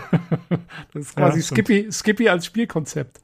ist 0.93 1.15
quasi 1.15 1.41
stimmt. 1.41 1.65
Skippy, 1.65 1.91
Skippy 1.91 2.29
als 2.29 2.45
Spielkonzept. 2.45 3.19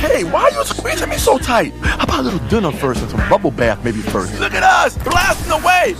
Hey, 0.00 0.24
why 0.24 0.42
are 0.42 0.50
you 0.50 0.64
squeezing 0.64 1.08
me 1.08 1.16
so 1.16 1.38
tight? 1.38 1.72
How 1.82 2.04
about 2.04 2.20
a 2.20 2.22
little 2.22 2.48
dinner 2.48 2.72
first 2.72 3.00
and 3.00 3.10
some 3.10 3.26
bubble 3.30 3.50
bath 3.50 3.82
maybe 3.82 4.02
first? 4.02 4.38
Look 4.38 4.52
at 4.52 4.62
us, 4.62 4.98
blasting 4.98 5.52
away! 5.52 5.94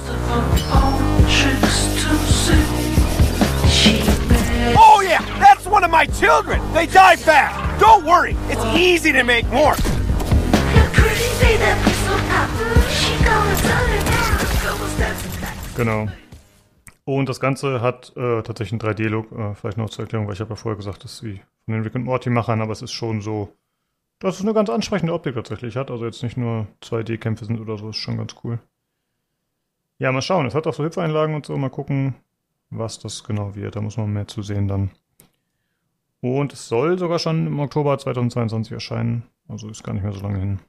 Oh 4.77 5.01
yeah, 5.01 5.23
that's 5.39 5.65
one 5.67 5.85
of 5.85 5.91
my 5.91 6.05
children. 6.05 6.61
They 6.75 6.85
die 6.85 7.17
fast. 7.17 7.81
Don't 7.81 8.05
worry, 8.05 8.37
it's 8.51 8.65
easy 8.77 9.11
to 9.13 9.25
make 9.25 9.47
more. 9.49 9.75
Genau. 15.81 16.09
Und 17.07 17.31
das 17.31 17.41
Ganze 17.41 17.81
hat 17.81 18.15
äh, 18.15 18.43
tatsächlich 18.43 18.79
einen 18.83 18.95
3D-Look. 18.95 19.33
Äh, 19.33 19.55
vielleicht 19.55 19.79
noch 19.79 19.89
zur 19.89 20.05
Erklärung, 20.05 20.27
weil 20.27 20.35
ich 20.35 20.41
habe 20.41 20.51
ja 20.51 20.57
vorher 20.57 20.77
gesagt, 20.77 21.05
das 21.05 21.15
ist 21.15 21.23
wie 21.25 21.41
von 21.65 21.73
den 21.73 21.83
Rick 21.83 21.97
and 21.97 22.05
Morty-Machern, 22.05 22.61
aber 22.61 22.73
es 22.73 22.83
ist 22.83 22.93
schon 22.93 23.23
so, 23.23 23.57
dass 24.19 24.35
es 24.35 24.43
eine 24.43 24.53
ganz 24.53 24.69
ansprechende 24.69 25.15
Optik 25.15 25.37
tatsächlich 25.37 25.77
hat. 25.77 25.91
Also 25.91 26.05
jetzt 26.05 26.23
nicht 26.23 26.37
nur 26.37 26.67
2D-Kämpfe 26.83 27.47
sind 27.47 27.59
oder 27.61 27.79
so, 27.79 27.89
ist 27.89 27.97
schon 27.97 28.19
ganz 28.19 28.35
cool. 28.45 28.59
Ja, 29.99 30.13
mal 30.13 30.21
schauen. 30.21 30.45
Es 30.45 30.55
hat 30.55 30.67
auch 30.67 30.75
so 30.75 30.85
Hüpfeinlagen 30.85 31.35
und 31.35 31.47
so. 31.47 31.57
Mal 31.57 31.71
gucken, 31.71 32.15
was 32.69 32.99
das 32.99 33.25
genau 33.25 33.55
wird. 33.55 33.75
Da 33.75 33.81
muss 33.81 33.97
man 33.97 34.13
mehr 34.13 34.29
zu 34.29 34.43
sehen 34.43 34.69
dann. 34.69 34.91
Und 36.21 36.53
es 36.53 36.69
soll 36.69 36.99
sogar 36.99 37.19
schon 37.19 37.47
im 37.47 37.59
Oktober 37.59 37.97
2022 37.97 38.73
erscheinen. 38.73 39.23
Also 39.49 39.71
ist 39.71 39.83
gar 39.83 39.95
nicht 39.95 40.03
mehr 40.03 40.13
so 40.13 40.21
lange 40.21 40.41
hin. 40.41 40.61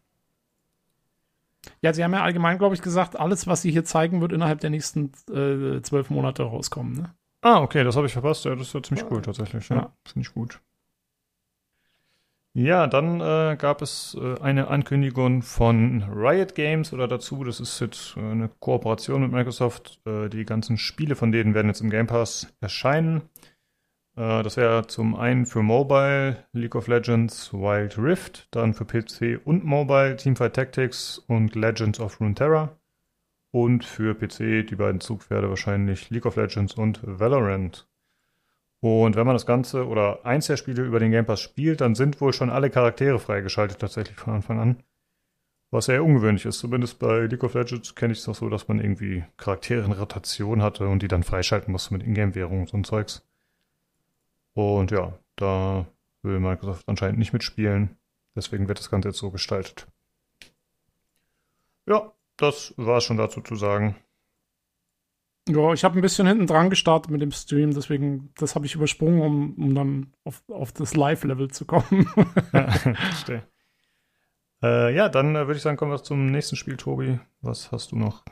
Ja, 1.81 1.93
sie 1.93 2.03
haben 2.03 2.13
ja 2.13 2.23
allgemein, 2.23 2.57
glaube 2.57 2.75
ich, 2.75 2.81
gesagt, 2.81 3.19
alles, 3.19 3.47
was 3.47 3.61
sie 3.61 3.71
hier 3.71 3.85
zeigen, 3.85 4.21
wird 4.21 4.31
innerhalb 4.33 4.59
der 4.61 4.69
nächsten 4.69 5.11
äh, 5.31 5.81
zwölf 5.81 6.09
Monate 6.09 6.43
rauskommen. 6.43 6.93
Ne? 6.93 7.13
Ah, 7.41 7.61
okay, 7.61 7.83
das 7.83 7.95
habe 7.95 8.07
ich 8.07 8.13
verpasst. 8.13 8.45
Ja, 8.45 8.55
das 8.55 8.67
ist 8.67 8.73
ja 8.73 8.83
ziemlich 8.83 9.05
cool 9.11 9.21
tatsächlich. 9.21 9.67
Ja, 9.69 9.75
Ja. 9.75 9.93
finde 10.07 10.27
ich 10.27 10.33
gut. 10.33 10.59
Ja, 12.53 12.85
dann 12.87 13.21
äh, 13.21 13.55
gab 13.57 13.81
es 13.81 14.17
äh, 14.19 14.37
eine 14.41 14.67
Ankündigung 14.67 15.41
von 15.41 16.03
Riot 16.03 16.53
Games 16.53 16.91
oder 16.91 17.07
dazu. 17.07 17.45
Das 17.45 17.61
ist 17.61 17.79
jetzt 17.79 18.17
äh, 18.17 18.19
eine 18.19 18.49
Kooperation 18.59 19.21
mit 19.21 19.31
Microsoft. 19.31 20.01
Äh, 20.05 20.27
die 20.27 20.43
ganzen 20.43 20.77
Spiele 20.77 21.15
von 21.15 21.31
denen 21.31 21.53
werden 21.53 21.67
jetzt 21.67 21.79
im 21.79 21.89
Game 21.89 22.07
Pass 22.07 22.53
erscheinen. 22.59 23.21
Äh, 24.15 24.43
das 24.43 24.57
wäre 24.57 24.87
zum 24.87 25.15
einen 25.15 25.45
für 25.45 25.63
Mobile 25.63 26.45
League 26.53 26.75
of 26.75 26.87
Legends 26.87 27.53
Wild 27.53 27.97
Rift, 27.97 28.47
dann 28.51 28.73
für 28.73 28.85
PC 28.85 29.39
und 29.45 29.63
Mobile 29.63 30.15
Teamfight 30.15 30.53
Tactics 30.53 31.19
und 31.27 31.55
Legends 31.55 31.99
of 31.99 32.19
Runeterra. 32.19 32.77
Und 33.53 33.83
für 33.83 34.15
PC 34.15 34.65
die 34.67 34.75
beiden 34.75 35.01
Zugpferde 35.01 35.49
wahrscheinlich 35.49 36.09
League 36.09 36.25
of 36.25 36.37
Legends 36.37 36.73
und 36.75 37.01
Valorant. 37.03 37.87
Und 38.81 39.15
wenn 39.15 39.27
man 39.27 39.35
das 39.35 39.45
Ganze 39.45 39.87
oder 39.87 40.25
eins 40.25 40.47
der 40.47 40.57
Spiele 40.57 40.83
über 40.83 40.99
den 40.99 41.11
Game 41.11 41.25
Pass 41.25 41.41
spielt, 41.41 41.81
dann 41.81 41.93
sind 41.93 42.19
wohl 42.19 42.33
schon 42.33 42.49
alle 42.49 42.69
Charaktere 42.69 43.19
freigeschaltet 43.19 43.79
tatsächlich 43.79 44.17
von 44.17 44.33
Anfang 44.33 44.59
an. 44.59 44.83
Was 45.69 45.85
sehr 45.85 46.03
ungewöhnlich 46.03 46.45
ist. 46.45 46.59
Zumindest 46.59 46.97
bei 46.99 47.27
League 47.27 47.43
of 47.43 47.53
Legends 47.53 47.93
kenne 47.93 48.13
ich 48.13 48.19
es 48.19 48.27
noch 48.27 48.35
so, 48.35 48.49
dass 48.49 48.67
man 48.67 48.79
irgendwie 48.79 49.23
Charaktere 49.37 49.85
in 49.85 49.91
Rotation 49.91 50.61
hatte 50.61 50.87
und 50.87 51.03
die 51.03 51.07
dann 51.07 51.23
freischalten 51.23 51.71
musste 51.71 51.93
mit 51.93 52.03
Ingame-Währungen 52.03 52.61
und 52.61 52.69
so 52.69 52.77
ein 52.77 52.83
Zeugs. 52.83 53.23
Und 54.53 54.91
ja, 54.91 55.13
da 55.35 55.85
will 56.21 56.39
Microsoft 56.39 56.87
anscheinend 56.87 57.19
nicht 57.19 57.33
mitspielen. 57.33 57.97
Deswegen 58.35 58.67
wird 58.67 58.79
das 58.79 58.89
Ganze 58.89 59.09
jetzt 59.09 59.17
so 59.17 59.31
gestaltet. 59.31 59.87
Ja, 61.85 62.11
das 62.37 62.73
war 62.77 62.97
es 62.97 63.03
schon 63.03 63.17
dazu 63.17 63.41
zu 63.41 63.55
sagen. 63.55 63.95
Ja, 65.49 65.73
ich 65.73 65.83
habe 65.83 65.97
ein 65.97 66.01
bisschen 66.01 66.27
hinten 66.27 66.45
dran 66.45 66.69
gestartet 66.69 67.11
mit 67.11 67.21
dem 67.21 67.31
Stream, 67.31 67.73
deswegen, 67.73 68.31
das 68.37 68.55
habe 68.55 68.67
ich 68.67 68.75
übersprungen, 68.75 69.21
um, 69.21 69.53
um 69.55 69.75
dann 69.75 70.13
auf, 70.23 70.43
auf 70.49 70.71
das 70.71 70.95
Live-Level 70.95 71.49
zu 71.49 71.65
kommen. 71.65 72.07
Ja, 72.53 72.71
verstehe. 72.71 73.43
Äh, 74.61 74.95
ja, 74.95 75.09
dann 75.09 75.35
äh, 75.35 75.47
würde 75.47 75.55
ich 75.55 75.63
sagen, 75.63 75.77
kommen 75.77 75.91
wir 75.91 76.03
zum 76.03 76.27
nächsten 76.27 76.55
Spiel, 76.55 76.77
Tobi. 76.77 77.19
Was 77.41 77.71
hast 77.71 77.91
du 77.91 77.95
noch? 77.95 78.23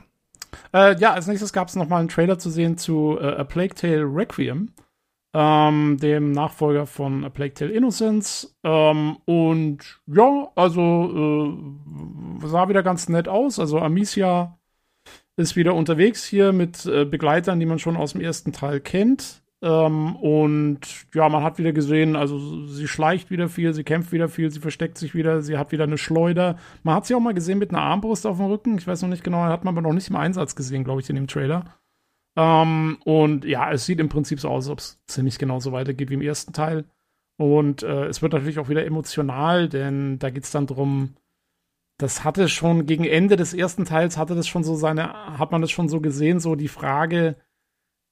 Äh, 0.72 0.96
ja, 0.98 1.12
als 1.12 1.26
nächstes 1.26 1.52
gab 1.52 1.68
es 1.68 1.74
nochmal 1.74 2.00
einen 2.00 2.08
Trailer 2.08 2.38
zu 2.38 2.48
sehen 2.48 2.78
zu 2.78 3.18
äh, 3.20 3.36
A 3.36 3.44
Plague 3.44 3.74
Tale 3.74 4.04
Requiem, 4.04 4.72
ähm, 5.32 5.98
dem 6.00 6.32
Nachfolger 6.32 6.86
von 6.86 7.24
A 7.24 7.28
Plague 7.28 7.54
Tale 7.54 7.72
Innocence. 7.72 8.56
Ähm, 8.64 9.16
und 9.24 10.00
ja, 10.06 10.50
also 10.54 11.54
äh, 12.42 12.46
sah 12.46 12.68
wieder 12.68 12.82
ganz 12.82 13.08
nett 13.08 13.28
aus. 13.28 13.58
Also 13.58 13.78
Amicia 13.78 14.58
ist 15.36 15.56
wieder 15.56 15.74
unterwegs 15.74 16.24
hier 16.24 16.52
mit 16.52 16.84
äh, 16.86 17.04
Begleitern, 17.04 17.60
die 17.60 17.66
man 17.66 17.78
schon 17.78 17.96
aus 17.96 18.12
dem 18.12 18.20
ersten 18.20 18.52
Teil 18.52 18.80
kennt. 18.80 19.42
Ähm, 19.62 20.16
und 20.16 20.80
ja, 21.14 21.28
man 21.28 21.42
hat 21.42 21.58
wieder 21.58 21.72
gesehen, 21.72 22.16
also 22.16 22.66
sie 22.66 22.88
schleicht 22.88 23.30
wieder 23.30 23.48
viel, 23.48 23.74
sie 23.74 23.84
kämpft 23.84 24.10
wieder 24.10 24.28
viel, 24.28 24.50
sie 24.50 24.60
versteckt 24.60 24.96
sich 24.96 25.14
wieder, 25.14 25.42
sie 25.42 25.58
hat 25.58 25.70
wieder 25.70 25.84
eine 25.84 25.98
Schleuder. 25.98 26.56
Man 26.82 26.94
hat 26.94 27.06
sie 27.06 27.14
auch 27.14 27.20
mal 27.20 27.34
gesehen 27.34 27.58
mit 27.58 27.70
einer 27.70 27.82
Armbrust 27.82 28.26
auf 28.26 28.38
dem 28.38 28.46
Rücken. 28.46 28.78
Ich 28.78 28.86
weiß 28.86 29.02
noch 29.02 29.10
nicht 29.10 29.24
genau, 29.24 29.42
hat 29.42 29.64
man 29.64 29.74
aber 29.74 29.82
noch 29.86 29.92
nicht 29.92 30.08
im 30.08 30.16
Einsatz 30.16 30.56
gesehen, 30.56 30.84
glaube 30.84 31.02
ich, 31.02 31.10
in 31.10 31.16
dem 31.16 31.26
Trailer. 31.26 31.64
Ähm, 32.36 32.98
und 33.04 33.44
ja, 33.44 33.72
es 33.72 33.86
sieht 33.86 34.00
im 34.00 34.08
Prinzip 34.08 34.40
so 34.40 34.48
aus, 34.48 34.66
als 34.66 34.70
ob 34.70 34.78
es 34.78 35.00
ziemlich 35.06 35.38
genauso 35.38 35.72
weitergeht 35.72 36.10
wie 36.10 36.14
im 36.14 36.22
ersten 36.22 36.52
Teil. 36.52 36.84
Und 37.36 37.82
äh, 37.82 38.06
es 38.06 38.22
wird 38.22 38.32
natürlich 38.32 38.58
auch 38.58 38.68
wieder 38.68 38.84
emotional, 38.84 39.68
denn 39.68 40.18
da 40.18 40.30
geht 40.30 40.44
es 40.44 40.50
dann 40.50 40.66
drum, 40.66 41.14
das 41.98 42.24
hatte 42.24 42.48
schon 42.48 42.86
gegen 42.86 43.04
Ende 43.04 43.36
des 43.36 43.52
ersten 43.54 43.84
Teils 43.84 44.16
hatte 44.16 44.34
das 44.34 44.48
schon 44.48 44.64
so 44.64 44.74
seine, 44.74 45.38
hat 45.38 45.52
man 45.52 45.60
das 45.60 45.70
schon 45.70 45.88
so 45.88 46.00
gesehen, 46.00 46.40
so 46.40 46.54
die 46.54 46.68
Frage, 46.68 47.36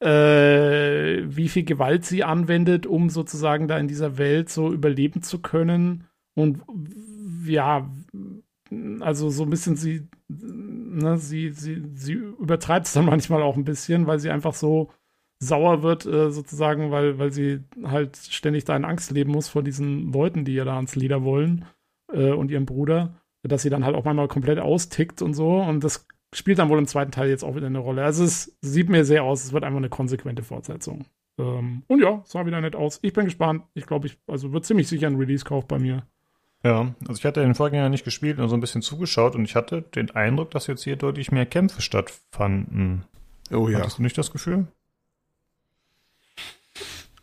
äh, 0.01 1.23
wie 1.25 1.49
viel 1.49 1.65
Gewalt 1.65 2.05
sie 2.05 2.23
anwendet, 2.23 2.87
um 2.87 3.11
sozusagen 3.11 3.67
da 3.67 3.79
in 3.79 3.89
dieser 3.89 4.19
Welt 4.19 4.51
so 4.51 4.73
überleben 4.73 5.23
zu 5.23 5.41
können. 5.41 6.05
Und 6.35 6.63
ja, 7.47 7.91
also 9.01 9.31
so 9.31 9.45
ein 9.45 9.51
bisschen 9.51 9.77
sie, 9.77 10.07
ne, 10.99 11.19
sie, 11.19 11.51
sie, 11.51 11.83
sie 11.95 12.13
übertreibt 12.13 12.87
es 12.87 12.93
dann 12.93 13.05
manchmal 13.07 13.43
auch 13.43 13.57
ein 13.57 13.65
bisschen, 13.65 14.07
weil 14.07 14.19
sie 14.19 14.31
einfach 14.31 14.55
so 14.55 14.91
sauer 15.41 15.83
wird, 15.83 16.05
äh, 16.07 16.31
sozusagen, 16.31 16.91
weil, 16.91 17.19
weil 17.19 17.33
sie 17.33 17.61
halt 17.85 18.17
ständig 18.17 18.65
da 18.65 18.77
in 18.77 18.85
Angst 18.85 19.11
leben 19.11 19.33
muss 19.33 19.49
vor 19.49 19.63
diesen 19.63 20.13
Leuten, 20.13 20.45
die 20.45 20.55
ihr 20.55 20.65
da 20.65 20.77
ans 20.77 20.97
Leder 20.97 21.23
wollen 21.23 21.65
äh, 22.13 22.33
und 22.33 22.51
ihrem 22.51 22.67
Bruder, 22.67 23.15
dass 23.43 23.63
sie 23.63 23.71
dann 23.71 23.85
halt 23.85 23.95
auch 23.95 24.05
manchmal 24.05 24.29
komplett 24.29 24.59
austickt 24.59 25.23
und 25.23 25.35
so. 25.35 25.61
Und 25.61 25.85
das 25.85 26.07
spielt 26.35 26.59
dann 26.59 26.69
wohl 26.69 26.79
im 26.79 26.87
zweiten 26.87 27.13
Teil 27.13 27.29
jetzt 27.29 27.45
auch 27.45 27.55
wieder 27.55 27.69
eine 27.69 27.79
Rolle. 27.79 28.05
Also 28.05 28.25
es 28.25 28.57
sieht 28.61 28.89
mir 28.89 29.05
sehr 29.05 29.23
aus, 29.23 29.45
es 29.45 29.53
wird 29.53 29.65
einfach 29.65 29.79
eine 29.79 29.89
konsequente 29.89 30.43
Fortsetzung. 30.43 31.05
Ähm, 31.39 31.85
und 31.87 32.01
ja, 32.03 32.21
sah 32.25 32.45
wieder 32.45 32.61
nett 32.61 32.77
aus. 32.77 32.99
Ich 33.03 33.13
bin 33.13 33.25
gespannt. 33.25 33.63
Ich 33.75 33.87
glaube, 33.87 34.09
ich, 34.09 34.19
also 34.27 34.53
wird 34.53 34.65
ziemlich 34.65 34.89
sicher 34.89 35.07
ein 35.07 35.17
Release-Kauf 35.17 35.67
bei 35.67 35.79
mir. 35.79 36.07
Ja, 36.65 36.95
also 37.03 37.19
ich 37.19 37.25
hatte 37.25 37.41
den 37.41 37.55
Vorgänger 37.55 37.89
nicht 37.89 38.05
gespielt, 38.05 38.39
nur 38.39 38.49
so 38.49 38.57
ein 38.57 38.61
bisschen 38.61 38.83
zugeschaut 38.83 39.37
und 39.37 39.45
ich 39.45 39.55
hatte 39.55 39.83
den 39.83 40.11
Eindruck, 40.11 40.51
dass 40.51 40.67
jetzt 40.67 40.83
hier 40.83 40.97
deutlich 40.97 41.31
mehr 41.31 41.47
Kämpfe 41.47 41.83
stattfanden. 41.83 43.05
Oh 43.53 43.69
ja. 43.69 43.79
Hattest 43.79 43.99
du 43.99 44.03
nicht 44.03 44.19
das 44.19 44.33
Gefühl? 44.33 44.67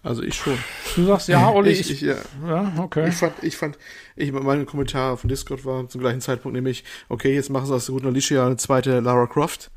Also 0.06 0.22
ich 0.22 0.36
schon. 0.36 0.58
Du 0.96 1.06
sagst 1.06 1.28
ja, 1.28 1.50
Olli, 1.50 1.72
ich, 1.72 1.80
ich, 1.82 1.92
ich, 1.92 2.02
ja. 2.02 2.16
ja, 2.48 2.74
okay. 2.78 3.10
Ich 3.10 3.16
fand, 3.16 3.34
ich 3.42 3.58
fand, 3.58 3.78
ich, 4.16 4.32
mein 4.32 4.66
Kommentar 4.68 5.14
auf 5.14 5.22
dem 5.22 5.30
Discord 5.30 5.66
war 5.66 5.90
zum 5.90 6.00
gleichen 6.00 6.22
Zeitpunkt 6.22 6.56
nämlich, 6.56 6.84
okay, 7.10 7.34
jetzt 7.34 7.50
machen 7.50 7.66
sie 7.66 7.74
aus 7.74 7.88
der 7.88 7.94
guten 7.94 8.08
Alicia 8.08 8.46
eine 8.46 8.58
zweite 8.58 9.00
Lara 9.00 9.26
Croft. 9.26 9.72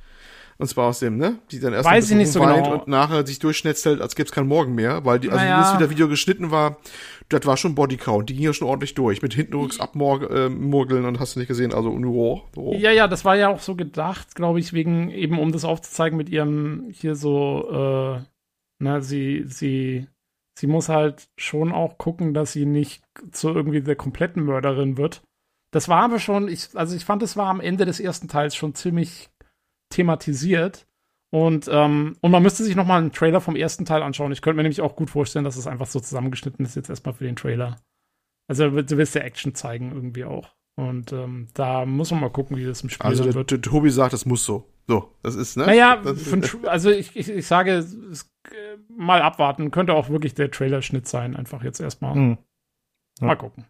Und 0.61 0.67
zwar 0.67 0.89
aus 0.89 0.99
dem, 0.99 1.17
ne? 1.17 1.39
Die 1.53 1.61
dann 1.61 1.73
erst 1.73 1.89
Weiß 1.89 2.11
ein 2.11 2.19
nicht 2.19 2.33
so 2.33 2.41
genau. 2.41 2.75
und 2.75 2.89
nachher 2.89 3.25
sich 3.25 3.39
durchschnetzelt, 3.39 4.01
als 4.01 4.17
gäbe 4.17 4.27
es 4.27 4.33
keinen 4.33 4.49
Morgen 4.49 4.75
mehr, 4.75 5.05
weil 5.05 5.21
die, 5.21 5.31
also 5.31 5.41
Naja. 5.41 5.59
wie 5.59 5.63
das 5.63 5.79
wieder 5.79 5.91
Video 5.91 6.09
geschnitten 6.09 6.51
war, 6.51 6.79
das 7.29 7.47
war 7.47 7.57
schon 7.57 7.77
Bodycount, 7.77 8.29
die 8.29 8.35
ging 8.35 8.45
ja 8.45 8.53
schon 8.53 8.67
ordentlich 8.67 8.95
durch, 8.95 9.23
mit 9.23 9.35
hintenrücks 9.35 9.79
abmurgeln 9.79 11.05
und 11.05 11.21
hast 11.21 11.37
du 11.37 11.39
nicht 11.39 11.49
gesehen, 11.49 11.73
also 11.73 11.91
oh, 11.91 12.43
oh. 12.57 12.75
Ja, 12.77 12.91
ja, 12.91 13.07
das 13.07 13.25
war 13.25 13.37
ja 13.37 13.51
auch 13.51 13.61
so 13.61 13.77
gedacht, 13.77 14.35
glaube 14.35 14.59
ich, 14.59 14.73
wegen 14.73 15.11
eben, 15.11 15.39
um 15.39 15.53
das 15.53 15.65
aufzuzeigen 15.65 16.17
mit 16.17 16.29
ihrem 16.29 16.89
hier 16.91 17.15
so, 17.15 17.71
äh, 17.71 18.25
na, 18.81 19.01
sie, 19.01 19.45
sie, 19.47 20.09
sie 20.59 20.67
muss 20.67 20.89
halt 20.89 21.29
schon 21.37 21.71
auch 21.71 21.99
gucken, 21.99 22.35
dass 22.35 22.53
sie 22.53 22.67
nicht 22.67 23.05
zu 23.31 23.51
irgendwie 23.51 23.81
der 23.81 23.97
kompletten 23.97 24.43
Mörderin 24.43 24.97
wird. 24.97 25.23
Das 25.71 25.89
war 25.89 26.03
aber 26.03 26.19
schon, 26.19 26.49
ich, 26.49 26.69
also 26.75 26.97
ich 26.97 27.05
fand, 27.05 27.23
es 27.23 27.37
war 27.37 27.47
am 27.47 27.61
Ende 27.61 27.85
des 27.85 28.01
ersten 28.01 28.27
Teils 28.27 28.57
schon 28.57 28.75
ziemlich 28.75 29.29
thematisiert. 29.91 30.87
Und, 31.31 31.69
ähm, 31.71 32.17
und 32.21 32.31
man 32.31 32.43
müsste 32.43 32.65
sich 32.65 32.75
noch 32.75 32.87
mal 32.87 32.99
einen 32.99 33.13
Trailer 33.13 33.41
vom 33.41 33.55
ersten 33.57 33.85
Teil 33.85 34.03
anschauen. 34.03 34.33
Ich 34.33 34.41
könnte 34.41 34.57
mir 34.57 34.63
nämlich 34.63 34.81
auch 34.81 34.97
gut 34.97 35.11
vorstellen, 35.11 35.45
dass 35.45 35.57
es 35.57 35.67
einfach 35.67 35.87
so 35.87 36.01
zusammengeschnitten 36.01 36.65
ist, 36.65 36.75
jetzt 36.75 36.89
erstmal 36.89 37.15
für 37.15 37.25
den 37.25 37.37
Trailer. 37.37 37.77
Also 38.49 38.71
du 38.71 38.97
willst 38.97 39.15
ja 39.15 39.21
Action 39.21 39.55
zeigen 39.55 39.93
irgendwie 39.93 40.25
auch. 40.25 40.55
Und 40.77 41.13
ähm, 41.13 41.49
da 41.55 41.85
muss 41.85 42.11
man 42.13 42.21
mal 42.21 42.31
gucken, 42.31 42.57
wie 42.57 42.65
das 42.65 42.83
im 42.83 42.89
Spiel 42.89 43.05
Also 43.05 43.25
dann 43.25 43.33
der, 43.33 43.41
wird. 43.41 43.51
der 43.51 43.61
Tobi 43.61 43.91
sagt, 43.91 44.13
das 44.13 44.25
muss 44.25 44.45
so. 44.45 44.73
So, 44.87 45.13
das 45.23 45.35
ist, 45.35 45.57
ne? 45.57 45.67
Naja, 45.67 46.01
also 46.63 46.91
ich, 46.91 47.15
ich, 47.15 47.29
ich 47.29 47.47
sage, 47.47 47.73
es, 47.73 47.95
äh, 48.51 48.79
mal 48.89 49.21
abwarten. 49.21 49.71
Könnte 49.71 49.93
auch 49.93 50.09
wirklich 50.09 50.35
der 50.35 50.51
Trailerschnitt 50.51 51.07
sein. 51.07 51.37
Einfach 51.37 51.63
jetzt 51.63 51.81
erstmal. 51.81 52.15
Hm. 52.15 52.39
Ja. 53.21 53.27
Mal 53.27 53.37
gucken. 53.37 53.67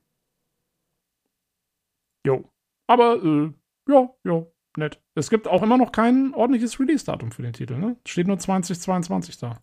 Jo. 2.24 2.44
Aber, 2.86 3.16
äh, 3.24 3.52
ja, 3.88 4.10
ja, 4.24 4.46
nett. 4.76 5.00
Es 5.14 5.30
gibt 5.30 5.48
auch 5.48 5.62
immer 5.62 5.78
noch 5.78 5.92
kein 5.92 6.34
ordentliches 6.34 6.78
Release-Datum 6.78 7.32
für 7.32 7.42
den 7.42 7.52
Titel, 7.52 7.78
ne? 7.78 7.96
Steht 8.06 8.26
nur 8.26 8.38
2022 8.38 9.38
da. 9.38 9.58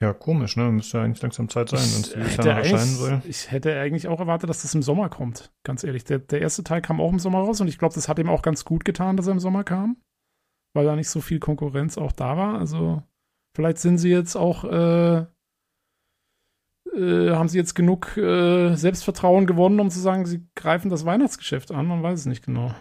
Ja, 0.00 0.12
komisch, 0.12 0.56
ne? 0.56 0.70
Müsste 0.70 0.98
ja 0.98 1.04
eigentlich 1.04 1.22
langsam 1.22 1.48
Zeit 1.48 1.70
sein, 1.70 1.80
wenn 1.80 2.02
es 2.02 2.12
dieses 2.12 2.36
Jahr 2.36 2.58
erscheinen 2.58 2.94
soll. 2.94 3.22
Ich 3.26 3.50
hätte 3.50 3.78
eigentlich 3.78 4.08
auch 4.08 4.20
erwartet, 4.20 4.50
dass 4.50 4.60
das 4.62 4.74
im 4.74 4.82
Sommer 4.82 5.08
kommt. 5.08 5.52
Ganz 5.64 5.84
ehrlich. 5.84 6.04
Der, 6.04 6.18
der 6.18 6.42
erste 6.42 6.62
Teil 6.64 6.82
kam 6.82 7.00
auch 7.00 7.10
im 7.10 7.18
Sommer 7.18 7.38
raus 7.38 7.62
und 7.62 7.68
ich 7.68 7.78
glaube, 7.78 7.94
das 7.94 8.08
hat 8.08 8.18
ihm 8.18 8.28
auch 8.28 8.42
ganz 8.42 8.66
gut 8.66 8.84
getan, 8.84 9.16
dass 9.16 9.26
er 9.26 9.32
im 9.32 9.40
Sommer 9.40 9.64
kam. 9.64 9.96
Weil 10.74 10.84
da 10.84 10.96
nicht 10.96 11.08
so 11.08 11.22
viel 11.22 11.38
Konkurrenz 11.38 11.96
auch 11.96 12.12
da 12.12 12.36
war. 12.36 12.58
Also, 12.58 13.02
vielleicht 13.54 13.78
sind 13.78 13.96
sie 13.96 14.10
jetzt 14.10 14.36
auch, 14.36 14.64
äh, 14.64 15.24
äh, 16.94 17.30
haben 17.30 17.48
sie 17.48 17.56
jetzt 17.56 17.74
genug 17.74 18.18
äh, 18.18 18.74
Selbstvertrauen 18.74 19.46
gewonnen, 19.46 19.80
um 19.80 19.88
zu 19.88 20.00
sagen, 20.00 20.26
sie 20.26 20.46
greifen 20.54 20.90
das 20.90 21.06
Weihnachtsgeschäft 21.06 21.72
an. 21.72 21.86
Man 21.86 22.02
weiß 22.02 22.20
es 22.20 22.26
nicht 22.26 22.44
genau. 22.44 22.74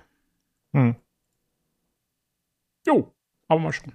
Hm. 0.73 0.98
Jo, 2.85 3.13
aber 3.47 3.59
mal 3.59 3.73
schon. 3.73 3.93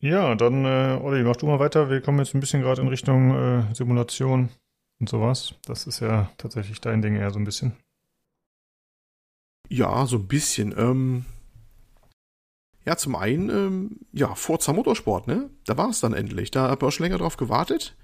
Ja, 0.00 0.34
dann, 0.36 0.64
äh, 0.64 0.98
Olli, 1.02 1.24
mach 1.24 1.36
du 1.36 1.46
mal 1.46 1.58
weiter. 1.58 1.90
Wir 1.90 2.00
kommen 2.00 2.18
jetzt 2.18 2.34
ein 2.34 2.40
bisschen 2.40 2.62
gerade 2.62 2.80
in 2.80 2.88
Richtung 2.88 3.34
äh, 3.34 3.74
Simulation 3.74 4.48
und 5.00 5.08
sowas. 5.08 5.54
Das 5.64 5.86
ist 5.86 6.00
ja 6.00 6.30
tatsächlich 6.38 6.80
dein 6.80 7.02
Ding 7.02 7.16
eher 7.16 7.30
so 7.30 7.38
ein 7.38 7.44
bisschen. 7.44 7.76
Ja, 9.68 10.06
so 10.06 10.16
ein 10.16 10.28
bisschen. 10.28 10.74
Ähm, 10.78 11.24
ja, 12.86 12.96
zum 12.96 13.16
einen, 13.16 13.50
ähm, 13.50 14.00
ja, 14.12 14.34
Forza 14.34 14.72
Motorsport, 14.72 15.26
ne? 15.26 15.50
Da 15.66 15.76
war 15.76 15.90
es 15.90 16.00
dann 16.00 16.14
endlich. 16.14 16.50
Da 16.50 16.70
habe 16.70 16.76
ich 16.76 16.88
auch 16.88 16.92
schon 16.92 17.04
länger 17.04 17.18
drauf 17.18 17.36
gewartet. 17.36 17.96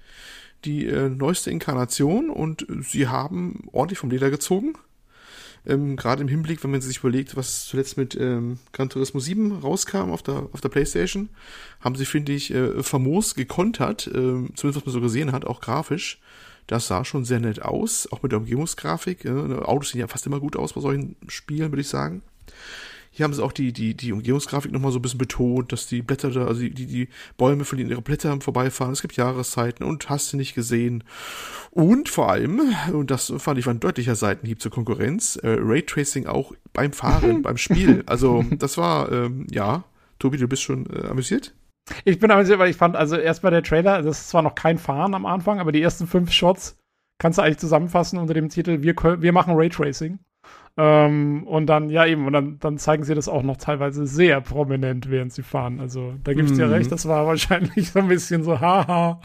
Die 0.63 0.85
äh, 0.85 1.09
neueste 1.09 1.49
Inkarnation 1.49 2.29
und 2.29 2.69
äh, 2.69 2.81
sie 2.81 3.07
haben 3.07 3.67
ordentlich 3.71 3.99
vom 3.99 4.11
Leder 4.11 4.29
gezogen. 4.29 4.73
Ähm, 5.67 5.95
Gerade 5.95 6.21
im 6.21 6.27
Hinblick, 6.27 6.63
wenn 6.63 6.71
man 6.71 6.81
sich 6.81 6.99
überlegt, 6.99 7.35
was 7.35 7.65
zuletzt 7.65 7.97
mit 7.97 8.15
ähm, 8.19 8.59
Gran 8.71 8.89
Turismo 8.89 9.19
7 9.19 9.51
rauskam 9.51 10.11
auf 10.11 10.23
der, 10.23 10.47
auf 10.51 10.61
der 10.61 10.69
Playstation, 10.69 11.29
haben 11.81 11.95
sie, 11.95 12.05
finde 12.05 12.33
ich, 12.33 12.53
äh, 12.53 12.83
famos 12.83 13.35
gekontert, 13.35 14.07
äh, 14.07 14.11
zumindest 14.11 14.75
was 14.75 14.85
man 14.85 14.93
so 14.93 15.01
gesehen 15.01 15.31
hat, 15.31 15.45
auch 15.45 15.61
grafisch. 15.61 16.19
Das 16.67 16.87
sah 16.87 17.05
schon 17.05 17.25
sehr 17.25 17.39
nett 17.39 17.61
aus, 17.61 18.11
auch 18.11 18.23
mit 18.23 18.31
der 18.31 18.39
Umgebungsgrafik. 18.39 19.25
Äh, 19.25 19.29
Autos 19.29 19.91
sehen 19.91 20.01
ja 20.01 20.07
fast 20.07 20.25
immer 20.25 20.39
gut 20.39 20.55
aus 20.55 20.73
bei 20.73 20.81
solchen 20.81 21.15
Spielen, 21.27 21.71
würde 21.71 21.81
ich 21.81 21.89
sagen. 21.89 22.21
Hier 23.15 23.23
haben 23.23 23.33
sie 23.33 23.41
auch 23.41 23.53
die, 23.53 23.71
die, 23.71 23.93
die 23.93 24.11
Umgebungsgrafik 24.11 24.73
nochmal 24.73 24.91
so 24.91 24.99
ein 24.99 25.01
bisschen 25.01 25.19
betont, 25.19 25.71
dass 25.71 25.87
die 25.87 26.01
Blätter 26.01 26.31
da, 26.31 26.47
also 26.47 26.59
die, 26.59 26.71
die, 26.71 26.85
die 26.85 27.07
Bäume 27.37 27.63
verlieren 27.63 27.89
ihre 27.89 28.01
Blätter 28.01 28.29
am 28.29 28.41
Vorbeifahren. 28.41 28.91
Es 28.91 29.01
gibt 29.01 29.15
Jahreszeiten 29.15 29.85
und 29.85 30.09
hast 30.09 30.33
du 30.33 30.37
nicht 30.37 30.53
gesehen. 30.53 31.05
Und 31.71 32.09
vor 32.09 32.29
allem, 32.29 32.61
und 32.91 33.11
das 33.11 33.31
fand 33.37 33.57
ich 33.57 33.67
war 33.67 33.73
ein 33.73 33.79
deutlicher 33.79 34.15
Seitenhieb 34.15 34.61
zur 34.61 34.69
Konkurrenz, 34.69 35.37
äh, 35.37 35.55
Raytracing 35.61 36.27
auch 36.27 36.51
beim 36.73 36.91
Fahren, 36.91 37.41
beim 37.41 37.55
Spiel. 37.55 38.03
Also 38.05 38.43
das 38.59 38.77
war, 38.77 39.09
ähm, 39.09 39.47
ja, 39.49 39.85
Tobi, 40.19 40.37
du 40.37 40.49
bist 40.49 40.63
schon 40.63 40.85
äh, 40.93 41.07
amüsiert? 41.07 41.53
Ich 42.03 42.19
bin 42.19 42.31
amüsiert, 42.31 42.59
weil 42.59 42.69
ich 42.69 42.75
fand, 42.75 42.97
also 42.97 43.15
erstmal 43.15 43.53
der 43.53 43.63
Trailer, 43.63 44.01
das 44.01 44.19
ist 44.19 44.29
zwar 44.29 44.41
noch 44.41 44.55
kein 44.55 44.77
Fahren 44.77 45.13
am 45.13 45.25
Anfang, 45.25 45.61
aber 45.61 45.71
die 45.71 45.81
ersten 45.81 46.05
fünf 46.05 46.33
Shots 46.33 46.77
kannst 47.17 47.39
du 47.39 47.43
eigentlich 47.43 47.59
zusammenfassen 47.59 48.19
unter 48.19 48.33
dem 48.33 48.49
Titel 48.49 48.81
Wir, 48.81 48.93
wir 49.21 49.31
machen 49.31 49.53
Raytracing. 49.55 50.19
Ähm, 50.77 51.43
und 51.47 51.67
dann, 51.67 51.89
ja 51.89 52.05
eben, 52.05 52.27
und 52.27 52.33
dann, 52.33 52.59
dann 52.59 52.77
zeigen 52.77 53.05
sie 53.05 53.15
das 53.15 53.29
auch 53.29 53.43
noch 53.43 53.55
teilweise 53.55 54.05
sehr 54.05 54.41
prominent, 54.41 55.09
während 55.09 55.31
sie 55.31 55.41
fahren. 55.41 55.79
Also 55.79 56.15
da 56.25 56.33
gibst 56.33 56.55
du 56.55 56.57
dir 56.59 56.67
Mhm. 56.67 56.73
recht, 56.73 56.91
das 56.91 57.07
war 57.07 57.25
wahrscheinlich 57.27 57.91
so 57.91 57.99
ein 57.99 58.09
bisschen 58.09 58.43
so, 58.43 58.59
haha. 58.59 59.21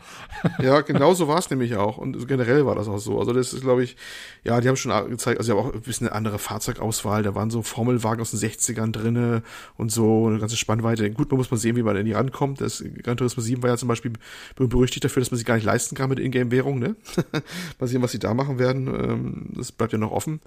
Ja, 0.62 0.80
genau 0.82 1.12
so 1.12 1.26
war 1.26 1.38
es 1.38 1.50
nämlich 1.50 1.74
auch. 1.74 1.98
Und 1.98 2.28
generell 2.28 2.66
war 2.66 2.76
das 2.76 2.86
auch 2.86 2.98
so. 2.98 3.18
Also 3.18 3.32
das 3.32 3.52
ist, 3.52 3.62
glaube 3.62 3.82
ich, 3.82 3.96
ja, 4.44 4.60
die 4.60 4.68
haben 4.68 4.76
schon 4.76 4.92
gezeigt, 5.10 5.38
also 5.38 5.52
sie 5.52 5.58
haben 5.58 5.66
auch 5.66 5.74
ein 5.74 5.80
bisschen 5.80 6.06
eine 6.06 6.14
andere 6.14 6.38
Fahrzeugauswahl. 6.38 7.24
Da 7.24 7.34
waren 7.34 7.50
so 7.50 7.62
Formelwagen 7.62 8.20
aus 8.20 8.30
den 8.30 8.38
60ern 8.38 8.92
drinne 8.92 9.42
und 9.76 9.90
so 9.90 10.28
eine 10.28 10.38
ganze 10.38 10.56
Spannweite. 10.56 11.10
Gut, 11.10 11.30
man 11.32 11.38
muss 11.38 11.50
mal 11.50 11.56
sehen, 11.56 11.74
wie 11.74 11.82
man 11.82 11.96
an 11.96 12.04
die 12.04 12.12
rankommt. 12.12 12.60
Das 12.60 12.84
Gran 13.02 13.16
Turismo 13.16 13.42
7 13.42 13.60
war 13.62 13.70
ja 13.70 13.76
zum 13.76 13.88
Beispiel 13.88 14.12
berüchtigt 14.54 15.02
dafür, 15.04 15.20
dass 15.20 15.32
man 15.32 15.38
sich 15.38 15.46
gar 15.46 15.56
nicht 15.56 15.64
leisten 15.64 15.96
kann 15.96 16.10
mit 16.10 16.20
Ingame-Währung, 16.20 16.78
ne? 16.78 16.94
mal 17.80 17.86
sehen, 17.88 18.02
was 18.02 18.12
sie 18.12 18.20
da 18.20 18.34
machen 18.34 18.60
werden. 18.60 18.86
Ähm, 18.86 19.46
das 19.56 19.72
bleibt 19.72 19.92
ja 19.92 19.98
noch 19.98 20.12
offen. 20.12 20.40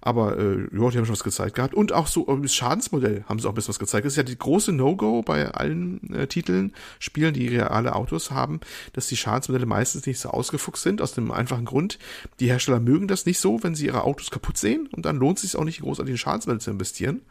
Aber 0.00 0.38
äh, 0.44 0.76
ja, 0.76 0.90
die 0.90 0.98
haben 0.98 1.06
schon 1.06 1.14
was 1.14 1.24
gezeigt 1.24 1.56
gehabt. 1.56 1.74
Und 1.74 1.92
auch 1.92 2.06
so 2.06 2.26
äh, 2.28 2.40
das 2.40 2.54
Schadensmodell 2.54 3.24
haben 3.28 3.38
sie 3.38 3.46
auch 3.46 3.52
ein 3.52 3.54
bisschen 3.54 3.70
was 3.70 3.78
gezeigt. 3.78 4.04
Das 4.04 4.12
ist 4.12 4.16
ja 4.16 4.22
die 4.22 4.38
große 4.38 4.72
No-Go 4.72 5.22
bei 5.22 5.48
allen 5.48 6.12
äh, 6.12 6.26
Titeln, 6.26 6.72
Spielen, 6.98 7.34
die 7.34 7.48
reale 7.48 7.94
Autos 7.94 8.30
haben, 8.30 8.60
dass 8.92 9.08
die 9.08 9.16
Schadensmodelle 9.16 9.66
meistens 9.66 10.06
nicht 10.06 10.20
so 10.20 10.30
ausgefuchst 10.30 10.82
sind, 10.82 11.02
aus 11.02 11.12
dem 11.12 11.30
einfachen 11.30 11.64
Grund, 11.64 11.98
die 12.40 12.48
Hersteller 12.48 12.80
mögen 12.80 13.08
das 13.08 13.26
nicht 13.26 13.38
so, 13.38 13.62
wenn 13.62 13.74
sie 13.74 13.86
ihre 13.86 14.04
Autos 14.04 14.30
kaputt 14.30 14.58
sehen 14.58 14.88
und 14.92 15.04
dann 15.04 15.16
lohnt 15.16 15.38
es 15.38 15.42
sich 15.42 15.56
auch 15.56 15.64
nicht, 15.64 15.80
großartig 15.80 16.12
in 16.12 16.18
Schadensmodelle 16.18 16.60
zu 16.60 16.70
investieren. 16.70 17.22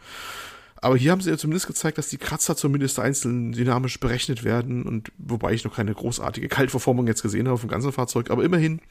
Aber 0.84 0.98
hier 0.98 1.11
haben 1.11 1.22
sie 1.22 1.30
ja 1.30 1.38
zumindest 1.38 1.68
gezeigt, 1.68 1.98
dass 1.98 2.10
die 2.10 2.18
Kratzer 2.18 2.57
zumindest 2.57 2.99
einzeln 2.99 3.53
dynamisch 3.53 4.02
berechnet 4.02 4.44
werden 4.44 4.84
und 4.84 5.14
wobei 5.18 5.53
ich 5.53 5.64
noch 5.64 5.73
keine 5.73 5.94
großartige 5.94 6.49
Kaltverformung 6.49 7.07
jetzt 7.07 7.22
gesehen 7.22 7.48
habe 7.48 7.57
vom 7.57 7.69
ganzen 7.69 7.94
Fahrzeug, 7.94 8.30
aber 8.30 8.44
immerhin, 8.44 8.81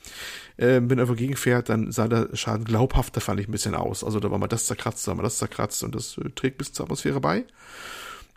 äh, 0.57 0.81
wenn 0.83 0.99
er 0.99 1.07
dagegen 1.07 1.37
fährt, 1.37 1.69
dann 1.69 1.93
sah 1.93 2.09
der 2.09 2.35
Schaden 2.35 2.65
glaubhafter, 2.65 3.21
fand 3.21 3.41
ich 3.41 3.49
ein 3.49 3.53
bisschen 3.53 3.75
aus. 3.75 4.05
Also 4.05 4.21
da 4.21 4.31
war 4.31 4.39
mal 4.39 4.49
das 4.49 4.67
zerkratzt, 4.67 5.07
da 5.07 5.13
war 5.13 5.17
mal 5.17 5.23
das 5.23 5.39
zerkratzt 5.39 5.83
und 5.83 5.95
das 5.95 6.19
äh, 6.19 6.31
trägt 6.31 6.59
bis 6.59 6.73
zur 6.73 6.85
Atmosphäre 6.85 7.21
bei. 7.21 7.45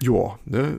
Ja, 0.01 0.37
ne, 0.43 0.77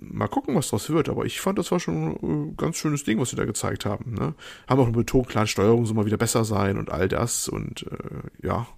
mal 0.00 0.28
gucken, 0.28 0.54
was 0.54 0.68
draus 0.68 0.88
wird, 0.88 1.08
aber 1.08 1.24
ich 1.24 1.40
fand, 1.40 1.58
das 1.58 1.72
war 1.72 1.80
schon 1.80 2.16
ein 2.22 2.50
äh, 2.50 2.54
ganz 2.56 2.76
schönes 2.76 3.02
Ding, 3.02 3.18
was 3.18 3.30
sie 3.30 3.36
da 3.36 3.44
gezeigt 3.44 3.84
haben, 3.84 4.14
ne. 4.14 4.34
Haben 4.68 4.80
auch 4.80 4.88
betont, 4.90 5.28
klar, 5.28 5.48
Steuerung 5.48 5.84
soll 5.84 5.96
mal 5.96 6.06
wieder 6.06 6.16
besser 6.16 6.44
sein 6.44 6.78
und 6.78 6.90
all 6.90 7.08
das 7.08 7.48
und 7.48 7.84
äh, 7.90 8.46
ja, 8.46 8.68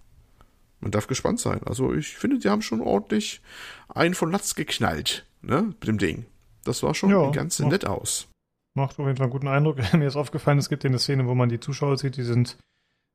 man 0.81 0.90
darf 0.90 1.06
gespannt 1.06 1.39
sein. 1.39 1.60
Also 1.66 1.93
ich 1.93 2.16
finde, 2.16 2.39
die 2.39 2.48
haben 2.48 2.62
schon 2.62 2.81
ordentlich 2.81 3.43
einen 3.89 4.14
von 4.14 4.31
Latz 4.31 4.55
geknallt, 4.55 5.26
ne, 5.43 5.62
mit 5.62 5.86
dem 5.86 5.98
Ding. 5.98 6.24
Das 6.64 6.82
war 6.82 6.94
schon 6.94 7.10
Ja, 7.10 7.31
ganz 7.31 7.59
nett 7.59 7.86
aus. 7.86 8.28
Macht 8.74 8.98
auf 8.98 9.06
jeden 9.06 9.16
Fall 9.16 9.24
einen 9.24 9.32
guten 9.32 9.48
Eindruck. 9.48 9.76
Mir 9.92 10.06
ist 10.06 10.16
aufgefallen, 10.16 10.59
es 10.59 10.68
gibt 10.68 10.84
eine 10.84 10.98
Szene, 10.98 11.26
wo 11.26 11.34
man 11.34 11.48
die 11.48 11.60
Zuschauer 11.60 11.96
sieht, 11.96 12.16
die 12.16 12.22
sind 12.24 12.56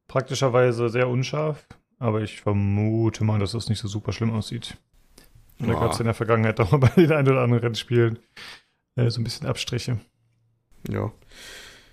praktischerweise 0.08 0.90
sehr 0.90 1.08
unscharf. 1.10 1.68
Aber 2.00 2.22
ich 2.22 2.42
vermute 2.42 3.26
mal, 3.26 3.40
dass 3.40 3.52
das 3.52 3.68
nicht 3.68 3.80
so 3.80 3.90
super 3.90 4.14
schlimm 4.14 4.32
aussieht. 4.32 4.78
Da 5.60 5.68
Ja. 5.68 5.74
gab 5.80 5.92
es 5.92 6.00
in 6.00 6.06
der 6.06 6.14
Vergangenheit 6.14 6.60
auch 6.62 6.72
mal 6.72 6.78
bei 6.78 6.90
den 6.90 7.12
ein 7.12 7.28
oder 7.28 7.42
anderen 7.42 7.62
Rennspielen 7.64 8.20
äh, 8.96 9.10
so 9.10 9.20
ein 9.20 9.26
bisschen 9.26 9.48
Abstriche. 9.48 10.00
Ja. 10.90 11.12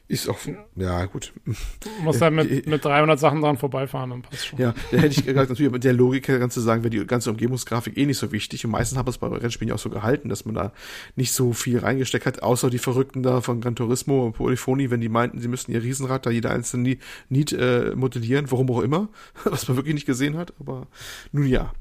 Ist 0.08 0.28
auch, 0.28 0.38
ja, 0.76 1.04
gut. 1.06 1.32
Du 1.44 1.90
musst 2.02 2.22
halt 2.22 2.32
mit, 2.32 2.66
mit 2.68 2.84
300 2.84 3.18
Sachen 3.18 3.40
dran 3.40 3.56
vorbeifahren, 3.56 4.10
dann 4.10 4.22
passt 4.22 4.46
schon. 4.46 4.58
Ja, 4.60 4.72
da 4.92 4.98
hätte 4.98 5.18
ich 5.18 5.26
gesagt, 5.26 5.48
natürlich 5.48 5.72
mit 5.72 5.82
der 5.82 5.94
Logik 5.94 6.24
kannst 6.26 6.56
du 6.56 6.60
sagen, 6.60 6.84
wäre 6.84 6.90
die 6.90 7.04
ganze 7.04 7.30
Umgebungsgrafik 7.30 7.96
eh 7.96 8.06
nicht 8.06 8.18
so 8.18 8.30
wichtig. 8.30 8.64
Und 8.64 8.70
meistens 8.70 8.98
hat 8.98 9.06
man 9.06 9.10
es 9.10 9.18
bei 9.18 9.26
Rennspielen 9.26 9.70
ja 9.70 9.74
auch 9.74 9.80
so 9.80 9.90
gehalten, 9.90 10.28
dass 10.28 10.44
man 10.44 10.54
da 10.54 10.72
nicht 11.16 11.32
so 11.32 11.52
viel 11.52 11.78
reingesteckt 11.78 12.24
hat, 12.24 12.42
außer 12.42 12.70
die 12.70 12.78
Verrückten 12.78 13.24
da 13.24 13.40
von 13.40 13.60
Gran 13.60 13.74
Turismo 13.74 14.26
und 14.26 14.34
Polyphony, 14.34 14.92
wenn 14.92 15.00
die 15.00 15.08
meinten, 15.08 15.40
sie 15.40 15.48
müssten 15.48 15.72
ihr 15.72 15.82
Riesenrad 15.82 16.24
da 16.24 16.30
jeder 16.30 16.50
einzelne 16.50 16.98
Niet 17.28 17.52
äh, 17.52 17.92
modellieren, 17.96 18.48
warum 18.52 18.70
auch 18.70 18.82
immer, 18.82 19.08
was 19.44 19.66
man 19.66 19.76
wirklich 19.76 19.94
nicht 19.94 20.06
gesehen 20.06 20.36
hat, 20.36 20.52
aber 20.60 20.86
nun 21.32 21.46
ja. 21.46 21.72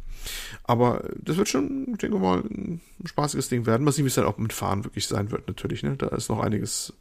Aber 0.64 1.04
das 1.22 1.38
wird 1.38 1.50
schon, 1.50 1.90
ich 1.92 2.00
denke 2.00 2.18
mal, 2.18 2.40
ein 2.40 2.82
spaßiges 3.04 3.50
Ding 3.50 3.68
werden. 3.68 3.84
Mal 3.84 3.92
sehen, 3.92 4.06
wie 4.06 4.10
es 4.10 4.16
dann 4.16 4.26
auch 4.26 4.40
mit 4.40 4.54
Fahren 4.54 4.84
wirklich 4.84 5.06
sein 5.06 5.30
wird, 5.30 5.48
natürlich. 5.48 5.84
Ne? 5.84 5.96
Da 5.96 6.08
ist 6.08 6.30
noch 6.30 6.40
einiges 6.40 6.94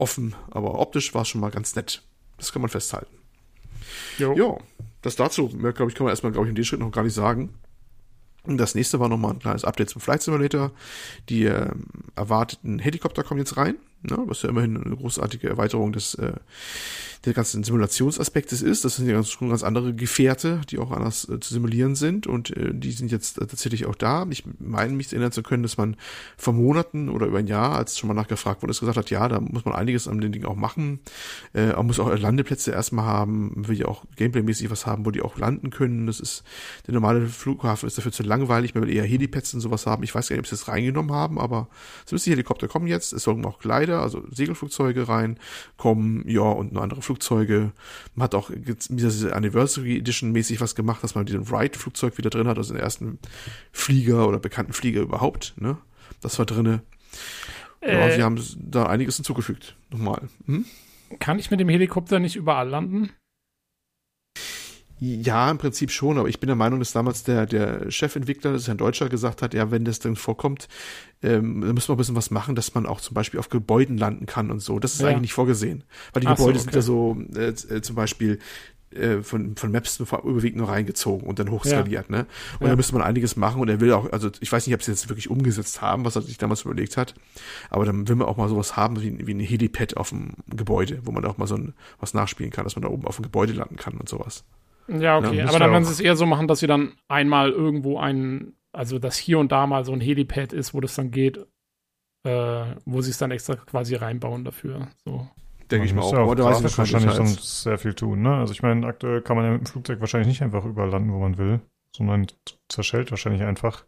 offen, 0.00 0.34
aber 0.50 0.78
optisch 0.78 1.14
war 1.14 1.22
es 1.22 1.28
schon 1.28 1.40
mal 1.40 1.50
ganz 1.50 1.74
nett. 1.76 2.02
Das 2.38 2.52
kann 2.52 2.62
man 2.62 2.70
festhalten. 2.70 3.14
Jo. 4.18 4.34
Ja, 4.34 4.56
das 5.02 5.16
dazu, 5.16 5.50
mehr, 5.54 5.72
glaube 5.72 5.90
ich, 5.90 5.96
kann 5.96 6.04
man 6.04 6.12
erstmal, 6.12 6.32
glaube 6.32 6.46
ich, 6.46 6.50
in 6.50 6.56
dem 6.56 6.64
Schritt 6.64 6.80
noch 6.80 6.92
gar 6.92 7.04
nicht 7.04 7.14
sagen. 7.14 7.54
Das 8.44 8.74
nächste 8.74 9.00
war 9.00 9.08
nochmal 9.08 9.32
ein 9.32 9.38
kleines 9.38 9.64
Update 9.64 9.90
zum 9.90 10.00
Flight 10.00 10.22
Simulator. 10.22 10.72
Die 11.28 11.44
ähm, 11.44 11.86
erwarteten 12.16 12.78
Helikopter 12.78 13.22
kommen 13.22 13.40
jetzt 13.40 13.56
rein, 13.56 13.76
ne, 14.02 14.18
was 14.26 14.42
ja 14.42 14.48
immerhin 14.48 14.76
eine 14.76 14.96
großartige 14.96 15.48
Erweiterung 15.48 15.92
des, 15.92 16.14
äh, 16.14 16.32
der 17.24 17.34
ganzen 17.34 17.62
Simulationsaspektes 17.62 18.62
ist. 18.62 18.84
Das 18.84 18.96
sind 18.96 19.06
ja 19.06 19.14
ganz, 19.14 19.38
ganz 19.38 19.62
andere 19.62 19.94
Gefährte, 19.94 20.62
die 20.70 20.78
auch 20.78 20.90
anders 20.90 21.28
äh, 21.28 21.38
zu 21.40 21.52
simulieren 21.52 21.94
sind 21.94 22.26
und 22.26 22.56
äh, 22.56 22.72
die 22.72 22.92
sind 22.92 23.10
jetzt 23.10 23.38
äh, 23.38 23.46
tatsächlich 23.46 23.86
auch 23.86 23.94
da. 23.94 24.26
Ich 24.30 24.44
meine 24.58 24.94
mich 24.94 25.12
erinnern 25.12 25.32
zu 25.32 25.42
können, 25.42 25.62
dass 25.62 25.76
man 25.76 25.96
vor 26.38 26.54
Monaten 26.54 27.10
oder 27.10 27.26
über 27.26 27.38
ein 27.38 27.46
Jahr, 27.46 27.76
als 27.76 27.98
schon 27.98 28.08
mal 28.08 28.14
nachgefragt 28.14 28.62
wurde, 28.62 28.72
gesagt 28.72 28.96
hat, 28.96 29.10
ja, 29.10 29.28
da 29.28 29.40
muss 29.40 29.64
man 29.64 29.74
einiges 29.74 30.08
an 30.08 30.20
den 30.20 30.32
Dingen 30.32 30.46
auch 30.46 30.56
machen. 30.56 31.00
Äh, 31.52 31.68
man 31.68 31.86
muss 31.86 32.00
auch 32.00 32.16
Landeplätze 32.16 32.70
erstmal 32.70 33.04
haben, 33.04 33.68
will 33.68 33.78
ja 33.78 33.86
auch 33.86 34.04
gameplaymäßig 34.16 34.70
was 34.70 34.86
haben, 34.86 35.04
wo 35.04 35.10
die 35.10 35.20
auch 35.20 35.36
landen 35.36 35.70
können. 35.70 36.06
Das 36.06 36.20
ist 36.20 36.42
der 36.86 36.94
normale 36.94 37.26
Flughafen 37.26 37.86
ist 37.86 37.98
dafür 37.98 38.12
zu 38.12 38.22
langweilig, 38.22 38.74
man 38.74 38.84
will 38.84 38.94
eher 38.94 39.04
Helipads 39.04 39.52
und 39.52 39.60
sowas 39.60 39.86
haben. 39.86 40.02
Ich 40.04 40.14
weiß 40.14 40.28
gar 40.28 40.36
nicht, 40.36 40.40
ob 40.40 40.46
sie 40.46 40.56
das 40.56 40.68
reingenommen 40.68 41.12
haben, 41.12 41.38
aber 41.38 41.68
zumindest 42.06 42.26
die 42.26 42.30
Helikopter 42.30 42.68
kommen 42.68 42.86
jetzt, 42.86 43.12
es 43.12 43.24
sollen 43.24 43.44
auch 43.44 43.58
Gleiter 43.58 43.89
Glider, 43.90 44.02
also 44.02 44.22
Segelflugzeuge 44.30 45.08
reinkommen, 45.08 46.28
ja, 46.28 46.42
und 46.42 46.72
noch 46.72 46.82
andere 46.82 47.02
Flugzeuge. 47.02 47.72
Man 48.14 48.24
hat 48.24 48.34
auch 48.34 48.50
diese 48.54 49.34
Anniversary 49.34 49.98
Edition 49.98 50.32
mäßig 50.32 50.60
was 50.60 50.74
gemacht, 50.74 51.02
dass 51.02 51.14
man 51.14 51.26
diesen 51.26 51.50
Wright-Flugzeug 51.50 52.16
wieder 52.18 52.30
drin 52.30 52.46
hat, 52.46 52.56
also 52.56 52.72
den 52.74 52.82
ersten 52.82 53.18
Flieger 53.72 54.28
oder 54.28 54.38
bekannten 54.38 54.72
Flieger 54.72 55.00
überhaupt, 55.00 55.54
ne? 55.56 55.76
Das 56.20 56.38
war 56.38 56.46
drinne. 56.46 56.82
Ja, 57.82 57.88
Äh. 58.08 58.14
sie 58.14 58.22
haben 58.22 58.40
da 58.58 58.86
einiges 58.86 59.16
hinzugefügt. 59.16 59.76
Nochmal. 59.90 60.28
Hm? 60.46 60.64
Kann 61.18 61.38
ich 61.38 61.50
mit 61.50 61.58
dem 61.60 61.68
Helikopter 61.68 62.20
nicht 62.20 62.36
überall 62.36 62.68
landen? 62.68 63.10
Ja, 65.02 65.50
im 65.50 65.56
Prinzip 65.56 65.90
schon, 65.90 66.18
aber 66.18 66.28
ich 66.28 66.40
bin 66.40 66.48
der 66.48 66.56
Meinung, 66.56 66.78
dass 66.78 66.92
damals 66.92 67.22
der, 67.24 67.46
der 67.46 67.90
Chefentwickler, 67.90 68.52
das 68.52 68.62
ist 68.62 68.68
ein 68.68 68.76
Deutscher, 68.76 69.08
gesagt 69.08 69.40
hat, 69.40 69.54
ja, 69.54 69.70
wenn 69.70 69.86
das 69.86 69.98
dann 69.98 70.14
vorkommt, 70.14 70.68
ähm, 71.22 71.62
dann 71.62 71.72
müssen 71.74 71.88
wir 71.88 71.94
ein 71.94 71.96
bisschen 71.96 72.16
was 72.16 72.30
machen, 72.30 72.54
dass 72.54 72.74
man 72.74 72.84
auch 72.84 73.00
zum 73.00 73.14
Beispiel 73.14 73.40
auf 73.40 73.48
Gebäuden 73.48 73.96
landen 73.96 74.26
kann 74.26 74.50
und 74.50 74.60
so. 74.60 74.78
Das 74.78 74.92
ist 74.94 75.00
Ja. 75.00 75.08
eigentlich 75.08 75.22
nicht 75.22 75.32
vorgesehen. 75.32 75.84
Weil 76.12 76.20
die 76.20 76.26
Ach 76.26 76.36
so, 76.36 76.42
Gebäude 76.44 76.58
sind 76.58 76.68
okay. 76.68 76.76
ja 76.76 76.82
so 76.82 77.16
äh, 77.34 77.48
äh, 77.48 77.80
zum 77.80 77.96
Beispiel 77.96 78.40
äh, 78.90 79.22
von, 79.22 79.56
von 79.56 79.72
Maps 79.72 80.00
überwiegend 80.00 80.58
nur 80.58 80.68
reingezogen 80.68 81.26
und 81.26 81.38
dann 81.38 81.50
hochskaliert, 81.50 82.10
ne? 82.10 82.26
Und 82.58 82.66
Ja. 82.66 82.70
da 82.72 82.76
müsste 82.76 82.92
man 82.92 83.02
einiges 83.02 83.36
machen 83.36 83.62
und 83.62 83.68
er 83.70 83.80
will 83.80 83.92
auch, 83.94 84.12
also 84.12 84.30
ich 84.40 84.50
weiß 84.52 84.66
nicht, 84.66 84.74
ob 84.74 84.82
sie 84.82 84.90
jetzt 84.90 85.08
wirklich 85.08 85.30
umgesetzt 85.30 85.80
haben, 85.80 86.04
was 86.04 86.16
er 86.16 86.22
sich 86.22 86.36
damals 86.36 86.62
überlegt 86.62 86.96
hat, 86.98 87.14
aber 87.70 87.84
dann 87.86 88.06
will 88.08 88.16
man 88.16 88.26
auch 88.26 88.36
mal 88.36 88.48
sowas 88.48 88.76
haben 88.76 89.00
wie, 89.00 89.26
wie 89.26 89.32
ein 89.32 89.40
Helipad 89.40 89.96
auf 89.96 90.08
dem 90.10 90.32
Gebäude, 90.48 91.00
wo 91.04 91.12
man 91.12 91.24
auch 91.24 91.38
mal 91.38 91.46
so 91.46 91.54
ein, 91.54 91.72
was 92.00 92.12
nachspielen 92.14 92.50
kann, 92.52 92.64
dass 92.64 92.74
man 92.76 92.82
da 92.82 92.88
oben 92.88 93.06
auf 93.06 93.16
dem 93.16 93.22
Gebäude 93.22 93.52
landen 93.54 93.76
kann 93.76 93.94
und 93.96 94.08
sowas. 94.08 94.44
Ja, 94.98 95.18
okay. 95.18 95.36
Ja, 95.36 95.48
aber 95.48 95.58
dann 95.58 95.70
werden 95.72 95.84
auch- 95.84 95.88
sie 95.88 95.94
es 95.94 96.00
eher 96.00 96.16
so 96.16 96.26
machen, 96.26 96.48
dass 96.48 96.60
sie 96.60 96.66
dann 96.66 96.92
einmal 97.08 97.50
irgendwo 97.50 97.98
ein, 97.98 98.54
also 98.72 98.98
dass 98.98 99.16
hier 99.16 99.38
und 99.38 99.52
da 99.52 99.66
mal 99.66 99.84
so 99.84 99.92
ein 99.92 100.00
Helipad 100.00 100.52
ist, 100.52 100.74
wo 100.74 100.80
das 100.80 100.94
dann 100.94 101.10
geht, 101.10 101.38
äh, 102.24 102.64
wo 102.84 103.00
sie 103.00 103.10
es 103.10 103.18
dann 103.18 103.30
extra 103.30 103.56
quasi 103.56 103.94
reinbauen 103.94 104.44
dafür. 104.44 104.88
So. 105.04 105.28
Denke 105.70 105.86
ich 105.86 105.94
mal 105.94 106.02
auch. 106.02 106.12
noch 106.12 106.34
keine 106.34 106.44
wahrscheinlich 106.44 106.92
Details. 106.92 107.16
sonst 107.16 107.62
sehr 107.62 107.78
viel 107.78 107.94
tun, 107.94 108.22
ne? 108.22 108.34
Also 108.34 108.52
ich 108.52 108.62
meine, 108.62 108.84
aktuell 108.86 109.22
kann 109.22 109.36
man 109.36 109.46
ja 109.46 109.52
mit 109.52 109.60
dem 109.60 109.66
Flugzeug 109.66 110.00
wahrscheinlich 110.00 110.26
nicht 110.28 110.42
einfach 110.42 110.64
überall 110.64 110.90
landen, 110.90 111.12
wo 111.12 111.18
man 111.20 111.38
will, 111.38 111.60
sondern 111.94 112.26
zerschellt 112.68 113.12
wahrscheinlich 113.12 113.42
einfach. 113.42 113.84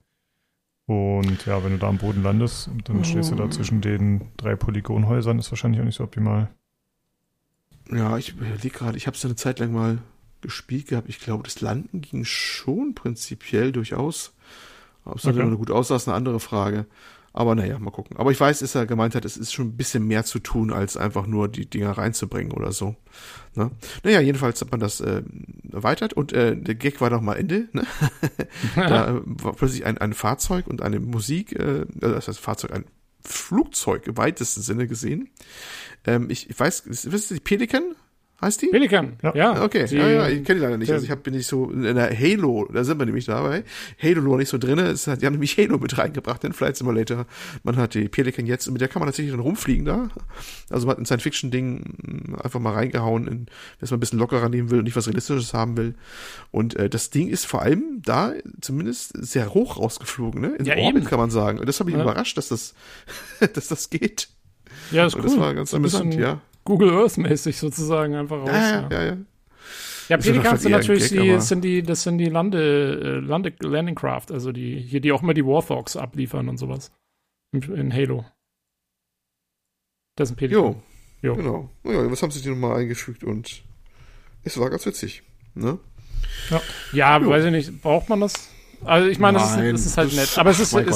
Und 0.86 1.44
ja, 1.46 1.62
wenn 1.64 1.72
du 1.72 1.78
da 1.78 1.88
am 1.88 1.98
Boden 1.98 2.22
landest 2.22 2.68
und 2.68 2.88
dann 2.88 3.04
stehst 3.04 3.30
du 3.30 3.34
da 3.36 3.50
zwischen 3.50 3.80
den 3.80 4.28
drei 4.36 4.54
Polygonhäusern, 4.56 5.38
ist 5.38 5.50
wahrscheinlich 5.50 5.80
auch 5.80 5.84
nicht 5.84 5.96
so 5.96 6.04
optimal. 6.04 6.50
Ja, 7.90 8.16
ich 8.16 8.30
überlege 8.30 8.70
gerade, 8.70 8.96
ich 8.96 9.06
habe 9.06 9.16
es 9.16 9.24
eine 9.24 9.36
Zeit 9.36 9.58
lang 9.58 9.72
mal 9.72 9.98
gespielt 10.42 10.88
gehabt. 10.88 11.08
Ich 11.08 11.20
glaube, 11.20 11.44
das 11.44 11.60
Landen 11.60 12.00
ging 12.00 12.24
schon 12.24 12.94
prinzipiell 12.94 13.72
durchaus. 13.72 14.32
Ob 15.04 15.16
es 15.16 15.22
dann 15.22 15.34
Okay. 15.34 15.42
immer 15.46 15.56
gut 15.56 15.70
aussah, 15.70 15.96
ist 15.96 16.08
eine 16.08 16.16
andere 16.16 16.40
Frage. 16.40 16.86
Aber 17.34 17.54
naja, 17.54 17.78
mal 17.78 17.90
gucken. 17.90 18.18
Aber 18.18 18.30
ich 18.30 18.38
weiß, 18.38 18.58
dass 18.58 18.74
er 18.74 18.84
gemeint 18.84 19.14
hat, 19.14 19.24
es 19.24 19.38
ist 19.38 19.54
schon 19.54 19.68
ein 19.68 19.76
bisschen 19.76 20.06
mehr 20.06 20.24
zu 20.24 20.38
tun, 20.38 20.70
als 20.70 20.98
einfach 20.98 21.26
nur 21.26 21.48
die 21.48 21.64
Dinger 21.64 21.92
reinzubringen 21.92 22.52
oder 22.52 22.72
so. 22.72 22.94
Ne? 23.54 23.70
Naja, 24.04 24.20
jedenfalls 24.20 24.60
hat 24.60 24.70
man 24.70 24.80
das 24.80 25.00
äh, 25.00 25.22
erweitert 25.72 26.12
und 26.12 26.34
äh, 26.34 26.54
der 26.54 26.74
Gag 26.74 27.00
war 27.00 27.08
doch 27.08 27.22
mal 27.22 27.36
Ende. 27.36 27.68
Ne? 27.72 27.86
da 28.76 29.16
äh, 29.16 29.20
war 29.24 29.54
plötzlich 29.54 29.86
ein, 29.86 29.96
ein 29.96 30.12
Fahrzeug 30.12 30.66
und 30.66 30.82
eine 30.82 31.00
Musik, 31.00 31.58
äh, 31.58 31.86
also 32.02 32.14
das 32.14 32.28
heißt 32.28 32.38
Fahrzeug, 32.38 32.72
ein 32.72 32.84
Flugzeug 33.24 34.08
im 34.08 34.16
weitesten 34.18 34.60
Sinne 34.60 34.86
gesehen. 34.86 35.30
Ähm, 36.04 36.28
ich, 36.28 36.50
ich 36.50 36.60
weiß, 36.60 36.82
wisst 36.86 37.30
ihr, 37.30 37.36
die 37.36 37.42
Pelikan 37.42 37.94
heißt 38.42 38.60
die? 38.62 38.66
Pelikan, 38.66 39.14
ja. 39.22 39.34
Ja. 39.34 39.64
Okay, 39.64 39.86
Die- 39.86 39.96
ja, 39.96 40.08
ja, 40.08 40.28
ich 40.28 40.44
kenne 40.44 40.58
die 40.60 40.64
leider 40.64 40.76
nicht. 40.78 40.90
Also 40.92 41.04
ich 41.04 41.10
hab, 41.10 41.22
bin 41.22 41.34
nicht 41.34 41.46
so 41.46 41.70
in 41.70 41.82
der 41.82 42.10
Halo, 42.18 42.68
da 42.72 42.84
sind 42.84 42.98
wir 42.98 43.06
nämlich 43.06 43.26
dabei. 43.26 43.64
Halo 44.02 44.20
noch 44.20 44.36
nicht 44.36 44.48
so 44.48 44.58
drinne. 44.58 44.82
Es 44.88 45.06
hat, 45.06 45.22
die 45.22 45.26
haben 45.26 45.32
nämlich 45.34 45.56
Halo 45.56 45.78
mit 45.78 45.96
reingebracht, 45.96 46.42
den 46.42 46.52
Flight 46.52 46.76
Simulator. 46.76 47.26
Man 47.62 47.76
hat 47.76 47.94
die 47.94 48.08
Pelican 48.08 48.46
jetzt 48.46 48.66
und 48.66 48.72
mit 48.74 48.80
der 48.80 48.88
kann 48.88 49.00
man 49.00 49.06
tatsächlich 49.08 49.32
dann 49.32 49.40
rumfliegen 49.40 49.84
da. 49.84 50.08
Also 50.70 50.86
man 50.86 50.92
hat 50.96 50.98
ein 51.00 51.06
Science-Fiction-Ding 51.06 52.36
einfach 52.42 52.60
mal 52.60 52.72
reingehauen, 52.74 53.26
in, 53.26 53.46
wenn 53.78 53.88
man 53.88 53.92
ein 53.96 54.00
bisschen 54.00 54.18
lockerer 54.18 54.48
nehmen 54.48 54.70
will 54.70 54.78
und 54.78 54.84
nicht 54.84 54.96
was 54.96 55.06
Realistisches 55.06 55.54
haben 55.54 55.76
will. 55.76 55.94
Und 56.50 56.76
äh, 56.76 56.88
das 56.90 57.10
Ding 57.10 57.28
ist 57.28 57.46
vor 57.46 57.62
allem 57.62 58.02
da 58.04 58.32
zumindest 58.60 59.12
sehr 59.24 59.54
hoch 59.54 59.78
rausgeflogen, 59.78 60.40
ne? 60.40 60.54
In 60.58 60.64
Ja, 60.64 60.76
Orbit 60.76 61.02
eben. 61.02 61.04
kann 61.10 61.18
man 61.18 61.30
sagen. 61.30 61.58
Und 61.58 61.68
das 61.68 61.78
hat 61.78 61.86
mich 61.86 61.94
Ja. 61.94 62.02
überrascht, 62.02 62.36
dass 62.36 62.48
das, 62.48 62.74
dass 63.54 63.68
das 63.68 63.90
geht. 63.90 64.28
Ja, 64.90 65.06
ist 65.06 65.14
Und 65.14 65.20
cool. 65.22 65.28
das 65.30 65.38
war 65.38 65.54
ganz 65.54 65.70
So 65.70 65.78
ja. 66.18 66.40
Google 66.64 66.90
Earth-mäßig 66.90 67.56
sozusagen 67.58 68.14
einfach 68.14 68.38
raus. 68.38 68.48
Ja, 68.48 68.82
ja, 68.82 68.88
ja, 68.90 69.04
ja. 69.04 69.16
Ja, 70.08 70.16
ist 70.16 70.26
Pelikans 70.26 70.62
sind 70.62 70.72
natürlich 70.72 71.10
Gag, 71.10 71.20
die, 71.20 71.40
sind 71.40 71.62
die, 71.62 71.82
das 71.82 72.02
sind 72.02 72.18
die 72.18 72.28
Lande, 72.28 73.00
äh, 73.02 73.26
Lande, 73.26 73.54
Landing 73.60 73.94
Craft, 73.94 74.26
also 74.30 74.52
die, 74.52 74.80
hier, 74.80 75.00
die 75.00 75.12
auch 75.12 75.22
immer 75.22 75.32
die 75.34 75.46
Warthogs 75.46 75.96
abliefern 75.96 76.48
und 76.48 76.58
sowas. 76.58 76.92
In, 77.52 77.62
in 77.62 77.92
Halo. 77.92 78.24
Das 80.16 80.28
ist 80.28 80.34
ein 80.34 80.36
Pelikan. 80.36 80.62
Jo, 80.62 80.82
Jo. 81.22 81.36
genau. 81.36 81.70
Ja, 81.84 82.10
was 82.10 82.22
haben 82.22 82.30
sie 82.30 82.42
dir 82.42 82.50
nochmal 82.50 82.80
eingefügt 82.80 83.24
und 83.24 83.62
es 84.42 84.58
war 84.58 84.70
ganz 84.70 84.84
witzig. 84.86 85.22
Ne? 85.54 85.78
Ja, 86.92 87.18
Jo. 87.18 87.30
weiß 87.30 87.44
ich 87.46 87.52
nicht, 87.52 87.82
braucht 87.82 88.08
man 88.08 88.20
das? 88.20 88.50
Also 88.84 89.08
ich 89.08 89.18
meine, 89.18 89.38
das 89.38 89.56
ist, 89.56 89.86
ist 89.86 89.96
halt 89.96 90.12
nett. 90.12 90.36
Aber 90.36 90.50
es 90.50 90.58
ist, 90.58 90.72
mein 90.72 90.86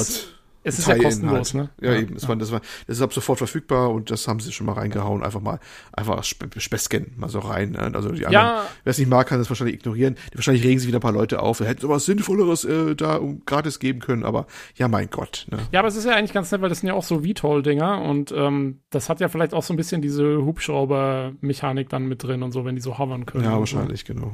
es, 0.67 0.79
ist 0.79 0.87
ja 0.87 0.97
kostenlos, 0.97 1.53
ne? 1.53 1.69
Ja, 1.81 1.95
eben. 1.95 2.15
Es 2.15 2.27
war, 2.27 2.35
das 2.35 2.51
war, 2.51 2.61
das 2.87 2.97
ist 2.97 3.01
ab 3.01 3.13
sofort 3.13 3.37
verfügbar 3.37 3.91
und 3.91 4.11
das 4.11 4.27
haben 4.27 4.39
sie 4.39 4.51
schon 4.51 4.65
mal 4.65 4.73
reingehauen. 4.73 5.23
Einfach 5.23 5.41
mal, 5.41 5.59
einfach 5.93 6.23
Späßchen 6.23 7.13
mal 7.17 7.29
so 7.29 7.39
rein. 7.39 7.71
ne? 7.71 7.79
Also 7.93 8.09
die 8.11 8.25
anderen, 8.25 8.31
Ja, 8.33 8.63
wer 8.83 8.91
es 8.91 8.97
nicht 8.97 9.09
mag, 9.09 9.27
kann 9.27 9.39
das 9.39 9.49
wahrscheinlich 9.49 9.75
ignorieren. 9.77 10.15
Wahrscheinlich 10.33 10.63
regen 10.63 10.79
sich 10.79 10.87
wieder 10.87 10.99
ein 10.99 11.01
paar 11.01 11.11
Leute 11.11 11.41
auf. 11.41 11.59
Wir 11.59 11.67
hätten 11.67 11.81
sowas 11.81 12.05
Sinnvolleres 12.05 12.65
äh, 12.65 12.95
da 12.95 13.15
um, 13.15 13.43
gratis 13.45 13.79
geben 13.79 13.99
können, 13.99 14.23
aber 14.23 14.47
ja, 14.75 14.87
mein 14.87 15.09
Gott. 15.09 15.47
Ne? 15.51 15.57
ja, 15.71 15.79
aber 15.79 15.87
es 15.87 15.95
ist 15.95 16.05
ja 16.05 16.13
eigentlich 16.15 16.33
ganz 16.33 16.51
nett, 16.51 16.61
weil 16.61 16.69
das 16.69 16.79
sind 16.81 16.87
ja 16.87 16.93
auch 16.93 17.03
so 17.03 17.21
VTOL-Dinger 17.23 18.01
und 18.01 18.31
ähm, 18.35 18.81
das 18.89 19.09
hat 19.09 19.19
ja 19.19 19.27
vielleicht 19.29 19.53
auch 19.53 19.63
so 19.63 19.73
ein 19.73 19.77
bisschen 19.77 20.01
diese 20.01 20.45
Hubschrauber-Mechanik 20.45 21.89
dann 21.89 22.07
mit 22.07 22.23
drin 22.23 22.43
und 22.43 22.51
so, 22.51 22.65
wenn 22.65 22.75
die 22.75 22.81
so 22.81 22.97
hovern 22.97 23.25
können. 23.25 23.43
Ja, 23.43 23.57
wahrscheinlich, 23.59 24.05
genau. 24.05 24.31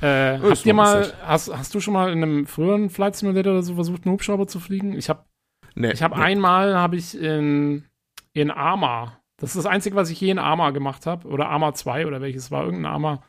So. 0.00 0.06
Äh, 0.06 0.38
Oh, 0.42 0.48
das 0.48 0.58
habt 0.60 0.66
ihr 0.66 0.74
mal, 0.74 1.12
hast, 1.24 1.56
hast 1.56 1.74
du 1.74 1.80
schon 1.80 1.94
mal 1.94 2.12
in 2.12 2.22
einem 2.22 2.46
früheren 2.46 2.88
Flight 2.90 3.16
Simulator 3.16 3.52
oder 3.52 3.62
so 3.62 3.74
versucht, 3.74 4.04
einen 4.04 4.12
Hubschrauber 4.12 4.46
zu 4.46 4.60
fliegen? 4.60 4.92
Ich 4.94 5.08
habe 5.08 5.24
Nee, 5.74 5.92
Ich 5.92 6.02
habe 6.02 6.16
nee. 6.16 6.22
einmal 6.22 6.76
habe 6.76 6.96
ich 6.96 7.18
in 7.18 7.84
in 8.34 8.50
Arma, 8.50 9.18
das 9.36 9.50
ist 9.50 9.56
das 9.56 9.66
einzige, 9.66 9.96
was 9.96 10.10
ich 10.10 10.20
je 10.20 10.30
in 10.30 10.38
Arma 10.38 10.70
gemacht 10.70 11.06
habe 11.06 11.28
oder 11.28 11.48
Arma 11.48 11.74
2 11.74 12.06
oder 12.06 12.20
welches 12.22 12.50
war 12.50 12.64
irgendein 12.64 12.92
Arma, 12.92 13.22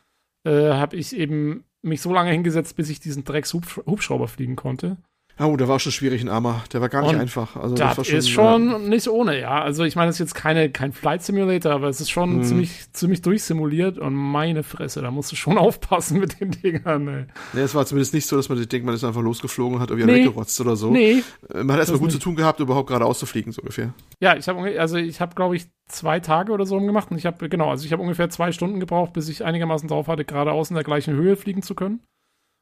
äh, 0.44 0.72
habe 0.72 0.96
ich 0.96 1.14
eben 1.14 1.64
mich 1.82 2.00
so 2.00 2.12
lange 2.12 2.30
hingesetzt, 2.30 2.76
bis 2.76 2.88
ich 2.88 3.00
diesen 3.00 3.24
Drecks 3.24 3.52
Hubschrauber 3.52 4.28
fliegen 4.28 4.56
konnte. 4.56 4.96
Oh, 5.40 5.56
der 5.56 5.66
war 5.66 5.80
schon 5.80 5.90
schwierig 5.90 6.22
in 6.22 6.28
Arma. 6.28 6.62
Der 6.72 6.80
war 6.80 6.88
gar 6.88 7.02
nicht 7.02 7.10
Und 7.14 7.20
einfach. 7.20 7.56
Also, 7.56 7.74
das, 7.74 7.96
war 7.98 8.04
schon, 8.04 8.14
ist 8.16 8.30
schon 8.30 8.88
nicht 8.88 9.08
ohne, 9.08 9.40
ja. 9.40 9.60
Also 9.62 9.82
ich 9.82 9.96
meine, 9.96 10.10
es 10.10 10.16
ist 10.16 10.20
jetzt 10.20 10.34
keine, 10.34 10.70
kein 10.70 10.92
Flight 10.92 11.24
Simulator, 11.24 11.72
aber 11.72 11.88
es 11.88 12.00
ist 12.00 12.10
schon 12.10 12.36
Mhm. 12.38 12.42
ziemlich, 12.44 12.92
ziemlich 12.92 13.20
durchsimuliert 13.22 13.98
und 13.98 14.14
meine 14.14 14.62
Fresse, 14.62 15.02
da 15.02 15.10
musst 15.10 15.32
du 15.32 15.36
schon 15.36 15.58
aufpassen 15.58 16.20
mit 16.20 16.40
den 16.40 16.52
Dingern, 16.52 17.08
ey. 17.08 17.24
Nee, 17.52 17.60
es 17.62 17.74
war 17.74 17.84
zumindest 17.84 18.14
nicht 18.14 18.28
so, 18.28 18.36
dass 18.36 18.48
man 18.48 18.58
sich 18.58 18.68
denkt, 18.68 18.86
man 18.86 18.94
ist 18.94 19.02
einfach 19.02 19.22
losgeflogen 19.22 19.74
und 19.76 19.80
hat 19.82 19.90
irgendwie 19.90 20.06
Nee. 20.12 20.18
weggerotzt 20.20 20.60
oder 20.60 20.76
so. 20.76 20.90
Nee, 20.92 21.24
Äh, 21.52 21.64
Man 21.64 21.72
hat 21.72 21.78
erstmal 21.78 21.94
Das 21.96 22.00
gut 22.00 22.10
zu 22.12 22.16
nicht. 22.18 22.22
tun 22.24 22.36
gehabt, 22.36 22.60
überhaupt 22.60 22.88
gerade 22.88 23.04
auszufliegen, 23.04 23.50
so 23.52 23.60
ungefähr. 23.62 23.92
Ja, 24.20 24.36
ich 24.36 24.46
habe 24.46 24.78
also 24.78 24.96
ich 24.98 25.20
habe 25.20 25.34
glaube 25.34 25.56
ich 25.56 25.66
zwei 25.88 26.20
Tage 26.20 26.52
oder 26.52 26.64
so 26.64 26.78
gemacht 26.80 27.10
und 27.10 27.18
ich 27.18 27.26
habe 27.26 27.48
genau, 27.48 27.70
also 27.70 27.84
ich 27.84 27.92
habe 27.92 28.02
ungefähr 28.02 28.30
zwei 28.30 28.52
Stunden 28.52 28.78
gebraucht, 28.78 29.12
bis 29.12 29.28
ich 29.28 29.44
einigermaßen 29.44 29.88
drauf 29.88 30.06
hatte, 30.06 30.24
geradeaus 30.24 30.70
in 30.70 30.74
der 30.76 30.84
gleichen 30.84 31.14
Höhe 31.14 31.34
fliegen 31.34 31.62
zu 31.62 31.74
können. 31.74 32.00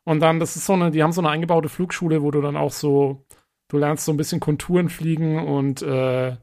Und 0.05 0.21
dann, 0.21 0.41
das 0.41 0.57
ist 0.57 0.67
so 0.67 0.73
eine, 0.73 0.91
die 0.91 1.03
haben 1.03 1.13
so 1.13 1.21
eine 1.21 1.31
eingebaute 1.31 1.69
Flugschule, 1.69 2.23
wo 2.23 2.31
du 2.31 2.41
dann 2.41 2.57
auch 2.57 2.73
so, 2.73 3.25
du 3.69 3.79
lernst 3.79 4.05
so 4.05 4.13
ein 4.13 4.17
bisschen 4.17 4.41
Konturen 4.41 4.89
fliegen 4.89 5.39
und 5.39 5.83
äh, 5.83 6.37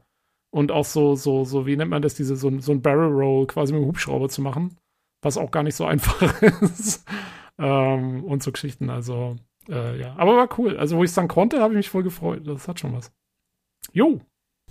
und 0.52 0.72
auch 0.72 0.84
so 0.84 1.14
so 1.14 1.44
so 1.44 1.66
wie 1.66 1.76
nennt 1.76 1.90
man 1.90 2.02
das, 2.02 2.14
diese 2.14 2.34
so, 2.36 2.58
so 2.60 2.72
ein 2.72 2.82
Barrel 2.82 3.12
Roll 3.12 3.46
quasi 3.46 3.72
mit 3.72 3.82
dem 3.82 3.86
Hubschrauber 3.88 4.28
zu 4.28 4.42
machen, 4.42 4.76
was 5.22 5.38
auch 5.38 5.50
gar 5.50 5.62
nicht 5.62 5.76
so 5.76 5.84
einfach 5.86 6.42
ist 6.42 7.04
ähm, 7.58 8.24
und 8.24 8.42
so 8.42 8.50
Geschichten. 8.52 8.90
Also 8.90 9.36
äh, 9.68 10.00
ja, 10.00 10.14
aber 10.16 10.36
war 10.36 10.58
cool. 10.58 10.76
Also 10.76 10.96
wo 10.96 11.04
ich 11.04 11.10
es 11.10 11.14
dann 11.14 11.28
konnte, 11.28 11.60
habe 11.60 11.74
ich 11.74 11.78
mich 11.78 11.90
voll 11.90 12.02
gefreut. 12.02 12.46
Das 12.46 12.66
hat 12.66 12.80
schon 12.80 12.94
was. 12.94 13.12
Jo, 13.92 14.20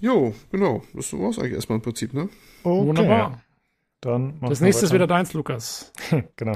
Jo, 0.02 0.34
genau. 0.52 0.82
Das 0.94 1.12
war's 1.14 1.40
eigentlich 1.40 1.54
erstmal 1.54 1.78
im 1.78 1.82
Prinzip, 1.82 2.14
ne? 2.14 2.30
Okay, 2.64 2.88
wunderbar. 2.88 3.42
Dann 4.02 4.40
Das 4.42 4.62
nächste 4.62 4.86
ist 4.86 4.94
wieder 4.94 5.08
deins, 5.08 5.34
Lukas. 5.34 5.92
genau. 6.38 6.56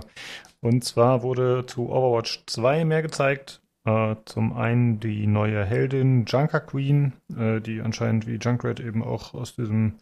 Und 0.62 0.84
zwar 0.84 1.24
wurde 1.24 1.66
zu 1.66 1.90
Overwatch 1.90 2.44
2 2.48 2.86
mehr 2.86 3.02
gezeigt. 3.02 3.62
Äh, 3.86 4.16
zum 4.26 4.54
einen 4.54 5.00
die 5.02 5.28
neue 5.28 5.66
Heldin 5.66 6.26
Junker 6.26 6.62
Queen, 6.62 7.14
äh, 7.38 7.60
die 7.60 7.82
anscheinend 7.82 8.28
wie 8.28 8.38
Junkrat 8.38 8.80
eben 8.80 9.04
auch 9.04 9.34
aus 9.34 9.56
diesem 9.56 9.98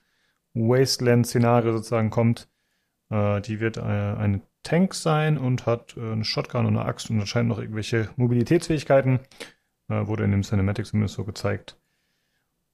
Wasteland-Szenario 0.54 1.74
sozusagen 1.74 2.12
kommt. 2.12 2.48
Äh, 3.10 3.42
die 3.42 3.60
wird 3.60 3.78
äh, 3.78 3.82
ein 3.82 4.44
Tank 4.62 4.94
sein 4.94 5.40
und 5.40 5.66
hat 5.66 5.98
äh, 5.98 6.12
eine 6.12 6.24
Shotgun 6.24 6.68
und 6.68 6.78
eine 6.78 6.86
Axt 6.86 7.10
und 7.10 7.20
anscheinend 7.20 7.50
noch 7.50 7.60
irgendwelche 7.60 8.10
Mobilitätsfähigkeiten. 8.18 9.20
Äh, 9.90 10.08
wurde 10.08 10.24
in 10.24 10.32
dem 10.32 10.44
Cinematic 10.44 10.86
zumindest 10.86 11.16
so 11.16 11.26
gezeigt. 11.26 11.78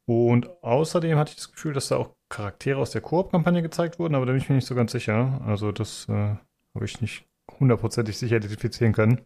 Und 0.06 0.50
außerdem 0.64 1.18
hatte 1.18 1.32
ich 1.32 1.38
das 1.38 1.52
Gefühl, 1.52 1.74
dass 1.74 1.88
da 1.88 1.98
auch 1.98 2.17
Charaktere 2.30 2.80
aus 2.80 2.92
der 2.92 3.02
Koop-Kampagne 3.02 3.62
gezeigt 3.62 4.00
wurden, 4.00 4.16
aber 4.16 4.26
da 4.26 4.34
bin 4.34 4.42
ich 4.42 4.50
mir 4.50 4.56
nicht 4.56 4.68
so 4.68 4.76
ganz 4.76 4.92
sicher. 4.92 5.42
Also 5.46 5.72
das 5.72 6.08
äh, 6.10 6.36
habe 6.76 6.86
ich 6.86 7.02
nicht 7.02 7.26
hundertprozentig 7.60 8.18
sicher 8.18 8.38
identifizieren 8.38 8.94
können. 8.94 9.22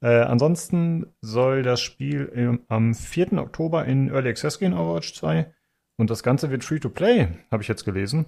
Äh, 0.00 0.22
ansonsten 0.22 1.14
soll 1.20 1.62
das 1.62 1.80
Spiel 1.80 2.24
im, 2.34 2.60
am 2.68 2.94
4. 2.94 3.34
Oktober 3.34 3.84
in 3.84 4.08
Early 4.08 4.30
Access 4.30 4.58
gehen, 4.58 4.74
Overwatch 4.74 5.14
2. 5.14 5.52
Und 5.96 6.10
das 6.10 6.22
Ganze 6.22 6.50
wird 6.50 6.64
Free-to-Play, 6.64 7.28
habe 7.50 7.62
ich 7.62 7.68
jetzt 7.68 7.84
gelesen. 7.84 8.26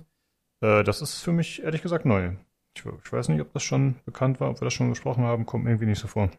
Äh, 0.60 0.84
das 0.84 1.02
ist 1.02 1.22
für 1.22 1.32
mich 1.32 1.62
ehrlich 1.62 1.82
gesagt 1.82 2.04
neu. 2.04 2.32
Ich, 2.76 2.84
ich, 2.84 3.12
weiß 3.12 3.28
nicht, 3.28 3.40
ob 3.40 3.52
das 3.52 3.62
schon 3.62 3.96
bekannt 4.04 4.40
war, 4.40 4.50
ob 4.50 4.60
wir 4.60 4.66
das 4.66 4.74
schon 4.74 4.90
besprochen 4.90 5.24
haben, 5.24 5.46
kommt 5.46 5.64
mir 5.64 5.70
irgendwie 5.70 5.86
nicht 5.86 6.00
so 6.00 6.08
vor. 6.08 6.30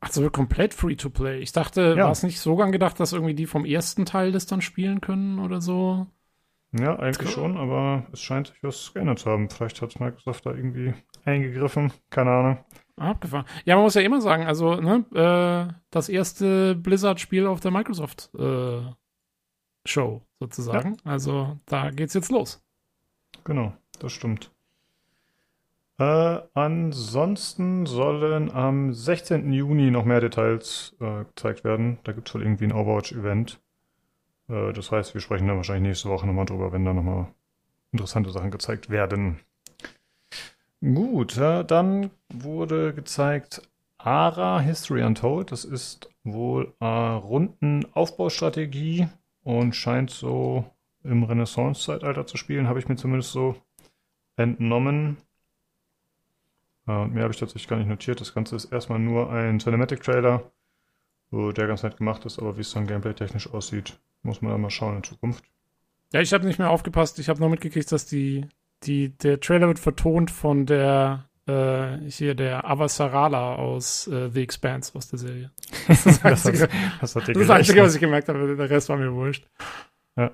Ach 0.00 0.12
so, 0.12 0.28
komplett 0.30 0.74
Free-to-Play. 0.74 1.38
Ich 1.40 1.50
dachte, 1.50 1.94
ja. 1.96 2.04
war 2.04 2.12
es 2.12 2.22
nicht 2.22 2.38
so 2.38 2.54
gedacht, 2.56 3.00
dass 3.00 3.12
irgendwie 3.12 3.34
die 3.34 3.46
vom 3.46 3.64
ersten 3.64 4.06
Teil 4.06 4.30
das 4.30 4.46
dann 4.46 4.60
spielen 4.60 5.00
können 5.00 5.40
oder 5.40 5.60
so? 5.60 6.06
Ja, 6.72 6.98
eigentlich 6.98 7.30
schon, 7.30 7.56
aber 7.56 8.06
es 8.12 8.20
scheint 8.20 8.48
sich 8.48 8.62
was 8.62 8.92
geändert 8.92 9.20
zu 9.20 9.30
haben. 9.30 9.48
Vielleicht 9.48 9.80
hat 9.80 9.98
Microsoft 10.00 10.44
da 10.44 10.50
irgendwie 10.50 10.92
eingegriffen, 11.24 11.92
keine 12.10 12.30
Ahnung. 12.30 12.58
Abgefahren. 12.96 13.46
Ja, 13.64 13.76
man 13.76 13.84
muss 13.84 13.94
ja 13.94 14.02
immer 14.02 14.20
sagen, 14.20 14.44
also, 14.44 14.74
ne, 14.74 15.04
äh, 15.14 15.72
das 15.90 16.08
erste 16.08 16.74
Blizzard-Spiel 16.74 17.46
auf 17.46 17.60
der 17.60 17.70
Microsoft 17.70 18.30
äh, 18.38 18.80
sozusagen. 20.40 20.96
Ja. 21.04 21.10
Also, 21.12 21.58
da 21.64 21.90
geht's 21.90 22.14
jetzt 22.14 22.30
los. 22.30 22.62
Genau, 23.44 23.72
das 24.00 24.12
stimmt. 24.12 24.50
Äh, 25.98 26.40
ansonsten 26.54 27.86
sollen 27.86 28.52
am 28.52 28.92
16. 28.92 29.52
Juni 29.52 29.90
noch 29.90 30.04
mehr 30.04 30.20
Details 30.20 30.94
äh, 31.00 31.24
gezeigt 31.24 31.64
werden. 31.64 31.98
Da 32.04 32.12
gibt 32.12 32.28
es 32.28 32.34
wohl 32.34 32.42
irgendwie 32.42 32.66
ein 32.66 32.72
Overwatch-Event. 32.72 33.60
Äh, 34.48 34.72
das 34.72 34.90
heißt, 34.90 35.14
wir 35.14 35.20
sprechen 35.20 35.46
dann 35.46 35.56
wahrscheinlich 35.56 35.88
nächste 35.88 36.08
Woche 36.08 36.26
nochmal 36.26 36.46
drüber, 36.46 36.72
wenn 36.72 36.84
da 36.84 36.92
nochmal 36.92 37.28
interessante 37.92 38.30
Sachen 38.30 38.50
gezeigt 38.50 38.90
werden. 38.90 39.40
Gut, 40.80 41.36
dann 41.38 42.10
wurde 42.32 42.94
gezeigt 42.94 43.62
ARA 43.98 44.60
History 44.60 45.02
Untold. 45.02 45.50
Das 45.50 45.64
ist 45.64 46.08
wohl 46.22 46.72
eine 46.78 47.16
Rundenaufbaustrategie 47.16 49.08
und 49.42 49.74
scheint 49.74 50.10
so 50.10 50.64
im 51.02 51.22
Renaissance-Zeitalter 51.24 52.26
zu 52.26 52.36
spielen, 52.36 52.68
habe 52.68 52.78
ich 52.78 52.88
mir 52.88 52.96
zumindest 52.96 53.32
so 53.32 53.56
entnommen. 54.36 55.16
Äh, 56.86 57.06
mehr 57.06 57.24
habe 57.24 57.32
ich 57.32 57.40
tatsächlich 57.40 57.68
gar 57.68 57.78
nicht 57.78 57.88
notiert. 57.88 58.20
Das 58.20 58.34
Ganze 58.34 58.56
ist 58.56 58.66
erstmal 58.66 58.98
nur 58.98 59.30
ein 59.30 59.58
Cinematic-Trailer, 59.58 60.50
der 61.32 61.66
ganz 61.66 61.82
nett 61.82 61.96
gemacht 61.96 62.24
ist, 62.24 62.38
aber 62.38 62.56
wie 62.56 62.62
es 62.62 62.72
dann 62.72 62.86
gameplay-technisch 62.86 63.52
aussieht, 63.52 63.98
muss 64.22 64.42
man 64.42 64.52
dann 64.52 64.60
mal 64.60 64.70
schauen 64.70 64.96
in 64.96 65.04
Zukunft. 65.04 65.44
Ja, 66.12 66.20
ich 66.20 66.32
habe 66.32 66.46
nicht 66.46 66.58
mehr 66.58 66.70
aufgepasst. 66.70 67.18
Ich 67.18 67.28
habe 67.28 67.40
nur 67.40 67.50
mitgekriegt, 67.50 67.90
dass 67.92 68.06
die, 68.06 68.46
die, 68.84 69.16
der 69.16 69.40
Trailer 69.40 69.68
wird 69.68 69.78
vertont 69.78 70.30
von 70.30 70.64
der 70.66 71.28
äh, 71.46 71.98
hier 72.08 72.34
der 72.34 72.68
Avasarala 72.68 73.56
aus 73.56 74.06
äh, 74.06 74.30
The 74.30 74.42
Expanse 74.42 74.94
aus 74.94 75.08
der 75.08 75.18
Serie. 75.18 75.50
Das 75.88 76.06
ist 76.06 76.24
das, 76.24 76.46
Einzige, 76.46 76.68
das, 77.00 77.16
hat, 77.16 77.28
das, 77.28 77.36
das 77.36 77.50
Einzige, 77.50 77.82
was 77.82 77.94
ich 77.94 78.00
gemerkt 78.00 78.28
habe. 78.28 78.56
Der 78.56 78.70
Rest 78.70 78.88
war 78.88 78.96
mir 78.96 79.12
wurscht. 79.12 79.46
Ja. 80.16 80.30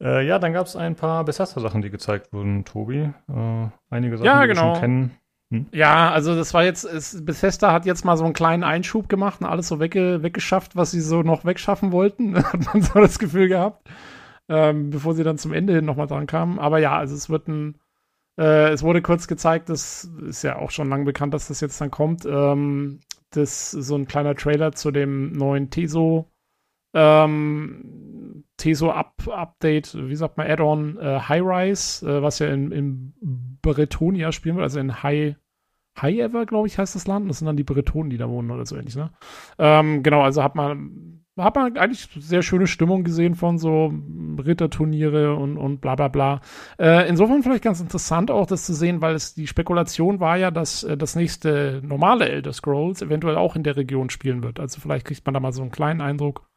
Äh, 0.00 0.26
ja, 0.26 0.38
dann 0.38 0.52
gab 0.52 0.66
es 0.66 0.76
ein 0.76 0.96
paar 0.96 1.24
Bethesda-Sachen, 1.24 1.82
die 1.82 1.90
gezeigt 1.90 2.32
wurden, 2.32 2.64
Tobi. 2.64 3.12
Äh, 3.28 3.68
einige 3.90 4.16
Sachen, 4.18 4.26
ja, 4.26 4.42
die 4.42 4.48
genau. 4.48 4.62
wir 4.62 4.74
schon 4.74 4.80
kennen. 4.80 5.18
Hm? 5.50 5.66
Ja, 5.72 6.10
also 6.10 6.34
das 6.34 6.54
war 6.54 6.64
jetzt, 6.64 6.84
es, 6.84 7.24
Bethesda 7.24 7.72
hat 7.72 7.86
jetzt 7.86 8.04
mal 8.04 8.16
so 8.16 8.24
einen 8.24 8.34
kleinen 8.34 8.64
Einschub 8.64 9.08
gemacht 9.08 9.40
und 9.40 9.46
alles 9.46 9.68
so 9.68 9.80
wegge 9.80 10.22
weggeschafft, 10.22 10.76
was 10.76 10.90
sie 10.90 11.00
so 11.00 11.22
noch 11.22 11.44
wegschaffen 11.44 11.92
wollten. 11.92 12.36
hat 12.44 12.64
man 12.66 12.82
so 12.82 12.94
das 12.94 13.18
Gefühl 13.18 13.48
gehabt. 13.48 13.88
Ähm, 14.48 14.90
bevor 14.90 15.14
sie 15.14 15.24
dann 15.24 15.38
zum 15.38 15.52
Ende 15.52 15.74
hin 15.74 15.84
nochmal 15.86 16.06
dran 16.06 16.26
kamen. 16.26 16.58
Aber 16.58 16.78
ja, 16.78 16.96
also 16.96 17.14
es 17.14 17.30
wird 17.30 17.48
ein, 17.48 17.78
äh, 18.38 18.70
es 18.70 18.82
wurde 18.82 19.00
kurz 19.00 19.26
gezeigt, 19.26 19.70
das 19.70 20.04
ist 20.26 20.42
ja 20.42 20.56
auch 20.56 20.70
schon 20.70 20.88
lange 20.88 21.04
bekannt, 21.04 21.32
dass 21.34 21.48
das 21.48 21.60
jetzt 21.60 21.80
dann 21.80 21.90
kommt. 21.90 22.26
Ähm, 22.26 23.00
das 23.30 23.70
so 23.70 23.96
ein 23.96 24.06
kleiner 24.06 24.34
Trailer 24.34 24.72
zu 24.72 24.90
dem 24.90 25.32
neuen 25.32 25.70
Teso 25.70 26.30
ähm, 26.94 28.44
Teso 28.56 28.90
Up 28.90 29.28
Update, 29.28 29.94
wie 29.94 30.16
sagt 30.16 30.36
man, 30.36 30.46
Add-on 30.46 30.98
äh, 30.98 31.20
High 31.20 31.42
Rise, 31.42 32.08
äh, 32.08 32.22
was 32.22 32.38
ja 32.38 32.48
in, 32.48 32.70
in 32.72 33.14
Bretonia 33.62 34.32
spielen 34.32 34.56
wird, 34.56 34.64
also 34.64 34.80
in 34.80 35.02
High 35.02 35.36
High 36.00 36.18
Ever, 36.18 36.46
glaube 36.46 36.66
ich, 36.66 36.78
heißt 36.78 36.94
das 36.94 37.06
Land. 37.06 37.30
Das 37.30 37.38
sind 37.38 37.46
dann 37.46 37.56
die 37.56 37.64
Bretonen, 37.64 38.10
die 38.10 38.16
da 38.16 38.28
wohnen 38.28 38.50
oder 38.50 38.66
so 38.66 38.76
ähnlich, 38.76 38.96
ne? 38.96 39.10
Ähm, 39.58 40.02
genau, 40.02 40.22
also 40.22 40.42
hat 40.42 40.56
man, 40.56 41.24
hat 41.38 41.54
man 41.54 41.76
eigentlich 41.76 42.08
sehr 42.18 42.42
schöne 42.42 42.66
Stimmung 42.66 43.04
gesehen 43.04 43.36
von 43.36 43.58
so 43.58 43.92
Ritterturniere 44.38 45.36
und, 45.36 45.56
und 45.56 45.80
bla 45.80 45.94
bla 45.94 46.08
bla. 46.08 46.40
Äh, 46.78 47.08
insofern 47.08 47.42
vielleicht 47.42 47.62
ganz 47.62 47.80
interessant 47.80 48.30
auch 48.30 48.46
das 48.46 48.66
zu 48.66 48.74
sehen, 48.74 49.02
weil 49.02 49.14
es 49.14 49.34
die 49.34 49.46
Spekulation 49.46 50.18
war 50.18 50.36
ja, 50.36 50.50
dass 50.50 50.82
äh, 50.82 50.96
das 50.96 51.14
nächste 51.14 51.80
normale 51.84 52.28
Elder 52.28 52.52
Scrolls 52.52 53.00
eventuell 53.00 53.36
auch 53.36 53.54
in 53.54 53.62
der 53.62 53.76
Region 53.76 54.10
spielen 54.10 54.42
wird. 54.42 54.58
Also 54.58 54.80
vielleicht 54.80 55.06
kriegt 55.06 55.24
man 55.24 55.34
da 55.34 55.40
mal 55.40 55.52
so 55.52 55.62
einen 55.62 55.70
kleinen 55.70 56.00
Eindruck, 56.00 56.48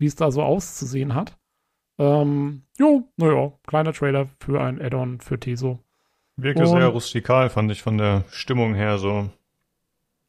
wie 0.00 0.06
es 0.06 0.16
da 0.16 0.30
so 0.30 0.42
auszusehen 0.42 1.14
hat. 1.14 1.36
Ähm, 1.98 2.62
jo, 2.78 3.04
naja, 3.16 3.52
kleiner 3.66 3.92
Trailer 3.92 4.28
für 4.40 4.60
ein 4.60 4.80
Add-on 4.80 5.20
für 5.20 5.38
Teso. 5.38 5.78
Wirkte 6.36 6.66
sehr 6.66 6.88
rustikal, 6.88 7.50
fand 7.50 7.70
ich 7.70 7.82
von 7.82 7.98
der 7.98 8.24
Stimmung 8.30 8.74
her 8.74 8.96
so. 8.96 9.28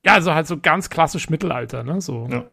Ja, 0.05 0.15
also 0.15 0.33
halt 0.33 0.47
so 0.47 0.59
ganz 0.59 0.89
klassisch 0.89 1.29
Mittelalter, 1.29 1.83
ne? 1.83 2.01
So. 2.01 2.27
Ja. 2.29 2.45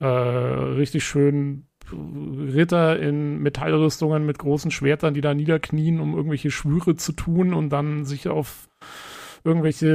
Äh, 0.00 0.74
richtig 0.74 1.04
schön 1.04 1.66
Ritter 1.90 2.98
in 2.98 3.38
Metallrüstungen 3.38 4.26
mit 4.26 4.38
großen 4.38 4.70
Schwertern, 4.70 5.14
die 5.14 5.22
da 5.22 5.32
niederknien, 5.32 6.00
um 6.00 6.14
irgendwelche 6.14 6.50
Schwüre 6.50 6.96
zu 6.96 7.12
tun 7.12 7.54
und 7.54 7.70
dann 7.70 8.04
sich 8.04 8.28
auf 8.28 8.68
irgendwelche, 9.44 9.88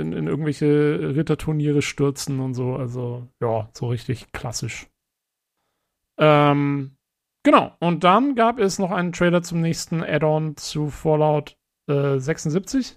in, 0.00 0.12
in 0.12 0.28
irgendwelche 0.28 1.16
Ritterturniere 1.16 1.82
stürzen 1.82 2.38
und 2.38 2.54
so. 2.54 2.76
Also, 2.76 3.26
ja, 3.40 3.68
so 3.72 3.88
richtig 3.88 4.30
klassisch. 4.30 4.86
Ähm, 6.20 6.96
genau. 7.42 7.74
Und 7.80 8.04
dann 8.04 8.34
gab 8.34 8.58
es 8.58 8.78
noch 8.78 8.90
einen 8.90 9.12
Trailer 9.12 9.42
zum 9.42 9.60
nächsten 9.60 10.02
Add-on 10.02 10.56
zu 10.56 10.88
Fallout 10.88 11.56
76. 11.88 12.96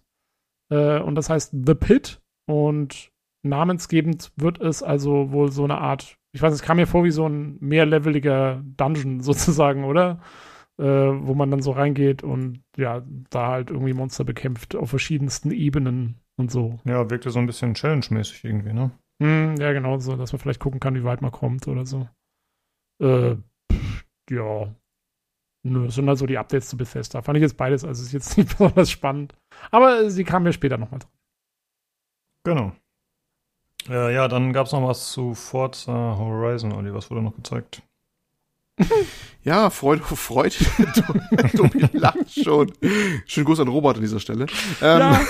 Äh, 0.69 0.99
und 0.99 1.15
das 1.15 1.29
heißt 1.29 1.55
The 1.65 1.75
Pit. 1.75 2.21
Und 2.45 3.11
namensgebend 3.43 4.31
wird 4.35 4.59
es 4.59 4.83
also 4.83 5.31
wohl 5.31 5.51
so 5.51 5.63
eine 5.63 5.77
Art, 5.77 6.17
ich 6.33 6.41
weiß, 6.41 6.53
es 6.53 6.61
kam 6.61 6.77
mir 6.77 6.87
vor 6.87 7.03
wie 7.03 7.11
so 7.11 7.27
ein 7.27 7.57
mehrleveliger 7.59 8.61
Dungeon 8.77 9.19
sozusagen, 9.21 9.83
oder? 9.85 10.19
Äh, 10.79 10.85
wo 10.85 11.35
man 11.35 11.51
dann 11.51 11.61
so 11.61 11.71
reingeht 11.71 12.23
und 12.23 12.63
ja, 12.77 13.03
da 13.29 13.49
halt 13.49 13.69
irgendwie 13.69 13.93
Monster 13.93 14.23
bekämpft 14.23 14.75
auf 14.75 14.89
verschiedensten 14.89 15.51
Ebenen 15.51 16.15
und 16.35 16.49
so. 16.49 16.79
Ja, 16.85 17.11
wirkte 17.11 17.29
so 17.29 17.37
ein 17.37 17.45
bisschen 17.45 17.75
challenge-mäßig 17.75 18.43
irgendwie, 18.43 18.73
ne? 18.73 18.89
Mm, 19.19 19.55
ja, 19.61 19.71
genau, 19.71 19.99
so, 19.99 20.15
dass 20.15 20.33
man 20.33 20.39
vielleicht 20.39 20.59
gucken 20.59 20.79
kann, 20.79 20.95
wie 20.95 21.03
weit 21.03 21.21
man 21.21 21.31
kommt 21.31 21.67
oder 21.67 21.85
so. 21.85 22.07
Äh, 22.99 23.35
ja, 24.29 24.73
Nö, 25.65 25.85
das 25.85 25.95
sind 25.95 26.09
halt 26.09 26.17
so 26.17 26.25
die 26.25 26.37
Updates 26.37 26.67
zu 26.67 26.75
Bethesda. 26.75 27.21
Fand 27.21 27.37
ich 27.37 27.41
jetzt 27.41 27.55
beides, 27.55 27.85
also 27.85 28.03
ist 28.03 28.11
jetzt 28.11 28.37
nicht 28.37 28.49
besonders 28.57 28.91
spannend. 28.91 29.33
Aber 29.71 30.09
sie 30.09 30.25
kamen 30.25 30.43
mir 30.43 30.53
später 30.53 30.77
nochmal 30.77 30.99
dran. 30.99 31.11
Genau. 32.43 32.73
Äh, 33.87 34.13
ja, 34.13 34.27
dann 34.27 34.51
gab 34.51 34.67
es 34.67 34.73
noch 34.73 34.85
was 34.85 35.11
zu 35.11 35.33
Forza 35.33 36.17
Horizon, 36.17 36.73
Olli. 36.73 36.93
Was 36.93 37.09
wurde 37.09 37.21
noch 37.21 37.35
gezeigt? 37.35 37.81
ja, 39.43 39.69
Freude, 39.69 40.01
Freude. 40.03 40.55
Tobi 41.55 41.87
lacht 41.93 42.43
schon. 42.43 42.71
Schönen 43.25 43.45
Gruß 43.45 43.59
an 43.59 43.67
Robert 43.67 43.97
an 43.97 44.01
dieser 44.01 44.19
Stelle. 44.19 44.47
Ähm, 44.81 44.99
ja. 44.99 45.21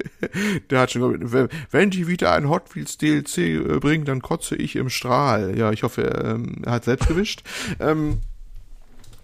der 0.70 0.80
hat 0.80 0.90
schon 0.90 1.50
wenn 1.70 1.90
die 1.90 2.08
wieder 2.08 2.32
ein 2.32 2.48
Hot 2.48 2.74
Wheels 2.74 2.98
DLC 2.98 3.38
äh, 3.38 3.78
bringen, 3.80 4.04
dann 4.04 4.20
kotze 4.20 4.56
ich 4.56 4.76
im 4.76 4.90
Strahl. 4.90 5.56
Ja, 5.56 5.72
ich 5.72 5.82
hoffe, 5.82 6.02
ähm, 6.02 6.62
er 6.64 6.72
hat 6.72 6.84
selbst 6.84 7.08
gewischt. 7.08 7.42
Ähm, 7.80 8.18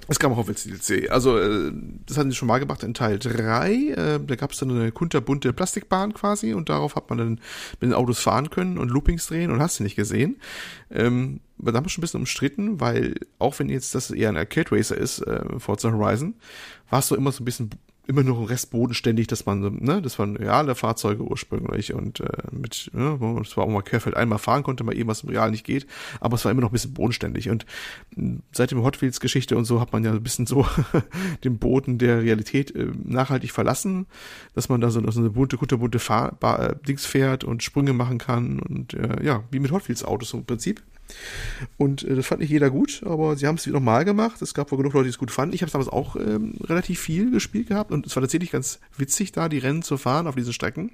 es 0.08 0.18
kam 0.18 0.32
auch 0.32 0.38
auf 0.38 0.48
als 0.48 0.64
DLC. 0.64 1.10
Also, 1.10 1.38
äh, 1.38 1.70
das 2.06 2.16
hatten 2.16 2.30
sie 2.30 2.36
schon 2.36 2.48
mal 2.48 2.58
gemacht 2.58 2.82
in 2.82 2.94
Teil 2.94 3.18
3. 3.18 3.72
Äh, 3.72 4.20
da 4.26 4.36
gab 4.36 4.52
es 4.52 4.58
dann 4.58 4.70
eine 4.70 4.90
kunterbunte 4.90 5.52
Plastikbahn 5.52 6.14
quasi 6.14 6.54
und 6.54 6.68
darauf 6.68 6.96
hat 6.96 7.10
man 7.10 7.18
dann 7.18 7.30
mit 7.80 7.82
den 7.82 7.94
Autos 7.94 8.18
fahren 8.18 8.50
können 8.50 8.78
und 8.78 8.88
Loopings 8.88 9.26
drehen 9.26 9.50
und 9.50 9.60
hast 9.60 9.78
du 9.78 9.84
nicht 9.84 9.96
gesehen. 9.96 10.40
Ähm, 10.90 11.40
aber 11.60 11.72
da 11.72 11.78
haben 11.78 11.84
wir 11.84 11.90
schon 11.90 12.00
ein 12.00 12.02
bisschen 12.02 12.20
umstritten, 12.20 12.80
weil 12.80 13.14
auch 13.38 13.58
wenn 13.58 13.68
jetzt 13.68 13.94
das 13.94 14.10
eher 14.10 14.28
ein 14.28 14.36
Arcade 14.36 14.72
Racer 14.72 14.96
ist, 14.96 15.20
äh, 15.20 15.58
Forza 15.58 15.92
Horizon, 15.92 16.34
war 16.88 17.00
es 17.00 17.08
so 17.08 17.16
immer 17.16 17.32
so 17.32 17.42
ein 17.42 17.44
bisschen 17.44 17.70
immer 18.10 18.24
noch 18.24 18.40
ein 18.40 18.46
Rest 18.46 18.72
bodenständig, 18.72 19.28
dass 19.28 19.46
man, 19.46 19.60
ne, 19.60 20.02
das 20.02 20.18
waren 20.18 20.36
reale 20.36 20.74
Fahrzeuge 20.74 21.22
ursprünglich 21.22 21.94
und 21.94 22.18
äh, 22.18 22.26
mit, 22.50 22.90
ne, 22.92 23.18
es 23.40 23.56
war 23.56 23.64
auch 23.64 23.68
mal 23.68 23.82
Querfeld 23.82 24.16
einmal 24.16 24.40
fahren 24.40 24.64
konnte, 24.64 24.82
mal 24.82 24.96
eben 24.96 25.08
was 25.08 25.22
im 25.22 25.28
Real 25.28 25.50
nicht 25.52 25.64
geht, 25.64 25.86
aber 26.18 26.34
es 26.34 26.44
war 26.44 26.50
immer 26.50 26.60
noch 26.60 26.70
ein 26.70 26.72
bisschen 26.72 26.92
bodenständig 26.92 27.50
und 27.50 27.66
seit 28.52 28.72
dem 28.72 28.82
Hot 28.82 29.00
Wheels 29.00 29.20
Geschichte 29.20 29.56
und 29.56 29.64
so 29.64 29.80
hat 29.80 29.92
man 29.92 30.02
ja 30.02 30.10
ein 30.10 30.22
bisschen 30.22 30.46
so 30.46 30.66
den 31.44 31.58
Boden 31.58 31.98
der 31.98 32.22
Realität 32.22 32.74
äh, 32.74 32.88
nachhaltig 33.04 33.52
verlassen, 33.52 34.06
dass 34.54 34.68
man 34.68 34.80
da 34.80 34.90
so, 34.90 35.08
so 35.08 35.20
eine 35.20 35.30
bunte, 35.30 35.56
kunterbunte 35.56 36.00
Fahr 36.00 36.36
äh, 36.42 36.74
Dings 36.84 37.06
fährt 37.06 37.44
und 37.44 37.62
Sprünge 37.62 37.92
machen 37.92 38.18
kann 38.18 38.58
und 38.58 38.92
äh, 38.94 39.24
ja, 39.24 39.44
wie 39.52 39.60
mit 39.60 39.70
Hot 39.70 39.88
Wheels 39.88 40.02
Autos 40.02 40.34
im 40.34 40.44
Prinzip. 40.44 40.82
Und 41.76 42.02
äh, 42.04 42.14
das 42.16 42.26
fand 42.26 42.40
nicht 42.40 42.50
jeder 42.50 42.70
gut, 42.70 43.02
aber 43.04 43.36
sie 43.36 43.46
haben 43.46 43.56
es 43.56 43.66
nochmal 43.66 44.04
gemacht. 44.04 44.40
Es 44.42 44.54
gab 44.54 44.70
wohl 44.70 44.78
genug 44.78 44.94
Leute, 44.94 45.04
die 45.04 45.10
es 45.10 45.18
gut 45.18 45.30
fanden. 45.30 45.54
Ich 45.54 45.62
habe 45.62 45.72
damals 45.72 45.88
auch 45.88 46.16
ähm, 46.16 46.54
relativ 46.62 47.00
viel 47.00 47.30
gespielt 47.30 47.68
gehabt 47.68 47.92
und 47.92 48.06
es 48.06 48.16
war 48.16 48.22
tatsächlich 48.22 48.50
ganz 48.50 48.80
witzig, 48.96 49.32
da 49.32 49.48
die 49.48 49.58
Rennen 49.58 49.82
zu 49.82 49.96
fahren 49.98 50.26
auf 50.26 50.34
diesen 50.34 50.52
Strecken. 50.52 50.92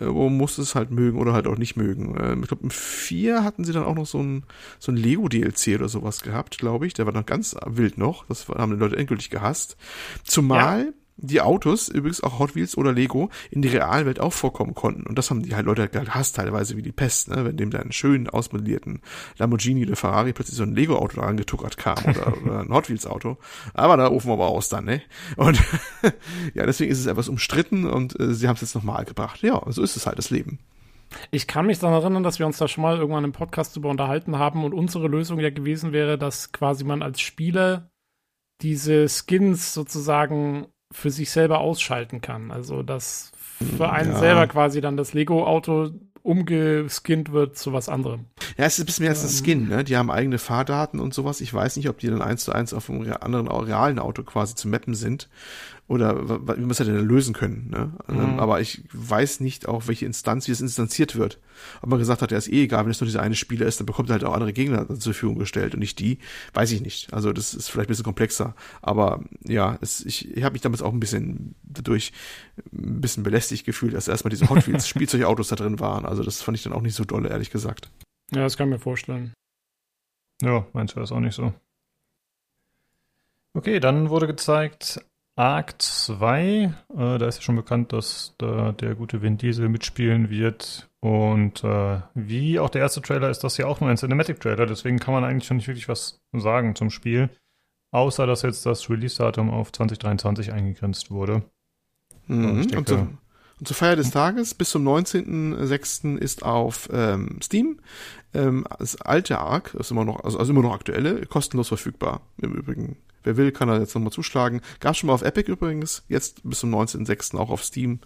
äh, 0.00 0.06
wo 0.06 0.28
musst 0.28 0.58
du 0.58 0.62
es 0.62 0.74
halt 0.74 0.90
mögen 0.90 1.18
oder 1.18 1.32
halt 1.32 1.46
auch 1.46 1.58
nicht 1.58 1.76
mögen. 1.76 2.16
Ähm, 2.20 2.42
ich 2.42 2.48
glaube, 2.48 2.64
im 2.64 2.70
4 2.70 3.44
hatten 3.44 3.64
sie 3.64 3.72
dann 3.72 3.84
auch 3.84 3.94
noch 3.94 4.06
so 4.06 4.22
ein, 4.22 4.44
so 4.78 4.92
ein 4.92 4.96
Lego-DLC 4.96 5.76
oder 5.76 5.88
sowas 5.88 6.22
gehabt, 6.22 6.58
glaube 6.58 6.86
ich. 6.86 6.94
Der 6.94 7.06
war 7.06 7.12
noch 7.12 7.26
ganz 7.26 7.56
wild 7.66 7.98
noch. 7.98 8.26
Das 8.26 8.48
haben 8.48 8.72
die 8.72 8.78
Leute 8.78 8.96
endgültig 8.96 9.30
gehasst. 9.30 9.76
Zumal 10.24 10.94
die 11.16 11.40
Autos, 11.40 11.88
übrigens 11.88 12.22
auch 12.22 12.38
Hot 12.38 12.54
Wheels 12.54 12.76
oder 12.76 12.92
Lego, 12.92 13.30
in 13.50 13.62
die 13.62 13.68
Realwelt 13.68 14.20
auch 14.20 14.32
vorkommen 14.32 14.74
konnten. 14.74 15.06
Und 15.06 15.16
das 15.16 15.30
haben 15.30 15.42
die 15.42 15.54
halt 15.54 15.66
Leute 15.66 15.82
halt 15.82 15.92
gehasst, 15.92 16.36
teilweise 16.36 16.76
wie 16.76 16.82
die 16.82 16.92
Pest, 16.92 17.28
ne? 17.28 17.44
wenn 17.44 17.56
dem 17.56 17.70
da 17.70 17.78
einen 17.78 17.92
schönen 17.92 18.28
ausmodellierten 18.28 19.02
Lamborghini 19.38 19.86
oder 19.86 19.96
Ferrari 19.96 20.32
plötzlich 20.32 20.56
so 20.56 20.62
ein 20.62 20.74
Lego-Auto 20.74 21.20
da 21.20 21.26
angetuckert 21.26 21.76
kam 21.76 21.98
oder, 22.04 22.36
oder 22.42 22.60
ein 22.60 22.70
Hot 22.70 22.88
Wheels-Auto. 22.88 23.36
Aber 23.74 23.96
da 23.96 24.06
rufen 24.06 24.28
wir 24.28 24.34
aber 24.34 24.48
aus 24.48 24.68
dann, 24.68 24.84
ne? 24.84 25.02
Und 25.36 25.62
ja, 26.54 26.66
deswegen 26.66 26.90
ist 26.90 26.98
es 26.98 27.06
etwas 27.06 27.28
umstritten 27.28 27.86
und 27.86 28.18
äh, 28.18 28.34
sie 28.34 28.48
haben 28.48 28.54
es 28.54 28.62
jetzt 28.62 28.74
nochmal 28.74 29.04
gebracht. 29.04 29.42
Ja, 29.42 29.62
so 29.66 29.82
ist 29.82 29.96
es 29.96 30.06
halt, 30.06 30.18
das 30.18 30.30
Leben. 30.30 30.58
Ich 31.30 31.46
kann 31.46 31.66
mich 31.66 31.78
daran 31.78 32.00
erinnern, 32.00 32.22
dass 32.22 32.38
wir 32.38 32.46
uns 32.46 32.58
da 32.58 32.68
schon 32.68 32.82
mal 32.82 32.96
irgendwann 32.96 33.24
im 33.24 33.32
Podcast 33.32 33.76
über 33.76 33.90
unterhalten 33.90 34.38
haben 34.38 34.64
und 34.64 34.72
unsere 34.72 35.08
Lösung 35.08 35.38
ja 35.40 35.50
gewesen 35.50 35.92
wäre, 35.92 36.18
dass 36.18 36.52
quasi 36.52 36.84
man 36.84 37.02
als 37.02 37.20
Spieler 37.20 37.90
diese 38.62 39.08
Skins 39.08 39.74
sozusagen 39.74 40.68
für 40.92 41.10
sich 41.10 41.30
selber 41.30 41.60
ausschalten 41.60 42.20
kann. 42.20 42.50
Also 42.50 42.82
dass 42.82 43.32
für 43.76 43.90
einen 43.90 44.12
Ja. 44.12 44.18
selber 44.18 44.46
quasi 44.46 44.80
dann 44.80 44.96
das 44.96 45.12
Lego-Auto 45.14 45.90
umgeskinnt 46.22 47.32
wird 47.32 47.56
zu 47.56 47.72
was 47.72 47.88
anderem. 47.88 48.26
Ja, 48.56 48.66
es 48.66 48.74
ist 48.74 48.84
ein 48.84 48.86
bisschen 48.86 49.02
mehr 49.04 49.10
als 49.10 49.24
ein 49.24 49.44
Skin, 49.44 49.68
ne? 49.68 49.82
Die 49.82 49.96
haben 49.96 50.10
eigene 50.10 50.38
Fahrdaten 50.38 51.00
und 51.00 51.12
sowas. 51.14 51.40
Ich 51.40 51.52
weiß 51.52 51.76
nicht, 51.76 51.88
ob 51.88 51.98
die 51.98 52.08
dann 52.08 52.22
eins 52.22 52.44
zu 52.44 52.52
eins 52.52 52.72
auf 52.72 52.88
einem 52.88 53.12
anderen 53.20 53.48
realen 53.48 53.98
Auto 53.98 54.22
quasi 54.22 54.54
zu 54.54 54.68
mappen 54.68 54.94
sind. 54.94 55.28
Oder 55.88 56.28
wie 56.28 56.70
es 56.70 56.78
ja 56.78 56.84
denn 56.84 57.06
lösen 57.06 57.34
können, 57.34 57.68
ne? 57.68 57.92
Ähm, 58.08 58.38
Aber 58.38 58.60
ich 58.60 58.84
weiß 58.92 59.40
nicht 59.40 59.68
auch, 59.68 59.88
welche 59.88 60.06
Instanz, 60.06 60.46
wie 60.46 60.52
es 60.52 60.60
instanziert 60.60 61.16
wird. 61.16 61.38
Ob 61.82 61.90
man 61.90 61.98
gesagt 61.98 62.22
hat, 62.22 62.30
ja, 62.30 62.38
ist 62.38 62.48
eh 62.48 62.62
egal, 62.62 62.84
wenn 62.84 62.92
es 62.92 63.00
nur 63.00 63.06
dieser 63.06 63.20
eine 63.20 63.34
Spieler 63.34 63.66
ist, 63.66 63.80
dann 63.80 63.86
bekommt 63.86 64.08
er 64.08 64.14
halt 64.14 64.24
auch 64.24 64.32
andere 64.32 64.52
Gegner 64.52 64.88
zur 64.88 65.12
Verfügung 65.12 65.38
gestellt 65.38 65.74
und 65.74 65.80
nicht 65.80 65.98
die. 65.98 66.18
Weiß 66.54 66.70
ich 66.70 66.80
nicht. 66.80 67.12
Also 67.12 67.32
das 67.32 67.52
ist 67.52 67.68
vielleicht 67.68 67.88
ein 67.88 67.92
bisschen 67.92 68.04
komplexer. 68.04 68.54
Aber 68.80 69.22
ja, 69.44 69.76
es, 69.80 70.04
ich, 70.06 70.34
ich 70.34 70.44
habe 70.44 70.52
mich 70.52 70.62
damals 70.62 70.82
auch 70.82 70.92
ein 70.92 71.00
bisschen 71.00 71.56
dadurch 71.62 72.12
ein 72.72 73.00
bisschen 73.00 73.24
belästigt 73.24 73.66
gefühlt, 73.66 73.92
dass 73.94 74.08
erstmal 74.08 74.30
diese 74.30 74.48
Hot 74.48 74.66
Wheels 74.66 74.88
Spielzeugautos 74.88 75.48
da 75.48 75.56
drin 75.56 75.80
waren. 75.80 76.06
Also 76.06 76.22
das 76.22 76.42
fand 76.42 76.56
ich 76.56 76.62
dann 76.62 76.72
auch 76.72 76.82
nicht 76.82 76.94
so 76.94 77.04
dolle, 77.04 77.28
ehrlich 77.28 77.50
gesagt. 77.50 77.90
Ja, 78.30 78.42
das 78.42 78.56
kann 78.56 78.68
ich 78.68 78.74
mir 78.74 78.80
vorstellen. 78.80 79.34
Ja, 80.40 80.66
meinst 80.72 80.96
du 80.96 81.00
das 81.00 81.12
auch 81.12 81.20
nicht 81.20 81.34
so? 81.34 81.52
Okay, 83.54 83.80
dann 83.80 84.08
wurde 84.08 84.26
gezeigt 84.26 85.04
Arc 85.34 85.80
2. 85.80 86.44
Äh, 86.44 86.72
da 86.96 87.26
ist 87.26 87.36
ja 87.36 87.42
schon 87.42 87.56
bekannt, 87.56 87.92
dass 87.92 88.34
da 88.38 88.72
der 88.72 88.94
gute 88.94 89.22
Vin 89.22 89.38
Diesel 89.38 89.68
mitspielen 89.68 90.30
wird. 90.30 90.90
Und 91.00 91.64
äh, 91.64 92.00
wie 92.14 92.60
auch 92.60 92.70
der 92.70 92.82
erste 92.82 93.02
Trailer 93.02 93.30
ist 93.30 93.42
das 93.42 93.56
ja 93.56 93.66
auch 93.66 93.80
nur 93.80 93.90
ein 93.90 93.96
Cinematic-Trailer. 93.96 94.66
Deswegen 94.66 94.98
kann 94.98 95.14
man 95.14 95.24
eigentlich 95.24 95.46
schon 95.46 95.56
nicht 95.56 95.68
wirklich 95.68 95.88
was 95.88 96.20
sagen 96.32 96.74
zum 96.76 96.90
Spiel. 96.90 97.30
Außer, 97.92 98.26
dass 98.26 98.42
jetzt 98.42 98.64
das 98.66 98.88
Release-Datum 98.88 99.50
auf 99.50 99.72
2023 99.72 100.52
eingegrenzt 100.52 101.10
wurde. 101.10 101.42
Mhm. 102.26 102.60
ich 102.60 102.66
denke- 102.68 102.78
und, 102.78 102.88
zur, 102.88 102.98
und 103.58 103.68
zur 103.68 103.76
Feier 103.76 103.96
des 103.96 104.10
Tages 104.10 104.54
bis 104.54 104.70
zum 104.70 104.86
19.06. 104.86 106.16
ist 106.18 106.42
auf 106.42 106.88
ähm, 106.92 107.38
Steam 107.42 107.80
ähm, 108.34 108.66
das 108.78 109.00
alte 109.00 109.38
Arc, 109.38 109.74
ist 109.74 109.90
immer 109.90 110.04
noch, 110.04 110.24
also, 110.24 110.38
also 110.38 110.52
immer 110.52 110.62
noch 110.62 110.74
aktuelle, 110.74 111.26
kostenlos 111.26 111.68
verfügbar. 111.68 112.22
Im 112.40 112.52
Übrigen. 112.54 112.96
Wer 113.24 113.36
will, 113.36 113.52
kann 113.52 113.68
da 113.68 113.78
jetzt 113.78 113.94
nochmal 113.94 114.12
zuschlagen. 114.12 114.60
Gab 114.80 114.96
schon 114.96 115.08
mal 115.08 115.14
auf 115.14 115.22
Epic 115.22 115.50
übrigens, 115.50 116.04
jetzt 116.08 116.42
bis 116.48 116.60
zum 116.60 116.74
19.06. 116.74 117.36
auch 117.36 117.50
auf 117.50 117.64
Steam. 117.64 118.00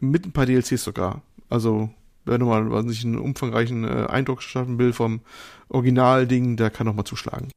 Mit 0.00 0.26
ein 0.26 0.32
paar 0.32 0.46
DLCs 0.46 0.84
sogar. 0.84 1.22
Also, 1.48 1.90
wer 2.24 2.38
nochmal 2.38 2.70
was 2.70 2.86
sich 2.86 3.04
einen 3.04 3.18
umfangreichen 3.18 3.84
äh, 3.84 4.06
Eindruck 4.06 4.42
schaffen 4.42 4.78
will 4.78 4.92
vom 4.92 5.20
Originalding, 5.68 6.56
der 6.56 6.70
kann 6.70 6.86
nochmal 6.86 7.04
zuschlagen. 7.04 7.50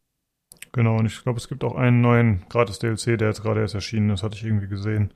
Genau, 0.71 0.97
und 0.97 1.05
ich 1.07 1.23
glaube, 1.23 1.39
es 1.39 1.47
gibt 1.47 1.63
auch 1.63 1.75
einen 1.75 2.01
neuen 2.01 2.43
Gratis-DLC, 2.49 3.17
der 3.17 3.29
jetzt 3.29 3.41
gerade 3.41 3.61
erst 3.61 3.73
erschienen 3.73 4.11
ist, 4.11 4.23
hatte 4.23 4.35
ich 4.37 4.43
irgendwie 4.43 4.67
gesehen. 4.67 5.13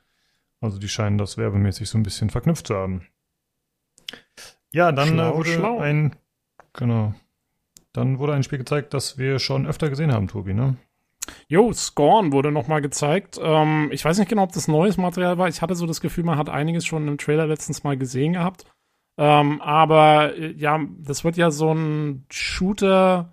Also 0.61 0.79
die 0.79 0.89
scheinen 0.89 1.17
das 1.17 1.37
werbemäßig 1.37 1.89
so 1.89 1.97
ein 1.97 2.03
bisschen 2.03 2.29
verknüpft 2.29 2.67
zu 2.67 2.75
haben. 2.75 3.05
Ja, 4.71 4.91
dann 4.91 5.09
Schlau, 5.09 5.33
äh, 5.33 5.37
wurde 5.37 5.53
schlau. 5.53 5.79
ein 5.79 6.15
genau. 6.73 7.13
Dann 7.91 8.17
wurde 8.17 8.33
ein 8.33 8.43
Spiel 8.43 8.57
gezeigt, 8.57 8.93
das 8.93 9.17
wir 9.17 9.37
schon 9.37 9.67
öfter 9.67 9.89
gesehen 9.89 10.11
haben, 10.11 10.27
Tobi, 10.27 10.53
ne? 10.53 10.77
Jo, 11.47 11.71
Scorn 11.73 12.31
wurde 12.31 12.51
nochmal 12.51 12.81
gezeigt. 12.81 13.39
Ähm, 13.41 13.89
ich 13.91 14.03
weiß 14.03 14.17
nicht 14.17 14.29
genau, 14.29 14.43
ob 14.43 14.51
das 14.51 14.67
neues 14.67 14.97
Material 14.97 15.37
war. 15.37 15.47
Ich 15.47 15.61
hatte 15.61 15.75
so 15.75 15.85
das 15.85 16.01
Gefühl, 16.01 16.23
man 16.23 16.37
hat 16.37 16.49
einiges 16.49 16.85
schon 16.85 17.07
im 17.07 17.17
Trailer 17.17 17.47
letztens 17.47 17.83
mal 17.83 17.97
gesehen 17.97 18.33
gehabt. 18.33 18.65
Ähm, 19.17 19.61
aber 19.61 20.35
äh, 20.35 20.53
ja, 20.53 20.79
das 20.99 21.23
wird 21.23 21.37
ja 21.37 21.51
so 21.51 21.73
ein 21.73 22.25
Shooter, 22.31 23.31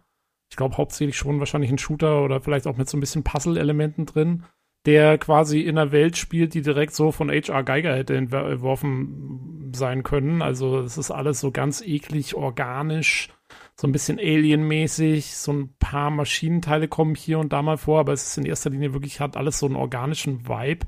ich 0.51 0.57
glaube 0.57 0.77
hauptsächlich 0.77 1.17
schon 1.17 1.39
wahrscheinlich 1.39 1.71
ein 1.71 1.79
Shooter 1.79 2.23
oder 2.23 2.41
vielleicht 2.41 2.67
auch 2.67 2.77
mit 2.77 2.89
so 2.89 2.97
ein 2.97 3.01
bisschen 3.01 3.25
Puzzle-Elementen 3.25 4.05
drin, 4.07 4.45
der 4.87 5.17
quasi 5.19 5.61
in 5.61 5.79
einer 5.79 5.93
Welt 5.93 6.17
spielt, 6.17 6.55
die 6.55 6.63
direkt 6.63 6.95
so 6.95 7.13
von 7.13 7.31
H.R. 7.31 7.63
Geiger 7.63 7.95
hätte 7.95 8.17
entworfen 8.17 9.73
sein 9.75 10.03
können. 10.03 10.43
Also 10.43 10.81
es 10.81 10.99
ist 10.99 11.11
alles 11.11 11.41
so 11.41 11.51
ganz 11.51 11.81
eklig, 11.81 12.35
organisch, 12.35 13.31
so 13.81 13.89
ein 13.89 13.93
bisschen 13.93 14.19
alienmäßig, 14.19 15.35
so 15.37 15.55
ein 15.55 15.75
paar 15.79 16.11
Maschinenteile 16.11 16.87
kommen 16.87 17.15
hier 17.15 17.39
und 17.39 17.55
da 17.55 17.63
mal 17.63 17.79
vor, 17.79 18.01
aber 18.01 18.13
es 18.13 18.27
ist 18.27 18.37
in 18.37 18.45
erster 18.45 18.69
Linie 18.69 18.93
wirklich, 18.93 19.21
hat 19.21 19.39
alles 19.39 19.59
so 19.59 19.65
einen 19.65 19.77
organischen 19.77 20.47
Vibe. 20.47 20.87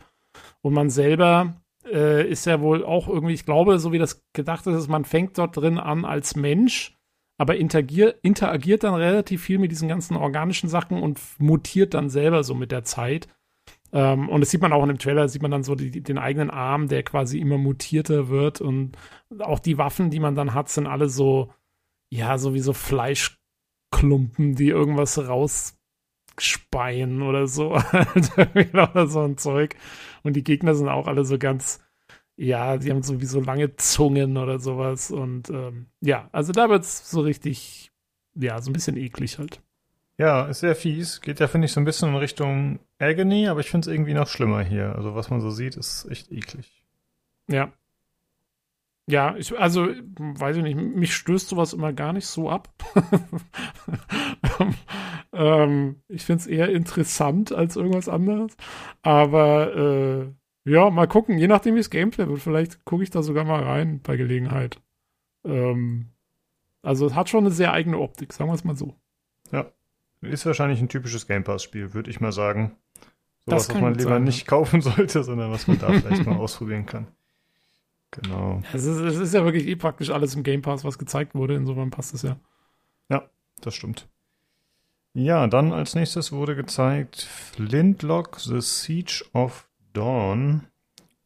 Und 0.60 0.74
man 0.74 0.90
selber 0.90 1.56
äh, 1.90 2.28
ist 2.28 2.44
ja 2.44 2.60
wohl 2.60 2.84
auch 2.84 3.08
irgendwie, 3.08 3.32
ich 3.32 3.46
glaube, 3.46 3.78
so 3.78 3.92
wie 3.92 3.98
das 3.98 4.22
gedacht 4.34 4.66
ist, 4.66 4.88
man 4.88 5.06
fängt 5.06 5.38
dort 5.38 5.56
drin 5.56 5.78
an 5.78 6.04
als 6.04 6.36
Mensch, 6.36 6.94
aber 7.38 7.56
interagier, 7.56 8.16
interagiert 8.20 8.84
dann 8.84 8.92
relativ 8.92 9.42
viel 9.42 9.58
mit 9.58 9.70
diesen 9.70 9.88
ganzen 9.88 10.14
organischen 10.14 10.68
Sachen 10.68 11.02
und 11.02 11.18
mutiert 11.38 11.94
dann 11.94 12.10
selber 12.10 12.44
so 12.44 12.54
mit 12.54 12.72
der 12.72 12.84
Zeit. 12.84 13.26
Ähm, 13.94 14.28
und 14.28 14.42
das 14.42 14.50
sieht 14.50 14.60
man 14.60 14.74
auch 14.74 14.82
in 14.82 14.88
dem 14.88 14.98
Trailer, 14.98 15.28
sieht 15.28 15.40
man 15.40 15.50
dann 15.50 15.64
so 15.64 15.76
die, 15.76 16.02
den 16.02 16.18
eigenen 16.18 16.50
Arm, 16.50 16.88
der 16.88 17.04
quasi 17.04 17.38
immer 17.38 17.56
mutierter 17.56 18.28
wird. 18.28 18.60
Und 18.60 18.98
auch 19.38 19.60
die 19.60 19.78
Waffen, 19.78 20.10
die 20.10 20.20
man 20.20 20.34
dann 20.34 20.52
hat, 20.52 20.68
sind 20.68 20.86
alle 20.86 21.08
so, 21.08 21.48
ja, 22.12 22.36
so 22.36 22.52
wie 22.52 22.60
so 22.60 22.74
Fleischklumpen, 22.74 24.54
die 24.54 24.68
irgendwas 24.68 25.18
rausspeien 25.18 27.22
oder 27.22 27.46
so. 27.46 27.72
oder 28.74 29.06
so 29.06 29.22
ein 29.22 29.38
Zeug. 29.38 29.76
Und 30.22 30.34
die 30.34 30.44
Gegner 30.44 30.74
sind 30.74 30.90
auch 30.90 31.06
alle 31.06 31.24
so 31.24 31.38
ganz, 31.38 31.80
ja, 32.36 32.76
die 32.76 32.90
haben 32.90 33.02
sowieso 33.02 33.40
lange 33.40 33.76
Zungen 33.76 34.36
oder 34.36 34.58
sowas. 34.58 35.10
Und 35.10 35.48
ähm, 35.48 35.86
ja, 36.02 36.28
also 36.32 36.52
da 36.52 36.68
wird's 36.68 37.10
so 37.10 37.22
richtig, 37.22 37.92
ja, 38.34 38.60
so 38.60 38.68
ein 38.68 38.74
bisschen 38.74 38.98
eklig 38.98 39.38
halt. 39.38 39.62
Ja, 40.18 40.44
ist 40.44 40.60
sehr 40.60 40.76
fies. 40.76 41.22
Geht 41.22 41.40
ja, 41.40 41.48
finde 41.48 41.64
ich, 41.64 41.72
so 41.72 41.80
ein 41.80 41.86
bisschen 41.86 42.10
in 42.10 42.16
Richtung 42.16 42.78
Agony, 42.98 43.48
aber 43.48 43.60
ich 43.60 43.70
finde 43.70 43.88
es 43.88 43.94
irgendwie 43.94 44.12
noch 44.12 44.28
schlimmer 44.28 44.62
hier. 44.62 44.94
Also 44.96 45.14
was 45.14 45.30
man 45.30 45.40
so 45.40 45.48
sieht, 45.48 45.76
ist 45.76 46.06
echt 46.10 46.30
eklig. 46.30 46.84
Ja. 47.48 47.72
Ja, 49.06 49.36
ich, 49.36 49.58
also, 49.58 49.88
weiß 50.18 50.58
ich 50.58 50.62
nicht, 50.62 50.76
mich 50.76 51.14
stößt 51.14 51.48
sowas 51.48 51.72
immer 51.72 51.92
gar 51.92 52.12
nicht 52.12 52.26
so 52.26 52.48
ab. 52.48 52.68
ähm, 55.32 56.02
ich 56.08 56.24
finde 56.24 56.40
es 56.40 56.46
eher 56.46 56.68
interessant 56.70 57.52
als 57.52 57.76
irgendwas 57.76 58.08
anderes. 58.08 58.56
Aber 59.02 59.76
äh, 59.76 60.70
ja, 60.70 60.90
mal 60.90 61.08
gucken, 61.08 61.38
je 61.38 61.48
nachdem, 61.48 61.74
wie 61.74 61.80
es 61.80 61.90
Gameplay 61.90 62.28
wird. 62.28 62.38
Vielleicht 62.38 62.84
gucke 62.84 63.02
ich 63.02 63.10
da 63.10 63.22
sogar 63.22 63.44
mal 63.44 63.62
rein 63.62 64.00
bei 64.02 64.16
Gelegenheit. 64.16 64.80
Ähm, 65.44 66.12
also 66.82 67.06
es 67.06 67.14
hat 67.14 67.28
schon 67.28 67.44
eine 67.44 67.50
sehr 67.52 67.72
eigene 67.72 67.98
Optik, 67.98 68.32
sagen 68.32 68.50
wir 68.50 68.54
es 68.54 68.64
mal 68.64 68.76
so. 68.76 68.94
Ist 70.22 70.46
wahrscheinlich 70.46 70.80
ein 70.80 70.88
typisches 70.88 71.26
Game 71.26 71.42
Pass-Spiel, 71.42 71.94
würde 71.94 72.10
ich 72.10 72.20
mal 72.20 72.32
sagen. 72.32 72.76
Das 73.44 73.66
Sowas, 73.66 73.68
was 73.68 73.68
kann 73.68 73.82
man 73.82 73.94
lieber 73.94 74.10
sein, 74.10 74.22
ja. 74.22 74.26
nicht 74.26 74.46
kaufen 74.46 74.80
sollte, 74.82 75.24
sondern 75.24 75.50
was 75.50 75.66
man 75.66 75.78
da 75.78 75.88
vielleicht 75.88 76.24
mal 76.24 76.36
ausprobieren 76.38 76.86
kann. 76.86 77.08
Genau. 78.12 78.62
Es 78.72 78.84
ist, 78.84 78.98
es 78.98 79.16
ist 79.16 79.34
ja 79.34 79.44
wirklich 79.44 79.66
eh 79.66 79.76
praktisch 79.76 80.10
alles 80.10 80.34
im 80.34 80.42
Game 80.42 80.62
Pass, 80.62 80.84
was 80.84 80.98
gezeigt 80.98 81.34
wurde. 81.34 81.54
Insofern 81.54 81.90
passt 81.90 82.14
es 82.14 82.22
ja. 82.22 82.36
Das 83.62 83.74
stimmt. 83.74 84.08
Ja, 85.14 85.46
dann 85.46 85.72
als 85.72 85.94
nächstes 85.94 86.32
wurde 86.32 86.56
gezeigt 86.56 87.22
Flintlock 87.22 88.40
The 88.40 88.60
Siege 88.60 89.24
of 89.32 89.68
Dawn. 89.92 90.66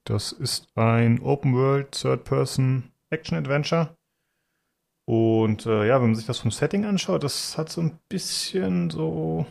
Das 0.05 0.33
ist 0.33 0.69
ein 0.77 1.21
Open 1.23 1.55
World 1.55 1.93
Third 1.93 2.25
Person 2.25 2.93
Action 3.11 3.39
Adventure. 3.39 3.97
Und 5.05 5.67
äh, 5.67 5.87
ja, 5.87 6.01
wenn 6.01 6.09
man 6.09 6.17
sich 6.17 6.27
das 6.27 6.39
vom 6.39 6.51
Setting 6.51 6.85
anschaut, 6.85 7.23
das 7.23 7.57
hat 7.57 7.71
so 7.71 7.81
ein 7.81 7.99
bisschen 8.09 8.91
so, 8.91 9.47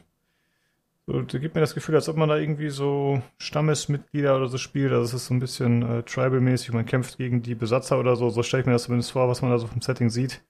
so 1.07 1.21
da 1.21 1.37
gibt 1.37 1.53
mir 1.55 1.61
das 1.61 1.75
Gefühl, 1.75 1.95
als 1.95 2.09
ob 2.09 2.17
man 2.17 2.29
da 2.29 2.37
irgendwie 2.37 2.69
so 2.69 3.21
Stammesmitglieder 3.37 4.35
oder 4.35 4.47
so 4.47 4.57
spielt. 4.57 4.91
Also 4.91 5.03
es 5.03 5.13
ist 5.13 5.27
so 5.27 5.33
ein 5.35 5.39
bisschen 5.39 5.83
äh, 5.83 6.03
Tribal-mäßig, 6.03 6.73
man 6.73 6.85
kämpft 6.85 7.17
gegen 7.17 7.43
die 7.43 7.55
Besatzer 7.55 7.99
oder 7.99 8.15
so. 8.15 8.29
So 8.29 8.41
stelle 8.41 8.61
ich 8.61 8.67
mir 8.67 8.73
das 8.73 8.83
zumindest 8.83 9.11
vor, 9.11 9.27
was 9.27 9.41
man 9.41 9.51
da 9.51 9.59
so 9.59 9.67
vom 9.67 9.81
Setting 9.81 10.09
sieht. 10.09 10.43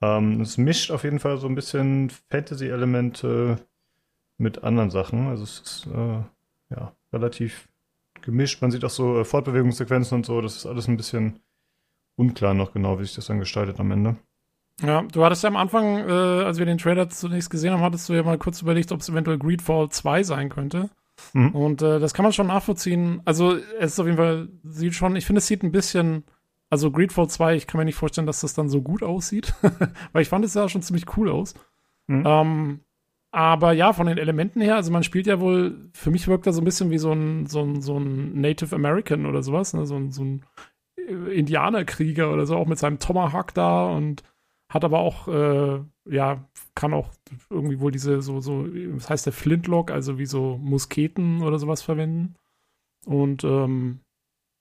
Ähm, 0.00 0.40
es 0.40 0.56
mischt 0.56 0.90
auf 0.90 1.04
jeden 1.04 1.18
Fall 1.18 1.38
so 1.38 1.48
ein 1.48 1.54
bisschen 1.54 2.10
Fantasy-Elemente 2.30 3.58
mit 4.38 4.64
anderen 4.64 4.90
Sachen. 4.90 5.28
Also 5.28 5.44
es 5.44 5.60
ist 5.60 5.86
äh, 5.86 6.22
ja 6.74 6.96
relativ 7.12 7.68
gemischt. 8.22 8.62
Man 8.62 8.70
sieht 8.70 8.84
auch 8.84 8.90
so 8.90 9.20
äh, 9.20 9.24
Fortbewegungssequenzen 9.24 10.16
und 10.16 10.26
so. 10.26 10.40
Das 10.40 10.56
ist 10.56 10.66
alles 10.66 10.88
ein 10.88 10.96
bisschen 10.96 11.40
unklar 12.16 12.54
noch 12.54 12.72
genau, 12.72 12.98
wie 12.98 13.04
sich 13.04 13.14
das 13.14 13.26
dann 13.26 13.38
gestaltet 13.38 13.80
am 13.80 13.90
Ende. 13.90 14.16
Ja, 14.82 15.02
du 15.02 15.24
hattest 15.24 15.42
ja 15.42 15.48
am 15.48 15.56
Anfang, 15.56 16.08
äh, 16.08 16.12
als 16.44 16.58
wir 16.58 16.66
den 16.66 16.78
Trailer 16.78 17.08
zunächst 17.08 17.50
gesehen 17.50 17.72
haben, 17.72 17.82
hattest 17.82 18.08
du 18.08 18.12
ja 18.12 18.22
mal 18.22 18.38
kurz 18.38 18.62
überlegt, 18.62 18.92
ob 18.92 19.00
es 19.00 19.08
eventuell 19.08 19.38
Greedfall 19.38 19.88
2 19.88 20.22
sein 20.22 20.48
könnte. 20.48 20.88
Mhm. 21.32 21.50
Und 21.50 21.82
äh, 21.82 21.98
das 21.98 22.14
kann 22.14 22.22
man 22.22 22.32
schon 22.32 22.46
nachvollziehen. 22.46 23.20
Also 23.24 23.56
es 23.78 23.92
ist 23.92 24.00
auf 24.00 24.06
jeden 24.06 24.18
Fall, 24.18 24.48
sieht 24.62 24.94
schon, 24.94 25.16
ich 25.16 25.26
finde, 25.26 25.38
es 25.38 25.46
sieht 25.48 25.64
ein 25.64 25.72
bisschen, 25.72 26.24
also 26.70 26.92
Greedfall 26.92 27.28
2, 27.28 27.56
ich 27.56 27.66
kann 27.66 27.78
mir 27.78 27.84
nicht 27.84 27.96
vorstellen, 27.96 28.26
dass 28.26 28.40
das 28.40 28.54
dann 28.54 28.68
so 28.68 28.80
gut 28.80 29.02
aussieht, 29.02 29.54
weil 30.12 30.22
ich 30.22 30.28
fand 30.28 30.44
es 30.44 30.54
ja 30.54 30.68
schon 30.68 30.82
ziemlich 30.82 31.16
cool 31.16 31.28
aus. 31.30 31.54
Mhm. 32.06 32.22
Ähm, 32.24 32.80
aber 33.30 33.72
ja, 33.72 33.92
von 33.92 34.06
den 34.06 34.16
Elementen 34.16 34.60
her, 34.60 34.76
also 34.76 34.90
man 34.90 35.02
spielt 35.02 35.26
ja 35.26 35.40
wohl, 35.40 35.90
für 35.92 36.10
mich 36.10 36.28
wirkt 36.28 36.46
er 36.46 36.52
so 36.52 36.62
ein 36.62 36.64
bisschen 36.64 36.90
wie 36.90 36.98
so 36.98 37.12
ein, 37.12 37.46
so 37.46 37.62
ein, 37.62 37.82
so 37.82 37.98
ein 37.98 38.40
Native 38.40 38.74
American 38.74 39.26
oder 39.26 39.42
sowas, 39.42 39.74
ne? 39.74 39.86
so, 39.86 39.96
ein, 39.96 40.12
so 40.12 40.22
ein 40.22 40.46
Indianerkrieger 41.30 42.32
oder 42.32 42.46
so, 42.46 42.56
auch 42.56 42.66
mit 42.66 42.78
seinem 42.78 42.98
Tomahawk 42.98 43.52
da 43.54 43.86
und 43.88 44.22
hat 44.68 44.84
aber 44.84 44.98
auch, 45.00 45.28
äh, 45.28 45.80
ja, 46.04 46.44
kann 46.74 46.92
auch 46.92 47.10
irgendwie 47.50 47.80
wohl 47.80 47.90
diese, 47.90 48.20
so, 48.22 48.40
so, 48.40 48.66
was 48.66 49.08
heißt 49.08 49.26
der 49.26 49.32
Flintlock, 49.32 49.90
also 49.90 50.18
wie 50.18 50.26
so 50.26 50.58
Musketen 50.58 51.42
oder 51.42 51.58
sowas 51.58 51.82
verwenden. 51.82 52.34
Und 53.06 53.44
ähm, 53.44 54.00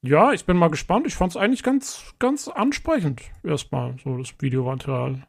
ja, 0.02 0.32
ich 0.32 0.46
bin 0.46 0.58
mal 0.58 0.70
gespannt. 0.70 1.08
Ich 1.08 1.16
fand 1.16 1.32
es 1.32 1.38
eigentlich 1.38 1.64
ganz, 1.64 2.14
ganz 2.20 2.48
ansprechend, 2.48 3.22
erstmal, 3.44 3.96
so 4.04 4.18
das 4.18 4.34
Videomaterial. 4.40 5.28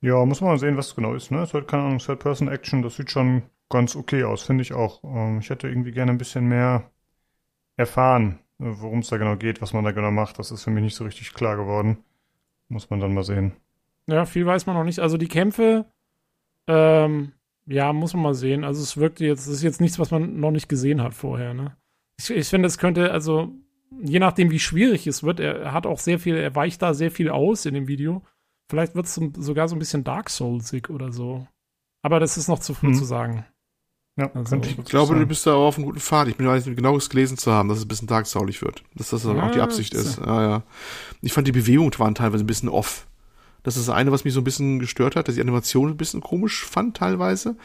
Ja, 0.00 0.24
muss 0.24 0.40
man 0.40 0.50
mal 0.50 0.58
sehen, 0.58 0.76
was 0.76 0.88
es 0.88 0.94
genau 0.94 1.14
ist, 1.14 1.30
ne? 1.30 1.42
Es 1.42 1.54
halt, 1.54 1.68
keine 1.68 1.84
Ahnung, 1.84 1.98
Third-Person-Action, 1.98 2.82
das 2.82 2.96
sieht 2.96 3.10
schon 3.10 3.42
ganz 3.68 3.96
okay 3.96 4.24
aus, 4.24 4.42
finde 4.42 4.62
ich 4.62 4.72
auch. 4.72 5.02
Ähm, 5.04 5.40
ich 5.40 5.50
hätte 5.50 5.68
irgendwie 5.68 5.92
gerne 5.92 6.12
ein 6.12 6.18
bisschen 6.18 6.48
mehr 6.48 6.90
erfahren, 7.76 8.40
worum 8.58 9.00
es 9.00 9.08
da 9.08 9.18
genau 9.18 9.36
geht, 9.36 9.60
was 9.60 9.72
man 9.72 9.84
da 9.84 9.92
genau 9.92 10.10
macht. 10.10 10.38
Das 10.38 10.50
ist 10.50 10.64
für 10.64 10.70
mich 10.70 10.84
nicht 10.84 10.96
so 10.96 11.04
richtig 11.04 11.34
klar 11.34 11.56
geworden. 11.56 12.04
Muss 12.68 12.90
man 12.90 13.00
dann 13.00 13.14
mal 13.14 13.24
sehen. 13.24 13.52
Ja, 14.06 14.24
viel 14.24 14.46
weiß 14.46 14.66
man 14.66 14.76
noch 14.76 14.84
nicht. 14.84 15.00
Also 15.00 15.16
die 15.16 15.28
Kämpfe, 15.28 15.86
ähm, 16.66 17.32
ja, 17.66 17.92
muss 17.92 18.14
man 18.14 18.22
mal 18.22 18.34
sehen. 18.34 18.64
Also 18.64 18.82
es 18.82 18.96
wirkt 18.96 19.20
jetzt, 19.20 19.46
das 19.46 19.54
ist 19.54 19.62
jetzt 19.62 19.80
nichts, 19.80 19.98
was 19.98 20.10
man 20.10 20.40
noch 20.40 20.50
nicht 20.50 20.68
gesehen 20.68 21.02
hat 21.02 21.14
vorher, 21.14 21.54
ne? 21.54 21.76
Ich, 22.18 22.30
ich 22.30 22.48
finde, 22.48 22.66
es 22.66 22.78
könnte, 22.78 23.12
also, 23.12 23.52
je 24.02 24.18
nachdem, 24.18 24.50
wie 24.50 24.58
schwierig 24.58 25.06
es 25.06 25.22
wird, 25.22 25.40
er, 25.40 25.60
er, 25.60 25.72
hat 25.72 25.86
auch 25.86 25.98
sehr 25.98 26.18
viel, 26.18 26.36
er 26.36 26.54
weicht 26.54 26.82
da 26.82 26.94
sehr 26.94 27.10
viel 27.10 27.30
aus 27.30 27.64
in 27.64 27.74
dem 27.74 27.86
Video. 27.86 28.24
Vielleicht 28.70 28.94
wird 28.94 29.06
es 29.06 29.14
sogar 29.14 29.68
so 29.68 29.76
ein 29.76 29.78
bisschen 29.78 30.04
Dark 30.04 30.30
Soulsig 30.30 30.90
oder 30.90 31.12
so. 31.12 31.46
Aber 32.02 32.20
das 32.20 32.36
ist 32.36 32.48
noch 32.48 32.58
zu 32.58 32.74
früh 32.74 32.88
hm. 32.88 32.94
zu 32.94 33.04
sagen. 33.04 33.46
Ja, 34.18 34.28
also, 34.34 34.56
ich 34.56 34.84
glaube, 34.84 35.12
sein. 35.12 35.20
du 35.20 35.26
bist 35.26 35.46
da 35.46 35.54
auf 35.54 35.76
einem 35.76 35.86
guten 35.86 36.00
Pfad. 36.00 36.26
Ich 36.26 36.36
bin 36.36 36.52
nicht 36.52 36.76
genau 36.76 36.98
gelesen 36.98 37.38
zu 37.38 37.52
haben, 37.52 37.68
dass 37.68 37.78
es 37.78 37.84
ein 37.84 37.88
bisschen 37.88 38.08
darksaulig 38.08 38.62
wird. 38.62 38.82
Dass 38.96 39.10
das 39.10 39.22
dann 39.22 39.36
ja, 39.36 39.46
auch 39.46 39.52
die 39.52 39.60
Absicht 39.60 39.94
ist. 39.94 40.18
Ja, 40.18 40.42
ja. 40.42 40.62
Ich 41.22 41.32
fand 41.32 41.46
die 41.46 41.52
Bewegungen 41.52 41.92
waren 41.98 42.16
teilweise 42.16 42.42
ein 42.42 42.48
bisschen 42.48 42.68
off. 42.68 43.06
Das 43.62 43.76
ist 43.76 43.86
das 43.86 43.94
eine, 43.94 44.10
was 44.10 44.24
mich 44.24 44.34
so 44.34 44.40
ein 44.40 44.44
bisschen 44.44 44.80
gestört 44.80 45.14
hat, 45.14 45.28
dass 45.28 45.36
die 45.36 45.40
Animation 45.40 45.90
ein 45.90 45.96
bisschen 45.96 46.20
komisch 46.20 46.64
fand 46.64 46.96
teilweise. 46.96 47.56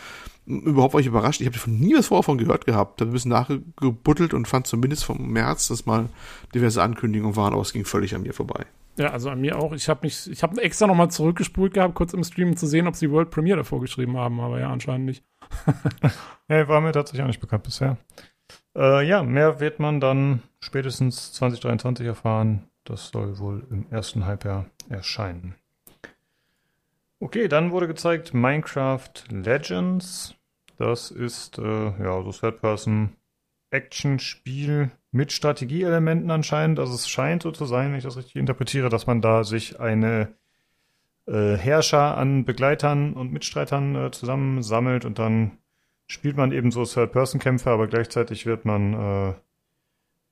Überhaupt 0.46 0.94
war 0.94 1.02
ich 1.02 1.08
überrascht. 1.08 1.42
Ich 1.42 1.48
habe 1.48 1.56
davon 1.56 1.80
nie 1.80 1.96
was 1.96 2.08
vorher 2.08 2.24
von 2.24 2.38
gehört 2.38 2.66
gehabt. 2.66 3.02
Da 3.02 3.06
habe 3.06 3.12
ein 3.12 3.14
bisschen 3.14 3.32
nachgebuttelt 3.32 4.36
und 4.36 4.48
fand 4.48 4.68
zumindest 4.68 5.06
vom 5.06 5.32
März, 5.32 5.70
dass 5.70 5.88
mal 5.88 6.10
diverse 6.54 6.84
Ankündigungen 6.84 7.36
waren, 7.36 7.54
aber 7.54 7.62
es 7.64 7.74
ging 7.74 7.86
völlig 7.86 8.14
an 8.14 8.22
mir 8.22 8.34
vorbei. 8.34 8.66
Ja, 8.98 9.08
also 9.08 9.30
an 9.30 9.42
mir 9.42 9.58
auch. 9.58 9.74
Ich 9.74 9.90
habe 9.90 10.02
mich, 10.04 10.30
ich 10.30 10.44
habe 10.44 10.62
extra 10.62 10.86
nochmal 10.86 11.10
zurückgespult 11.10 11.74
gehabt, 11.74 11.96
kurz 11.96 12.14
im 12.14 12.24
Stream 12.24 12.56
zu 12.56 12.68
sehen, 12.68 12.88
ob 12.88 12.96
sie 12.96 13.10
World 13.10 13.32
Premiere 13.32 13.58
davor 13.58 13.82
geschrieben 13.82 14.18
haben, 14.18 14.40
aber 14.40 14.60
ja, 14.60 14.70
anscheinend 14.70 15.08
nicht. 15.08 15.24
ja, 16.58 16.68
war 16.68 16.82
mir 16.82 16.92
tatsächlich 16.92 17.24
auch 17.24 17.28
nicht 17.28 17.42
bekannt 17.42 17.64
bisher. 17.64 17.98
Äh, 18.76 19.08
ja, 19.08 19.24
mehr 19.24 19.60
wird 19.60 19.80
man 19.80 20.00
dann 20.00 20.44
spätestens 20.60 21.34
2023 21.34 22.06
erfahren. 22.08 22.70
Das 22.84 23.10
soll 23.10 23.40
wohl 23.40 23.66
im 23.70 23.86
ersten 23.90 24.26
Halbjahr 24.26 24.66
erscheinen. 24.90 25.56
Okay, 27.20 27.48
dann 27.48 27.72
wurde 27.72 27.88
gezeigt 27.88 28.34
Minecraft 28.34 29.12
Legends. 29.30 30.36
Das 30.78 31.12
ist 31.12 31.60
äh, 31.60 32.04
ja 32.04 32.22
so 32.22 32.32
Third-Person-Action-Spiel 32.32 34.92
mit 35.12 35.32
Strategieelementen 35.32 36.32
anscheinend. 36.32 36.80
Also 36.80 36.96
es 36.96 37.08
scheint 37.08 37.44
so 37.44 37.52
zu 37.52 37.66
sein, 37.66 37.92
wenn 37.92 38.00
ich 38.00 38.04
das 38.04 38.18
richtig 38.18 38.36
interpretiere, 38.36 38.90
dass 38.90 39.08
man 39.08 39.22
da 39.22 39.46
sich 39.46 39.80
eine 39.80 40.36
äh, 41.26 41.56
Herrscher 41.56 42.18
an 42.18 42.44
Begleitern 42.44 43.14
und 43.14 43.32
Mitstreitern 43.32 43.96
äh, 43.96 44.12
zusammensammelt 44.12 45.06
und 45.06 45.20
dann 45.20 45.58
spielt 46.14 46.38
man 46.38 46.52
eben 46.52 46.72
so 46.72 46.85
Third-Person-Kämpfe, 46.85 47.72
aber 47.72 47.88
gleichzeitig 47.88 48.45
wird 48.45 48.65
man 48.65 48.94
äh, 48.94 49.34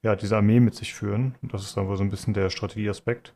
ja 0.04 0.16
diese 0.16 0.38
Armee 0.38 0.60
mit 0.60 0.76
sich 0.76 0.94
führen. 0.94 1.36
Und 1.42 1.54
das 1.54 1.64
ist 1.64 1.76
dann 1.76 1.88
wohl 1.88 1.98
so 1.98 2.04
ein 2.04 2.12
bisschen 2.12 2.36
der 2.36 2.52
Strategieaspekt. 2.52 3.36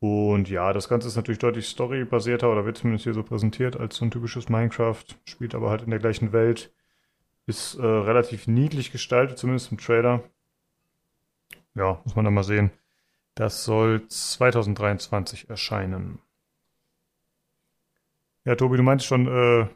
Und 0.00 0.50
ja, 0.50 0.72
das 0.72 0.88
Ganze 0.88 1.06
ist 1.06 1.14
natürlich 1.14 1.38
deutlich 1.38 1.68
storybasierter 1.68 2.50
oder 2.50 2.66
wird 2.66 2.76
zumindest 2.76 3.04
hier 3.04 3.14
so 3.14 3.22
präsentiert 3.22 3.78
als 3.78 3.96
so 3.96 4.04
ein 4.04 4.10
typisches 4.10 4.48
Minecraft, 4.48 5.04
spielt 5.24 5.54
aber 5.54 5.70
halt 5.70 5.82
in 5.82 5.90
der 5.90 6.00
gleichen 6.00 6.32
Welt, 6.32 6.72
ist 7.46 7.76
äh, 7.76 7.86
relativ 7.86 8.48
niedlich 8.48 8.90
gestaltet, 8.90 9.38
zumindest 9.38 9.70
im 9.70 9.78
Trailer. 9.78 10.24
Ja, 11.76 12.00
muss 12.04 12.16
man 12.16 12.24
dann 12.24 12.34
mal 12.34 12.42
sehen. 12.42 12.72
Das 13.36 13.64
soll 13.64 14.08
2023 14.08 15.48
erscheinen. 15.48 16.18
Ja, 18.44 18.56
Tobi, 18.56 18.76
du 18.76 18.82
meinst 18.82 19.06
schon, 19.06 19.28
äh, 19.28 19.68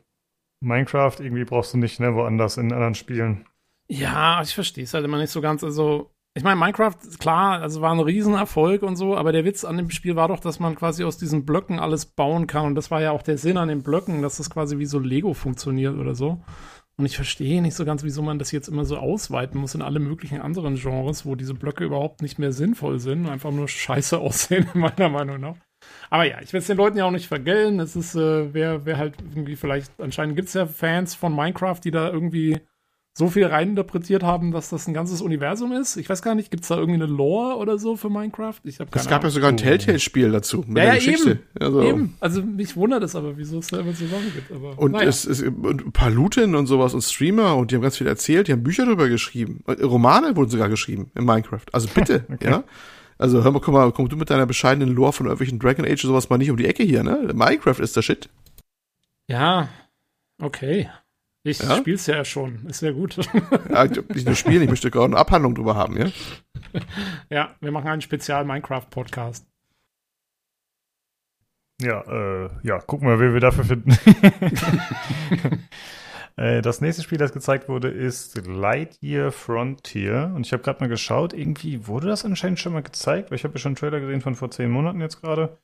Minecraft 0.61 1.17
irgendwie 1.19 1.45
brauchst 1.45 1.75
du 1.75 1.79
nicht, 1.79 2.01
ne, 2.01 2.15
woanders 2.15 2.57
in 2.57 2.73
anderen 2.73 2.95
Spielen. 2.95 3.47
Ja, 3.89 4.43
ich 4.43 4.55
verstehe 4.55 4.85
es 4.85 4.95
halt 4.95 5.05
immer 5.05 5.19
nicht 5.19 5.31
so 5.31 5.41
ganz. 5.41 5.63
Also, 5.63 6.11
ich 6.35 6.43
meine, 6.43 6.57
Minecraft, 6.57 6.97
klar, 7.19 7.61
also 7.63 7.81
war 7.81 7.93
ein 7.93 8.01
Riesenerfolg 8.01 8.83
und 8.83 8.97
so, 8.97 9.17
aber 9.17 9.33
der 9.33 9.45
Witz 9.45 9.65
an 9.65 9.77
dem 9.77 9.91
Spiel 9.91 10.17
war 10.17 10.29
doch, 10.29 10.41
dass 10.41 10.59
man 10.59 10.75
quasi 10.75 11.05
aus 11.05 11.19
diesen 11.19 11.47
Blöcken 11.47 11.79
alles 11.79 12.07
bauen 12.07 12.47
kann. 12.47 12.67
Und 12.67 12.75
das 12.75 12.91
war 12.91 13.01
ja 13.01 13.13
auch 13.13 13.23
der 13.23 13.39
Sinn 13.39 13.57
an 13.57 13.69
den 13.69 13.83
Blöcken, 13.83 14.23
dass 14.23 14.37
das 14.37 14.51
quasi 14.51 14.79
wie 14.79 14.87
so 14.87 14.99
Lego 14.99 15.35
funktioniert 15.35 15.97
oder 15.97 16.15
so. 16.15 16.43
Und 16.99 17.05
ich 17.05 17.17
verstehe 17.17 17.61
nicht 17.61 17.75
so 17.75 17.85
ganz, 17.85 18.03
wieso 18.05 18.23
man 18.23 18.39
das 18.39 18.53
jetzt 18.53 18.69
immer 18.69 18.87
so 18.87 18.97
ausweiten 18.97 19.61
muss 19.61 19.75
in 19.75 19.83
alle 19.83 20.01
möglichen 20.01 20.41
anderen 20.41 20.77
Genres, 20.77 21.27
wo 21.27 21.35
diese 21.35 21.55
Blöcke 21.55 21.85
überhaupt 21.85 22.23
nicht 22.23 22.39
mehr 22.39 22.53
sinnvoll 22.53 22.99
sind, 22.99 23.29
einfach 23.29 23.51
nur 23.51 23.69
scheiße 23.69 24.19
aussehen, 24.19 24.67
meiner 24.75 25.11
Meinung 25.11 25.41
nach. 25.41 25.57
Aber 26.11 26.25
ja, 26.25 26.41
ich 26.43 26.53
will 26.53 26.61
es 26.61 26.67
den 26.67 26.77
Leuten 26.77 26.99
ja 26.99 27.05
auch 27.05 27.11
nicht 27.11 27.29
vergällen. 27.29 27.81
Es 27.81 27.97
ist, 27.97 28.15
äh, 28.15 28.53
wer, 28.53 28.85
wer 28.85 28.99
halt 28.99 29.15
irgendwie 29.21 29.57
vielleicht, 29.57 29.93
anscheinend 30.01 30.37
gibt 30.37 30.49
es 30.49 30.55
ja 30.55 30.67
Fans 30.67 31.15
von 31.15 31.35
Minecraft, 31.35 31.81
die 31.83 31.91
da 31.91 32.11
irgendwie 32.11 32.61
so 33.19 33.31
viel 33.31 33.47
reininterpretiert 33.47 34.23
haben, 34.23 34.53
dass 34.53 34.69
das 34.69 34.87
ein 34.87 34.93
ganzes 34.93 35.23
Universum 35.23 35.73
ist. 35.73 35.97
Ich 35.97 36.11
weiß 36.11 36.21
gar 36.21 36.35
nicht, 36.35 36.51
gibt 36.51 36.65
es 36.65 36.69
da 36.69 36.77
irgendwie 36.77 37.03
eine 37.03 37.07
Lore 37.07 37.57
oder 37.57 37.79
so 37.79 37.97
für 37.97 38.11
Minecraft? 38.11 38.57
Ich 38.65 38.79
hab 38.79 38.93
keine 38.93 39.01
Es 39.01 39.09
gab 39.09 39.21
Ahnung. 39.23 39.31
ja 39.31 39.31
sogar 39.31 39.49
ein 39.49 39.57
Telltale-Spiel 39.57 40.31
dazu 40.31 40.59
mit 40.67 40.77
ja, 40.77 40.85
der 40.85 40.85
ja, 40.85 40.95
Geschichte. 40.97 41.31
Eben, 41.31 41.41
also. 41.59 41.83
eben. 41.83 42.17
Also 42.21 42.43
mich 42.43 42.77
wundert 42.77 43.03
es 43.05 43.17
aber, 43.17 43.39
wieso 43.39 43.61
es 43.61 43.69
da 43.69 43.81
immer 43.81 43.95
so 43.95 44.07
Sachen 44.07 44.35
gibt. 44.35 44.53
Aber, 44.53 44.79
und 44.79 44.93
naja. 44.93 45.09
es 45.09 45.25
ist 45.25 45.43
ein 45.43 45.93
paar 45.93 46.11
Looten 46.11 46.55
und 46.55 46.67
sowas 46.67 46.93
und 46.93 47.01
Streamer 47.01 47.57
und 47.57 47.71
die 47.71 47.77
haben 47.77 47.83
ganz 47.83 47.97
viel 47.97 48.07
erzählt, 48.07 48.49
die 48.49 48.53
haben 48.53 48.63
Bücher 48.63 48.85
darüber 48.85 49.09
geschrieben. 49.09 49.65
Romane 49.67 50.37
wurden 50.37 50.51
sogar 50.51 50.69
geschrieben 50.69 51.11
in 51.15 51.25
Minecraft. 51.25 51.65
Also 51.73 51.89
bitte, 51.95 52.27
okay. 52.31 52.51
ja. 52.51 52.65
Also 53.19 53.43
hör 53.43 53.51
mal, 53.51 53.61
guck 53.61 53.75
mal, 53.75 53.93
komm 53.93 54.09
du 54.09 54.17
mit 54.17 54.31
deiner 54.31 54.47
bescheidenen 54.47 54.95
Lore 54.95 55.13
von 55.13 55.27
irgendwelchen 55.27 55.59
Dragon 55.59 55.85
Age 55.85 56.05
und 56.05 56.09
sowas 56.09 56.29
mal 56.29 56.39
nicht 56.39 56.51
um 56.51 56.57
die 56.57 56.67
Ecke 56.67 56.83
hier, 56.83 57.03
ne? 57.03 57.33
Minecraft 57.35 57.81
ist 57.81 57.97
der 57.97 58.03
Shit. 58.03 58.29
Ja, 59.29 59.69
okay. 60.41 60.91
Ich 61.43 61.61
ja? 61.61 61.77
spiel's 61.77 62.07
ja 62.07 62.25
schon. 62.25 62.67
Ist 62.67 62.81
sehr 62.81 62.93
gut. 62.93 63.17
ja, 63.71 63.85
nicht 63.85 64.27
nur 64.27 64.35
spielen, 64.35 64.63
ich 64.63 64.69
möchte 64.69 64.91
gerade 64.91 65.07
eine 65.07 65.17
Abhandlung 65.17 65.55
drüber 65.55 65.77
haben, 65.77 65.97
ja? 65.97 66.11
Ja, 67.31 67.55
wir 67.61 67.71
machen 67.71 67.89
einen 67.89 68.03
Spezial-Minecraft-Podcast. 68.03 69.47
Ja, 71.81 72.01
äh, 72.01 72.51
ja, 72.63 72.79
gucken 72.81 73.09
wir, 73.09 73.21
wie 73.21 73.33
wir 73.33 73.41
dafür 73.41 73.65
finden. 73.65 73.97
äh, 76.37 76.63
das 76.63 76.81
nächste 76.81 77.03
Spiel, 77.03 77.19
das 77.19 77.33
gezeigt 77.33 77.69
wurde, 77.69 77.89
ist 77.89 78.47
Lightyear 78.47 79.33
Frontier. 79.33 80.33
Und 80.35 80.47
ich 80.47 80.53
habe 80.53 80.63
gerade 80.63 80.81
mal 80.81 80.89
geschaut, 80.89 81.33
irgendwie 81.33 81.87
wurde 81.87 82.09
das 82.09 82.25
anscheinend 82.25 82.61
schon 82.61 82.73
mal 82.75 82.83
gezeigt, 82.83 83.31
weil 83.31 83.37
ich 83.37 83.45
habe 83.45 83.55
ja 83.55 83.59
schon 83.59 83.71
einen 83.71 83.77
Trailer 83.77 84.01
gesehen 84.01 84.21
von 84.21 84.35
vor 84.35 84.51
zehn 84.51 84.71
Monaten 84.71 85.01
jetzt 85.01 85.21
gerade. 85.23 85.59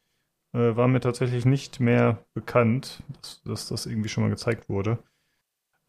Äh, 0.54 0.76
war 0.76 0.88
mir 0.88 1.00
tatsächlich 1.00 1.44
nicht 1.46 1.80
mehr 1.80 2.24
bekannt, 2.34 3.02
dass, 3.20 3.42
dass 3.42 3.68
das 3.68 3.86
irgendwie 3.86 4.08
schon 4.08 4.24
mal 4.24 4.30
gezeigt 4.30 4.68
wurde. 4.68 4.98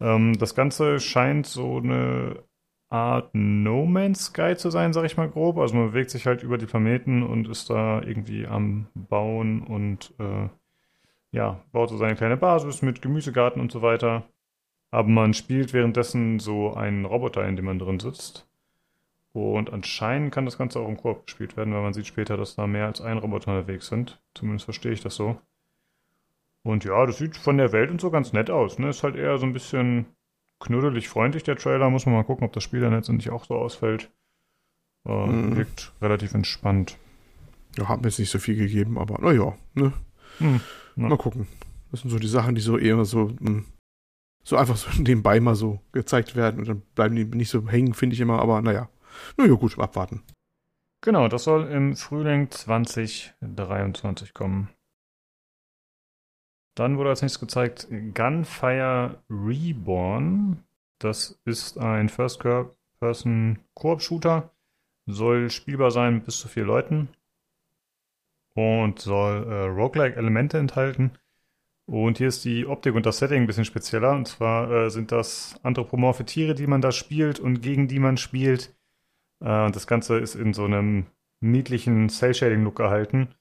Ähm, 0.00 0.38
das 0.38 0.54
Ganze 0.54 1.00
scheint 1.00 1.46
so 1.46 1.78
eine 1.78 2.42
Art 2.90 3.30
No 3.34 3.86
Man's 3.86 4.26
Sky 4.26 4.54
zu 4.56 4.70
sein, 4.70 4.92
sag 4.92 5.04
ich 5.04 5.16
mal 5.16 5.28
grob. 5.28 5.58
Also 5.58 5.74
man 5.74 5.88
bewegt 5.88 6.10
sich 6.10 6.26
halt 6.26 6.42
über 6.42 6.58
die 6.58 6.66
Planeten 6.66 7.22
und 7.22 7.48
ist 7.48 7.70
da 7.70 8.02
irgendwie 8.02 8.46
am 8.46 8.86
Bauen 8.94 9.62
und 9.62 10.14
äh, 10.18 10.48
ja, 11.32 11.60
baut 11.72 11.88
so 11.88 11.96
seine 11.96 12.14
kleine 12.14 12.36
Basis 12.36 12.82
mit 12.82 13.02
Gemüsegarten 13.02 13.60
und 13.60 13.72
so 13.72 13.82
weiter. 13.82 14.24
Aber 14.94 15.08
man 15.08 15.34
spielt 15.34 15.72
währenddessen 15.72 16.38
so 16.38 16.72
einen 16.72 17.04
Roboter, 17.04 17.44
in 17.48 17.56
dem 17.56 17.64
man 17.64 17.80
drin 17.80 17.98
sitzt. 17.98 18.46
Und 19.32 19.72
anscheinend 19.72 20.32
kann 20.32 20.44
das 20.44 20.56
Ganze 20.56 20.78
auch 20.78 20.88
im 20.88 20.96
Koop 20.96 21.26
gespielt 21.26 21.56
werden, 21.56 21.74
weil 21.74 21.82
man 21.82 21.92
sieht 21.92 22.06
später, 22.06 22.36
dass 22.36 22.54
da 22.54 22.68
mehr 22.68 22.86
als 22.86 23.00
ein 23.00 23.18
Roboter 23.18 23.50
unterwegs 23.50 23.88
sind. 23.88 24.22
Zumindest 24.34 24.66
verstehe 24.66 24.92
ich 24.92 25.00
das 25.00 25.16
so. 25.16 25.36
Und 26.62 26.84
ja, 26.84 27.04
das 27.06 27.18
sieht 27.18 27.36
von 27.36 27.58
der 27.58 27.72
Welt 27.72 27.90
und 27.90 28.00
so 28.00 28.12
ganz 28.12 28.32
nett 28.32 28.50
aus. 28.50 28.78
Ne? 28.78 28.88
Ist 28.88 29.02
halt 29.02 29.16
eher 29.16 29.36
so 29.38 29.46
ein 29.46 29.52
bisschen 29.52 30.06
knuddelig 30.60 31.08
freundlich, 31.08 31.42
der 31.42 31.56
Trailer. 31.56 31.90
Muss 31.90 32.06
man 32.06 32.14
mal 32.14 32.22
gucken, 32.22 32.46
ob 32.46 32.52
das 32.52 32.62
Spiel 32.62 32.80
dann 32.80 32.92
letztendlich 32.92 33.30
auch 33.30 33.44
so 33.44 33.56
ausfällt. 33.56 34.12
Äh, 35.06 35.26
Mhm. 35.26 35.56
Wirkt 35.56 35.92
relativ 36.00 36.34
entspannt. 36.34 36.98
Ja, 37.76 37.88
hat 37.88 38.00
mir 38.00 38.08
jetzt 38.08 38.20
nicht 38.20 38.30
so 38.30 38.38
viel 38.38 38.54
gegeben, 38.54 38.96
aber 38.96 39.20
naja, 39.20 39.56
ne? 39.74 39.92
Hm, 40.38 40.60
ja. 40.94 41.08
Mal 41.08 41.18
gucken. 41.18 41.48
Das 41.90 42.02
sind 42.02 42.10
so 42.10 42.20
die 42.20 42.28
Sachen, 42.28 42.54
die 42.54 42.60
so 42.60 42.78
eher 42.78 43.04
so, 43.04 43.32
mh, 43.40 43.64
so 44.44 44.56
einfach 44.56 44.76
so 44.76 44.90
nebenbei 45.02 45.40
mal 45.40 45.54
so 45.54 45.80
gezeigt 45.92 46.36
werden 46.36 46.60
und 46.60 46.68
dann 46.68 46.82
bleiben 46.94 47.16
die 47.16 47.24
nicht 47.24 47.50
so 47.50 47.68
hängen, 47.68 47.94
finde 47.94 48.14
ich 48.14 48.20
immer, 48.20 48.40
aber 48.40 48.62
naja. 48.62 48.88
Naja, 49.36 49.54
gut, 49.54 49.78
abwarten. 49.78 50.22
Genau, 51.00 51.28
das 51.28 51.44
soll 51.44 51.70
im 51.70 51.94
Frühling 51.96 52.50
2023 52.50 54.34
kommen. 54.34 54.70
Dann 56.74 56.98
wurde 56.98 57.10
als 57.10 57.22
nächstes 57.22 57.38
gezeigt 57.40 57.86
Gunfire 58.14 59.22
Reborn. 59.30 60.64
Das 60.98 61.40
ist 61.44 61.78
ein 61.78 62.08
First-Person-Koop-Shooter. 62.08 64.50
Soll 65.06 65.50
spielbar 65.50 65.90
sein 65.90 66.14
mit 66.14 66.24
bis 66.24 66.38
zu 66.38 66.48
vier 66.48 66.64
Leuten. 66.64 67.10
Und 68.56 68.98
soll 68.98 69.46
äh, 69.46 69.66
Roguelike-Elemente 69.66 70.56
enthalten. 70.58 71.12
Und 71.86 72.18
hier 72.18 72.28
ist 72.28 72.44
die 72.44 72.66
Optik 72.66 72.94
und 72.94 73.04
das 73.04 73.18
Setting 73.18 73.42
ein 73.42 73.46
bisschen 73.46 73.64
spezieller. 73.64 74.12
Und 74.12 74.26
zwar 74.26 74.70
äh, 74.70 74.90
sind 74.90 75.12
das 75.12 75.58
anthropomorphe 75.62 76.24
Tiere, 76.24 76.54
die 76.54 76.66
man 76.66 76.80
da 76.80 76.92
spielt 76.92 77.40
und 77.40 77.60
gegen 77.60 77.88
die 77.88 77.98
man 77.98 78.16
spielt. 78.16 78.74
Äh, 79.40 79.66
und 79.66 79.76
das 79.76 79.86
Ganze 79.86 80.18
ist 80.18 80.34
in 80.34 80.54
so 80.54 80.64
einem 80.64 81.06
niedlichen 81.40 82.08
Cell-Shading-Look 82.08 82.76
gehalten. 82.76 83.34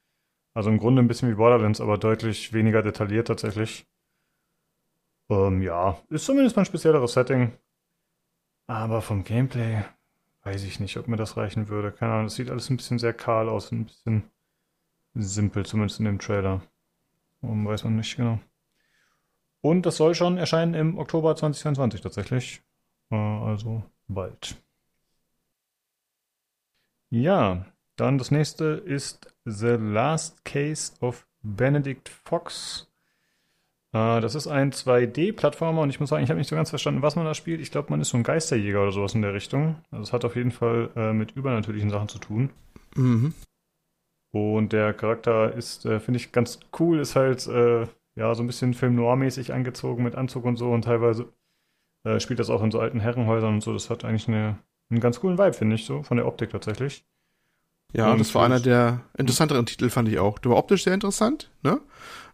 Also 0.53 0.69
im 0.69 0.77
Grunde 0.77 1.01
ein 1.01 1.07
bisschen 1.07 1.29
wie 1.29 1.35
Borderlands, 1.35 1.81
aber 1.81 1.97
deutlich 1.97 2.53
weniger 2.53 2.83
detailliert 2.83 3.27
tatsächlich. 3.27 3.87
Ähm, 5.29 5.61
ja, 5.61 5.99
ist 6.09 6.25
zumindest 6.25 6.55
mal 6.55 6.63
ein 6.63 6.67
spezielleres 6.67 7.13
Setting. 7.13 7.53
Aber 8.67 9.01
vom 9.01 9.23
Gameplay 9.23 9.83
weiß 10.43 10.63
ich 10.63 10.79
nicht, 10.79 10.97
ob 10.97 11.07
mir 11.07 11.15
das 11.15 11.37
reichen 11.37 11.69
würde. 11.69 11.91
Keine 11.91 12.13
Ahnung, 12.13 12.25
das 12.25 12.35
sieht 12.35 12.49
alles 12.49 12.69
ein 12.69 12.77
bisschen 12.77 12.99
sehr 12.99 13.13
kahl 13.13 13.49
aus, 13.49 13.71
ein 13.71 13.85
bisschen 13.85 14.29
simpel, 15.13 15.65
zumindest 15.65 15.99
in 15.99 16.05
dem 16.05 16.19
Trailer. 16.19 16.61
Um, 17.43 17.65
weiß 17.65 17.83
man 17.83 17.97
nicht 17.97 18.15
genau. 18.15 18.39
Und 19.61 19.85
das 19.85 19.97
soll 19.97 20.15
schon 20.15 20.37
erscheinen 20.37 20.73
im 20.73 20.97
Oktober 20.97 21.35
2022 21.35 22.01
tatsächlich. 22.01 22.61
Äh, 23.11 23.15
also 23.15 23.83
bald. 24.07 24.55
Ja, 27.09 27.65
dann 27.95 28.17
das 28.17 28.31
nächste 28.31 28.65
ist 28.65 29.33
The 29.45 29.77
Last 29.79 30.43
Case 30.45 30.93
of 31.01 31.27
Benedict 31.41 32.09
Fox. 32.09 32.89
Äh, 33.91 34.21
das 34.21 34.35
ist 34.35 34.47
ein 34.47 34.71
2D-Plattformer 34.71 35.81
und 35.81 35.89
ich 35.89 35.99
muss 35.99 36.09
sagen, 36.09 36.23
ich 36.23 36.29
habe 36.29 36.39
nicht 36.39 36.49
so 36.49 36.55
ganz 36.55 36.69
verstanden, 36.69 37.01
was 37.01 37.15
man 37.15 37.25
da 37.25 37.33
spielt. 37.33 37.61
Ich 37.61 37.71
glaube, 37.71 37.89
man 37.91 38.01
ist 38.01 38.09
so 38.09 38.17
ein 38.17 38.23
Geisterjäger 38.23 38.81
oder 38.81 38.91
sowas 38.91 39.15
in 39.15 39.21
der 39.21 39.33
Richtung. 39.33 39.75
Also 39.91 40.03
es 40.03 40.13
hat 40.13 40.25
auf 40.25 40.35
jeden 40.35 40.51
Fall 40.51 40.89
äh, 40.95 41.13
mit 41.13 41.31
übernatürlichen 41.31 41.89
Sachen 41.89 42.07
zu 42.07 42.19
tun. 42.19 42.49
Mhm. 42.95 43.33
Und 44.33 44.73
der 44.73 44.93
Charakter 44.93 45.53
ist, 45.53 45.85
äh, 45.85 45.99
finde 45.99 46.19
ich, 46.19 46.31
ganz 46.31 46.59
cool, 46.79 46.99
ist 46.99 47.15
halt, 47.15 47.47
äh, 47.47 47.87
ja, 48.15 48.33
so 48.35 48.43
ein 48.43 48.47
bisschen 48.47 48.73
Film 48.73 48.95
Noir-mäßig 48.95 49.53
angezogen 49.53 50.03
mit 50.03 50.15
Anzug 50.15 50.45
und 50.45 50.55
so 50.55 50.71
und 50.71 50.83
teilweise 50.83 51.31
äh, 52.05 52.19
spielt 52.19 52.39
das 52.39 52.49
auch 52.49 52.63
in 52.63 52.71
so 52.71 52.79
alten 52.79 52.99
Herrenhäusern 52.99 53.55
und 53.55 53.61
so. 53.61 53.73
Das 53.73 53.89
hat 53.89 54.05
eigentlich 54.05 54.27
eine, 54.27 54.59
einen 54.89 54.99
ganz 55.01 55.19
coolen 55.19 55.37
Vibe, 55.37 55.53
finde 55.53 55.75
ich, 55.75 55.85
so, 55.85 56.03
von 56.03 56.17
der 56.17 56.27
Optik 56.27 56.51
tatsächlich. 56.51 57.05
Ja, 57.93 58.11
Und 58.11 58.19
das 58.19 58.33
war 58.33 58.45
einer 58.45 58.59
der 58.59 59.03
interessanteren 59.17 59.67
Titel, 59.67 59.89
fand 59.89 60.09
ich 60.09 60.17
auch. 60.17 60.39
Der 60.39 60.51
war 60.51 60.57
optisch 60.57 60.83
sehr 60.83 60.95
interessant, 60.95 61.51
ne? 61.61 61.79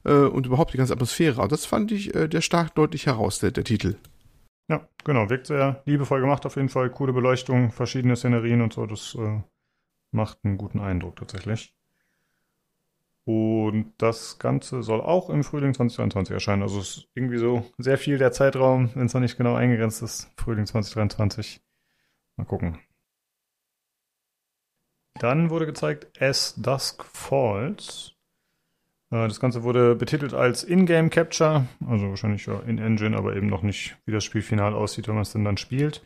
Äh, 0.05 0.13
Und 0.13 0.45
überhaupt 0.45 0.73
die 0.73 0.77
ganze 0.77 0.93
Atmosphäre. 0.93 1.41
Und 1.41 1.51
das 1.51 1.65
fand 1.65 1.91
ich 1.91 2.15
äh, 2.15 2.29
der 2.29 2.41
stark 2.41 2.75
deutlich 2.75 3.07
heraus, 3.07 3.39
der, 3.39 3.51
der 3.51 3.65
Titel. 3.65 3.97
Ja, 4.71 4.87
genau, 5.03 5.29
wirkt 5.29 5.47
sehr 5.47 5.81
liebevoll 5.85 6.21
gemacht 6.21 6.45
auf 6.45 6.55
jeden 6.55 6.69
Fall. 6.69 6.89
Coole 6.91 7.11
Beleuchtung, 7.11 7.71
verschiedene 7.71 8.15
Szenerien 8.15 8.61
und 8.61 8.71
so. 8.71 8.85
Das 8.85 9.15
äh, 9.15 9.41
macht 10.13 10.39
einen 10.43 10.57
guten 10.57 10.79
Eindruck 10.79 11.17
tatsächlich. 11.17 11.75
Und 13.29 13.93
das 13.99 14.39
Ganze 14.39 14.81
soll 14.81 15.01
auch 15.01 15.29
im 15.29 15.43
Frühling 15.43 15.75
2023 15.75 16.33
erscheinen. 16.33 16.63
Also 16.63 16.79
es 16.79 16.97
ist 16.97 17.09
irgendwie 17.13 17.37
so 17.37 17.63
sehr 17.77 17.99
viel 17.99 18.17
der 18.17 18.31
Zeitraum, 18.31 18.89
wenn 18.95 19.05
es 19.05 19.13
noch 19.13 19.21
nicht 19.21 19.37
genau 19.37 19.53
eingegrenzt 19.53 20.01
ist. 20.01 20.31
Frühling 20.35 20.65
2023. 20.65 21.61
Mal 22.37 22.45
gucken. 22.45 22.79
Dann 25.19 25.51
wurde 25.51 25.67
gezeigt 25.67 26.19
As 26.19 26.55
Dusk 26.55 27.05
Falls. 27.05 28.15
Äh, 29.11 29.27
Das 29.27 29.39
Ganze 29.39 29.61
wurde 29.61 29.93
betitelt 29.93 30.33
als 30.33 30.63
In-Game 30.63 31.11
Capture, 31.11 31.67
also 31.85 32.09
wahrscheinlich 32.09 32.47
ja 32.47 32.59
in-Engine, 32.61 33.15
aber 33.15 33.35
eben 33.35 33.45
noch 33.45 33.61
nicht, 33.61 33.95
wie 34.07 34.11
das 34.11 34.23
Spiel 34.23 34.41
final 34.41 34.73
aussieht, 34.73 35.07
wenn 35.07 35.13
man 35.13 35.21
es 35.21 35.33
denn 35.33 35.45
dann 35.45 35.57
spielt. 35.57 36.03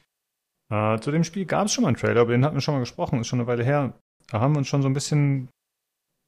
Äh, 0.70 1.00
zu 1.00 1.10
dem 1.10 1.24
Spiel 1.24 1.46
gab 1.46 1.68
es 1.68 1.74
schon 1.74 1.84
mal 1.84 1.88
einen 1.88 1.98
Trailer, 1.98 2.20
aber 2.20 2.32
den 2.32 2.44
hatten 2.44 2.58
wir 2.58 2.62
schon 2.62 2.74
mal 2.74 2.82
gesprochen, 2.82 3.22
ist 3.22 3.28
schon 3.28 3.40
eine 3.40 3.48
Weile 3.48 3.64
her. 3.64 3.94
Da 4.28 4.42
haben 4.42 4.56
wir 4.56 4.58
uns 4.58 4.68
schon 4.68 4.82
so 4.82 4.90
ein 4.90 4.94
bisschen 4.94 5.48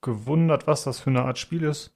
gewundert, 0.05 0.67
was 0.67 0.85
das 0.85 1.01
für 1.01 1.09
eine 1.09 1.25
Art 1.25 1.37
Spiel 1.37 1.63
ist. 1.63 1.93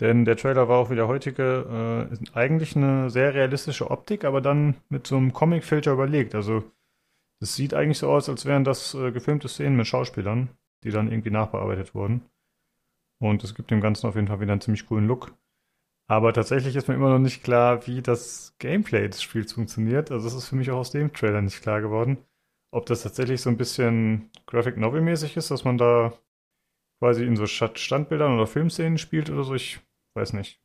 Denn 0.00 0.24
der 0.24 0.36
Trailer 0.36 0.68
war 0.68 0.78
auch 0.78 0.90
wie 0.90 0.94
der 0.94 1.08
heutige 1.08 2.08
äh, 2.10 2.28
eigentlich 2.32 2.76
eine 2.76 3.10
sehr 3.10 3.34
realistische 3.34 3.90
Optik, 3.90 4.24
aber 4.24 4.40
dann 4.40 4.76
mit 4.88 5.06
so 5.06 5.16
einem 5.16 5.32
Comic-Filter 5.32 5.92
überlegt. 5.92 6.34
Also 6.34 6.64
es 7.40 7.56
sieht 7.56 7.74
eigentlich 7.74 7.98
so 7.98 8.08
aus, 8.08 8.28
als 8.28 8.46
wären 8.46 8.64
das 8.64 8.94
äh, 8.94 9.10
gefilmte 9.10 9.48
Szenen 9.48 9.76
mit 9.76 9.88
Schauspielern, 9.88 10.50
die 10.84 10.90
dann 10.90 11.10
irgendwie 11.10 11.30
nachbearbeitet 11.30 11.94
wurden. 11.94 12.22
Und 13.20 13.42
es 13.42 13.56
gibt 13.56 13.72
dem 13.72 13.80
Ganzen 13.80 14.06
auf 14.06 14.14
jeden 14.14 14.28
Fall 14.28 14.40
wieder 14.40 14.52
einen 14.52 14.60
ziemlich 14.60 14.86
coolen 14.86 15.08
Look. 15.08 15.34
Aber 16.06 16.32
tatsächlich 16.32 16.76
ist 16.76 16.88
mir 16.88 16.94
immer 16.94 17.10
noch 17.10 17.18
nicht 17.18 17.42
klar, 17.42 17.86
wie 17.86 18.00
das 18.00 18.54
Gameplay 18.58 19.08
des 19.08 19.22
Spiels 19.22 19.52
funktioniert. 19.52 20.10
Also 20.10 20.28
es 20.28 20.34
ist 20.34 20.48
für 20.48 20.56
mich 20.56 20.70
auch 20.70 20.78
aus 20.78 20.92
dem 20.92 21.12
Trailer 21.12 21.42
nicht 21.42 21.60
klar 21.60 21.80
geworden. 21.80 22.18
Ob 22.70 22.86
das 22.86 23.02
tatsächlich 23.02 23.42
so 23.42 23.50
ein 23.50 23.56
bisschen 23.56 24.30
Graphic 24.46 24.76
Novel 24.76 25.00
mäßig 25.00 25.36
ist, 25.36 25.50
dass 25.50 25.64
man 25.64 25.76
da 25.76 26.12
quasi 26.98 27.24
in 27.24 27.36
so 27.36 27.46
Sta- 27.46 27.70
Standbildern 27.74 28.34
oder 28.34 28.46
Filmszenen 28.46 28.98
spielt 28.98 29.30
oder 29.30 29.44
so. 29.44 29.54
Ich 29.54 29.80
weiß 30.14 30.32
nicht. 30.32 30.60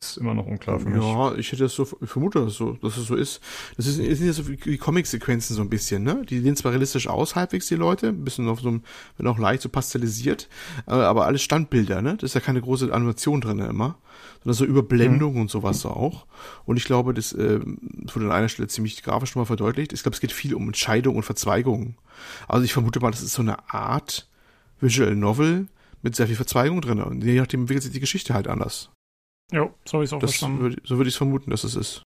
Ist 0.00 0.16
immer 0.16 0.34
noch 0.34 0.46
unklar 0.46 0.80
für 0.80 0.88
mich. 0.88 1.00
Ja, 1.00 1.32
ich 1.36 1.52
hätte 1.52 1.62
das 1.62 1.74
so, 1.76 1.86
ich 2.00 2.10
vermute 2.10 2.44
das 2.44 2.54
so, 2.54 2.72
dass 2.72 2.96
es 2.96 3.06
so 3.06 3.14
ist. 3.14 3.40
Das 3.76 3.86
ist, 3.86 4.00
ist 4.00 4.20
ja 4.20 4.32
so 4.32 4.48
wie, 4.48 4.76
Comic-Sequenzen 4.76 5.54
so 5.54 5.62
ein 5.62 5.70
bisschen, 5.70 6.02
ne? 6.02 6.24
Die 6.28 6.40
sehen 6.40 6.56
zwar 6.56 6.72
realistisch 6.72 7.06
aus, 7.06 7.36
halbwegs 7.36 7.68
die 7.68 7.76
Leute, 7.76 8.08
ein 8.08 8.24
bisschen 8.24 8.48
auf 8.48 8.58
so 8.60 8.68
einem, 8.68 8.82
wenn 9.16 9.28
auch 9.28 9.38
leicht 9.38 9.62
so 9.62 9.68
pastelisiert, 9.68 10.48
aber, 10.86 11.06
aber 11.06 11.26
alles 11.26 11.42
Standbilder, 11.42 12.02
ne? 12.02 12.16
Da 12.16 12.24
ist 12.24 12.34
ja 12.34 12.40
keine 12.40 12.60
große 12.60 12.92
Animation 12.92 13.40
drin 13.40 13.60
immer, 13.60 13.96
sondern 14.42 14.54
so 14.54 14.64
Überblendung 14.64 15.40
und 15.40 15.52
sowas 15.52 15.82
so 15.82 15.90
auch. 15.90 16.26
Und 16.64 16.78
ich 16.78 16.84
glaube, 16.84 17.14
das 17.14 17.32
äh, 17.32 17.60
wurde 17.60 18.26
an 18.26 18.32
einer 18.32 18.48
Stelle 18.48 18.66
ziemlich 18.66 19.00
grafisch 19.04 19.30
nochmal 19.30 19.46
verdeutlicht. 19.46 19.92
Ich 19.92 20.02
glaube, 20.02 20.16
es 20.16 20.20
geht 20.20 20.32
viel 20.32 20.56
um 20.56 20.66
Entscheidung 20.66 21.14
und 21.14 21.22
Verzweigungen. 21.22 21.96
Also 22.48 22.64
ich 22.64 22.72
vermute 22.72 22.98
mal, 22.98 23.12
das 23.12 23.22
ist 23.22 23.34
so 23.34 23.42
eine 23.42 23.72
Art 23.72 24.28
Visual 24.82 25.14
Novel 25.16 25.68
mit 26.02 26.16
sehr 26.16 26.26
viel 26.26 26.36
Verzweigung 26.36 26.80
drin. 26.80 27.00
Und 27.00 27.22
je 27.24 27.40
nachdem 27.40 27.60
entwickelt 27.60 27.84
sich 27.84 27.92
die 27.92 28.00
Geschichte 28.00 28.34
halt 28.34 28.48
anders. 28.48 28.90
Jo, 29.52 29.74
so 29.84 29.94
habe 29.94 30.04
ich 30.04 30.08
es 30.10 30.12
auch 30.12 30.18
Das 30.18 30.30
verstanden. 30.32 30.60
würd, 30.60 30.80
so 30.84 30.96
würde 30.96 31.08
ich 31.08 31.14
es 31.14 31.18
vermuten, 31.18 31.50
dass 31.50 31.64
es 31.64 31.76
ist. 31.76 32.02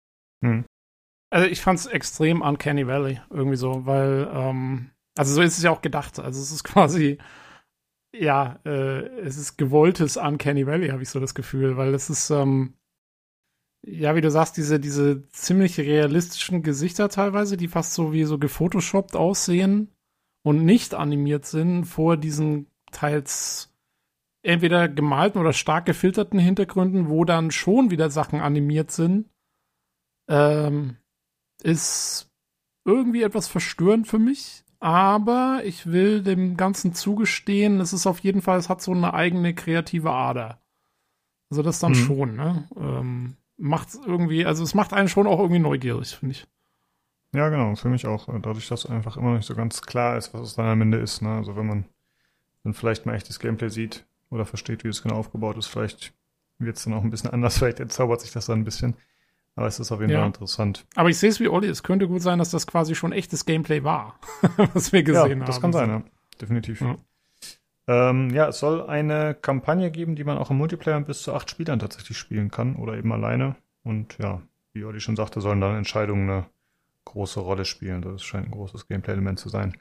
Hm. 0.44 0.64
Also 1.30 1.48
ich 1.48 1.60
fand 1.60 1.78
es 1.78 1.86
extrem 1.86 2.40
Uncanny 2.42 2.86
Valley, 2.86 3.20
irgendwie 3.30 3.56
so, 3.56 3.86
weil, 3.86 4.28
ähm, 4.32 4.90
also 5.16 5.34
so 5.34 5.42
ist 5.42 5.56
es 5.56 5.62
ja 5.64 5.70
auch 5.70 5.82
gedacht. 5.82 6.18
Also 6.18 6.40
es 6.40 6.50
ist 6.52 6.64
quasi, 6.64 7.18
ja, 8.14 8.60
äh, 8.64 9.06
es 9.20 9.36
ist 9.36 9.56
gewolltes 9.56 10.16
Uncanny 10.16 10.66
Valley, 10.66 10.88
habe 10.88 11.02
ich 11.02 11.10
so 11.10 11.20
das 11.20 11.34
Gefühl, 11.34 11.76
weil 11.76 11.94
es 11.94 12.10
ist, 12.10 12.30
ähm, 12.30 12.74
ja, 13.84 14.14
wie 14.14 14.20
du 14.20 14.30
sagst, 14.30 14.56
diese, 14.56 14.78
diese 14.78 15.28
ziemlich 15.30 15.78
realistischen 15.80 16.62
Gesichter 16.62 17.08
teilweise, 17.08 17.56
die 17.56 17.66
fast 17.68 17.94
so 17.94 18.12
wie 18.12 18.24
so 18.24 18.38
gefotoshoppt 18.38 19.16
aussehen 19.16 19.91
und 20.42 20.64
nicht 20.64 20.94
animiert 20.94 21.44
sind 21.46 21.84
vor 21.84 22.16
diesen 22.16 22.66
teils 22.90 23.72
entweder 24.42 24.88
gemalten 24.88 25.38
oder 25.38 25.52
stark 25.52 25.86
gefilterten 25.86 26.38
Hintergründen, 26.38 27.08
wo 27.08 27.24
dann 27.24 27.50
schon 27.50 27.90
wieder 27.90 28.10
Sachen 28.10 28.40
animiert 28.40 28.90
sind, 28.90 29.28
ähm, 30.28 30.96
ist 31.62 32.28
irgendwie 32.84 33.22
etwas 33.22 33.48
verstörend 33.48 34.08
für 34.08 34.18
mich. 34.18 34.64
Aber 34.80 35.62
ich 35.64 35.86
will 35.86 36.24
dem 36.24 36.56
Ganzen 36.56 36.92
zugestehen, 36.92 37.80
es 37.80 37.92
ist 37.92 38.08
auf 38.08 38.18
jeden 38.18 38.42
Fall, 38.42 38.58
es 38.58 38.68
hat 38.68 38.82
so 38.82 38.90
eine 38.90 39.14
eigene 39.14 39.54
kreative 39.54 40.10
Ader. 40.10 40.60
Also 41.50 41.62
das 41.62 41.78
dann 41.78 41.92
Mhm. 41.92 41.96
schon, 41.96 42.34
ne? 42.36 42.68
Ähm, 42.76 43.36
macht 43.56 43.90
irgendwie, 43.94 44.44
also 44.44 44.64
es 44.64 44.74
macht 44.74 44.92
einen 44.92 45.08
schon 45.08 45.28
auch 45.28 45.38
irgendwie 45.38 45.60
neugierig, 45.60 46.16
finde 46.16 46.32
ich. 46.32 46.46
Ja, 47.34 47.48
genau, 47.48 47.74
für 47.76 47.88
mich 47.88 48.06
auch. 48.06 48.28
Dadurch, 48.40 48.68
dass 48.68 48.86
einfach 48.86 49.16
immer 49.16 49.30
noch 49.30 49.36
nicht 49.36 49.46
so 49.46 49.54
ganz 49.54 49.80
klar 49.82 50.16
ist, 50.18 50.34
was 50.34 50.42
es 50.42 50.54
dann 50.54 50.66
am 50.66 50.80
Ende 50.82 50.98
ist. 50.98 51.22
Ne? 51.22 51.30
Also 51.30 51.56
wenn 51.56 51.66
man 51.66 51.84
dann 52.64 52.74
vielleicht 52.74 53.06
mal 53.06 53.14
echtes 53.14 53.38
Gameplay 53.40 53.70
sieht 53.70 54.04
oder 54.30 54.44
versteht, 54.44 54.84
wie 54.84 54.88
es 54.88 55.02
genau 55.02 55.16
aufgebaut 55.16 55.56
ist, 55.56 55.66
vielleicht 55.66 56.12
wird 56.58 56.76
es 56.76 56.84
dann 56.84 56.92
auch 56.94 57.02
ein 57.02 57.10
bisschen 57.10 57.30
anders, 57.32 57.58
vielleicht 57.58 57.80
entzaubert 57.80 58.20
sich 58.20 58.32
das 58.32 58.46
dann 58.46 58.60
ein 58.60 58.64
bisschen. 58.64 58.94
Aber 59.54 59.66
es 59.66 59.78
ist 59.78 59.92
auf 59.92 60.00
jeden 60.00 60.12
Ja. 60.12 60.18
Fall 60.20 60.28
interessant. 60.28 60.86
Aber 60.94 61.10
ich 61.10 61.18
sehe 61.18 61.28
es 61.28 61.38
wie 61.40 61.48
Olli, 61.48 61.68
es 61.68 61.82
könnte 61.82 62.08
gut 62.08 62.22
sein, 62.22 62.38
dass 62.38 62.50
das 62.50 62.66
quasi 62.66 62.94
schon 62.94 63.12
echtes 63.12 63.44
Gameplay 63.44 63.82
war, 63.84 64.18
was 64.74 64.92
wir 64.92 65.02
gesehen 65.02 65.22
haben. 65.22 65.40
ja, 65.40 65.44
das 65.46 65.60
kann 65.60 65.72
sein, 65.72 65.90
ja. 65.90 66.02
Definitiv. 66.40 66.80
Ja. 66.80 66.96
Ähm, 67.88 68.30
ja, 68.30 68.48
es 68.48 68.60
soll 68.60 68.86
eine 68.86 69.34
Kampagne 69.34 69.90
geben, 69.90 70.16
die 70.16 70.24
man 70.24 70.38
auch 70.38 70.50
im 70.50 70.56
Multiplayer 70.58 71.00
bis 71.00 71.22
zu 71.22 71.34
acht 71.34 71.50
Spielern 71.50 71.78
tatsächlich 71.80 72.16
spielen 72.16 72.50
kann 72.50 72.76
oder 72.76 72.94
eben 72.96 73.12
alleine. 73.12 73.56
Und 73.84 74.16
ja, 74.18 74.40
wie 74.72 74.84
Olli 74.84 75.00
schon 75.00 75.16
sagte, 75.16 75.40
sollen 75.40 75.60
dann 75.60 75.76
Entscheidungen 75.76 76.30
eine 76.30 76.46
große 77.04 77.40
Rolle 77.40 77.64
spielen. 77.64 78.02
Das 78.02 78.22
scheint 78.22 78.46
ein 78.46 78.52
großes 78.52 78.88
Gameplay-Element 78.88 79.38
zu 79.38 79.48
sein. 79.48 79.76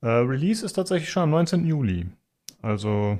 Äh, 0.00 0.08
Release 0.08 0.64
ist 0.64 0.74
tatsächlich 0.74 1.10
schon 1.10 1.24
am 1.24 1.30
19. 1.30 1.66
Juli. 1.66 2.06
Also, 2.62 3.18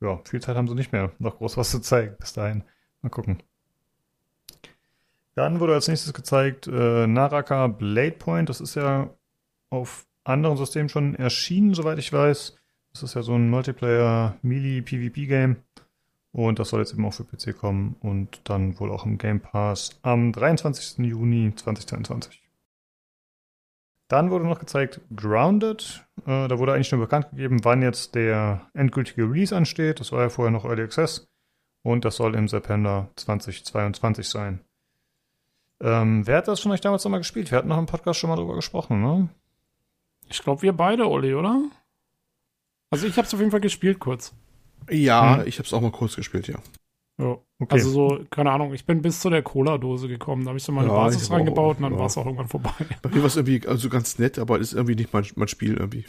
ja, 0.00 0.20
viel 0.24 0.40
Zeit 0.40 0.56
haben 0.56 0.68
sie 0.68 0.74
nicht 0.74 0.92
mehr, 0.92 1.12
noch 1.18 1.38
groß 1.38 1.56
was 1.56 1.70
zu 1.70 1.80
zeigen 1.80 2.16
bis 2.18 2.32
dahin. 2.32 2.64
Mal 3.02 3.10
gucken. 3.10 3.42
Dann 5.34 5.60
wurde 5.60 5.74
als 5.74 5.88
nächstes 5.88 6.14
gezeigt 6.14 6.66
äh, 6.66 7.06
Naraka 7.06 7.66
Blade 7.66 8.12
Point. 8.12 8.48
Das 8.48 8.60
ist 8.60 8.74
ja 8.74 9.10
auf 9.68 10.06
anderen 10.24 10.56
Systemen 10.56 10.88
schon 10.88 11.14
erschienen, 11.14 11.74
soweit 11.74 11.98
ich 11.98 12.12
weiß. 12.12 12.56
Das 12.92 13.02
ist 13.02 13.14
ja 13.14 13.22
so 13.22 13.34
ein 13.34 13.50
Multiplayer-Melee-PvP-Game. 13.50 15.56
Und 16.36 16.58
das 16.58 16.68
soll 16.68 16.80
jetzt 16.80 16.92
eben 16.92 17.06
auch 17.06 17.14
für 17.14 17.24
PC 17.24 17.56
kommen 17.56 17.96
und 18.00 18.42
dann 18.44 18.78
wohl 18.78 18.92
auch 18.92 19.06
im 19.06 19.16
Game 19.16 19.40
Pass 19.40 19.98
am 20.02 20.32
23. 20.32 20.98
Juni 20.98 21.50
2022. 21.56 22.42
Dann 24.08 24.30
wurde 24.30 24.44
noch 24.44 24.58
gezeigt 24.58 25.00
Grounded. 25.16 26.04
Äh, 26.26 26.46
da 26.46 26.58
wurde 26.58 26.74
eigentlich 26.74 26.92
nur 26.92 27.00
bekannt 27.00 27.30
gegeben, 27.30 27.64
wann 27.64 27.80
jetzt 27.80 28.14
der 28.14 28.68
endgültige 28.74 29.22
Release 29.22 29.56
ansteht. 29.56 29.98
Das 29.98 30.12
war 30.12 30.20
ja 30.20 30.28
vorher 30.28 30.50
noch 30.50 30.66
Early 30.66 30.82
Access. 30.82 31.26
Und 31.82 32.04
das 32.04 32.16
soll 32.16 32.34
im 32.34 32.48
September 32.48 33.08
2022 33.16 34.28
sein. 34.28 34.60
Ähm, 35.80 36.26
wer 36.26 36.36
hat 36.36 36.48
das 36.48 36.60
von 36.60 36.70
euch 36.70 36.82
damals 36.82 37.02
nochmal 37.02 37.20
gespielt? 37.20 37.50
Wir 37.50 37.56
hatten 37.56 37.68
noch 37.68 37.78
im 37.78 37.86
Podcast 37.86 38.20
schon 38.20 38.28
mal 38.28 38.36
drüber 38.36 38.56
gesprochen, 38.56 39.00
ne? 39.00 39.30
Ich 40.28 40.42
glaube, 40.42 40.60
wir 40.60 40.74
beide, 40.74 41.08
Olli, 41.08 41.34
oder? 41.34 41.62
Also 42.90 43.06
ich 43.06 43.16
habe 43.16 43.26
es 43.26 43.32
auf 43.32 43.40
jeden 43.40 43.52
Fall 43.52 43.60
gespielt 43.62 44.00
kurz. 44.00 44.34
Ja, 44.90 45.38
hm. 45.38 45.46
ich 45.46 45.58
habe 45.58 45.66
es 45.66 45.72
auch 45.72 45.80
mal 45.80 45.92
kurz 45.92 46.16
gespielt, 46.16 46.48
ja. 46.48 46.58
Ja. 47.18 47.38
Okay. 47.58 47.74
Also 47.74 47.90
so, 47.90 48.20
keine 48.30 48.50
Ahnung, 48.50 48.74
ich 48.74 48.84
bin 48.84 49.00
bis 49.00 49.20
zu 49.20 49.30
der 49.30 49.42
Cola-Dose 49.42 50.08
gekommen. 50.08 50.44
Da 50.44 50.48
habe 50.48 50.58
ich 50.58 50.64
so 50.64 50.72
meine 50.72 50.88
ja, 50.88 50.94
Basis 50.94 51.30
reingebaut 51.30 51.76
auch, 51.76 51.76
und 51.78 51.82
dann 51.84 51.92
ja. 51.94 51.98
war 51.98 52.06
es 52.06 52.18
auch 52.18 52.26
irgendwann 52.26 52.48
vorbei. 52.48 52.72
Bei 53.02 53.08
mir 53.08 53.20
war 53.20 53.26
es 53.26 53.36
irgendwie 53.36 53.66
also 53.66 53.88
ganz 53.88 54.18
nett, 54.18 54.38
aber 54.38 54.58
ist 54.58 54.74
irgendwie 54.74 54.96
nicht 54.96 55.12
mein, 55.12 55.24
mein 55.36 55.48
Spiel 55.48 55.76
irgendwie. 55.76 56.04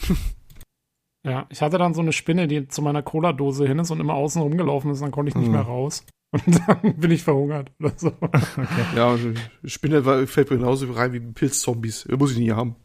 Ja, 1.25 1.45
ich 1.49 1.61
hatte 1.61 1.77
dann 1.77 1.93
so 1.93 2.01
eine 2.01 2.14
Spinne, 2.14 2.47
die 2.47 2.67
zu 2.67 2.81
meiner 2.81 3.03
Cola-Dose 3.03 3.67
hin 3.67 3.80
ist 3.80 3.91
und 3.91 3.99
immer 3.99 4.14
außen 4.14 4.41
rumgelaufen 4.41 4.91
ist, 4.91 5.01
dann 5.01 5.11
konnte 5.11 5.30
ich 5.30 5.35
nicht 5.35 5.47
mhm. 5.47 5.53
mehr 5.53 5.61
raus. 5.61 6.06
Und 6.31 6.59
dann 6.67 6.97
bin 6.97 7.11
ich 7.11 7.23
verhungert 7.23 7.72
oder 7.80 7.93
so. 7.95 8.11
Okay. 8.22 8.85
Ja, 8.97 9.07
also 9.11 9.31
Spinne 9.64 10.03
war, 10.03 10.27
fällt 10.27 10.51
mir 10.51 10.57
genauso 10.57 10.91
rein 10.91 11.14
wie 11.14 11.22
Pilzzombies. 11.22 12.06
Muss 12.09 12.33
ich 12.33 12.38
nie 12.38 12.51
haben. 12.51 12.75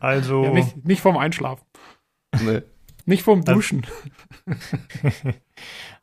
Also. 0.00 0.42
Ja, 0.42 0.52
nicht, 0.52 0.84
nicht 0.84 1.00
vorm 1.00 1.16
Einschlafen. 1.16 1.64
Nee. 2.44 2.62
Nicht 3.04 3.22
vorm 3.22 3.44
Duschen. 3.44 3.86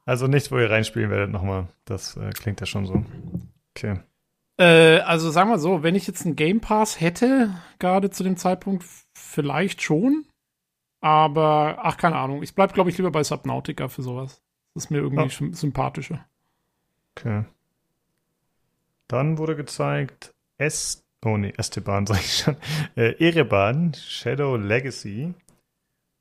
Also 0.09 0.25
nichts, 0.25 0.51
wo 0.51 0.57
ihr 0.57 0.71
reinspielen 0.71 1.11
werdet 1.11 1.29
nochmal. 1.29 1.67
Das 1.85 2.17
äh, 2.17 2.31
klingt 2.31 2.59
ja 2.61 2.65
schon 2.65 2.87
so. 2.87 3.05
Okay. 3.77 3.99
Äh, 4.57 5.01
also 5.01 5.29
sagen 5.29 5.51
wir 5.51 5.59
so, 5.59 5.83
wenn 5.83 5.93
ich 5.93 6.07
jetzt 6.07 6.25
einen 6.25 6.35
Game 6.35 6.61
Pass 6.61 6.99
hätte, 6.99 7.53
gerade 7.77 8.09
zu 8.09 8.23
dem 8.23 8.35
Zeitpunkt, 8.35 8.83
vielleicht 9.13 9.83
schon. 9.83 10.25
Aber, 10.99 11.81
ach, 11.83 11.97
keine 11.97 12.15
Ahnung. 12.15 12.41
Ich 12.41 12.55
bleib, 12.55 12.73
glaube 12.73 12.89
ich, 12.89 12.97
lieber 12.97 13.11
bei 13.11 13.23
Subnautica 13.23 13.87
für 13.87 14.01
sowas. 14.01 14.41
Das 14.73 14.85
ist 14.85 14.89
mir 14.89 14.97
irgendwie 14.97 15.45
ja. 15.45 15.53
sympathischer. 15.53 16.25
Okay. 17.15 17.45
Dann 19.07 19.37
wurde 19.37 19.55
gezeigt 19.55 20.33
S. 20.57 21.05
Oh 21.23 21.37
nee, 21.37 21.53
Esteban 21.55 22.05
sag 22.07 22.19
ich 22.19 22.37
schon. 22.37 22.57
Äh, 22.95 23.13
Ereban, 23.23 23.93
Shadow 23.93 24.55
Legacy. 24.55 25.35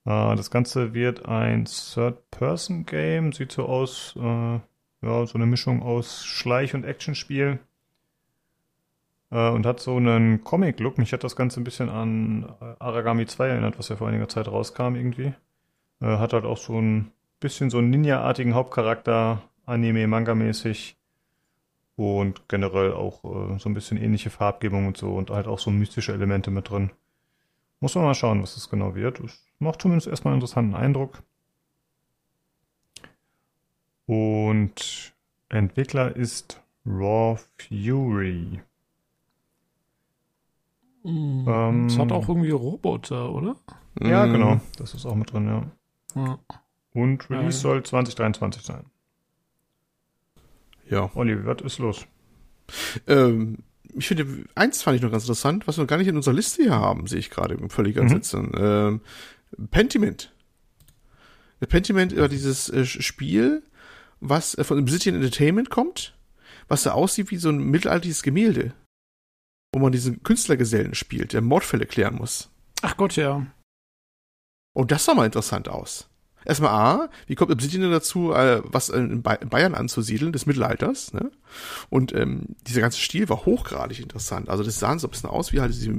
Äh, 0.08 0.36
das 0.36 0.50
Ganze 0.50 0.94
wird 0.94 1.26
ein 1.26 1.66
Third-Person-Game. 1.66 3.32
Sieht 3.32 3.52
so 3.52 3.66
aus, 3.66 4.14
äh, 4.16 4.20
ja, 5.02 5.26
so 5.26 5.34
eine 5.34 5.46
Mischung 5.46 5.82
aus 5.82 6.24
Schleich- 6.24 6.74
und 6.74 6.84
Actionspiel. 6.84 7.58
Äh, 9.30 9.50
und 9.50 9.66
hat 9.66 9.80
so 9.80 9.96
einen 9.96 10.42
Comic-Look. 10.42 10.96
Mich 10.96 11.12
hat 11.12 11.24
das 11.24 11.36
Ganze 11.36 11.60
ein 11.60 11.64
bisschen 11.64 11.90
an 11.90 12.54
Aragami 12.78 13.26
2 13.26 13.48
erinnert, 13.48 13.78
was 13.78 13.90
ja 13.90 13.96
vor 13.96 14.08
einiger 14.08 14.28
Zeit 14.28 14.48
rauskam 14.48 14.94
irgendwie. 14.94 15.34
Hat 16.00 16.32
halt 16.32 16.44
auch 16.44 16.58
so 16.58 16.80
ein 16.80 17.10
bisschen 17.40 17.70
so 17.70 17.78
einen 17.78 17.90
Ninja-artigen 17.90 18.54
Hauptcharakter, 18.54 19.42
Anime, 19.66 20.06
Manga-mäßig. 20.06 20.96
Und 21.96 22.48
generell 22.48 22.92
auch 22.92 23.22
so 23.58 23.68
ein 23.68 23.74
bisschen 23.74 23.98
ähnliche 23.98 24.30
Farbgebung 24.30 24.86
und 24.86 24.96
so 24.96 25.16
und 25.16 25.30
halt 25.30 25.48
auch 25.48 25.58
so 25.58 25.72
mystische 25.72 26.12
Elemente 26.12 26.52
mit 26.52 26.70
drin. 26.70 26.92
Muss 27.80 27.96
man 27.96 28.04
mal 28.04 28.14
schauen, 28.14 28.40
was 28.40 28.54
das 28.54 28.70
genau 28.70 28.94
wird. 28.94 29.18
Das 29.18 29.47
macht 29.58 29.82
zumindest 29.82 30.08
erstmal 30.08 30.32
einen 30.32 30.40
interessanten 30.40 30.74
Eindruck. 30.74 31.22
Und 34.06 35.14
Entwickler 35.48 36.16
ist 36.16 36.62
Raw 36.86 37.38
Fury. 37.58 38.60
Mm, 41.02 41.48
ähm, 41.48 41.88
das 41.88 41.98
hat 41.98 42.12
auch 42.12 42.28
irgendwie 42.28 42.50
Roboter, 42.50 43.30
oder? 43.32 43.56
Ja, 44.00 44.26
mm. 44.26 44.32
genau. 44.32 44.60
Das 44.78 44.94
ist 44.94 45.04
auch 45.06 45.14
mit 45.14 45.32
drin, 45.32 45.46
ja. 45.46 46.22
ja. 46.22 46.38
Und 46.94 47.28
Release 47.30 47.58
ja, 47.58 47.62
soll 47.62 47.82
2023 47.82 48.62
sein. 48.62 48.84
Ja. 50.88 51.10
Olli, 51.14 51.44
was 51.44 51.60
ist 51.62 51.78
los? 51.78 52.06
Ähm, 53.06 53.58
ich 53.94 54.08
finde, 54.08 54.26
eins 54.54 54.82
fand 54.82 54.96
ich 54.96 55.02
noch 55.02 55.10
ganz 55.10 55.24
interessant, 55.24 55.66
was 55.66 55.78
wir 55.78 55.86
gar 55.86 55.98
nicht 55.98 56.08
in 56.08 56.16
unserer 56.16 56.34
Liste 56.34 56.62
hier 56.62 56.74
haben, 56.74 57.06
sehe 57.06 57.18
ich 57.18 57.30
gerade 57.30 57.58
völlig 57.68 57.96
mhm. 57.96 58.02
Entsetzen. 58.02 58.52
Ähm, 58.56 59.00
Pentiment. 59.70 60.32
Pentiment 61.66 62.16
war 62.16 62.28
dieses 62.28 62.68
äh, 62.68 62.84
Spiel, 62.84 63.62
was 64.20 64.56
äh, 64.56 64.64
von 64.64 64.78
Obsidian 64.78 65.16
Entertainment 65.16 65.70
kommt, 65.70 66.16
was 66.68 66.84
da 66.84 66.92
aussieht 66.92 67.30
wie 67.30 67.36
so 67.36 67.48
ein 67.48 67.58
mittelalterliches 67.58 68.22
Gemälde, 68.22 68.74
wo 69.72 69.80
man 69.80 69.92
diesen 69.92 70.22
Künstlergesellen 70.22 70.94
spielt, 70.94 71.32
der 71.32 71.40
Mordfälle 71.40 71.86
klären 71.86 72.14
muss. 72.14 72.50
Ach 72.82 72.96
Gott, 72.96 73.16
ja. 73.16 73.46
Und 74.74 74.92
das 74.92 75.04
sah 75.04 75.14
mal 75.14 75.26
interessant 75.26 75.68
aus. 75.68 76.08
Erstmal 76.44 76.70
A, 76.70 77.10
wie 77.26 77.34
kommt 77.34 77.50
Obsidian 77.50 77.90
dazu, 77.90 78.32
äh, 78.32 78.62
was 78.64 78.90
in 78.90 79.22
Bayern 79.22 79.74
anzusiedeln, 79.74 80.32
des 80.32 80.46
Mittelalters, 80.46 81.12
ne? 81.12 81.32
Und 81.90 82.14
ähm, 82.14 82.54
dieser 82.66 82.80
ganze 82.80 83.00
Stil 83.00 83.28
war 83.28 83.44
hochgradig 83.44 83.98
interessant. 84.00 84.48
Also 84.48 84.62
das 84.62 84.78
sah 84.78 84.96
so 84.98 85.08
ein 85.08 85.10
bisschen 85.10 85.28
aus 85.28 85.52
wie 85.52 85.60
halt 85.60 85.74
diese 85.74 85.92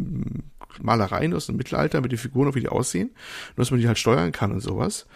Malereien 0.81 1.33
aus 1.33 1.47
dem 1.47 1.57
Mittelalter 1.57 2.01
mit 2.01 2.11
den 2.11 2.19
Figuren, 2.19 2.53
wie 2.55 2.61
die 2.61 2.69
aussehen. 2.69 3.11
Nur, 3.55 3.63
dass 3.63 3.71
man 3.71 3.79
die 3.79 3.87
halt 3.87 3.97
steuern 3.97 4.31
kann 4.31 4.51
und 4.51 4.61
sowas. 4.61 5.07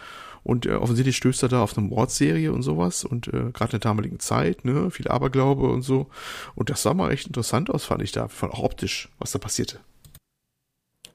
Und 0.42 0.66
äh, 0.66 0.74
offensichtlich 0.74 1.16
stößt 1.16 1.42
er 1.42 1.48
da 1.48 1.62
auf 1.62 1.76
eine 1.76 1.86
Mordserie 1.86 2.52
und 2.52 2.62
sowas 2.62 3.04
und 3.04 3.28
äh, 3.28 3.50
gerade 3.52 3.76
in 3.76 3.80
der 3.80 3.80
damaligen 3.80 4.20
Zeit, 4.20 4.64
ne, 4.66 4.90
viel 4.90 5.08
Aberglaube 5.08 5.68
und 5.68 5.82
so. 5.82 6.08
Und 6.54 6.68
das 6.68 6.82
sah 6.82 6.92
mal 6.92 7.10
echt 7.12 7.26
interessant 7.26 7.70
aus, 7.70 7.84
fand 7.84 8.02
ich 8.02 8.12
da, 8.12 8.26
auch 8.26 8.62
optisch, 8.62 9.08
was 9.18 9.32
da 9.32 9.38
passierte. 9.38 9.80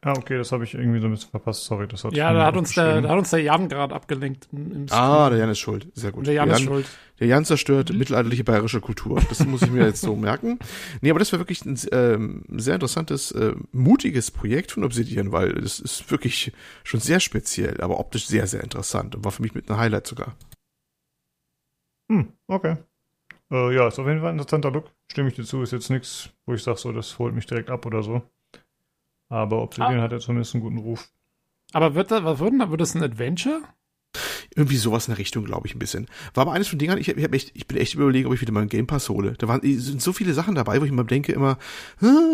Ah, 0.01 0.13
okay, 0.13 0.37
das 0.37 0.53
habe 0.53 0.63
ich 0.63 0.75
irgendwie 0.75 1.01
so 1.01 1.07
ein 1.07 1.11
bisschen 1.11 1.29
verpasst. 1.29 1.65
Sorry, 1.65 1.85
das 1.85 2.05
hat 2.05 2.13
Ja, 2.13 2.31
da 2.31 2.45
hat 2.45 2.55
uns 2.55 2.73
der, 2.73 3.01
da 3.01 3.09
hat 3.09 3.17
uns 3.17 3.31
der 3.31 3.41
Jan 3.41 3.67
gerade 3.67 3.93
abgelenkt. 3.93 4.47
Im, 4.53 4.85
ah, 4.91 5.29
der 5.29 5.39
Jan 5.39 5.49
ist 5.49 5.59
schuld. 5.59 5.87
Sehr 5.93 6.13
gut. 6.13 6.25
Der 6.25 6.33
Jan, 6.33 6.47
der 6.47 6.55
Jan 6.55 6.61
ist 6.61 6.67
schuld. 6.69 6.85
Der 7.19 7.27
Jan 7.27 7.43
zerstört 7.43 7.91
mhm. 7.91 7.97
mittelalterliche 7.97 8.45
bayerische 8.45 8.79
Kultur. 8.79 9.21
Das 9.27 9.45
muss 9.45 9.61
ich 9.61 9.71
mir 9.71 9.85
jetzt 9.85 9.99
so 9.99 10.15
merken. 10.15 10.57
Nee, 11.01 11.09
aber 11.09 11.19
das 11.19 11.33
war 11.33 11.39
wirklich 11.39 11.65
ein 11.65 11.77
ähm, 11.91 12.45
sehr 12.47 12.75
interessantes, 12.75 13.31
äh, 13.31 13.53
mutiges 13.73 14.31
Projekt 14.31 14.71
von 14.71 14.85
Obsidian, 14.85 15.33
weil 15.33 15.57
es 15.57 15.81
ist 15.81 16.09
wirklich 16.09 16.53
schon 16.85 17.01
sehr 17.01 17.19
speziell, 17.19 17.81
aber 17.81 17.99
optisch 17.99 18.25
sehr, 18.25 18.47
sehr 18.47 18.63
interessant 18.63 19.15
und 19.15 19.25
war 19.25 19.33
für 19.33 19.41
mich 19.41 19.53
mit 19.53 19.69
einem 19.69 19.79
Highlight 19.79 20.07
sogar. 20.07 20.33
Hm, 22.09 22.31
okay. 22.47 22.77
Äh, 23.51 23.75
ja, 23.75 23.89
ist 23.89 23.99
auf 23.99 24.07
jeden 24.07 24.21
Fall 24.21 24.29
ein 24.29 24.37
interessanter 24.37 24.71
Look. 24.71 24.91
Stimme 25.11 25.27
ich 25.27 25.35
dir 25.35 25.43
zu. 25.43 25.61
Ist 25.61 25.73
jetzt 25.73 25.89
nichts, 25.89 26.29
wo 26.45 26.53
ich 26.53 26.63
sage, 26.63 26.77
so, 26.77 26.93
das 26.93 27.19
holt 27.19 27.35
mich 27.35 27.47
direkt 27.47 27.69
ab 27.69 27.85
oder 27.85 28.01
so. 28.01 28.21
Aber 29.29 29.61
Obsidian 29.61 29.99
ah. 29.99 30.03
hat 30.03 30.11
ja 30.11 30.19
zumindest 30.19 30.55
einen 30.55 30.63
guten 30.63 30.79
Ruf. 30.79 31.09
Aber 31.71 31.95
wird 31.95 32.11
das, 32.11 32.23
was 32.23 32.39
wird 32.39 32.53
denn, 32.53 32.71
wird 32.71 32.81
das 32.81 32.95
ein 32.95 33.03
Adventure? 33.03 33.61
Irgendwie 34.55 34.77
sowas 34.77 35.07
in 35.07 35.11
der 35.11 35.19
Richtung, 35.19 35.45
glaube 35.45 35.67
ich, 35.67 35.75
ein 35.75 35.79
bisschen. 35.79 36.07
War 36.33 36.41
aber 36.41 36.53
eines 36.53 36.67
von 36.67 36.79
Dingern, 36.79 36.97
ich, 36.97 37.07
ich, 37.07 37.23
hab 37.23 37.33
echt, 37.33 37.51
ich 37.53 37.67
bin 37.67 37.77
echt 37.77 37.93
überlegen, 37.93 38.27
ob 38.27 38.33
ich 38.33 38.41
wieder 38.41 38.51
mal 38.51 38.61
einen 38.61 38.69
Game 38.69 38.87
Pass 38.87 39.07
hole. 39.07 39.35
Da 39.37 39.47
waren, 39.47 39.61
sind 39.61 40.01
so 40.01 40.11
viele 40.11 40.33
Sachen 40.33 40.55
dabei, 40.55 40.81
wo 40.81 40.85
ich 40.85 40.91
immer 40.91 41.03
denke, 41.03 41.31
immer, 41.31 41.59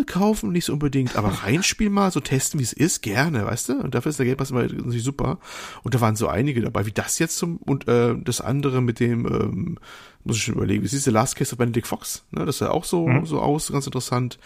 kaufen 0.06 0.54
nicht 0.54 0.64
so 0.64 0.74
unbedingt, 0.74 1.18
aber 1.18 1.28
reinspielen 1.44 1.92
mal, 1.92 2.12
so 2.12 2.22
testen, 2.22 2.62
wie 2.62 2.64
es 2.64 2.72
ist, 2.72 3.02
gerne, 3.02 3.46
weißt 3.46 3.70
du? 3.70 3.80
Und 3.82 3.94
dafür 3.94 4.12
ist 4.12 4.20
der 4.20 4.26
Game 4.26 4.38
Pass 4.38 4.52
immer 4.52 4.64
natürlich 4.64 5.04
super. 5.04 5.40
Und 5.84 5.94
da 5.94 6.00
waren 6.00 6.16
so 6.16 6.30
einige 6.30 6.62
dabei, 6.62 6.86
wie 6.86 6.94
das 6.94 7.20
jetzt 7.20 7.38
zum, 7.38 7.58
und 7.58 7.90
äh, 7.90 8.16
das 8.18 8.40
andere 8.40 8.82
mit 8.82 9.02
dem, 9.02 9.26
ähm, 9.26 9.80
muss 10.26 10.38
ich 10.38 10.44
schon 10.44 10.56
überlegen, 10.56 10.84
wie 10.84 10.88
siehst 10.88 11.06
du 11.06 11.12
Last 11.12 11.36
Case 11.36 11.54
of 11.54 11.60
Benedict 11.60 11.86
Fox? 11.86 12.26
Ne, 12.32 12.46
das 12.46 12.58
sah 12.58 12.72
auch 12.72 12.84
so, 12.84 13.08
mhm. 13.08 13.26
so 13.26 13.40
aus, 13.40 13.72
ganz 13.72 13.86
interessant. 13.86 14.40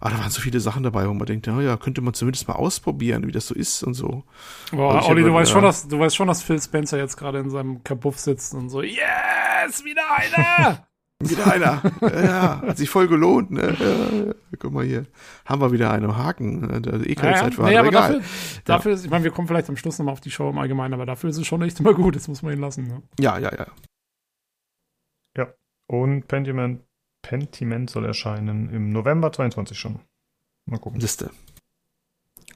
Aber 0.00 0.10
da 0.10 0.18
waren 0.18 0.30
so 0.30 0.40
viele 0.40 0.60
Sachen 0.60 0.82
dabei, 0.82 1.08
wo 1.08 1.14
man 1.14 1.26
denkt, 1.26 1.46
ja, 1.46 1.58
ja, 1.60 1.76
könnte 1.76 2.00
man 2.00 2.14
zumindest 2.14 2.48
mal 2.48 2.54
ausprobieren, 2.54 3.26
wie 3.26 3.32
das 3.32 3.46
so 3.46 3.54
ist 3.54 3.84
und 3.84 3.94
so. 3.94 4.24
Boah, 4.72 5.06
Olli, 5.08 5.22
du 5.22 5.32
weißt 5.32 5.50
ja. 5.50 5.54
schon, 5.54 5.62
dass, 5.62 5.86
du 5.86 5.98
weißt 5.98 6.16
schon, 6.16 6.26
dass 6.26 6.42
Phil 6.42 6.60
Spencer 6.60 6.98
jetzt 6.98 7.16
gerade 7.16 7.38
in 7.38 7.48
seinem 7.48 7.84
Kabuff 7.84 8.18
sitzt 8.18 8.54
und 8.54 8.70
so, 8.70 8.82
yes, 8.82 9.84
wieder 9.84 10.02
einer! 10.16 10.86
wieder 11.22 11.52
einer. 11.52 11.82
ja, 12.00 12.62
hat 12.62 12.78
sich 12.78 12.90
voll 12.90 13.06
gelohnt, 13.06 13.50
ne? 13.50 13.76
Ja, 13.78 14.32
guck 14.58 14.72
mal 14.72 14.84
hier. 14.84 15.06
Haben 15.44 15.60
wir 15.60 15.70
wieder 15.70 15.92
einen 15.92 16.16
Haken. 16.16 16.64
Eh 17.04 17.14
keine 17.14 17.32
ja, 17.32 17.40
Zeit 17.40 17.54
für 17.54 17.64
nee, 17.64 17.76
aber 17.76 17.88
egal. 17.88 18.14
Dafür, 18.14 18.22
dafür 18.64 18.92
ist, 18.92 19.04
ich 19.04 19.10
meine, 19.10 19.24
wir 19.24 19.30
kommen 19.30 19.46
vielleicht 19.46 19.68
am 19.68 19.76
Schluss 19.76 19.98
nochmal 19.98 20.14
auf 20.14 20.20
die 20.20 20.30
Show 20.30 20.48
im 20.48 20.58
Allgemeinen, 20.58 20.94
aber 20.94 21.06
dafür 21.06 21.30
ist 21.30 21.36
es 21.36 21.46
schon 21.46 21.62
echt 21.62 21.78
immer 21.78 21.94
gut. 21.94 22.16
Das 22.16 22.26
muss 22.26 22.42
man 22.42 22.54
ihn 22.54 22.60
lassen, 22.60 22.88
ne? 22.88 23.02
Ja, 23.20 23.38
ja, 23.38 23.52
ja. 23.54 23.66
Und 25.90 26.28
Pentiment, 26.28 26.82
Pentiment 27.20 27.90
soll 27.90 28.04
erscheinen 28.04 28.70
im 28.70 28.92
November 28.92 29.32
22 29.32 29.76
schon. 29.76 29.98
Mal 30.66 30.78
gucken. 30.78 31.00
Liste. 31.00 31.32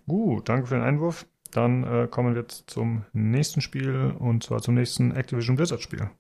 Gut, 0.07 0.49
danke 0.49 0.69
für 0.69 0.75
den 0.77 0.85
Einwurf. 0.85 1.27
Dann 1.51 1.83
äh, 1.83 2.07
kommen 2.09 2.35
wir 2.37 2.43
jetzt 2.43 2.71
zum 2.71 3.05
nächsten 3.13 3.61
Spiel 3.61 4.15
und 4.21 4.45
zwar 4.45 4.63
zum 4.63 4.75
nächsten 4.75 5.11
Activision 5.11 5.57
Blizzard 5.57 5.83
Spiel. 5.83 6.11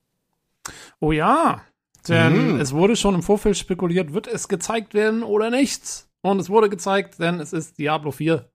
Oh 0.98 1.12
ja, 1.12 1.62
denn 2.08 2.54
Mhm. 2.54 2.60
es 2.60 2.72
wurde 2.72 2.96
schon 2.96 3.14
im 3.14 3.22
Vorfeld 3.22 3.56
spekuliert, 3.56 4.12
wird 4.12 4.26
es 4.26 4.48
gezeigt 4.48 4.92
werden 4.92 5.22
oder 5.22 5.50
nicht? 5.50 6.06
Und 6.20 6.40
es 6.40 6.50
wurde 6.50 6.68
gezeigt, 6.68 7.20
denn 7.20 7.38
es 7.38 7.52
ist 7.52 7.78
Diablo 7.78 8.10
4. 8.10 8.50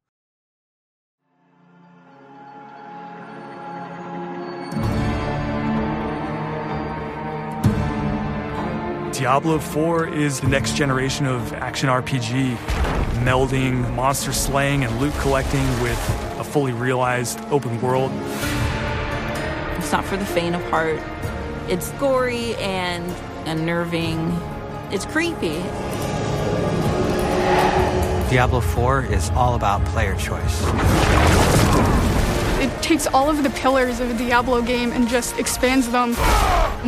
Diablo 9.20 9.60
4 9.60 10.08
is 10.08 10.40
the 10.40 10.48
next 10.48 10.78
generation 10.78 11.26
of 11.26 11.52
action 11.52 11.90
RPG, 11.90 12.56
melding 13.26 13.94
monster 13.94 14.32
slaying 14.32 14.86
and 14.86 15.02
loot 15.02 15.14
collecting 15.16 15.68
with 15.82 16.00
a 16.40 16.44
fully 16.46 16.72
realized 16.72 17.38
open 17.52 17.82
world. 17.82 18.14
It's 19.78 19.92
not 19.92 20.06
for 20.06 20.16
the 20.16 20.26
faint 20.26 20.56
of 20.56 20.64
heart. 20.70 21.02
It's 21.68 21.92
gory 22.00 22.56
and 22.56 23.14
unnerving. 23.46 24.40
It's 24.90 25.04
creepy. 25.04 25.58
Diablo 28.30 28.62
4 28.62 29.04
is 29.04 29.32
all 29.32 29.56
about 29.56 29.84
player 29.88 30.16
choice. 30.16 30.64
Takes 32.82 33.08
all 33.08 33.30
of 33.30 33.44
the 33.44 33.50
pillars 33.62 34.00
of 34.00 34.10
a 34.10 34.14
Diablo 34.18 34.62
game 34.62 34.92
and 34.92 35.08
just 35.10 35.38
expands 35.38 35.90
them 35.90 36.16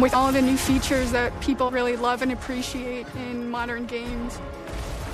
with 0.01 0.13
all 0.13 0.31
the 0.31 0.41
new 0.41 0.57
features 0.57 1.11
that 1.11 1.31
people 1.41 1.69
really 1.69 1.95
love 1.95 2.21
and 2.21 2.31
appreciate 2.31 3.05
in 3.15 3.49
modern 3.49 3.85
games. 3.85 4.39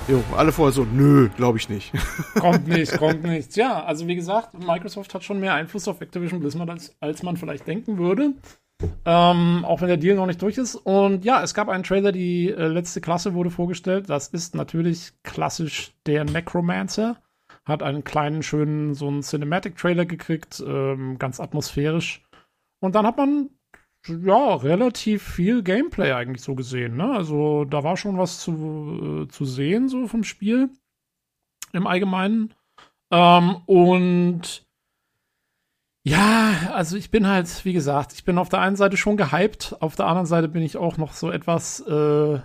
Jo, 0.08 0.24
alle 0.36 0.52
vorher 0.52 0.72
so, 0.72 0.84
nö, 0.84 1.28
glaube 1.36 1.58
ich 1.58 1.68
nicht. 1.68 1.92
Kommt 2.40 2.66
nicht, 2.66 2.96
kommt 2.96 3.24
nicht. 3.24 3.56
Ja, 3.56 3.84
also 3.84 4.06
wie 4.06 4.16
gesagt, 4.16 4.54
Microsoft 4.58 5.12
hat 5.12 5.22
schon 5.22 5.38
mehr 5.38 5.52
Einfluss 5.52 5.86
auf 5.86 6.00
Activision 6.00 6.40
Blizzard, 6.40 6.70
als, 6.70 6.96
als 7.00 7.22
man 7.22 7.36
vielleicht 7.36 7.66
denken 7.66 7.98
würde. 7.98 8.32
Ähm, 9.04 9.64
auch 9.66 9.80
wenn 9.82 9.88
der 9.88 9.96
Deal 9.96 10.16
noch 10.16 10.26
nicht 10.26 10.40
durch 10.40 10.56
ist. 10.56 10.76
Und 10.76 11.24
ja, 11.26 11.42
es 11.42 11.52
gab 11.52 11.68
einen 11.68 11.82
Trailer, 11.82 12.12
die 12.12 12.48
äh, 12.48 12.68
letzte 12.68 13.02
Klasse 13.02 13.34
wurde 13.34 13.50
vorgestellt. 13.50 14.08
Das 14.08 14.28
ist 14.28 14.54
natürlich 14.54 15.12
klassisch 15.24 15.92
der 16.06 16.24
Necromancer. 16.24 17.16
Hat 17.68 17.82
einen 17.82 18.02
kleinen, 18.02 18.42
schönen, 18.42 18.94
so 18.94 19.06
einen 19.08 19.22
Cinematic-Trailer 19.22 20.06
gekriegt, 20.06 20.62
ähm, 20.66 21.18
ganz 21.18 21.38
atmosphärisch. 21.38 22.24
Und 22.80 22.94
dann 22.94 23.06
hat 23.06 23.16
man 23.16 23.50
ja, 24.06 24.54
relativ 24.54 25.22
viel 25.22 25.62
Gameplay 25.62 26.12
eigentlich 26.12 26.42
so 26.42 26.54
gesehen. 26.54 26.96
Ne? 26.96 27.12
Also 27.12 27.64
da 27.64 27.84
war 27.84 27.96
schon 27.96 28.18
was 28.18 28.40
zu, 28.40 29.24
äh, 29.26 29.28
zu 29.28 29.44
sehen, 29.44 29.88
so 29.88 30.06
vom 30.06 30.24
Spiel 30.24 30.70
im 31.72 31.86
Allgemeinen. 31.86 32.54
Ähm, 33.10 33.56
und 33.66 34.66
ja, 36.04 36.70
also 36.72 36.96
ich 36.96 37.10
bin 37.10 37.26
halt, 37.26 37.64
wie 37.64 37.72
gesagt, 37.72 38.12
ich 38.14 38.24
bin 38.24 38.38
auf 38.38 38.48
der 38.48 38.60
einen 38.60 38.76
Seite 38.76 38.96
schon 38.96 39.16
gehypt, 39.16 39.76
auf 39.80 39.96
der 39.96 40.06
anderen 40.06 40.26
Seite 40.26 40.48
bin 40.48 40.62
ich 40.62 40.76
auch 40.76 40.96
noch 40.96 41.12
so 41.12 41.30
etwas 41.30 41.80
äh, 41.80 42.40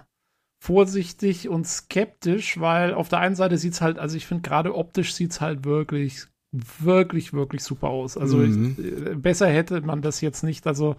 vorsichtig 0.64 1.50
und 1.50 1.67
skeptisch, 1.67 2.59
weil 2.59 2.93
auf 2.93 3.09
der 3.09 3.19
einen 3.19 3.35
Seite 3.35 3.58
sieht's 3.58 3.82
halt, 3.82 4.00
also 4.00 4.16
ich 4.16 4.25
finde 4.25 4.48
gerade 4.48 4.75
optisch 4.75 5.14
sieht's 5.14 5.42
halt 5.42 5.66
wirklich, 5.66 6.25
wirklich, 6.51 7.33
wirklich 7.33 7.64
super 7.64 7.90
aus. 7.90 8.17
Also 8.17 8.38
Mhm. 8.38 8.75
ich, 8.77 8.85
äh, 8.85 9.16
besser 9.16 9.48
hätte 9.50 9.82
man 9.82 10.01
das 10.01 10.22
jetzt 10.22 10.43
nicht, 10.43 10.66
also 10.67 10.95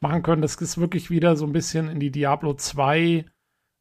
machen 0.00 0.22
können. 0.22 0.42
Das 0.42 0.56
ist 0.56 0.78
wirklich 0.78 1.10
wieder 1.10 1.36
so 1.36 1.46
ein 1.46 1.52
bisschen 1.52 1.88
in 1.88 2.00
die 2.00 2.10
Diablo 2.10 2.54
2 2.54 3.26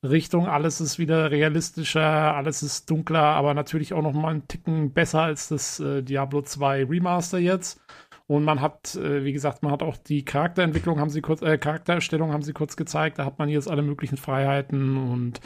Richtung. 0.04 0.48
Alles 0.48 0.82
ist 0.82 1.00
wieder 1.00 1.32
realistischer, 1.32 2.36
alles 2.36 2.64
ist 2.64 2.90
dunkler, 2.90 3.24
aber 3.24 3.54
natürlich 3.54 3.94
auch 3.94 4.02
noch 4.02 4.14
mal 4.14 4.30
einen 4.32 4.48
Ticken 4.48 4.94
besser 4.94 5.22
als 5.22 5.48
das 5.50 5.80
äh, 5.80 6.04
Diablo 6.04 6.42
2 6.42 6.86
Remaster 6.86 7.40
jetzt. 7.40 7.80
Und 8.28 8.44
man 8.44 8.62
hat, 8.62 8.96
äh, 8.96 9.24
wie 9.24 9.34
gesagt, 9.34 9.64
man 9.64 9.72
hat 9.72 9.84
auch 9.84 9.98
die 9.98 10.24
Charakterentwicklung, 10.26 11.00
haben 11.00 11.10
sie 11.10 11.22
kurz, 11.22 11.42
äh, 11.42 11.58
Charaktererstellung 11.58 12.32
haben 12.32 12.44
sie 12.44 12.54
kurz 12.54 12.76
gezeigt. 12.78 13.20
Da 13.20 13.26
hat 13.26 13.40
man 13.40 13.50
jetzt 13.50 13.70
alle 13.70 13.82
möglichen 13.82 14.18
Freiheiten 14.18 14.98
und 14.98 15.42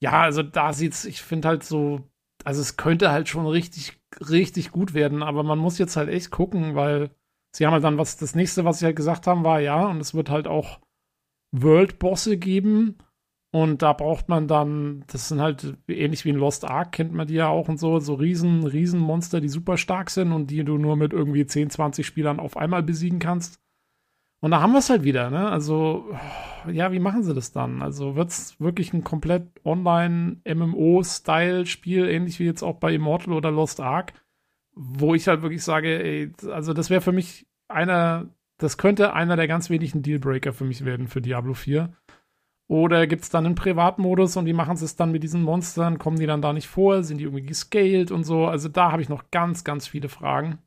ja, 0.00 0.22
also 0.22 0.42
da 0.42 0.72
sieht's, 0.72 1.04
ich 1.04 1.22
finde 1.22 1.48
halt 1.48 1.64
so, 1.64 2.02
also 2.44 2.60
es 2.60 2.76
könnte 2.76 3.10
halt 3.10 3.28
schon 3.28 3.46
richtig, 3.46 3.98
richtig 4.30 4.70
gut 4.70 4.94
werden, 4.94 5.22
aber 5.22 5.42
man 5.42 5.58
muss 5.58 5.78
jetzt 5.78 5.96
halt 5.96 6.08
echt 6.10 6.30
gucken, 6.30 6.74
weil 6.74 7.10
sie 7.52 7.64
haben 7.66 7.72
halt 7.72 7.84
dann 7.84 7.98
was, 7.98 8.16
das 8.16 8.34
nächste, 8.34 8.64
was 8.64 8.80
sie 8.80 8.86
halt 8.86 8.96
gesagt 8.96 9.26
haben, 9.26 9.44
war 9.44 9.60
ja, 9.60 9.86
und 9.86 10.00
es 10.00 10.14
wird 10.14 10.30
halt 10.30 10.46
auch 10.46 10.80
World-Bosse 11.52 12.36
geben. 12.36 12.98
Und 13.54 13.82
da 13.82 13.92
braucht 13.92 14.28
man 14.28 14.48
dann, 14.48 15.04
das 15.06 15.28
sind 15.28 15.40
halt 15.40 15.76
ähnlich 15.86 16.24
wie 16.24 16.30
in 16.30 16.34
Lost 16.34 16.64
Ark, 16.64 16.90
kennt 16.90 17.12
man 17.12 17.28
die 17.28 17.34
ja 17.34 17.46
auch 17.46 17.68
und 17.68 17.78
so, 17.78 18.00
so 18.00 18.14
riesen, 18.14 18.66
riesen 18.66 18.98
Monster, 18.98 19.40
die 19.40 19.48
super 19.48 19.76
stark 19.76 20.10
sind 20.10 20.32
und 20.32 20.50
die 20.50 20.64
du 20.64 20.76
nur 20.76 20.96
mit 20.96 21.12
irgendwie 21.12 21.46
10, 21.46 21.70
20 21.70 22.04
Spielern 22.04 22.40
auf 22.40 22.56
einmal 22.56 22.82
besiegen 22.82 23.20
kannst. 23.20 23.60
Und 24.40 24.50
da 24.50 24.60
haben 24.60 24.72
wir 24.72 24.80
es 24.80 24.90
halt 24.90 25.04
wieder, 25.04 25.30
ne? 25.30 25.50
Also, 25.50 26.04
ja, 26.68 26.90
wie 26.90 26.98
machen 26.98 27.22
sie 27.22 27.32
das 27.32 27.52
dann? 27.52 27.80
Also 27.80 28.16
wird 28.16 28.30
es 28.30 28.60
wirklich 28.60 28.92
ein 28.92 29.04
komplett 29.04 29.46
Online-MMO-Style-Spiel, 29.64 32.08
ähnlich 32.08 32.40
wie 32.40 32.46
jetzt 32.46 32.64
auch 32.64 32.78
bei 32.78 32.92
Immortal 32.92 33.34
oder 33.34 33.52
Lost 33.52 33.80
Ark, 33.80 34.14
wo 34.74 35.14
ich 35.14 35.28
halt 35.28 35.42
wirklich 35.42 35.62
sage, 35.62 36.02
ey, 36.02 36.32
also 36.50 36.72
das 36.72 36.90
wäre 36.90 37.02
für 37.02 37.12
mich 37.12 37.46
einer, 37.68 38.30
das 38.58 38.78
könnte 38.78 39.12
einer 39.12 39.36
der 39.36 39.46
ganz 39.46 39.70
wenigen 39.70 40.02
Dealbreaker 40.02 40.52
für 40.52 40.64
mich 40.64 40.84
werden 40.84 41.06
für 41.06 41.22
Diablo 41.22 41.54
4. 41.54 41.92
Oder 42.66 43.06
gibt 43.06 43.22
es 43.22 43.30
dann 43.30 43.44
einen 43.44 43.54
Privatmodus 43.54 44.36
und 44.36 44.46
die 44.46 44.54
machen 44.54 44.76
es 44.76 44.96
dann 44.96 45.12
mit 45.12 45.22
diesen 45.22 45.42
Monstern, 45.42 45.98
kommen 45.98 46.18
die 46.18 46.26
dann 46.26 46.40
da 46.40 46.52
nicht 46.52 46.66
vor, 46.66 47.02
sind 47.02 47.18
die 47.18 47.24
irgendwie 47.24 47.44
gescaled 47.44 48.10
und 48.10 48.24
so. 48.24 48.46
Also 48.46 48.68
da 48.68 48.90
habe 48.90 49.02
ich 49.02 49.08
noch 49.08 49.30
ganz, 49.30 49.64
ganz 49.64 49.86
viele 49.86 50.08
Fragen. 50.08 50.58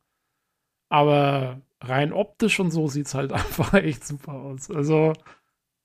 Aber 0.90 1.61
rein 1.82 2.14
optisch 2.14 2.59
und 2.59 2.72
so 2.72 2.88
sieht 2.88 3.08
es 3.08 3.16
halt 3.16 3.32
einfach 3.34 3.74
echt 3.74 4.06
super 4.06 4.34
aus. 4.34 4.69
Also, 4.69 5.14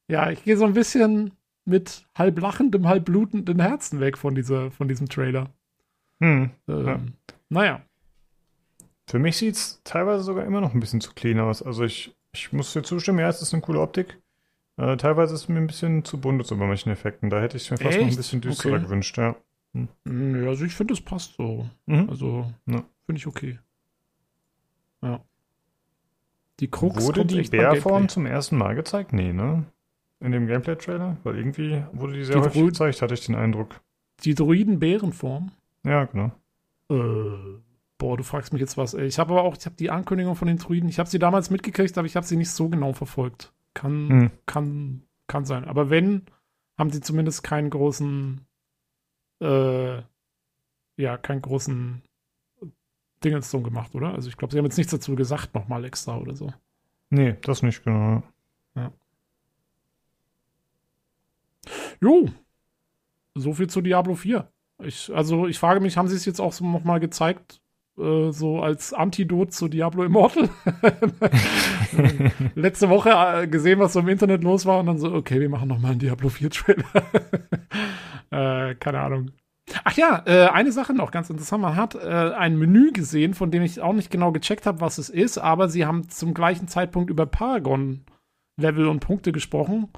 ja, 0.09 0.31
ich 0.31 0.45
gehe 0.45 0.57
so 0.57 0.67
ein 0.67 0.75
bisschen 0.75 1.33
mit 1.65 2.07
halb 2.17 2.39
lachendem, 2.41 2.89
halb 2.89 3.07
blutendem 3.07 3.61
Herzen 3.61 4.01
weg 4.01 4.19
von, 4.19 4.35
dieser, 4.35 4.71
von 4.71 4.89
diesem 4.89 5.09
Trailer. 5.09 5.51
Hm. 6.21 6.51
Ähm, 6.69 6.87
Ja. 6.87 7.01
Naja. 7.49 7.83
Für 9.09 9.19
mich 9.19 9.37
sieht 9.37 9.57
es 9.57 9.81
teilweise 9.85 10.25
sogar 10.25 10.45
immer 10.45 10.61
noch 10.61 10.75
ein 10.75 10.81
bisschen 10.81 11.01
zu 11.01 11.13
clean 11.13 11.41
aus. 11.41 11.63
Also 11.63 11.85
ich, 11.85 12.15
ich 12.33 12.53
muss 12.53 12.73
dir 12.73 12.83
zustimmen, 12.83 13.19
ja, 13.19 13.29
es 13.29 13.43
ist 13.43 13.53
eine 13.53 13.63
coole 13.63 13.81
Optik. 13.81 14.22
Äh, 14.79 14.97
teilweise 14.97 15.35
ist 15.35 15.43
es 15.43 15.49
mir 15.49 15.59
ein 15.59 15.67
bisschen 15.67 16.05
zu 16.05 16.21
bunt 16.21 16.47
so 16.47 16.57
bei 16.57 16.67
manchen 16.67 16.91
Effekten. 16.91 17.31
Da 17.31 17.41
hätte 17.41 17.57
ich 17.57 17.71
mir 17.71 17.77
fast 17.77 17.91
noch 17.97 18.03
ein 18.03 18.09
Echt? 18.09 18.17
bisschen 18.17 18.41
düsterer 18.41 18.75
Okay. 18.75 18.83
gewünscht, 18.85 19.19
ja. 19.19 19.37
Ja, 19.75 20.49
also 20.49 20.65
ich 20.65 20.75
finde, 20.75 20.95
es 20.95 21.01
passt 21.01 21.35
so. 21.35 21.69
Mhm. 21.87 22.09
Also, 22.11 22.53
Ja. 22.67 22.83
finde 23.07 23.19
ich 23.19 23.27
okay. 23.27 23.59
Ja. 25.03 25.21
Die 26.61 26.69
Krux 26.71 27.05
Wurde 27.05 27.25
die 27.25 27.39
echt 27.41 27.51
Bärform 27.51 28.09
zum 28.09 28.27
ersten 28.27 28.57
Mal 28.57 28.75
gezeigt? 28.75 29.13
Nee, 29.13 29.33
ne? 29.33 29.65
In 30.21 30.33
dem 30.33 30.47
Gameplay-Trailer? 30.47 31.17
Weil 31.25 31.37
irgendwie 31.37 31.83
wurde 31.93 32.13
die 32.15 32.25
sehr 32.25 32.37
Die 32.37 32.43
häufig 32.43 32.63
Dru- 32.63 32.67
gezeigt, 32.67 33.03
hatte 33.03 33.15
ich 33.15 33.27
den 33.27 33.35
Eindruck. 33.35 33.81
Die 34.25 34.35
Druiden-Bärenform. 34.35 35.51
Ja, 35.85 36.05
genau. 36.05 36.31
Äh, 36.91 37.59
boah, 37.99 38.17
du 38.17 38.23
fragst 38.23 38.53
mich 38.53 38.61
jetzt 38.61 38.77
was. 38.77 38.95
Ey. 38.95 39.07
Ich 39.07 39.19
habe 39.19 39.33
aber 39.33 39.43
auch, 39.43 39.57
ich 39.57 39.65
habe 39.67 39.75
die 39.77 39.91
Ankündigung 39.91 40.37
von 40.37 40.47
den 40.47 40.59
Druiden, 40.59 40.89
ich 40.89 40.99
habe 41.01 41.09
sie 41.11 41.19
damals 41.19 41.51
mitgekriegt, 41.51 41.97
aber 41.99 42.07
ich 42.07 42.15
habe 42.15 42.27
sie 42.27 42.37
nicht 42.37 42.51
so 42.51 42.69
genau 42.69 42.93
verfolgt. 42.93 43.53
Kann, 43.75 44.09
Hm. 44.09 44.31
kann, 44.47 45.03
kann 45.27 45.45
sein. 45.45 45.65
Aber 45.65 45.89
wenn, 45.91 46.27
haben 46.79 46.91
sie 46.91 47.01
zumindest 47.01 47.43
keinen 47.43 47.71
großen, 47.71 48.41
äh, 49.41 49.97
ja, 50.97 51.17
keinen 51.17 51.43
großen 51.43 52.03
Dingenston 53.25 53.63
gemacht, 53.63 53.95
oder? 53.95 54.13
Also 54.15 54.29
ich 54.29 54.37
glaube, 54.37 54.53
sie 54.53 54.59
haben 54.59 54.67
jetzt 54.67 54.77
nichts 54.77 54.93
dazu 54.93 55.15
gesagt, 55.15 55.55
nochmal 55.55 55.85
extra 55.85 56.19
oder 56.19 56.35
so. 56.35 56.53
Nee, 57.11 57.37
das 57.43 57.63
nicht, 57.63 57.85
genau. 57.85 58.23
Jo. 62.01 62.29
So 63.35 63.55
viel 63.55 63.69
zu 63.71 63.81
Diablo 63.81 64.15
4. 64.15 64.51
Ich, 64.83 65.15
also 65.15 65.47
ich 65.47 65.59
frage 65.59 65.81
mich, 65.81 65.97
haben 65.97 66.09
sie 66.09 66.17
es 66.17 66.25
jetzt 66.25 66.41
auch 66.41 66.53
so 66.53 66.67
nochmal 66.67 67.01
gezeigt, 67.01 67.62
äh, 67.99 68.31
so 68.31 68.61
als 68.61 68.93
Antidot 68.93 69.53
zu 69.53 69.69
Diablo 69.69 70.05
Immortal? 70.05 70.49
Letzte 72.55 72.89
Woche 72.89 73.11
äh, 73.11 73.47
gesehen, 73.47 73.79
was 73.79 73.93
so 73.93 74.01
im 74.01 74.09
Internet 74.09 74.43
los 74.43 74.67
war 74.67 74.81
und 74.81 74.87
dann 74.87 74.99
so, 74.99 75.13
okay, 75.13 75.41
wir 75.41 75.49
machen 75.49 75.69
nochmal 75.69 75.93
einen 75.93 76.01
Diablo 76.01 76.29
4 76.29 76.51
Trailer. 76.51 76.85
äh, 78.71 78.75
keine 78.77 79.01
Ahnung. 79.01 79.31
Ach 79.85 79.97
ja, 79.97 80.23
äh, 80.27 80.49
eine 80.49 80.73
Sache 80.73 80.93
noch 80.93 81.11
ganz 81.11 81.31
interessant. 81.31 81.63
Man 81.63 81.77
hat 81.77 81.95
äh, 81.95 82.33
ein 82.35 82.59
Menü 82.59 82.93
gesehen, 82.93 83.35
von 83.35 83.51
dem 83.51 83.63
ich 83.63 83.81
auch 83.81 83.93
nicht 83.93 84.11
genau 84.11 84.33
gecheckt 84.33 84.67
habe, 84.67 84.81
was 84.81 84.99
es 84.99 85.09
ist, 85.09 85.39
aber 85.39 85.69
sie 85.69 85.87
haben 85.87 86.09
zum 86.09 86.35
gleichen 86.35 86.69
Zeitpunkt 86.69 87.11
über 87.11 87.27
Paragon-Level 87.27 88.87
und 88.89 89.01
Punkte 89.01 89.33
gesprochen. 89.33 89.89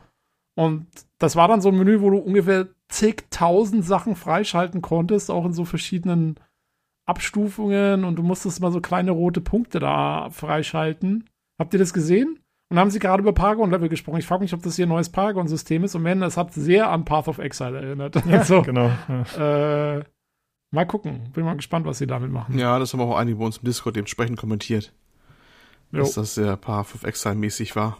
Und 0.55 0.86
das 1.18 1.34
war 1.34 1.48
dann 1.48 1.60
so 1.60 1.70
ein 1.70 1.78
Menü, 1.78 2.00
wo 2.00 2.10
du 2.10 2.18
ungefähr 2.18 2.68
zigtausend 2.89 3.84
Sachen 3.84 4.14
freischalten 4.14 4.82
konntest, 4.82 5.31
auch 5.31 5.47
in 5.47 5.52
so 5.52 5.64
verschiedenen 5.64 6.39
Abstufungen 7.07 8.05
und 8.05 8.16
du 8.16 8.23
musstest 8.23 8.60
mal 8.60 8.73
so 8.73 8.81
kleine 8.81 9.10
rote 9.10 9.41
Punkte 9.41 9.78
da 9.78 10.31
freischalten. 10.31 11.28
Habt 11.58 11.74
ihr 11.74 11.78
das 11.78 11.92
gesehen? 11.92 12.41
Und 12.70 12.78
haben 12.78 12.91
sie 12.91 12.99
gerade 12.99 13.23
über 13.23 13.33
Paragon-Level 13.33 13.89
gesprochen. 13.89 14.18
Ich 14.18 14.26
frage 14.26 14.42
mich, 14.42 14.55
ob 14.55 14.62
das 14.62 14.76
hier 14.76 14.86
ein 14.86 14.89
neues 14.89 15.10
Paragon-System 15.10 15.84
ist. 15.84 15.94
Und 15.94 16.05
wenn, 16.05 16.20
das 16.20 16.36
hat 16.36 16.55
sehr 16.55 16.91
an 16.91 17.05
Path 17.05 17.28
of 17.28 17.39
Exile 17.39 17.78
erinnert. 17.78 18.16
Ja, 18.26 18.39
also, 18.39 18.62
genau. 18.62 18.91
äh, 19.39 20.02
Mal 20.74 20.86
gucken. 20.86 21.31
Bin 21.33 21.44
mal 21.44 21.55
gespannt, 21.55 21.86
was 21.86 21.99
sie 21.99 22.07
damit 22.08 22.33
machen. 22.33 22.58
Ja, 22.58 22.81
das 22.81 22.92
haben 22.92 23.00
auch 23.00 23.16
einige 23.16 23.39
bei 23.39 23.44
uns 23.44 23.58
im 23.58 23.65
Discord 23.65 23.94
dementsprechend 23.94 24.36
kommentiert. 24.39 24.92
Jo. 25.92 26.00
Dass 26.00 26.15
das 26.15 26.34
sehr 26.34 26.57
Path 26.57 26.97
of 26.97 27.05
Exile 27.05 27.36
mäßig 27.36 27.76
war. 27.76 27.99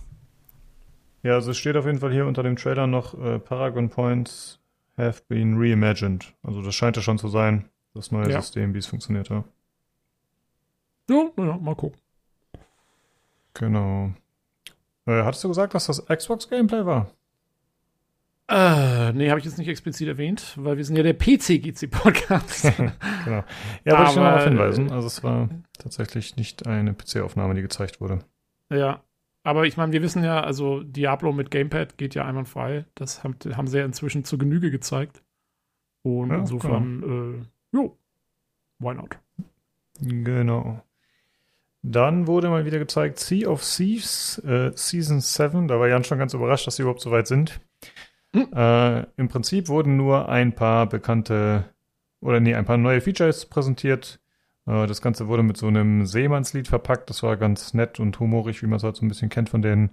Ja, 1.23 1.35
also 1.35 1.53
es 1.53 1.57
steht 1.57 1.77
auf 1.77 1.87
jeden 1.87 2.01
Fall 2.01 2.13
hier 2.13 2.27
unter 2.27 2.43
dem 2.43 2.57
Trailer 2.57 2.89
noch, 2.89 3.15
äh, 3.15 3.39
Paragon 3.39 3.91
Points 3.91 4.59
have 4.99 5.23
been 5.29 5.55
reimagined. 5.57 6.35
Also 6.43 6.63
das 6.63 6.75
scheint 6.75 6.97
ja 6.97 7.03
schon 7.03 7.17
zu 7.17 7.29
sein, 7.29 7.69
das 7.95 8.11
neue 8.13 8.31
Ja. 8.31 8.41
System, 8.41 8.75
wie 8.75 8.79
es 8.79 8.87
funktioniert, 8.87 9.29
ja. 9.29 9.45
Ja, 11.11 11.31
naja, 11.37 11.57
mal 11.59 11.75
gucken. 11.77 12.01
Genau. 13.55 14.13
Äh, 15.07 15.23
hattest 15.23 15.45
du 15.45 15.49
gesagt, 15.49 15.75
dass 15.75 15.87
das 15.87 16.05
Xbox-Gameplay 16.07 16.85
war? 16.87 17.11
Äh, 18.49 19.13
nee, 19.13 19.31
habe 19.31 19.39
ich 19.39 19.47
jetzt 19.47 19.57
nicht 19.59 19.69
explizit 19.69 20.07
erwähnt, 20.09 20.55
weil 20.59 20.77
wir 20.77 20.85
sind 20.85 20.97
ja 20.97 21.03
der 21.03 21.15
PC-GC-Podcast. 21.15 22.63
genau. 23.25 23.45
Ja, 23.85 23.99
wollte 23.99 24.11
ich 24.11 24.19
Aber, 24.19 24.21
darauf 24.31 24.45
hinweisen. 24.45 24.93
Also 24.93 25.07
es 25.07 25.23
war 25.25 25.49
tatsächlich 25.79 26.37
nicht 26.37 26.67
eine 26.67 26.93
PC-Aufnahme, 26.95 27.55
die 27.55 27.63
gezeigt 27.63 28.01
wurde. 28.01 28.21
ja. 28.71 29.03
Aber 29.47 29.67
ich 29.67 29.77
meine, 29.77 29.93
wir 29.93 30.01
wissen 30.01 30.25
ja, 30.25 30.41
also 30.43 30.83
Diablo 30.83 31.31
mit 31.31 31.51
Gamepad 31.51 31.99
geht 31.99 32.15
ja 32.15 32.25
einwandfrei. 32.25 32.87
Das 32.95 33.25
haben, 33.25 33.37
haben 33.55 33.67
sie 33.67 33.77
ja 33.77 33.85
inzwischen 33.85 34.25
zur 34.25 34.39
Genüge 34.39 34.71
gezeigt. 34.71 35.23
Und 36.03 36.31
Ja, 36.31 36.39
insofern, 36.39 37.43
äh, 37.43 37.47
jo, 37.75 37.97
why 38.79 38.95
not? 38.95 39.19
Genau. 40.01 40.83
Dann 41.83 42.27
wurde 42.27 42.49
mal 42.49 42.65
wieder 42.65 42.79
gezeigt 42.79 43.19
Sea 43.19 43.49
of 43.49 43.63
Thieves 43.63 44.39
äh, 44.39 44.73
Season 44.75 45.21
7. 45.21 45.69
Da 45.69 45.79
war 45.79 45.89
Jan 45.89 46.05
schon 46.05 46.19
ganz 46.19 46.33
überrascht, 46.33 46.67
dass 46.67 46.77
sie 46.77 46.83
überhaupt 46.83 47.03
so 47.03 47.11
weit 47.11 47.27
sind. 47.27 47.61
Äh, 48.35 49.05
Im 49.17 49.29
Prinzip 49.29 49.69
wurden 49.69 49.97
nur 49.97 50.29
ein 50.29 50.55
paar 50.55 50.89
bekannte 50.89 51.67
oder 52.21 52.41
nee, 52.41 52.55
ein 52.55 52.65
paar 52.65 52.79
neue 52.79 53.01
Features 53.01 53.47
präsentiert. 53.47 54.19
Äh, 54.67 54.87
das 54.87 55.03
Ganze 55.03 55.29
wurde 55.29 55.43
mit 55.43 55.57
so 55.57 55.69
einem 55.69 56.07
Seemannslied 56.07 56.67
verpackt. 56.67 57.11
Das 57.11 57.23
war 57.23 57.37
ganz 57.37 57.75
nett 57.75 58.01
und 58.01 58.19
humorig, 58.19 58.63
wie 58.63 58.67
man 58.67 58.79
es 58.79 58.83
halt 58.83 58.97
so 58.97 59.05
ein 59.05 59.09
bisschen 59.09 59.29
kennt 59.29 59.51
von 59.51 59.63
denen. 59.63 59.91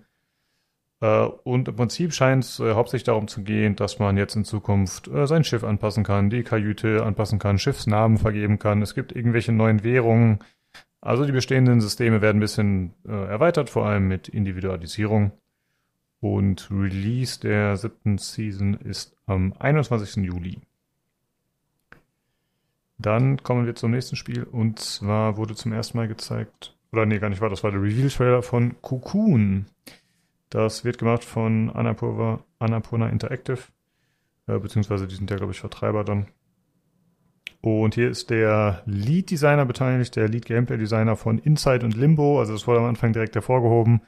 Äh, 1.02 1.26
und 1.44 1.68
im 1.68 1.76
Prinzip 1.76 2.14
scheint 2.14 2.46
es 2.46 2.60
äh, 2.60 2.74
hauptsächlich 2.74 3.06
darum 3.06 3.28
zu 3.28 3.44
gehen, 3.44 3.76
dass 3.76 4.00
man 4.00 4.18
jetzt 4.18 4.36
in 4.36 4.46
Zukunft 4.46 5.08
äh, 5.08 5.28
sein 5.28 5.44
Schiff 5.44 5.64
anpassen 5.64 6.04
kann, 6.04 6.30
die 6.30 6.44
Kajüte 6.44 7.04
anpassen 7.04 7.40
kann, 7.40 7.60
Schiffsnamen 7.60 8.18
vergeben 8.18 8.60
kann. 8.60 8.82
Es 8.82 8.96
gibt 8.96 9.12
irgendwelche 9.12 9.52
neuen 9.52 9.84
Währungen. 9.84 10.40
Also 11.02 11.26
die 11.26 11.32
bestehenden 11.32 11.82
Systeme 11.82 12.22
werden 12.22 12.38
ein 12.38 12.42
bisschen 12.42 12.94
äh, 13.08 13.12
erweitert, 13.12 13.70
vor 13.70 13.88
allem 13.88 14.08
mit 14.08 14.30
Individualisierung. 14.30 15.32
Und 16.20 16.70
Release 16.72 17.40
der 17.40 17.76
siebten 17.78 18.20
Season 18.20 18.76
ist 18.76 19.16
am 19.26 19.54
21. 19.58 20.24
Juli. 20.24 20.60
Dann 23.00 23.42
kommen 23.42 23.66
wir 23.66 23.74
zum 23.74 23.90
nächsten 23.90 24.16
Spiel 24.16 24.44
und 24.44 24.78
zwar 24.78 25.38
wurde 25.38 25.56
zum 25.56 25.74
ersten 25.74 25.98
Mal 25.98 26.08
gezeigt, 26.08 26.76
oder 26.92 27.08
nee, 27.08 27.18
gar 27.18 27.30
nicht 27.30 27.42
wahr, 27.42 27.50
das 27.50 27.64
war 27.64 27.72
der 27.72 27.82
Reveal-Trailer 27.82 28.44
von 28.44 28.80
Cocoon. 28.84 29.66
Das 30.52 30.84
wird 30.84 30.98
gemacht 30.98 31.24
von 31.24 31.70
Annapurna, 31.70 32.44
Annapurna 32.60 33.10
Interactive, 33.10 33.60
äh, 34.48 34.60
beziehungsweise 34.60 35.08
die 35.08 35.16
sind 35.16 35.32
ja, 35.32 35.38
glaube 35.38 35.54
ich, 35.54 35.60
Vertreiber 35.60 36.04
dann. 36.04 36.28
Und 37.62 37.96
hier 37.96 38.10
ist 38.10 38.30
der 38.30 38.84
Lead-Designer 38.86 39.66
beteiligt, 39.66 40.16
der 40.16 40.28
Lead-Gameplay-Designer 40.28 41.16
von 41.16 41.38
Inside 41.38 41.86
und 41.86 41.96
Limbo. 41.96 42.40
Also 42.40 42.54
das 42.54 42.68
wurde 42.68 42.80
am 42.80 42.86
Anfang 42.86 43.14
direkt 43.14 43.34
hervorgehoben. 43.36 44.02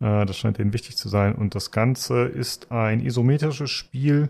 Äh, 0.00 0.26
das 0.26 0.36
scheint 0.36 0.58
denen 0.58 0.74
wichtig 0.74 0.98
zu 0.98 1.08
sein. 1.08 1.34
Und 1.34 1.54
das 1.54 1.70
Ganze 1.70 2.24
ist 2.24 2.70
ein 2.70 3.00
isometrisches 3.00 3.70
Spiel 3.70 4.28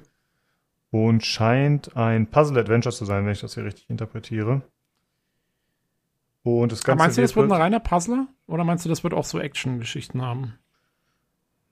und 0.90 1.24
scheint 1.24 1.96
ein 1.96 2.28
Puzzle-Adventure 2.28 2.94
zu 2.94 3.04
sein, 3.04 3.24
wenn 3.24 3.32
ich 3.32 3.40
das 3.40 3.54
hier 3.54 3.64
richtig 3.64 3.90
interpretiere. 3.90 4.62
Und 6.44 6.70
das 6.70 6.82
Aber 6.82 6.92
Ganze 6.92 7.02
meinst 7.02 7.18
du, 7.18 7.22
das 7.22 7.34
wird 7.34 7.50
ein 7.50 7.60
reiner 7.60 7.80
Puzzler? 7.80 8.28
Oder 8.46 8.62
meinst 8.62 8.84
du, 8.84 8.88
das 8.88 9.02
wird 9.02 9.12
auch 9.12 9.24
so 9.24 9.40
Action-Geschichten 9.40 10.22
haben? 10.22 10.54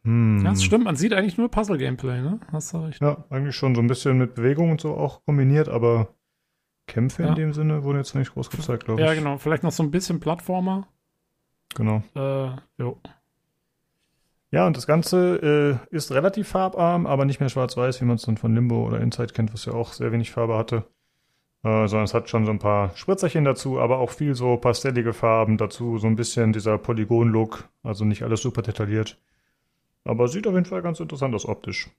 Hm. 0.06 0.42
Ja, 0.44 0.50
das 0.50 0.62
stimmt. 0.62 0.84
Man 0.84 0.96
sieht 0.96 1.12
eigentlich 1.12 1.36
nur 1.36 1.50
Puzzle-Gameplay, 1.50 2.22
ne? 2.22 2.40
Hast 2.52 2.72
du 2.72 2.78
recht. 2.78 3.00
Ja, 3.02 3.24
eigentlich 3.28 3.56
schon 3.56 3.74
so 3.74 3.80
ein 3.80 3.88
bisschen 3.88 4.16
mit 4.18 4.34
Bewegung 4.36 4.70
und 4.70 4.80
so 4.80 4.94
auch 4.96 5.24
kombiniert, 5.24 5.68
aber 5.68 6.08
Kämpfe 6.86 7.24
Ja. 7.24 7.30
in 7.30 7.34
dem 7.34 7.52
Sinne 7.52 7.82
wurden 7.82 7.98
jetzt 7.98 8.14
noch 8.14 8.20
nicht 8.20 8.32
groß 8.32 8.48
gezeigt, 8.50 8.84
glaube 8.84 9.00
ich. 9.00 9.06
Ja, 9.06 9.14
genau. 9.14 9.38
Vielleicht 9.38 9.64
noch 9.64 9.72
so 9.72 9.82
ein 9.82 9.90
bisschen 9.90 10.20
Plattformer. 10.20 10.86
Genau. 11.74 12.02
Äh, 12.14 12.50
jo. 12.78 12.98
Ja, 14.52 14.66
und 14.68 14.76
das 14.76 14.86
Ganze 14.86 15.80
äh, 15.90 15.94
ist 15.94 16.12
relativ 16.12 16.48
farbarm, 16.48 17.06
aber 17.06 17.24
nicht 17.24 17.40
mehr 17.40 17.48
schwarz-weiß, 17.48 18.00
wie 18.00 18.04
man 18.04 18.14
es 18.16 18.22
dann 18.22 18.36
von 18.36 18.54
Limbo 18.54 18.86
oder 18.86 19.00
Inside 19.00 19.32
kennt, 19.34 19.52
was 19.52 19.64
ja 19.64 19.72
auch 19.72 19.92
sehr 19.92 20.12
wenig 20.12 20.30
Farbe 20.30 20.56
hatte. 20.56 20.84
Äh, 21.64 21.88
sondern 21.88 22.04
es 22.04 22.14
hat 22.14 22.30
schon 22.30 22.44
so 22.44 22.52
ein 22.52 22.60
paar 22.60 22.94
Spritzerchen 22.96 23.44
dazu, 23.44 23.80
aber 23.80 23.98
auch 23.98 24.10
viel 24.10 24.36
so 24.36 24.56
pastellige 24.56 25.12
Farben 25.12 25.56
dazu, 25.58 25.98
so 25.98 26.06
ein 26.06 26.14
bisschen 26.14 26.52
dieser 26.52 26.78
Polygon-Look, 26.78 27.68
also 27.82 28.04
nicht 28.04 28.22
alles 28.22 28.40
super 28.40 28.62
detailliert. 28.62 29.18
Aber 30.06 30.28
sieht 30.28 30.46
auf 30.46 30.54
jeden 30.54 30.64
Fall 30.66 30.82
ganz 30.82 31.00
interessant 31.00 31.34
aus 31.34 31.46
optisch. 31.46 31.90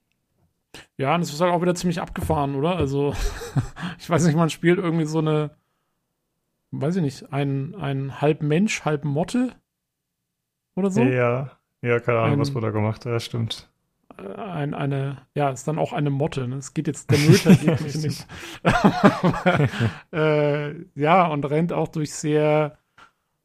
Ja, 0.98 1.16
und 1.16 1.22
es 1.22 1.34
ist 1.34 1.42
halt 1.42 1.52
auch 1.53 1.61
wieder 1.61 1.76
ziemlich 1.76 2.02
abgefahren, 2.02 2.56
oder? 2.56 2.76
Also, 2.76 3.14
ich 4.00 4.10
weiß 4.10 4.26
nicht, 4.26 4.36
man 4.36 4.50
spielt 4.50 4.80
irgendwie 4.80 5.06
so 5.06 5.19
eine, 5.19 5.52
weiß 6.72 6.98
ich 6.98 7.02
nicht, 7.02 7.34
ein, 7.34 7.76
ein 7.76 8.22
halb 8.22 8.42
Mensch, 8.42 8.86
halb 8.86 9.03
Motte 9.06 9.56
oder 10.76 10.90
so. 10.92 11.02
Ja, 11.02 11.52
ja, 11.82 12.00
keine 12.00 12.19
Ahnung, 12.19 12.34
Ein- 12.34 12.40
was 12.40 12.53
wurde 12.53 12.68
da 12.68 12.72
gemacht, 12.72 13.06
ja, 13.06 13.19
stimmt. 13.19 13.69
Äh, 14.18 14.24
Ein, 14.36 14.74
eine, 14.74 15.26
ja, 15.36 15.50
ist 15.50 15.68
dann 15.68 15.77
auch 15.80 15.94
eine 15.94 16.10
Motte. 16.10 16.48
Ne? 16.48 16.58
Es 16.58 16.74
geht 16.74 16.88
jetzt, 16.88 17.11
der 17.11 17.19
Nöter 17.19 17.56
geht 17.56 17.82
mich 17.82 17.95
nicht. 18.03 18.27
äh, 20.14 20.74
ja, 20.95 21.27
und 21.27 21.45
rennt 21.45 21.74
auch 21.74 21.88
durch 21.88 22.14
sehr, 22.14 22.77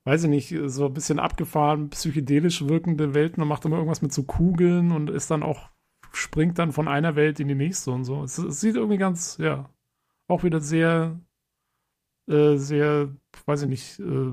weiß 0.05 0.25
ich 0.25 0.31
nicht, 0.31 0.55
so 0.67 0.87
ein 0.87 0.95
bisschen 0.95 1.19
abgefahren, 1.19 1.91
psychedelisch 1.91 2.67
wirkende 2.67 3.15
Welten 3.15 3.43
und 3.43 3.49
macht 3.49 3.65
immer 3.65 3.77
irgendwas 3.77 4.03
mit 4.03 4.13
so 4.13 4.25
Kugeln 4.25 4.91
und 4.93 5.11
ist 5.11 5.31
dann 5.31 5.43
auch, 5.43 5.71
springt 6.13 6.59
dann 6.59 6.73
von 6.73 6.89
einer 6.89 7.17
Welt 7.17 7.41
in 7.41 7.49
die 7.49 7.55
nächste 7.55 7.93
und 7.93 8.05
so. 8.05 8.23
Es, 8.23 8.39
es 8.39 8.61
sieht 8.61 8.75
irgendwie 8.77 8.99
ganz, 8.99 9.39
ja, 9.39 9.71
auch 10.29 10.43
wieder 10.43 10.61
sehr, 10.61 11.21
äh, 12.29 12.57
sehr, 12.57 13.15
weiß 13.47 13.63
ich 13.63 13.69
nicht, 13.69 14.01
äh, 14.01 14.33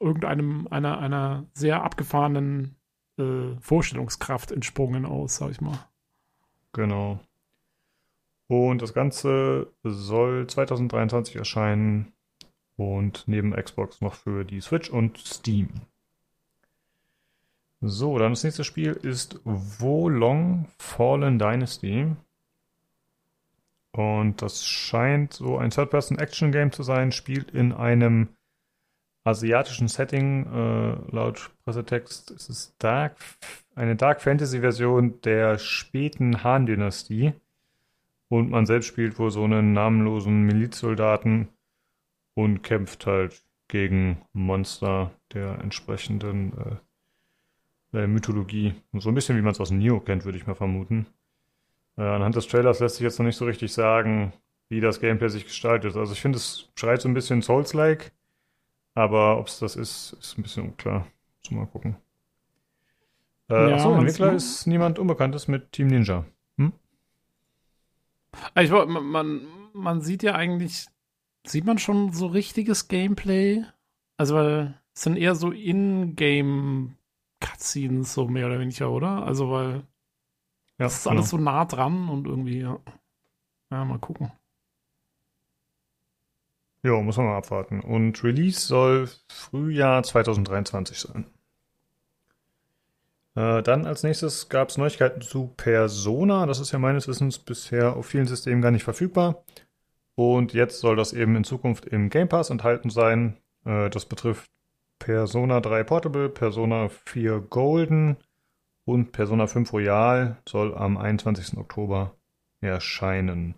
irgendeinem, 0.00 0.68
einer, 0.68 0.98
einer 0.98 1.46
sehr 1.54 1.82
abgefahrenen 1.82 2.76
äh, 3.18 3.56
Vorstellungskraft 3.60 4.52
entsprungen 4.52 5.04
aus, 5.04 5.36
sag 5.36 5.50
ich 5.50 5.60
mal. 5.60 5.78
Genau. 6.72 7.18
Und 8.48 8.82
das 8.82 8.94
Ganze 8.94 9.72
soll 9.82 10.46
2023 10.46 11.36
erscheinen 11.36 12.12
und 12.76 13.24
neben 13.26 13.54
Xbox 13.54 14.00
noch 14.00 14.14
für 14.14 14.44
die 14.44 14.60
Switch 14.60 14.90
und 14.90 15.18
Steam. 15.18 15.68
So, 17.80 18.18
dann 18.18 18.32
das 18.32 18.44
nächste 18.44 18.64
Spiel 18.64 18.92
ist 18.92 19.40
Wo 19.44 20.08
Long 20.08 20.66
Fallen 20.78 21.38
Dynasty. 21.38 22.06
Und 23.92 24.42
das 24.42 24.64
scheint 24.64 25.32
so 25.32 25.56
ein 25.56 25.70
Third-Person-Action-Game 25.70 26.72
zu 26.72 26.82
sein, 26.82 27.12
spielt 27.12 27.50
in 27.50 27.72
einem 27.72 28.28
asiatischen 29.24 29.88
Setting. 29.88 30.46
Äh, 30.46 31.14
laut 31.14 31.50
Pressetext 31.64 32.30
ist 32.30 32.48
es 32.48 32.74
Dark, 32.78 33.16
eine 33.74 33.96
Dark 33.96 34.20
Fantasy-Version 34.20 35.20
der 35.22 35.58
späten 35.58 36.44
Han-Dynastie. 36.44 37.32
Und 38.28 38.50
man 38.50 38.66
selbst 38.66 38.86
spielt 38.86 39.18
wohl 39.18 39.30
so 39.30 39.44
einen 39.44 39.72
namenlosen 39.72 40.42
Milizsoldaten 40.42 41.48
und 42.36 42.62
kämpft 42.62 43.06
halt 43.06 43.42
gegen 43.68 44.22
Monster 44.34 45.10
der 45.34 45.58
entsprechenden 45.60 46.80
äh, 47.92 47.98
äh, 48.04 48.06
Mythologie. 48.06 48.74
So 48.92 49.08
ein 49.08 49.14
bisschen 49.14 49.36
wie 49.36 49.42
man 49.42 49.52
es 49.52 49.60
aus 49.60 49.70
Neo 49.72 50.00
kennt, 50.00 50.24
würde 50.24 50.38
ich 50.38 50.46
mal 50.46 50.54
vermuten. 50.54 51.06
Äh, 51.96 52.02
anhand 52.02 52.36
des 52.36 52.46
Trailers 52.48 52.80
lässt 52.80 52.96
sich 52.96 53.04
jetzt 53.04 53.18
noch 53.18 53.26
nicht 53.26 53.36
so 53.36 53.46
richtig 53.46 53.72
sagen, 53.72 54.32
wie 54.68 54.80
das 54.80 55.00
Gameplay 55.00 55.28
sich 55.28 55.44
gestaltet. 55.44 55.96
Also 55.96 56.12
ich 56.12 56.20
finde, 56.20 56.38
es 56.38 56.70
schreit 56.76 57.00
so 57.00 57.08
ein 57.08 57.14
bisschen 57.14 57.42
Souls-like, 57.42 58.12
aber 58.94 59.38
ob 59.38 59.48
es 59.48 59.58
das 59.60 59.76
ist, 59.76 60.14
ist 60.20 60.38
ein 60.38 60.42
bisschen 60.42 60.64
unklar. 60.64 61.06
Muss 61.44 61.50
mal 61.52 61.66
gucken. 61.66 61.96
Äh, 63.48 63.70
Ja, 63.70 63.76
achso, 63.76 63.94
Entwickler 63.94 64.32
ist 64.32 64.66
niemand 64.66 64.98
Unbekanntes 64.98 65.48
mit 65.48 65.72
Team 65.72 65.88
Ninja. 65.88 66.24
Hm? 66.58 66.72
Ich, 68.56 68.70
wollt- 68.70 68.88
man, 68.88 69.04
man, 69.04 69.40
man 69.72 70.00
sieht 70.00 70.22
ja 70.22 70.34
eigentlich, 70.34 70.86
sieht 71.48 71.64
man 71.64 71.78
schon 71.78 72.12
so 72.12 72.26
richtiges 72.26 72.88
Gameplay? 72.88 73.64
Also, 74.16 74.34
weil 74.34 74.80
es 74.94 75.02
sind 75.02 75.16
eher 75.16 75.34
so 75.34 75.50
In-Game-Cutscenes, 75.50 78.14
so 78.14 78.28
mehr 78.28 78.46
oder 78.46 78.58
weniger, 78.60 78.90
oder? 78.90 79.24
Also, 79.24 79.50
weil 79.50 79.86
Ja, 80.78 80.86
das 80.86 80.98
ist 80.98 81.06
alles 81.06 81.30
genau. 81.30 81.38
so 81.42 81.44
nah 81.44 81.64
dran 81.64 82.08
und 82.08 82.26
irgendwie, 82.26 82.60
ja. 82.60 82.78
Ja, 83.70 83.84
mal 83.84 83.98
gucken. 83.98 84.32
Jo, 86.82 87.02
muss 87.02 87.16
man 87.16 87.26
mal 87.26 87.36
abwarten. 87.38 87.80
Und 87.80 88.22
Release 88.24 88.60
soll 88.66 89.08
Frühjahr 89.28 90.02
2023 90.02 90.98
sein. 91.00 91.26
Äh, 93.34 93.62
dann 93.62 93.86
als 93.86 94.02
nächstes 94.02 94.48
gab 94.48 94.70
es 94.70 94.78
Neuigkeiten 94.78 95.20
zu 95.20 95.48
Persona. 95.56 96.46
Das 96.46 96.60
ist 96.60 96.72
ja 96.72 96.78
meines 96.78 97.08
Wissens 97.08 97.38
bisher 97.38 97.96
auf 97.96 98.06
vielen 98.06 98.26
Systemen 98.26 98.62
gar 98.62 98.70
nicht 98.70 98.84
verfügbar. 98.84 99.44
Und 100.16 100.54
jetzt 100.54 100.80
soll 100.80 100.96
das 100.96 101.12
eben 101.12 101.36
in 101.36 101.44
Zukunft 101.44 101.84
im 101.86 102.08
Game 102.10 102.28
Pass 102.28 102.50
enthalten 102.50 102.90
sein. 102.90 103.36
Äh, 103.64 103.90
das 103.90 104.06
betrifft 104.06 104.50
Persona 104.98 105.60
3 105.60 105.84
Portable, 105.84 106.28
Persona 106.30 106.88
4 106.88 107.40
Golden 107.40 108.16
und 108.84 109.12
Persona 109.12 109.46
5 109.46 109.72
Royal 109.72 110.38
soll 110.48 110.74
am 110.74 110.96
21. 110.96 111.58
Oktober 111.58 112.14
erscheinen. 112.60 113.54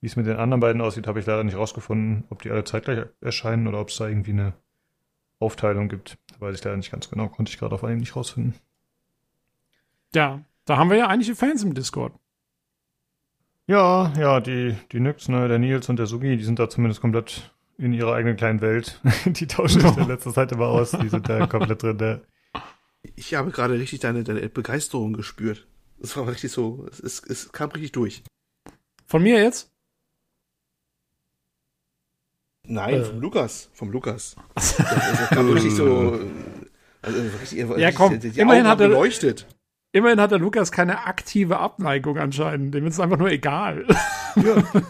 Wie 0.00 0.06
es 0.06 0.16
mit 0.16 0.26
den 0.26 0.36
anderen 0.36 0.60
beiden 0.60 0.80
aussieht, 0.80 1.06
habe 1.06 1.20
ich 1.20 1.26
leider 1.26 1.44
nicht 1.44 1.56
rausgefunden, 1.56 2.24
ob 2.30 2.42
die 2.42 2.50
alle 2.50 2.64
zeitgleich 2.64 3.06
erscheinen 3.20 3.66
oder 3.66 3.80
ob 3.80 3.88
es 3.88 3.96
da 3.96 4.08
irgendwie 4.08 4.30
eine 4.30 4.54
Aufteilung 5.40 5.88
gibt. 5.88 6.16
Weiß 6.38 6.54
ich 6.54 6.64
leider 6.64 6.76
nicht 6.76 6.90
ganz 6.90 7.10
genau, 7.10 7.28
konnte 7.28 7.50
ich 7.50 7.58
gerade 7.58 7.74
auf 7.74 7.84
einem 7.84 7.98
nicht 7.98 8.16
rausfinden. 8.16 8.54
Ja, 10.14 10.40
da 10.64 10.78
haben 10.78 10.88
wir 10.88 10.96
ja 10.96 11.08
einige 11.08 11.34
Fans 11.34 11.62
im 11.64 11.74
Discord. 11.74 12.12
Ja, 13.68 14.12
ja, 14.18 14.40
die, 14.40 14.74
die 14.92 15.00
Nyx, 15.00 15.28
ne, 15.28 15.46
der 15.46 15.58
Nils 15.58 15.88
und 15.90 15.98
der 15.98 16.06
Sugi, 16.06 16.36
die 16.38 16.44
sind 16.44 16.58
da 16.58 16.70
zumindest 16.70 17.00
komplett 17.02 17.52
in 17.76 17.92
ihrer 17.92 18.14
eigenen 18.14 18.36
kleinen 18.36 18.60
Welt. 18.60 19.00
Die 19.26 19.46
tauschen 19.46 19.80
sich 19.82 19.96
in 19.98 20.08
letzter 20.08 20.32
Zeit 20.32 20.50
immer 20.50 20.66
aus, 20.66 20.90
die 20.90 21.08
sind 21.08 21.28
da 21.28 21.46
komplett 21.46 21.82
drin. 21.82 21.98
Der. 21.98 22.22
Ich 23.14 23.34
habe 23.34 23.50
gerade 23.52 23.78
richtig 23.78 24.00
deine, 24.00 24.24
deine 24.24 24.48
Begeisterung 24.48 25.12
gespürt. 25.12 25.68
Das 25.98 26.16
war 26.16 26.26
richtig 26.26 26.50
so, 26.50 26.86
es, 26.90 26.98
es, 26.98 27.22
es 27.24 27.52
kam 27.52 27.70
richtig 27.70 27.92
durch. 27.92 28.24
Von 29.06 29.22
mir 29.22 29.40
jetzt? 29.42 29.70
Nein, 32.66 32.94
Äh. 32.94 33.04
vom 33.04 33.20
Lukas. 33.20 33.70
Vom 33.74 33.90
Lukas. 33.90 34.34
Das, 34.54 34.76
das 34.76 35.28
kam 35.28 35.50
richtig 35.52 35.72
so. 35.74 36.18
Also 37.02 37.20
richtig, 37.40 37.58
Ja, 37.78 37.92
komm, 37.92 38.18
die, 38.18 38.30
die 38.30 38.40
immerhin 38.40 38.62
Augen 38.62 38.70
hat 38.70 38.78
haben 38.80 38.80
er- 38.82 38.88
geleuchtet. 38.88 39.46
Immerhin 39.92 40.20
hat 40.20 40.30
der 40.30 40.38
Lukas 40.38 40.70
keine 40.70 41.06
aktive 41.06 41.58
Abneigung 41.58 42.18
anscheinend. 42.18 42.74
Dem 42.74 42.86
ist 42.86 42.94
es 42.94 43.00
einfach 43.00 43.18
nur 43.18 43.30
egal. 43.30 43.86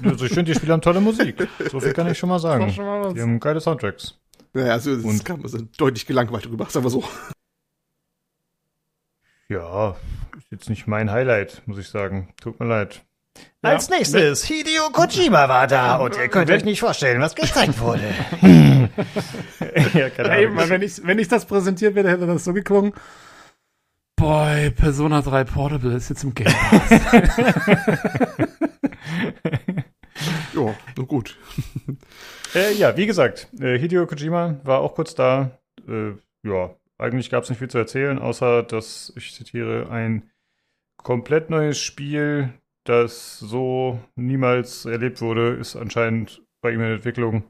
Also 0.05 0.27
ich 0.27 0.33
finde, 0.35 0.53
die 0.53 0.55
Spiele 0.55 0.75
haben 0.75 0.83
tolle 0.83 1.01
Musik. 1.01 1.49
So 1.71 1.81
viel 1.81 1.95
kann 1.95 2.07
ich 2.11 2.19
schon 2.19 2.29
mal 2.29 2.39
sagen. 2.39 2.67
Das 2.67 2.75
schon 2.75 2.85
mal 2.85 3.03
was. 3.05 3.15
Die 3.15 3.23
haben 3.23 3.41
geile 3.41 3.61
Soundtracks. 3.61 4.19
Naja, 4.53 4.73
also 4.73 4.93
es 4.93 5.03
Und- 5.05 5.25
kam 5.25 5.43
also 5.43 5.59
deutlich 5.79 6.05
gelangweilt 6.05 6.45
drüber, 6.45 6.67
sagen 6.69 6.85
wir 6.85 6.91
so. 6.91 7.03
Ja, 9.49 9.97
ist 10.37 10.51
jetzt 10.51 10.69
nicht 10.69 10.87
mein 10.87 11.11
Highlight, 11.11 11.63
muss 11.65 11.79
ich 11.79 11.89
sagen. 11.89 12.29
Tut 12.43 12.61
mir 12.61 12.67
leid. 12.67 13.03
Als 13.63 13.89
nächstes, 13.89 14.45
Hideo 14.45 14.91
Kojima 14.93 15.49
war 15.49 15.67
da 15.67 15.97
und 15.97 16.17
ihr 16.17 16.29
könnt 16.29 16.51
euch 16.51 16.65
nicht 16.65 16.81
vorstellen, 16.81 17.21
was 17.23 17.35
gezeigt 17.35 17.81
wurde. 17.81 18.03
ja, 19.95 20.11
keine 20.11 20.29
Ja, 20.29 20.39
eben, 20.41 20.57
weil 20.57 20.69
wenn 20.69 20.83
ich, 20.83 21.01
wenn 21.07 21.19
ich 21.19 21.29
das 21.29 21.47
präsentiert 21.47 21.95
hätte, 21.97 22.11
hätte 22.11 22.27
das 22.27 22.45
so 22.45 22.53
geklungen. 22.53 22.93
Boy, 24.19 24.71
Persona 24.73 25.23
3 25.23 25.45
Portable 25.45 25.95
ist 25.95 26.09
jetzt 26.09 26.25
im 26.25 26.35
Game 26.35 26.53
Pass. 26.53 26.91
Ja, 30.55 30.75
nur 30.97 31.07
gut. 31.07 31.39
Äh, 32.53 32.73
ja, 32.75 32.97
wie 32.97 33.07
gesagt, 33.07 33.49
äh, 33.61 33.79
Hideo 33.79 34.07
Kojima 34.07 34.59
war 34.65 34.81
auch 34.81 34.95
kurz 34.95 35.15
da. 35.15 35.61
Äh, 35.87 36.15
ja, 36.43 36.75
eigentlich 36.99 37.31
gab 37.31 37.45
es 37.45 37.51
nicht 37.51 37.59
viel 37.59 37.69
zu 37.69 37.79
erzählen, 37.79 38.19
außer 38.19 38.65
dass, 38.65 39.13
ich 39.17 39.35
zitiere, 39.35 39.89
ein 39.91 40.29
komplett 40.97 41.51
neues 41.51 41.79
Spiel, 41.79 42.53
das 42.85 43.39
so 43.39 44.01
niemals 44.17 44.85
erlebt 44.85 45.21
wurde, 45.21 45.51
ist 45.55 45.77
anscheinend 45.77 46.43
bei 46.61 46.73
ihm 46.73 46.81
in 46.81 46.91
Entwicklung. 46.91 47.45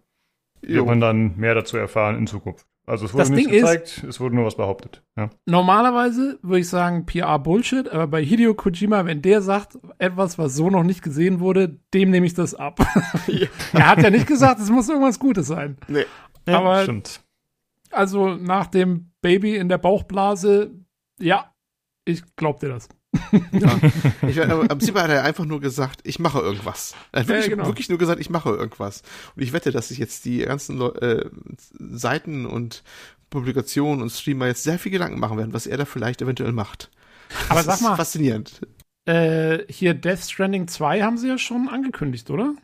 Jo. 0.60 0.78
Wird 0.78 0.86
man 0.86 1.00
dann 1.00 1.36
mehr 1.38 1.54
dazu 1.54 1.78
erfahren 1.78 2.18
in 2.18 2.26
Zukunft. 2.26 2.66
Also 2.88 3.04
es 3.06 3.12
wurde 3.12 3.22
Das 3.22 3.30
nichts 3.30 3.46
Ding 3.50 3.54
ist- 3.54 3.60
gezeigt, 3.62 4.04
es 4.08 4.18
wurde 4.20 4.34
nur 4.34 4.44
was 4.46 4.56
behauptet. 4.56 5.02
Ja. 5.16 5.30
Normalerweise 5.46 6.38
würde 6.42 6.60
ich 6.60 6.68
sagen 6.68 7.04
PR-Bullshit, 7.06 7.88
aber 7.88 8.06
bei 8.06 8.24
Hideo 8.24 8.54
Kojima, 8.54 9.04
wenn 9.04 9.20
der 9.22 9.42
sagt, 9.42 9.78
etwas, 9.98 10.38
was 10.38 10.54
so 10.54 10.70
noch 10.70 10.82
nicht 10.84 11.02
gesehen 11.02 11.40
wurde, 11.40 11.78
dem 11.94 12.10
nehme 12.10 12.26
ich 12.26 12.34
das 12.34 12.54
ab. 12.54 12.80
er 13.72 13.88
hat 13.88 14.02
ja 14.02 14.10
nicht 14.10 14.26
gesagt, 14.26 14.60
es 14.60 14.70
muss 14.70 14.88
irgendwas 14.88 15.18
Gutes 15.18 15.46
sein. 15.48 15.76
Nee. 15.88 16.04
Ja, 16.48 16.58
Aber- 16.58 16.82
stimmt. 16.82 17.20
Also 17.90 18.34
nach 18.34 18.66
dem 18.66 19.12
Baby 19.22 19.56
in 19.56 19.68
der 19.68 19.78
Bauchblase, 19.78 20.74
ja, 21.20 21.54
ich 22.04 22.22
glaub 22.36 22.60
dir 22.60 22.68
das. 22.68 22.88
Ich, 24.28 24.40
aber 24.42 24.62
Im 24.62 24.68
Prinzip 24.68 24.94
hat 24.96 25.10
er 25.10 25.24
einfach 25.24 25.44
nur 25.44 25.60
gesagt, 25.60 26.00
ich 26.04 26.18
mache 26.18 26.40
irgendwas. 26.40 26.94
Er 27.12 27.20
hat 27.20 27.28
Ja, 27.28 27.34
wirklich, 27.34 27.50
genau. 27.50 27.66
wirklich 27.66 27.88
nur 27.88 27.98
gesagt, 27.98 28.20
ich 28.20 28.30
mache 28.30 28.50
irgendwas. 28.50 29.02
Und 29.34 29.42
ich 29.42 29.52
wette, 29.52 29.70
dass 29.72 29.88
sich 29.88 29.98
jetzt 29.98 30.24
die 30.24 30.38
ganzen 30.38 30.76
Leu 30.78 30.88
äh, 30.88 31.28
Seiten 31.78 32.46
und 32.46 32.82
Publikationen 33.30 34.02
und 34.02 34.10
Streamer 34.10 34.46
jetzt 34.46 34.62
sehr 34.62 34.78
viel 34.78 34.92
Gedanken 34.92 35.18
machen 35.20 35.36
werden, 35.38 35.52
was 35.52 35.66
er 35.66 35.76
da 35.76 35.84
vielleicht 35.84 36.22
eventuell 36.22 36.52
macht. 36.52 36.90
Aber 37.48 37.56
Das 37.60 37.66
sag 37.66 37.74
ist 37.76 37.80
mal- 37.82 37.96
Faszinierend. 37.96 38.60
Äh, 39.06 39.64
hier 39.72 39.94
Death 39.94 40.20
Stranding 40.30 40.68
2 40.68 41.00
haben 41.02 41.16
sie 41.16 41.28
ja 41.28 41.38
schon 41.38 41.68
angekündigt, 41.70 42.28
oder? 42.28 42.54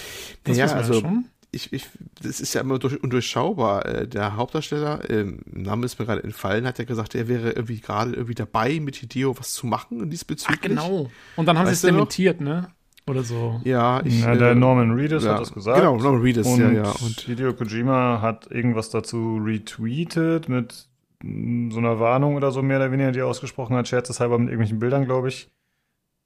Das 0.45 0.59
ja, 0.59 0.67
also 0.67 1.01
schon. 1.01 1.25
Ich, 1.55 1.73
ich, 1.73 1.89
das 2.23 2.41
ist 2.41 2.55
ja 2.55 2.61
immer 2.61 2.79
durch, 2.79 3.03
undurchschaubar. 3.03 3.87
Äh, 3.87 4.09
Der 4.09 4.37
Hauptdarsteller, 4.37 5.09
ähm, 5.09 5.41
Name 5.47 5.87
ist 5.87 5.99
mir 5.99 6.07
gerade 6.07 6.23
entfallen, 6.23 6.67
hat 6.67 6.79
ja 6.79 6.85
gesagt, 6.85 7.15
er 7.15 7.29
wäre 7.29 7.53
irgendwie 7.53 7.81
gerade 7.81 8.13
irgendwie 8.13 8.35
dabei, 8.35 8.81
mit 8.81 8.97
Hideo 8.97 9.39
was 9.39 9.53
zu 9.53 9.67
machen 9.67 10.11
diesbezüglich. 10.11 10.59
Ach, 10.79 10.83
genau. 10.87 11.11
Und 11.37 11.47
dann 11.47 11.59
haben 11.59 11.67
sie 11.67 11.73
es 11.73 11.81
du 11.81 11.89
noch? 11.89 11.95
dementiert, 11.95 12.41
ne? 12.41 12.69
Oder 13.07 13.23
so. 13.23 13.61
Ja, 13.65 14.01
ich. 14.05 14.23
Ja, 14.23 14.35
der 14.35 14.53
äh, 14.53 14.55
Norman 14.55 14.93
Reedus 14.93 15.25
ja, 15.25 15.35
hat 15.35 15.41
das 15.41 15.53
gesagt. 15.53 15.79
Genau, 15.79 15.97
Norman 15.97 16.23
Reedus, 16.23 16.47
und 16.47 16.61
ja, 16.61 16.71
ja. 16.71 16.91
Und 16.91 17.21
Hideo 17.21 17.53
Kojima 17.53 18.21
hat 18.23 18.51
irgendwas 18.51 18.91
dazu 18.91 19.39
retweetet 19.45 20.49
mit 20.49 20.89
mm, 21.23 21.71
so 21.71 21.79
einer 21.79 22.01
Warnung 22.01 22.37
oder 22.37 22.51
so 22.51 22.63
mehr 22.63 22.79
oder 22.79 22.91
weniger, 22.93 23.13
die 23.13 23.19
er 23.19 23.27
ausgesprochen 23.27 23.77
hat, 23.77 23.89
scherzeshalber 23.89 24.39
mit 24.39 24.49
irgendwelchen 24.49 24.79
Bildern, 24.79 25.05
glaube 25.05 25.29
ich. 25.29 25.51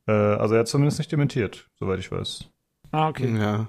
Äh, 0.07 0.13
also 0.13 0.55
er 0.55 0.61
hat 0.61 0.69
zumindest 0.69 0.99
nicht 0.99 1.11
dementiert, 1.11 1.69
soweit 1.81 1.99
ich 1.99 2.13
weiß. 2.13 2.49
Ah, 2.93 3.09
okay. 3.09 3.37
ja. 3.37 3.69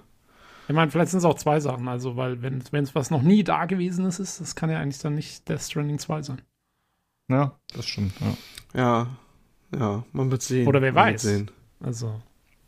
Ich 0.70 0.76
meine, 0.76 0.92
vielleicht 0.92 1.10
sind 1.10 1.18
es 1.18 1.26
auch 1.26 1.34
zwei 1.34 1.60
Sachen. 1.60 1.88
Also, 1.88 2.16
weil 2.16 2.44
wenn 2.44 2.62
es 2.72 2.94
was 2.94 3.10
noch 3.10 3.24
nie 3.24 3.44
da 3.44 3.66
gewesen 3.66 4.06
ist, 4.06 4.20
ist, 4.20 4.40
das 4.40 4.56
kann 4.56 4.70
ja 4.70 4.80
eigentlich 4.80 5.00
dann 5.02 5.16
nicht 5.16 5.50
Death 5.50 5.64
Stranding 5.64 5.98
2 5.98 6.22
sein. 6.22 6.42
Ja, 7.28 7.60
das 7.74 7.88
stimmt. 7.88 8.14
Ja. 8.22 8.38
Ja, 8.80 9.08
ja, 9.80 10.04
man 10.12 10.30
wird 10.30 10.44
sehen. 10.44 10.68
Oder 10.68 10.80
wer 10.84 10.94
man 10.94 11.06
wird 11.06 11.16
weiß. 11.16 11.22
Sehen. 11.24 11.52
Also, 11.80 12.22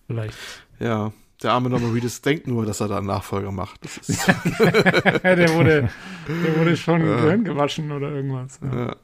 vielleicht. 0.07 0.35
Ja, 0.79 1.13
der 1.43 1.51
arme 1.53 1.69
Norman 1.69 1.91
Reedus 1.93 2.21
denkt 2.21 2.47
nur, 2.47 2.65
dass 2.65 2.79
er 2.79 2.87
da 2.87 2.97
einen 2.97 3.05
Nachfolger 3.05 3.51
macht. 3.51 3.85
Das 3.85 3.97
ist, 3.97 4.27
der, 4.59 5.53
wurde, 5.53 5.89
der 6.27 6.57
wurde 6.59 6.75
schon 6.77 7.01
Ja. 7.05 7.17
Gehirn 7.17 7.43
gewaschen 7.43 7.91
oder 7.91 8.09
irgendwas. 8.11 8.59
Ja. 8.63 8.85
ja. 8.87 8.95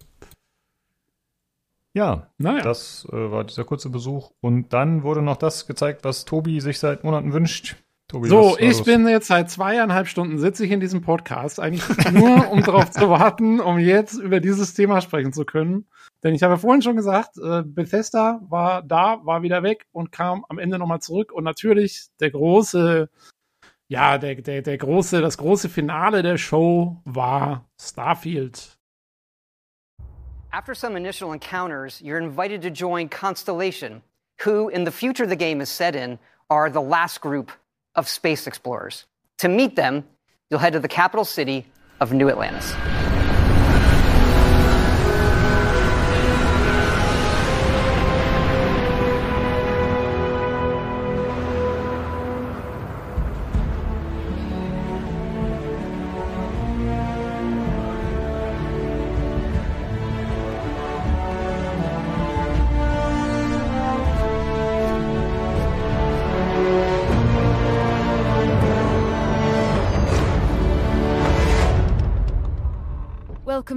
Ja, 1.93 2.29
Naja. 2.39 2.61
das 2.63 3.07
äh, 3.11 3.31
war 3.31 3.43
dieser 3.43 3.63
kurze 3.63 3.89
Besuch. 3.89 4.31
Und 4.41 4.73
dann 4.73 5.03
wurde 5.03 5.21
noch 5.21 5.37
das 5.37 5.65
gezeigt, 5.67 6.03
was 6.03 6.25
Tobi 6.25 6.61
sich 6.61 6.77
seit 6.79 7.03
Monaten 7.03 7.31
wünscht. 7.33 7.75
Tobi, 8.09 8.29
So, 8.29 8.57
ich 8.57 8.77
los? 8.77 8.83
bin 8.83 9.05
jetzt 9.05 9.27
seit 9.27 9.49
zweieinhalb 9.49 10.07
Stunden 10.07 10.39
sitze 10.39 10.65
ich 10.65 10.71
in 10.71 10.79
diesem 10.79 11.01
Podcast, 11.01 11.59
eigentlich 11.59 11.83
nur, 12.11 12.49
um 12.49 12.63
darauf 12.63 12.89
zu 12.89 13.09
warten, 13.09 13.59
um 13.59 13.79
jetzt 13.79 14.13
über 14.13 14.39
dieses 14.39 14.73
Thema 14.73 15.01
sprechen 15.01 15.33
zu 15.33 15.43
können. 15.43 15.87
Denn 16.23 16.33
ich 16.33 16.41
habe 16.41 16.53
ja 16.53 16.57
vorhin 16.57 16.81
schon 16.81 16.95
gesagt, 16.95 17.37
äh, 17.37 17.63
Bethesda 17.65 18.39
war 18.47 18.81
da, 18.81 19.19
war 19.25 19.41
wieder 19.41 19.61
weg 19.61 19.87
und 19.91 20.13
kam 20.13 20.45
am 20.47 20.57
Ende 20.57 20.79
nochmal 20.79 21.01
zurück. 21.01 21.33
Und 21.33 21.43
natürlich 21.43 22.07
der 22.21 22.31
große, 22.31 23.09
ja, 23.89 24.17
der, 24.17 24.35
der, 24.35 24.61
der 24.61 24.77
große, 24.77 25.19
das 25.19 25.37
große 25.37 25.67
Finale 25.67 26.23
der 26.23 26.37
Show 26.37 27.01
war 27.03 27.65
Starfield. 27.79 28.77
After 30.51 30.73
some 30.73 30.97
initial 30.97 31.33
encounters, 31.33 32.01
you're 32.01 32.17
invited 32.23 32.61
to 32.61 32.69
join 32.69 33.09
Constellation, 33.09 34.01
who, 34.45 34.69
in 34.69 34.85
the 34.85 34.91
future 34.91 35.27
the 35.27 35.35
game 35.35 35.61
is 35.61 35.69
set 35.69 35.93
in, 35.93 36.17
are 36.49 36.71
the 36.71 36.79
last 36.81 37.19
group 37.19 37.51
of 37.97 38.07
space 38.07 38.47
explorers. 38.47 39.05
To 39.39 39.49
meet 39.49 39.75
them, 39.75 40.05
you'll 40.49 40.59
head 40.59 40.73
to 40.73 40.79
the 40.79 40.87
capital 40.87 41.25
city 41.25 41.65
of 41.99 42.13
New 42.13 42.29
Atlantis. 42.29 42.73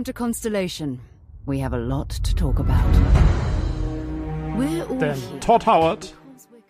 To 0.04 0.12
Constellation. 0.12 1.00
We 1.46 1.58
have 1.60 1.72
a 1.72 1.78
lot 1.78 2.10
to 2.10 2.34
talk 2.34 2.58
about. 2.58 2.84
We're 4.56 4.84
all 4.84 4.98
Denn 4.98 5.16
here. 5.16 5.40
Todd 5.40 5.64
Howard, 5.64 6.12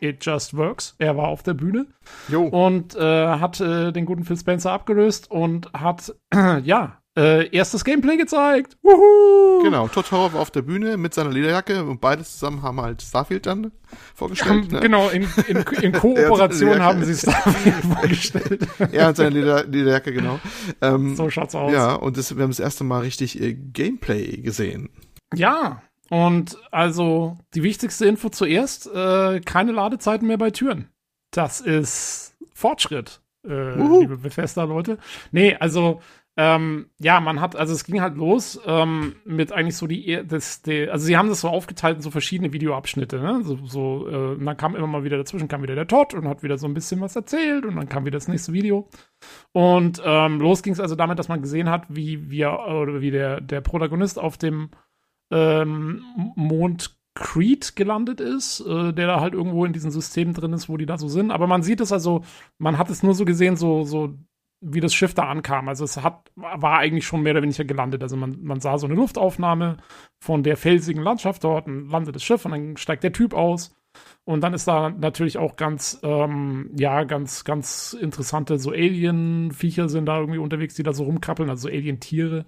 It 0.01 0.25
Just 0.25 0.55
Works, 0.57 0.95
er 0.99 1.17
war 1.17 1.29
auf 1.29 1.43
der 1.43 1.55
Bühne 1.55 1.87
Jo. 2.29 2.45
und 2.45 2.95
äh, 2.95 3.01
hat 3.39 3.61
äh, 3.61 3.93
den 3.93 4.07
guten 4.07 4.25
Phil 4.25 4.37
Spencer 4.39 4.73
abgelöst 4.73 5.31
und 5.31 5.73
hat, 5.73 6.15
ja, 6.63 7.00
äh, 7.21 7.55
erstes 7.55 7.85
Gameplay 7.85 8.17
gezeigt. 8.17 8.79
Wuhu! 8.83 9.63
Genau, 9.63 9.89
Todd 9.89 10.11
Howard 10.11 10.33
war 10.33 10.41
auf 10.41 10.51
der 10.51 10.63
Bühne 10.63 10.97
mit 10.97 11.13
seiner 11.13 11.31
Lederjacke 11.31 11.85
und 11.85 12.01
beide 12.01 12.25
zusammen 12.25 12.63
haben 12.63 12.81
halt 12.81 13.03
Starfield 13.03 13.45
dann 13.45 13.73
vorgestellt. 14.15 14.73
Ne? 14.73 14.81
Genau, 14.81 15.11
in, 15.11 15.29
in, 15.47 15.59
in 15.83 15.93
Kooperation 16.01 16.81
haben 16.81 17.05
sie 17.05 17.15
Starfield 17.15 17.75
vorgestellt. 17.95 18.67
er 18.93 19.09
und 19.09 19.17
seine 19.17 19.31
Leder, 19.31 19.65
Lederjacke, 19.65 20.13
genau. 20.13 20.41
Ähm, 20.81 21.15
so 21.15 21.29
schaut's 21.29 21.55
aus. 21.55 21.73
Ja, 21.73 21.95
und 21.95 22.17
das, 22.17 22.35
wir 22.35 22.43
haben 22.43 22.51
das 22.51 22.61
erste 22.61 22.85
Mal 22.85 23.01
richtig 23.01 23.41
äh, 23.41 23.53
Gameplay 23.55 24.39
gesehen. 24.39 24.89
Ja, 25.35 25.83
und 26.09 26.57
also 26.71 27.37
die 27.55 27.63
wichtigste 27.63 28.07
Info 28.07 28.31
zuerst, 28.31 28.87
äh, 28.93 29.41
keine 29.41 29.73
Ladezeiten 29.73 30.27
mehr 30.27 30.39
bei 30.39 30.51
Türen. 30.51 30.89
Das 31.33 31.61
ist 31.61 32.35
Fortschritt, 32.55 33.21
äh, 33.47 33.75
liebe 33.75 34.17
Bethesda-Leute. 34.17 34.99
Nee, 35.33 35.57
also 35.61 36.01
ähm, 36.37 36.91
ja, 36.99 37.21
man 37.21 37.41
hat, 37.41 37.57
also 37.57 37.75
es 37.75 37.85
ging 37.85 38.01
halt 38.01 38.17
los 38.17 38.61
ähm, 38.65 39.17
mit 39.25 39.53
eigentlich 39.53 39.77
so 39.77 39.87
die, 39.87 40.23
das, 40.27 40.63
die, 40.63 40.89
also 40.89 41.05
sie 41.05 41.17
haben 41.17 41.29
das 41.29 41.41
so 41.41 41.49
aufgeteilt 41.49 41.97
in 41.97 42.03
so 42.03 42.11
verschiedene 42.11 42.53
Videoabschnitte, 42.53 43.21
ne? 43.21 43.43
So, 43.43 43.59
so 43.65 44.09
äh, 44.09 44.35
und 44.35 44.47
dann 44.47 44.57
kam 44.57 44.77
immer 44.77 44.87
mal 44.87 45.05
wieder 45.05 45.19
dazwischen, 45.19 45.49
kam 45.49 45.63
wieder 45.63 45.75
der 45.75 45.89
Todd 45.89 46.15
und 46.15 46.29
hat 46.29 46.43
wieder 46.43 46.57
so 46.57 46.67
ein 46.67 46.75
bisschen 46.75 47.01
was 47.01 47.17
erzählt 47.17 47.67
und 47.67 47.77
dann 47.77 47.89
kam 47.89 48.05
wieder 48.05 48.17
das 48.17 48.29
nächste 48.29 48.53
Video. 48.53 48.89
Und 49.53 50.01
ähm, 50.05 50.41
los 50.41 50.63
ging 50.63 50.73
es 50.73 50.81
also 50.81 50.95
damit, 50.95 51.19
dass 51.19 51.29
man 51.29 51.43
gesehen 51.43 51.69
hat, 51.69 51.85
wie 51.89 52.31
wir, 52.31 52.53
oder 52.53 53.01
wie 53.01 53.11
der, 53.11 53.41
der 53.41 53.61
Protagonist 53.61 54.19
auf 54.19 54.39
dem 54.39 54.71
ähm, 55.33 56.03
Mond 56.37 56.97
Creed 57.15 57.75
gelandet 57.77 58.21
ist, 58.21 58.61
äh, 58.61 58.93
der 58.93 59.09
da 59.09 59.21
halt 59.21 59.35
irgendwo 59.35 59.65
in 59.65 59.73
diesem 59.73 59.91
System 59.91 60.33
drin 60.33 60.53
ist, 60.53 60.69
wo 60.69 60.77
die 60.77 60.87
da 60.87 60.97
so 60.97 61.09
sind. 61.09 61.33
Aber 61.33 61.47
man 61.47 61.63
sieht 61.63 61.81
es 61.81 61.93
also, 61.93 62.23
man 62.59 62.79
hat 62.79 62.89
es 62.89 63.03
nur 63.03 63.15
so 63.15 63.25
gesehen, 63.25 63.57
so, 63.57 63.83
so 63.83 64.17
wie 64.61 64.81
das 64.81 64.95
Schiff 64.95 65.15
da 65.15 65.25
ankam. 65.25 65.69
Also 65.69 65.85
es 65.85 66.03
hat, 66.03 66.31
war 66.37 66.79
eigentlich 66.79 67.07
schon 67.07 67.23
mehr 67.23 67.33
oder 67.33 67.43
weniger 67.43 67.65
gelandet. 67.65 68.03
Also 68.03 68.17
man, 68.17 68.43
man 68.43 68.61
sah 68.61 68.79
so 68.79 68.87
eine 68.87 68.95
Luftaufnahme 68.95 69.79
von 70.19 70.43
der 70.43 70.57
felsigen 70.57 71.03
Landschaft 71.03 71.45
dort 71.45 71.67
und 71.67 71.89
landet 71.89 72.15
das 72.15 72.23
Schiff 72.23 72.45
und 72.45 72.53
dann 72.53 72.77
steigt 72.77 73.03
der 73.03 73.13
Typ 73.13 73.35
aus. 73.35 73.77
Und 74.25 74.43
dann 74.43 74.55
ist 74.55 74.69
da 74.69 74.91
natürlich 74.91 75.39
auch 75.39 75.57
ganz, 75.57 75.99
ähm, 76.03 76.71
ja, 76.77 77.05
ganz, 77.05 77.45
ganz 77.45 77.97
interessante 77.99 78.59
so 78.59 78.71
Alien-Viecher 78.71 79.89
sind 79.89 80.07
da 80.07 80.21
irgendwie 80.21 80.39
unterwegs, 80.39 80.75
die 80.75 80.83
da 80.83 80.93
so 80.93 81.05
rumkrabbeln, 81.05 81.51
also 81.51 81.69
so 81.69 81.75
Alien-Tiere. 81.75 82.47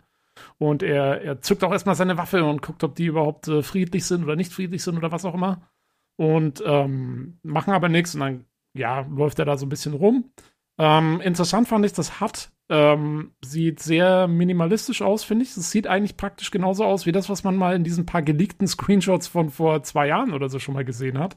Und 0.59 0.83
er, 0.83 1.23
er 1.23 1.41
zückt 1.41 1.65
auch 1.65 1.73
erstmal 1.73 1.95
seine 1.95 2.19
Waffe 2.19 2.45
und 2.45 2.63
guckt, 2.63 2.85
ob 2.85 2.95
die 2.95 3.07
überhaupt 3.07 3.49
äh, 3.49 3.63
friedlich 3.63 4.05
sind 4.05 4.23
oder 4.25 4.37
nicht 4.37 4.53
friedlich 4.53 4.83
sind 4.83 4.97
oder 4.97 5.13
was 5.13 5.25
auch 5.25 5.35
immer. 5.35 5.69
Und 6.17 6.63
ähm, 6.65 7.39
machen 7.43 7.73
aber 7.73 7.89
nichts 7.89 8.15
und 8.15 8.21
dann, 8.21 8.45
ja, 8.75 9.01
läuft 9.01 9.39
er 9.39 9.45
da 9.45 9.57
so 9.57 9.67
ein 9.67 9.71
bisschen 9.71 9.95
rum. 9.95 10.31
Ähm, 10.79 11.21
interessant 11.21 11.69
fand 11.69 11.85
ich, 11.85 11.93
das 11.93 12.21
hat 12.21 12.53
ähm, 12.73 13.33
sieht 13.45 13.81
sehr 13.81 14.27
minimalistisch 14.29 15.03
aus, 15.03 15.25
finde 15.25 15.45
ich. 15.45 15.55
Es 15.55 15.71
sieht 15.71 15.87
eigentlich 15.87 16.17
praktisch 16.17 16.51
genauso 16.51 16.85
aus 16.85 17.05
wie 17.05 17.13
das, 17.13 17.29
was 17.29 17.45
man 17.45 17.55
mal 17.55 17.77
in 17.77 17.85
diesen 17.85 18.07
paar 18.07 18.23
geleakten 18.23 18.67
Screenshots 18.67 19.29
von 19.29 19.51
vor 19.51 19.83
zwei 19.83 20.07
Jahren 20.07 20.33
oder 20.33 20.49
so 20.49 20.59
schon 20.59 20.73
mal 20.73 20.85
gesehen 20.85 21.19
hat, 21.19 21.35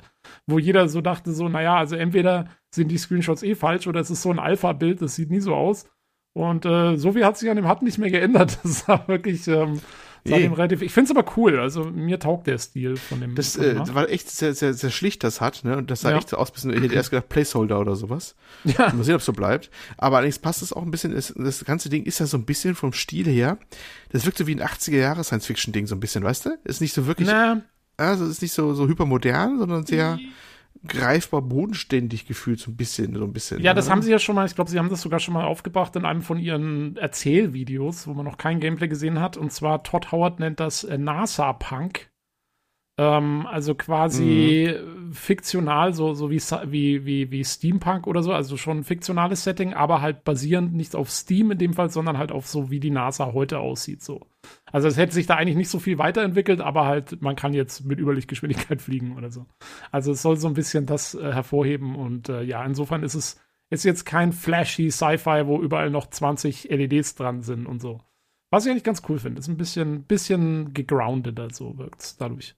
wo 0.48 0.60
jeder 0.60 0.88
so 0.88 1.02
dachte, 1.02 1.34
so, 1.34 1.50
naja, 1.50 1.76
also 1.76 1.98
entweder 1.98 2.48
sind 2.74 2.90
die 2.90 2.98
Screenshots 2.98 3.44
eh 3.44 3.54
falsch 3.56 3.86
oder 3.86 4.00
es 4.00 4.10
ist 4.10 4.22
so 4.22 4.32
ein 4.32 4.40
Alpha-Bild, 4.40 5.02
das 5.02 5.16
sieht 5.16 5.30
nie 5.30 5.42
so 5.42 5.54
aus. 5.54 5.90
Und 6.34 6.66
äh, 6.66 6.96
so 6.96 7.12
viel 7.12 7.26
hat 7.26 7.38
sich 7.38 7.50
an 7.50 7.58
dem 7.58 7.68
HUD 7.70 7.82
nicht 7.82 7.98
mehr 7.98 8.12
geändert. 8.12 8.58
Das 8.64 8.88
war 8.88 9.06
wirklich 9.10 9.46
ähm, 9.50 9.82
sah 9.82 9.82
relativ. 10.34 10.82
Ich 10.82 10.92
finde 10.92 11.12
es 11.12 11.18
aber 11.18 11.32
cool. 11.38 11.60
Also 11.60 11.84
mir 11.86 12.20
taugt 12.20 12.48
der 12.48 12.58
Stil 12.58 12.98
von 12.98 13.22
dem. 13.22 13.36
Das 13.36 13.56
von 13.56 13.64
äh, 13.66 13.76
HUD. 13.80 13.94
war 13.94 14.10
echt 14.10 14.30
sehr, 14.30 14.54
sehr, 14.56 14.74
sehr 14.74 14.90
schlicht, 14.90 15.24
das 15.24 15.42
hat, 15.42 15.64
ne? 15.64 15.78
Und 15.78 15.92
das 15.92 16.02
sah 16.02 16.12
Ja. 16.12 16.18
echt 16.18 16.30
so 16.30 16.38
aus, 16.38 16.52
bisschen, 16.52 16.74
ich 16.74 16.82
hätte 16.82 16.96
erst 16.96 17.12
gedacht, 17.12 17.30
Placeholder 17.30 17.80
oder 17.80 17.96
sowas. 17.96 18.36
Ja. 18.64 18.92
Mal 18.94 19.04
sehen, 19.04 19.14
ob 19.16 19.20
es 19.20 19.26
so 19.26 19.34
bleibt. 19.34 19.70
Aber 19.98 20.18
allerdings 20.18 20.40
passt 20.40 20.62
es 20.64 20.74
auch 20.74 20.82
ein 20.84 20.92
bisschen, 20.92 21.14
das, 21.14 21.34
das 21.38 21.64
ganze 21.66 21.90
Ding 21.90 22.04
ist 22.04 22.20
ja 22.20 22.26
so 22.26 22.38
ein 22.38 22.46
bisschen 22.46 22.74
vom 22.76 22.94
Stil 22.94 23.28
her, 23.28 23.58
das 24.10 24.26
wirkt 24.26 24.38
so 24.40 24.48
wie 24.48 24.56
ein 24.56 24.62
80er-Jahre-Science-Fiction-Ding, 24.62 25.88
so 25.88 25.96
ein 25.96 26.00
bisschen, 26.00 26.24
weißt 26.24 26.46
du? 26.48 26.58
Ist 26.64 26.82
nicht 26.82 26.94
so 26.94 27.06
wirklich, 27.08 27.28
Na. 27.28 27.62
also 27.98 28.26
ist 28.26 28.42
nicht 28.42 28.54
so, 28.54 28.74
so 28.74 28.88
hypermodern, 28.88 29.60
sondern 29.60 29.86
sehr 29.86 30.20
greifbar 30.88 31.42
bodenständig 31.42 32.26
gefühlt, 32.26 32.60
so 32.60 32.72
ein 32.72 32.78
bisschen, 32.78 33.16
so 33.16 33.24
ein 33.24 33.34
bisschen. 33.34 33.62
Ja, 33.62 33.74
das 33.74 33.86
ne? 33.86 33.92
haben 33.92 34.02
sie 34.02 34.12
ja 34.12 34.20
schon 34.20 34.36
mal, 34.36 34.46
ich 34.46 34.56
glaube, 34.56 34.70
sie 34.70 34.78
haben 34.78 34.90
das 34.90 35.02
sogar 35.02 35.20
schon 35.20 35.34
mal 35.34 35.46
aufgebracht 35.46 35.96
in 35.96 36.06
einem 36.06 36.22
von 36.22 36.38
ihren 36.38 36.98
Erzählvideos, 36.98 38.08
wo 38.08 38.14
man 38.14 38.26
noch 38.26 38.38
kein 38.38 38.60
Gameplay 38.60 38.88
gesehen 38.88 39.20
hat. 39.20 39.38
Und 39.38 39.52
zwar 39.52 39.84
Todd 39.84 40.12
Howard 40.12 40.40
nennt 40.40 40.60
das 40.60 40.84
äh, 40.84 40.98
NASA-Punk. 40.98 42.10
Ähm, 42.98 43.46
also 43.46 43.76
quasi 43.76 44.74
Mhm. 44.80 45.14
fiktional, 45.14 45.94
so, 45.94 46.14
so 46.14 46.30
wie, 46.32 46.40
wie, 46.72 47.06
wie, 47.06 47.32
wie 47.32 47.44
Steampunk 47.44 48.08
oder 48.08 48.24
so, 48.24 48.32
also 48.32 48.56
schon 48.56 48.80
ein 48.80 48.84
fiktionales 48.86 49.44
Setting, 49.44 49.74
aber 49.74 50.02
halt 50.02 50.24
basierend 50.24 50.74
nicht 50.74 50.96
auf 50.96 51.10
Steam 51.12 51.52
in 51.52 51.58
dem 51.58 51.74
Fall, 51.74 51.90
sondern 51.90 52.18
halt 52.18 52.32
auf 52.32 52.48
so, 52.48 52.72
wie 52.72 52.80
die 52.80 52.92
NASA 52.92 53.34
heute 53.34 53.60
aussieht. 53.60 54.02
So. 54.02 54.22
Also 54.72 54.88
es 54.88 54.98
hätte 54.98 55.14
sich 55.14 55.26
da 55.28 55.36
eigentlich 55.36 55.58
nicht 55.58 55.70
so 55.70 55.80
viel 55.80 55.98
weiterentwickelt, 55.98 56.62
aber 56.62 56.86
halt, 56.86 57.22
man 57.22 57.36
kann 57.36 57.54
jetzt 57.54 57.86
mit 57.86 58.00
Überlichtgeschwindigkeit 58.00 58.82
fliegen 58.82 59.18
oder 59.18 59.30
so. 59.30 59.46
Also 59.92 60.14
es 60.14 60.22
soll 60.22 60.38
so 60.38 60.48
ein 60.48 60.54
bisschen 60.54 60.86
das 60.86 61.16
äh, 61.16 61.34
hervorheben 61.34 61.96
und 61.96 62.30
äh, 62.30 62.44
ja, 62.44 62.64
insofern 62.66 63.04
ist 63.04 63.16
es 63.16 63.42
ist 63.72 63.84
jetzt 63.84 64.06
kein 64.06 64.32
flashy 64.32 64.92
Sci-Fi, 64.92 65.48
wo 65.48 65.60
überall 65.60 65.90
noch 65.90 66.08
20 66.08 66.70
LEDs 66.70 67.16
dran 67.16 67.42
sind 67.42 67.66
und 67.66 67.82
so. 67.82 68.00
Was 68.52 68.66
ich 68.66 68.72
eigentlich 68.72 68.84
ganz 68.84 69.02
cool 69.10 69.18
finde. 69.18 69.40
Ist 69.40 69.48
ein 69.48 69.58
bisschen, 69.58 70.04
bisschen 70.04 70.74
gegroundeter, 70.74 71.50
so 71.52 71.78
wirkt 71.78 72.02
es 72.02 72.16
dadurch. 72.16 72.56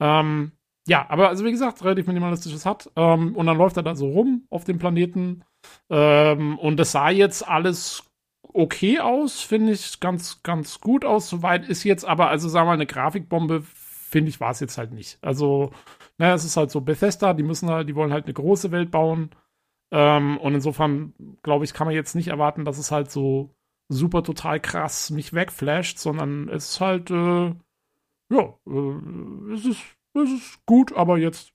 Ähm, 0.00 0.52
ja, 0.86 1.06
aber 1.08 1.28
also 1.28 1.44
wie 1.44 1.50
gesagt, 1.50 1.82
relativ 1.84 2.06
minimalistisches 2.06 2.66
hat. 2.66 2.90
Ähm, 2.96 3.34
und 3.36 3.46
dann 3.46 3.56
läuft 3.56 3.76
er 3.76 3.82
da 3.82 3.94
so 3.94 4.08
rum 4.08 4.46
auf 4.50 4.64
dem 4.64 4.78
Planeten. 4.78 5.44
Ähm, 5.90 6.58
und 6.58 6.76
das 6.76 6.92
sah 6.92 7.10
jetzt 7.10 7.46
alles 7.46 8.04
okay 8.52 9.00
aus, 9.00 9.40
finde 9.40 9.72
ich 9.72 10.00
ganz, 10.00 10.42
ganz 10.42 10.80
gut 10.80 11.04
aus. 11.04 11.28
Soweit 11.28 11.68
ist 11.68 11.84
jetzt 11.84 12.04
aber, 12.04 12.28
also 12.28 12.48
sagen 12.48 12.66
wir 12.66 12.70
mal, 12.70 12.74
eine 12.74 12.86
Grafikbombe, 12.86 13.62
finde 13.62 14.28
ich, 14.30 14.40
war 14.40 14.50
es 14.50 14.60
jetzt 14.60 14.78
halt 14.78 14.92
nicht. 14.92 15.18
Also, 15.22 15.72
naja, 16.18 16.34
es 16.34 16.44
ist 16.44 16.56
halt 16.56 16.70
so 16.70 16.80
Bethesda, 16.80 17.34
die 17.34 17.42
müssen 17.42 17.70
halt, 17.70 17.88
die 17.88 17.96
wollen 17.96 18.12
halt 18.12 18.26
eine 18.26 18.34
große 18.34 18.70
Welt 18.70 18.90
bauen. 18.90 19.30
Ähm, 19.90 20.38
und 20.38 20.54
insofern, 20.54 21.14
glaube 21.42 21.64
ich, 21.64 21.74
kann 21.74 21.86
man 21.86 21.94
jetzt 21.94 22.14
nicht 22.14 22.28
erwarten, 22.28 22.64
dass 22.64 22.78
es 22.78 22.90
halt 22.92 23.10
so 23.10 23.54
super 23.88 24.22
total 24.22 24.60
krass 24.60 25.10
mich 25.10 25.32
wegflasht, 25.32 25.98
sondern 25.98 26.48
es 26.48 26.70
ist 26.70 26.80
halt, 26.80 27.10
äh, 27.10 27.54
ja, 28.34 28.54
äh, 28.66 29.54
es 29.54 29.64
ist, 29.64 29.80
es 30.14 30.30
ist 30.30 30.66
gut, 30.66 30.92
aber 30.96 31.18
jetzt, 31.18 31.52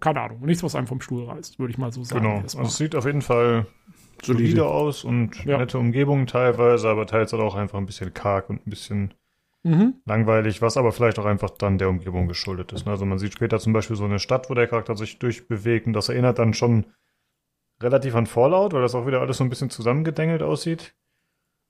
keine 0.00 0.20
Ahnung, 0.22 0.40
nichts, 0.42 0.62
was 0.62 0.74
einem 0.74 0.86
vom 0.86 1.00
Stuhl 1.00 1.24
reißt, 1.24 1.58
würde 1.58 1.70
ich 1.72 1.78
mal 1.78 1.92
so 1.92 2.02
sagen. 2.04 2.22
Genau. 2.24 2.40
Also 2.40 2.60
es 2.62 2.76
sieht 2.76 2.94
auf 2.96 3.04
jeden 3.06 3.22
Fall 3.22 3.66
Solide. 4.22 4.44
solide 4.50 4.66
aus 4.66 5.04
und 5.04 5.44
Ja. 5.44 5.58
nette 5.58 5.78
Umgebungen 5.78 6.26
teilweise, 6.26 6.88
aber 6.88 7.06
teils 7.06 7.32
halt 7.32 7.42
auch 7.42 7.54
einfach 7.54 7.78
ein 7.78 7.86
bisschen 7.86 8.12
karg 8.14 8.48
und 8.50 8.66
ein 8.66 8.70
bisschen 8.70 9.14
Mhm. 9.64 9.94
langweilig, 10.06 10.60
was 10.60 10.76
aber 10.76 10.90
vielleicht 10.92 11.18
auch 11.20 11.24
einfach 11.24 11.50
dann 11.50 11.78
der 11.78 11.88
Umgebung 11.88 12.26
geschuldet 12.28 12.72
ist. 12.72 12.84
ne? 12.84 12.92
Also 12.92 13.04
man 13.04 13.18
sieht 13.18 13.32
später 13.34 13.60
zum 13.60 13.72
Beispiel 13.72 13.94
so 13.96 14.04
eine 14.04 14.18
Stadt, 14.18 14.50
wo 14.50 14.54
der 14.54 14.66
Charakter 14.66 14.96
sich 14.96 15.18
durchbewegt 15.20 15.86
und 15.86 15.92
das 15.92 16.08
erinnert 16.08 16.38
dann 16.40 16.52
schon 16.54 16.86
relativ 17.80 18.14
an 18.14 18.26
Fallout, 18.26 18.72
weil 18.72 18.82
das 18.82 18.94
auch 18.94 19.06
wieder 19.06 19.20
alles 19.20 19.36
so 19.38 19.44
ein 19.44 19.50
bisschen 19.50 19.70
zusammengedengelt 19.70 20.42
aussieht. 20.42 20.94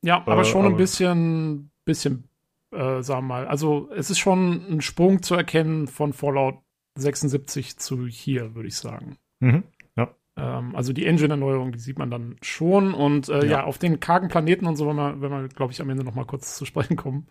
Ja, 0.02 0.18
aber 0.26 0.41
Äh, 0.41 0.44
schon 0.44 0.62
ein 0.62 0.66
aber- 0.68 0.76
bisschen, 0.76 1.70
bisschen, 1.84 2.28
äh, 2.73 3.02
sagen 3.02 3.23
wir 3.26 3.34
mal, 3.34 3.47
also 3.47 3.89
es 3.94 4.10
ist 4.10 4.18
schon 4.18 4.65
ein 4.70 4.81
Sprung 4.81 5.23
zu 5.23 5.34
erkennen 5.34 5.86
von 5.86 6.12
Fallout 6.12 6.57
76 6.99 7.78
zu 7.78 8.07
hier, 8.07 8.55
würde 8.55 8.68
ich 8.68 8.76
sagen. 8.76 9.17
Mhm. 9.41 9.65
Ja. 9.97 10.15
Ähm, 10.36 10.75
also 10.75 10.92
die 10.92 11.07
Engine-Erneuerung, 11.07 11.73
die 11.73 11.78
sieht 11.78 11.99
man 11.99 12.10
dann 12.10 12.36
schon. 12.42 12.94
Und 12.94 13.28
äh, 13.28 13.44
ja. 13.44 13.51
Ja. 13.51 13.65
auf 13.65 13.78
den 13.78 14.01
kargen 14.01 14.28
Planeten 14.28 14.67
und 14.67 14.76
so, 14.76 14.86
wenn 14.89 14.97
wir, 14.97 15.20
wenn 15.20 15.31
wir 15.31 15.49
glaube 15.49 15.73
ich, 15.73 15.81
am 15.81 15.91
Ende 15.91 16.05
noch 16.05 16.15
mal 16.15 16.26
kurz 16.26 16.57
zu 16.57 16.65
sprechen 16.65 16.97
kommen. 16.97 17.28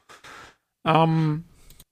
Ähm, 0.86 1.46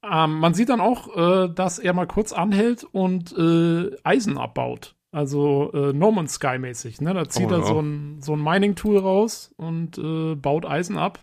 ähm, 0.04 0.40
man 0.40 0.54
sieht 0.54 0.70
dann 0.70 0.80
auch, 0.82 1.16
äh, 1.16 1.50
dass 1.54 1.78
er 1.80 1.94
mal 1.94 2.08
kurz 2.08 2.32
anhält 2.34 2.84
und 2.84 3.38
äh, 3.38 3.96
Eisen 4.04 4.38
abbaut. 4.38 4.96
Also 5.12 5.72
äh, 5.74 5.94
No 5.94 6.12
Man's 6.12 6.36
Sky 6.36 6.58
mäßig. 6.60 7.02
Ne? 7.02 7.14
Da 7.14 7.28
zieht 7.28 7.48
Oh, 7.48 7.54
er 7.56 7.60
ja. 7.60 7.66
so 7.66 7.80
ein, 7.82 8.22
so 8.22 8.34
ein 8.34 8.44
Mining-Tool 8.44 8.98
raus 9.00 9.52
und 9.58 9.98
äh, 9.98 10.36
baut 10.36 10.66
Eisen 10.66 10.98
ab. 10.98 11.20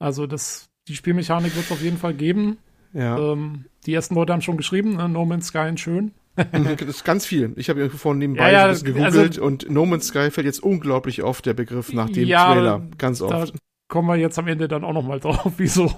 Also 0.00 0.26
das, 0.26 0.70
die 0.88 0.94
Spielmechanik 0.96 1.54
wird 1.54 1.66
es 1.66 1.72
auf 1.72 1.82
jeden 1.82 1.98
Fall 1.98 2.14
geben. 2.14 2.58
Ja. 2.92 3.18
Ähm, 3.32 3.64
die 3.86 3.94
ersten 3.94 4.14
Leute 4.14 4.32
haben 4.32 4.42
schon 4.42 4.56
geschrieben, 4.56 4.96
ne? 4.96 5.08
No 5.08 5.24
Man's 5.24 5.48
Sky 5.48 5.68
in 5.68 5.76
schön. 5.78 6.12
das 6.36 6.82
ist 6.82 7.04
ganz 7.04 7.26
viel. 7.26 7.52
Ich 7.56 7.68
habe 7.68 7.80
irgendwie 7.80 7.98
vorhin 7.98 8.18
nebenbei 8.18 8.50
Ja, 8.52 8.58
ja, 8.58 8.64
ein 8.66 8.70
bisschen 8.72 9.02
also- 9.04 9.18
gegoogelt 9.20 9.38
und 9.38 9.70
No 9.70 9.86
Man's 9.86 10.06
Sky 10.08 10.30
fällt 10.30 10.46
jetzt 10.46 10.62
unglaublich 10.62 11.22
oft 11.22 11.46
der 11.46 11.54
Begriff 11.54 11.92
nach 11.92 12.10
dem 12.10 12.26
Ja, 12.26 12.52
Trailer. 12.52 12.82
Ganz 12.98 13.18
Da 13.20 13.42
oft. 13.42 13.54
kommen 13.88 14.08
wir 14.08 14.16
jetzt 14.16 14.38
am 14.38 14.48
Ende 14.48 14.66
dann 14.68 14.84
auch 14.84 14.92
noch 14.92 15.06
mal 15.06 15.20
drauf, 15.20 15.52
wieso. 15.58 15.92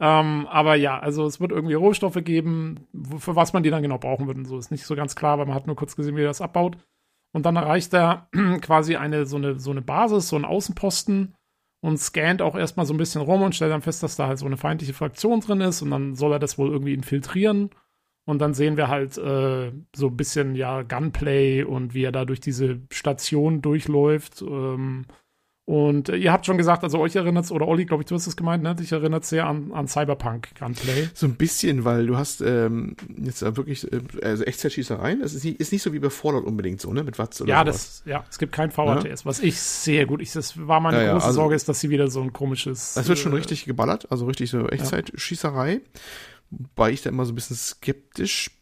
ähm, 0.00 0.46
aber 0.50 0.74
ja, 0.76 0.98
also 0.98 1.26
es 1.26 1.40
wird 1.40 1.52
irgendwie 1.52 1.74
Rohstoffe 1.74 2.22
geben, 2.24 2.86
für 3.18 3.36
was 3.36 3.52
man 3.52 3.62
die 3.62 3.70
dann 3.70 3.82
genau 3.82 3.98
brauchen 3.98 4.26
würde 4.26 4.40
und 4.40 4.46
so. 4.46 4.58
Ist 4.58 4.70
nicht 4.70 4.84
so 4.86 4.94
ganz 4.96 5.14
klar, 5.14 5.38
weil 5.38 5.46
man 5.46 5.54
hat 5.54 5.66
nur 5.66 5.76
kurz 5.76 5.94
gesehen, 5.96 6.16
wie 6.16 6.22
er 6.22 6.28
das 6.28 6.40
abbaut. 6.40 6.78
Und 7.32 7.44
dann 7.44 7.56
erreicht 7.56 7.92
er 7.94 8.28
quasi 8.62 8.96
eine 8.96 9.26
so, 9.26 9.36
eine 9.36 9.58
so 9.60 9.70
eine 9.70 9.82
Basis, 9.82 10.28
so 10.28 10.36
einen 10.36 10.44
Außenposten 10.46 11.34
und 11.86 11.98
scannt 11.98 12.42
auch 12.42 12.56
erstmal 12.56 12.84
so 12.84 12.92
ein 12.92 12.96
bisschen 12.96 13.22
rum 13.22 13.42
und 13.42 13.54
stellt 13.54 13.70
dann 13.70 13.80
fest, 13.80 14.02
dass 14.02 14.16
da 14.16 14.26
halt 14.26 14.40
so 14.40 14.46
eine 14.46 14.56
feindliche 14.56 14.92
Fraktion 14.92 15.38
drin 15.38 15.60
ist 15.60 15.82
und 15.82 15.92
dann 15.92 16.16
soll 16.16 16.32
er 16.32 16.40
das 16.40 16.58
wohl 16.58 16.68
irgendwie 16.68 16.94
infiltrieren. 16.94 17.70
Und 18.24 18.40
dann 18.40 18.54
sehen 18.54 18.76
wir 18.76 18.88
halt 18.88 19.16
äh, 19.18 19.70
so 19.94 20.08
ein 20.08 20.16
bisschen 20.16 20.56
ja 20.56 20.82
Gunplay 20.82 21.62
und 21.62 21.94
wie 21.94 22.02
er 22.02 22.10
da 22.10 22.24
durch 22.24 22.40
diese 22.40 22.80
Station 22.90 23.62
durchläuft. 23.62 24.42
Ähm, 24.42 25.04
Und 25.68 26.08
äh, 26.10 26.16
ihr 26.16 26.30
habt 26.32 26.46
schon 26.46 26.56
gesagt, 26.58 26.84
also 26.84 27.00
euch 27.00 27.16
erinnert 27.16 27.44
es, 27.46 27.50
oder 27.50 27.66
Olli, 27.66 27.86
glaube 27.86 28.04
ich, 28.04 28.08
du 28.08 28.14
hast 28.14 28.28
es 28.28 28.36
gemeint, 28.36 28.62
ne? 28.62 28.76
Dich 28.76 28.92
erinnert 28.92 29.24
sehr 29.24 29.48
an, 29.48 29.72
an 29.72 29.88
Cyberpunk 29.88 30.50
Gunplay. 30.56 31.08
So 31.12 31.26
ein 31.26 31.34
bisschen, 31.34 31.84
weil 31.84 32.06
du 32.06 32.16
hast 32.16 32.40
ähm, 32.40 32.94
jetzt 33.20 33.42
da 33.42 33.56
wirklich 33.56 33.92
äh, 33.92 34.00
also 34.22 34.44
Echtzeitschießereien. 34.44 35.20
Es 35.22 35.34
ist 35.34 35.44
nicht, 35.44 35.58
ist 35.58 35.72
nicht 35.72 35.82
so 35.82 35.92
wie 35.92 35.98
bei 35.98 36.08
Fallout 36.08 36.44
unbedingt 36.44 36.80
so, 36.80 36.92
ne? 36.92 37.02
Mit 37.02 37.18
Watts 37.18 37.40
oder 37.42 37.50
Ja, 37.50 37.62
sowas. 37.62 37.74
das, 37.74 38.02
ja, 38.06 38.24
es 38.30 38.38
gibt 38.38 38.52
kein 38.52 38.70
VHTS, 38.70 39.26
was 39.26 39.40
ich 39.40 39.58
sehr 39.58 40.06
gut, 40.06 40.22
ich, 40.22 40.32
das 40.32 40.54
war 40.68 40.78
meine 40.78 40.98
Ja, 40.98 41.02
ja, 41.02 41.12
große 41.14 41.26
also- 41.26 41.40
Sorge, 41.40 41.56
ist, 41.56 41.68
dass 41.68 41.80
sie 41.80 41.90
wieder 41.90 42.08
so 42.10 42.22
ein 42.22 42.32
komisches. 42.32 42.94
Das 42.94 43.08
wird 43.08 43.18
schon 43.18 43.32
äh, 43.32 43.36
richtig 43.36 43.64
geballert, 43.64 44.06
also 44.12 44.26
richtig 44.26 44.50
so 44.50 44.68
Echtzeitschießerei. 44.68 45.80
Wobei 46.50 46.92
ich 46.92 47.02
da 47.02 47.10
immer 47.10 47.24
so 47.24 47.32
ein 47.32 47.34
bisschen 47.34 47.56
skeptisch 47.56 48.55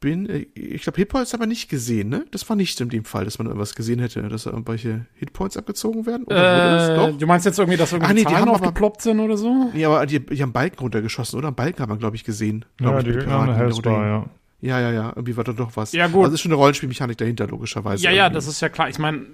bin. 0.00 0.46
Ich 0.54 0.82
glaube, 0.82 0.96
Hitpoints 0.96 1.34
aber 1.34 1.46
nicht 1.46 1.68
gesehen, 1.68 2.08
ne? 2.08 2.24
Das 2.30 2.48
war 2.48 2.56
nicht 2.56 2.80
in 2.80 2.88
dem 2.88 3.04
Fall, 3.04 3.24
dass 3.24 3.38
man 3.38 3.46
irgendwas 3.46 3.74
gesehen 3.74 3.98
hätte, 4.00 4.22
dass 4.28 4.44
da 4.44 4.50
irgendwelche 4.50 5.06
Hitpoints 5.14 5.56
abgezogen 5.56 6.06
werden. 6.06 6.24
Oder 6.24 6.36
wurde 6.36 6.76
das? 6.76 6.88
Äh, 6.88 6.96
Doch? 7.12 7.18
du 7.18 7.26
meinst 7.26 7.46
jetzt 7.46 7.58
irgendwie, 7.58 7.76
dass 7.76 7.92
irgendwie 7.92 8.10
Ah, 8.10 8.14
nee, 8.14 8.24
die 8.24 8.34
haben 8.34 8.42
aber- 8.48 8.52
aufgeploppt 8.52 9.02
sind 9.02 9.20
oder 9.20 9.36
so? 9.36 9.70
Ja, 9.74 9.88
aber 9.88 10.06
die, 10.06 10.20
die 10.24 10.42
haben 10.42 10.52
Balken 10.52 10.78
runtergeschossen, 10.80 11.38
oder? 11.38 11.48
Einen 11.48 11.56
Balken 11.56 11.82
haben 11.82 11.90
wir, 11.90 11.96
glaube 11.98 12.16
ich, 12.16 12.24
gesehen. 12.24 12.64
Glaub 12.78 12.92
Ja, 12.94 12.98
ich, 13.00 13.04
die 13.04 13.12
Piraten, 13.12 13.72
oder- 13.78 14.06
ja. 14.06 14.26
Ja, 14.62 14.78
ja, 14.80 14.90
ja. 14.92 15.08
Irgendwie 15.16 15.36
war 15.36 15.44
da 15.44 15.52
doch 15.52 15.74
was. 15.76 15.92
Ja, 15.92 16.06
gut. 16.06 16.24
Also 16.24 16.34
ist 16.34 16.40
schon 16.42 16.50
eine 16.52 16.58
Rollenspielmechanik 16.60 17.16
dahinter, 17.16 17.46
logischerweise. 17.46 18.04
Ja, 18.04 18.10
ja, 18.10 18.24
irgendwie. 18.24 18.34
das 18.34 18.46
ist 18.46 18.60
ja 18.60 18.68
klar. 18.68 18.88
Ich 18.90 18.98
meine, 18.98 19.26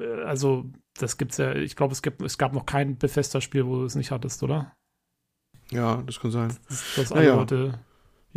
äh, 0.00 0.22
also, 0.26 0.66
das 0.98 1.16
gibt's 1.16 1.38
ja, 1.38 1.54
ich 1.54 1.74
glaube, 1.74 1.92
es 1.92 2.02
gibt, 2.02 2.20
es 2.22 2.36
gab 2.36 2.52
noch 2.52 2.66
kein 2.66 2.96
Bethesda-Spiel, 2.98 3.64
wo 3.66 3.76
du 3.76 3.84
es 3.84 3.94
nicht 3.94 4.10
hattest, 4.10 4.42
oder? 4.42 4.72
Ja, 5.70 6.02
das 6.06 6.20
kann 6.20 6.30
sein. 6.30 6.54
Das 6.68 7.08
Ja, 7.10 7.16
alle 7.16 7.26
ja. 7.26 7.34
Leute. 7.36 7.78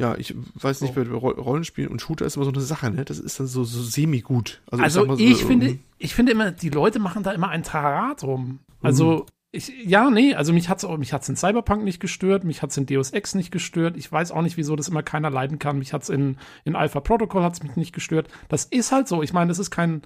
Ja, 0.01 0.17
ich 0.17 0.35
weiß 0.55 0.81
nicht, 0.81 0.95
bei 0.95 1.03
Ro- 1.03 1.29
Rollenspielen 1.29 1.89
und 1.91 2.01
Shooter 2.01 2.25
ist 2.25 2.35
immer 2.35 2.45
so 2.45 2.51
eine 2.51 2.61
Sache, 2.61 2.89
ne? 2.91 3.05
Das 3.05 3.19
ist 3.19 3.39
dann 3.39 3.47
so, 3.47 3.63
so 3.63 3.81
semi-gut. 3.81 4.61
Also, 4.69 5.05
mal 5.05 5.19
ich, 5.19 5.37
so, 5.37 5.47
finde, 5.47 5.67
ähm, 5.67 5.79
ich 5.97 6.13
finde 6.13 6.31
immer, 6.31 6.51
die 6.51 6.69
Leute 6.69 6.99
machen 6.99 7.23
da 7.23 7.31
immer 7.31 7.49
ein 7.49 7.63
Tarat 7.63 8.23
rum. 8.23 8.59
Also, 8.81 9.25
ich, 9.53 9.71
ja, 9.85 10.09
nee, 10.09 10.33
also 10.33 10.53
mich 10.53 10.69
hat's 10.69 10.85
auch, 10.85 10.97
mich 10.97 11.11
hat's 11.13 11.27
in 11.27 11.35
Cyberpunk 11.35 11.83
nicht 11.83 11.99
gestört, 11.99 12.45
mich 12.45 12.61
hat's 12.61 12.77
in 12.77 12.85
Deus 12.85 13.11
Ex 13.11 13.35
nicht 13.35 13.51
gestört. 13.51 13.97
Ich 13.97 14.09
weiß 14.11 14.31
auch 14.31 14.41
nicht, 14.41 14.55
wieso 14.57 14.75
das 14.77 14.87
immer 14.87 15.03
keiner 15.03 15.29
leiden 15.29 15.59
kann. 15.59 15.77
Mich 15.77 15.91
hat's 15.93 16.09
in, 16.09 16.37
in 16.63 16.75
Alpha 16.75 17.01
Protocol 17.01 17.43
hat's 17.43 17.61
mich 17.61 17.75
nicht 17.75 17.93
gestört. 17.93 18.29
Das 18.47 18.63
ist 18.65 18.91
halt 18.91 19.07
so. 19.09 19.21
Ich 19.21 19.33
meine, 19.33 19.49
das 19.49 19.59
ist 19.59 19.69
kein, 19.69 20.03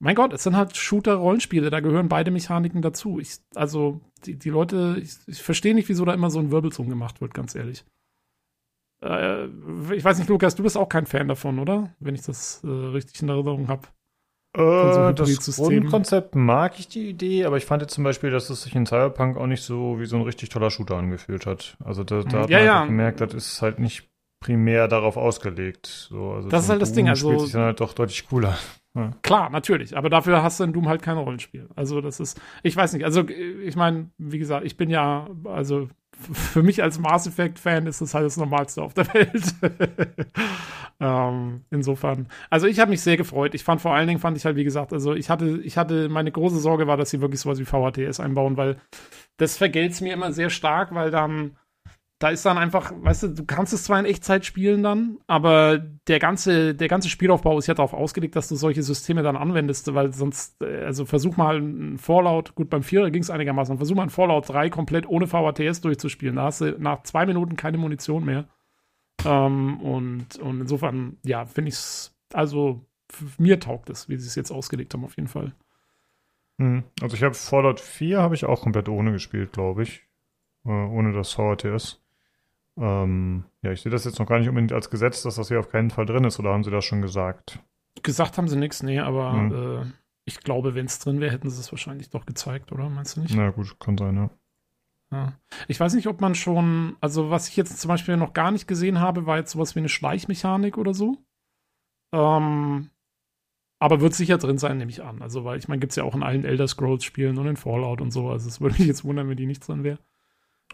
mein 0.00 0.16
Gott, 0.16 0.32
es 0.32 0.42
sind 0.42 0.56
halt 0.56 0.76
Shooter-Rollenspiele, 0.76 1.70
da 1.70 1.78
gehören 1.78 2.08
beide 2.08 2.32
Mechaniken 2.32 2.82
dazu. 2.82 3.20
Ich, 3.20 3.36
also, 3.54 4.00
die, 4.26 4.36
die 4.36 4.50
Leute, 4.50 4.98
ich, 5.00 5.12
ich 5.28 5.40
verstehe 5.40 5.74
nicht, 5.74 5.88
wieso 5.88 6.04
da 6.04 6.12
immer 6.12 6.30
so 6.30 6.40
ein 6.40 6.50
Wirbelsum 6.50 6.88
gemacht 6.88 7.20
wird, 7.20 7.32
ganz 7.32 7.54
ehrlich. 7.54 7.84
Äh, 9.04 9.46
ich 9.94 10.04
weiß 10.04 10.18
nicht, 10.18 10.28
Lukas, 10.28 10.54
du 10.54 10.62
bist 10.62 10.76
auch 10.76 10.88
kein 10.88 11.06
Fan 11.06 11.28
davon, 11.28 11.58
oder? 11.58 11.90
Wenn 12.00 12.14
ich 12.14 12.22
das 12.22 12.62
äh, 12.64 12.68
richtig 12.68 13.20
in 13.22 13.28
Erinnerung 13.28 13.68
habe. 13.68 13.82
Äh, 14.56 15.14
das 15.14 15.56
Grundkonzept 15.56 16.36
mag 16.36 16.78
ich 16.78 16.88
die 16.88 17.08
Idee, 17.10 17.44
aber 17.44 17.56
ich 17.56 17.64
fand 17.66 17.82
jetzt 17.82 17.94
zum 17.94 18.04
Beispiel, 18.04 18.30
dass 18.30 18.50
es 18.50 18.62
sich 18.62 18.74
in 18.74 18.86
Cyberpunk 18.86 19.36
auch 19.36 19.46
nicht 19.48 19.62
so 19.62 19.98
wie 19.98 20.06
so 20.06 20.16
ein 20.16 20.22
richtig 20.22 20.48
toller 20.48 20.70
Shooter 20.70 20.96
angefühlt 20.96 21.44
hat. 21.44 21.76
Also 21.84 22.04
da, 22.04 22.22
da 22.22 22.42
hat 22.42 22.50
Ja, 22.50 22.58
man 22.58 22.66
ja. 22.66 22.74
einfach 22.76 22.86
gemerkt, 22.86 23.20
das 23.20 23.34
ist 23.34 23.62
halt 23.62 23.78
nicht 23.80 24.08
primär 24.40 24.86
darauf 24.88 25.16
ausgelegt. 25.16 25.86
So, 25.86 26.32
also 26.34 26.48
Das 26.50 26.64
ist 26.64 26.70
halt 26.70 26.82
das 26.82 26.92
Ding, 26.92 27.06
Doom 27.06 27.10
also- 27.10 27.28
spielt 27.30 27.40
sich 27.42 27.52
dann 27.52 27.62
halt 27.62 27.80
doch 27.80 27.92
deutlich 27.92 28.26
cooler. 28.28 28.56
Ja. 28.96 29.10
Klar, 29.22 29.50
natürlich, 29.50 29.96
aber 29.96 30.08
dafür 30.08 30.44
hast 30.44 30.60
du 30.60 30.62
in 30.64 30.72
Doom 30.72 30.86
halt 30.88 31.02
kein 31.02 31.16
Rollenspiel. 31.18 31.68
Also 31.74 32.00
das 32.00 32.20
ist, 32.20 32.40
ich 32.62 32.76
weiß 32.76 32.92
nicht, 32.92 33.04
also 33.04 33.22
äh, 33.22 33.32
ich 33.64 33.74
meine, 33.74 34.10
wie 34.18 34.38
gesagt, 34.38 34.64
ich 34.64 34.76
bin 34.76 34.88
ja, 34.88 35.28
also 35.46 35.88
für 36.32 36.62
mich 36.62 36.82
als 36.82 36.98
Mass 36.98 37.26
Effect 37.26 37.58
Fan 37.58 37.86
ist 37.86 38.00
das 38.00 38.14
halt 38.14 38.24
das 38.24 38.36
Normalste 38.36 38.82
auf 38.82 38.94
der 38.94 39.06
Welt. 39.14 39.54
ähm, 41.00 41.62
insofern, 41.70 42.28
also 42.50 42.66
ich 42.66 42.80
habe 42.80 42.90
mich 42.90 43.02
sehr 43.02 43.16
gefreut. 43.16 43.54
Ich 43.54 43.64
fand 43.64 43.80
vor 43.80 43.94
allen 43.94 44.06
Dingen, 44.08 44.20
fand 44.20 44.36
ich 44.36 44.44
halt, 44.44 44.56
wie 44.56 44.64
gesagt, 44.64 44.92
also 44.92 45.14
ich 45.14 45.30
hatte, 45.30 45.60
ich 45.62 45.76
hatte, 45.76 46.08
meine 46.08 46.30
große 46.30 46.58
Sorge 46.58 46.86
war, 46.86 46.96
dass 46.96 47.10
sie 47.10 47.20
wirklich 47.20 47.40
sowas 47.40 47.58
wie 47.58 47.64
VHTS 47.64 48.20
einbauen, 48.20 48.56
weil 48.56 48.76
das 49.36 49.56
vergelt's 49.56 50.00
mir 50.00 50.12
immer 50.12 50.32
sehr 50.32 50.50
stark, 50.50 50.94
weil 50.94 51.10
dann 51.10 51.56
da 52.20 52.28
ist 52.28 52.46
dann 52.46 52.58
einfach, 52.58 52.92
weißt 52.96 53.24
du, 53.24 53.28
du 53.28 53.44
kannst 53.44 53.72
es 53.72 53.84
zwar 53.84 53.98
in 53.98 54.06
Echtzeit 54.06 54.44
spielen 54.44 54.82
dann, 54.82 55.18
aber 55.26 55.78
der 55.78 56.18
ganze, 56.20 56.74
der 56.74 56.88
ganze 56.88 57.08
Spielaufbau 57.08 57.58
ist 57.58 57.66
ja 57.66 57.74
darauf 57.74 57.92
ausgelegt, 57.92 58.36
dass 58.36 58.48
du 58.48 58.54
solche 58.54 58.82
Systeme 58.82 59.22
dann 59.22 59.36
anwendest, 59.36 59.92
weil 59.94 60.12
sonst, 60.12 60.62
äh, 60.62 60.84
also 60.84 61.04
versuch 61.04 61.36
mal 61.36 61.58
ein 61.58 61.98
Fallout, 61.98 62.54
gut, 62.54 62.70
beim 62.70 62.82
Vierer 62.82 63.10
ging 63.10 63.22
es 63.22 63.30
einigermaßen, 63.30 63.76
versuch 63.76 63.96
mal 63.96 64.04
ein 64.04 64.10
Fallout 64.10 64.48
3 64.48 64.70
komplett 64.70 65.08
ohne 65.08 65.26
VHTS 65.26 65.80
durchzuspielen. 65.80 66.36
Da 66.36 66.44
hast 66.44 66.60
du 66.60 66.76
nach 66.78 67.02
zwei 67.02 67.26
Minuten 67.26 67.56
keine 67.56 67.78
Munition 67.78 68.24
mehr. 68.24 68.48
Ähm, 69.24 69.80
und, 69.80 70.38
und 70.38 70.60
insofern, 70.60 71.18
ja, 71.24 71.46
finde 71.46 71.70
ich 71.70 71.74
es, 71.74 72.16
also 72.32 72.86
mir 73.38 73.60
taugt 73.60 73.90
es, 73.90 74.08
wie 74.08 74.16
sie 74.16 74.28
es 74.28 74.34
jetzt 74.34 74.50
ausgelegt 74.50 74.94
haben, 74.94 75.04
auf 75.04 75.16
jeden 75.16 75.28
Fall. 75.28 75.52
Hm. 76.58 76.84
Also 77.02 77.16
ich 77.16 77.22
habe 77.22 77.34
Fallout 77.34 77.80
4 77.80 78.20
habe 78.20 78.34
ich 78.34 78.44
auch 78.44 78.62
komplett 78.62 78.88
ohne 78.88 79.12
gespielt, 79.12 79.52
glaube 79.52 79.82
ich. 79.82 80.04
Äh, 80.64 80.70
ohne 80.70 81.12
das 81.12 81.32
VHTS. 81.32 82.03
Ähm, 82.76 83.44
ja, 83.62 83.70
ich 83.72 83.80
sehe 83.82 83.92
das 83.92 84.04
jetzt 84.04 84.18
noch 84.18 84.26
gar 84.26 84.38
nicht 84.38 84.48
unbedingt 84.48 84.72
als 84.72 84.90
Gesetz, 84.90 85.22
dass 85.22 85.36
das 85.36 85.48
hier 85.48 85.60
auf 85.60 85.68
keinen 85.68 85.90
Fall 85.90 86.06
drin 86.06 86.24
ist, 86.24 86.38
oder 86.40 86.52
haben 86.52 86.64
sie 86.64 86.70
das 86.70 86.84
schon 86.84 87.02
gesagt? 87.02 87.60
Gesagt 88.02 88.36
haben 88.36 88.48
sie 88.48 88.56
nichts, 88.56 88.82
nee, 88.82 88.98
aber 88.98 89.32
Hm. 89.32 89.82
äh, 89.82 89.92
ich 90.24 90.40
glaube, 90.40 90.74
wenn 90.74 90.86
es 90.86 90.98
drin 90.98 91.20
wäre, 91.20 91.32
hätten 91.32 91.50
sie 91.50 91.60
es 91.60 91.70
wahrscheinlich 91.70 92.10
doch 92.10 92.26
gezeigt, 92.26 92.72
oder? 92.72 92.88
Meinst 92.88 93.16
du 93.16 93.20
nicht? 93.20 93.34
Na 93.36 93.50
gut, 93.50 93.78
kann 93.78 93.96
sein, 93.96 94.16
ja. 94.16 94.30
Ja. 95.12 95.32
Ich 95.68 95.78
weiß 95.78 95.94
nicht, 95.94 96.08
ob 96.08 96.20
man 96.20 96.34
schon, 96.34 96.96
also 97.00 97.30
was 97.30 97.48
ich 97.48 97.56
jetzt 97.56 97.78
zum 97.78 97.88
Beispiel 97.88 98.16
noch 98.16 98.32
gar 98.32 98.50
nicht 98.50 98.66
gesehen 98.66 98.98
habe, 99.00 99.26
war 99.26 99.36
jetzt 99.36 99.52
sowas 99.52 99.74
wie 99.76 99.80
eine 99.80 99.88
Schleichmechanik 99.88 100.76
oder 100.78 100.94
so. 100.94 101.18
Ähm, 102.12 102.90
aber 103.78 104.00
wird 104.00 104.14
sicher 104.14 104.38
drin 104.38 104.58
sein, 104.58 104.78
nehme 104.78 104.90
ich 104.90 105.02
an. 105.04 105.20
Also, 105.22 105.44
weil 105.44 105.58
ich 105.58 105.68
meine, 105.68 105.78
gibt 105.80 105.92
es 105.92 105.96
ja 105.96 106.04
auch 106.04 106.14
in 106.14 106.22
allen 106.22 106.44
Elder 106.44 106.66
Scrolls-Spielen 106.66 107.38
und 107.38 107.46
in 107.46 107.56
Fallout 107.56 108.00
und 108.00 108.10
so. 108.12 108.30
Also, 108.30 108.48
es 108.48 108.60
würde 108.60 108.76
mich 108.78 108.86
jetzt 108.88 109.04
wundern, 109.04 109.28
wenn 109.28 109.36
die 109.36 109.46
nicht 109.46 109.66
drin 109.66 109.84
wäre. 109.84 109.98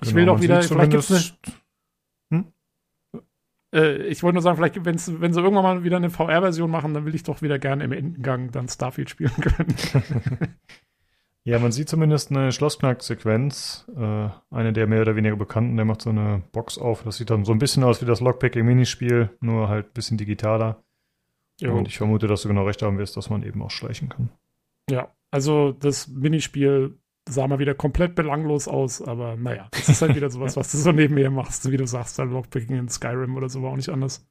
Ich 0.01 0.09
Genau, 0.09 0.17
will 0.17 0.27
doch 0.27 0.41
wieder, 0.41 0.63
vielleicht 0.63 0.91
gibt's 0.93 1.11
eine, 1.11 1.21
zumindest- 1.21 1.63
Hm? 2.31 2.53
äh, 3.75 3.97
ich 4.07 4.23
wollte 4.23 4.35
nur 4.35 4.43
sagen, 4.43 4.57
vielleicht, 4.57 4.85
wenn 4.85 4.99
sie 4.99 5.13
irgendwann 5.13 5.63
mal 5.63 5.85
wieder 5.85 5.97
eine 5.97 6.11
VR-Version 6.11 6.71
machen, 6.71 6.95
dann 6.95 7.05
will 7.05 7.15
ich 7.15 7.23
doch 7.23 7.43
wieder 7.43 7.59
gerne 7.59 7.85
im 7.85 7.93
Endengang 7.93 8.51
dann 8.51 8.69
Starfield 8.69 9.11
spielen 9.11 9.35
können. 9.41 9.75
Ja, 11.45 11.59
man 11.59 11.73
sieht 11.73 11.89
zumindest 11.89 12.31
eine 12.31 12.53
Schlossknack-Sequenz. 12.53 13.91
Äh, 13.97 14.29
eine 14.51 14.73
der 14.73 14.87
mehr 14.87 15.01
oder 15.01 15.17
weniger 15.17 15.37
bekannten, 15.37 15.77
der 15.77 15.87
macht 15.87 16.03
so 16.03 16.11
eine 16.11 16.43
Box 16.53 16.77
auf. 16.77 17.03
Das 17.03 17.17
sieht 17.17 17.31
dann 17.31 17.45
so 17.45 17.53
ein 17.53 17.59
bisschen 17.59 17.83
aus 17.83 18.03
wie 18.03 18.07
das 18.07 18.21
Lockpicking-Minispiel, 18.21 19.31
nur 19.41 19.69
halt 19.69 19.87
ein 19.87 19.93
bisschen 19.95 20.19
digitaler. 20.19 20.85
Jo. 21.59 21.77
Und 21.77 21.89
ich 21.89 21.97
vermute, 21.97 22.27
dass 22.27 22.43
du 22.43 22.49
genau 22.49 22.65
recht 22.65 22.83
haben 22.83 22.99
wirst, 22.99 23.17
dass 23.17 23.31
man 23.31 23.43
eben 23.43 23.63
auch 23.63 23.71
schleichen 23.71 24.11
kann. 24.11 24.31
Ja, 24.91 25.15
also 25.31 25.73
das 25.73 26.09
Minispiel 26.09 27.00
sah 27.29 27.47
mal 27.47 27.59
wieder 27.59 27.75
komplett 27.75 28.15
belanglos 28.15 28.69
aus, 28.69 29.03
aber 29.03 29.37
naja, 29.37 29.69
das 29.73 29.89
ist 29.89 30.03
halt 30.03 30.15
wieder 30.15 30.31
sowas, 30.31 30.57
was 30.57 30.73
du 30.73 30.79
so 30.79 30.93
nebenher 30.93 31.31
machst, 31.31 31.71
wie 31.71 31.77
du 31.77 31.87
sagst, 31.87 32.19
dann 32.19 32.33
Lockpicking 32.33 32.77
in 32.77 32.89
Skyrim 32.89 33.37
oder 33.37 33.49
so 33.49 33.63
war 33.63 33.73
auch 33.73 33.77
nicht 33.77 33.91
anders. 33.91 34.27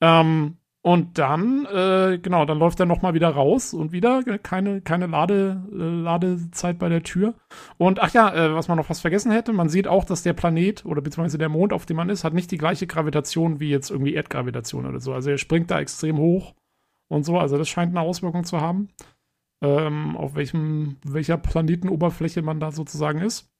Ähm, 0.00 0.58
und 0.80 1.18
dann, 1.18 1.66
äh, 1.66 2.18
genau, 2.22 2.44
dann 2.44 2.58
läuft 2.58 2.78
er 2.78 2.86
nochmal 2.86 3.12
wieder 3.12 3.28
raus 3.28 3.74
und 3.74 3.90
wieder 3.90 4.22
keine, 4.38 4.80
keine 4.80 5.06
Lade, 5.06 5.62
äh, 5.72 5.76
Ladezeit 5.76 6.78
bei 6.78 6.88
der 6.88 7.02
Tür. 7.02 7.34
Und 7.78 8.00
ach 8.00 8.14
ja, 8.14 8.32
äh, 8.32 8.54
was 8.54 8.68
man 8.68 8.78
noch 8.78 8.86
fast 8.86 9.00
vergessen 9.00 9.32
hätte, 9.32 9.52
man 9.52 9.68
sieht 9.68 9.88
auch, 9.88 10.04
dass 10.04 10.22
der 10.22 10.34
Planet 10.34 10.86
oder 10.86 11.02
beziehungsweise 11.02 11.36
der 11.36 11.48
Mond, 11.48 11.72
auf 11.72 11.84
dem 11.84 11.96
man 11.96 12.08
ist, 12.08 12.22
hat 12.22 12.32
nicht 12.32 12.50
die 12.52 12.58
gleiche 12.58 12.86
Gravitation 12.86 13.58
wie 13.58 13.70
jetzt 13.70 13.90
irgendwie 13.90 14.14
Erdgravitation 14.14 14.86
oder 14.86 15.00
so. 15.00 15.12
Also 15.12 15.30
er 15.30 15.38
springt 15.38 15.70
da 15.70 15.80
extrem 15.80 16.16
hoch 16.16 16.54
und 17.08 17.24
so. 17.24 17.38
Also 17.38 17.58
das 17.58 17.68
scheint 17.68 17.90
eine 17.90 18.00
Auswirkung 18.00 18.44
zu 18.44 18.60
haben 18.60 18.88
ähm, 19.60 20.16
auf 20.16 20.34
welchem, 20.34 20.96
welcher 21.04 21.36
Planetenoberfläche 21.36 22.42
man 22.42 22.60
da 22.60 22.70
sozusagen 22.70 23.20
ist. 23.20 23.50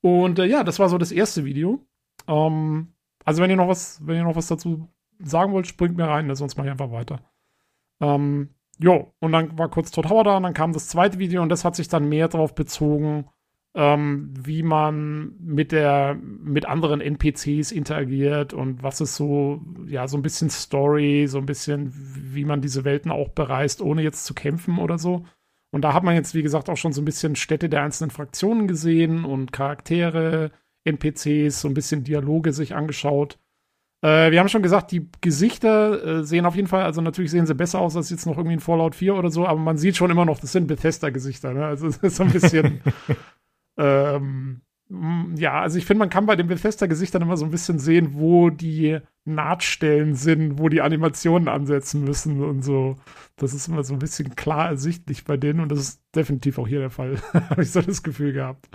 Und 0.00 0.38
äh, 0.38 0.46
ja, 0.46 0.64
das 0.64 0.78
war 0.78 0.88
so 0.88 0.98
das 0.98 1.12
erste 1.12 1.44
Video. 1.44 1.86
Ähm, 2.26 2.94
also 3.24 3.42
wenn 3.42 3.50
ihr 3.50 3.56
noch 3.56 3.68
was, 3.68 4.04
wenn 4.06 4.16
ihr 4.16 4.24
noch 4.24 4.36
was 4.36 4.48
dazu 4.48 4.88
sagen 5.18 5.52
wollt, 5.52 5.66
springt 5.66 5.96
mir 5.96 6.08
rein, 6.08 6.26
ne, 6.26 6.36
sonst 6.36 6.56
mache 6.56 6.66
ich 6.66 6.72
einfach 6.72 6.90
weiter. 6.90 7.20
Ähm, 8.00 8.50
jo, 8.78 9.12
und 9.20 9.32
dann 9.32 9.56
war 9.58 9.68
kurz 9.68 9.90
Todd 9.92 10.08
Howard 10.08 10.26
da 10.26 10.36
und 10.36 10.42
dann 10.42 10.54
kam 10.54 10.72
das 10.72 10.88
zweite 10.88 11.18
Video 11.18 11.42
und 11.42 11.48
das 11.48 11.64
hat 11.64 11.76
sich 11.76 11.88
dann 11.88 12.08
mehr 12.08 12.28
darauf 12.28 12.54
bezogen, 12.54 13.28
ähm, 13.74 14.34
wie 14.38 14.62
man 14.62 15.34
mit 15.40 15.72
der, 15.72 16.14
mit 16.14 16.66
anderen 16.66 17.00
NPCs 17.00 17.72
interagiert 17.72 18.52
und 18.52 18.82
was 18.82 19.00
ist 19.00 19.16
so, 19.16 19.62
ja, 19.86 20.06
so 20.08 20.18
ein 20.18 20.22
bisschen 20.22 20.50
Story, 20.50 21.26
so 21.26 21.38
ein 21.38 21.46
bisschen, 21.46 21.92
wie 22.34 22.44
man 22.44 22.60
diese 22.60 22.84
Welten 22.84 23.10
auch 23.10 23.30
bereist, 23.30 23.80
ohne 23.80 24.02
jetzt 24.02 24.24
zu 24.24 24.34
kämpfen 24.34 24.78
oder 24.78 24.98
so. 24.98 25.24
Und 25.70 25.82
da 25.82 25.94
hat 25.94 26.02
man 26.02 26.14
jetzt, 26.14 26.34
wie 26.34 26.42
gesagt, 26.42 26.68
auch 26.68 26.76
schon 26.76 26.92
so 26.92 27.00
ein 27.00 27.06
bisschen 27.06 27.34
Städte 27.34 27.70
der 27.70 27.82
einzelnen 27.82 28.10
Fraktionen 28.10 28.68
gesehen 28.68 29.24
und 29.24 29.52
Charaktere, 29.52 30.50
NPCs, 30.84 31.60
so 31.60 31.68
ein 31.68 31.74
bisschen 31.74 32.04
Dialoge 32.04 32.52
sich 32.52 32.74
angeschaut. 32.74 33.38
Äh, 34.02 34.32
wir 34.32 34.40
haben 34.40 34.48
schon 34.48 34.62
gesagt, 34.62 34.90
die 34.90 35.08
Gesichter 35.22 36.20
äh, 36.20 36.24
sehen 36.24 36.44
auf 36.44 36.56
jeden 36.56 36.68
Fall, 36.68 36.82
also 36.82 37.00
natürlich 37.00 37.30
sehen 37.30 37.46
sie 37.46 37.54
besser 37.54 37.78
aus 37.78 37.96
als 37.96 38.10
jetzt 38.10 38.26
noch 38.26 38.36
irgendwie 38.36 38.54
in 38.54 38.60
Fallout 38.60 38.94
4 38.96 39.14
oder 39.14 39.30
so, 39.30 39.46
aber 39.46 39.60
man 39.60 39.78
sieht 39.78 39.96
schon 39.96 40.10
immer 40.10 40.24
noch, 40.24 40.40
das 40.40 40.52
sind 40.52 40.66
Bethesda-Gesichter, 40.66 41.54
ne? 41.54 41.64
Also 41.64 41.86
es 41.86 41.98
ist 41.98 42.16
so 42.16 42.24
ein 42.24 42.32
bisschen, 42.32 42.80
ähm, 43.76 44.62
Mm, 44.92 45.36
Ja, 45.36 45.60
also 45.62 45.78
ich 45.78 45.86
finde, 45.86 46.00
man 46.00 46.10
kann 46.10 46.26
bei 46.26 46.36
den 46.36 46.48
Bethesda-Gesichtern 46.48 47.22
immer 47.22 47.38
so 47.38 47.46
ein 47.46 47.50
bisschen 47.50 47.78
sehen, 47.78 48.10
wo 48.14 48.50
die 48.50 48.98
Nahtstellen 49.24 50.14
sind, 50.14 50.58
wo 50.58 50.68
die 50.68 50.82
Animationen 50.82 51.48
ansetzen 51.48 52.04
müssen 52.04 52.44
und 52.44 52.62
so. 52.62 52.96
Das 53.36 53.54
ist 53.54 53.68
immer 53.68 53.82
so 53.84 53.94
ein 53.94 53.98
bisschen 54.00 54.34
klar 54.36 54.68
ersichtlich 54.68 55.24
bei 55.24 55.36
denen 55.38 55.60
und 55.60 55.70
das 55.72 55.78
ist 55.78 56.02
definitiv 56.14 56.58
auch 56.58 56.68
hier 56.68 56.80
der 56.80 56.90
Fall. 56.90 57.16
Habe 57.50 57.62
ich 57.62 57.70
so 57.70 57.80
das 57.80 58.02
Gefühl 58.02 58.32
gehabt. 58.34 58.68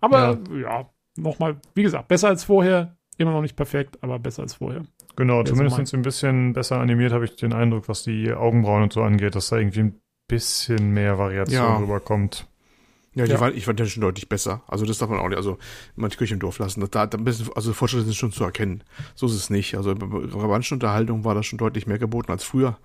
Aber 0.00 0.38
ja, 0.54 0.90
nochmal, 1.16 1.56
wie 1.74 1.82
gesagt, 1.82 2.08
besser 2.08 2.28
als 2.28 2.44
vorher. 2.44 2.96
Immer 3.16 3.32
noch 3.32 3.42
nicht 3.42 3.56
perfekt, 3.56 3.96
aber 4.02 4.18
besser 4.18 4.42
als 4.42 4.54
vorher. 4.54 4.82
Genau, 5.16 5.38
Ja, 5.40 5.46
so 5.46 5.54
zumindest 5.54 5.86
sie 5.86 5.96
ein 5.96 6.02
bisschen 6.02 6.52
besser 6.52 6.78
animiert, 6.80 7.12
habe 7.12 7.24
ich 7.24 7.36
den 7.36 7.52
Eindruck, 7.54 7.88
was 7.88 8.02
die 8.02 8.32
Augenbrauen 8.32 8.82
und 8.82 8.92
so 8.92 9.02
angeht, 9.02 9.34
dass 9.36 9.48
da 9.48 9.56
irgendwie 9.56 9.80
ein 9.80 10.00
bisschen 10.28 10.90
mehr 10.90 11.16
Variation 11.16 11.62
Ja. 11.62 11.76
rüberkommt. 11.78 12.48
Ja, 13.14 13.24
die 13.26 13.30
Ja. 13.32 13.40
War, 13.40 13.52
ich 13.52 13.64
fand 13.64 13.78
den 13.78 13.86
schon 13.88 14.00
deutlich 14.00 14.28
besser. 14.28 14.62
Also 14.66 14.84
das 14.86 14.98
darf 14.98 15.08
man 15.08 15.20
auch 15.20 15.28
nicht, 15.28 15.36
also 15.36 15.58
man 15.96 16.10
die 16.10 16.16
Kirche 16.16 16.34
im 16.34 16.40
Dorf 16.40 16.58
lassen. 16.58 16.84
Da, 16.90 17.06
da 17.06 17.16
bisschen, 17.16 17.48
also 17.54 17.72
Fortschritte 17.72 18.04
sind 18.04 18.14
schon 18.16 18.32
zu 18.32 18.42
erkennen. 18.44 18.82
So 19.14 19.26
ist 19.26 19.34
es 19.34 19.50
nicht. 19.50 19.76
Also 19.76 19.94
bei 19.94 20.06
Revancheunterhaltung 20.06 21.24
war 21.24 21.34
das 21.34 21.46
schon 21.46 21.58
deutlich 21.58 21.86
mehr 21.86 21.98
geboten 21.98 22.32
als 22.32 22.42
früher. 22.44 22.76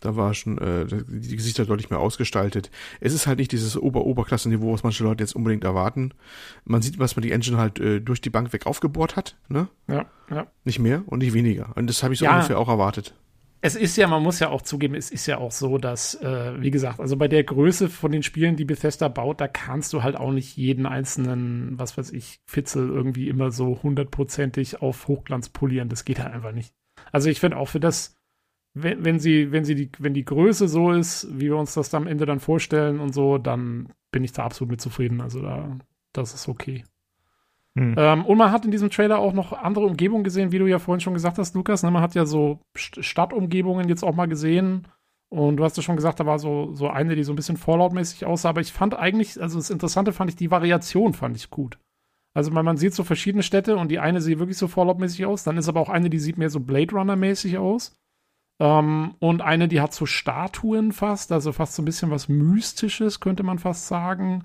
Da 0.00 0.16
war 0.16 0.32
schon 0.34 0.58
äh, 0.58 0.86
die 1.08 1.36
Gesichter 1.36 1.66
deutlich 1.66 1.90
mehr 1.90 2.00
ausgestaltet. 2.00 2.70
Es 3.00 3.12
ist 3.12 3.26
halt 3.26 3.38
nicht 3.38 3.52
dieses 3.52 3.76
Ober-Oberklasse-Niveau, 3.76 4.72
was 4.72 4.82
manche 4.82 5.04
Leute 5.04 5.22
jetzt 5.22 5.36
unbedingt 5.36 5.64
erwarten. 5.64 6.12
Man 6.64 6.82
sieht, 6.82 6.98
was 6.98 7.16
man 7.16 7.22
die 7.22 7.32
Engine 7.32 7.58
halt 7.58 7.78
äh, 7.78 8.00
durch 8.00 8.20
die 8.20 8.30
Bank 8.30 8.52
weg 8.52 8.66
aufgebohrt 8.66 9.16
hat, 9.16 9.36
ne? 9.48 9.68
Ja, 9.88 10.06
ja. 10.30 10.46
Nicht 10.64 10.78
mehr 10.78 11.02
und 11.06 11.18
nicht 11.20 11.32
weniger. 11.34 11.70
Und 11.76 11.86
das 11.88 12.02
habe 12.02 12.14
ich 12.14 12.18
so 12.20 12.24
Ja. 12.24 12.34
ungefähr 12.34 12.58
auch 12.58 12.68
erwartet. 12.68 13.14
Es 13.60 13.74
ist 13.74 13.96
ja, 13.96 14.06
man 14.06 14.22
muss 14.22 14.38
ja 14.38 14.50
auch 14.50 14.62
zugeben, 14.62 14.94
es 14.94 15.10
ist 15.10 15.26
ja 15.26 15.38
auch 15.38 15.50
so, 15.50 15.78
dass, 15.78 16.14
äh, 16.20 16.60
wie 16.60 16.70
gesagt, 16.70 17.00
also 17.00 17.16
bei 17.16 17.26
der 17.26 17.42
Größe 17.42 17.88
von 17.88 18.12
den 18.12 18.22
Spielen, 18.22 18.56
die 18.56 18.64
Bethesda 18.64 19.08
baut, 19.08 19.40
da 19.40 19.48
kannst 19.48 19.92
du 19.92 20.02
halt 20.02 20.16
auch 20.16 20.30
nicht 20.30 20.56
jeden 20.56 20.86
einzelnen, 20.86 21.78
was 21.78 21.96
weiß 21.96 22.12
ich, 22.12 22.40
Fitzel 22.46 22.88
irgendwie 22.88 23.28
immer 23.28 23.50
so 23.50 23.82
hundertprozentig 23.82 24.82
auf 24.82 25.08
Hochglanz 25.08 25.48
polieren. 25.48 25.88
Das 25.88 26.04
geht 26.04 26.20
halt 26.20 26.32
einfach 26.32 26.52
nicht. 26.52 26.74
Also 27.12 27.30
ich 27.30 27.40
finde 27.40 27.56
auch 27.56 27.68
für 27.68 27.80
das, 27.80 28.16
wenn, 28.74 29.04
wenn 29.04 29.18
sie, 29.18 29.52
wenn 29.52 29.64
sie 29.64 29.74
die, 29.74 29.90
wenn 29.98 30.14
die 30.14 30.24
Größe 30.24 30.68
so 30.68 30.92
ist, 30.92 31.26
wie 31.32 31.46
wir 31.46 31.56
uns 31.56 31.74
das 31.74 31.92
am 31.94 32.06
Ende 32.06 32.26
dann 32.26 32.40
vorstellen 32.40 33.00
und 33.00 33.14
so, 33.14 33.38
dann 33.38 33.88
bin 34.12 34.22
ich 34.22 34.32
da 34.32 34.44
absolut 34.44 34.72
mit 34.72 34.80
zufrieden. 34.80 35.20
Also 35.20 35.40
da, 35.40 35.78
das 36.12 36.34
ist 36.34 36.48
okay. 36.48 36.84
Hm. 37.76 37.94
Ähm, 37.98 38.24
und 38.24 38.38
man 38.38 38.50
hat 38.50 38.64
in 38.64 38.70
diesem 38.70 38.88
Trailer 38.90 39.18
auch 39.18 39.34
noch 39.34 39.52
andere 39.52 39.84
Umgebungen 39.84 40.24
gesehen, 40.24 40.50
wie 40.50 40.58
du 40.58 40.66
ja 40.66 40.78
vorhin 40.78 41.00
schon 41.00 41.14
gesagt 41.14 41.38
hast, 41.38 41.54
Lukas. 41.54 41.82
Ne? 41.82 41.90
Man 41.90 42.02
hat 42.02 42.14
ja 42.14 42.24
so 42.24 42.58
St 42.76 43.04
Stadtumgebungen 43.04 43.88
jetzt 43.88 44.02
auch 44.02 44.14
mal 44.14 44.26
gesehen. 44.26 44.88
Und 45.28 45.56
du 45.56 45.64
hast 45.64 45.76
ja 45.76 45.82
schon 45.82 45.96
gesagt, 45.96 46.20
da 46.20 46.26
war 46.26 46.38
so, 46.38 46.72
so 46.72 46.88
eine, 46.88 47.16
die 47.16 47.24
so 47.24 47.32
ein 47.32 47.36
bisschen 47.36 47.56
Fallout-mäßig 47.56 48.24
aussah. 48.24 48.48
Aber 48.48 48.60
ich 48.60 48.72
fand 48.72 48.94
eigentlich, 48.94 49.40
also 49.42 49.58
das 49.58 49.70
Interessante 49.70 50.12
fand 50.12 50.30
ich, 50.30 50.36
die 50.36 50.50
Variation 50.50 51.12
fand 51.12 51.36
ich 51.36 51.50
gut. 51.50 51.78
Also 52.32 52.50
man, 52.50 52.64
man 52.64 52.76
sieht 52.76 52.94
so 52.94 53.04
verschiedene 53.04 53.42
Städte 53.42 53.76
und 53.76 53.90
die 53.90 53.98
eine 53.98 54.20
sieht 54.20 54.38
wirklich 54.38 54.56
so 54.56 54.68
Fallout-mäßig 54.68 55.26
aus. 55.26 55.44
Dann 55.44 55.58
ist 55.58 55.68
aber 55.68 55.80
auch 55.80 55.90
eine, 55.90 56.08
die 56.08 56.18
sieht 56.18 56.38
mehr 56.38 56.50
so 56.50 56.60
Blade 56.60 56.94
Runner-mäßig 56.94 57.58
aus. 57.58 57.94
Ähm, 58.58 59.14
und 59.18 59.42
eine, 59.42 59.68
die 59.68 59.80
hat 59.80 59.92
so 59.92 60.06
Statuen 60.06 60.92
fast, 60.92 61.30
also 61.30 61.52
fast 61.52 61.74
so 61.74 61.82
ein 61.82 61.84
bisschen 61.84 62.10
was 62.10 62.28
Mystisches, 62.28 63.20
könnte 63.20 63.42
man 63.42 63.58
fast 63.58 63.86
sagen. 63.86 64.44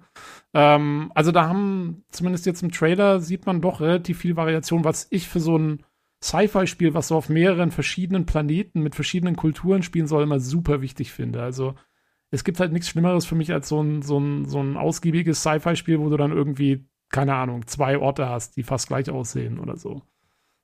Ähm, 0.53 1.11
also 1.15 1.31
da 1.31 1.47
haben, 1.47 2.03
zumindest 2.11 2.45
jetzt 2.45 2.61
im 2.61 2.71
Trailer, 2.71 3.19
sieht 3.21 3.45
man 3.45 3.61
doch 3.61 3.79
relativ 3.79 4.19
viel 4.19 4.35
Variation, 4.35 4.83
was 4.83 5.07
ich 5.11 5.29
für 5.29 5.39
so 5.39 5.57
ein 5.57 5.83
Sci-Fi-Spiel, 6.23 6.93
was 6.93 7.07
so 7.07 7.15
auf 7.15 7.29
mehreren 7.29 7.71
verschiedenen 7.71 8.25
Planeten 8.25 8.81
mit 8.81 8.95
verschiedenen 8.95 9.35
Kulturen 9.35 9.81
spielen 9.81 10.07
soll, 10.07 10.23
immer 10.23 10.39
super 10.39 10.81
wichtig 10.81 11.11
finde. 11.11 11.41
Also 11.41 11.75
es 12.31 12.43
gibt 12.43 12.59
halt 12.59 12.73
nichts 12.73 12.89
Schlimmeres 12.89 13.25
für 13.25 13.35
mich 13.35 13.51
als 13.51 13.69
so 13.69 13.81
ein, 13.81 14.01
so 14.01 14.19
ein, 14.19 14.45
so 14.45 14.61
ein 14.61 14.77
ausgiebiges 14.77 15.41
Sci-Fi-Spiel, 15.41 15.99
wo 15.99 16.09
du 16.09 16.17
dann 16.17 16.31
irgendwie, 16.31 16.85
keine 17.09 17.35
Ahnung, 17.35 17.65
zwei 17.65 17.97
Orte 17.97 18.29
hast, 18.29 18.57
die 18.57 18.63
fast 18.63 18.87
gleich 18.87 19.09
aussehen 19.09 19.59
oder 19.59 19.77
so. 19.77 20.01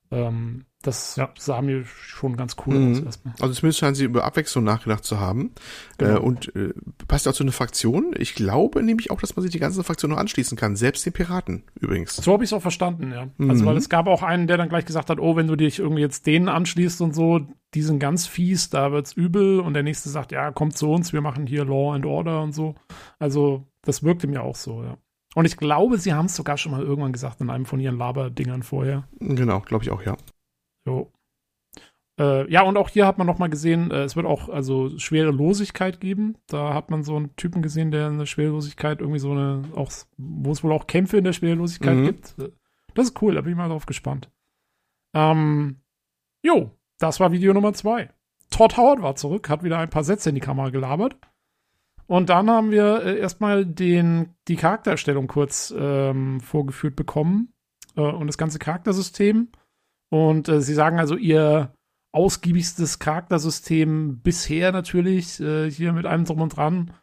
Ähm, 0.10 0.66
das 0.84 1.20
sah 1.38 1.62
mir 1.62 1.84
schon 1.86 2.38
ganz 2.38 2.56
cool 2.66 2.76
aus 2.76 3.00
Mhm. 3.00 3.06
erstmal. 3.06 3.34
Also 3.42 3.54
zumindest 3.56 3.80
scheinen 3.80 3.96
sie 3.96 4.06
über 4.06 4.24
Abwechslung 4.24 4.64
nachgedacht 4.64 5.04
zu 5.04 5.20
haben. 5.20 5.52
Genau. 5.98 6.16
Äh, 6.16 6.20
und 6.20 6.56
äh, 6.56 6.74
passt 7.08 7.28
auch 7.28 7.34
zu 7.34 7.44
einer 7.44 7.52
Fraktion. 7.52 8.14
Ich 8.18 8.36
glaube 8.36 8.82
nämlich 8.84 9.12
auch, 9.12 9.20
dass 9.20 9.36
man 9.36 9.44
sich 9.44 9.52
die 9.52 9.60
ganzen 9.60 9.84
Fraktionen 9.84 10.14
noch 10.16 10.22
anschließen 10.22 10.56
kann. 10.58 10.76
Selbst 10.76 11.06
den 11.06 11.14
Piraten 11.14 11.64
übrigens. 11.80 12.16
So 12.16 12.32
habe 12.32 12.44
ich 12.44 12.50
es 12.52 12.54
auch 12.54 12.62
verstanden, 12.62 13.12
ja. 13.12 13.28
Also, 13.50 13.64
Mhm. 13.64 13.68
weil 13.68 13.78
es 13.78 13.90
gab 13.90 14.08
auch 14.08 14.24
einen, 14.24 14.48
der 14.48 14.58
dann 14.58 14.70
gleich 14.70 14.86
gesagt 14.86 15.10
hat, 15.10 15.20
oh, 15.20 15.36
wenn 15.36 15.48
du 15.48 15.56
dich 15.58 15.80
irgendwie 15.80 16.02
jetzt 16.04 16.26
denen 16.28 16.48
anschließt 16.48 17.02
und 17.02 17.14
so, 17.14 17.42
die 17.74 17.82
sind 17.82 18.00
ganz 18.00 18.28
fies, 18.28 18.70
da 18.70 18.92
wird's 18.94 19.12
übel. 19.14 19.60
Und 19.60 19.74
der 19.74 19.84
nächste 19.84 20.10
sagt, 20.10 20.32
ja, 20.32 20.52
kommt 20.52 20.78
zu 20.78 20.90
uns, 20.90 21.12
wir 21.12 21.22
machen 21.22 21.48
hier 21.48 21.66
Law 21.66 21.94
and 21.96 22.06
Order 22.06 22.42
und 22.44 22.54
so. 22.54 22.76
Also, 23.20 23.68
das 23.82 24.04
wirkte 24.04 24.28
mir 24.28 24.44
auch 24.44 24.56
so, 24.56 24.84
ja. 24.84 24.98
Und 25.38 25.46
ich 25.46 25.56
glaube, 25.56 26.00
sie 26.00 26.16
haben 26.16 26.26
es 26.26 26.36
sogar 26.36 26.58
schon 26.58 26.72
mal 26.72 26.82
irgendwann 26.82 27.14
gesagt 27.14 27.42
in 27.42 27.52
einem 27.52 27.68
von 27.68 27.80
ihren 27.80 28.00
Laberdingern 28.00 28.64
vorher. 28.64 29.08
Genau, 29.20 29.60
glaube 29.60 29.84
ich 29.84 29.92
auch, 29.92 30.02
ja. 30.02 30.18
Jo. 30.84 31.12
Äh, 32.20 32.52
ja, 32.52 32.64
und 32.64 32.76
auch 32.76 32.90
hier 32.90 33.06
hat 33.06 33.20
man 33.20 33.28
noch 33.28 33.38
mal 33.38 33.48
gesehen, 33.48 33.92
äh, 33.92 34.02
es 34.02 34.16
wird 34.16 34.26
auch 34.26 34.50
also 34.50 34.98
Schwerelosigkeit 34.98 36.00
geben. 36.00 36.38
Da 36.48 36.74
hat 36.74 36.90
man 36.90 37.04
so 37.04 37.16
einen 37.18 37.36
Typen 37.36 37.62
gesehen, 37.62 37.92
der 37.92 38.08
eine 38.08 38.26
Schwerelosigkeit 38.26 39.00
irgendwie 39.00 39.20
so 39.20 39.30
eine, 39.32 39.62
auch, 39.76 39.92
wo 40.18 40.52
es 40.52 40.64
wohl 40.64 40.72
auch 40.72 40.88
Kämpfe 40.88 41.18
in 41.18 41.24
der 41.24 41.34
Schwerelosigkeit 41.34 41.98
Mhm. 41.98 42.06
gibt. 42.06 42.36
Das 42.96 43.06
ist 43.10 43.22
cool, 43.22 43.36
da 43.36 43.42
bin 43.42 43.52
ich 43.52 43.58
mal 43.58 43.70
drauf 43.70 43.86
gespannt. 43.86 44.32
Ähm, 45.14 45.76
jo, 46.42 46.72
das 46.98 47.20
war 47.20 47.32
Video 47.32 47.54
Nummer 47.54 47.74
zwei. 47.74 48.10
Todd 48.50 48.76
Howard 48.76 49.04
war 49.04 49.16
zurück, 49.16 49.50
hat 49.50 49.62
wieder 49.64 49.78
ein 49.78 49.92
paar 49.92 50.04
Sätze 50.04 50.30
in 50.30 50.36
die 50.36 50.42
Kamera 50.42 50.72
gelabert. 50.72 51.16
Und 52.08 52.30
dann 52.30 52.50
haben 52.50 52.72
wir 52.72 53.04
äh, 53.04 53.20
erstmal 53.20 53.66
den, 53.66 54.36
die 54.48 54.56
Charaktererstellung 54.56 55.28
kurz 55.28 55.74
ähm, 55.78 56.40
vorgeführt 56.40 56.96
bekommen 56.96 57.54
äh, 57.96 58.02
und 58.02 58.28
das 58.28 58.38
ganze 58.38 58.60
Charaktersystem. 58.60 59.50
Und 60.10 60.48
äh, 60.48 60.62
sie 60.62 60.74
sagen 60.74 61.00
also, 61.00 61.16
ihr 61.16 61.74
ausgiebigstes 62.14 63.00
Charaktersystem 63.00 64.22
bisher 64.22 64.72
natürlich, 64.72 65.40
äh, 65.42 65.70
hier 65.70 65.92
mit 65.92 66.06
allem 66.06 66.24
drum 66.24 66.42
und 66.42 66.56
dran. 66.56 66.94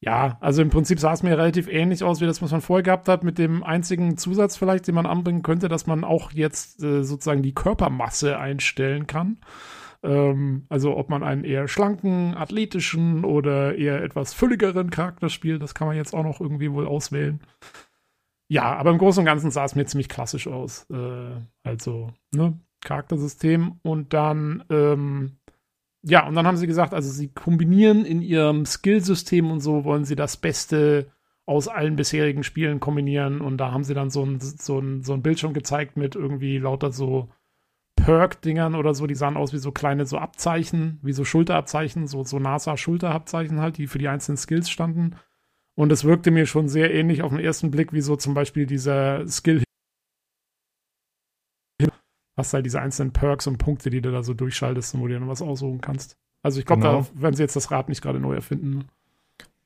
Ja, 0.00 0.36
also 0.40 0.60
im 0.60 0.70
Prinzip 0.70 1.00
sah 1.00 1.12
es 1.12 1.22
mir 1.22 1.38
relativ 1.38 1.68
ähnlich 1.68 2.02
aus 2.02 2.20
wie 2.20 2.26
das, 2.26 2.42
was 2.42 2.50
man 2.50 2.60
vorher 2.60 2.82
gehabt 2.82 3.08
hat, 3.08 3.24
mit 3.24 3.38
dem 3.38 3.62
einzigen 3.62 4.18
Zusatz 4.18 4.56
vielleicht, 4.56 4.86
den 4.86 4.94
man 4.94 5.06
anbringen 5.06 5.42
könnte, 5.42 5.68
dass 5.68 5.86
man 5.86 6.04
auch 6.04 6.32
jetzt 6.32 6.82
äh, 6.82 7.04
sozusagen 7.04 7.42
die 7.42 7.54
Körpermasse 7.54 8.38
einstellen 8.38 9.06
kann. 9.06 9.38
Ähm, 10.04 10.66
also 10.68 10.96
ob 10.96 11.08
man 11.08 11.22
einen 11.22 11.44
eher 11.44 11.66
schlanken, 11.66 12.34
athletischen 12.34 13.24
oder 13.24 13.74
eher 13.76 14.02
etwas 14.02 14.34
fülligeren 14.34 14.90
Charakter 14.90 15.30
spielt, 15.30 15.62
das 15.62 15.74
kann 15.74 15.88
man 15.88 15.96
jetzt 15.96 16.14
auch 16.14 16.24
noch 16.24 16.40
irgendwie 16.40 16.70
wohl 16.70 16.86
auswählen. 16.86 17.40
Ja, 18.48 18.74
aber 18.76 18.90
im 18.90 18.98
Großen 18.98 19.20
und 19.20 19.24
Ganzen 19.24 19.50
sah 19.50 19.64
es 19.64 19.74
mir 19.74 19.86
ziemlich 19.86 20.10
klassisch 20.10 20.46
aus. 20.46 20.86
Äh, 20.90 21.40
also, 21.62 22.12
ne, 22.32 22.58
Charaktersystem 22.84 23.80
und 23.82 24.12
dann, 24.12 24.64
ähm, 24.68 25.38
ja, 26.02 26.28
und 26.28 26.34
dann 26.34 26.46
haben 26.46 26.58
sie 26.58 26.66
gesagt, 26.66 26.92
also 26.92 27.10
sie 27.10 27.28
kombinieren 27.28 28.04
in 28.04 28.20
ihrem 28.20 28.66
Skillsystem 28.66 29.50
und 29.50 29.60
so, 29.60 29.84
wollen 29.84 30.04
sie 30.04 30.16
das 30.16 30.36
Beste 30.36 31.10
aus 31.46 31.66
allen 31.66 31.96
bisherigen 31.96 32.42
Spielen 32.42 32.78
kombinieren 32.80 33.40
und 33.40 33.56
da 33.56 33.72
haben 33.72 33.84
sie 33.84 33.94
dann 33.94 34.10
so 34.10 34.22
ein, 34.22 34.38
so 34.40 34.78
ein, 34.78 35.02
so 35.02 35.14
ein 35.14 35.22
Bildschirm 35.22 35.54
gezeigt 35.54 35.96
mit 35.96 36.14
irgendwie 36.14 36.58
lauter 36.58 36.92
so 36.92 37.30
Perk-Dingern 38.04 38.74
oder 38.74 38.94
so, 38.94 39.06
die 39.06 39.14
sahen 39.14 39.36
aus 39.36 39.52
wie 39.54 39.58
so 39.58 39.72
kleine 39.72 40.04
so 40.04 40.18
Abzeichen, 40.18 40.98
wie 41.02 41.12
so 41.12 41.24
Schulterabzeichen, 41.24 42.06
so, 42.06 42.22
so 42.22 42.38
NASA-Schulterabzeichen 42.38 43.60
halt, 43.60 43.78
die 43.78 43.86
für 43.86 43.98
die 43.98 44.08
einzelnen 44.08 44.36
Skills 44.36 44.68
standen. 44.68 45.16
Und 45.74 45.90
es 45.90 46.04
wirkte 46.04 46.30
mir 46.30 46.46
schon 46.46 46.68
sehr 46.68 46.92
ähnlich 46.94 47.22
auf 47.22 47.30
den 47.30 47.40
ersten 47.40 47.70
Blick, 47.70 47.92
wie 47.92 48.02
so 48.02 48.16
zum 48.16 48.34
Beispiel 48.34 48.66
dieser 48.66 49.26
Skill. 49.26 49.62
Hast 52.36 52.52
halt 52.52 52.66
diese 52.66 52.80
einzelnen 52.80 53.12
Perks 53.12 53.46
und 53.46 53.58
Punkte, 53.58 53.90
die 53.90 54.00
du 54.00 54.10
da 54.10 54.22
so 54.22 54.34
durchschaltest 54.34 54.94
und 54.94 55.00
wo 55.00 55.06
du 55.06 55.14
dann 55.14 55.28
was 55.28 55.40
aussuchen 55.40 55.80
kannst. 55.80 56.16
Also 56.42 56.58
ich 56.60 56.66
glaube, 56.66 56.82
Genau. 56.82 57.02
da 57.02 57.22
werden 57.22 57.34
sie 57.36 57.42
jetzt 57.42 57.56
das 57.56 57.70
Rad 57.70 57.88
nicht 57.88 58.02
gerade 58.02 58.20
neu 58.20 58.34
erfinden. 58.34 58.88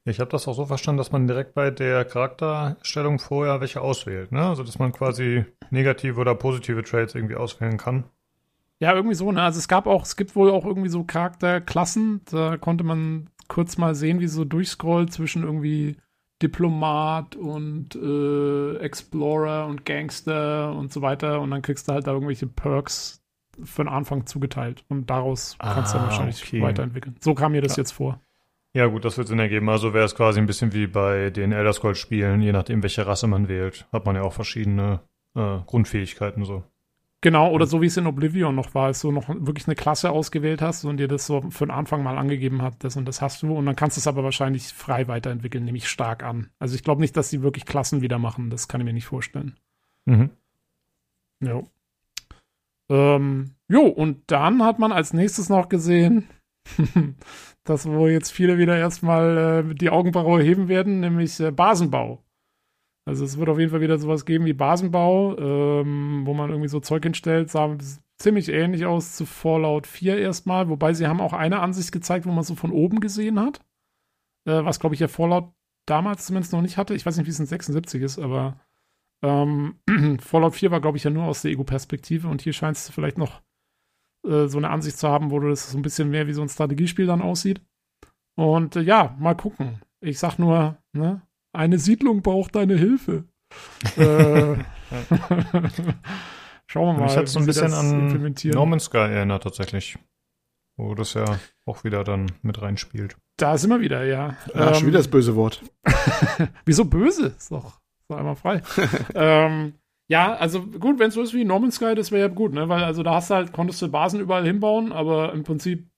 Ich 0.04 0.20
habe 0.20 0.30
das 0.30 0.46
auch 0.46 0.54
so 0.54 0.64
verstanden, 0.64 0.98
dass 0.98 1.12
man 1.12 1.26
direkt 1.26 1.54
bei 1.54 1.70
der 1.70 2.04
Charakterstellung 2.04 3.18
vorher 3.18 3.60
welche 3.60 3.80
auswählt, 3.80 4.32
ne? 4.32 4.46
Also 4.46 4.62
dass 4.62 4.78
man 4.78 4.92
quasi 4.92 5.44
negative 5.70 6.20
oder 6.20 6.34
positive 6.34 6.82
Traits 6.82 7.14
irgendwie 7.14 7.34
auswählen 7.34 7.76
kann. 7.78 8.04
Ja, 8.80 8.94
irgendwie 8.94 9.14
so, 9.16 9.32
ne? 9.32 9.42
Also 9.42 9.58
es 9.58 9.66
gab 9.68 9.86
auch, 9.86 10.04
es 10.04 10.16
gibt 10.16 10.36
wohl 10.36 10.50
auch 10.50 10.64
irgendwie 10.64 10.88
so 10.88 11.02
Charakterklassen. 11.04 12.20
Da 12.30 12.56
konnte 12.56 12.84
man 12.84 13.28
kurz 13.48 13.76
mal 13.78 13.94
sehen, 13.94 14.20
wie 14.20 14.28
so 14.28 14.44
durchscrollt 14.44 15.12
zwischen 15.12 15.42
irgendwie 15.42 15.96
Diplomat 16.42 17.34
und 17.34 17.96
äh, 17.96 18.76
Explorer 18.78 19.66
und 19.66 19.84
Gangster 19.84 20.72
und 20.74 20.92
so 20.92 21.02
weiter. 21.02 21.40
Und 21.40 21.50
dann 21.50 21.62
kriegst 21.62 21.88
du 21.88 21.92
halt 21.92 22.06
da 22.06 22.12
irgendwelche 22.12 22.46
Perks 22.46 23.20
für 23.64 23.82
den 23.82 23.88
Anfang 23.88 24.26
zugeteilt. 24.26 24.84
Und 24.88 25.10
daraus 25.10 25.56
kannst 25.58 25.92
du 25.92 25.98
dann 25.98 26.06
Ah, 26.06 26.10
wahrscheinlich 26.10 26.40
okay. 26.44 26.62
weiterentwickeln. 26.62 27.16
So 27.20 27.34
kam 27.34 27.52
mir 27.52 27.62
das 27.62 27.76
Ja. 27.76 27.80
jetzt 27.82 27.92
vor. 27.92 28.20
Ja, 28.74 28.86
gut, 28.86 29.04
das 29.04 29.18
wird 29.18 29.26
Sinn 29.26 29.40
ergeben. 29.40 29.68
Also 29.68 29.92
wäre 29.94 30.04
es 30.04 30.14
quasi 30.14 30.38
ein 30.38 30.46
bisschen 30.46 30.72
wie 30.72 30.86
bei 30.86 31.30
den 31.30 31.50
Elder 31.50 31.72
Scrolls 31.72 31.98
Spielen, 31.98 32.40
je 32.42 32.52
nachdem, 32.52 32.82
welche 32.82 33.04
Rasse 33.06 33.26
man 33.26 33.48
wählt, 33.48 33.88
hat 33.92 34.06
man 34.06 34.14
ja 34.14 34.22
auch 34.22 34.34
verschiedene 34.34 35.00
äh, 35.34 35.58
Grundfähigkeiten 35.66 36.44
so. 36.44 36.62
Genau, 37.20 37.50
oder 37.50 37.66
so 37.66 37.82
wie 37.82 37.86
es 37.86 37.96
in 37.96 38.06
Oblivion 38.06 38.54
noch 38.54 38.74
war, 38.74 38.86
als 38.86 39.00
du 39.00 39.10
noch 39.10 39.28
wirklich 39.28 39.66
eine 39.66 39.74
Klasse 39.74 40.10
ausgewählt 40.10 40.62
hast 40.62 40.84
und 40.84 40.98
dir 40.98 41.08
das 41.08 41.26
so 41.26 41.42
für 41.50 41.66
den 41.66 41.72
Anfang 41.72 42.04
mal 42.04 42.16
angegeben 42.16 42.62
hat, 42.62 42.84
das 42.84 42.96
und 42.96 43.06
das 43.06 43.20
hast 43.20 43.42
du 43.42 43.56
und 43.56 43.66
dann 43.66 43.74
kannst 43.74 43.96
du 43.96 44.00
es 44.00 44.06
aber 44.06 44.22
wahrscheinlich 44.22 44.68
frei 44.68 45.08
weiterentwickeln, 45.08 45.64
nehme 45.64 45.78
ich 45.78 45.88
stark 45.88 46.22
an. 46.22 46.50
Also 46.60 46.76
ich 46.76 46.84
glaube 46.84 47.00
nicht, 47.00 47.16
dass 47.16 47.28
sie 47.28 47.42
wirklich 47.42 47.66
Klassen 47.66 48.02
wieder 48.02 48.20
machen, 48.20 48.50
das 48.50 48.68
kann 48.68 48.80
ich 48.80 48.84
mir 48.84 48.92
nicht 48.92 49.06
vorstellen. 49.06 49.56
Mhm. 50.04 50.30
Jo. 51.40 51.66
Ähm, 52.88 53.54
jo, 53.68 53.82
und 53.82 54.22
dann 54.30 54.62
hat 54.62 54.78
man 54.78 54.92
als 54.92 55.12
nächstes 55.12 55.48
noch 55.48 55.68
gesehen, 55.68 56.28
dass 57.64 57.88
wo 57.88 58.06
jetzt 58.06 58.30
viele 58.30 58.58
wieder 58.58 58.78
erstmal 58.78 59.64
äh, 59.68 59.74
die 59.74 59.90
Augenbraue 59.90 60.40
heben 60.40 60.68
werden, 60.68 61.00
nämlich 61.00 61.40
äh, 61.40 61.50
Basenbau. 61.50 62.22
Also 63.08 63.24
es 63.24 63.38
wird 63.38 63.48
auf 63.48 63.58
jeden 63.58 63.70
Fall 63.70 63.80
wieder 63.80 63.96
sowas 63.96 64.26
geben 64.26 64.44
wie 64.44 64.52
Basenbau, 64.52 65.34
ähm, 65.38 66.26
wo 66.26 66.34
man 66.34 66.50
irgendwie 66.50 66.68
so 66.68 66.78
Zeug 66.78 67.02
hinstellt, 67.04 67.50
sah 67.50 67.74
ziemlich 68.18 68.50
ähnlich 68.50 68.84
aus 68.84 69.16
zu 69.16 69.24
Fallout 69.24 69.86
4 69.86 70.18
erstmal, 70.18 70.68
wobei 70.68 70.92
sie 70.92 71.06
haben 71.06 71.22
auch 71.22 71.32
eine 71.32 71.60
Ansicht 71.60 71.90
gezeigt, 71.90 72.26
wo 72.26 72.32
man 72.32 72.44
so 72.44 72.54
von 72.54 72.70
oben 72.70 73.00
gesehen 73.00 73.40
hat, 73.40 73.60
äh, 74.44 74.62
was 74.62 74.78
glaube 74.78 74.94
ich 74.94 75.00
ja 75.00 75.08
Fallout 75.08 75.50
damals 75.86 76.26
zumindest 76.26 76.52
noch 76.52 76.60
nicht 76.60 76.76
hatte. 76.76 76.94
Ich 76.94 77.06
weiß 77.06 77.16
nicht, 77.16 77.24
wie 77.24 77.30
es 77.30 77.40
in 77.40 77.46
76 77.46 78.02
ist, 78.02 78.18
aber 78.18 78.60
ähm, 79.22 79.76
Fallout 80.20 80.54
4 80.54 80.70
war 80.70 80.82
glaube 80.82 80.98
ich 80.98 81.04
ja 81.04 81.10
nur 81.10 81.24
aus 81.24 81.40
der 81.40 81.52
Ego-Perspektive 81.52 82.28
und 82.28 82.42
hier 82.42 82.52
scheint 82.52 82.76
es 82.76 82.90
vielleicht 82.90 83.16
noch 83.16 83.40
äh, 84.26 84.48
so 84.48 84.58
eine 84.58 84.68
Ansicht 84.68 84.98
zu 84.98 85.08
haben, 85.08 85.30
wo 85.30 85.40
das 85.40 85.70
so 85.70 85.78
ein 85.78 85.82
bisschen 85.82 86.10
mehr 86.10 86.26
wie 86.26 86.34
so 86.34 86.42
ein 86.42 86.50
Strategiespiel 86.50 87.06
dann 87.06 87.22
aussieht. 87.22 87.62
Und 88.36 88.76
äh, 88.76 88.82
ja, 88.82 89.16
mal 89.18 89.34
gucken. 89.34 89.80
Ich 90.00 90.18
sag 90.18 90.38
nur, 90.38 90.76
ne, 90.92 91.22
eine 91.58 91.78
Siedlung 91.78 92.22
braucht 92.22 92.54
deine 92.54 92.76
Hilfe. 92.76 93.24
äh, 93.96 94.56
Schauen 96.66 96.86
wir 96.86 96.92
mal. 96.92 97.04
Mich 97.04 97.16
hat 97.16 97.28
so 97.28 97.40
ein 97.40 97.46
bisschen 97.46 97.72
an 97.72 98.00
implementieren. 98.00 98.56
No 98.56 98.66
Man's 98.66 98.84
Sky 98.84 98.98
erinnert 98.98 99.42
tatsächlich. 99.42 99.98
Wo 100.76 100.94
das 100.94 101.14
ja 101.14 101.24
auch 101.66 101.82
wieder 101.82 102.04
dann 102.04 102.30
mit 102.42 102.62
reinspielt. 102.62 103.16
Da 103.36 103.58
sind 103.58 103.70
wir 103.70 103.80
wieder, 103.80 104.04
ja. 104.04 104.36
Ah, 104.54 104.74
schon 104.74 104.86
wieder 104.86 104.98
das 104.98 105.08
böse 105.08 105.34
Wort. 105.34 105.62
Wieso 106.64 106.84
böse? 106.84 107.34
Ist 107.36 107.50
doch, 107.50 107.80
ist 107.98 108.08
doch 108.08 108.16
einmal 108.16 108.36
frei. 108.36 108.62
ähm, 109.14 109.74
ja, 110.08 110.34
also 110.34 110.62
gut, 110.62 111.00
wenn 111.00 111.08
es 111.08 111.14
so 111.14 111.22
ist 111.22 111.34
wie 111.34 111.44
No 111.44 111.58
Man's 111.58 111.76
Sky, 111.76 111.94
das 111.96 112.12
wäre 112.12 112.28
ja 112.28 112.32
gut, 112.32 112.52
ne? 112.52 112.68
Weil 112.68 112.84
also 112.84 113.02
da 113.02 113.14
hast 113.14 113.30
du 113.30 113.34
halt, 113.34 113.52
konntest 113.52 113.82
du 113.82 113.88
Basen 113.88 114.20
überall 114.20 114.44
hinbauen, 114.44 114.92
aber 114.92 115.32
im 115.32 115.42
Prinzip 115.42 115.88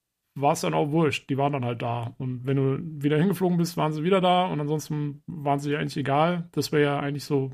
war 0.41 0.52
es 0.52 0.60
dann 0.60 0.75
auch 0.75 0.91
wurscht. 0.91 1.28
Die 1.31 1.36
waren 1.39 1.52
dann 1.52 1.65
halt 1.65 1.83
da. 1.83 2.15
Und 2.19 2.47
wenn 2.47 2.57
du 2.57 2.78
wieder 3.05 3.19
hingeflogen 3.19 3.59
bist, 3.59 3.77
waren 3.77 3.93
sie 3.93 4.02
wieder 4.02 4.20
da 4.20 4.47
und 4.47 4.60
ansonsten 4.60 5.23
waren 5.27 5.59
sie 5.59 5.73
ja 5.73 5.78
eigentlich 5.78 5.97
egal. 5.97 6.49
Das 6.52 6.73
wäre 6.73 6.83
ja 6.83 7.01
eigentlich 7.01 7.25
so 7.25 7.51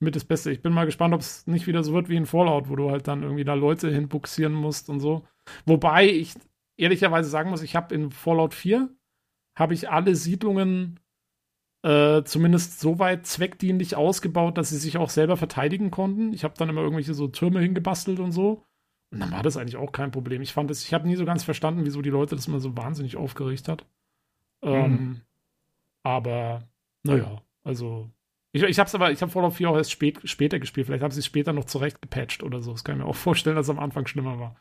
mit 0.00 0.16
das 0.16 0.24
Beste. 0.24 0.50
Ich 0.50 0.62
bin 0.62 0.72
mal 0.72 0.86
gespannt, 0.86 1.14
ob 1.14 1.20
es 1.20 1.46
nicht 1.46 1.66
wieder 1.66 1.82
so 1.82 1.92
wird 1.94 2.08
wie 2.08 2.16
in 2.16 2.26
Fallout, 2.26 2.68
wo 2.68 2.76
du 2.76 2.90
halt 2.90 3.08
dann 3.08 3.22
irgendwie 3.22 3.44
da 3.44 3.54
Leute 3.54 3.90
hinbuxieren 3.90 4.52
musst 4.52 4.90
und 4.90 5.00
so. 5.00 5.26
Wobei 5.66 6.08
ich 6.08 6.34
ehrlicherweise 6.76 7.28
sagen 7.28 7.50
muss, 7.50 7.62
ich 7.62 7.76
habe 7.76 7.94
in 7.94 8.10
Fallout 8.10 8.54
4 8.54 8.88
habe 9.56 9.74
ich 9.74 9.90
alle 9.90 10.16
Siedlungen 10.16 11.00
äh, 11.82 12.24
zumindest 12.24 12.80
so 12.80 12.98
weit 12.98 13.26
zweckdienlich 13.26 13.94
ausgebaut, 13.94 14.58
dass 14.58 14.70
sie 14.70 14.78
sich 14.78 14.96
auch 14.96 15.10
selber 15.10 15.36
verteidigen 15.36 15.90
konnten. 15.90 16.32
Ich 16.32 16.42
habe 16.42 16.54
dann 16.56 16.68
immer 16.68 16.80
irgendwelche 16.80 17.14
so 17.14 17.28
Türme 17.28 17.60
hingebastelt 17.60 18.20
und 18.20 18.32
so. 18.32 18.64
Und 19.14 19.20
dann 19.20 19.30
war 19.30 19.42
das 19.44 19.56
eigentlich 19.56 19.76
auch 19.76 19.92
kein 19.92 20.10
Problem. 20.10 20.42
Ich 20.42 20.52
fand 20.52 20.70
es, 20.72 20.84
ich 20.84 20.92
habe 20.92 21.06
nie 21.06 21.14
so 21.14 21.24
ganz 21.24 21.44
verstanden, 21.44 21.84
wieso 21.84 22.02
die 22.02 22.10
Leute 22.10 22.34
das 22.34 22.48
immer 22.48 22.58
so 22.58 22.76
wahnsinnig 22.76 23.16
aufgeregt 23.16 23.68
hat. 23.68 23.86
Ähm, 24.60 24.90
Mhm. 24.90 25.20
Aber 26.02 26.68
naja, 27.04 27.42
also 27.62 28.10
ich, 28.52 28.62
ich 28.62 28.78
habe 28.78 28.88
es 28.88 28.94
aber, 28.94 29.10
ich 29.12 29.22
habe 29.22 29.32
Fallout 29.32 29.54
4 29.54 29.70
auch 29.70 29.76
erst 29.76 29.92
spät, 29.92 30.20
später 30.24 30.58
gespielt. 30.58 30.86
Vielleicht 30.86 31.02
haben 31.02 31.12
sie 31.12 31.20
es 31.20 31.26
später 31.26 31.52
noch 31.52 31.64
zurecht 31.64 32.02
gepatcht 32.02 32.42
oder 32.42 32.60
so. 32.60 32.72
Das 32.72 32.84
kann 32.84 32.96
ich 32.96 33.02
mir 33.02 33.08
auch 33.08 33.16
vorstellen, 33.28 33.56
dass 33.56 33.66
es 33.66 33.70
am 33.70 33.78
Anfang 33.78 34.06
schlimmer 34.06 34.38
war. 34.38 34.56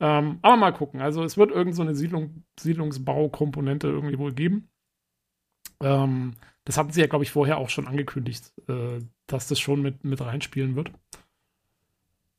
Ähm, 0.00 0.38
aber 0.42 0.56
mal 0.56 0.72
gucken. 0.72 1.00
Also 1.00 1.24
es 1.24 1.36
wird 1.36 1.50
irgend 1.50 1.76
so 1.76 1.82
eine 1.82 1.94
Siedlung, 1.94 2.44
Siedlungsbaukomponente 2.58 3.86
irgendwie 3.88 4.18
wohl 4.18 4.32
geben. 4.32 4.68
Ähm, 5.80 6.34
das 6.64 6.76
hatten 6.76 6.90
sie 6.90 7.00
ja, 7.00 7.06
glaube 7.06 7.24
ich, 7.24 7.30
vorher 7.30 7.58
auch 7.58 7.70
schon 7.70 7.86
angekündigt, 7.86 8.52
äh, 8.68 8.98
dass 9.28 9.48
das 9.48 9.60
schon 9.60 9.80
mit, 9.80 10.04
mit 10.04 10.20
reinspielen 10.20 10.76
wird. 10.76 10.90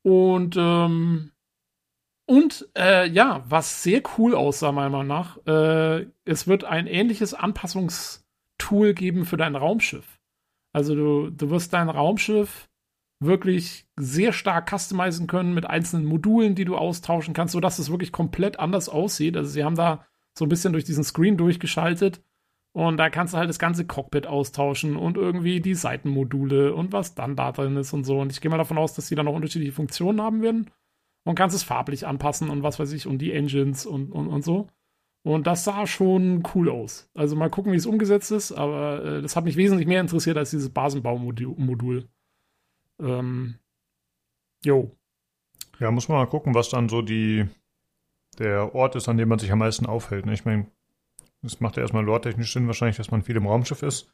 Und 0.03 0.55
ähm, 0.57 1.31
und 2.27 2.67
äh, 2.77 3.07
ja, 3.07 3.43
was 3.47 3.83
sehr 3.83 4.01
cool 4.17 4.35
aussah, 4.35 4.73
meiner 4.73 4.89
Meinung 4.89 5.07
nach, 5.07 5.37
äh, 5.47 6.07
es 6.25 6.45
wird 6.45 6.65
ein 6.65 6.85
ähnliches 6.85 7.33
Anpasungstool 7.33 8.93
geben 8.93 9.25
für 9.25 9.37
dein 9.37 9.55
Raumschiff. 9.55 10.19
Also 10.73 10.93
du, 10.93 11.29
du 11.29 11.49
wirst 11.49 11.71
dein 11.71 11.87
Raumschiff 11.87 12.69
wirklich 13.21 13.87
sehr 13.95 14.33
stark 14.33 14.69
customizen 14.69 15.25
können 15.25 15.53
mit 15.53 15.65
einzelnen 15.65 16.05
Modulen, 16.05 16.53
die 16.53 16.65
du 16.65 16.75
austauschen 16.75 17.33
kannst, 17.33 17.53
sodass 17.53 17.79
es 17.79 17.89
wirklich 17.89 18.11
komplett 18.11 18.59
anders 18.59 18.89
aussieht. 18.89 19.37
Also 19.37 19.49
sie 19.49 19.63
haben 19.63 19.75
da 19.75 20.05
so 20.37 20.45
ein 20.45 20.49
bisschen 20.49 20.73
durch 20.73 20.83
diesen 20.83 21.05
Screen 21.05 21.37
durchgeschaltet 21.37 22.21
und 22.73 22.97
da 22.97 23.09
kannst 23.09 23.33
du 23.33 23.37
halt 23.37 23.49
das 23.49 23.57
ganze 23.57 23.87
Cockpit 23.87 24.27
austauschen 24.27 24.97
und 24.97 25.15
irgendwie 25.15 25.61
die 25.61 25.75
Seitenmodule 25.75 26.75
und 26.75 26.91
was 26.91 27.15
dann 27.15 27.37
da 27.37 27.53
drin 27.53 27.77
ist 27.77 27.93
und 27.93 28.03
so. 28.03 28.19
Und 28.19 28.33
ich 28.33 28.41
gehe 28.41 28.51
mal 28.51 28.57
davon 28.57 28.77
aus, 28.77 28.93
dass 28.93 29.07
die 29.07 29.15
dann 29.15 29.25
noch 29.25 29.33
unterschiedliche 29.33 29.71
Funktionen 29.71 30.21
haben 30.21 30.41
werden 30.41 30.69
und 31.27 31.35
kannst 31.35 31.53
es 31.53 31.63
farblich 31.63 32.07
anpassen 32.07 32.49
und 32.49 32.63
was 32.63 32.79
weiß 32.79 32.93
ich 32.93 33.05
und 33.05 33.17
die 33.17 33.33
Engines 33.33 33.85
und, 33.85 34.13
und, 34.13 34.29
und 34.29 34.45
so. 34.45 34.69
Und 35.23 35.45
das 35.45 35.65
sah 35.65 35.85
schon 35.85 36.41
cool 36.55 36.69
aus. 36.69 37.09
Also 37.13 37.35
mal 37.35 37.49
gucken, 37.49 37.73
wie 37.73 37.77
es 37.77 37.85
umgesetzt 37.85 38.31
ist, 38.31 38.53
aber 38.53 39.03
äh, 39.03 39.21
das 39.21 39.35
hat 39.35 39.43
mich 39.43 39.57
wesentlich 39.57 39.87
mehr 39.87 39.99
interessiert 39.99 40.37
als 40.37 40.51
dieses 40.51 40.69
Basenbaumodul. 40.69 42.07
Ähm, 43.01 43.55
jo. 44.63 44.95
Ja, 45.79 45.91
muss 45.91 46.07
man 46.07 46.19
mal 46.19 46.27
gucken, 46.27 46.55
was 46.55 46.69
dann 46.69 46.87
so 46.87 47.01
die 47.01 47.45
der 48.39 48.73
Ort 48.73 48.95
ist, 48.95 49.09
an 49.09 49.17
dem 49.17 49.27
man 49.27 49.39
sich 49.39 49.51
am 49.51 49.59
meisten 49.59 49.85
aufhält. 49.85 50.25
Ne? 50.25 50.33
Ich 50.33 50.45
meine, 50.45 50.67
es 51.41 51.59
macht 51.59 51.75
ja 51.75 51.81
erstmal 51.81 52.05
lore-technisch 52.05 52.53
Sinn 52.53 52.67
wahrscheinlich, 52.67 52.95
dass 52.95 53.11
man 53.11 53.23
viel 53.23 53.35
im 53.35 53.47
Raumschiff 53.47 53.83
ist. 53.83 54.13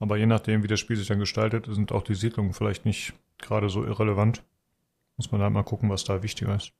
Aber 0.00 0.16
je 0.16 0.26
nachdem, 0.26 0.64
wie 0.64 0.68
das 0.68 0.80
Spiel 0.80 0.96
sich 0.96 1.06
dann 1.06 1.20
gestaltet, 1.20 1.66
sind 1.70 1.92
auch 1.92 2.02
die 2.02 2.16
Siedlungen 2.16 2.52
vielleicht 2.52 2.84
nicht 2.84 3.14
gerade 3.38 3.68
so 3.68 3.84
irrelevant. 3.84 4.42
Muss 5.16 5.30
man 5.30 5.40
dann 5.40 5.52
mal 5.52 5.62
gucken, 5.62 5.90
was 5.90 6.04
da 6.04 6.22
wichtiger 6.22 6.56
ist. 6.56 6.72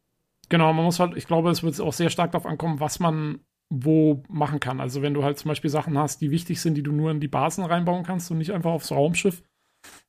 Genau, 0.49 0.73
man 0.73 0.85
muss 0.85 1.01
halt, 1.01 1.17
ich 1.17 1.27
glaube, 1.27 1.51
es 1.51 1.63
wird 1.63 1.81
auch 1.81 1.93
sehr 1.93 2.11
stark 2.11 2.33
darauf 2.33 2.47
ankommen, 2.47 2.81
was 2.81 3.01
man 3.01 3.41
wo 3.71 4.23
machen 4.29 4.61
kann. 4.61 4.81
Also 4.81 5.01
wenn 5.01 5.15
du 5.15 5.25
halt 5.25 5.39
zum 5.39 5.49
Beispiel 5.49 5.71
Sachen 5.71 5.97
hast, 5.97 6.21
die 6.21 6.31
wichtig 6.31 6.61
sind, 6.61 6.75
die 6.75 6.83
du 6.83 6.93
nur 6.93 7.11
in 7.11 7.21
die 7.21 7.29
Basen 7.29 7.65
reinbauen 7.65 8.05
kannst 8.05 8.31
und 8.31 8.39
nicht 8.39 8.53
einfach 8.53 8.71
aufs 8.71 8.93
Raumschiff, 8.93 9.43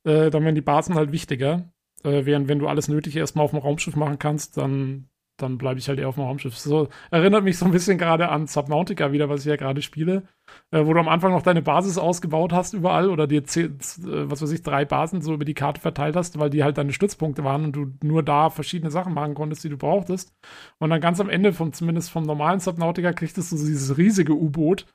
äh, 0.03 0.29
dann 0.29 0.43
werden 0.43 0.55
die 0.55 0.61
Basen 0.61 0.95
halt 0.95 1.13
wichtiger. 1.13 1.71
Äh, 2.03 2.25
während 2.25 2.49
wenn 2.49 2.59
du 2.59 2.67
alles 2.67 2.89
Nötige 2.89 3.19
erstmal 3.19 3.45
auf 3.45 3.51
dem 3.51 3.59
Raumschiff 3.59 3.95
machen 3.95 4.19
kannst, 4.19 4.57
dann, 4.57 5.07
dann 5.37 5.57
bleibe 5.57 5.79
ich 5.79 5.89
halt 5.89 5.99
eher 5.99 6.07
auf 6.07 6.15
dem 6.15 6.23
Raumschiff. 6.23 6.57
So 6.57 6.89
erinnert 7.09 7.43
mich 7.43 7.57
so 7.57 7.65
ein 7.65 7.71
bisschen 7.71 7.97
gerade 7.97 8.29
an 8.29 8.47
Subnautica 8.47 9.11
wieder, 9.11 9.29
was 9.29 9.41
ich 9.41 9.47
ja 9.47 9.55
gerade 9.55 9.81
spiele, 9.81 10.23
äh, 10.71 10.85
wo 10.85 10.93
du 10.93 10.99
am 10.99 11.07
Anfang 11.07 11.31
noch 11.31 11.41
deine 11.41 11.61
Basis 11.61 11.97
ausgebaut 11.97 12.53
hast 12.53 12.73
überall 12.73 13.09
oder 13.09 13.25
dir 13.25 13.43
zehn, 13.43 13.71
äh, 13.71 14.29
was 14.29 14.41
weiß 14.41 14.51
ich, 14.51 14.61
drei 14.61 14.85
Basen 14.85 15.21
so 15.21 15.33
über 15.33 15.45
die 15.45 15.55
Karte 15.55 15.81
verteilt 15.81 16.15
hast, 16.15 16.39
weil 16.39 16.49
die 16.49 16.63
halt 16.63 16.77
deine 16.77 16.93
Stützpunkte 16.93 17.43
waren 17.43 17.65
und 17.65 17.71
du 17.75 17.93
nur 18.03 18.21
da 18.21 18.49
verschiedene 18.49 18.91
Sachen 18.91 19.13
machen 19.13 19.33
konntest, 19.33 19.63
die 19.63 19.69
du 19.69 19.77
brauchtest. 19.77 20.33
Und 20.79 20.91
dann 20.91 21.01
ganz 21.01 21.19
am 21.19 21.29
Ende 21.29 21.51
vom, 21.53 21.73
zumindest 21.73 22.11
vom 22.11 22.23
normalen 22.23 22.59
Subnautica, 22.59 23.13
kriegtest 23.13 23.51
du 23.51 23.57
so 23.57 23.65
dieses 23.65 23.97
riesige 23.97 24.33
U-Boot, 24.33 24.85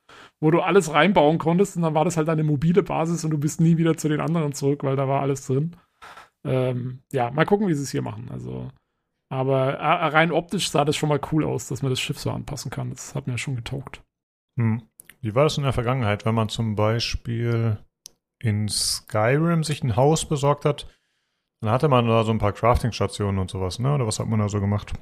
wo 0.41 0.50
du 0.50 0.60
alles 0.60 0.92
reinbauen 0.92 1.39
konntest 1.39 1.76
und 1.76 1.83
dann 1.83 1.94
war 1.94 2.05
das 2.05 2.17
halt 2.17 2.28
deine 2.28 2.44
mobile 2.44 2.83
Basis 2.83 3.25
und 3.25 3.31
du 3.33 3.39
bist 3.39 3.60
nie 3.60 3.76
wieder 3.76 3.97
zu 3.97 4.08
den 4.08 4.20
anderen 4.20 4.52
zurück, 4.52 4.84
weil 4.84 4.97
da 4.97 5.08
war 5.08 5.20
alles 5.20 5.47
drin. 5.47 5.75
Ähm, 6.44 7.00
ja, 7.12 7.31
mal 7.31 7.44
gucken, 7.44 7.68
wie 7.68 7.75
sie 7.75 7.83
es 7.83 7.91
hier 7.91 8.02
machen. 8.02 8.28
Also, 8.31 8.70
aber 9.28 9.74
äh, 9.74 10.07
rein 10.08 10.32
optisch 10.32 10.70
sah 10.70 10.84
das 10.84 10.97
schon 10.97 11.08
mal 11.08 11.20
cool 11.32 11.44
aus, 11.44 11.68
dass 11.68 11.82
man 11.82 11.90
das 11.90 12.00
Schiff 12.00 12.18
so 12.18 12.31
anpassen 12.31 12.70
kann. 12.70 12.90
Das 12.90 13.15
hat 13.15 13.26
mir 13.26 13.39
schon 13.39 13.57
getaugt. 13.57 14.02
Hm. 14.57 14.82
Wie 15.20 15.34
war 15.34 15.44
das 15.44 15.58
in 15.58 15.65
der 15.65 15.73
Vergangenheit, 15.73 16.24
wenn 16.24 16.34
man 16.34 16.48
zum 16.48 16.76
Beispiel 16.76 17.78
in 18.39 18.68
Skyrim 18.68 19.65
sich 19.65 19.82
ein 19.82 19.97
Haus 19.97 20.26
besorgt 20.26 20.65
hat? 20.65 20.86
Dann 21.60 21.70
hatte 21.70 21.89
man 21.89 22.07
da 22.07 22.23
so 22.23 22.31
ein 22.31 22.39
paar 22.39 22.52
Crafting-Stationen 22.52 23.39
und 23.39 23.50
sowas, 23.50 23.81
ne? 23.81 23.92
Oder 23.94 24.07
was 24.07 24.20
hat 24.20 24.28
man 24.28 24.39
da 24.39 24.48
so 24.48 24.60
gemacht? 24.60 24.92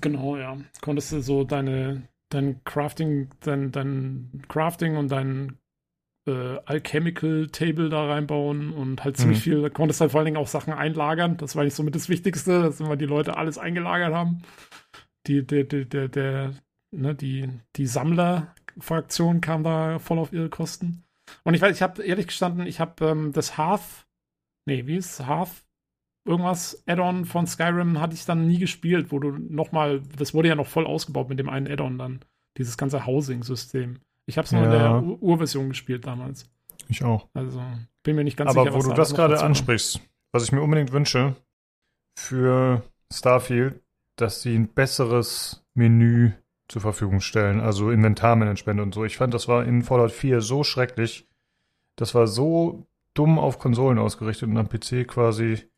Genau, 0.00 0.36
ja. 0.36 0.56
Konntest 0.80 1.12
du 1.12 1.20
so 1.20 1.44
deine, 1.44 2.08
dein 2.28 2.62
Crafting, 2.64 3.30
dein, 3.40 3.72
dein 3.72 4.42
Crafting 4.48 4.96
und 4.96 5.10
dein 5.10 5.58
äh, 6.26 6.58
Alchemical 6.64 7.48
Table 7.48 7.88
da 7.90 8.06
reinbauen 8.06 8.70
und 8.72 9.04
halt 9.04 9.16
ziemlich 9.16 9.38
Mhm. 9.38 9.42
viel, 9.42 9.62
da 9.62 9.68
konntest 9.68 10.00
halt 10.00 10.10
vor 10.12 10.20
allen 10.20 10.26
Dingen 10.26 10.36
auch 10.36 10.46
Sachen 10.48 10.72
einlagern. 10.72 11.36
Das 11.36 11.56
war 11.56 11.64
nicht 11.64 11.74
so 11.74 11.82
mit 11.82 11.94
das 11.94 12.08
Wichtigste, 12.08 12.62
dass 12.62 12.80
immer 12.80 12.96
die 12.96 13.04
Leute 13.06 13.36
alles 13.36 13.58
eingelagert 13.58 14.14
haben. 14.14 14.42
Die, 15.26 15.46
der, 15.46 15.64
der, 15.64 15.84
der, 15.84 16.08
der, 16.08 16.54
ne, 16.92 17.14
die, 17.14 17.48
die 17.76 17.86
Sammlerfraktion 17.86 19.40
kam 19.40 19.62
da 19.64 19.98
voll 19.98 20.18
auf 20.18 20.32
ihre 20.32 20.48
Kosten. 20.48 21.04
Und 21.44 21.54
ich 21.54 21.62
weiß, 21.62 21.74
ich 21.76 21.82
habe 21.82 22.02
ehrlich 22.02 22.26
gestanden, 22.28 22.66
ich 22.66 22.80
habe 22.80 23.04
ähm, 23.06 23.32
das 23.32 23.56
Hearth, 23.56 24.06
nee, 24.66 24.86
wie 24.86 24.96
ist 24.96 25.26
Hearth? 25.26 25.64
Irgendwas 26.26 26.82
Add-on 26.86 27.26
von 27.26 27.46
Skyrim 27.46 28.00
hatte 28.00 28.14
ich 28.14 28.24
dann 28.24 28.46
nie 28.46 28.58
gespielt, 28.58 29.12
wo 29.12 29.18
du 29.18 29.30
nochmal, 29.32 30.00
das 30.16 30.32
wurde 30.32 30.48
ja 30.48 30.54
noch 30.54 30.66
voll 30.66 30.86
ausgebaut 30.86 31.28
mit 31.28 31.38
dem 31.38 31.50
einen 31.50 31.66
Add-on 31.70 31.98
dann, 31.98 32.20
dieses 32.56 32.78
ganze 32.78 33.06
Housing-System. 33.06 34.00
Ich 34.26 34.36
habe 34.38 34.46
es 34.46 34.52
nur 34.52 34.64
in 34.64 34.72
Ja. 34.72 34.78
der 35.00 35.02
Ur- 35.02 35.22
Urversion 35.22 35.68
gespielt 35.68 36.06
damals. 36.06 36.48
Ich 36.88 37.02
auch. 37.04 37.28
Also 37.34 37.62
bin 38.02 38.16
mir 38.16 38.24
nicht 38.24 38.36
ganz 38.36 38.50
Aber 38.50 38.62
sicher, 38.62 38.74
wo 38.74 38.78
was 38.78 38.84
du 38.84 38.90
da 38.90 38.96
das 38.96 39.14
gerade 39.14 39.40
ansprichst, 39.42 40.00
was 40.32 40.44
ich 40.44 40.52
mir 40.52 40.62
unbedingt 40.62 40.92
wünsche 40.92 41.36
für 42.16 42.82
Starfield, 43.12 43.80
dass 44.16 44.42
sie 44.42 44.54
ein 44.54 44.68
besseres 44.68 45.64
Menü 45.74 46.32
zur 46.68 46.80
Verfügung 46.82 47.20
stellen, 47.20 47.60
also 47.60 47.90
Inventarmanagement 47.90 48.80
und 48.80 48.94
so. 48.94 49.04
Ich 49.04 49.16
fand, 49.16 49.34
das 49.34 49.48
war 49.48 49.64
in 49.64 49.82
Fallout 49.82 50.12
4 50.12 50.40
so 50.40 50.64
schrecklich. 50.64 51.28
Das 51.96 52.14
war 52.14 52.26
so 52.26 52.86
dumm 53.14 53.38
auf 53.38 53.58
Konsolen 53.58 53.98
ausgerichtet 53.98 54.48
und 54.48 54.56
am 54.56 54.68
PC 54.68 55.06
quasi 55.06 55.68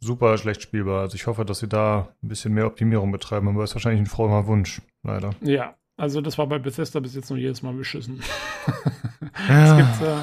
super 0.00 0.38
schlecht 0.38 0.62
spielbar. 0.62 1.00
Also 1.00 1.16
ich 1.16 1.26
hoffe, 1.26 1.44
dass 1.44 1.58
sie 1.58 1.68
da 1.68 2.14
ein 2.22 2.28
bisschen 2.28 2.54
mehr 2.54 2.66
Optimierung 2.66 3.10
betreiben, 3.10 3.48
aber 3.48 3.64
ist 3.64 3.74
wahrscheinlich 3.74 4.00
ein 4.02 4.06
frommer 4.06 4.46
Wunsch, 4.46 4.80
leider. 5.02 5.34
Ja, 5.40 5.74
also 5.98 6.20
das 6.22 6.38
war 6.38 6.46
bei 6.46 6.58
Bethesda 6.58 7.00
bis 7.00 7.14
jetzt 7.14 7.28
nur 7.28 7.38
jedes 7.38 7.62
Mal 7.62 7.74
beschissen. 7.74 8.22
Ja. 9.48 9.78
es 9.80 9.98
gibt, 10.00 10.08
äh, 10.08 10.20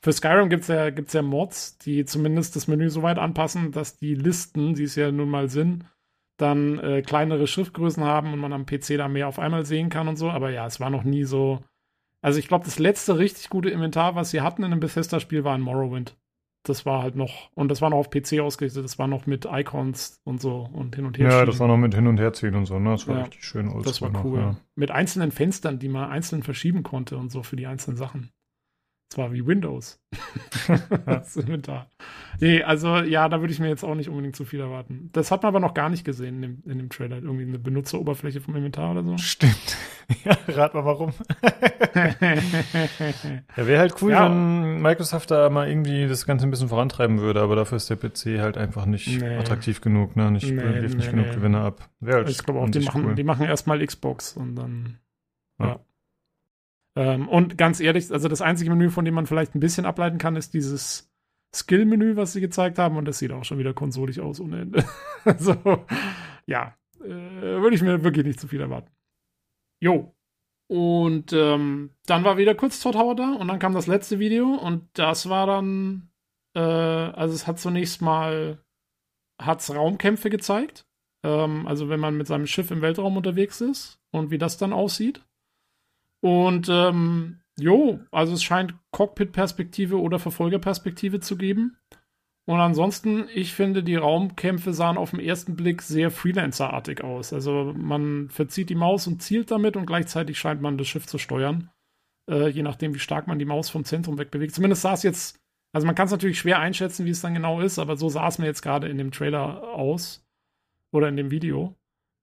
für 0.00 0.12
Skyrim 0.12 0.48
gibt 0.48 0.62
es 0.62 0.68
ja, 0.68 0.90
gibt's 0.90 1.12
ja 1.12 1.22
Mods, 1.22 1.78
die 1.78 2.04
zumindest 2.04 2.56
das 2.56 2.66
Menü 2.66 2.88
so 2.90 3.02
weit 3.02 3.18
anpassen, 3.18 3.72
dass 3.72 3.96
die 3.96 4.14
Listen, 4.14 4.74
die 4.74 4.84
es 4.84 4.96
ja 4.96 5.12
nun 5.12 5.28
mal 5.28 5.48
sind, 5.48 5.84
dann 6.36 6.78
äh, 6.78 7.02
kleinere 7.02 7.46
Schriftgrößen 7.46 8.02
haben 8.02 8.32
und 8.32 8.38
man 8.38 8.52
am 8.52 8.66
PC 8.66 8.96
da 8.96 9.08
mehr 9.08 9.28
auf 9.28 9.38
einmal 9.38 9.64
sehen 9.64 9.90
kann 9.90 10.08
und 10.08 10.16
so. 10.16 10.30
Aber 10.30 10.50
ja, 10.50 10.66
es 10.66 10.80
war 10.80 10.90
noch 10.90 11.04
nie 11.04 11.24
so. 11.24 11.62
Also 12.20 12.38
ich 12.38 12.48
glaube, 12.48 12.64
das 12.64 12.78
letzte 12.78 13.18
richtig 13.18 13.50
gute 13.50 13.70
Inventar, 13.70 14.14
was 14.14 14.30
sie 14.30 14.40
hatten 14.40 14.62
in 14.62 14.72
einem 14.72 14.80
Bethesda-Spiel, 14.80 15.44
war 15.44 15.54
ein 15.54 15.60
Morrowind. 15.60 16.16
Das 16.66 16.86
war 16.86 17.02
halt 17.02 17.14
noch, 17.14 17.50
und 17.54 17.68
das 17.68 17.82
war 17.82 17.90
noch 17.90 17.98
auf 17.98 18.08
PC 18.10 18.40
ausgerichtet, 18.40 18.82
das 18.84 18.98
war 18.98 19.06
noch 19.06 19.26
mit 19.26 19.46
Icons 19.50 20.18
und 20.24 20.40
so 20.40 20.68
und 20.72 20.96
hin 20.96 21.04
und 21.04 21.18
her. 21.18 21.26
Ja, 21.26 21.30
schieben. 21.32 21.46
das 21.46 21.60
war 21.60 21.68
noch 21.68 21.76
mit 21.76 21.94
hin 21.94 22.06
und 22.06 22.18
her 22.18 22.32
ziehen 22.32 22.54
und 22.54 22.64
so, 22.66 22.78
ne? 22.78 22.92
Das 22.92 23.06
war 23.06 23.16
Ja, 23.16 23.22
richtig 23.24 23.44
schön 23.44 23.66
oldschool 23.68 23.82
Das 23.84 24.00
war 24.00 24.08
noch, 24.10 24.24
cool. 24.24 24.38
ja. 24.38 24.56
Mit 24.74 24.90
einzelnen 24.90 25.30
Fenstern, 25.30 25.78
die 25.78 25.88
man 25.88 26.10
einzeln 26.10 26.42
verschieben 26.42 26.82
konnte 26.82 27.18
und 27.18 27.30
so 27.30 27.42
für 27.42 27.56
die 27.56 27.66
einzelnen 27.66 27.98
Sachen. 27.98 28.30
Das 29.14 29.18
war 29.18 29.32
wie 29.32 29.46
Windows. 29.46 30.00
das 31.06 31.36
Inventar. 31.36 31.88
Nee, 32.40 32.64
also 32.64 32.96
ja, 32.96 33.28
da 33.28 33.38
würde 33.40 33.52
ich 33.52 33.60
mir 33.60 33.68
jetzt 33.68 33.84
auch 33.84 33.94
nicht 33.94 34.08
unbedingt 34.08 34.34
zu 34.34 34.44
viel 34.44 34.58
erwarten. 34.58 35.08
Das 35.12 35.30
hat 35.30 35.44
man 35.44 35.50
aber 35.50 35.60
noch 35.60 35.72
gar 35.72 35.88
nicht 35.88 36.04
gesehen 36.04 36.42
in 36.42 36.42
dem, 36.42 36.62
in 36.66 36.78
dem 36.78 36.88
Trailer. 36.88 37.18
Irgendwie 37.18 37.44
eine 37.44 37.60
Benutzeroberfläche 37.60 38.40
vom 38.40 38.56
Inventar 38.56 38.90
oder 38.90 39.04
so. 39.04 39.16
Stimmt. 39.18 39.76
ja, 40.24 40.36
rat 40.48 40.74
mal 40.74 40.84
warum. 40.84 41.12
Ja, 43.56 43.66
wäre 43.68 43.78
halt 43.78 43.94
cool, 44.02 44.10
Ja. 44.10 44.28
wenn 44.28 44.82
Microsoft 44.82 45.30
da 45.30 45.48
mal 45.48 45.68
irgendwie 45.68 46.08
das 46.08 46.26
Ganze 46.26 46.44
ein 46.46 46.50
bisschen 46.50 46.68
vorantreiben 46.68 47.20
würde, 47.20 47.40
aber 47.40 47.54
dafür 47.54 47.76
ist 47.76 47.88
der 47.88 47.94
PC 47.96 48.40
halt 48.40 48.56
einfach 48.58 48.84
nicht 48.84 49.20
Nee. 49.20 49.36
attraktiv 49.36 49.80
genug, 49.80 50.16
ne? 50.16 50.28
Nicht, 50.32 50.50
Nee, 50.50 50.56
wirft 50.60 50.96
nicht 50.96 51.06
nee, 51.06 51.10
genug 51.12 51.26
nee. 51.28 51.34
Gewinne 51.36 51.60
ab. 51.60 51.88
Wäre 52.00 52.16
halt 52.18 52.30
ich 52.30 52.42
glaube 52.42 52.58
auch, 52.58 52.68
die 52.68 52.80
machen, 52.80 53.04
cool. 53.06 53.14
die 53.14 53.22
machen 53.22 53.46
erstmal 53.46 53.84
Xbox 53.86 54.36
und 54.36 54.56
dann. 54.56 54.98
Ja. 55.60 55.66
Ja. 55.66 55.80
Ähm, 56.96 57.28
und 57.28 57.58
ganz 57.58 57.80
ehrlich, 57.80 58.10
also 58.12 58.28
das 58.28 58.42
einzige 58.42 58.70
Menü, 58.70 58.90
von 58.90 59.04
dem 59.04 59.14
man 59.14 59.26
vielleicht 59.26 59.54
ein 59.54 59.60
bisschen 59.60 59.86
ableiten 59.86 60.18
kann, 60.18 60.36
ist 60.36 60.54
dieses 60.54 61.12
Skill-Menü, 61.54 62.16
was 62.16 62.32
sie 62.32 62.40
gezeigt 62.40 62.78
haben, 62.78 62.96
und 62.96 63.04
das 63.04 63.18
sieht 63.18 63.32
auch 63.32 63.44
schon 63.44 63.58
wieder 63.58 63.74
konsolig 63.74 64.20
aus 64.20 64.40
ohne 64.40 64.62
Ende. 64.62 64.84
also, 65.24 65.84
ja, 66.46 66.76
äh, 67.00 67.08
würde 67.08 67.76
ich 67.76 67.82
mir 67.82 68.02
wirklich 68.02 68.26
nicht 68.26 68.40
zu 68.40 68.48
viel 68.48 68.60
erwarten. 68.60 68.90
Jo. 69.80 70.14
Und 70.66 71.32
ähm, 71.32 71.90
dann 72.06 72.24
war 72.24 72.38
wieder 72.38 72.54
kurz 72.54 72.80
Todd 72.80 72.96
Howard 72.96 73.18
da 73.18 73.32
und 73.34 73.48
dann 73.48 73.58
kam 73.58 73.74
das 73.74 73.86
letzte 73.86 74.18
Video 74.18 74.54
und 74.54 74.88
das 74.94 75.28
war 75.28 75.46
dann, 75.46 76.10
äh, 76.54 76.60
also 76.60 77.34
es 77.34 77.46
hat 77.46 77.58
zunächst 77.58 78.00
mal, 78.00 78.64
hat's 79.38 79.74
Raumkämpfe 79.74 80.30
gezeigt. 80.30 80.86
Ähm, 81.22 81.66
also 81.66 81.90
wenn 81.90 82.00
man 82.00 82.16
mit 82.16 82.26
seinem 82.26 82.46
Schiff 82.46 82.70
im 82.70 82.80
Weltraum 82.80 83.16
unterwegs 83.16 83.60
ist 83.60 84.00
und 84.10 84.30
wie 84.30 84.38
das 84.38 84.56
dann 84.56 84.72
aussieht. 84.72 85.22
Und 86.24 86.70
ähm, 86.70 87.42
jo, 87.58 88.00
also 88.10 88.32
es 88.32 88.42
scheint 88.42 88.74
Cockpit-Perspektive 88.92 90.00
oder 90.00 90.18
Verfolgerperspektive 90.18 91.20
zu 91.20 91.36
geben. 91.36 91.76
Und 92.46 92.60
ansonsten, 92.60 93.28
ich 93.34 93.52
finde, 93.52 93.82
die 93.82 93.96
Raumkämpfe 93.96 94.72
sahen 94.72 94.96
auf 94.96 95.10
den 95.10 95.20
ersten 95.20 95.54
Blick 95.54 95.82
sehr 95.82 96.10
Freelancer-artig 96.10 97.04
aus. 97.04 97.34
Also 97.34 97.74
man 97.76 98.30
verzieht 98.30 98.70
die 98.70 98.74
Maus 98.74 99.06
und 99.06 99.20
zielt 99.20 99.50
damit 99.50 99.76
und 99.76 99.84
gleichzeitig 99.84 100.38
scheint 100.38 100.62
man 100.62 100.78
das 100.78 100.88
Schiff 100.88 101.06
zu 101.06 101.18
steuern. 101.18 101.68
Äh, 102.30 102.48
je 102.48 102.62
nachdem, 102.62 102.94
wie 102.94 103.00
stark 103.00 103.26
man 103.26 103.38
die 103.38 103.44
Maus 103.44 103.68
vom 103.68 103.84
Zentrum 103.84 104.16
wegbewegt. 104.16 104.54
Zumindest 104.54 104.80
sah 104.80 104.94
es 104.94 105.02
jetzt, 105.02 105.38
also 105.74 105.86
man 105.86 105.94
kann 105.94 106.06
es 106.06 106.12
natürlich 106.12 106.38
schwer 106.38 106.58
einschätzen, 106.58 107.04
wie 107.04 107.10
es 107.10 107.20
dann 107.20 107.34
genau 107.34 107.60
ist, 107.60 107.78
aber 107.78 107.98
so 107.98 108.08
sah 108.08 108.28
es 108.28 108.38
mir 108.38 108.46
jetzt 108.46 108.62
gerade 108.62 108.88
in 108.88 108.96
dem 108.96 109.10
Trailer 109.10 109.62
aus. 109.74 110.26
Oder 110.90 111.08
in 111.08 111.18
dem 111.18 111.30
Video. 111.30 111.74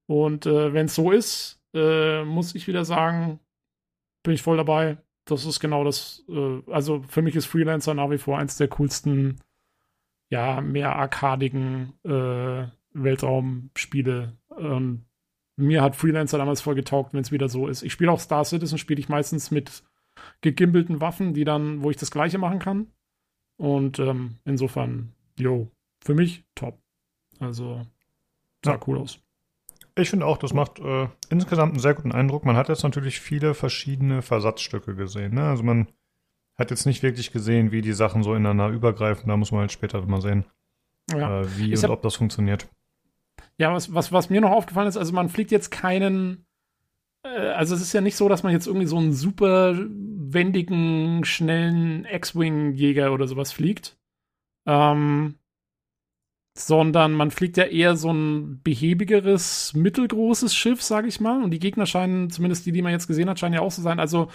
Und 0.08 0.48
äh, 0.48 0.74
wenn 0.74 0.88
es 0.88 0.96
so 0.96 1.12
ist, 1.12 1.62
äh, 1.76 2.24
muss 2.24 2.56
ich 2.56 2.66
wieder 2.66 2.84
sagen, 2.84 3.40
bin 4.24 4.34
ich 4.34 4.42
voll 4.42 4.58
dabei. 4.58 4.98
Das 5.26 5.46
ist 5.46 5.60
genau 5.60 5.84
das. 5.84 6.24
Äh, 6.30 6.62
also 6.72 7.04
für 7.08 7.22
mich 7.22 7.36
ist 7.36 7.46
Freelancer 7.46 7.94
nach 7.94 8.10
wie 8.10 8.18
vor 8.18 8.38
eins 8.38 8.58
der 8.58 8.68
coolsten, 8.70 9.40
ja, 10.30 10.62
mehr 10.62 10.96
arkadigen 10.96 11.94
äh, 12.04 12.68
Weltraumspiele. 12.94 14.38
Ähm, 14.58 15.06
mir 15.58 15.82
hat 15.82 15.96
Freelancer 15.96 16.38
damals 16.38 16.62
voll 16.62 16.76
getaugt, 16.76 17.14
wenn 17.14 17.22
es 17.22 17.32
wieder 17.32 17.50
so 17.50 17.68
ist. 17.68 17.84
Ich 17.84 17.94
spiele 17.94 18.12
auch 18.12 18.20
Star 18.20 18.46
Citizen, 18.46 18.78
spiele 18.78 19.00
ich 19.00 19.10
meistens 19.10 19.52
mit 19.52 19.84
gegimbelten 20.42 21.02
Waffen, 21.02 21.34
die 21.34 21.44
dann, 21.44 21.84
wo 21.84 21.92
ich 21.92 21.98
das 21.98 22.12
Gleiche 22.12 22.38
machen 22.38 22.60
kann. 22.60 22.88
Und 23.58 24.00
ähm, 24.00 24.38
insofern, 24.44 25.14
yo, 25.38 25.70
für 26.04 26.16
mich 26.16 26.44
top. 26.56 26.80
Also 27.40 27.82
sah 28.64 28.74
Ja. 28.74 28.80
cool 28.88 28.98
aus. 28.98 29.20
Ich 29.96 30.10
finde 30.10 30.26
auch, 30.26 30.38
das 30.38 30.54
macht 30.54 30.80
äh, 30.80 31.08
insgesamt 31.30 31.74
einen 31.74 31.80
sehr 31.82 31.94
guten 31.94 32.12
Eindruck. 32.12 32.46
Man 32.46 32.56
hat 32.56 32.70
jetzt 32.70 32.84
natürlich 32.84 33.20
viele 33.20 33.54
verschiedene 33.54 34.22
Versatzstücke 34.22 34.96
gesehen. 34.96 35.34
Ne? 35.36 35.44
Also 35.44 35.64
man 35.64 35.88
hat 36.58 36.72
jetzt 36.72 36.86
nicht 36.86 37.04
wirklich 37.04 37.32
gesehen, 37.32 37.72
wie 37.72 37.82
die 37.82 37.94
Sachen 37.94 38.24
so 38.24 38.34
ineinander 38.34 38.70
übergreifen. 38.70 39.28
Da 39.28 39.36
muss 39.38 39.52
man 39.52 39.62
halt 39.62 39.72
später 39.72 40.02
mal 40.06 40.22
sehen, 40.22 40.46
Ja. 41.12 41.42
äh, 41.42 41.58
wie 41.58 41.74
Ich 41.74 41.84
und 41.84 41.90
ob 41.90 42.02
das 42.02 42.16
funktioniert. 42.16 42.68
Ja, 43.58 43.74
was, 43.74 43.94
was, 43.94 44.12
was 44.12 44.30
mir 44.30 44.42
noch 44.42 44.52
aufgefallen 44.52 44.88
ist, 44.88 44.98
also 44.98 45.14
man 45.14 45.30
fliegt 45.30 45.52
jetzt 45.52 45.72
keinen. 45.72 46.46
Äh, 47.24 47.30
also 47.50 47.76
es 47.76 47.82
ist 47.82 47.94
ja 47.94 48.02
nicht 48.02 48.16
so, 48.16 48.30
dass 48.30 48.44
man 48.44 48.54
jetzt 48.54 48.68
irgendwie 48.68 48.88
so 48.88 48.98
einen 48.98 49.14
super 49.14 49.76
wendigen, 49.78 51.26
schnellen 51.26 52.06
X-Wing-Jäger 52.06 53.12
oder 53.12 53.28
sowas 53.28 53.52
fliegt. 53.52 53.98
Ähm, 54.66 55.36
sondern 56.58 57.14
man 57.14 57.32
fliegt 57.32 57.58
ja 57.58 57.64
eher 57.64 57.96
so 57.96 58.12
ein 58.12 58.62
behäbigeres, 58.62 59.74
mittelgroßes 59.74 60.54
Schiff, 60.54 60.82
sage 60.82 61.08
ich 61.08 61.22
mal. 61.22 61.44
Und 61.44 61.52
die 61.52 61.60
Gegner 61.60 61.86
scheinen, 61.86 62.30
zumindest 62.30 62.66
die, 62.66 62.72
die 62.72 62.82
man 62.82 62.92
jetzt 62.92 63.08
gesehen 63.08 63.30
hat, 63.30 63.40
scheinen 63.40 63.56
ja 63.56 63.62
auch 63.62 63.72
zu 63.72 63.82
sein. 63.82 64.00
Also 64.00 64.30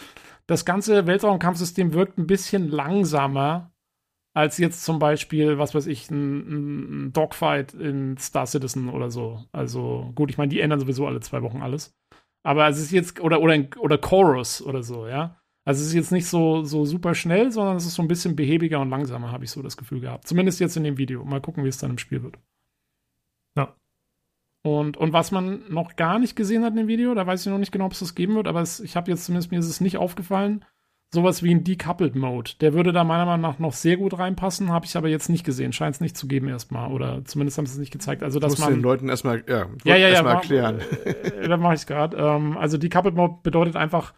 das 0.46 0.64
ganze 0.64 1.06
Weltraumkampfsystem 1.06 1.92
wirkt 1.92 2.18
ein 2.18 2.26
bisschen 2.26 2.70
langsamer 2.70 3.72
als 4.34 4.58
jetzt 4.58 4.84
zum 4.84 4.98
Beispiel, 4.98 5.58
was 5.58 5.74
weiß 5.74 5.86
ich, 5.86 6.10
ein, 6.10 7.06
ein 7.06 7.12
Dogfight 7.14 7.72
in 7.72 8.18
Star 8.18 8.46
Citizen 8.46 8.90
oder 8.90 9.10
so. 9.10 9.44
Also 9.50 10.12
gut, 10.14 10.30
ich 10.30 10.36
meine, 10.36 10.50
die 10.50 10.60
ändern 10.60 10.78
sowieso 10.78 11.06
alle 11.06 11.20
zwei 11.20 11.42
Wochen 11.42 11.62
alles. 11.62 11.94
Aber 12.42 12.68
es 12.68 12.78
ist 12.78 12.92
jetzt, 12.92 13.18
oder, 13.20 13.40
oder, 13.40 13.58
oder 13.78 13.98
Chorus 13.98 14.60
oder 14.60 14.82
so, 14.82 15.08
ja. 15.08 15.40
Also 15.66 15.82
es 15.82 15.88
ist 15.88 15.94
jetzt 15.94 16.12
nicht 16.12 16.26
so, 16.26 16.62
so 16.62 16.84
super 16.84 17.14
schnell, 17.14 17.50
sondern 17.50 17.76
es 17.76 17.84
ist 17.86 17.94
so 17.94 18.02
ein 18.02 18.06
bisschen 18.08 18.36
behäbiger 18.36 18.80
und 18.80 18.88
langsamer, 18.88 19.32
habe 19.32 19.44
ich 19.44 19.50
so 19.50 19.62
das 19.62 19.76
Gefühl 19.76 20.00
gehabt. 20.00 20.26
Zumindest 20.28 20.60
jetzt 20.60 20.76
in 20.76 20.84
dem 20.84 20.96
Video. 20.96 21.24
Mal 21.24 21.40
gucken, 21.40 21.64
wie 21.64 21.68
es 21.68 21.78
dann 21.78 21.90
im 21.90 21.98
Spiel 21.98 22.22
wird. 22.22 22.38
Ja. 23.56 23.74
Und, 24.62 24.96
und 24.96 25.12
was 25.12 25.32
man 25.32 25.62
noch 25.68 25.96
gar 25.96 26.18
nicht 26.20 26.36
gesehen 26.36 26.62
hat 26.64 26.70
in 26.70 26.76
dem 26.76 26.88
Video, 26.88 27.14
da 27.14 27.26
weiß 27.26 27.44
ich 27.44 27.50
noch 27.50 27.58
nicht 27.58 27.72
genau, 27.72 27.86
ob 27.86 27.92
es 27.92 27.98
das 27.98 28.14
geben 28.14 28.36
wird, 28.36 28.46
aber 28.46 28.60
es, 28.62 28.78
ich 28.80 28.94
habe 28.96 29.10
jetzt 29.10 29.24
zumindest, 29.24 29.50
mir 29.50 29.58
ist 29.58 29.68
es 29.68 29.80
nicht 29.80 29.96
aufgefallen, 29.96 30.64
sowas 31.12 31.42
wie 31.42 31.52
ein 31.54 31.64
Decoupled 31.64 32.14
Mode. 32.14 32.52
Der 32.60 32.72
würde 32.72 32.92
da 32.92 33.02
meiner 33.02 33.26
Meinung 33.26 33.42
nach 33.42 33.58
noch 33.58 33.72
sehr 33.72 33.96
gut 33.96 34.16
reinpassen, 34.18 34.70
habe 34.70 34.86
ich 34.86 34.96
aber 34.96 35.08
jetzt 35.08 35.28
nicht 35.28 35.44
gesehen. 35.44 35.72
Scheint 35.72 35.96
es 35.96 36.00
nicht 36.00 36.16
zu 36.16 36.28
geben 36.28 36.48
erstmal. 36.48 36.92
Oder 36.92 37.24
zumindest 37.24 37.58
haben 37.58 37.66
sie 37.66 37.72
es 37.74 37.78
nicht 37.78 37.92
gezeigt. 37.92 38.22
Also, 38.22 38.38
dass 38.38 38.52
Musst 38.52 38.62
man. 38.62 38.74
den 38.74 38.82
Leuten 38.82 39.08
erstmal, 39.08 39.42
ja, 39.48 39.58
ja, 39.58 39.66
ja, 39.84 39.96
ja, 39.96 40.08
erstmal 40.10 40.34
mach- 40.34 40.42
erklären. 40.42 40.80
Äh, 41.04 41.48
da 41.48 41.56
mache 41.56 41.74
ich 41.74 41.80
es 41.80 41.86
gerade. 41.86 42.16
Ähm, 42.16 42.56
also 42.56 42.76
Decoupled 42.78 43.14
Mode 43.16 43.36
bedeutet 43.42 43.76
einfach, 43.76 44.14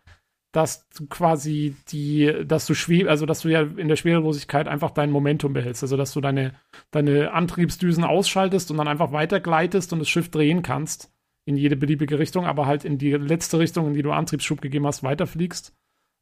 dass 0.53 0.89
du 0.91 1.07
quasi 1.07 1.77
die, 1.89 2.33
dass 2.47 2.67
du 2.67 2.75
schweb, 2.75 3.09
also 3.09 3.27
dass 3.27 3.41
du 3.41 3.49
ja 3.49 3.63
in 3.63 3.89
der 3.89 3.97
Schwerelosigkeit 3.97 4.67
einfach 4.67 4.91
dein 4.91 5.11
Momentum 5.11 5.53
behältst. 5.53 5.83
Also 5.83 5.97
dass 5.97 6.13
du 6.13 6.21
deine, 6.21 6.55
deine 6.91 7.33
Antriebsdüsen 7.33 8.05
ausschaltest 8.05 8.71
und 8.71 8.79
dann 8.79 8.89
einfach 8.89 9.13
weitergleitest 9.13 9.93
und 9.93 9.99
das 9.99 10.09
Schiff 10.09 10.31
drehen 10.31 10.63
kannst 10.63 11.13
in 11.45 11.57
jede 11.57 11.77
beliebige 11.77 12.19
Richtung, 12.19 12.45
aber 12.45 12.67
halt 12.67 12.85
in 12.85 12.99
die 12.99 13.13
letzte 13.13 13.59
Richtung, 13.59 13.87
in 13.89 13.95
die 13.95 14.03
du 14.03 14.13
Antriebsschub 14.13 14.61
gegeben 14.61 14.87
hast, 14.87 15.03
weiterfliegst. 15.03 15.75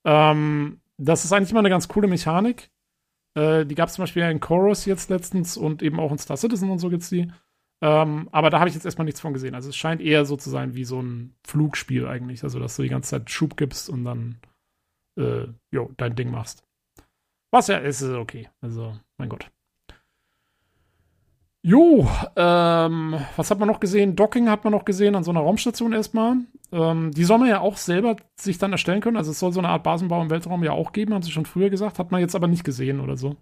Ähm, 0.04 0.80
das 0.98 1.24
ist 1.24 1.32
eigentlich 1.32 1.50
immer 1.50 1.60
eine 1.60 1.70
ganz 1.70 1.88
coole 1.88 2.08
Mechanik. 2.08 2.70
Äh, 3.34 3.66
die 3.66 3.74
gab 3.74 3.88
es 3.88 3.94
zum 3.94 4.04
Beispiel 4.04 4.22
in 4.22 4.40
Chorus 4.40 4.86
jetzt 4.86 5.10
letztens 5.10 5.56
und 5.56 5.82
eben 5.82 6.00
auch 6.00 6.12
in 6.12 6.18
Star 6.18 6.36
Citizen 6.36 6.70
und 6.70 6.78
so 6.78 6.90
gibt's 6.90 7.10
die. 7.10 7.30
Ähm, 7.82 8.28
aber 8.32 8.50
da 8.50 8.58
habe 8.58 8.68
ich 8.68 8.74
jetzt 8.74 8.84
erstmal 8.84 9.04
nichts 9.04 9.20
von 9.20 9.32
gesehen. 9.32 9.54
Also 9.54 9.68
es 9.68 9.76
scheint 9.76 10.00
eher 10.00 10.24
so 10.24 10.36
zu 10.36 10.50
sein 10.50 10.74
wie 10.74 10.84
so 10.84 11.00
ein 11.00 11.34
Flugspiel 11.46 12.06
eigentlich. 12.06 12.42
Also 12.42 12.58
dass 12.58 12.76
du 12.76 12.82
die 12.82 12.88
ganze 12.88 13.10
Zeit 13.10 13.30
Schub 13.30 13.56
gibst 13.56 13.90
und 13.90 14.04
dann 14.04 14.38
äh, 15.18 15.46
jo, 15.70 15.90
dein 15.96 16.14
Ding 16.14 16.30
machst. 16.30 16.62
Was 17.50 17.68
ja 17.68 17.78
ist, 17.78 18.02
ist 18.02 18.12
okay. 18.12 18.48
Also, 18.60 18.96
mein 19.18 19.28
Gott. 19.28 19.50
Jo, 21.62 22.08
ähm, 22.36 23.18
was 23.34 23.50
hat 23.50 23.58
man 23.58 23.66
noch 23.66 23.80
gesehen? 23.80 24.14
Docking 24.14 24.48
hat 24.48 24.62
man 24.62 24.72
noch 24.72 24.84
gesehen 24.84 25.16
an 25.16 25.24
so 25.24 25.32
einer 25.32 25.40
Raumstation 25.40 25.92
erstmal. 25.92 26.36
Ähm, 26.70 27.10
die 27.12 27.24
soll 27.24 27.38
man 27.38 27.48
ja 27.48 27.60
auch 27.60 27.76
selber 27.76 28.16
sich 28.36 28.58
dann 28.58 28.72
erstellen 28.72 29.00
können. 29.00 29.16
Also 29.16 29.32
es 29.32 29.40
soll 29.40 29.52
so 29.52 29.58
eine 29.58 29.70
Art 29.70 29.82
Basenbau 29.82 30.22
im 30.22 30.30
Weltraum 30.30 30.62
ja 30.62 30.72
auch 30.72 30.92
geben, 30.92 31.12
haben 31.12 31.22
sie 31.22 31.32
schon 31.32 31.46
früher 31.46 31.70
gesagt. 31.70 31.98
Hat 31.98 32.12
man 32.12 32.20
jetzt 32.20 32.36
aber 32.36 32.46
nicht 32.46 32.62
gesehen 32.62 33.00
oder 33.00 33.16
so. 33.16 33.36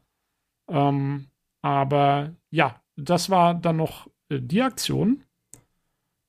Ähm, 0.71 1.27
aber 1.61 2.35
ja, 2.51 2.81
das 2.97 3.29
war 3.29 3.55
dann 3.55 3.77
noch 3.77 4.09
die 4.41 4.63
Aktion. 4.63 5.23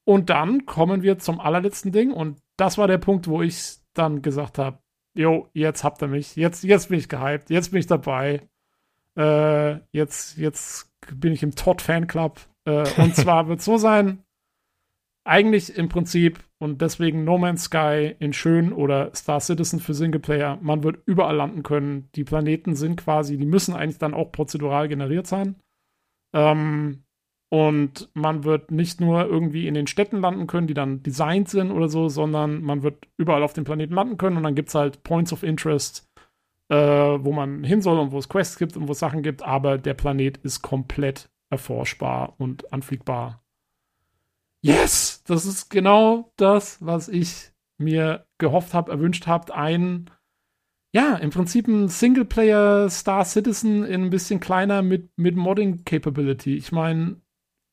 Und 0.03 0.29
dann 0.29 0.65
kommen 0.65 1.01
wir 1.01 1.17
zum 1.19 1.39
allerletzten 1.39 1.91
Ding. 1.91 2.11
Und 2.11 2.39
das 2.57 2.77
war 2.77 2.87
der 2.87 2.99
Punkt, 2.99 3.27
wo 3.27 3.41
ich 3.41 3.77
dann 3.93 4.21
gesagt 4.21 4.57
habe, 4.57 4.79
jo, 5.15 5.49
jetzt 5.53 5.83
habt 5.83 6.01
ihr 6.01 6.07
mich. 6.07 6.35
Jetzt, 6.35 6.63
jetzt 6.63 6.89
bin 6.89 6.99
ich 6.99 7.09
gehypt. 7.09 7.49
Jetzt 7.49 7.71
bin 7.71 7.79
ich 7.79 7.87
dabei. 7.87 8.47
Äh, 9.17 9.79
jetzt, 9.91 10.37
jetzt 10.37 10.91
bin 11.13 11.33
ich 11.33 11.41
im 11.43 11.55
Todd-Fanclub. 11.55 12.39
Äh, 12.65 12.85
und 13.01 13.15
zwar 13.15 13.47
wird 13.47 13.61
so 13.61 13.77
sein, 13.77 14.23
eigentlich 15.25 15.75
im 15.75 15.89
Prinzip 15.89 16.43
und 16.59 16.81
deswegen 16.81 17.23
No 17.23 17.37
Man's 17.37 17.65
Sky 17.65 18.15
in 18.19 18.31
schön 18.31 18.71
oder 18.71 19.13
Star 19.15 19.39
Citizen 19.39 19.79
für 19.79 19.93
Singleplayer. 19.93 20.59
Man 20.61 20.83
wird 20.83 20.99
überall 21.05 21.35
landen 21.35 21.63
können. 21.63 22.09
Die 22.15 22.23
Planeten 22.23 22.75
sind 22.75 22.97
quasi, 22.97 23.37
die 23.37 23.45
müssen 23.45 23.73
eigentlich 23.73 23.97
dann 23.97 24.13
auch 24.13 24.31
prozedural 24.31 24.87
generiert 24.87 25.25
sein. 25.25 25.55
Ähm, 26.33 27.04
und 27.55 28.09
man 28.13 28.43
wird 28.43 28.69
nicht 28.69 28.99
nur 28.99 29.25
irgendwie 29.25 29.65
in 29.65 29.75
den 29.75 29.87
Städten 29.87 30.19
landen 30.19 30.45
können, 30.45 30.67
die 30.67 30.73
dann 30.73 31.01
designt 31.03 31.47
sind 31.47 31.71
oder 31.71 31.87
so, 31.87 32.09
sondern 32.09 32.61
man 32.61 32.83
wird 32.83 33.07
überall 33.15 33.43
auf 33.43 33.53
dem 33.53 33.63
Planeten 33.63 33.93
landen 33.93 34.17
können 34.17 34.35
und 34.35 34.43
dann 34.43 34.55
gibt 34.55 34.67
es 34.67 34.75
halt 34.75 35.03
Points 35.03 35.31
of 35.31 35.41
Interest, 35.41 36.05
äh, 36.69 36.75
wo 36.75 37.31
man 37.31 37.63
hin 37.63 37.81
soll 37.81 37.97
und 37.97 38.11
wo 38.11 38.17
es 38.17 38.27
Quests 38.27 38.57
gibt 38.57 38.75
und 38.75 38.89
wo 38.89 38.91
es 38.91 38.99
Sachen 38.99 39.23
gibt, 39.23 39.41
aber 39.41 39.77
der 39.77 39.93
Planet 39.93 40.35
ist 40.39 40.63
komplett 40.63 41.29
erforschbar 41.49 42.33
und 42.39 42.73
anfliegbar. 42.73 43.41
Yes! 44.61 45.23
Das 45.25 45.45
ist 45.45 45.69
genau 45.69 46.33
das, 46.35 46.85
was 46.85 47.07
ich 47.07 47.53
mir 47.77 48.25
gehofft 48.37 48.73
habe, 48.73 48.91
erwünscht 48.91 49.27
habe. 49.27 49.55
Ein, 49.55 50.09
ja, 50.93 51.15
im 51.15 51.29
Prinzip 51.29 51.69
ein 51.69 51.87
Singleplayer 51.87 52.89
Star 52.89 53.23
Citizen 53.23 53.85
in 53.85 54.03
ein 54.03 54.09
bisschen 54.09 54.41
kleiner 54.41 54.81
mit, 54.81 55.09
mit 55.17 55.37
Modding-Capability. 55.37 56.57
Ich 56.57 56.73
meine, 56.73 57.21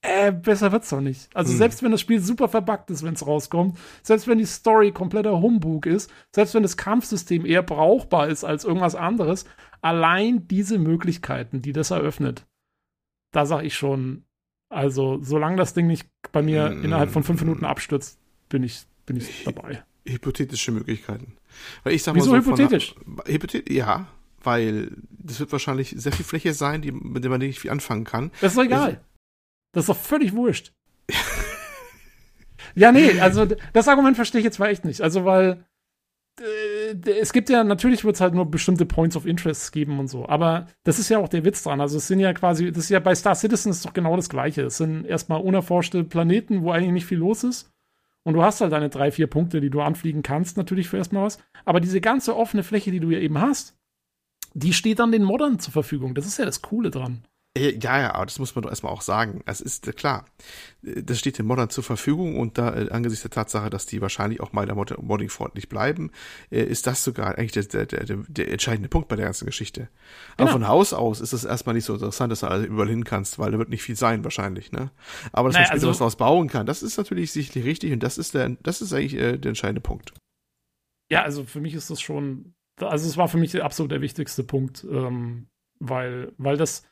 äh, 0.03 0.33
besser 0.33 0.73
wird's 0.73 0.91
doch 0.91 1.01
nicht. 1.01 1.29
Also 1.35 1.53
Hm. 1.53 1.59
selbst 1.59 1.83
wenn 1.83 1.93
das 1.93 2.01
Spiel 2.01 2.21
super 2.21 2.49
verbuggt 2.49 2.91
ist, 2.91 3.03
wenn 3.05 3.15
es 3.15 3.27
rauskommt, 3.27 3.79
selbst 4.03 4.27
wenn 4.27 4.39
die 4.39 4.45
Story 4.47 4.91
kompletter 4.93 5.41
Humbug 5.41 5.87
ist, 5.87 6.11
selbst 6.35 6.55
wenn 6.55 6.63
das 6.65 6.77
Kampfsystem 6.77 7.47
eher 7.47 7.63
brauchbar 7.63 8.29
ist 8.29 8.43
als 8.45 8.65
irgendwas 8.65 8.95
anderes, 8.97 9.45
allein 9.81 10.49
diese 10.49 10.79
Möglichkeiten, 10.79 11.63
die 11.63 11.73
das 11.73 11.91
eröffnet, 11.93 12.45
da 13.33 13.47
sag 13.47 13.63
ich 13.65 13.75
schon, 13.77 14.25
also 14.69 15.19
solange 15.23 15.57
das 15.57 15.73
Ding 15.75 15.87
nicht 15.87 16.09
bei 16.33 16.43
mir 16.43 16.71
Hm. 16.71 16.85
innerhalb 16.85 17.11
von 17.11 17.23
fünf 17.23 17.41
Minuten 17.41 17.65
abstürzt, 17.65 18.19
bin 18.49 18.63
ich, 18.65 18.83
bin 19.07 19.17
ich 19.17 19.45
dabei. 19.45 19.83
Hypothetische 20.05 20.73
Möglichkeiten. 20.73 21.37
Weil 21.85 21.95
ich 21.95 22.03
sag 22.03 22.15
Wieso 22.17 22.33
mal 22.33 22.43
so, 22.43 22.51
von 22.51 22.59
hypothetisch? 22.59 22.95
Der, 23.07 23.33
hypothet 23.35 23.71
ja, 23.71 24.07
weil 24.43 24.91
das 25.11 25.39
wird 25.39 25.53
wahrscheinlich 25.53 25.95
sehr 25.97 26.11
viel 26.11 26.25
Fläche 26.25 26.55
sein, 26.55 26.83
die, 26.83 26.91
mit 26.91 27.23
der 27.23 27.31
man 27.31 27.39
nicht 27.39 27.61
viel 27.61 27.71
anfangen 27.71 28.03
kann. 28.03 28.33
Das 28.41 28.53
ist 28.53 28.59
doch 28.59 28.65
egal. 28.65 29.01
Das 29.73 29.85
ist 29.85 29.89
doch 29.89 29.97
völlig 29.97 30.35
wurscht. 30.35 30.73
ja, 32.75 32.93
nee, 32.93 33.21
also 33.21 33.47
das 33.73 33.89
Argument 33.89 34.17
verstehe 34.17 34.41
ich 34.41 34.45
jetzt 34.45 34.59
mal 34.59 34.69
echt 34.69 34.85
nicht. 34.85 35.01
Also, 35.01 35.25
weil 35.25 35.65
äh, 36.41 37.11
es 37.21 37.33
gibt 37.33 37.51
ja, 37.51 37.65
natürlich 37.65 38.05
wird 38.05 38.17
es 38.17 38.21
halt 38.21 38.35
nur 38.35 38.51
bestimmte 38.51 38.87
Points 38.87 39.17
of 39.17 39.27
Interest 39.27 39.73
geben 39.73 39.99
und 39.99 40.09
so, 40.09 40.29
aber 40.29 40.69
das 40.85 40.99
ist 40.99 41.09
ja 41.09 41.19
auch 41.19 41.29
der 41.29 41.45
Witz 41.45 41.63
dran. 41.63 41.81
Also, 41.81 41.97
es 41.97 42.07
sind 42.07 42.21
ja 42.21 42.33
quasi, 42.33 42.71
das 42.71 42.85
ist 42.85 42.91
ja 42.91 43.01
bei 43.01 43.15
Star 43.15 43.35
Citizen 43.35 43.71
ist 43.71 43.85
doch 43.85 43.95
genau 43.95 44.17
das 44.17 44.29
Gleiche. 44.29 44.63
Es 44.63 44.77
sind 44.77 45.07
erstmal 45.07 45.41
unerforschte 45.41 46.05
Planeten, 46.05 46.63
wo 46.63 46.71
eigentlich 46.71 46.93
nicht 46.93 47.07
viel 47.07 47.19
los 47.19 47.45
ist. 47.45 47.71
Und 48.25 48.35
du 48.35 48.43
hast 48.43 48.61
halt 48.61 48.73
deine 48.73 48.89
drei, 48.89 49.11
vier 49.11 49.27
Punkte, 49.27 49.61
die 49.61 49.71
du 49.71 49.81
anfliegen 49.81 50.23
kannst, 50.23 50.57
natürlich 50.57 50.89
für 50.89 50.97
erstmal 50.97 51.25
was. 51.25 51.39
Aber 51.65 51.81
diese 51.81 52.01
ganze 52.01 52.37
offene 52.37 52.63
Fläche, 52.63 52.91
die 52.93 53.01
du 53.01 53.11
ja 53.11 53.19
eben 53.19 53.41
hast, 53.41 53.77
die 54.55 54.73
steht 54.73 54.99
dann 54.99 55.13
den 55.13 55.25
Moddern 55.25 55.59
zur 55.59 55.73
Verfügung. 55.73 56.15
Das 56.15 56.27
ist 56.27 56.39
ja 56.39 56.45
das 56.45 56.63
Coole 56.63 56.91
dran. 56.91 57.25
Äh, 57.55 57.79
Ja, 57.83 58.01
ja, 58.01 58.15
aber 58.15 58.25
das 58.27 58.39
muss 58.39 58.55
man 58.55 58.63
doch 58.63 58.71
erstmal 58.71 58.93
auch 58.93 59.03
sagen. 59.03 59.43
Es 59.45 59.61
ist 59.61 59.87
äh, 59.87 59.93
klar, 59.93 60.25
äh, 60.83 61.03
das 61.03 61.19
steht 61.19 61.39
den 61.39 61.45
Moddern 61.47 61.69
zur 61.69 61.85
Verfügung 61.85 62.39
und 62.39 62.57
da 62.57 62.75
äh, 62.75 62.89
angesichts 62.91 63.23
der 63.23 63.31
Tatsache, 63.31 63.69
dass 63.69 63.85
die 63.85 64.01
wahrscheinlich 64.01 64.41
auch 64.41 64.53
mal 64.53 64.65
der 64.65 64.75
Mod 64.75 64.97
Modding 65.03 65.29
freundlich 65.29 65.69
bleiben, 65.69 66.11
äh, 66.51 66.63
ist 66.63 66.87
das 66.87 67.05
sogar 67.05 67.37
eigentlich 67.37 67.53
der, 67.69 67.85
der, 67.87 68.05
der, 68.05 68.17
der 68.27 68.51
entscheidende 68.51 68.89
Punkt 68.89 69.09
bei 69.09 69.17
der 69.17 69.27
ganzen 69.27 69.45
Geschichte. 69.47 69.89
Aber 70.37 70.45
Genau. 70.47 70.53
von 70.53 70.69
Haus 70.69 70.93
aus 70.95 71.21
ist 71.21 71.33
es 71.35 71.45
erstmal 71.45 71.75
nicht 71.75 71.85
so 71.85 71.93
interessant, 71.95 72.33
dass 72.33 72.41
du 72.41 72.47
alle 72.47 72.65
überall 72.65 72.89
hin 72.89 73.05
kannst, 73.05 73.39
weil 73.39 73.53
da 73.53 73.59
wird 73.59 73.69
nicht 73.69 73.83
viel 73.83 73.97
sein 73.97 74.25
wahrscheinlich, 74.25 74.73
ne? 74.73 74.91
Aber 75.33 75.49
dass 75.51 75.55
Naja, 75.55 75.65
man 75.65 75.67
später 75.67 75.73
also- 75.75 75.89
was 75.91 75.99
daraus 75.99 76.17
bauen 76.17 76.49
kann, 76.49 76.65
das 76.67 76.83
ist 76.83 76.97
natürlich 76.97 77.33
sicherlich 77.33 77.65
richtig 77.67 77.93
und 77.93 78.03
das 78.03 78.17
ist 78.17 78.33
der, 78.35 78.49
das 78.63 78.81
ist 78.81 78.95
eigentlich 78.95 79.15
äh, 79.15 79.37
der 79.39 79.51
entscheidende 79.51 79.83
Punkt. 79.83 80.15
Ja, 81.11 81.23
also 81.23 81.45
für 81.45 81.61
mich 81.61 81.75
ist 81.75 81.91
das 81.91 82.01
schon, 82.01 82.55
also 82.81 83.07
es 83.07 83.19
war 83.19 83.29
für 83.29 83.37
mich 83.37 83.63
absolut 83.63 83.93
der 83.93 84.01
wichtigste 84.01 84.43
Punkt, 84.43 84.85
ähm, 84.91 85.49
weil, 85.79 86.33
weil 86.39 86.57
das, 86.57 86.85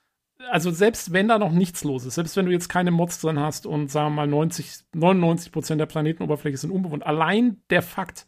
also 0.49 0.71
selbst 0.71 1.13
wenn 1.13 1.29
da 1.29 1.39
noch 1.39 1.53
nichts 1.53 1.85
los 1.85 2.05
ist, 2.05 2.15
selbst 2.15 2.37
wenn 2.37 2.47
du 2.47 2.53
jetzt 2.53 2.69
keine 2.69 2.91
Mods 2.91 3.21
drin 3.21 3.39
hast 3.39 3.67
und 3.67 3.91
sagen 3.91 4.11
wir 4.11 4.17
mal 4.17 4.27
90, 4.27 4.85
99 4.95 5.53
Prozent 5.53 5.81
der 5.81 5.87
Planetenoberfläche 5.87 6.57
sind 6.57 6.71
unbewohnt, 6.71 7.05
allein 7.05 7.63
der 7.71 7.83
Fakt, 7.83 8.27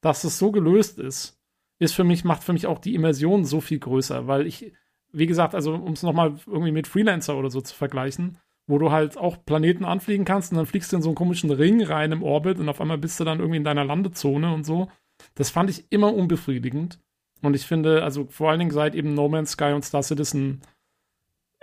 dass 0.00 0.24
es 0.24 0.38
so 0.38 0.52
gelöst 0.52 0.98
ist, 0.98 1.38
ist 1.78 1.94
für 1.94 2.04
mich, 2.04 2.24
macht 2.24 2.44
für 2.44 2.52
mich 2.52 2.66
auch 2.66 2.78
die 2.78 2.94
Immersion 2.94 3.44
so 3.44 3.60
viel 3.60 3.78
größer, 3.78 4.26
weil 4.26 4.46
ich, 4.46 4.72
wie 5.12 5.26
gesagt, 5.26 5.54
also 5.54 5.74
um 5.74 5.92
es 5.92 6.02
nochmal 6.02 6.36
irgendwie 6.46 6.72
mit 6.72 6.86
Freelancer 6.86 7.36
oder 7.36 7.50
so 7.50 7.60
zu 7.60 7.74
vergleichen, 7.74 8.38
wo 8.66 8.78
du 8.78 8.90
halt 8.90 9.16
auch 9.16 9.44
Planeten 9.44 9.84
anfliegen 9.84 10.24
kannst 10.24 10.52
und 10.52 10.58
dann 10.58 10.66
fliegst 10.66 10.92
du 10.92 10.96
in 10.96 11.02
so 11.02 11.08
einen 11.08 11.16
komischen 11.16 11.50
Ring 11.50 11.82
rein 11.82 12.12
im 12.12 12.22
Orbit 12.22 12.58
und 12.58 12.68
auf 12.68 12.80
einmal 12.80 12.98
bist 12.98 13.18
du 13.18 13.24
dann 13.24 13.38
irgendwie 13.38 13.56
in 13.56 13.64
deiner 13.64 13.84
Landezone 13.84 14.52
und 14.52 14.64
so. 14.64 14.88
Das 15.34 15.50
fand 15.50 15.70
ich 15.70 15.90
immer 15.90 16.14
unbefriedigend. 16.14 17.00
Und 17.40 17.54
ich 17.54 17.66
finde, 17.66 18.02
also 18.02 18.26
vor 18.26 18.50
allen 18.50 18.58
Dingen 18.58 18.70
seit 18.70 18.94
eben 18.94 19.14
No 19.14 19.28
Man's 19.28 19.52
Sky 19.52 19.72
und 19.72 19.84
Star 19.84 20.02
Citizen 20.02 20.60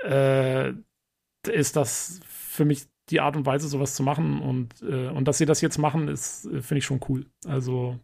äh, 0.05 0.73
ist 1.47 1.75
das 1.75 2.19
für 2.27 2.65
mich 2.65 2.87
die 3.09 3.21
Art 3.21 3.35
und 3.35 3.45
Weise, 3.45 3.67
sowas 3.67 3.95
zu 3.95 4.03
machen. 4.03 4.41
Und, 4.41 4.81
äh, 4.81 5.09
und 5.09 5.27
dass 5.27 5.37
sie 5.37 5.45
das 5.45 5.61
jetzt 5.61 5.77
machen, 5.77 6.07
ist, 6.07 6.45
äh, 6.45 6.61
finde 6.61 6.79
ich 6.79 6.85
schon 6.85 6.99
cool. 7.07 7.25
Also, 7.45 7.99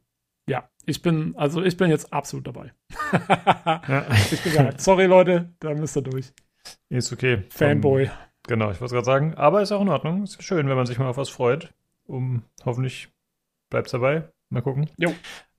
ja, 0.48 0.70
ich 0.86 1.02
bin, 1.02 1.36
also 1.38 1.64
ich 1.64 1.78
bin 1.78 1.90
jetzt 1.90 2.12
absolut 2.14 2.48
dabei. 2.48 2.74
Ich 4.32 4.44
bin 4.44 4.54
geil. 4.54 4.74
Sorry, 4.78 5.06
Leute, 5.06 5.54
da 5.60 5.74
müsst 5.74 5.98
ihr 5.98 6.02
durch. 6.02 6.34
Ist 6.90 7.12
okay. 7.12 7.44
Fanboy. 7.50 8.06
Um, 8.06 8.12
genau, 8.48 8.72
ich 8.72 8.80
wollte 8.80 8.94
gerade 8.94 9.06
sagen. 9.06 9.34
Aber 9.36 9.62
ist 9.62 9.72
auch 9.72 9.82
in 9.82 9.90
Ordnung. 9.90 10.24
Ist 10.24 10.42
schön, 10.44 10.68
wenn 10.70 10.76
man 10.76 10.86
sich 10.86 11.00
mal 11.00 11.08
auf 11.08 11.18
was 11.18 11.30
freut. 11.30 11.74
Um, 12.06 12.44
hoffentlich 12.64 13.10
bleibt's 13.70 13.92
dabei. 13.92 14.30
Mal 14.50 14.62
gucken. 14.62 14.90
Jo. 14.98 15.14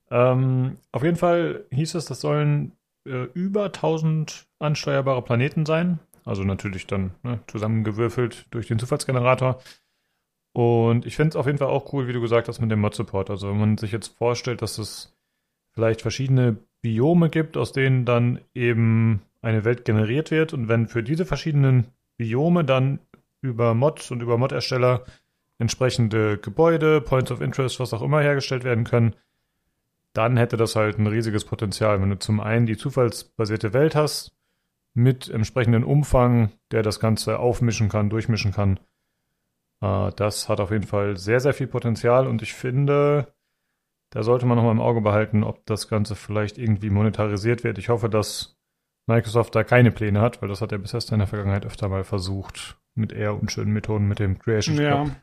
Ähm, 0.09 0.77
auf 0.91 1.03
jeden 1.03 1.17
Fall 1.17 1.65
hieß 1.71 1.95
es, 1.95 2.05
das 2.05 2.21
sollen 2.21 2.73
äh, 3.07 3.23
über 3.33 3.65
1000 3.65 4.47
ansteuerbare 4.59 5.21
Planeten 5.23 5.65
sein. 5.65 5.99
Also 6.25 6.43
natürlich 6.43 6.87
dann 6.87 7.11
ne, 7.23 7.39
zusammengewürfelt 7.47 8.47
durch 8.51 8.67
den 8.67 8.79
Zufallsgenerator. 8.79 9.61
Und 10.53 11.05
ich 11.05 11.15
finde 11.15 11.29
es 11.29 11.35
auf 11.35 11.47
jeden 11.47 11.57
Fall 11.57 11.67
auch 11.67 11.91
cool, 11.93 12.07
wie 12.07 12.13
du 12.13 12.21
gesagt 12.21 12.47
hast, 12.47 12.61
mit 12.61 12.71
dem 12.71 12.79
Mod-Support. 12.79 13.29
Also 13.29 13.49
wenn 13.49 13.59
man 13.59 13.77
sich 13.77 13.91
jetzt 13.91 14.17
vorstellt, 14.17 14.61
dass 14.61 14.77
es 14.77 15.15
vielleicht 15.73 16.01
verschiedene 16.01 16.57
Biome 16.81 17.29
gibt, 17.29 17.57
aus 17.57 17.71
denen 17.71 18.05
dann 18.05 18.39
eben 18.53 19.21
eine 19.41 19.65
Welt 19.65 19.85
generiert 19.85 20.31
wird. 20.31 20.53
Und 20.53 20.67
wenn 20.67 20.87
für 20.87 21.03
diese 21.03 21.25
verschiedenen 21.25 21.87
Biome 22.17 22.63
dann 22.63 22.99
über 23.41 23.73
Mods 23.73 24.11
und 24.11 24.21
über 24.21 24.37
Mod-Ersteller 24.37 25.03
entsprechende 25.57 26.37
Gebäude, 26.37 27.01
Points 27.01 27.31
of 27.31 27.41
Interest, 27.41 27.79
was 27.79 27.93
auch 27.93 28.01
immer 28.01 28.21
hergestellt 28.21 28.63
werden 28.63 28.83
können, 28.83 29.15
dann 30.13 30.37
hätte 30.37 30.57
das 30.57 30.75
halt 30.75 30.99
ein 30.99 31.07
riesiges 31.07 31.45
Potenzial. 31.45 32.01
Wenn 32.01 32.11
du 32.11 32.19
zum 32.19 32.39
einen 32.39 32.65
die 32.65 32.77
zufallsbasierte 32.77 33.73
Welt 33.73 33.95
hast, 33.95 34.31
mit 34.93 35.29
entsprechendem 35.29 35.83
Umfang, 35.83 36.51
der 36.71 36.83
das 36.83 36.99
Ganze 36.99 37.39
aufmischen 37.39 37.89
kann, 37.89 38.09
durchmischen 38.09 38.51
kann. 38.51 38.79
Äh, 39.81 40.11
das 40.15 40.49
hat 40.49 40.59
auf 40.59 40.71
jeden 40.71 40.85
Fall 40.85 41.17
sehr, 41.17 41.39
sehr 41.39 41.53
viel 41.53 41.67
Potenzial 41.67 42.27
und 42.27 42.41
ich 42.41 42.53
finde, 42.53 43.33
da 44.11 44.23
sollte 44.23 44.45
man 44.45 44.57
noch 44.57 44.63
mal 44.63 44.71
im 44.71 44.81
Auge 44.81 45.01
behalten, 45.01 45.43
ob 45.43 45.65
das 45.65 45.87
Ganze 45.87 46.15
vielleicht 46.15 46.57
irgendwie 46.57 46.89
monetarisiert 46.91 47.63
wird. 47.63 47.77
Ich 47.77 47.89
hoffe, 47.89 48.09
dass 48.09 48.57
Microsoft 49.07 49.55
da 49.55 49.63
keine 49.63 49.91
Pläne 49.91 50.21
hat, 50.21 50.41
weil 50.41 50.49
das 50.49 50.61
hat 50.61 50.71
er 50.71 50.77
bisher 50.77 51.01
in 51.11 51.19
der 51.19 51.27
Vergangenheit 51.27 51.65
öfter 51.65 51.89
mal 51.89 52.03
versucht, 52.03 52.77
mit 52.95 53.11
eher 53.11 53.39
unschönen 53.39 53.73
Methoden 53.73 54.07
mit 54.07 54.19
dem 54.19 54.37
Creation 54.39 54.75
Club. 54.75 55.07
Ja. 55.07 55.15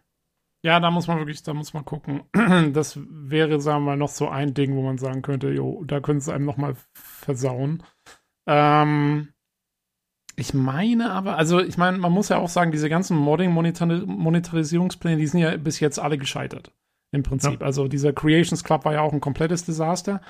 Ja, 0.63 0.79
da 0.79 0.91
muss 0.91 1.07
man 1.07 1.17
wirklich, 1.17 1.43
da 1.43 1.55
muss 1.55 1.73
man 1.73 1.85
gucken. 1.85 2.25
Das 2.75 2.99
wäre, 3.09 3.61
sagen 3.61 3.85
wir 3.85 3.93
mal, 3.93 3.97
noch 3.97 4.11
so 4.11 4.29
ein 4.29 4.53
Ding, 4.53 4.77
wo 4.77 4.83
man 4.83 4.99
sagen 4.99 5.23
könnte, 5.23 5.49
jo, 5.49 5.83
da 5.85 6.01
können 6.01 6.21
sie 6.21 6.35
einem 6.35 6.45
noch 6.45 6.59
mal 6.59 6.77
versauen. 6.93 7.83
Ähm, 8.47 9.29
ich 10.41 10.55
meine 10.55 11.13
aber, 11.13 11.37
also 11.37 11.61
ich 11.61 11.77
meine, 11.77 11.99
man 11.99 12.13
muss 12.13 12.31
ja 12.31 12.39
auch 12.39 12.49
sagen, 12.49 12.73
diese 12.73 12.89
ganzen 12.89 13.17
Modding-Monetarisierungspläne, 13.17 15.19
die 15.19 15.27
sind 15.27 15.41
ja 15.41 15.57
bis 15.57 15.81
jetzt 15.81 15.99
alle 15.99 16.19
gescheitert. 16.19 16.73
Im 17.13 17.23
Prinzip. 17.23 17.61
Ja. 17.61 17.67
Also 17.67 17.89
dieser 17.89 18.13
Creations 18.13 18.65
Club 18.65 18.85
war 18.85 18.93
ja 18.93 19.01
auch 19.01 19.13
ein 19.13 19.21
komplettes 19.21 19.65
Desaster. 19.65 20.21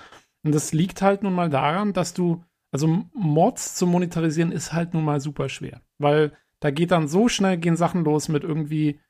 Und 0.43 0.55
das 0.55 0.73
liegt 0.73 1.03
halt 1.03 1.23
nun 1.23 1.35
mal 1.35 1.51
daran, 1.51 1.93
dass 1.93 2.15
du, 2.15 2.43
also 2.73 3.05
Mods 3.13 3.75
zu 3.75 3.87
monetarisieren 3.87 4.53
ist 4.53 4.73
halt 4.73 4.95
nun 4.95 5.05
mal 5.05 5.21
super 5.21 5.49
schwer. 5.49 5.83
Weil 5.99 6.33
da 6.61 6.71
geht 6.71 6.91
dann 6.91 7.09
so 7.09 7.29
schnell, 7.29 7.59
gehen 7.59 7.77
Sachen 7.77 8.05
los 8.05 8.29
mit 8.29 8.45
irgendwie 8.45 9.01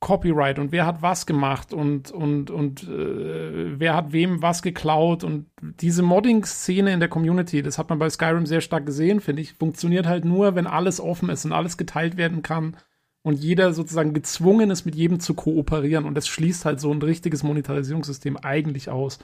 Copyright 0.00 0.58
und 0.58 0.72
wer 0.72 0.86
hat 0.86 1.02
was 1.02 1.26
gemacht 1.26 1.74
und, 1.74 2.10
und, 2.10 2.50
und 2.50 2.84
äh, 2.84 3.78
wer 3.78 3.94
hat 3.94 4.12
wem 4.12 4.40
was 4.40 4.62
geklaut 4.62 5.24
und 5.24 5.46
diese 5.60 6.02
Modding-Szene 6.02 6.92
in 6.92 7.00
der 7.00 7.10
Community, 7.10 7.62
das 7.62 7.76
hat 7.76 7.90
man 7.90 7.98
bei 7.98 8.08
Skyrim 8.08 8.46
sehr 8.46 8.62
stark 8.62 8.86
gesehen, 8.86 9.20
finde 9.20 9.42
ich, 9.42 9.52
funktioniert 9.52 10.06
halt 10.06 10.24
nur, 10.24 10.54
wenn 10.54 10.66
alles 10.66 11.00
offen 11.00 11.28
ist 11.28 11.44
und 11.44 11.52
alles 11.52 11.76
geteilt 11.76 12.16
werden 12.16 12.42
kann 12.42 12.78
und 13.22 13.34
jeder 13.34 13.74
sozusagen 13.74 14.14
gezwungen 14.14 14.70
ist, 14.70 14.86
mit 14.86 14.94
jedem 14.94 15.20
zu 15.20 15.34
kooperieren 15.34 16.06
und 16.06 16.14
das 16.14 16.28
schließt 16.28 16.64
halt 16.64 16.80
so 16.80 16.90
ein 16.90 17.02
richtiges 17.02 17.42
Monetarisierungssystem 17.42 18.38
eigentlich 18.38 18.88
aus. 18.88 19.18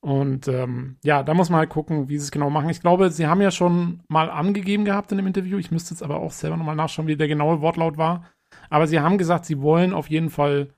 Und 0.00 0.46
ähm, 0.46 0.96
ja, 1.02 1.24
da 1.24 1.34
muss 1.34 1.50
man 1.50 1.58
halt 1.58 1.70
gucken, 1.70 2.08
wie 2.08 2.18
sie 2.18 2.24
es 2.24 2.30
genau 2.30 2.50
machen. 2.50 2.70
Ich 2.70 2.80
glaube, 2.80 3.10
sie 3.10 3.26
haben 3.26 3.40
ja 3.40 3.50
schon 3.50 4.00
mal 4.08 4.30
angegeben 4.30 4.84
gehabt 4.84 5.10
in 5.10 5.18
dem 5.18 5.26
Interview. 5.26 5.58
Ich 5.58 5.72
müsste 5.72 5.92
jetzt 5.92 6.04
aber 6.04 6.20
auch 6.20 6.30
selber 6.30 6.56
nochmal 6.56 6.76
nachschauen, 6.76 7.08
wie 7.08 7.16
der 7.16 7.26
genaue 7.26 7.60
Wortlaut 7.60 7.98
war. 7.98 8.24
Aber 8.70 8.86
sie 8.86 9.00
haben 9.00 9.18
gesagt, 9.18 9.44
sie 9.44 9.60
wollen 9.60 9.92
auf 9.92 10.10
jeden 10.10 10.30
Fall 10.30 10.74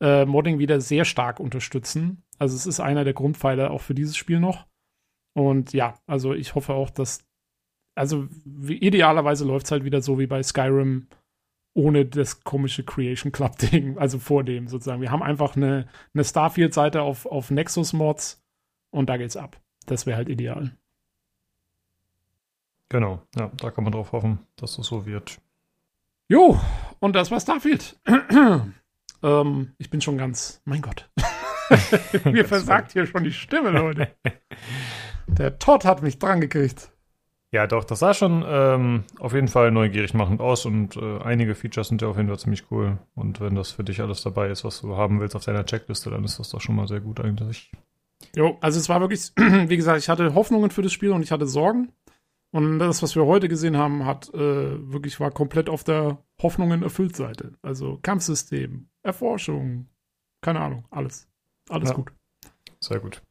äh, 0.00 0.24
Modding 0.24 0.58
wieder 0.58 0.80
sehr 0.80 1.04
stark 1.04 1.40
unterstützen. 1.40 2.22
Also 2.38 2.56
es 2.56 2.66
ist 2.66 2.80
einer 2.80 3.04
der 3.04 3.14
Grundpfeiler 3.14 3.70
auch 3.70 3.80
für 3.80 3.94
dieses 3.94 4.16
Spiel 4.16 4.40
noch. 4.40 4.66
Und 5.34 5.72
ja, 5.72 5.94
also 6.06 6.34
ich 6.34 6.54
hoffe 6.54 6.74
auch, 6.74 6.90
dass, 6.90 7.24
also 7.94 8.28
idealerweise 8.66 9.44
läuft 9.44 9.66
es 9.66 9.72
halt 9.72 9.84
wieder 9.84 10.00
so 10.00 10.18
wie 10.18 10.26
bei 10.26 10.42
Skyrim 10.42 11.08
ohne 11.74 12.06
das 12.06 12.42
komische 12.42 12.82
Creation 12.82 13.30
Club-Ding, 13.30 13.98
also 13.98 14.18
vor 14.18 14.42
dem 14.42 14.66
sozusagen. 14.68 15.00
Wir 15.00 15.10
haben 15.10 15.22
einfach 15.22 15.56
eine, 15.56 15.88
eine 16.12 16.24
Starfield-Seite 16.24 17.02
auf, 17.02 17.26
auf 17.26 17.50
Nexus-Mods 17.50 18.42
und 18.90 19.08
da 19.08 19.16
geht's 19.16 19.36
ab. 19.36 19.60
Das 19.86 20.06
wäre 20.06 20.16
halt 20.16 20.28
ideal. 20.28 20.76
Genau, 22.88 23.22
ja, 23.36 23.50
da 23.58 23.70
kann 23.70 23.84
man 23.84 23.92
drauf 23.92 24.12
hoffen, 24.12 24.40
dass 24.56 24.76
das 24.76 24.86
so 24.86 25.06
wird. 25.06 25.38
Jo, 26.30 26.60
und 26.98 27.16
das 27.16 27.30
war 27.30 27.40
Starfield. 27.40 27.98
ähm, 29.22 29.72
ich 29.78 29.88
bin 29.88 30.02
schon 30.02 30.18
ganz, 30.18 30.60
mein 30.66 30.82
Gott. 30.82 31.08
Mir 32.24 32.44
versagt 32.44 32.92
hier 32.92 33.06
schon 33.06 33.24
die 33.24 33.32
Stimme, 33.32 33.70
Leute. 33.70 34.08
Der 35.26 35.58
Todd 35.58 35.86
hat 35.86 36.02
mich 36.02 36.18
dran 36.18 36.42
gekriegt. 36.42 36.90
Ja, 37.50 37.66
doch, 37.66 37.84
das 37.84 38.00
sah 38.00 38.12
schon 38.12 38.44
ähm, 38.46 39.04
auf 39.18 39.32
jeden 39.32 39.48
Fall 39.48 39.70
neugierig 39.70 40.12
machend 40.12 40.42
aus 40.42 40.66
und 40.66 40.96
äh, 40.96 41.18
einige 41.22 41.54
Features 41.54 41.88
sind 41.88 42.02
ja 42.02 42.08
auf 42.08 42.18
jeden 42.18 42.28
Fall 42.28 42.38
ziemlich 42.38 42.70
cool. 42.70 42.98
Und 43.14 43.40
wenn 43.40 43.54
das 43.54 43.70
für 43.70 43.84
dich 43.84 44.02
alles 44.02 44.22
dabei 44.22 44.50
ist, 44.50 44.64
was 44.64 44.82
du 44.82 44.98
haben 44.98 45.20
willst 45.20 45.34
auf 45.34 45.44
deiner 45.44 45.64
Checkliste, 45.64 46.10
dann 46.10 46.24
ist 46.24 46.38
das 46.38 46.50
doch 46.50 46.60
schon 46.60 46.76
mal 46.76 46.88
sehr 46.88 47.00
gut 47.00 47.20
eigentlich. 47.20 47.70
Jo, 48.36 48.58
also 48.60 48.78
es 48.78 48.90
war 48.90 49.00
wirklich, 49.00 49.32
wie 49.36 49.76
gesagt, 49.76 49.98
ich 49.98 50.10
hatte 50.10 50.34
Hoffnungen 50.34 50.70
für 50.70 50.82
das 50.82 50.92
Spiel 50.92 51.12
und 51.12 51.22
ich 51.22 51.32
hatte 51.32 51.46
Sorgen. 51.46 51.90
Und 52.50 52.78
das, 52.78 53.02
was 53.02 53.14
wir 53.14 53.26
heute 53.26 53.48
gesehen 53.48 53.76
haben, 53.76 54.06
hat 54.06 54.32
äh, 54.32 54.92
wirklich 54.92 55.20
war 55.20 55.30
komplett 55.30 55.68
auf 55.68 55.84
der 55.84 56.18
Hoffnungen 56.42 56.82
erfüllt 56.82 57.14
Seite. 57.14 57.52
Also 57.62 57.98
Kampfsystem, 58.02 58.88
Erforschung, 59.02 59.88
keine 60.40 60.60
Ahnung, 60.60 60.84
alles. 60.90 61.28
Alles 61.68 61.90
Ja. 61.90 61.94
gut. 61.96 62.12
Sehr 62.80 63.00
gut. 63.00 63.22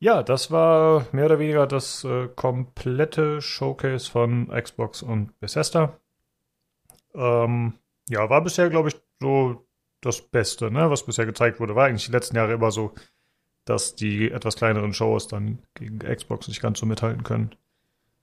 Ja, 0.00 0.22
das 0.22 0.50
war 0.50 1.06
mehr 1.12 1.26
oder 1.26 1.38
weniger 1.38 1.66
das 1.66 2.04
äh, 2.04 2.28
komplette 2.28 3.40
Showcase 3.42 4.10
von 4.10 4.48
Xbox 4.48 5.02
und 5.02 5.38
Bethesda. 5.40 5.98
Ähm, 7.14 7.74
ja, 8.08 8.30
war 8.30 8.42
bisher, 8.42 8.70
glaube 8.70 8.90
ich, 8.90 8.96
so 9.20 9.66
das 10.00 10.22
Beste, 10.22 10.70
ne, 10.70 10.88
was 10.90 11.04
bisher 11.04 11.26
gezeigt 11.26 11.58
wurde. 11.58 11.74
War 11.74 11.86
eigentlich 11.86 12.06
die 12.06 12.12
letzten 12.12 12.36
Jahre 12.36 12.52
immer 12.54 12.70
so, 12.70 12.94
dass 13.64 13.96
die 13.96 14.30
etwas 14.30 14.54
kleineren 14.56 14.94
Shows 14.94 15.26
dann 15.26 15.58
gegen 15.74 15.98
Xbox 15.98 16.46
nicht 16.48 16.62
ganz 16.62 16.78
so 16.78 16.86
mithalten 16.86 17.24
können. 17.24 17.54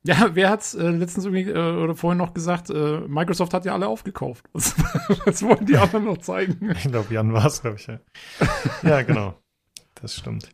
Ja, 0.05 0.29
wer 0.33 0.51
hat's 0.51 0.75
äh, 0.75 0.89
letztens 0.89 1.25
irgendwie 1.25 1.49
äh, 1.49 1.83
oder 1.83 1.95
vorhin 1.95 2.19
noch 2.19 2.33
gesagt? 2.33 2.69
Äh, 2.69 2.99
Microsoft 3.07 3.55
hat 3.55 3.65
ja 3.65 3.73
alle 3.73 3.87
aufgekauft. 3.87 4.45
Was, 4.53 4.75
was 5.25 5.41
wollen 5.41 5.65
die 5.65 5.77
anderen 5.77 6.05
noch 6.05 6.19
zeigen? 6.19 6.71
Ich 6.75 6.91
glaube, 6.91 7.11
Jan 7.11 7.33
war 7.33 7.45
es, 7.45 7.61
glaube 7.61 7.77
ich. 7.77 7.87
Ja. 7.87 7.99
ja, 8.83 9.01
genau. 9.01 9.33
Das 10.01 10.15
stimmt. 10.15 10.49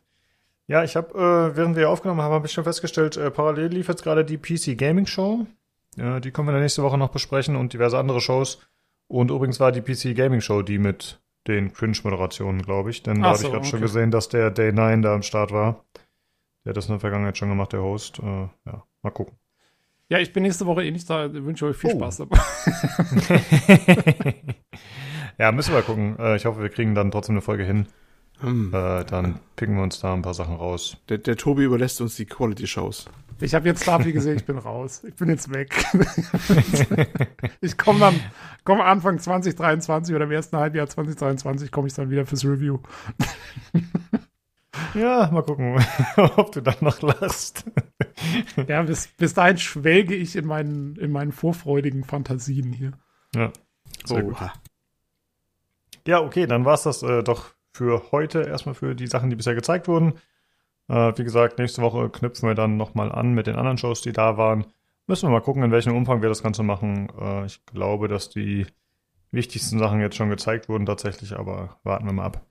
Ja, 0.68 0.84
ich 0.84 0.96
habe, 0.96 1.12
äh, 1.12 1.56
während 1.56 1.76
wir 1.76 1.90
aufgenommen 1.90 2.22
haben, 2.22 2.32
habe 2.32 2.46
ich 2.46 2.52
schon 2.52 2.64
festgestellt, 2.64 3.18
äh, 3.18 3.30
parallel 3.30 3.66
lief 3.66 3.88
jetzt 3.88 4.02
gerade 4.02 4.24
die 4.24 4.38
PC 4.38 4.78
Gaming 4.78 5.06
Show. 5.06 5.46
Die 5.94 6.30
können 6.30 6.48
wir 6.48 6.52
dann 6.52 6.62
nächste 6.62 6.82
Woche 6.82 6.96
noch 6.96 7.10
besprechen 7.10 7.54
und 7.54 7.74
diverse 7.74 7.98
andere 7.98 8.22
Shows. 8.22 8.66
Und 9.08 9.30
übrigens 9.30 9.60
war 9.60 9.72
die 9.72 9.82
PC 9.82 10.16
Gaming 10.16 10.40
Show 10.40 10.62
die 10.62 10.78
mit 10.78 11.20
den 11.46 11.74
Cringe-Moderationen, 11.74 12.62
glaube 12.62 12.88
ich. 12.88 13.02
Denn 13.02 13.20
da 13.20 13.22
Ach 13.22 13.28
habe 13.32 13.38
so, 13.38 13.46
ich 13.46 13.52
gerade 13.52 13.66
schon 13.66 13.78
okay. 13.80 13.86
gesehen, 13.86 14.10
dass 14.10 14.30
der 14.30 14.50
Day 14.50 14.72
9 14.72 15.02
da 15.02 15.14
am 15.14 15.22
Start 15.22 15.52
war. 15.52 15.84
Der 16.64 16.70
hat 16.70 16.78
das 16.78 16.86
in 16.86 16.92
der 16.92 17.00
Vergangenheit 17.00 17.36
schon 17.36 17.50
gemacht, 17.50 17.74
der 17.74 17.82
Host. 17.82 18.20
Äh, 18.20 18.48
ja, 18.64 18.86
mal 19.02 19.10
gucken. 19.10 19.36
Ja, 20.12 20.18
ich 20.18 20.30
bin 20.34 20.42
nächste 20.42 20.66
Woche 20.66 20.84
eh 20.84 20.90
nicht 20.90 21.08
da. 21.08 21.32
Wünsche 21.32 21.64
euch 21.64 21.76
viel 21.78 21.92
Oh. 21.94 21.96
Spaß 21.96 22.18
dabei. 22.18 22.38
ja, 25.38 25.50
müssen 25.52 25.70
wir 25.70 25.78
mal 25.78 25.82
gucken. 25.86 26.18
Äh, 26.18 26.36
ich 26.36 26.44
hoffe, 26.44 26.60
wir 26.60 26.68
kriegen 26.68 26.94
dann 26.94 27.10
trotzdem 27.10 27.36
eine 27.36 27.40
Folge 27.40 27.64
hin. 27.64 27.86
Hm. 28.40 28.74
Äh, 28.74 29.04
dann 29.04 29.40
picken 29.56 29.74
wir 29.76 29.82
uns 29.82 30.00
da 30.00 30.12
ein 30.12 30.20
paar 30.20 30.34
Sachen 30.34 30.56
raus. 30.56 30.98
Der, 31.08 31.16
der 31.16 31.38
Tobi 31.38 31.62
überlässt 31.62 31.98
uns 32.02 32.16
die 32.16 32.26
Quality-Shows. 32.26 33.08
Ich 33.40 33.54
habe 33.54 33.66
jetzt 33.66 33.84
Starfield 33.84 34.14
gesehen, 34.14 34.36
ich 34.36 34.44
bin 34.44 34.58
raus. 34.58 35.02
Ich 35.08 35.14
bin 35.14 35.30
jetzt 35.30 35.50
weg. 35.50 35.82
ich 37.62 37.78
komme 37.78 38.00
dann, 38.00 38.20
komme 38.64 38.84
Anfang 38.84 39.18
2023 39.18 40.14
oder 40.14 40.26
im 40.26 40.30
ersten 40.30 40.58
Halbjahr 40.58 40.88
2023 40.88 41.70
komme 41.70 41.88
ich 41.88 41.94
dann 41.94 42.10
wieder 42.10 42.26
fürs 42.26 42.44
Review. 42.44 42.80
Ja, 44.94 45.28
mal 45.30 45.42
gucken, 45.42 45.84
ob 46.36 46.52
du 46.52 46.60
dann 46.60 46.76
noch 46.80 47.00
lachst. 47.02 47.64
Ja, 48.68 48.82
bis, 48.82 49.08
bis 49.08 49.34
dahin 49.34 49.58
schwelge 49.58 50.14
ich 50.14 50.36
in 50.36 50.46
meinen, 50.46 50.96
in 50.96 51.10
meinen 51.10 51.32
vorfreudigen 51.32 52.04
Fantasien 52.04 52.72
hier. 52.72 52.92
Ja, 53.34 53.52
sehr 54.04 54.22
gut. 54.22 54.34
Oha. 54.34 54.52
Ja, 56.06 56.20
okay, 56.20 56.46
dann 56.46 56.64
war's 56.64 56.82
das 56.82 57.02
äh, 57.02 57.22
doch 57.22 57.54
für 57.72 58.10
heute 58.12 58.42
erstmal 58.42 58.74
für 58.74 58.94
die 58.94 59.06
Sachen, 59.06 59.30
die 59.30 59.36
bisher 59.36 59.54
gezeigt 59.54 59.88
wurden. 59.88 60.14
Äh, 60.88 61.12
wie 61.16 61.24
gesagt, 61.24 61.58
nächste 61.58 61.82
Woche 61.82 62.10
knüpfen 62.10 62.48
wir 62.48 62.54
dann 62.54 62.76
nochmal 62.76 63.12
an 63.12 63.32
mit 63.34 63.46
den 63.46 63.56
anderen 63.56 63.78
Shows, 63.78 64.02
die 64.02 64.12
da 64.12 64.36
waren. 64.36 64.66
Müssen 65.06 65.28
wir 65.28 65.32
mal 65.32 65.40
gucken, 65.40 65.62
in 65.62 65.70
welchem 65.70 65.96
Umfang 65.96 66.22
wir 66.22 66.28
das 66.28 66.42
Ganze 66.42 66.62
machen. 66.62 67.08
Äh, 67.18 67.46
ich 67.46 67.64
glaube, 67.66 68.08
dass 68.08 68.30
die 68.30 68.66
wichtigsten 69.30 69.78
Sachen 69.78 70.00
jetzt 70.00 70.16
schon 70.16 70.28
gezeigt 70.28 70.68
wurden 70.68 70.86
tatsächlich, 70.86 71.36
aber 71.36 71.78
warten 71.82 72.06
wir 72.06 72.12
mal 72.12 72.24
ab. 72.24 72.46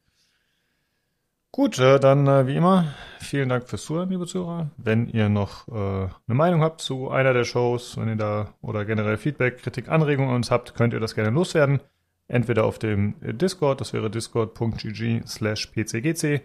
Gut, 1.54 1.80
äh, 1.80 2.00
dann 2.00 2.28
äh, 2.28 2.48
wie 2.48 2.56
immer, 2.56 2.94
vielen 3.20 3.50
Dank 3.50 3.68
fürs 3.68 3.84
Zuhören, 3.84 4.10
liebe 4.10 4.26
Zuhörer. 4.26 4.70
Wenn 4.78 5.10
ihr 5.10 5.28
noch 5.28 5.68
äh, 5.68 5.74
eine 5.74 6.10
Meinung 6.28 6.62
habt 6.62 6.80
zu 6.80 7.10
einer 7.10 7.34
der 7.34 7.44
Shows, 7.44 7.98
wenn 7.98 8.08
ihr 8.08 8.16
da 8.16 8.54
oder 8.62 8.86
generell 8.86 9.18
Feedback, 9.18 9.58
Kritik, 9.58 9.90
Anregungen 9.90 10.30
an 10.30 10.38
uns 10.38 10.50
habt, 10.50 10.76
könnt 10.76 10.94
ihr 10.94 11.02
das 11.02 11.14
gerne 11.14 11.32
loswerden. 11.32 11.82
Entweder 12.30 12.64
auf 12.64 12.80
dem 12.80 13.16
Discord, 13.20 13.82
das 13.82 13.92
wäre 13.92 14.10
discord.gg 14.10 15.28
slash 15.28 15.68
pcgc, 15.68 16.42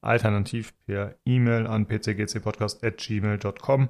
alternativ 0.00 0.74
per 0.86 1.14
E-Mail 1.24 1.68
an 1.68 1.86
pcgcpodcast.gmail.com 1.86 3.88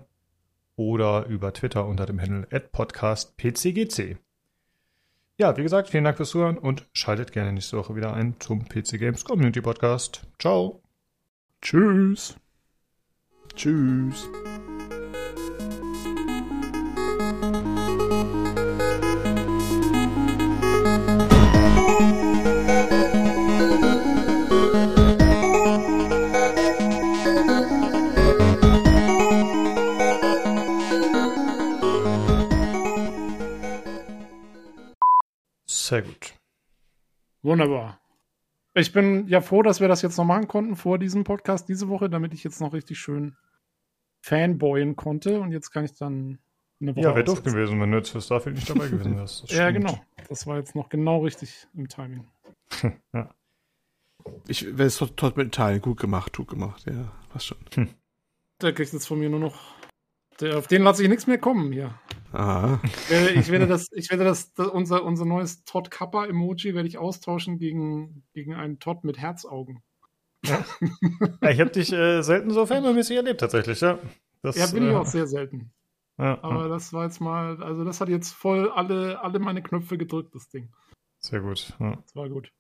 oder 0.77 1.25
über 1.29 1.55
Twitter 1.55 1.87
unter 1.87 2.05
dem 2.05 2.21
Handle 2.21 2.61
podcastpcgc. 2.61 4.19
Ja, 5.41 5.57
wie 5.57 5.63
gesagt, 5.63 5.89
vielen 5.89 6.03
Dank 6.03 6.17
fürs 6.17 6.31
Zuhören 6.31 6.59
und 6.59 6.89
schaltet 6.93 7.31
gerne 7.31 7.53
nächste 7.53 7.77
Woche 7.77 7.95
wieder 7.95 8.13
ein 8.13 8.35
zum 8.41 8.69
PC 8.69 8.99
Games 8.99 9.25
Community 9.25 9.61
Podcast. 9.61 10.23
Ciao. 10.41 10.83
Tschüss. 11.63 12.37
Tschüss. 13.55 14.29
Wunderbar. 37.49 37.99
Ich 38.75 38.93
bin 38.93 39.27
ja 39.27 39.41
froh, 39.41 39.63
dass 39.63 39.81
wir 39.81 39.89
das 39.89 40.03
jetzt 40.03 40.19
noch 40.19 40.27
machen 40.27 40.49
konnten 40.49 40.77
vor 40.77 40.99
diesem 40.99 41.25
Podcast 41.25 41.67
diese 41.69 41.89
Woche, 41.89 42.11
damit 42.11 42.35
ich 42.35 42.45
jetzt 42.45 42.61
noch 42.61 42.75
richtig 42.75 42.99
schön 42.99 43.37
fanboyen 44.21 44.97
konnte. 44.97 45.41
Und 45.41 45.53
jetzt 45.53 45.71
kann 45.71 45.87
ich 45.87 45.95
dann 45.95 46.39
eine 46.81 46.95
Woche 46.95 47.05
Ja, 47.05 47.15
wäre 47.15 47.25
doof 47.25 47.43
gewesen, 47.43 47.81
wenn 47.81 47.91
du 47.91 47.97
jetzt 47.97 48.11
für 48.11 48.21
Starfield 48.21 48.57
nicht 48.57 48.69
dabei 48.69 48.89
gewesen 48.89 49.17
wärst. 49.17 49.41
Ja, 49.51 49.71
stimmt. 49.71 49.87
genau. 49.87 50.01
Das 50.29 50.47
war 50.47 50.59
jetzt 50.59 50.75
noch 50.75 50.91
genau 50.91 51.23
richtig 51.25 51.67
im 51.75 51.89
Timing. 51.89 52.27
ja. 53.15 53.35
Ich 54.47 54.67
werde 54.67 54.85
es 54.85 54.99
Todd 54.99 55.17
Todd 55.17 55.37
mitteilen. 55.39 55.81
Gut 55.81 55.99
gemacht, 55.99 56.37
gut 56.37 56.49
gemacht. 56.49 56.85
Ja, 56.87 57.11
passt 57.31 57.47
schon. 57.47 57.89
Der 58.61 58.75
kriegt 58.75 58.93
jetzt 58.93 59.09
von 59.09 59.19
mir 59.19 59.31
nur 59.31 59.41
noch. 59.41 59.78
Der, 60.41 60.59
auf 60.59 60.69
den 60.69 60.83
lasse 60.83 61.03
ich 61.03 61.09
nichts 61.09 61.27
mehr 61.27 61.39
kommen 61.39 61.73
hier. 61.73 61.99
Aha. 62.33 62.81
Ich 62.85 63.11
werde, 63.49 63.65
ich 63.65 63.69
das, 63.69 63.89
ich 63.93 64.11
werde 64.11 64.25
das, 64.25 64.53
das 64.55 64.69
unser, 64.69 65.05
unser 65.05 65.25
neues 65.25 65.65
Todd 65.65 65.91
Kappa 65.91 66.27
Emoji 66.27 66.75
werde 66.75 66.89
ich 66.89 66.99
austauschen 66.99 67.59
gegen, 67.59 68.25
gegen 68.35 68.55
einen 68.55 68.79
Todd 68.79 69.05
mit 69.05 69.19
Herzaugen. 69.19 69.83
Ja, 70.45 70.65
ich 71.51 71.61
habe 71.61 71.71
dich 71.71 71.93
äh, 71.93 72.23
selten 72.23 72.51
so 72.51 72.67
fanboymäßig 72.67 73.17
erlebt, 73.17 73.41
tatsächlich, 73.41 73.81
ja. 73.81 73.99
Das, 74.43 74.57
ja, 74.57 74.67
bin 74.67 74.85
ich 74.85 74.93
äh, 74.93 74.97
auch 74.97 75.07
sehr 75.07 75.27
selten. 75.27 75.73
Ja, 76.19 76.39
Aber 76.43 76.63
ja. 76.63 76.69
das 76.69 76.93
war 76.93 77.05
jetzt 77.05 77.21
mal, 77.21 77.61
also 77.63 77.85
das 77.85 78.01
hat 78.01 78.09
jetzt 78.09 78.33
voll 78.33 78.71
alle, 78.71 79.21
alle 79.23 79.39
meine 79.39 79.63
Knöpfe 79.63 79.99
gedrückt, 79.99 80.35
das 80.35 80.49
Ding. 80.49 80.69
Sehr 81.19 81.41
gut. 81.41 81.75
Ja. 81.81 81.97
Das 81.97 82.15
war 82.15 82.29
gut. 82.29 82.53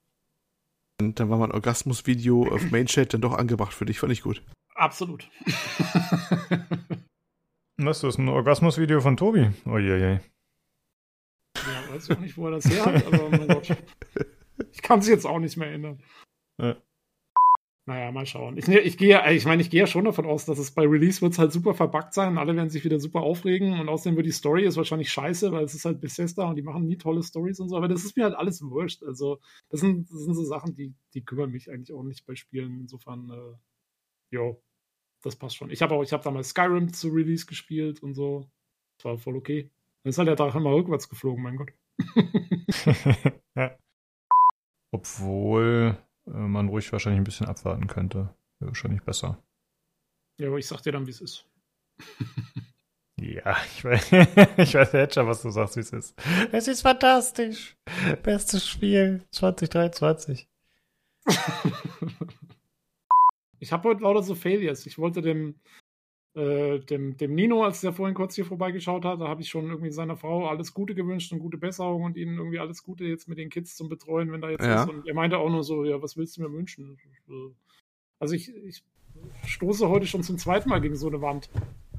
Und 1.00 1.20
dann 1.20 1.30
war 1.30 1.38
mein 1.38 1.52
Orgasmus-Video 1.52 2.52
auf 2.52 2.70
Mainchat 2.72 3.14
dann 3.14 3.20
doch 3.20 3.34
angebracht 3.34 3.72
für 3.72 3.84
dich. 3.84 4.00
Fand 4.00 4.12
ich 4.12 4.22
gut. 4.22 4.42
Absolut. 4.74 5.28
Was, 7.80 8.00
das 8.00 8.14
ist 8.14 8.18
ein 8.18 8.28
Orgasmus-Video 8.28 9.00
von 9.00 9.16
Tobi? 9.16 9.50
Je. 9.64 10.18
Ja, 11.56 11.90
weiß 11.90 12.08
ich 12.08 12.16
auch 12.16 12.20
nicht, 12.20 12.36
wo 12.36 12.46
er 12.46 12.52
das 12.52 12.64
her 12.68 12.84
hat, 12.84 13.06
aber 13.06 13.30
mein 13.30 13.46
Gott. 13.46 13.76
Ich 14.72 14.82
kann 14.82 14.98
es 14.98 15.08
jetzt 15.08 15.24
auch 15.24 15.38
nicht 15.38 15.56
mehr 15.56 15.70
ändern. 15.70 16.02
Ja. 16.60 16.76
Naja, 17.86 18.10
mal 18.10 18.26
schauen. 18.26 18.58
Ich, 18.58 18.66
ich 18.66 18.98
gehe, 18.98 19.22
ich 19.32 19.44
meine, 19.44 19.62
ich 19.62 19.70
gehe 19.70 19.80
ja 19.80 19.86
schon 19.86 20.04
davon 20.04 20.26
aus, 20.26 20.44
dass 20.44 20.58
es 20.58 20.72
bei 20.72 20.82
Release 20.86 21.22
wird 21.22 21.38
halt 21.38 21.52
super 21.52 21.72
verbuggt 21.72 22.12
sein 22.14 22.32
und 22.32 22.38
alle 22.38 22.56
werden 22.56 22.68
sich 22.68 22.84
wieder 22.84 22.98
super 22.98 23.20
aufregen 23.20 23.78
und 23.78 23.88
außerdem 23.88 24.16
wird 24.16 24.26
die 24.26 24.32
Story 24.32 24.64
ist 24.64 24.76
wahrscheinlich 24.76 25.12
scheiße, 25.12 25.52
weil 25.52 25.64
es 25.64 25.74
ist 25.74 25.84
halt 25.84 26.00
Bethesda 26.00 26.50
und 26.50 26.56
die 26.56 26.62
machen 26.62 26.84
nie 26.84 26.98
tolle 26.98 27.22
Stories 27.22 27.60
und 27.60 27.68
so, 27.68 27.76
aber 27.76 27.86
das 27.86 28.04
ist 28.04 28.16
mir 28.16 28.24
halt 28.24 28.34
alles 28.34 28.60
wurscht. 28.60 29.04
Also, 29.04 29.38
das 29.70 29.80
sind, 29.80 30.10
das 30.10 30.18
sind 30.18 30.34
so 30.34 30.44
Sachen, 30.44 30.74
die, 30.74 30.92
die 31.14 31.24
kümmern 31.24 31.50
mich 31.50 31.70
eigentlich 31.70 31.96
auch 31.96 32.02
nicht 32.02 32.26
bei 32.26 32.34
Spielen. 32.34 32.80
Insofern, 32.80 33.30
äh, 33.30 33.56
jo, 34.34 34.60
das 35.22 35.36
passt 35.36 35.56
schon. 35.56 35.70
Ich 35.70 35.82
habe 35.82 35.94
auch, 35.94 36.02
ich 36.02 36.12
habe 36.12 36.22
damals 36.22 36.50
Skyrim 36.50 36.92
zu 36.92 37.08
Release 37.08 37.46
gespielt 37.46 38.02
und 38.02 38.14
so. 38.14 38.48
Das 38.96 39.04
war 39.04 39.18
voll 39.18 39.36
okay. 39.36 39.70
Dann 40.02 40.10
ist 40.10 40.18
halt 40.18 40.28
der 40.28 40.36
Tag 40.36 40.54
immer 40.54 40.72
rückwärts 40.72 41.08
geflogen, 41.08 41.42
mein 41.42 41.56
Gott. 41.56 41.72
ja. 43.56 43.76
Obwohl 44.90 45.98
äh, 46.26 46.30
man 46.30 46.68
ruhig 46.68 46.90
wahrscheinlich 46.92 47.20
ein 47.20 47.24
bisschen 47.24 47.46
abwarten 47.46 47.86
könnte. 47.86 48.34
Wäre 48.58 48.70
wahrscheinlich 48.70 49.02
besser. 49.02 49.42
Ja, 50.38 50.48
aber 50.48 50.58
ich 50.58 50.66
sag 50.66 50.82
dir 50.82 50.92
dann, 50.92 51.06
wie 51.06 51.10
es 51.10 51.20
ist. 51.20 51.46
ja, 53.16 53.56
ich 53.66 53.84
weiß, 53.84 54.12
ich 54.58 54.74
weiß 54.74 54.92
jetzt 54.92 55.14
schon, 55.14 55.26
was 55.26 55.42
du 55.42 55.50
sagst, 55.50 55.76
wie 55.76 55.80
es 55.80 55.92
ist. 55.92 56.14
Es 56.52 56.68
ist 56.68 56.82
fantastisch. 56.82 57.76
Bestes 58.22 58.66
Spiel 58.66 59.24
2023. 59.32 60.48
ich 63.60 63.72
habe 63.72 63.88
heute 63.88 64.02
lauter 64.02 64.22
so 64.22 64.34
Failures. 64.34 64.86
Ich 64.86 64.98
wollte 64.98 65.22
dem, 65.22 65.56
äh, 66.34 66.78
dem, 66.80 67.16
dem 67.16 67.34
Nino, 67.34 67.64
als 67.64 67.80
der 67.80 67.92
vorhin 67.92 68.14
kurz 68.14 68.34
hier 68.34 68.44
vorbeigeschaut 68.44 69.04
hat, 69.04 69.20
da 69.20 69.28
habe 69.28 69.40
ich 69.42 69.48
schon 69.48 69.66
irgendwie 69.66 69.90
seiner 69.90 70.16
Frau 70.16 70.46
alles 70.48 70.72
Gute 70.74 70.94
gewünscht 70.94 71.32
und 71.32 71.38
gute 71.40 71.58
Besserung 71.58 72.02
und 72.04 72.16
ihnen 72.16 72.36
irgendwie 72.38 72.58
alles 72.60 72.82
Gute 72.82 73.04
jetzt 73.04 73.28
mit 73.28 73.38
den 73.38 73.50
Kids 73.50 73.74
zum 73.76 73.88
Betreuen, 73.88 74.30
wenn 74.32 74.40
da 74.40 74.50
jetzt 74.50 74.64
Ja. 74.64 74.82
ist. 74.84 74.88
Und 74.90 75.06
er 75.06 75.14
meinte 75.14 75.38
auch 75.38 75.50
nur 75.50 75.64
so, 75.64 75.84
ja, 75.84 76.00
was 76.02 76.16
willst 76.16 76.36
du 76.36 76.42
mir 76.42 76.52
wünschen? 76.52 76.96
Also 78.20 78.34
ich, 78.34 78.52
ich 78.64 78.82
stoße 79.46 79.88
heute 79.88 80.06
schon 80.06 80.22
zum 80.22 80.38
zweiten 80.38 80.68
Mal 80.68 80.80
gegen 80.80 80.96
so 80.96 81.08
eine 81.08 81.20
Wand. 81.20 81.50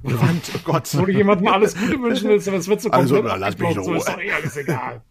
Eine 0.02 0.18
Wand, 0.22 0.52
oh 0.56 0.60
Gott. 0.64 0.98
Wo 0.98 1.06
du 1.06 1.12
jemandem 1.12 1.48
alles 1.50 1.76
Gute 1.78 2.02
wünschen 2.02 2.30
willst, 2.30 2.48
aber 2.48 2.56
es 2.58 2.70
wird 2.70 2.80
so 2.80 2.90
Also, 2.90 3.16
komplett 3.16 3.34
na, 3.34 3.46
lass 3.48 3.58
mich 3.58 3.72
in 3.72 3.78
abgeblockt, 3.80 3.86
so 3.86 3.94
ist 3.96 4.08
Ruhe. 4.08 4.16
doch 4.16 4.24
eh 4.24 4.32
alles 4.32 4.56
egal. 4.58 5.02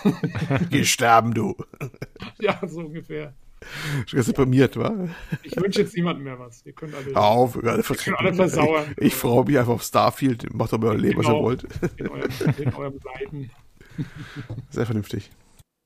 Geh 0.70 0.84
sterben, 0.84 1.34
du. 1.34 1.54
ja, 2.40 2.58
so 2.66 2.80
ungefähr. 2.80 3.34
Schon 4.06 4.22
deprimiert, 4.22 4.76
wa? 4.76 5.08
Ich 5.42 5.56
wünsche 5.56 5.80
jetzt 5.82 5.94
niemandem 5.96 6.24
mehr 6.24 6.38
was. 6.38 6.64
Ihr 6.64 6.72
könnt 6.72 6.94
alle, 6.94 7.16
auf, 7.16 7.60
wir 7.62 7.72
alle 7.72 7.82
könnt 7.82 8.18
alle 8.18 8.34
versauern. 8.34 8.84
Ich, 8.96 9.06
ich 9.08 9.14
freue 9.14 9.44
mich 9.44 9.58
einfach 9.58 9.72
auf 9.74 9.82
Starfield. 9.82 10.52
Macht 10.54 10.72
doch 10.72 10.82
euer 10.82 10.96
Leben, 10.96 11.18
was 11.18 11.26
ihr 11.26 11.30
Genau. 11.32 11.42
wollt. 11.44 11.66
In 11.96 12.08
eurem, 12.08 12.30
in 12.58 12.74
eurem 12.74 13.00
Leiden. 13.04 13.50
Sehr 14.70 14.86
vernünftig. 14.86 15.30